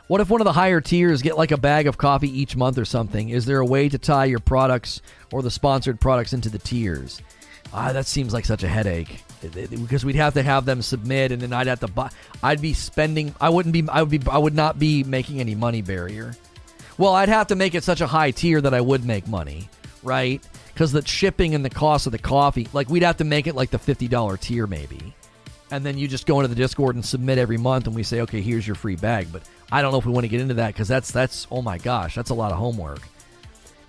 What 0.09 0.20
if 0.20 0.31
one 0.31 0.41
of 0.41 0.45
the 0.45 0.53
higher 0.53 0.81
tiers 0.81 1.20
get 1.20 1.37
like 1.37 1.51
a 1.51 1.57
bag 1.57 1.89
of 1.89 1.99
coffee 1.99 2.31
each 2.31 2.55
month 2.55 2.78
or 2.78 2.85
something? 2.85 3.31
Is 3.31 3.45
there 3.45 3.59
a 3.59 3.66
way 3.66 3.89
to 3.89 3.99
tie 3.99 4.27
your 4.27 4.39
products 4.39 5.03
or 5.33 5.43
the 5.43 5.51
sponsored 5.51 6.01
products 6.01 6.33
into 6.33 6.49
the 6.49 6.61
tiers? 6.61 7.20
Ah, 7.73 7.93
that 7.93 8.07
seems 8.07 8.33
like 8.33 8.45
such 8.45 8.62
a 8.62 8.69
headache 8.69 9.24
because 9.53 10.05
we'd 10.05 10.15
have 10.15 10.35
to 10.35 10.43
have 10.45 10.65
them 10.65 10.81
submit, 10.81 11.33
and 11.33 11.43
then 11.43 11.53
I'd 11.53 11.66
have 11.66 11.81
to 11.81 11.89
buy. 11.89 12.11
I'd 12.41 12.62
be 12.62 12.73
spending. 12.73 13.35
I 13.41 13.49
wouldn't 13.49 13.73
be. 13.73 13.85
I 13.89 14.03
would 14.03 14.11
be. 14.11 14.20
I 14.31 14.39
would 14.39 14.55
not 14.55 14.78
be 14.78 15.03
making 15.03 15.41
any 15.41 15.57
money 15.57 15.83
barrier. 15.83 16.35
Well, 16.99 17.12
I'd 17.12 17.28
have 17.28 17.49
to 17.49 17.57
make 17.57 17.74
it 17.74 17.83
such 17.83 18.01
a 18.01 18.07
high 18.07 18.31
tier 18.31 18.61
that 18.61 18.73
I 18.73 18.81
would 18.81 19.05
make 19.05 19.27
money, 19.27 19.69
right? 20.05 20.41
Because 20.73 20.93
the 20.93 21.05
shipping 21.05 21.57
and 21.57 21.65
the 21.65 21.70
cost 21.70 22.07
of 22.07 22.12
the 22.12 22.19
coffee, 22.19 22.69
like 22.73 22.89
we'd 22.89 23.03
have 23.03 23.16
to 23.16 23.24
make 23.24 23.49
it 23.49 23.57
like 23.57 23.70
the 23.70 23.78
fifty 23.78 24.07
dollar 24.07 24.37
tier 24.37 24.69
maybe, 24.69 25.12
and 25.73 25.85
then 25.85 25.99
you 25.99 26.07
just 26.07 26.27
go 26.27 26.39
into 26.39 26.49
the 26.49 26.55
Discord 26.55 26.95
and 26.95 27.05
submit 27.05 27.39
every 27.39 27.59
month, 27.59 27.89
and 27.89 27.97
we 27.97 28.05
say, 28.05 28.20
okay, 28.20 28.41
here's 28.41 28.66
your 28.66 28.77
free 28.77 28.97
bag. 28.97 29.27
But 29.33 29.43
I 29.70 29.82
don't 29.82 29.93
know 29.93 29.98
if 29.98 30.06
we 30.06 30.12
want 30.12 30.24
to 30.24 30.28
get 30.28 30.40
into 30.40 30.55
that 30.55 30.68
because 30.68 30.88
that's 30.88 31.10
that's 31.10 31.47
oh 31.51 31.62
my 31.62 31.78
gosh, 31.78 32.14
that's 32.14 32.30
a 32.30 32.34
lot 32.34 32.52
of 32.52 32.59
homework. 32.59 33.01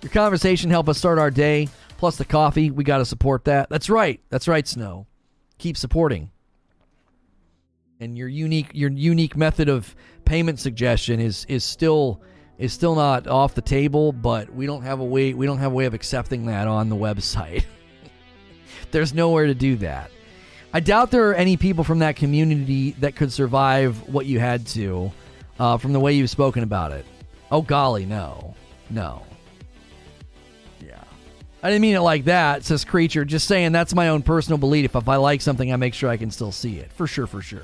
Your 0.02 0.10
conversation 0.10 0.70
help 0.70 0.88
us 0.88 0.98
start 0.98 1.18
our 1.18 1.30
day. 1.30 1.68
Plus 1.98 2.16
the 2.16 2.24
coffee, 2.24 2.70
we 2.70 2.84
got 2.84 2.98
to 2.98 3.04
support 3.04 3.44
that. 3.46 3.68
That's 3.68 3.90
right. 3.90 4.20
That's 4.30 4.46
right, 4.46 4.66
Snow 4.66 5.06
keep 5.58 5.76
supporting. 5.76 6.30
and 8.00 8.16
your 8.16 8.28
unique 8.28 8.70
your 8.72 8.90
unique 8.90 9.36
method 9.36 9.68
of 9.68 9.94
payment 10.24 10.60
suggestion 10.60 11.20
is 11.20 11.44
is 11.48 11.64
still 11.64 12.22
is 12.56 12.72
still 12.72 12.94
not 12.94 13.26
off 13.26 13.54
the 13.54 13.62
table, 13.62 14.12
but 14.12 14.52
we 14.52 14.66
don't 14.66 14.82
have 14.82 15.00
a 15.00 15.04
way 15.04 15.34
we 15.34 15.46
don't 15.46 15.58
have 15.58 15.72
a 15.72 15.74
way 15.74 15.84
of 15.86 15.94
accepting 15.94 16.46
that 16.46 16.68
on 16.68 16.88
the 16.88 16.96
website. 16.96 17.64
There's 18.90 19.12
nowhere 19.12 19.46
to 19.46 19.54
do 19.54 19.76
that. 19.76 20.10
I 20.72 20.80
doubt 20.80 21.10
there 21.10 21.28
are 21.30 21.34
any 21.34 21.56
people 21.56 21.82
from 21.82 22.00
that 22.00 22.16
community 22.16 22.92
that 23.00 23.16
could 23.16 23.32
survive 23.32 24.06
what 24.08 24.26
you 24.26 24.38
had 24.38 24.66
to, 24.68 25.10
uh, 25.58 25.76
from 25.78 25.92
the 25.92 26.00
way 26.00 26.12
you've 26.12 26.30
spoken 26.30 26.62
about 26.62 26.92
it. 26.92 27.04
Oh 27.50 27.62
golly, 27.62 28.06
no, 28.06 28.54
no. 28.90 29.22
Yeah, 30.84 31.02
I 31.62 31.68
didn't 31.68 31.82
mean 31.82 31.94
it 31.96 32.00
like 32.00 32.24
that. 32.26 32.64
Says 32.64 32.84
creature. 32.84 33.24
Just 33.24 33.46
saying 33.48 33.72
that's 33.72 33.94
my 33.94 34.08
own 34.08 34.22
personal 34.22 34.58
belief. 34.58 34.94
If 34.94 35.08
I 35.08 35.16
like 35.16 35.40
something, 35.40 35.72
I 35.72 35.76
make 35.76 35.94
sure 35.94 36.10
I 36.10 36.16
can 36.16 36.30
still 36.30 36.52
see 36.52 36.78
it 36.78 36.92
for 36.92 37.06
sure, 37.06 37.26
for 37.26 37.42
sure. 37.42 37.62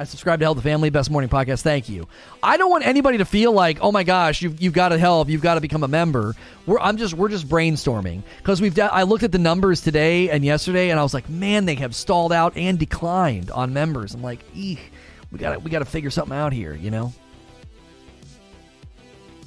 I 0.00 0.04
subscribe 0.04 0.38
to 0.38 0.46
Help 0.46 0.56
the 0.56 0.62
Family 0.62 0.88
Best 0.88 1.10
Morning 1.10 1.28
Podcast. 1.28 1.60
Thank 1.60 1.90
you. 1.90 2.08
I 2.42 2.56
don't 2.56 2.70
want 2.70 2.86
anybody 2.86 3.18
to 3.18 3.26
feel 3.26 3.52
like, 3.52 3.80
oh 3.82 3.92
my 3.92 4.02
gosh, 4.02 4.40
you've, 4.40 4.58
you've 4.58 4.72
got 4.72 4.88
to 4.88 4.98
help, 4.98 5.28
you've 5.28 5.42
got 5.42 5.56
to 5.56 5.60
become 5.60 5.82
a 5.82 5.88
member. 5.88 6.34
We're 6.64 6.78
I'm 6.78 6.96
just 6.96 7.12
we're 7.12 7.28
just 7.28 7.46
brainstorming 7.46 8.22
because 8.38 8.62
we've 8.62 8.78
I 8.78 9.02
looked 9.02 9.24
at 9.24 9.32
the 9.32 9.38
numbers 9.38 9.82
today 9.82 10.30
and 10.30 10.42
yesterday 10.42 10.88
and 10.88 10.98
I 10.98 11.02
was 11.02 11.12
like, 11.12 11.28
man, 11.28 11.66
they 11.66 11.74
have 11.74 11.94
stalled 11.94 12.32
out 12.32 12.56
and 12.56 12.78
declined 12.78 13.50
on 13.50 13.74
members. 13.74 14.14
I'm 14.14 14.22
like, 14.22 14.42
eek, 14.54 14.89
we 15.30 15.38
got 15.38 15.62
we 15.62 15.70
got 15.70 15.80
to 15.80 15.84
figure 15.84 16.10
something 16.10 16.36
out 16.36 16.52
here, 16.52 16.74
you 16.74 16.90
know. 16.90 17.12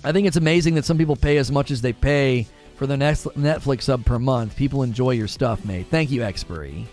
I 0.04 0.12
think 0.12 0.28
it's 0.28 0.38
amazing 0.38 0.76
that 0.76 0.86
some 0.86 0.98
people 0.98 1.16
pay 1.16 1.38
as 1.38 1.52
much 1.52 1.72
as 1.72 1.82
they 1.82 1.94
pay 1.94 2.48
for 2.76 2.88
the 2.88 2.98
next 2.98 3.24
Netflix 3.26 3.84
sub 3.84 4.06
per 4.06 4.20
month. 4.20 4.56
People 4.56 4.84
enjoy 4.84 5.12
your 5.12 5.28
stuff, 5.28 5.64
mate. 5.64 5.88
Thank 5.90 6.12
you, 6.12 6.24
Expiry. 6.24 6.86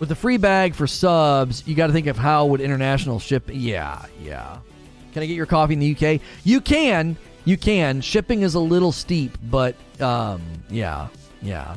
With 0.00 0.08
the 0.08 0.16
free 0.16 0.36
bag 0.36 0.74
for 0.74 0.88
subs, 0.88 1.62
you 1.66 1.76
got 1.76 1.86
to 1.86 1.92
think 1.92 2.08
of 2.08 2.16
how 2.16 2.46
would 2.46 2.60
international 2.60 3.20
ship. 3.20 3.48
Yeah, 3.52 4.04
yeah. 4.20 4.58
Can 5.12 5.22
I 5.22 5.26
get 5.26 5.36
your 5.36 5.46
coffee 5.46 5.74
in 5.74 5.78
the 5.78 5.94
UK? 5.94 6.20
You 6.42 6.60
can. 6.60 7.16
You 7.44 7.56
can. 7.56 8.00
Shipping 8.00 8.42
is 8.42 8.54
a 8.54 8.60
little 8.60 8.90
steep, 8.90 9.38
but 9.44 9.76
um, 10.00 10.42
yeah, 10.70 11.08
yeah. 11.40 11.76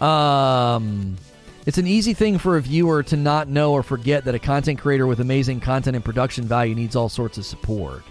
Um, 0.00 1.16
it's 1.66 1.78
an 1.78 1.86
easy 1.86 2.14
thing 2.14 2.38
for 2.38 2.56
a 2.56 2.60
viewer 2.62 3.02
to 3.04 3.16
not 3.16 3.48
know 3.48 3.72
or 3.72 3.82
forget 3.82 4.24
that 4.24 4.34
a 4.34 4.38
content 4.38 4.78
creator 4.78 5.06
with 5.06 5.20
amazing 5.20 5.60
content 5.60 5.96
and 5.96 6.04
production 6.04 6.44
value 6.44 6.74
needs 6.74 6.96
all 6.96 7.08
sorts 7.08 7.38
of 7.38 7.44
support. 7.44 8.02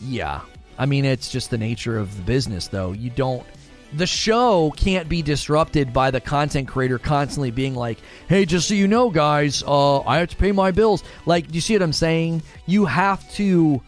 Yeah. 0.00 0.40
I 0.78 0.86
mean, 0.86 1.04
it's 1.04 1.30
just 1.30 1.50
the 1.50 1.58
nature 1.58 1.98
of 1.98 2.16
the 2.16 2.22
business, 2.22 2.68
though. 2.68 2.92
You 2.92 3.10
don't 3.10 3.44
the 3.94 4.06
show 4.06 4.72
can't 4.76 5.08
be 5.08 5.22
disrupted 5.22 5.92
by 5.92 6.10
the 6.10 6.20
content 6.20 6.68
creator 6.68 6.98
constantly 6.98 7.50
being 7.50 7.74
like, 7.74 7.98
"Hey, 8.28 8.44
just 8.46 8.68
so 8.68 8.74
you 8.74 8.88
know, 8.88 9.10
guys, 9.10 9.62
uh, 9.66 10.00
I 10.00 10.18
have 10.18 10.30
to 10.30 10.36
pay 10.36 10.52
my 10.52 10.70
bills." 10.70 11.04
Like, 11.26 11.48
do 11.48 11.54
you 11.54 11.60
see 11.60 11.74
what 11.74 11.82
I'm 11.82 11.92
saying? 11.92 12.42
You 12.66 12.86
have 12.86 13.30
to, 13.34 13.80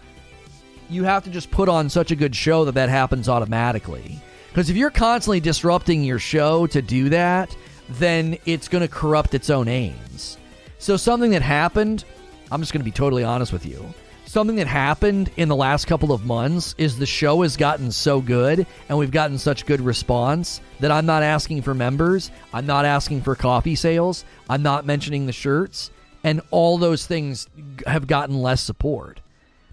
you 0.91 1.05
have 1.05 1.25
to 1.25 1.31
just 1.31 1.51
put 1.51 1.69
on 1.69 1.89
such 1.89 2.11
a 2.11 2.17
good 2.17 2.37
show 2.37 2.65
that 2.67 2.75
that 2.75 2.89
happens 2.89 3.29
automatically. 3.29 4.21
Because 4.49 4.71
if 4.71 4.77
you're 4.77 4.91
constantly 4.91 5.41
disrupting 5.41 6.05
your 6.05 6.19
show 6.19 6.67
to 6.69 6.81
do 6.81 7.09
that, 7.09 7.57
then 7.89 8.39
it's 8.47 8.69
going 8.69 8.83
to 8.83 8.89
corrupt 8.89 9.35
its 9.35 9.51
own 9.51 9.69
aims. 9.69 10.39
So 10.79 10.97
something 10.97 11.31
that 11.33 11.43
happened, 11.43 12.05
I'm 12.51 12.61
just 12.61 12.73
going 12.73 12.81
to 12.81 12.85
be 12.85 12.91
totally 12.91 13.25
honest 13.25 13.53
with 13.53 13.67
you 13.67 13.95
something 14.35 14.57
that 14.57 14.67
happened 14.67 15.31
in 15.37 15.49
the 15.49 15.55
last 15.55 15.87
couple 15.87 16.11
of 16.11 16.27
months 16.27 16.75
is 16.77 16.99
the 16.99 17.07
show 17.07 17.43
has 17.43 17.57
gotten 17.57 17.93
so 17.93 18.21
good 18.21 18.67
and 18.89 18.99
we've 18.99 19.13
gotten 19.13 19.39
such 19.39 19.65
good 19.65 19.81
response 19.81 20.61
that 20.81 20.91
I'm 20.91 21.07
not 21.07 21.23
asking 21.23 21.63
for 21.63 21.73
members. 21.73 22.33
I'm 22.53 22.67
not 22.67 22.85
asking 22.85 23.23
for 23.23 23.37
coffee 23.37 23.77
sales. 23.77 24.25
I'm 24.51 24.61
not 24.61 24.85
mentioning 24.85 25.27
the 25.27 25.33
shirts. 25.33 25.93
And 26.25 26.41
all 26.51 26.79
those 26.79 27.07
things 27.07 27.49
have 27.87 28.09
gotten 28.09 28.43
less 28.43 28.61
support. 28.61 29.21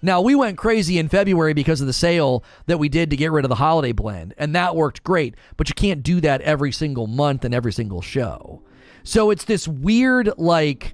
Now, 0.01 0.21
we 0.21 0.33
went 0.35 0.57
crazy 0.57 0.97
in 0.97 1.09
February 1.09 1.53
because 1.53 1.81
of 1.81 1.87
the 1.87 1.93
sale 1.93 2.43
that 2.65 2.79
we 2.79 2.89
did 2.89 3.09
to 3.11 3.17
get 3.17 3.31
rid 3.31 3.45
of 3.45 3.49
the 3.49 3.55
holiday 3.55 3.91
blend, 3.91 4.33
and 4.37 4.55
that 4.55 4.75
worked 4.75 5.03
great, 5.03 5.35
but 5.57 5.69
you 5.69 5.75
can't 5.75 6.01
do 6.03 6.19
that 6.21 6.41
every 6.41 6.71
single 6.71 7.07
month 7.07 7.45
and 7.45 7.53
every 7.53 7.71
single 7.71 8.01
show. 8.01 8.63
So 9.03 9.29
it's 9.29 9.45
this 9.45 9.67
weird, 9.67 10.31
like, 10.37 10.93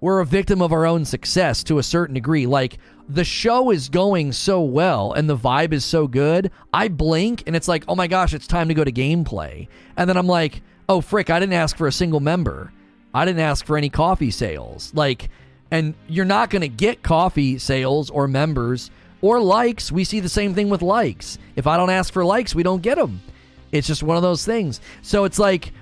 we're 0.00 0.20
a 0.20 0.26
victim 0.26 0.60
of 0.60 0.72
our 0.72 0.86
own 0.86 1.04
success 1.04 1.64
to 1.64 1.78
a 1.78 1.82
certain 1.82 2.14
degree. 2.14 2.46
Like, 2.46 2.78
the 3.08 3.24
show 3.24 3.70
is 3.70 3.88
going 3.88 4.32
so 4.32 4.60
well 4.62 5.12
and 5.12 5.28
the 5.28 5.36
vibe 5.36 5.72
is 5.72 5.84
so 5.84 6.06
good. 6.06 6.50
I 6.72 6.88
blink 6.88 7.42
and 7.46 7.56
it's 7.56 7.68
like, 7.68 7.84
oh 7.88 7.94
my 7.94 8.06
gosh, 8.06 8.34
it's 8.34 8.46
time 8.46 8.68
to 8.68 8.74
go 8.74 8.84
to 8.84 8.92
gameplay. 8.92 9.68
And 9.96 10.08
then 10.08 10.16
I'm 10.16 10.26
like, 10.26 10.62
oh 10.88 11.00
frick, 11.00 11.30
I 11.30 11.40
didn't 11.40 11.54
ask 11.54 11.76
for 11.76 11.86
a 11.86 11.92
single 11.92 12.20
member. 12.20 12.72
I 13.12 13.24
didn't 13.24 13.40
ask 13.40 13.64
for 13.64 13.76
any 13.76 13.88
coffee 13.88 14.30
sales. 14.30 14.92
Like, 14.94 15.30
and 15.70 15.94
you're 16.08 16.24
not 16.24 16.50
going 16.50 16.62
to 16.62 16.68
get 16.68 17.02
coffee 17.02 17.58
sales 17.58 18.10
or 18.10 18.28
members 18.28 18.90
or 19.20 19.40
likes. 19.40 19.90
We 19.90 20.04
see 20.04 20.20
the 20.20 20.28
same 20.28 20.54
thing 20.54 20.68
with 20.68 20.82
likes. 20.82 21.38
If 21.56 21.66
I 21.66 21.76
don't 21.76 21.90
ask 21.90 22.12
for 22.12 22.24
likes, 22.24 22.54
we 22.54 22.62
don't 22.62 22.82
get 22.82 22.96
them. 22.96 23.20
It's 23.72 23.86
just 23.86 24.02
one 24.02 24.16
of 24.16 24.22
those 24.22 24.44
things. 24.44 24.80
So 25.02 25.24
it's 25.24 25.38
like, 25.38 25.72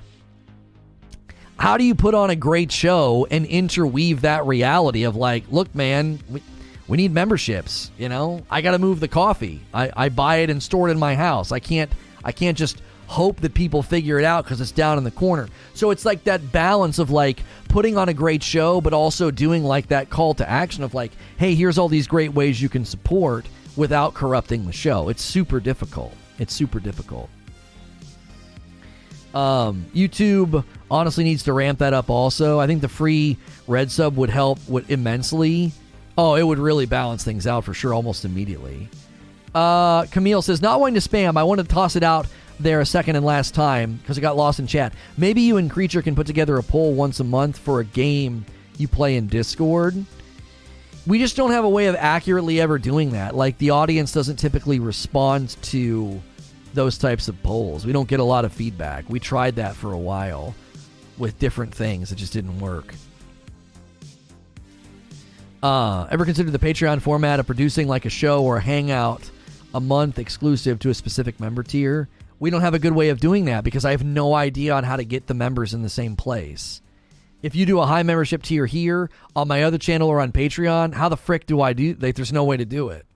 how 1.56 1.76
do 1.76 1.84
you 1.84 1.94
put 1.94 2.14
on 2.14 2.30
a 2.30 2.36
great 2.36 2.72
show 2.72 3.26
and 3.30 3.44
interweave 3.46 4.22
that 4.22 4.46
reality 4.46 5.04
of 5.04 5.16
like, 5.16 5.44
look, 5.50 5.74
man, 5.74 6.18
we, 6.28 6.42
we 6.88 6.96
need 6.96 7.12
memberships. 7.12 7.90
You 7.98 8.08
know, 8.08 8.44
I 8.50 8.60
got 8.60 8.72
to 8.72 8.78
move 8.78 9.00
the 9.00 9.08
coffee. 9.08 9.60
I, 9.72 9.90
I 9.96 10.08
buy 10.08 10.36
it 10.36 10.50
and 10.50 10.62
store 10.62 10.88
it 10.88 10.92
in 10.92 10.98
my 10.98 11.14
house. 11.14 11.52
I 11.52 11.60
can't 11.60 11.90
I 12.24 12.32
can't 12.32 12.56
just 12.56 12.80
hope 13.06 13.40
that 13.40 13.54
people 13.54 13.82
figure 13.82 14.18
it 14.18 14.24
out 14.24 14.44
because 14.44 14.60
it's 14.60 14.70
down 14.70 14.98
in 14.98 15.04
the 15.04 15.10
corner. 15.10 15.48
So 15.74 15.90
it's 15.90 16.04
like 16.04 16.24
that 16.24 16.52
balance 16.52 16.98
of 16.98 17.10
like 17.10 17.42
putting 17.68 17.96
on 17.96 18.08
a 18.08 18.14
great 18.14 18.42
show, 18.42 18.80
but 18.80 18.92
also 18.92 19.30
doing 19.30 19.64
like 19.64 19.88
that 19.88 20.10
call 20.10 20.34
to 20.34 20.48
action 20.48 20.82
of 20.84 20.94
like, 20.94 21.12
hey, 21.36 21.54
here's 21.54 21.78
all 21.78 21.88
these 21.88 22.06
great 22.06 22.32
ways 22.32 22.60
you 22.60 22.68
can 22.68 22.84
support 22.84 23.46
without 23.76 24.14
corrupting 24.14 24.66
the 24.66 24.72
show. 24.72 25.08
It's 25.08 25.22
super 25.22 25.60
difficult. 25.60 26.14
It's 26.38 26.54
super 26.54 26.80
difficult. 26.80 27.28
Um, 29.34 29.86
YouTube 29.94 30.62
honestly 30.90 31.24
needs 31.24 31.44
to 31.44 31.52
ramp 31.52 31.78
that 31.78 31.94
up 31.94 32.10
also. 32.10 32.60
I 32.60 32.66
think 32.66 32.82
the 32.82 32.88
free 32.88 33.38
red 33.66 33.90
sub 33.90 34.16
would 34.16 34.28
help 34.28 34.58
would 34.68 34.90
immensely 34.90 35.72
Oh, 36.16 36.34
it 36.34 36.42
would 36.42 36.58
really 36.58 36.86
balance 36.86 37.24
things 37.24 37.46
out 37.46 37.64
for 37.64 37.72
sure 37.72 37.94
almost 37.94 38.24
immediately. 38.24 38.88
Uh, 39.54 40.04
Camille 40.06 40.42
says, 40.42 40.60
not 40.60 40.80
wanting 40.80 41.00
to 41.00 41.08
spam, 41.08 41.36
I 41.36 41.42
wanted 41.42 41.68
to 41.68 41.74
toss 41.74 41.96
it 41.96 42.02
out 42.02 42.26
there 42.62 42.80
a 42.80 42.86
second 42.86 43.16
and 43.16 43.24
last 43.24 43.54
time 43.54 43.94
because 43.96 44.18
it 44.18 44.20
got 44.20 44.36
lost 44.36 44.58
in 44.58 44.66
chat. 44.66 44.94
Maybe 45.16 45.42
you 45.42 45.56
and 45.56 45.70
Creature 45.70 46.02
can 46.02 46.14
put 46.14 46.26
together 46.26 46.58
a 46.58 46.62
poll 46.62 46.94
once 46.94 47.20
a 47.20 47.24
month 47.24 47.58
for 47.58 47.80
a 47.80 47.84
game 47.84 48.44
you 48.78 48.88
play 48.88 49.16
in 49.16 49.26
Discord. 49.26 49.94
We 51.06 51.18
just 51.18 51.36
don't 51.36 51.50
have 51.50 51.64
a 51.64 51.68
way 51.68 51.86
of 51.86 51.96
accurately 51.96 52.60
ever 52.60 52.78
doing 52.78 53.10
that. 53.10 53.34
Like, 53.34 53.58
the 53.58 53.70
audience 53.70 54.12
doesn't 54.12 54.36
typically 54.36 54.78
respond 54.78 55.56
to 55.62 56.22
those 56.74 56.96
types 56.96 57.28
of 57.28 57.42
polls. 57.42 57.84
We 57.84 57.92
don't 57.92 58.08
get 58.08 58.20
a 58.20 58.24
lot 58.24 58.44
of 58.44 58.52
feedback. 58.52 59.08
We 59.08 59.18
tried 59.18 59.56
that 59.56 59.74
for 59.74 59.92
a 59.92 59.98
while 59.98 60.54
with 61.18 61.38
different 61.38 61.74
things, 61.74 62.12
it 62.12 62.16
just 62.16 62.32
didn't 62.32 62.58
work. 62.58 62.94
Uh, 65.62 66.08
ever 66.10 66.24
considered 66.24 66.52
the 66.52 66.58
Patreon 66.58 67.00
format 67.00 67.38
of 67.38 67.46
producing 67.46 67.86
like 67.86 68.04
a 68.04 68.10
show 68.10 68.42
or 68.42 68.56
a 68.56 68.60
hangout 68.60 69.30
a 69.74 69.80
month 69.80 70.18
exclusive 70.18 70.78
to 70.80 70.90
a 70.90 70.94
specific 70.94 71.38
member 71.38 71.62
tier? 71.62 72.08
We 72.42 72.50
don't 72.50 72.62
have 72.62 72.74
a 72.74 72.80
good 72.80 72.96
way 72.96 73.10
of 73.10 73.20
doing 73.20 73.44
that 73.44 73.62
because 73.62 73.84
I 73.84 73.92
have 73.92 74.02
no 74.02 74.34
idea 74.34 74.74
on 74.74 74.82
how 74.82 74.96
to 74.96 75.04
get 75.04 75.28
the 75.28 75.32
members 75.32 75.74
in 75.74 75.82
the 75.82 75.88
same 75.88 76.16
place. 76.16 76.82
If 77.40 77.54
you 77.54 77.64
do 77.64 77.78
a 77.78 77.86
high 77.86 78.02
membership 78.02 78.42
tier 78.42 78.66
here 78.66 79.10
on 79.36 79.46
my 79.46 79.62
other 79.62 79.78
channel 79.78 80.08
or 80.08 80.20
on 80.20 80.32
Patreon, 80.32 80.94
how 80.94 81.08
the 81.08 81.16
frick 81.16 81.46
do 81.46 81.60
I 81.60 81.72
do? 81.72 81.96
Like, 82.00 82.16
there's 82.16 82.32
no 82.32 82.42
way 82.42 82.56
to 82.56 82.64
do 82.64 82.88
it. 82.88 83.06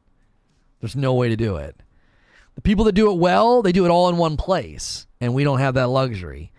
There's 0.78 0.94
no 0.94 1.12
way 1.14 1.28
to 1.28 1.36
do 1.36 1.56
it. 1.56 1.74
The 2.54 2.60
people 2.60 2.84
that 2.84 2.92
do 2.92 3.10
it 3.10 3.18
well, 3.18 3.62
they 3.62 3.72
do 3.72 3.84
it 3.84 3.90
all 3.90 4.08
in 4.08 4.16
one 4.16 4.36
place, 4.36 5.08
and 5.20 5.34
we 5.34 5.42
don't 5.42 5.58
have 5.58 5.74
that 5.74 5.88
luxury 5.88 6.52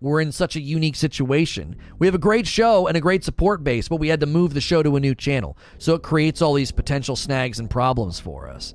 we're 0.00 0.20
in 0.20 0.32
such 0.32 0.56
a 0.56 0.60
unique 0.60 0.96
situation. 0.96 1.76
We 1.98 2.06
have 2.06 2.14
a 2.14 2.18
great 2.18 2.46
show 2.46 2.86
and 2.86 2.96
a 2.96 3.02
great 3.02 3.22
support 3.22 3.62
base, 3.62 3.88
but 3.88 4.00
we 4.00 4.08
had 4.08 4.20
to 4.20 4.26
move 4.26 4.54
the 4.54 4.60
show 4.60 4.82
to 4.82 4.96
a 4.96 5.00
new 5.00 5.14
channel. 5.14 5.58
So 5.78 5.94
it 5.94 6.02
creates 6.02 6.40
all 6.40 6.54
these 6.54 6.72
potential 6.72 7.16
snags 7.16 7.58
and 7.58 7.68
problems 7.68 8.18
for 8.18 8.48
us. 8.48 8.74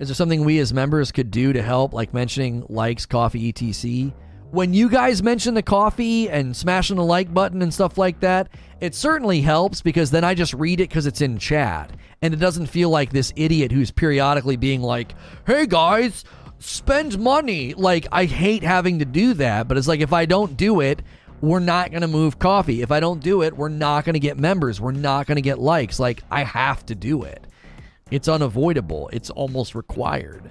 Is 0.00 0.08
there 0.08 0.14
something 0.14 0.44
we 0.44 0.58
as 0.58 0.74
members 0.74 1.12
could 1.12 1.30
do 1.30 1.52
to 1.52 1.62
help, 1.62 1.92
like 1.92 2.12
mentioning 2.12 2.66
likes, 2.68 3.06
coffee, 3.06 3.48
etc? 3.48 4.12
When 4.50 4.74
you 4.74 4.88
guys 4.88 5.22
mention 5.22 5.54
the 5.54 5.62
coffee 5.62 6.28
and 6.28 6.56
smashing 6.56 6.96
the 6.96 7.04
like 7.04 7.32
button 7.32 7.62
and 7.62 7.72
stuff 7.72 7.96
like 7.96 8.20
that, 8.20 8.48
it 8.80 8.94
certainly 8.94 9.40
helps 9.40 9.82
because 9.82 10.10
then 10.10 10.24
I 10.24 10.34
just 10.34 10.54
read 10.54 10.80
it 10.80 10.88
because 10.88 11.06
it's 11.06 11.20
in 11.20 11.38
chat. 11.38 11.90
And 12.22 12.34
it 12.34 12.38
doesn't 12.38 12.66
feel 12.66 12.90
like 12.90 13.10
this 13.10 13.32
idiot 13.36 13.72
who's 13.72 13.90
periodically 13.90 14.56
being 14.56 14.80
like, 14.80 15.14
hey 15.46 15.66
guys, 15.66 16.24
spend 16.58 17.18
money. 17.18 17.74
Like, 17.74 18.06
I 18.10 18.24
hate 18.24 18.62
having 18.62 18.98
to 18.98 19.04
do 19.04 19.34
that, 19.34 19.68
but 19.68 19.76
it's 19.76 19.88
like 19.88 20.00
if 20.00 20.12
I 20.12 20.24
don't 20.26 20.56
do 20.56 20.80
it, 20.80 21.02
we're 21.40 21.60
not 21.60 21.90
going 21.90 22.02
to 22.02 22.08
move 22.08 22.38
coffee. 22.38 22.82
If 22.82 22.90
I 22.90 23.00
don't 23.00 23.22
do 23.22 23.42
it, 23.42 23.56
we're 23.56 23.68
not 23.68 24.04
going 24.04 24.14
to 24.14 24.20
get 24.20 24.38
members. 24.38 24.80
We're 24.80 24.92
not 24.92 25.26
going 25.26 25.36
to 25.36 25.42
get 25.42 25.58
likes. 25.58 26.00
Like, 26.00 26.22
I 26.30 26.42
have 26.42 26.84
to 26.86 26.94
do 26.94 27.22
it. 27.24 27.46
It's 28.10 28.28
unavoidable. 28.28 29.10
It's 29.12 29.30
almost 29.30 29.74
required. 29.74 30.50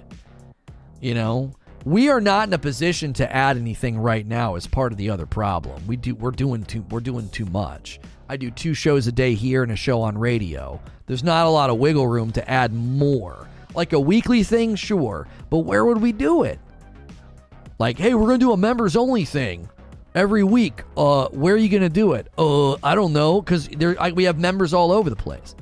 You 1.00 1.14
know? 1.14 1.52
we 1.84 2.08
are 2.08 2.20
not 2.20 2.48
in 2.48 2.54
a 2.54 2.58
position 2.58 3.12
to 3.12 3.34
add 3.34 3.56
anything 3.56 3.98
right 3.98 4.26
now 4.26 4.54
as 4.54 4.66
part 4.66 4.90
of 4.92 4.98
the 4.98 5.10
other 5.10 5.26
problem. 5.26 5.86
We 5.86 5.96
do 5.96 6.14
we're 6.14 6.30
doing 6.30 6.64
too 6.64 6.82
we're 6.90 7.00
doing 7.00 7.28
too 7.28 7.44
much. 7.46 8.00
I 8.28 8.36
do 8.36 8.50
two 8.50 8.72
shows 8.72 9.06
a 9.06 9.12
day 9.12 9.34
here 9.34 9.62
and 9.62 9.72
a 9.72 9.76
show 9.76 10.00
on 10.00 10.16
radio. 10.16 10.80
There's 11.06 11.22
not 11.22 11.46
a 11.46 11.50
lot 11.50 11.68
of 11.68 11.78
wiggle 11.78 12.08
room 12.08 12.32
to 12.32 12.50
add 12.50 12.72
more. 12.72 13.48
Like 13.74 13.92
a 13.92 14.00
weekly 14.00 14.42
thing, 14.44 14.76
sure, 14.76 15.28
but 15.50 15.58
where 15.58 15.84
would 15.84 16.00
we 16.00 16.12
do 16.12 16.44
it? 16.44 16.58
Like, 17.78 17.98
hey, 17.98 18.14
we're 18.14 18.26
gonna 18.26 18.38
do 18.38 18.52
a 18.52 18.56
members 18.56 18.96
only 18.96 19.24
thing 19.26 19.68
every 20.14 20.44
week. 20.44 20.82
Uh, 20.96 21.28
where 21.28 21.54
are 21.54 21.58
you 21.58 21.68
gonna 21.68 21.88
do 21.90 22.14
it? 22.14 22.28
Uh, 22.38 22.74
I 22.82 22.94
don't 22.94 23.12
know, 23.12 23.42
because 23.42 23.68
there 23.68 23.96
we 24.14 24.24
have 24.24 24.38
members 24.38 24.72
all 24.72 24.90
over 24.90 25.10
the 25.10 25.16
place. 25.16 25.54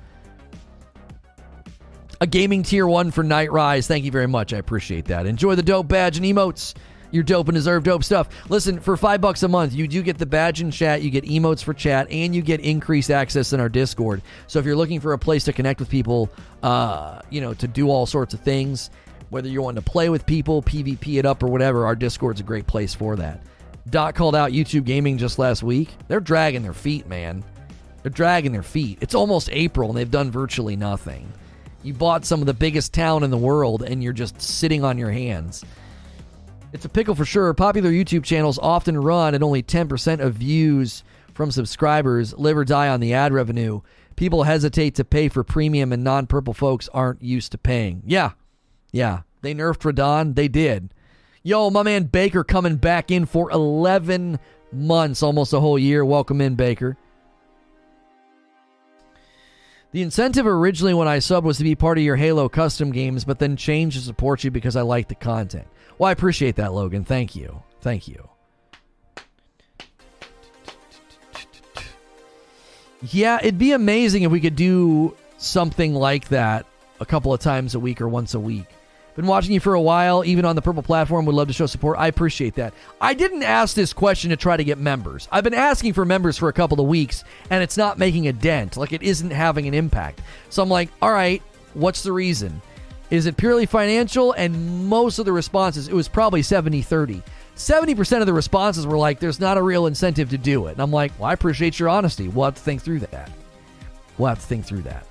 A 2.23 2.27
gaming 2.27 2.63
tier 2.63 2.87
one 2.87 3.11
for 3.11 3.25
Night 3.25 3.51
Rise. 3.51 3.89
Thank 3.89 4.05
you 4.05 4.13
very 4.13 4.29
much. 4.29 4.53
I 4.53 4.59
appreciate 4.59 5.07
that. 5.07 5.27
Enjoy 5.27 5.57
the 5.57 5.63
dope 5.65 5.89
badge 5.89 6.19
and 6.19 6.25
emotes. 6.25 6.73
You're 7.11 7.25
dope 7.25 7.49
and 7.49 7.55
deserve 7.57 7.83
dope 7.83 8.05
stuff. 8.05 8.29
Listen, 8.49 8.79
for 8.79 8.97
five 8.97 9.21
bucks 9.21 9.43
a 9.43 9.49
month, 9.49 9.73
you 9.73 9.89
do 9.89 10.03
get 10.03 10.19
the 10.19 10.25
badge 10.25 10.61
and 10.61 10.73
chat, 10.73 11.03
you 11.03 11.11
get 11.11 11.25
emotes 11.25 11.65
for 11.65 11.75
chat, 11.75 12.09
and 12.13 12.33
you 12.33 12.41
get 12.41 12.61
increased 12.61 13.11
access 13.11 13.53
in 13.53 13.59
our 13.59 13.69
Discord. 13.69 14.23
So 14.47 14.61
if 14.61 14.65
you're 14.65 14.77
looking 14.77 15.01
for 15.01 15.15
a 15.15 15.19
place 15.19 15.43
to 15.47 15.53
connect 15.53 15.81
with 15.81 15.91
people, 15.91 16.31
uh, 16.63 17.23
you 17.29 17.41
know, 17.41 17.55
to 17.55 17.67
do 17.67 17.91
all 17.91 18.07
sorts 18.07 18.35
of 18.35 18.39
things, 18.39 18.91
whether 19.31 19.49
you 19.49 19.61
want 19.61 19.75
to 19.75 19.83
play 19.83 20.09
with 20.09 20.25
people, 20.25 20.63
PvP 20.63 21.19
it 21.19 21.27
up, 21.27 21.43
or 21.43 21.49
whatever, 21.49 21.87
our 21.87 21.97
Discord's 21.97 22.39
a 22.39 22.45
great 22.45 22.69
place 22.69 22.95
for 22.95 23.17
that. 23.17 23.43
Doc 23.91 24.15
called 24.15 24.37
out 24.37 24.53
YouTube 24.53 24.85
Gaming 24.85 25.19
just 25.19 25.41
last 25.41 25.65
week. 25.65 25.89
They're 26.07 26.21
dragging 26.21 26.63
their 26.63 26.73
feet, 26.73 27.09
man. 27.09 27.43
They're 28.03 28.11
dragging 28.11 28.53
their 28.53 28.63
feet. 28.63 28.99
It's 29.01 29.17
almost 29.17 29.49
April 29.51 29.89
and 29.89 29.99
they've 29.99 30.09
done 30.09 30.31
virtually 30.31 30.77
nothing. 30.77 31.27
You 31.83 31.95
bought 31.95 32.25
some 32.25 32.41
of 32.41 32.47
the 32.47 32.55
biggest 32.55 32.93
town 32.93 33.23
in 33.23 33.31
the 33.31 33.39
world 33.39 33.83
and 33.83 34.03
you're 34.03 34.13
just 34.13 34.41
sitting 34.41 34.85
on 34.85 34.99
your 34.99 35.11
hands. 35.11 35.65
It's 36.73 36.85
a 36.85 36.89
pickle 36.89 37.15
for 37.15 37.25
sure. 37.25 37.53
Popular 37.55 37.91
YouTube 37.91 38.25
channels 38.25 38.59
often 38.59 38.97
run 38.97 39.35
at 39.35 39.43
only 39.43 39.63
10% 39.63 40.21
of 40.21 40.35
views 40.35 41.05
from 41.35 41.51
subscribers, 41.51 42.33
live 42.35 42.57
or 42.57 42.65
die 42.65 42.89
on 42.89 43.01
the 43.01 43.15
ad 43.15 43.33
revenue. 43.33 43.81
People 44.17 44.45
hesitate 44.45 44.95
to 44.95 45.05
pay 45.05 45.29
for 45.29 45.43
premium, 45.43 45.93
and 45.93 46.05
non 46.05 46.27
purple 46.27 46.55
folks 46.55 46.89
aren't 46.93 47.23
used 47.23 47.53
to 47.53 47.59
paying. 47.59 48.03
Yeah, 48.07 48.33
yeah. 48.93 49.23
They 49.41 49.55
nerfed 49.55 49.93
Radahn. 49.93 50.35
They 50.35 50.49
did. 50.49 50.95
Yo, 51.43 51.71
my 51.71 51.83
man 51.83 52.05
Baker 52.05 52.45
coming 52.45 52.77
back 52.77 53.11
in 53.11 53.27
for 53.27 53.51
11 53.51 54.39
months, 54.71 55.23
almost 55.23 55.53
a 55.53 55.61
whole 55.61 55.79
year. 55.79 56.05
Welcome 56.05 56.41
in, 56.41 56.55
Baker. 56.55 56.97
The 59.93 60.01
incentive 60.01 60.47
originally 60.47 60.95
when 60.95 61.07
I 61.07 61.19
subbed 61.19 61.43
was 61.43 61.59
to 61.59 61.65
be 61.65 61.75
part 61.75 61.99
of 61.99 62.05
your 62.05 62.17
Halo 62.17 62.49
custom 62.49 62.93
games, 62.93 63.25
but 63.25 63.39
then 63.39 63.57
changed 63.57 63.99
to 63.99 64.03
support 64.03 64.43
you 64.43 64.51
because 64.51 64.75
I 64.75 64.81
like 64.81 65.09
the 65.09 65.15
content. 65.15 65.69
Well, 65.99 66.09
I 66.09 66.13
appreciate 66.13 66.57
that, 66.57 66.73
Logan. 66.73 67.05
Thank 67.05 67.37
you. 67.37 67.63
Thank 67.83 68.09
you. 68.09 68.29
Yeah, 73.03 73.39
it'd 73.41 73.59
be 73.59 73.73
amazing 73.73 74.23
if 74.23 74.33
we 74.33 74.41
could 74.41 74.57
do 74.57 75.15
something 75.37 75.93
like 75.93 76.29
that 76.29 76.65
a 77.01 77.05
couple 77.05 77.35
of 77.35 77.41
times 77.41 77.75
a 77.75 77.81
week 77.81 78.01
or 78.01 78.09
once 78.09 78.33
a 78.33 78.41
week. 78.41 78.72
Been 79.15 79.27
watching 79.27 79.53
you 79.53 79.61
for 79.61 79.75
a 79.75 79.81
while, 79.81 80.25
even 80.25 80.47
on 80.47 80.57
the 80.57 80.63
purple 80.63 80.83
platform. 80.83 81.27
Would 81.27 81.35
love 81.35 81.49
to 81.49 81.53
show 81.53 81.67
support. 81.67 81.99
I 81.99 82.07
appreciate 82.07 82.55
that. 82.55 82.73
I 83.01 83.13
didn't 83.13 83.43
ask 83.43 83.77
this 83.77 83.93
question 83.93 84.31
to 84.31 84.37
try 84.37 84.57
to 84.57 84.65
get 84.65 84.79
members. 84.79 85.29
I've 85.31 85.45
been 85.45 85.53
asking 85.53 85.93
for 85.93 86.07
members 86.07 86.39
for 86.39 86.49
a 86.49 86.53
couple 86.53 86.81
of 86.81 86.87
weeks, 86.87 87.23
and 87.51 87.63
it's 87.63 87.77
not 87.77 87.99
making 87.99 88.29
a 88.29 88.33
dent. 88.33 88.79
Like 88.79 88.93
it 88.93 89.03
isn't 89.03 89.31
having 89.31 89.69
an 89.69 89.75
impact. 89.75 90.23
So 90.49 90.63
I'm 90.63 90.71
like, 90.71 90.89
all 91.03 91.13
right, 91.13 91.43
what's 91.75 92.03
the 92.03 92.13
reason? 92.13 92.63
Is 93.11 93.27
it 93.27 93.37
purely 93.37 93.67
financial? 93.67 94.33
And 94.33 94.89
most 94.89 95.19
of 95.19 95.27
the 95.27 95.33
responses, 95.33 95.89
it 95.89 95.95
was 95.95 96.09
probably 96.09 96.41
70 96.41 96.81
30. 96.81 97.23
70% 97.55 98.21
of 98.21 98.27
the 98.27 98.33
responses 98.33 98.87
were 98.87 98.97
like, 98.97 99.21
there's 99.21 99.39
not 99.39 99.59
a 99.59 99.63
real 99.63 99.85
incentive 99.85 100.31
to 100.31 100.39
do 100.39 100.69
it. 100.69 100.73
And 100.73 100.81
I'm 100.81 100.91
like, 100.91 101.13
well, 101.19 101.29
I 101.29 101.35
appreciate 101.35 101.79
your 101.79 101.91
honesty. 101.91 102.29
We'll 102.29 102.47
have 102.47 102.55
to 102.55 102.61
think 102.63 102.81
through 102.81 103.01
that. 103.01 103.31
We'll 104.17 104.31
have 104.31 104.41
to 104.41 104.47
think 104.47 104.65
through 104.65 104.83
that. 104.83 105.07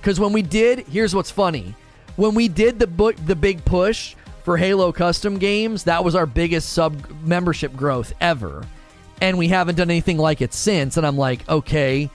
Because 0.00 0.18
when 0.18 0.32
we 0.32 0.40
did, 0.40 0.80
here's 0.88 1.14
what's 1.14 1.30
funny 1.30 1.74
when 2.18 2.34
we 2.34 2.48
did 2.48 2.80
the 2.80 2.86
book, 2.88 3.14
the 3.26 3.36
big 3.36 3.64
push 3.64 4.16
for 4.42 4.56
Halo 4.56 4.90
custom 4.90 5.38
games, 5.38 5.84
that 5.84 6.02
was 6.02 6.16
our 6.16 6.26
biggest 6.26 6.70
sub 6.70 7.08
membership 7.22 7.76
growth 7.76 8.12
ever, 8.20 8.66
and 9.20 9.38
we 9.38 9.46
haven't 9.46 9.76
done 9.76 9.88
anything 9.88 10.18
like 10.18 10.40
it 10.40 10.52
since. 10.52 10.96
And 10.96 11.06
I'm 11.06 11.16
like, 11.16 11.48
okay, 11.48 12.10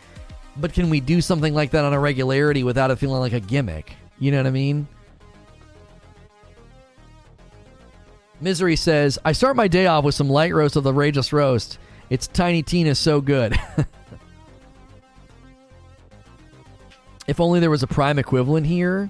but 0.57 0.73
can 0.73 0.89
we 0.89 0.99
do 0.99 1.21
something 1.21 1.53
like 1.53 1.71
that 1.71 1.85
on 1.85 1.93
a 1.93 1.99
regularity 1.99 2.65
without 2.65 2.91
it 2.91 2.97
feeling 2.97 3.21
like 3.21 3.31
a 3.31 3.39
gimmick? 3.39 3.95
You 4.19 4.31
know 4.31 4.39
what 4.39 4.47
I 4.47 4.51
mean? 4.51 4.89
Misery 8.41 8.75
says, 8.75 9.17
I 9.23 9.31
start 9.31 9.55
my 9.55 9.69
day 9.69 9.87
off 9.87 10.03
with 10.03 10.15
some 10.15 10.29
light 10.29 10.53
roast 10.53 10.75
of 10.75 10.83
the 10.83 10.91
Rageous 10.93 11.31
Roast. 11.31 11.77
It's 12.09 12.27
Tiny 12.27 12.61
Tina 12.61 12.93
so 12.93 13.21
good. 13.21 13.57
if 17.25 17.39
only 17.39 17.61
there 17.61 17.69
was 17.69 17.83
a 17.83 17.87
prime 17.87 18.19
equivalent 18.19 18.67
here. 18.67 19.09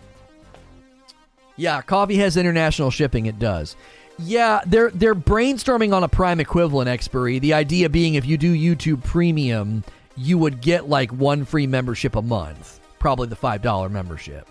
Yeah, 1.56 1.82
coffee 1.82 2.18
has 2.18 2.38
international 2.38 2.90
shipping. 2.92 3.28
It 3.28 3.40
does. 3.40 3.76
Yeah, 4.20 4.62
they're 4.66 4.92
they're 4.92 5.16
brainstorming 5.16 5.94
on 5.94 6.04
a 6.04 6.08
prime 6.08 6.40
equivalent 6.40 6.90
expiry. 6.90 7.40
The 7.40 7.54
idea 7.54 7.90
being, 7.90 8.16
if 8.16 8.26
you 8.26 8.38
do 8.38 8.54
YouTube 8.54 9.04
Premium, 9.04 9.84
you 10.16 10.38
would 10.38 10.62
get 10.62 10.88
like 10.88 11.12
one 11.12 11.46
free 11.46 11.68
membership 11.68 12.16
a 12.16 12.22
month, 12.22 12.80
probably 13.00 13.28
the 13.28 13.36
five 13.36 13.62
dollar 13.62 13.90
membership. 13.90 14.48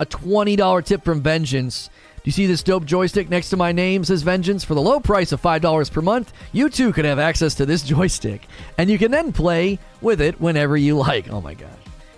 A 0.00 0.06
twenty 0.06 0.56
dollar 0.56 0.82
tip 0.82 1.04
from 1.04 1.22
Vengeance. 1.22 1.88
Do 2.16 2.28
you 2.28 2.32
see 2.32 2.46
this 2.46 2.62
dope 2.62 2.84
joystick 2.84 3.28
next 3.28 3.50
to 3.50 3.56
my 3.56 3.70
name? 3.70 4.02
Says 4.02 4.22
Vengeance. 4.22 4.64
For 4.64 4.74
the 4.74 4.80
low 4.80 4.98
price 4.98 5.32
of 5.32 5.40
five 5.40 5.60
dollars 5.60 5.90
per 5.90 6.00
month, 6.00 6.32
you 6.52 6.68
too 6.70 6.92
could 6.92 7.04
have 7.04 7.18
access 7.18 7.54
to 7.56 7.66
this 7.66 7.82
joystick, 7.84 8.46
and 8.78 8.88
you 8.88 8.96
can 8.98 9.10
then 9.10 9.32
play 9.32 9.78
with 10.00 10.20
it 10.20 10.40
whenever 10.40 10.76
you 10.76 10.96
like. 10.96 11.30
Oh 11.30 11.40
my 11.40 11.54
gosh! 11.54 11.68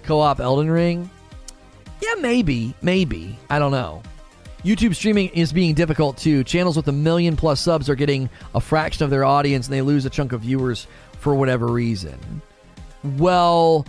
Co-op 0.02 0.40
Elden 0.40 0.70
Ring. 0.70 1.10
Yeah, 2.00 2.14
maybe. 2.20 2.74
Maybe. 2.82 3.38
I 3.50 3.58
don't 3.58 3.72
know. 3.72 4.02
YouTube 4.64 4.94
streaming 4.96 5.28
is 5.28 5.52
being 5.52 5.74
difficult 5.74 6.16
too. 6.16 6.42
Channels 6.42 6.76
with 6.76 6.88
a 6.88 6.92
million 6.92 7.36
plus 7.36 7.60
subs 7.60 7.88
are 7.88 7.94
getting 7.94 8.28
a 8.54 8.60
fraction 8.60 9.04
of 9.04 9.10
their 9.10 9.24
audience 9.24 9.66
and 9.66 9.74
they 9.74 9.82
lose 9.82 10.04
a 10.06 10.10
chunk 10.10 10.32
of 10.32 10.40
viewers 10.40 10.86
for 11.20 11.34
whatever 11.34 11.66
reason. 11.68 12.42
Well, 13.16 13.86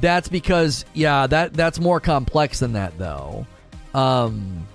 that's 0.00 0.28
because 0.28 0.84
yeah, 0.94 1.26
that 1.26 1.52
that's 1.52 1.78
more 1.78 2.00
complex 2.00 2.60
than 2.60 2.72
that 2.72 2.96
though. 2.98 3.46
Um 3.94 4.66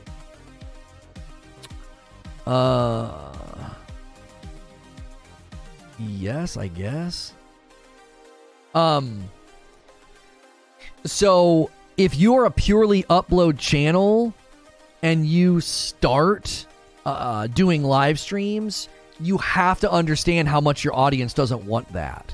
uh 2.45 3.33
Yes, 5.99 6.57
I 6.57 6.67
guess. 6.67 7.33
Um 8.75 9.23
so 11.03 11.71
if 11.97 12.15
you're 12.15 12.45
a 12.45 12.51
purely 12.51 13.03
upload 13.03 13.57
channel 13.57 14.33
and 15.03 15.25
you 15.25 15.61
start 15.61 16.65
uh, 17.05 17.47
doing 17.47 17.83
live 17.83 18.19
streams, 18.19 18.89
you 19.19 19.37
have 19.37 19.79
to 19.81 19.91
understand 19.91 20.47
how 20.47 20.61
much 20.61 20.83
your 20.83 20.95
audience 20.95 21.33
doesn't 21.33 21.65
want 21.65 21.91
that. 21.93 22.33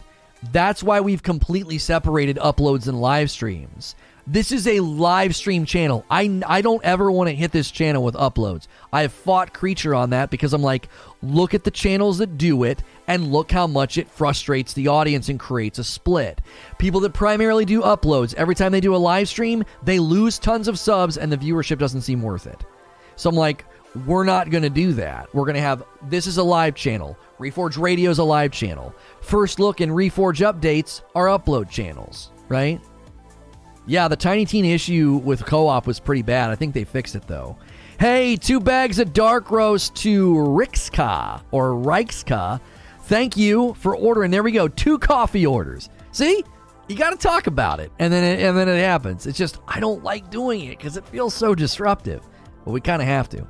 That's 0.52 0.84
why 0.84 1.02
we've 1.02 1.24
completely 1.24 1.78
separated 1.78 2.38
uploads 2.38 2.88
and 2.88 3.02
live 3.02 3.32
streams. 3.32 3.96
This 4.30 4.52
is 4.52 4.68
a 4.68 4.82
live 4.82 5.36
stream 5.38 5.64
channel. 5.64 6.06
I, 6.12 6.42
I 6.46 6.62
don't 6.62 6.84
ever 6.84 7.10
want 7.10 7.30
to 7.30 7.36
hit 7.36 7.54
this 7.54 7.72
channel 7.72 8.04
with 8.04 8.16
uploads. 8.16 8.68
I've 8.92 9.14
fought 9.14 9.54
Creature 9.54 9.96
on 9.96 10.10
that 10.10 10.30
because 10.30 10.52
I'm 10.52 10.62
like, 10.62 10.90
look 11.24 11.54
at 11.54 11.64
the 11.64 11.72
channels 11.72 12.18
that 12.18 12.38
do 12.38 12.64
it 12.64 12.84
and 13.08 13.32
look 13.32 13.52
how 13.52 13.68
much 13.68 13.98
it 13.98 14.10
frustrates 14.10 14.74
the 14.74 14.90
audience 14.90 15.30
and 15.30 15.40
creates 15.40 15.80
a 15.80 15.84
split. 15.86 16.42
People 16.78 17.00
that 17.02 17.14
primarily 17.14 17.64
do 17.64 17.82
uploads, 17.82 18.34
every 18.34 18.54
time 18.54 18.74
they 18.74 18.82
do 18.82 18.94
a 18.94 18.98
live 18.98 19.30
stream, 19.30 19.64
they 19.84 19.98
lose 19.98 20.38
tons 20.38 20.68
of 20.68 20.78
subs 20.78 21.18
and 21.18 21.32
the 21.32 21.38
viewership 21.38 21.78
doesn't 21.78 22.02
seem 22.02 22.22
worth 22.22 22.48
it. 22.48 22.66
So 23.16 23.30
I'm 23.30 23.36
like, 23.36 23.64
we're 24.06 24.24
not 24.24 24.50
going 24.50 24.64
to 24.64 24.70
do 24.70 24.94
that. 24.94 25.34
We're 25.34 25.46
going 25.46 25.56
to 25.56 25.62
have 25.62 25.84
this 26.04 26.28
is 26.28 26.38
a 26.38 26.44
live 26.44 26.76
channel. 26.76 27.18
Reforge 27.40 27.80
Radio 27.80 28.12
is 28.12 28.18
a 28.18 28.24
live 28.24 28.52
channel. 28.52 28.94
First 29.22 29.60
Look 29.60 29.82
and 29.82 29.92
Reforge 29.92 30.42
updates 30.42 31.02
are 31.16 31.28
upload 31.28 31.70
channels, 31.70 32.32
right? 32.50 32.82
Yeah, 33.86 34.08
the 34.08 34.18
Tiny 34.18 34.46
Tina's 34.46 34.90
with 35.24 35.46
co 35.46 35.68
op 35.68 35.88
was 35.88 36.00
pretty 36.00 36.22
bad. 36.22 36.50
I 36.50 36.56
think 36.56 36.74
they 36.74 36.84
fixed 36.84 37.16
it 37.16 37.26
though. 37.28 37.58
Hey, 38.00 38.36
two 38.36 38.60
bags 38.60 39.00
of 39.00 39.14
dark 39.14 39.50
roast 39.50 39.96
to 39.98 40.34
Rixka 40.36 41.42
or 41.52 41.72
Reichska. 41.72 42.60
Thank 43.04 43.38
you 43.38 43.74
for 43.76 43.96
ordering. 43.96 44.30
There 44.30 44.44
we 44.44 44.52
go. 44.52 44.68
Two 44.68 45.00
coffee 45.00 45.48
orders. 45.48 45.90
See? 46.12 46.44
You 46.90 46.96
got 46.96 47.10
to 47.10 47.18
talk 47.18 47.48
about 47.48 47.80
it. 47.80 47.92
And 48.00 48.12
then 48.14 48.24
it, 48.24 48.44
and 48.44 48.58
then 48.58 48.70
it 48.70 48.80
happens. 48.80 49.26
It's 49.26 49.38
just 49.38 49.60
I 49.68 49.80
don't 49.80 50.04
like 50.04 50.30
doing 50.30 50.66
it 50.66 50.80
cuz 50.80 50.98
it 50.98 51.08
feels 51.08 51.34
so 51.34 51.56
disruptive. 51.56 52.22
But 52.66 52.72
we 52.72 52.82
kind 52.82 53.02
of 53.02 53.08
have 53.08 53.30
to. 53.30 53.48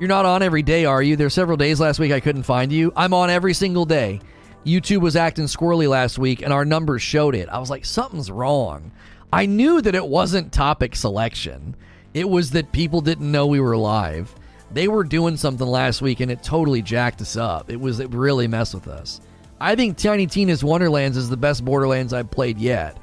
You're 0.00 0.08
not 0.08 0.26
on 0.26 0.42
every 0.42 0.62
day, 0.62 0.84
are 0.86 1.02
you? 1.02 1.14
There 1.14 1.24
There's 1.24 1.34
several 1.34 1.56
days 1.56 1.78
last 1.78 2.00
week 2.00 2.10
I 2.10 2.18
couldn't 2.18 2.42
find 2.42 2.72
you. 2.72 2.92
I'm 2.96 3.14
on 3.14 3.30
every 3.30 3.54
single 3.54 3.84
day. 3.84 4.20
YouTube 4.66 5.00
was 5.00 5.14
acting 5.14 5.44
squirrely 5.44 5.88
last 5.88 6.18
week 6.18 6.42
and 6.42 6.52
our 6.52 6.64
numbers 6.64 7.00
showed 7.00 7.34
it. 7.34 7.48
I 7.48 7.58
was 7.58 7.70
like, 7.70 7.84
something's 7.84 8.30
wrong. 8.30 8.90
I 9.32 9.46
knew 9.46 9.80
that 9.80 9.94
it 9.94 10.06
wasn't 10.06 10.52
topic 10.52 10.96
selection. 10.96 11.76
It 12.12 12.28
was 12.28 12.50
that 12.52 12.72
people 12.72 13.02
didn't 13.02 13.30
know 13.30 13.46
we 13.46 13.60
were 13.60 13.76
live. 13.76 14.34
They 14.72 14.88
were 14.88 15.04
doing 15.04 15.36
something 15.36 15.66
last 15.66 16.02
week 16.02 16.18
and 16.18 16.30
it 16.30 16.42
totally 16.42 16.82
jacked 16.82 17.20
us 17.20 17.36
up. 17.36 17.70
It 17.70 17.80
was 17.80 18.00
it 18.00 18.12
really 18.12 18.48
messed 18.48 18.74
with 18.74 18.88
us. 18.88 19.20
I 19.60 19.76
think 19.76 19.96
Tiny 19.96 20.26
Tina's 20.26 20.64
Wonderlands 20.64 21.16
is 21.16 21.30
the 21.30 21.36
best 21.36 21.64
Borderlands 21.64 22.12
I've 22.12 22.30
played 22.30 22.58
yet. 22.58 22.98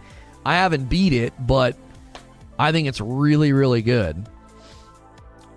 I 0.46 0.56
haven't 0.56 0.90
beat 0.90 1.14
it, 1.14 1.34
but 1.40 1.78
I 2.60 2.74
think 2.74 2.90
it's 2.90 3.00
really, 3.00 3.54
really 3.54 3.82
good. 3.82 4.28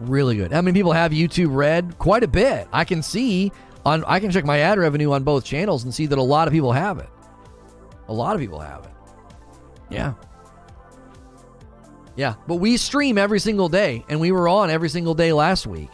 Really 0.00 0.36
good. 0.36 0.52
How 0.52 0.60
many 0.60 0.76
people 0.76 0.92
have 0.92 1.12
YouTube 1.12 1.54
Red? 1.54 1.98
Quite 1.98 2.24
a 2.24 2.28
bit. 2.28 2.68
I 2.72 2.84
can 2.84 3.02
see 3.02 3.52
on 3.84 4.04
I 4.04 4.20
can 4.20 4.30
check 4.30 4.44
my 4.44 4.60
ad 4.60 4.78
revenue 4.78 5.12
on 5.12 5.24
both 5.24 5.44
channels 5.44 5.84
and 5.84 5.94
see 5.94 6.06
that 6.06 6.18
a 6.18 6.22
lot 6.22 6.48
of 6.48 6.52
people 6.52 6.72
have 6.72 6.98
it. 6.98 7.08
A 8.08 8.12
lot 8.12 8.34
of 8.34 8.40
people 8.40 8.58
have 8.60 8.84
it. 8.84 8.90
Yeah. 9.90 10.14
Yeah, 12.16 12.34
but 12.46 12.56
we 12.56 12.76
stream 12.76 13.18
every 13.18 13.40
single 13.40 13.68
day 13.68 14.04
and 14.08 14.20
we 14.20 14.30
were 14.30 14.48
on 14.48 14.70
every 14.70 14.88
single 14.88 15.14
day 15.14 15.32
last 15.32 15.66
week. 15.66 15.90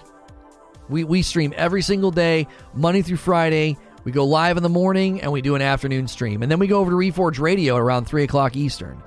We 0.89 1.05
we 1.05 1.23
stream 1.23 1.55
every 1.57 1.83
single 1.83 2.11
day, 2.11 2.47
Monday 2.75 3.03
through 3.03 3.19
Friday. 3.19 3.79
We 4.05 4.13
go 4.13 4.25
live 4.25 4.57
in 4.57 4.63
the 4.63 4.69
morning 4.69 5.21
and 5.21 5.31
we 5.31 5.43
do 5.43 5.55
an 5.55 5.63
afternoon 5.63 6.09
stream. 6.09 6.43
And 6.43 6.51
then 6.51 6.59
we 6.59 6.67
go 6.67 6.81
over 6.81 6.91
to 6.91 6.97
Reforge 6.97 7.39
Radio 7.39 7.77
around 7.77 8.07
3 8.07 8.25
o'clock 8.25 8.57
Eastern 8.57 9.03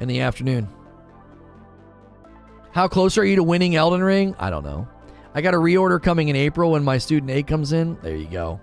in 0.00 0.08
the 0.08 0.20
afternoon. 0.20 0.68
How 2.76 2.88
close 2.88 3.16
are 3.16 3.24
you 3.24 3.36
to 3.36 3.42
winning 3.42 3.74
Elden 3.74 4.02
Ring? 4.02 4.36
I 4.38 4.50
don't 4.50 4.62
know. 4.62 4.86
I 5.34 5.40
got 5.40 5.54
a 5.54 5.56
reorder 5.56 6.00
coming 6.00 6.28
in 6.28 6.36
April 6.36 6.72
when 6.72 6.84
my 6.84 6.98
student 6.98 7.30
8 7.30 7.46
comes 7.46 7.72
in. 7.72 7.96
There 8.02 8.14
you 8.14 8.26
go. 8.26 8.60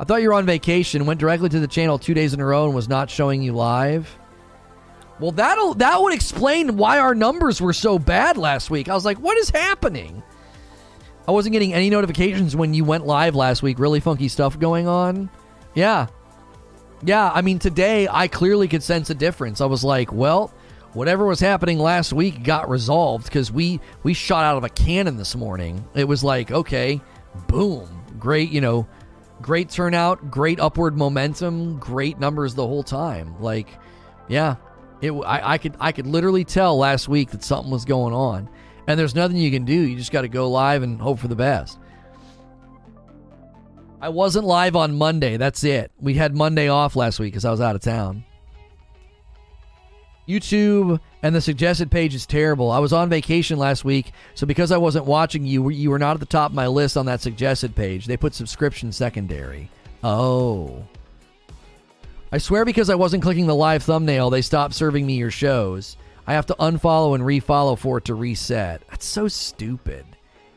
I 0.00 0.04
thought 0.04 0.22
you 0.22 0.28
were 0.28 0.34
on 0.34 0.46
vacation, 0.46 1.04
went 1.04 1.20
directly 1.20 1.50
to 1.50 1.60
the 1.60 1.66
channel 1.66 1.98
two 1.98 2.14
days 2.14 2.32
in 2.32 2.40
a 2.40 2.46
row 2.46 2.64
and 2.64 2.74
was 2.74 2.88
not 2.88 3.10
showing 3.10 3.42
you 3.42 3.52
live. 3.52 4.08
Well, 5.20 5.32
that'll 5.32 5.74
that 5.74 6.00
would 6.00 6.14
explain 6.14 6.78
why 6.78 6.98
our 6.98 7.14
numbers 7.14 7.60
were 7.60 7.74
so 7.74 7.98
bad 7.98 8.38
last 8.38 8.70
week. 8.70 8.88
I 8.88 8.94
was 8.94 9.04
like, 9.04 9.18
what 9.18 9.36
is 9.36 9.50
happening? 9.50 10.22
I 11.28 11.32
wasn't 11.32 11.52
getting 11.52 11.74
any 11.74 11.90
notifications 11.90 12.56
when 12.56 12.72
you 12.72 12.86
went 12.86 13.04
live 13.04 13.34
last 13.34 13.62
week. 13.62 13.78
Really 13.78 14.00
funky 14.00 14.28
stuff 14.28 14.58
going 14.58 14.88
on. 14.88 15.28
Yeah. 15.74 16.06
Yeah, 17.02 17.30
I 17.30 17.42
mean 17.42 17.58
today 17.58 18.08
I 18.10 18.28
clearly 18.28 18.66
could 18.66 18.82
sense 18.82 19.10
a 19.10 19.14
difference. 19.14 19.60
I 19.60 19.66
was 19.66 19.84
like, 19.84 20.10
well, 20.10 20.54
whatever 20.94 21.26
was 21.26 21.40
happening 21.40 21.78
last 21.78 22.12
week 22.12 22.42
got 22.42 22.68
resolved 22.68 23.24
because 23.24 23.50
we 23.50 23.80
we 24.02 24.14
shot 24.14 24.44
out 24.44 24.56
of 24.56 24.64
a 24.64 24.68
cannon 24.68 25.16
this 25.16 25.34
morning. 25.34 25.84
It 25.94 26.04
was 26.04 26.22
like, 26.22 26.50
okay, 26.50 27.00
boom, 27.48 27.88
great, 28.18 28.50
you 28.50 28.60
know, 28.60 28.86
great 29.40 29.70
turnout, 29.70 30.30
great 30.30 30.60
upward 30.60 30.96
momentum, 30.96 31.78
great 31.78 32.18
numbers 32.18 32.54
the 32.54 32.66
whole 32.66 32.82
time. 32.82 33.40
Like, 33.40 33.68
yeah, 34.28 34.56
it 35.00 35.12
I, 35.12 35.52
I 35.54 35.58
could 35.58 35.76
I 35.80 35.92
could 35.92 36.06
literally 36.06 36.44
tell 36.44 36.76
last 36.76 37.08
week 37.08 37.30
that 37.30 37.42
something 37.42 37.70
was 37.70 37.84
going 37.84 38.14
on, 38.14 38.48
and 38.86 38.98
there's 38.98 39.14
nothing 39.14 39.36
you 39.36 39.50
can 39.50 39.64
do. 39.64 39.74
You 39.74 39.96
just 39.96 40.12
got 40.12 40.22
to 40.22 40.28
go 40.28 40.50
live 40.50 40.82
and 40.82 41.00
hope 41.00 41.18
for 41.18 41.28
the 41.28 41.36
best. 41.36 41.78
I 44.00 44.08
wasn't 44.08 44.46
live 44.46 44.74
on 44.74 44.96
Monday. 44.96 45.36
That's 45.36 45.62
it. 45.62 45.92
We 46.00 46.14
had 46.14 46.34
Monday 46.34 46.66
off 46.66 46.96
last 46.96 47.20
week 47.20 47.32
because 47.32 47.44
I 47.44 47.52
was 47.52 47.60
out 47.60 47.76
of 47.76 47.82
town. 47.82 48.24
YouTube 50.28 51.00
and 51.22 51.34
the 51.34 51.40
suggested 51.40 51.90
page 51.90 52.14
is 52.14 52.26
terrible. 52.26 52.70
I 52.70 52.78
was 52.78 52.92
on 52.92 53.08
vacation 53.08 53.58
last 53.58 53.84
week, 53.84 54.12
so 54.34 54.46
because 54.46 54.70
I 54.70 54.76
wasn't 54.76 55.06
watching 55.06 55.44
you, 55.44 55.68
you 55.70 55.90
were 55.90 55.98
not 55.98 56.14
at 56.14 56.20
the 56.20 56.26
top 56.26 56.52
of 56.52 56.54
my 56.54 56.66
list 56.68 56.96
on 56.96 57.06
that 57.06 57.20
suggested 57.20 57.74
page. 57.74 58.06
They 58.06 58.16
put 58.16 58.34
subscription 58.34 58.92
secondary. 58.92 59.68
Oh. 60.04 60.84
I 62.30 62.38
swear 62.38 62.64
because 62.64 62.88
I 62.88 62.94
wasn't 62.94 63.22
clicking 63.22 63.46
the 63.46 63.54
live 63.54 63.82
thumbnail, 63.82 64.30
they 64.30 64.42
stopped 64.42 64.74
serving 64.74 65.06
me 65.06 65.14
your 65.14 65.30
shows. 65.30 65.96
I 66.26 66.34
have 66.34 66.46
to 66.46 66.54
unfollow 66.54 67.14
and 67.14 67.24
refollow 67.24 67.76
for 67.76 67.98
it 67.98 68.04
to 68.06 68.14
reset. 68.14 68.82
That's 68.88 69.04
so 69.04 69.28
stupid. 69.28 70.06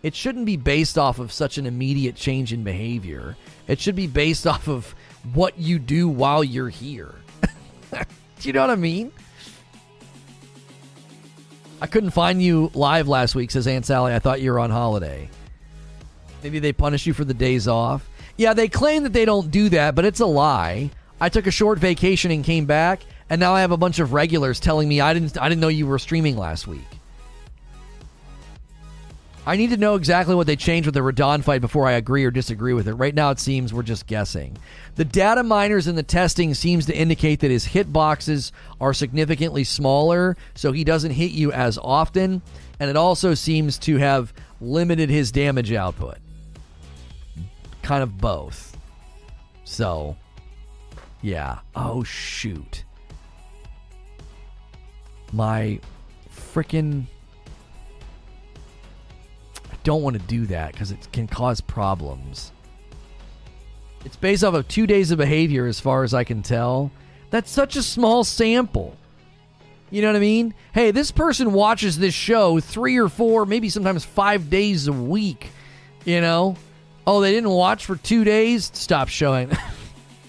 It 0.04 0.14
shouldn't 0.14 0.46
be 0.46 0.58
based 0.58 1.00
off 1.00 1.18
of 1.18 1.32
such 1.32 1.58
an 1.58 1.66
immediate 1.66 2.16
change 2.16 2.54
in 2.54 2.64
behavior. 2.64 3.36
It 3.68 3.80
should 3.80 3.96
be 3.96 4.06
based 4.06 4.46
off 4.46 4.68
of 4.68 4.94
what 5.34 5.58
you 5.58 5.80
do 5.80 6.08
while 6.08 6.44
you're 6.44 6.70
here. 6.70 7.16
do 7.92 8.48
you 8.48 8.54
know 8.54 8.62
what 8.62 8.70
I 8.70 8.76
mean? 8.76 9.12
I 11.82 11.88
couldn't 11.88 12.12
find 12.12 12.42
you 12.42 12.72
live 12.74 13.08
last 13.08 13.36
week, 13.36 13.52
says 13.52 13.68
Aunt 13.68 13.86
Sally. 13.86 14.14
I 14.14 14.20
thought 14.20 14.42
you 14.42 14.52
were 14.52 14.60
on 14.60 14.72
holiday. 14.72 15.30
Maybe 16.42 16.60
they 16.60 16.74
punish 16.74 17.06
you 17.06 17.14
for 17.14 17.26
the 17.26 17.34
days 17.34 17.68
off. 17.68 18.10
Yeah, 18.38 18.54
they 18.54 18.68
claim 18.68 19.04
that 19.04 19.14
they 19.14 19.26
don't 19.26 19.52
do 19.52 19.70
that, 19.70 19.96
but 19.96 20.06
it's 20.06 20.20
a 20.20 20.26
lie. 20.26 20.92
I 21.20 21.30
took 21.30 21.48
a 21.48 21.52
short 21.52 21.80
vacation 21.80 22.32
and 22.32 22.44
came 22.44 22.66
back, 22.66 23.02
and 23.30 23.40
now 23.40 23.54
I 23.54 23.62
have 23.62 23.72
a 23.72 23.78
bunch 23.78 24.00
of 24.00 24.14
regulars 24.14 24.60
telling 24.60 24.88
me 24.88 25.02
I 25.02 25.14
didn't 25.14 25.38
I 25.38 25.50
didn't 25.50 25.62
know 25.62 25.68
you 25.70 25.88
were 25.88 26.00
streaming 26.00 26.38
last 26.38 26.68
week. 26.68 26.95
I 29.48 29.58
need 29.58 29.70
to 29.70 29.78
know 29.78 29.94
exactly 29.94 30.34
what 30.34 30.48
they 30.48 30.56
changed 30.56 30.88
with 30.88 30.96
the 30.96 31.02
Radahn 31.02 31.44
fight 31.44 31.62
before 31.62 31.88
I 31.88 31.94
agree 31.94 32.26
or 32.26 32.32
disagree 32.32 32.74
with 32.74 32.88
it. 32.88 32.96
Right 32.96 33.14
now, 33.14 33.30
it 33.30 33.40
seems 33.40 33.74
we're 33.74 33.84
just 33.84 34.08
guessing. 34.08 34.58
The 34.96 35.06
data 35.06 35.44
miners 35.44 35.88
in 35.88 35.96
the 35.96 36.04
testing 36.04 36.56
seems 36.56 36.88
to 36.88 36.96
indicate 36.96 37.42
that 37.42 37.52
his 37.52 37.66
hit 37.66 37.94
boxes 37.94 38.52
are 38.82 38.94
significantly 38.94 39.64
smaller, 39.64 40.36
so 40.56 40.72
he 40.72 40.84
doesn't 40.84 41.12
hit 41.12 41.32
you 41.32 41.52
as 41.52 41.78
often, 41.78 42.42
and 42.80 42.90
it 42.90 42.98
also 42.98 43.36
seems 43.36 43.78
to 43.80 43.98
have 43.98 44.34
limited 44.60 45.12
his 45.12 45.32
damage 45.32 45.72
output. 45.72 46.18
Kind 47.84 48.02
of 48.02 48.18
both. 48.18 48.76
So, 49.64 50.18
yeah. 51.22 51.60
Oh, 51.76 52.04
shoot. 52.04 52.84
My 55.32 55.80
freaking 56.34 57.06
don't 59.86 60.02
want 60.02 60.20
to 60.20 60.28
do 60.28 60.48
that 60.48 60.74
because 60.74 60.92
it 60.92 61.08
can 61.14 61.28
cause 61.28 61.62
problems. 61.62 62.52
It's 64.04 64.18
based 64.18 64.44
off 64.44 64.54
of 64.54 64.68
two 64.68 64.86
days 64.86 65.12
of 65.12 65.20
behavior, 65.20 65.66
as 65.66 65.80
far 65.80 66.04
as 66.04 66.14
I 66.14 66.26
can 66.26 66.42
tell. 66.42 66.92
That's 67.30 67.50
such 67.50 67.76
a 67.76 67.84
small 67.84 68.24
sample. 68.24 68.98
You 69.90 70.02
know 70.02 70.10
what 70.10 70.18
I 70.18 70.20
mean? 70.20 70.54
Hey, 70.74 70.92
this 70.92 71.12
person 71.12 71.54
watches 71.54 71.98
this 71.98 72.14
show 72.14 72.60
three 72.60 72.98
or 72.98 73.08
four, 73.08 73.46
maybe 73.46 73.70
sometimes 73.70 74.04
five 74.04 74.50
days 74.50 74.88
a 74.88 74.94
week. 74.94 75.50
You 76.04 76.20
know? 76.20 76.58
Oh, 77.08 77.22
they 77.22 77.32
didn't 77.32 77.52
watch 77.52 77.86
for 77.86 77.96
two 77.96 78.24
days? 78.24 78.72
Stop 78.74 79.08
showing. 79.08 79.52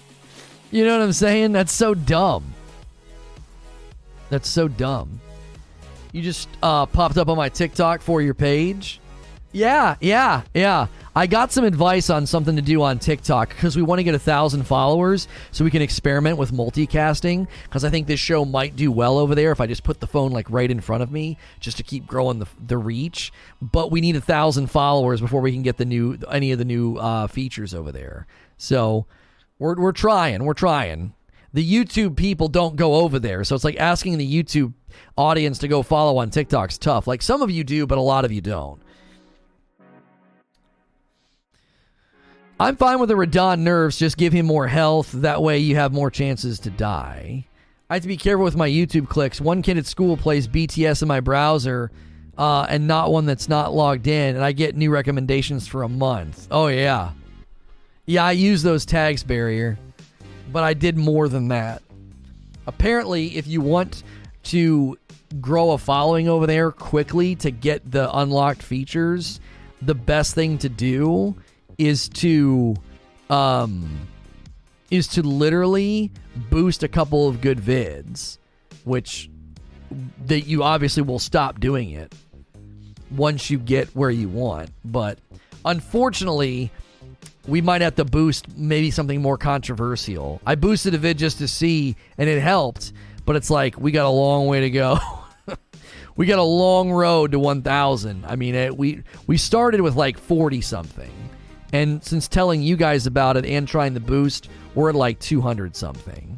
you 0.71 0.85
know 0.85 0.97
what 0.97 1.03
I'm 1.03 1.13
saying? 1.13 1.51
That's 1.51 1.73
so 1.73 1.93
dumb. 1.95 2.53
That's 4.29 4.47
so 4.49 4.67
dumb. 4.67 5.19
You 6.11 6.21
just 6.21 6.47
uh, 6.61 6.85
popped 6.85 7.17
up 7.17 7.27
on 7.27 7.37
my 7.37 7.49
TikTok 7.49 8.01
for 8.01 8.21
your 8.21 8.33
page. 8.33 8.99
Yeah, 9.57 9.95
yeah, 10.01 10.43
yeah. 10.53 10.85
I 11.15 11.25
got 11.25 11.51
some 11.51 11.65
advice 11.65 12.11
on 12.11 12.27
something 12.27 12.57
to 12.57 12.61
do 12.61 12.83
on 12.83 12.99
TikTok 12.99 13.49
because 13.49 13.75
we 13.75 13.81
want 13.81 13.97
to 13.97 14.03
get 14.03 14.13
a 14.13 14.19
thousand 14.19 14.65
followers 14.67 15.27
so 15.49 15.63
we 15.63 15.71
can 15.71 15.81
experiment 15.81 16.37
with 16.37 16.51
multicasting. 16.51 17.47
Because 17.63 17.83
I 17.83 17.89
think 17.89 18.05
this 18.05 18.19
show 18.19 18.45
might 18.45 18.75
do 18.75 18.91
well 18.91 19.17
over 19.17 19.33
there 19.33 19.51
if 19.51 19.59
I 19.59 19.65
just 19.65 19.83
put 19.83 19.99
the 19.99 20.05
phone 20.05 20.31
like 20.31 20.47
right 20.51 20.69
in 20.69 20.79
front 20.79 21.01
of 21.01 21.11
me 21.11 21.39
just 21.59 21.77
to 21.77 21.83
keep 21.83 22.05
growing 22.05 22.37
the 22.37 22.45
the 22.63 22.77
reach. 22.77 23.33
But 23.59 23.89
we 23.89 23.99
need 23.99 24.15
a 24.15 24.21
thousand 24.21 24.67
followers 24.67 25.21
before 25.21 25.41
we 25.41 25.51
can 25.51 25.63
get 25.63 25.77
the 25.77 25.85
new 25.85 26.19
any 26.31 26.51
of 26.51 26.59
the 26.59 26.65
new 26.65 26.97
uh, 26.97 27.25
features 27.25 27.73
over 27.73 27.91
there. 27.91 28.27
So 28.57 29.07
we're 29.57 29.75
we're 29.81 29.91
trying, 29.91 30.45
we're 30.45 30.53
trying. 30.53 31.15
The 31.51 31.67
YouTube 31.67 32.15
people 32.15 32.47
don't 32.47 32.75
go 32.75 32.93
over 32.93 33.17
there, 33.17 33.43
so 33.43 33.55
it's 33.55 33.63
like 33.63 33.77
asking 33.77 34.19
the 34.19 34.43
YouTube 34.43 34.73
audience 35.17 35.57
to 35.59 35.67
go 35.67 35.81
follow 35.81 36.19
on 36.19 36.29
TikTok's 36.29 36.77
tough. 36.77 37.07
Like 37.07 37.23
some 37.23 37.41
of 37.41 37.49
you 37.49 37.63
do, 37.63 37.87
but 37.87 37.97
a 37.97 38.01
lot 38.01 38.23
of 38.23 38.31
you 38.31 38.41
don't. 38.41 38.79
I'm 42.59 42.75
fine 42.75 42.99
with 42.99 43.09
the 43.09 43.15
Radahn 43.15 43.59
nerfs. 43.59 43.99
Just 43.99 44.17
give 44.17 44.33
him 44.33 44.47
more 44.47 44.67
health. 44.67 45.11
That 45.11 45.43
way 45.43 45.59
you 45.59 45.75
have 45.75 45.93
more 45.93 46.09
chances 46.09 46.59
to 46.61 46.71
die. 46.71 47.45
I 47.89 47.93
have 47.93 48.01
to 48.01 48.07
be 48.07 48.17
careful 48.17 48.45
with 48.45 48.55
my 48.55 48.67
YouTube 48.67 49.07
clicks. 49.07 49.39
One 49.39 49.61
kid 49.61 49.77
at 49.77 49.85
school 49.85 50.17
plays 50.17 50.47
BTS 50.47 51.03
in 51.03 51.07
my 51.07 51.19
browser 51.19 51.91
uh, 52.35 52.65
and 52.67 52.87
not 52.87 53.11
one 53.11 53.27
that's 53.27 53.47
not 53.47 53.73
logged 53.73 54.07
in, 54.07 54.35
and 54.35 54.43
I 54.43 54.53
get 54.53 54.75
new 54.75 54.89
recommendations 54.89 55.67
for 55.67 55.83
a 55.83 55.89
month. 55.89 56.47
Oh, 56.49 56.67
yeah. 56.67 57.11
Yeah, 58.07 58.25
I 58.25 58.31
use 58.31 58.63
those 58.63 58.85
tags, 58.85 59.23
Barrier, 59.23 59.77
but 60.51 60.63
I 60.63 60.73
did 60.73 60.97
more 60.97 61.29
than 61.29 61.49
that. 61.49 61.83
Apparently, 62.65 63.37
if 63.37 63.47
you 63.47 63.61
want 63.61 64.03
to 64.43 64.97
grow 65.39 65.71
a 65.71 65.77
following 65.77 66.27
over 66.27 66.47
there 66.47 66.71
quickly 66.71 67.35
to 67.35 67.51
get 67.51 67.89
the 67.89 68.11
unlocked 68.17 68.63
features, 68.63 69.39
the 69.81 69.95
best 69.95 70.33
thing 70.33 70.57
to 70.59 70.69
do 70.69 71.35
is 71.77 72.09
to 72.09 72.75
um 73.29 74.07
is 74.89 75.07
to 75.07 75.21
literally 75.21 76.11
boost 76.49 76.83
a 76.83 76.87
couple 76.87 77.27
of 77.27 77.41
good 77.41 77.59
vids, 77.59 78.37
which 78.85 79.29
that 80.25 80.41
you 80.41 80.63
obviously 80.63 81.03
will 81.03 81.19
stop 81.19 81.59
doing 81.59 81.91
it 81.91 82.13
once 83.11 83.49
you 83.49 83.57
get 83.57 83.87
where 83.89 84.09
you 84.09 84.29
want. 84.29 84.69
But 84.83 85.19
unfortunately, 85.65 86.71
we 87.47 87.61
might 87.61 87.81
have 87.81 87.95
to 87.95 88.05
boost 88.05 88.57
maybe 88.57 88.91
something 88.91 89.21
more 89.21 89.37
controversial. 89.37 90.41
I 90.45 90.55
boosted 90.55 90.93
a 90.93 90.97
vid 90.97 91.17
just 91.17 91.37
to 91.39 91.47
see, 91.47 91.95
and 92.17 92.29
it 92.29 92.41
helped, 92.41 92.91
but 93.25 93.35
it's 93.35 93.49
like 93.49 93.77
we 93.79 93.91
got 93.91 94.05
a 94.05 94.09
long 94.09 94.47
way 94.47 94.61
to 94.61 94.69
go. 94.69 94.99
we 96.17 96.25
got 96.25 96.39
a 96.39 96.43
long 96.43 96.91
road 96.91 97.31
to 97.31 97.39
1,000. 97.39 98.25
I 98.25 98.35
mean, 98.35 98.55
it, 98.55 98.77
we 98.77 99.03
we 99.27 99.37
started 99.37 99.81
with 99.81 99.95
like 99.95 100.17
40 100.17 100.61
something, 100.61 101.11
and 101.73 102.03
since 102.03 102.27
telling 102.27 102.61
you 102.61 102.75
guys 102.75 103.07
about 103.07 103.37
it 103.37 103.45
and 103.45 103.67
trying 103.67 103.93
the 103.93 103.99
boost, 103.99 104.49
we're 104.75 104.89
at 104.89 104.95
like 104.95 105.19
200 105.19 105.75
something. 105.75 106.37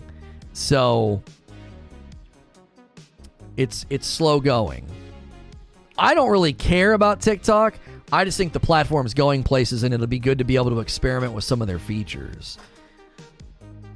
So 0.53 1.21
it's 3.57 3.85
it's 3.89 4.07
slow 4.07 4.39
going. 4.39 4.85
I 5.97 6.13
don't 6.13 6.29
really 6.29 6.53
care 6.53 6.93
about 6.93 7.21
TikTok. 7.21 7.75
I 8.11 8.25
just 8.25 8.37
think 8.37 8.53
the 8.53 8.59
platform's 8.59 9.13
going 9.13 9.43
places 9.43 9.83
and 9.83 9.93
it'll 9.93 10.07
be 10.07 10.19
good 10.19 10.39
to 10.39 10.43
be 10.43 10.55
able 10.55 10.71
to 10.71 10.79
experiment 10.79 11.33
with 11.33 11.43
some 11.43 11.61
of 11.61 11.67
their 11.67 11.79
features. 11.79 12.57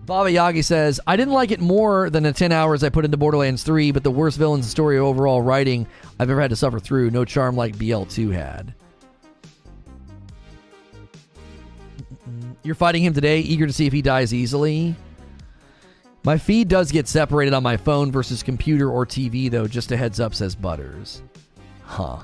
Baba 0.05 0.29
Yagi 0.29 0.63
says, 0.63 0.99
I 1.07 1.15
didn't 1.15 1.33
like 1.33 1.51
it 1.51 1.61
more 1.61 2.09
than 2.09 2.23
the 2.23 2.33
10 2.33 2.51
hours 2.51 2.83
I 2.83 2.89
put 2.89 3.05
into 3.05 3.15
Borderlands 3.15 3.63
3, 3.63 3.91
but 3.91 4.03
the 4.03 4.11
worst 4.11 4.37
villain's 4.37 4.69
story 4.69 4.97
overall 4.97 5.41
writing 5.41 5.87
I've 6.19 6.29
ever 6.29 6.41
had 6.41 6.49
to 6.49 6.57
suffer 6.57 6.77
through. 6.77 7.09
No 7.09 7.23
charm 7.23 7.55
like 7.55 7.77
BL2 7.77 8.33
had. 8.33 8.73
You're 12.63 12.75
fighting 12.75 13.03
him 13.03 13.13
today, 13.13 13.41
eager 13.41 13.67
to 13.67 13.73
see 13.73 13.85
if 13.85 13.93
he 13.93 14.01
dies 14.01 14.33
easily. 14.33 14.95
My 16.23 16.37
feed 16.37 16.69
does 16.69 16.91
get 16.91 17.09
separated 17.09 17.53
on 17.53 17.61
my 17.61 17.75
phone 17.75 18.09
versus 18.09 18.41
computer 18.41 18.89
or 18.89 19.05
TV, 19.05 19.51
though. 19.51 19.67
Just 19.67 19.91
a 19.91 19.97
heads 19.97 20.21
up, 20.21 20.33
says 20.33 20.55
Butters. 20.55 21.21
Huh. 21.83 22.19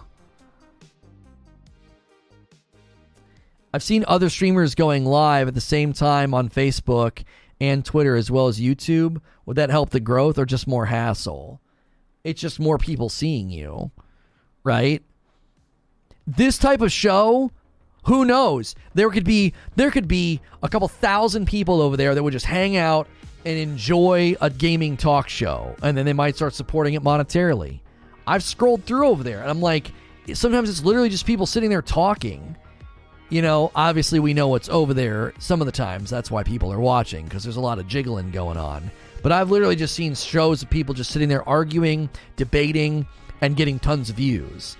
I've 3.73 3.83
seen 3.83 4.05
other 4.07 4.29
streamers 4.29 4.73
going 4.73 5.05
live 5.05 5.49
at 5.49 5.53
the 5.53 5.61
same 5.61 5.91
time 5.91 6.33
on 6.33 6.49
Facebook 6.49 7.23
and 7.59 7.83
Twitter 7.83 8.15
as 8.15 8.31
well 8.31 8.47
as 8.47 8.59
YouTube. 8.59 9.21
Would 9.45 9.57
that 9.57 9.69
help 9.69 9.89
the 9.89 9.99
growth 9.99 10.39
or 10.39 10.45
just 10.45 10.67
more 10.67 10.85
hassle? 10.85 11.59
It's 12.23 12.39
just 12.39 12.59
more 12.59 12.77
people 12.77 13.09
seeing 13.09 13.49
you, 13.49 13.91
right? 14.63 15.03
This 16.25 16.57
type 16.57 16.81
of 16.81 16.91
show, 16.91 17.51
who 18.09 18.25
knows? 18.25 18.73
There 18.95 19.11
could 19.11 19.23
be 19.23 19.53
there 19.75 19.91
could 19.91 20.07
be 20.07 20.41
a 20.63 20.67
couple 20.67 20.87
thousand 20.87 21.45
people 21.45 21.79
over 21.79 21.95
there 21.95 22.15
that 22.15 22.23
would 22.23 22.33
just 22.33 22.47
hang 22.47 22.75
out 22.75 23.07
and 23.45 23.55
enjoy 23.55 24.35
a 24.41 24.49
gaming 24.49 24.97
talk 24.97 25.29
show 25.29 25.75
and 25.83 25.95
then 25.95 26.07
they 26.07 26.13
might 26.13 26.35
start 26.35 26.55
supporting 26.55 26.95
it 26.95 27.03
monetarily. 27.03 27.81
I've 28.25 28.41
scrolled 28.41 28.83
through 28.83 29.07
over 29.07 29.21
there 29.21 29.41
and 29.41 29.49
I'm 29.51 29.61
like 29.61 29.91
sometimes 30.33 30.71
it's 30.71 30.83
literally 30.83 31.09
just 31.09 31.27
people 31.27 31.45
sitting 31.45 31.69
there 31.69 31.83
talking 31.83 32.55
you 33.29 33.43
know, 33.43 33.71
obviously 33.75 34.19
we 34.19 34.33
know 34.33 34.47
what's 34.47 34.69
over 34.69 34.91
there 34.95 35.35
some 35.37 35.61
of 35.61 35.67
the 35.67 35.71
times. 35.71 36.09
That's 36.09 36.31
why 36.31 36.41
people 36.41 36.73
are 36.73 36.79
watching 36.79 37.25
because 37.25 37.43
there's 37.43 37.57
a 37.57 37.61
lot 37.61 37.77
of 37.77 37.87
jiggling 37.87 38.31
going 38.31 38.57
on. 38.57 38.89
But 39.21 39.31
I've 39.31 39.51
literally 39.51 39.75
just 39.75 39.93
seen 39.93 40.15
shows 40.15 40.63
of 40.63 40.69
people 40.71 40.95
just 40.95 41.11
sitting 41.11 41.29
there 41.29 41.47
arguing, 41.47 42.09
debating, 42.37 43.05
and 43.41 43.55
getting 43.55 43.77
tons 43.77 44.09
of 44.09 44.15
views. 44.15 44.77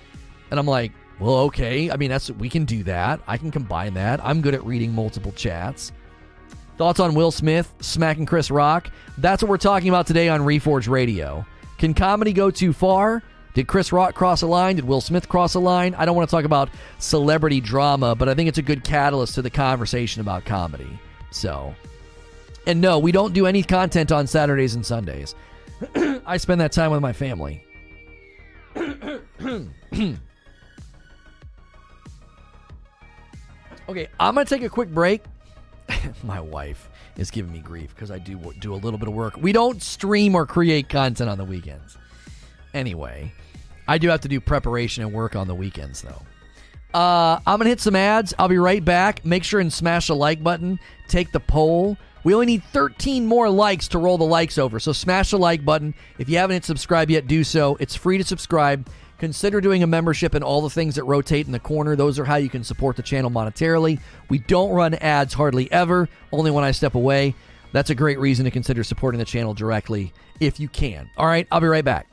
And 0.50 0.58
I'm 0.58 0.66
like, 0.66 0.90
well, 1.20 1.36
okay. 1.36 1.90
I 1.90 1.96
mean, 1.96 2.08
that's 2.08 2.30
we 2.30 2.48
can 2.48 2.64
do 2.64 2.82
that. 2.84 3.20
I 3.26 3.36
can 3.36 3.50
combine 3.50 3.94
that. 3.94 4.24
I'm 4.24 4.40
good 4.40 4.54
at 4.54 4.64
reading 4.64 4.94
multiple 4.94 5.32
chats. 5.32 5.92
Thoughts 6.78 6.98
on 6.98 7.14
Will 7.14 7.30
Smith 7.30 7.72
smacking 7.80 8.24
Chris 8.24 8.50
Rock? 8.50 8.90
That's 9.18 9.42
what 9.42 9.50
we're 9.50 9.58
talking 9.58 9.90
about 9.90 10.06
today 10.06 10.30
on 10.30 10.40
Reforge 10.40 10.88
Radio. 10.88 11.44
Can 11.76 11.92
comedy 11.92 12.32
go 12.32 12.50
too 12.50 12.72
far? 12.72 13.22
Did 13.52 13.66
Chris 13.66 13.92
Rock 13.92 14.14
cross 14.14 14.40
a 14.40 14.46
line? 14.46 14.76
Did 14.76 14.86
Will 14.86 15.02
Smith 15.02 15.28
cross 15.28 15.54
a 15.54 15.58
line? 15.58 15.94
I 15.94 16.06
don't 16.06 16.16
want 16.16 16.26
to 16.26 16.34
talk 16.34 16.46
about 16.46 16.70
celebrity 16.98 17.60
drama, 17.60 18.14
but 18.14 18.30
I 18.30 18.34
think 18.34 18.48
it's 18.48 18.56
a 18.56 18.62
good 18.62 18.82
catalyst 18.82 19.34
to 19.34 19.42
the 19.42 19.50
conversation 19.50 20.22
about 20.22 20.46
comedy. 20.46 20.98
So, 21.30 21.74
and 22.66 22.80
no, 22.80 22.98
we 22.98 23.12
don't 23.12 23.34
do 23.34 23.44
any 23.46 23.62
content 23.62 24.10
on 24.10 24.26
Saturdays 24.26 24.74
and 24.74 24.86
Sundays. 24.86 25.34
I 26.24 26.38
spend 26.38 26.62
that 26.62 26.72
time 26.72 26.92
with 26.92 27.02
my 27.02 27.12
family. 27.12 27.62
okay, 33.90 34.08
I'm 34.18 34.34
going 34.34 34.46
to 34.46 34.54
take 34.54 34.64
a 34.64 34.68
quick 34.68 34.88
break. 34.88 35.22
my 36.22 36.40
wife 36.40 36.88
is 37.16 37.30
giving 37.30 37.52
me 37.52 37.58
grief 37.58 37.94
because 37.94 38.10
I 38.10 38.18
do 38.18 38.38
do 38.60 38.72
a 38.72 38.76
little 38.76 38.98
bit 38.98 39.08
of 39.08 39.14
work. 39.14 39.36
We 39.36 39.52
don't 39.52 39.82
stream 39.82 40.34
or 40.34 40.46
create 40.46 40.88
content 40.88 41.28
on 41.28 41.38
the 41.38 41.44
weekends. 41.44 41.98
Anyway, 42.72 43.32
I 43.88 43.98
do 43.98 44.08
have 44.08 44.20
to 44.20 44.28
do 44.28 44.40
preparation 44.40 45.02
and 45.02 45.12
work 45.12 45.34
on 45.34 45.48
the 45.48 45.54
weekends, 45.54 46.02
though. 46.02 46.22
Uh, 46.96 47.40
I'm 47.46 47.58
going 47.58 47.64
to 47.66 47.70
hit 47.70 47.80
some 47.80 47.96
ads. 47.96 48.32
I'll 48.38 48.48
be 48.48 48.58
right 48.58 48.84
back. 48.84 49.24
Make 49.24 49.44
sure 49.44 49.60
and 49.60 49.72
smash 49.72 50.06
the 50.06 50.16
like 50.16 50.42
button. 50.42 50.78
Take 51.08 51.32
the 51.32 51.40
poll. 51.40 51.96
We 52.22 52.34
only 52.34 52.46
need 52.46 52.64
13 52.64 53.26
more 53.26 53.48
likes 53.48 53.88
to 53.88 53.98
roll 53.98 54.18
the 54.18 54.24
likes 54.24 54.58
over. 54.58 54.78
So 54.78 54.92
smash 54.92 55.30
the 55.30 55.38
like 55.38 55.64
button. 55.64 55.94
If 56.18 56.28
you 56.28 56.36
haven't 56.36 56.54
hit 56.54 56.64
subscribe 56.64 57.10
yet, 57.10 57.26
do 57.26 57.42
so. 57.42 57.76
It's 57.80 57.96
free 57.96 58.18
to 58.18 58.24
subscribe. 58.24 58.88
Consider 59.20 59.60
doing 59.60 59.82
a 59.82 59.86
membership 59.86 60.32
and 60.32 60.42
all 60.42 60.62
the 60.62 60.70
things 60.70 60.94
that 60.94 61.04
rotate 61.04 61.44
in 61.44 61.52
the 61.52 61.58
corner. 61.58 61.94
Those 61.94 62.18
are 62.18 62.24
how 62.24 62.36
you 62.36 62.48
can 62.48 62.64
support 62.64 62.96
the 62.96 63.02
channel 63.02 63.30
monetarily. 63.30 64.00
We 64.30 64.38
don't 64.38 64.70
run 64.70 64.94
ads 64.94 65.34
hardly 65.34 65.70
ever, 65.70 66.08
only 66.32 66.50
when 66.50 66.64
I 66.64 66.70
step 66.70 66.94
away. 66.94 67.34
That's 67.72 67.90
a 67.90 67.94
great 67.94 68.18
reason 68.18 68.46
to 68.46 68.50
consider 68.50 68.82
supporting 68.82 69.18
the 69.18 69.26
channel 69.26 69.52
directly 69.52 70.14
if 70.40 70.58
you 70.58 70.68
can. 70.68 71.10
All 71.18 71.26
right, 71.26 71.46
I'll 71.52 71.60
be 71.60 71.66
right 71.66 71.84
back. 71.84 72.08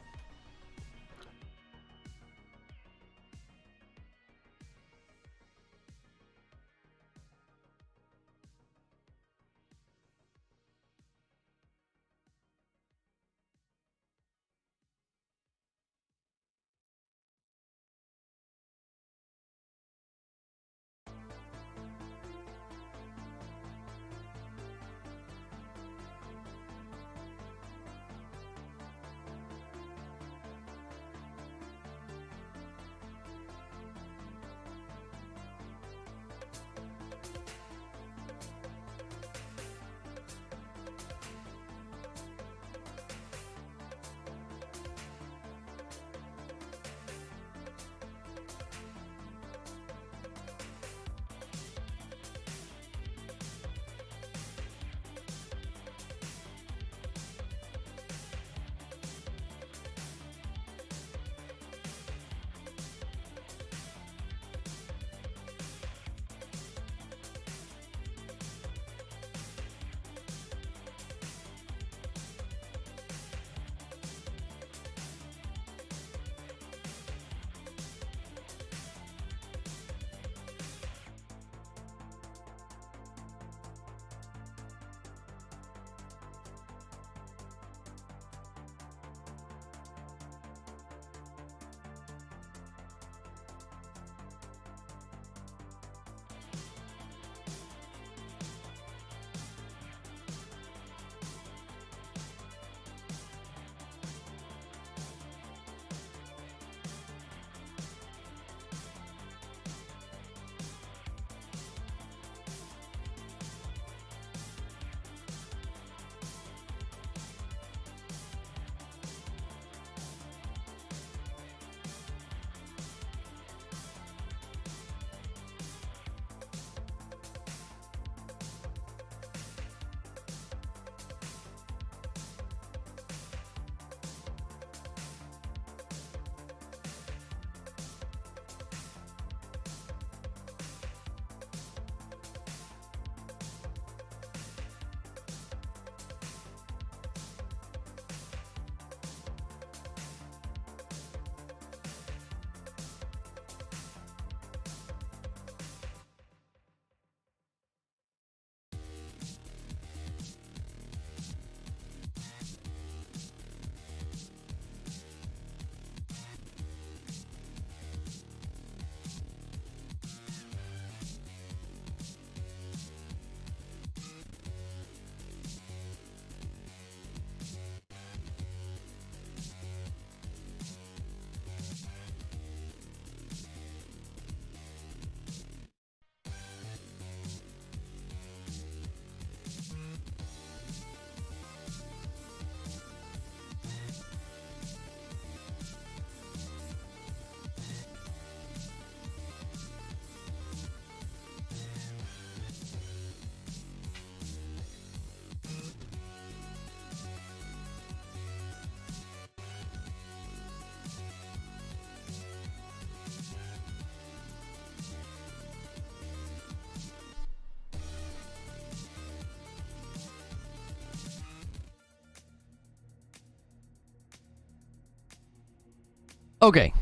Okay. 226.42 226.74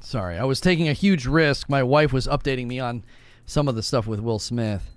Sorry, 0.00 0.38
I 0.38 0.44
was 0.44 0.60
taking 0.60 0.88
a 0.88 0.92
huge 0.92 1.26
risk. 1.26 1.68
My 1.68 1.82
wife 1.82 2.12
was 2.12 2.26
updating 2.26 2.66
me 2.66 2.78
on 2.80 3.04
some 3.46 3.68
of 3.68 3.74
the 3.74 3.82
stuff 3.82 4.06
with 4.06 4.20
Will 4.20 4.38
Smith. 4.38 4.90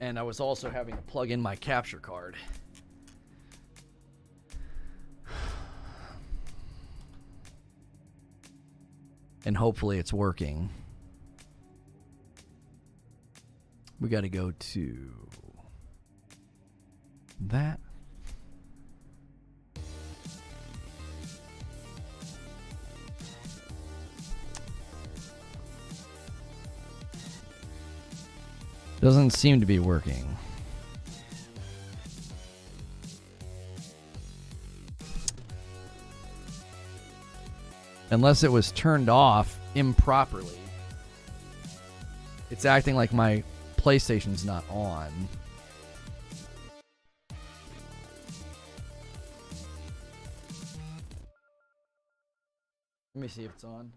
And 0.00 0.18
I 0.18 0.22
was 0.22 0.40
also 0.40 0.70
having 0.70 0.96
to 0.96 1.02
plug 1.02 1.30
in 1.30 1.40
my 1.40 1.56
capture 1.56 1.98
card. 1.98 2.36
And 9.44 9.56
hopefully 9.56 9.98
it's 9.98 10.12
working. 10.12 10.70
We 14.00 14.08
got 14.08 14.20
to 14.20 14.28
go 14.28 14.52
to 14.52 15.27
Doesn't 29.28 29.40
seem 29.40 29.60
to 29.60 29.66
be 29.66 29.78
working. 29.78 30.24
Unless 38.10 38.42
it 38.42 38.50
was 38.50 38.72
turned 38.72 39.10
off 39.10 39.60
improperly. 39.74 40.58
It's 42.50 42.64
acting 42.64 42.96
like 42.96 43.12
my 43.12 43.44
PlayStation's 43.76 44.46
not 44.46 44.64
on. 44.70 45.12
Let 53.14 53.22
me 53.22 53.28
see 53.28 53.44
if 53.44 53.50
it's 53.50 53.64
on. 53.64 53.92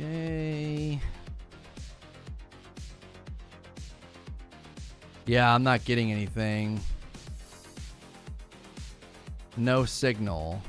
Okay. 0.00 1.00
Yeah, 5.26 5.52
I'm 5.52 5.64
not 5.64 5.84
getting 5.84 6.12
anything. 6.12 6.80
No 9.56 9.84
signal. 9.84 10.62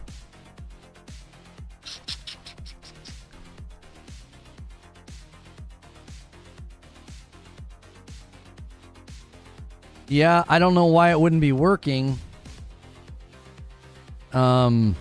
Yeah, 10.08 10.44
I 10.50 10.58
don't 10.58 10.74
know 10.74 10.88
why 10.88 11.12
it 11.12 11.20
wouldn't 11.20 11.42
be 11.42 11.52
working. 11.52 12.18
Um 14.34 14.96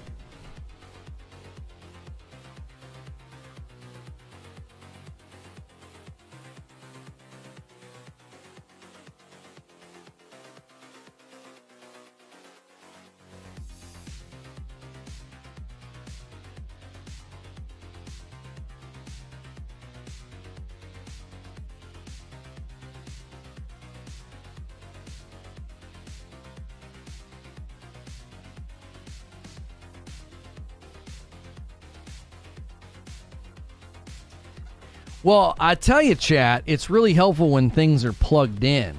Well, 35.28 35.54
I 35.60 35.74
tell 35.74 36.00
you, 36.00 36.14
chat, 36.14 36.62
it's 36.64 36.88
really 36.88 37.12
helpful 37.12 37.50
when 37.50 37.68
things 37.68 38.02
are 38.06 38.14
plugged 38.14 38.64
in. 38.64 38.96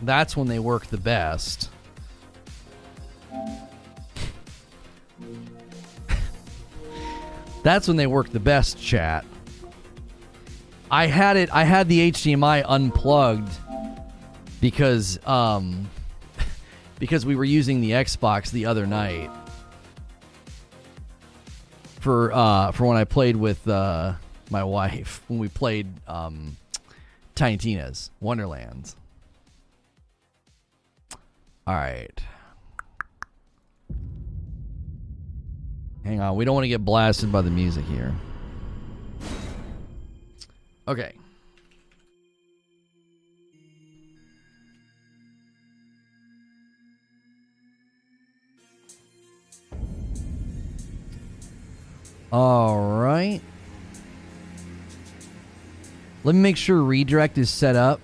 That's 0.00 0.34
when 0.34 0.48
they 0.48 0.58
work 0.58 0.86
the 0.86 0.96
best. 0.96 1.68
That's 7.62 7.86
when 7.86 7.98
they 7.98 8.06
work 8.06 8.30
the 8.30 8.40
best, 8.40 8.80
chat. 8.80 9.26
I 10.90 11.04
had 11.04 11.36
it 11.36 11.54
I 11.54 11.64
had 11.64 11.86
the 11.90 12.12
HDMI 12.12 12.64
unplugged 12.66 13.52
because 14.62 15.18
um 15.26 15.90
because 16.98 17.26
we 17.26 17.36
were 17.36 17.44
using 17.44 17.82
the 17.82 17.90
Xbox 17.90 18.50
the 18.50 18.64
other 18.64 18.86
night 18.86 19.30
for 22.00 22.32
uh 22.32 22.72
for 22.72 22.86
when 22.86 22.96
I 22.96 23.04
played 23.04 23.36
with 23.36 23.68
uh 23.68 24.14
my 24.50 24.64
wife 24.64 25.22
when 25.28 25.38
we 25.38 25.48
played 25.48 25.86
um, 26.06 26.56
Tiny 27.34 27.56
Tina's 27.56 28.10
Wonderlands. 28.20 28.96
All 31.66 31.74
right. 31.74 32.22
Hang 36.04 36.20
on. 36.20 36.36
We 36.36 36.46
don't 36.46 36.54
want 36.54 36.64
to 36.64 36.68
get 36.68 36.82
blasted 36.84 37.30
by 37.30 37.42
the 37.42 37.50
music 37.50 37.84
here. 37.84 38.14
Okay. 40.86 41.12
All 52.32 52.98
right. 52.98 53.42
Let 56.28 56.34
me 56.34 56.42
make 56.42 56.58
sure 56.58 56.82
redirect 56.82 57.38
is 57.38 57.48
set 57.48 57.74
up. 57.74 58.02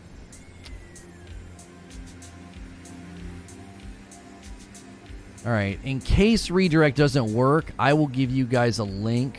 All 5.44 5.52
right. 5.52 5.78
In 5.84 6.00
case 6.00 6.50
redirect 6.50 6.96
doesn't 6.96 7.34
work, 7.34 7.70
I 7.78 7.92
will 7.92 8.06
give 8.06 8.30
you 8.30 8.46
guys 8.46 8.78
a 8.78 8.84
link 8.84 9.38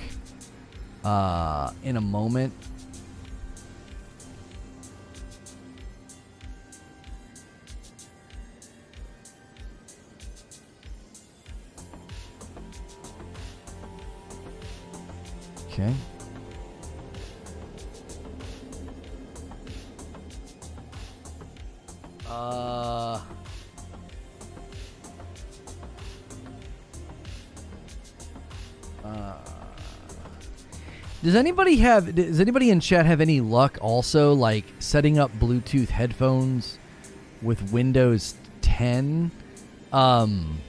uh, 1.04 1.72
in 1.82 1.98
a 1.98 2.02
moment. 2.02 2.54
Does 31.36 31.42
anybody 31.42 31.76
have? 31.76 32.16
Does 32.16 32.40
anybody 32.40 32.70
in 32.70 32.80
chat 32.80 33.06
have 33.06 33.20
any 33.20 33.42
luck 33.42 33.78
also 33.82 34.32
like 34.32 34.64
setting 34.80 35.20
up 35.20 35.38
Bluetooth 35.38 35.90
headphones 35.90 36.80
with 37.42 37.74
Windows 37.74 38.36
10? 38.62 39.32
Um, 39.92 40.62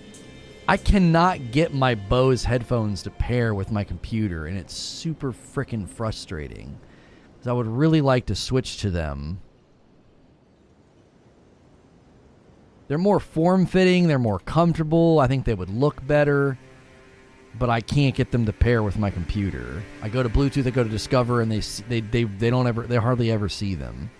I 0.66 0.76
cannot 0.76 1.52
get 1.52 1.72
my 1.72 1.94
Bose 1.94 2.42
headphones 2.42 3.04
to 3.04 3.12
pair 3.12 3.54
with 3.54 3.70
my 3.70 3.84
computer, 3.84 4.46
and 4.46 4.58
it's 4.58 4.74
super 4.74 5.32
freaking 5.32 5.88
frustrating. 5.88 6.76
Because 7.34 7.46
I 7.46 7.52
would 7.52 7.68
really 7.68 8.00
like 8.00 8.26
to 8.26 8.34
switch 8.34 8.78
to 8.78 8.90
them. 8.90 9.40
They're 12.88 12.98
more 12.98 13.20
form 13.20 13.66
fitting, 13.66 14.08
they're 14.08 14.18
more 14.18 14.40
comfortable. 14.40 15.20
I 15.20 15.28
think 15.28 15.44
they 15.44 15.54
would 15.54 15.70
look 15.70 16.04
better, 16.04 16.58
but 17.58 17.70
I 17.70 17.80
can't 17.80 18.14
get 18.14 18.30
them 18.30 18.46
to 18.46 18.52
pair 18.52 18.82
with 18.82 18.98
my 18.98 19.10
computer. 19.10 19.82
I 20.02 20.08
go 20.08 20.22
to 20.22 20.28
Bluetooth, 20.28 20.66
I 20.66 20.70
go 20.70 20.82
to 20.82 20.88
Discover, 20.88 21.40
and 21.40 21.50
they 21.50 21.60
they 21.88 22.00
they, 22.00 22.24
they 22.24 22.50
don't 22.50 22.66
ever 22.66 22.82
they 22.82 22.96
hardly 22.96 23.30
ever 23.30 23.48
see 23.48 23.74
them. 23.74 24.10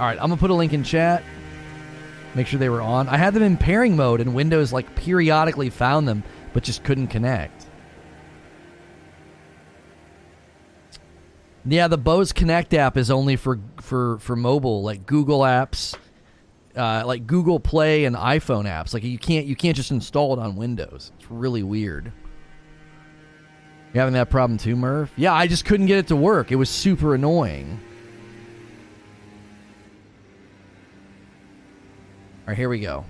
All 0.00 0.06
right, 0.06 0.18
I'm 0.20 0.28
gonna 0.28 0.36
put 0.36 0.50
a 0.50 0.54
link 0.54 0.72
in 0.72 0.82
chat. 0.82 1.22
Make 2.34 2.48
sure 2.48 2.58
they 2.58 2.68
were 2.68 2.82
on. 2.82 3.08
I 3.08 3.16
had 3.16 3.32
them 3.32 3.44
in 3.44 3.56
pairing 3.56 3.96
mode, 3.96 4.20
and 4.20 4.34
Windows 4.34 4.72
like 4.72 4.94
periodically 4.96 5.70
found 5.70 6.08
them, 6.08 6.24
but 6.52 6.64
just 6.64 6.82
couldn't 6.82 7.08
connect. 7.08 7.66
Yeah, 11.66 11.88
the 11.88 11.96
Bose 11.96 12.32
Connect 12.32 12.74
app 12.74 12.96
is 12.96 13.10
only 13.10 13.36
for 13.36 13.58
for 13.80 14.18
for 14.18 14.36
mobile, 14.36 14.82
like 14.82 15.06
Google 15.06 15.40
apps, 15.40 15.96
uh, 16.76 17.04
like 17.06 17.26
Google 17.26 17.60
Play 17.60 18.04
and 18.04 18.16
iPhone 18.16 18.64
apps. 18.64 18.94
Like 18.94 19.04
you 19.04 19.18
can't 19.18 19.46
you 19.46 19.56
can't 19.56 19.76
just 19.76 19.90
install 19.90 20.32
it 20.32 20.38
on 20.38 20.56
Windows. 20.56 21.12
It's 21.18 21.30
really 21.30 21.62
weird. 21.62 22.12
You 23.92 24.00
having 24.00 24.14
that 24.14 24.28
problem 24.28 24.58
too, 24.58 24.74
Murph? 24.74 25.12
Yeah, 25.16 25.32
I 25.32 25.46
just 25.46 25.64
couldn't 25.64 25.86
get 25.86 25.98
it 25.98 26.08
to 26.08 26.16
work. 26.16 26.50
It 26.50 26.56
was 26.56 26.68
super 26.68 27.14
annoying. 27.14 27.78
All 32.40 32.48
right, 32.48 32.56
here 32.56 32.68
we 32.68 32.80
go. 32.80 33.04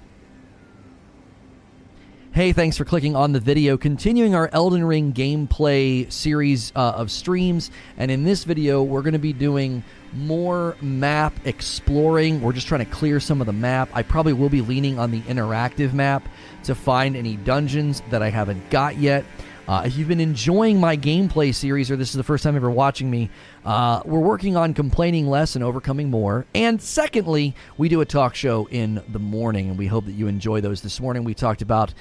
Hey, 2.33 2.53
thanks 2.53 2.77
for 2.77 2.85
clicking 2.85 3.17
on 3.17 3.33
the 3.33 3.41
video. 3.41 3.77
Continuing 3.77 4.35
our 4.35 4.51
Elden 4.53 4.85
Ring 4.85 5.13
gameplay 5.13 6.11
series 6.13 6.73
uh, 6.75 6.95
of 6.97 7.11
streams. 7.11 7.71
And 7.97 8.11
in 8.11 8.25
this 8.25 8.45
video, 8.45 8.83
we're 8.83 9.03
going 9.03 9.13
to 9.13 9.19
be 9.21 9.33
doing 9.33 9.85
more 10.15 10.77
map 10.81 11.35
exploring. 11.45 12.41
We're 12.41 12.53
just 12.53 12.67
trying 12.67 12.85
to 12.85 12.91
clear 12.91 13.21
some 13.21 13.41
of 13.41 13.47
the 13.47 13.53
map. 13.53 13.89
I 13.93 14.03
probably 14.03 14.33
will 14.33 14.49
be 14.49 14.61
leaning 14.61 14.99
on 14.99 15.11
the 15.11 15.21
interactive 15.23 15.93
map 15.93 16.29
to 16.65 16.75
find 16.75 17.17
any 17.17 17.37
dungeons 17.37 18.03
that 18.11 18.23
I 18.23 18.31
haven't 18.31 18.71
got 18.71 18.97
yet. 18.97 19.25
Uh, 19.67 19.83
if 19.87 19.97
you've 19.97 20.09
been 20.09 20.21
enjoying 20.21 20.79
my 20.79 20.95
gameplay 20.95 21.55
series, 21.55 21.91
or 21.91 21.97
this 21.97 22.11
is 22.11 22.15
the 22.17 22.23
first 22.23 22.45
time 22.45 22.55
ever 22.55 22.71
watching 22.71 23.11
me, 23.11 23.31
uh, 23.65 24.03
we're 24.05 24.21
working 24.21 24.59
on 24.59 24.75
complaining 24.75 25.27
less 25.27 25.55
and 25.55 25.65
overcoming 25.65 26.11
more. 26.11 26.45
And 26.55 26.81
secondly, 26.83 27.55
we 27.79 27.89
do 27.89 28.03
a 28.03 28.05
talk 28.05 28.35
show 28.35 28.69
in 28.71 29.03
the 29.09 29.19
morning, 29.19 29.71
and 29.71 29.79
we 29.79 29.87
hope 29.87 30.05
that 30.05 30.13
you 30.13 30.27
enjoy 30.27 30.61
those. 30.61 30.83
This 30.83 31.01
morning, 31.01 31.25
we 31.25 31.33
talked 31.33 31.63
about 31.63 31.95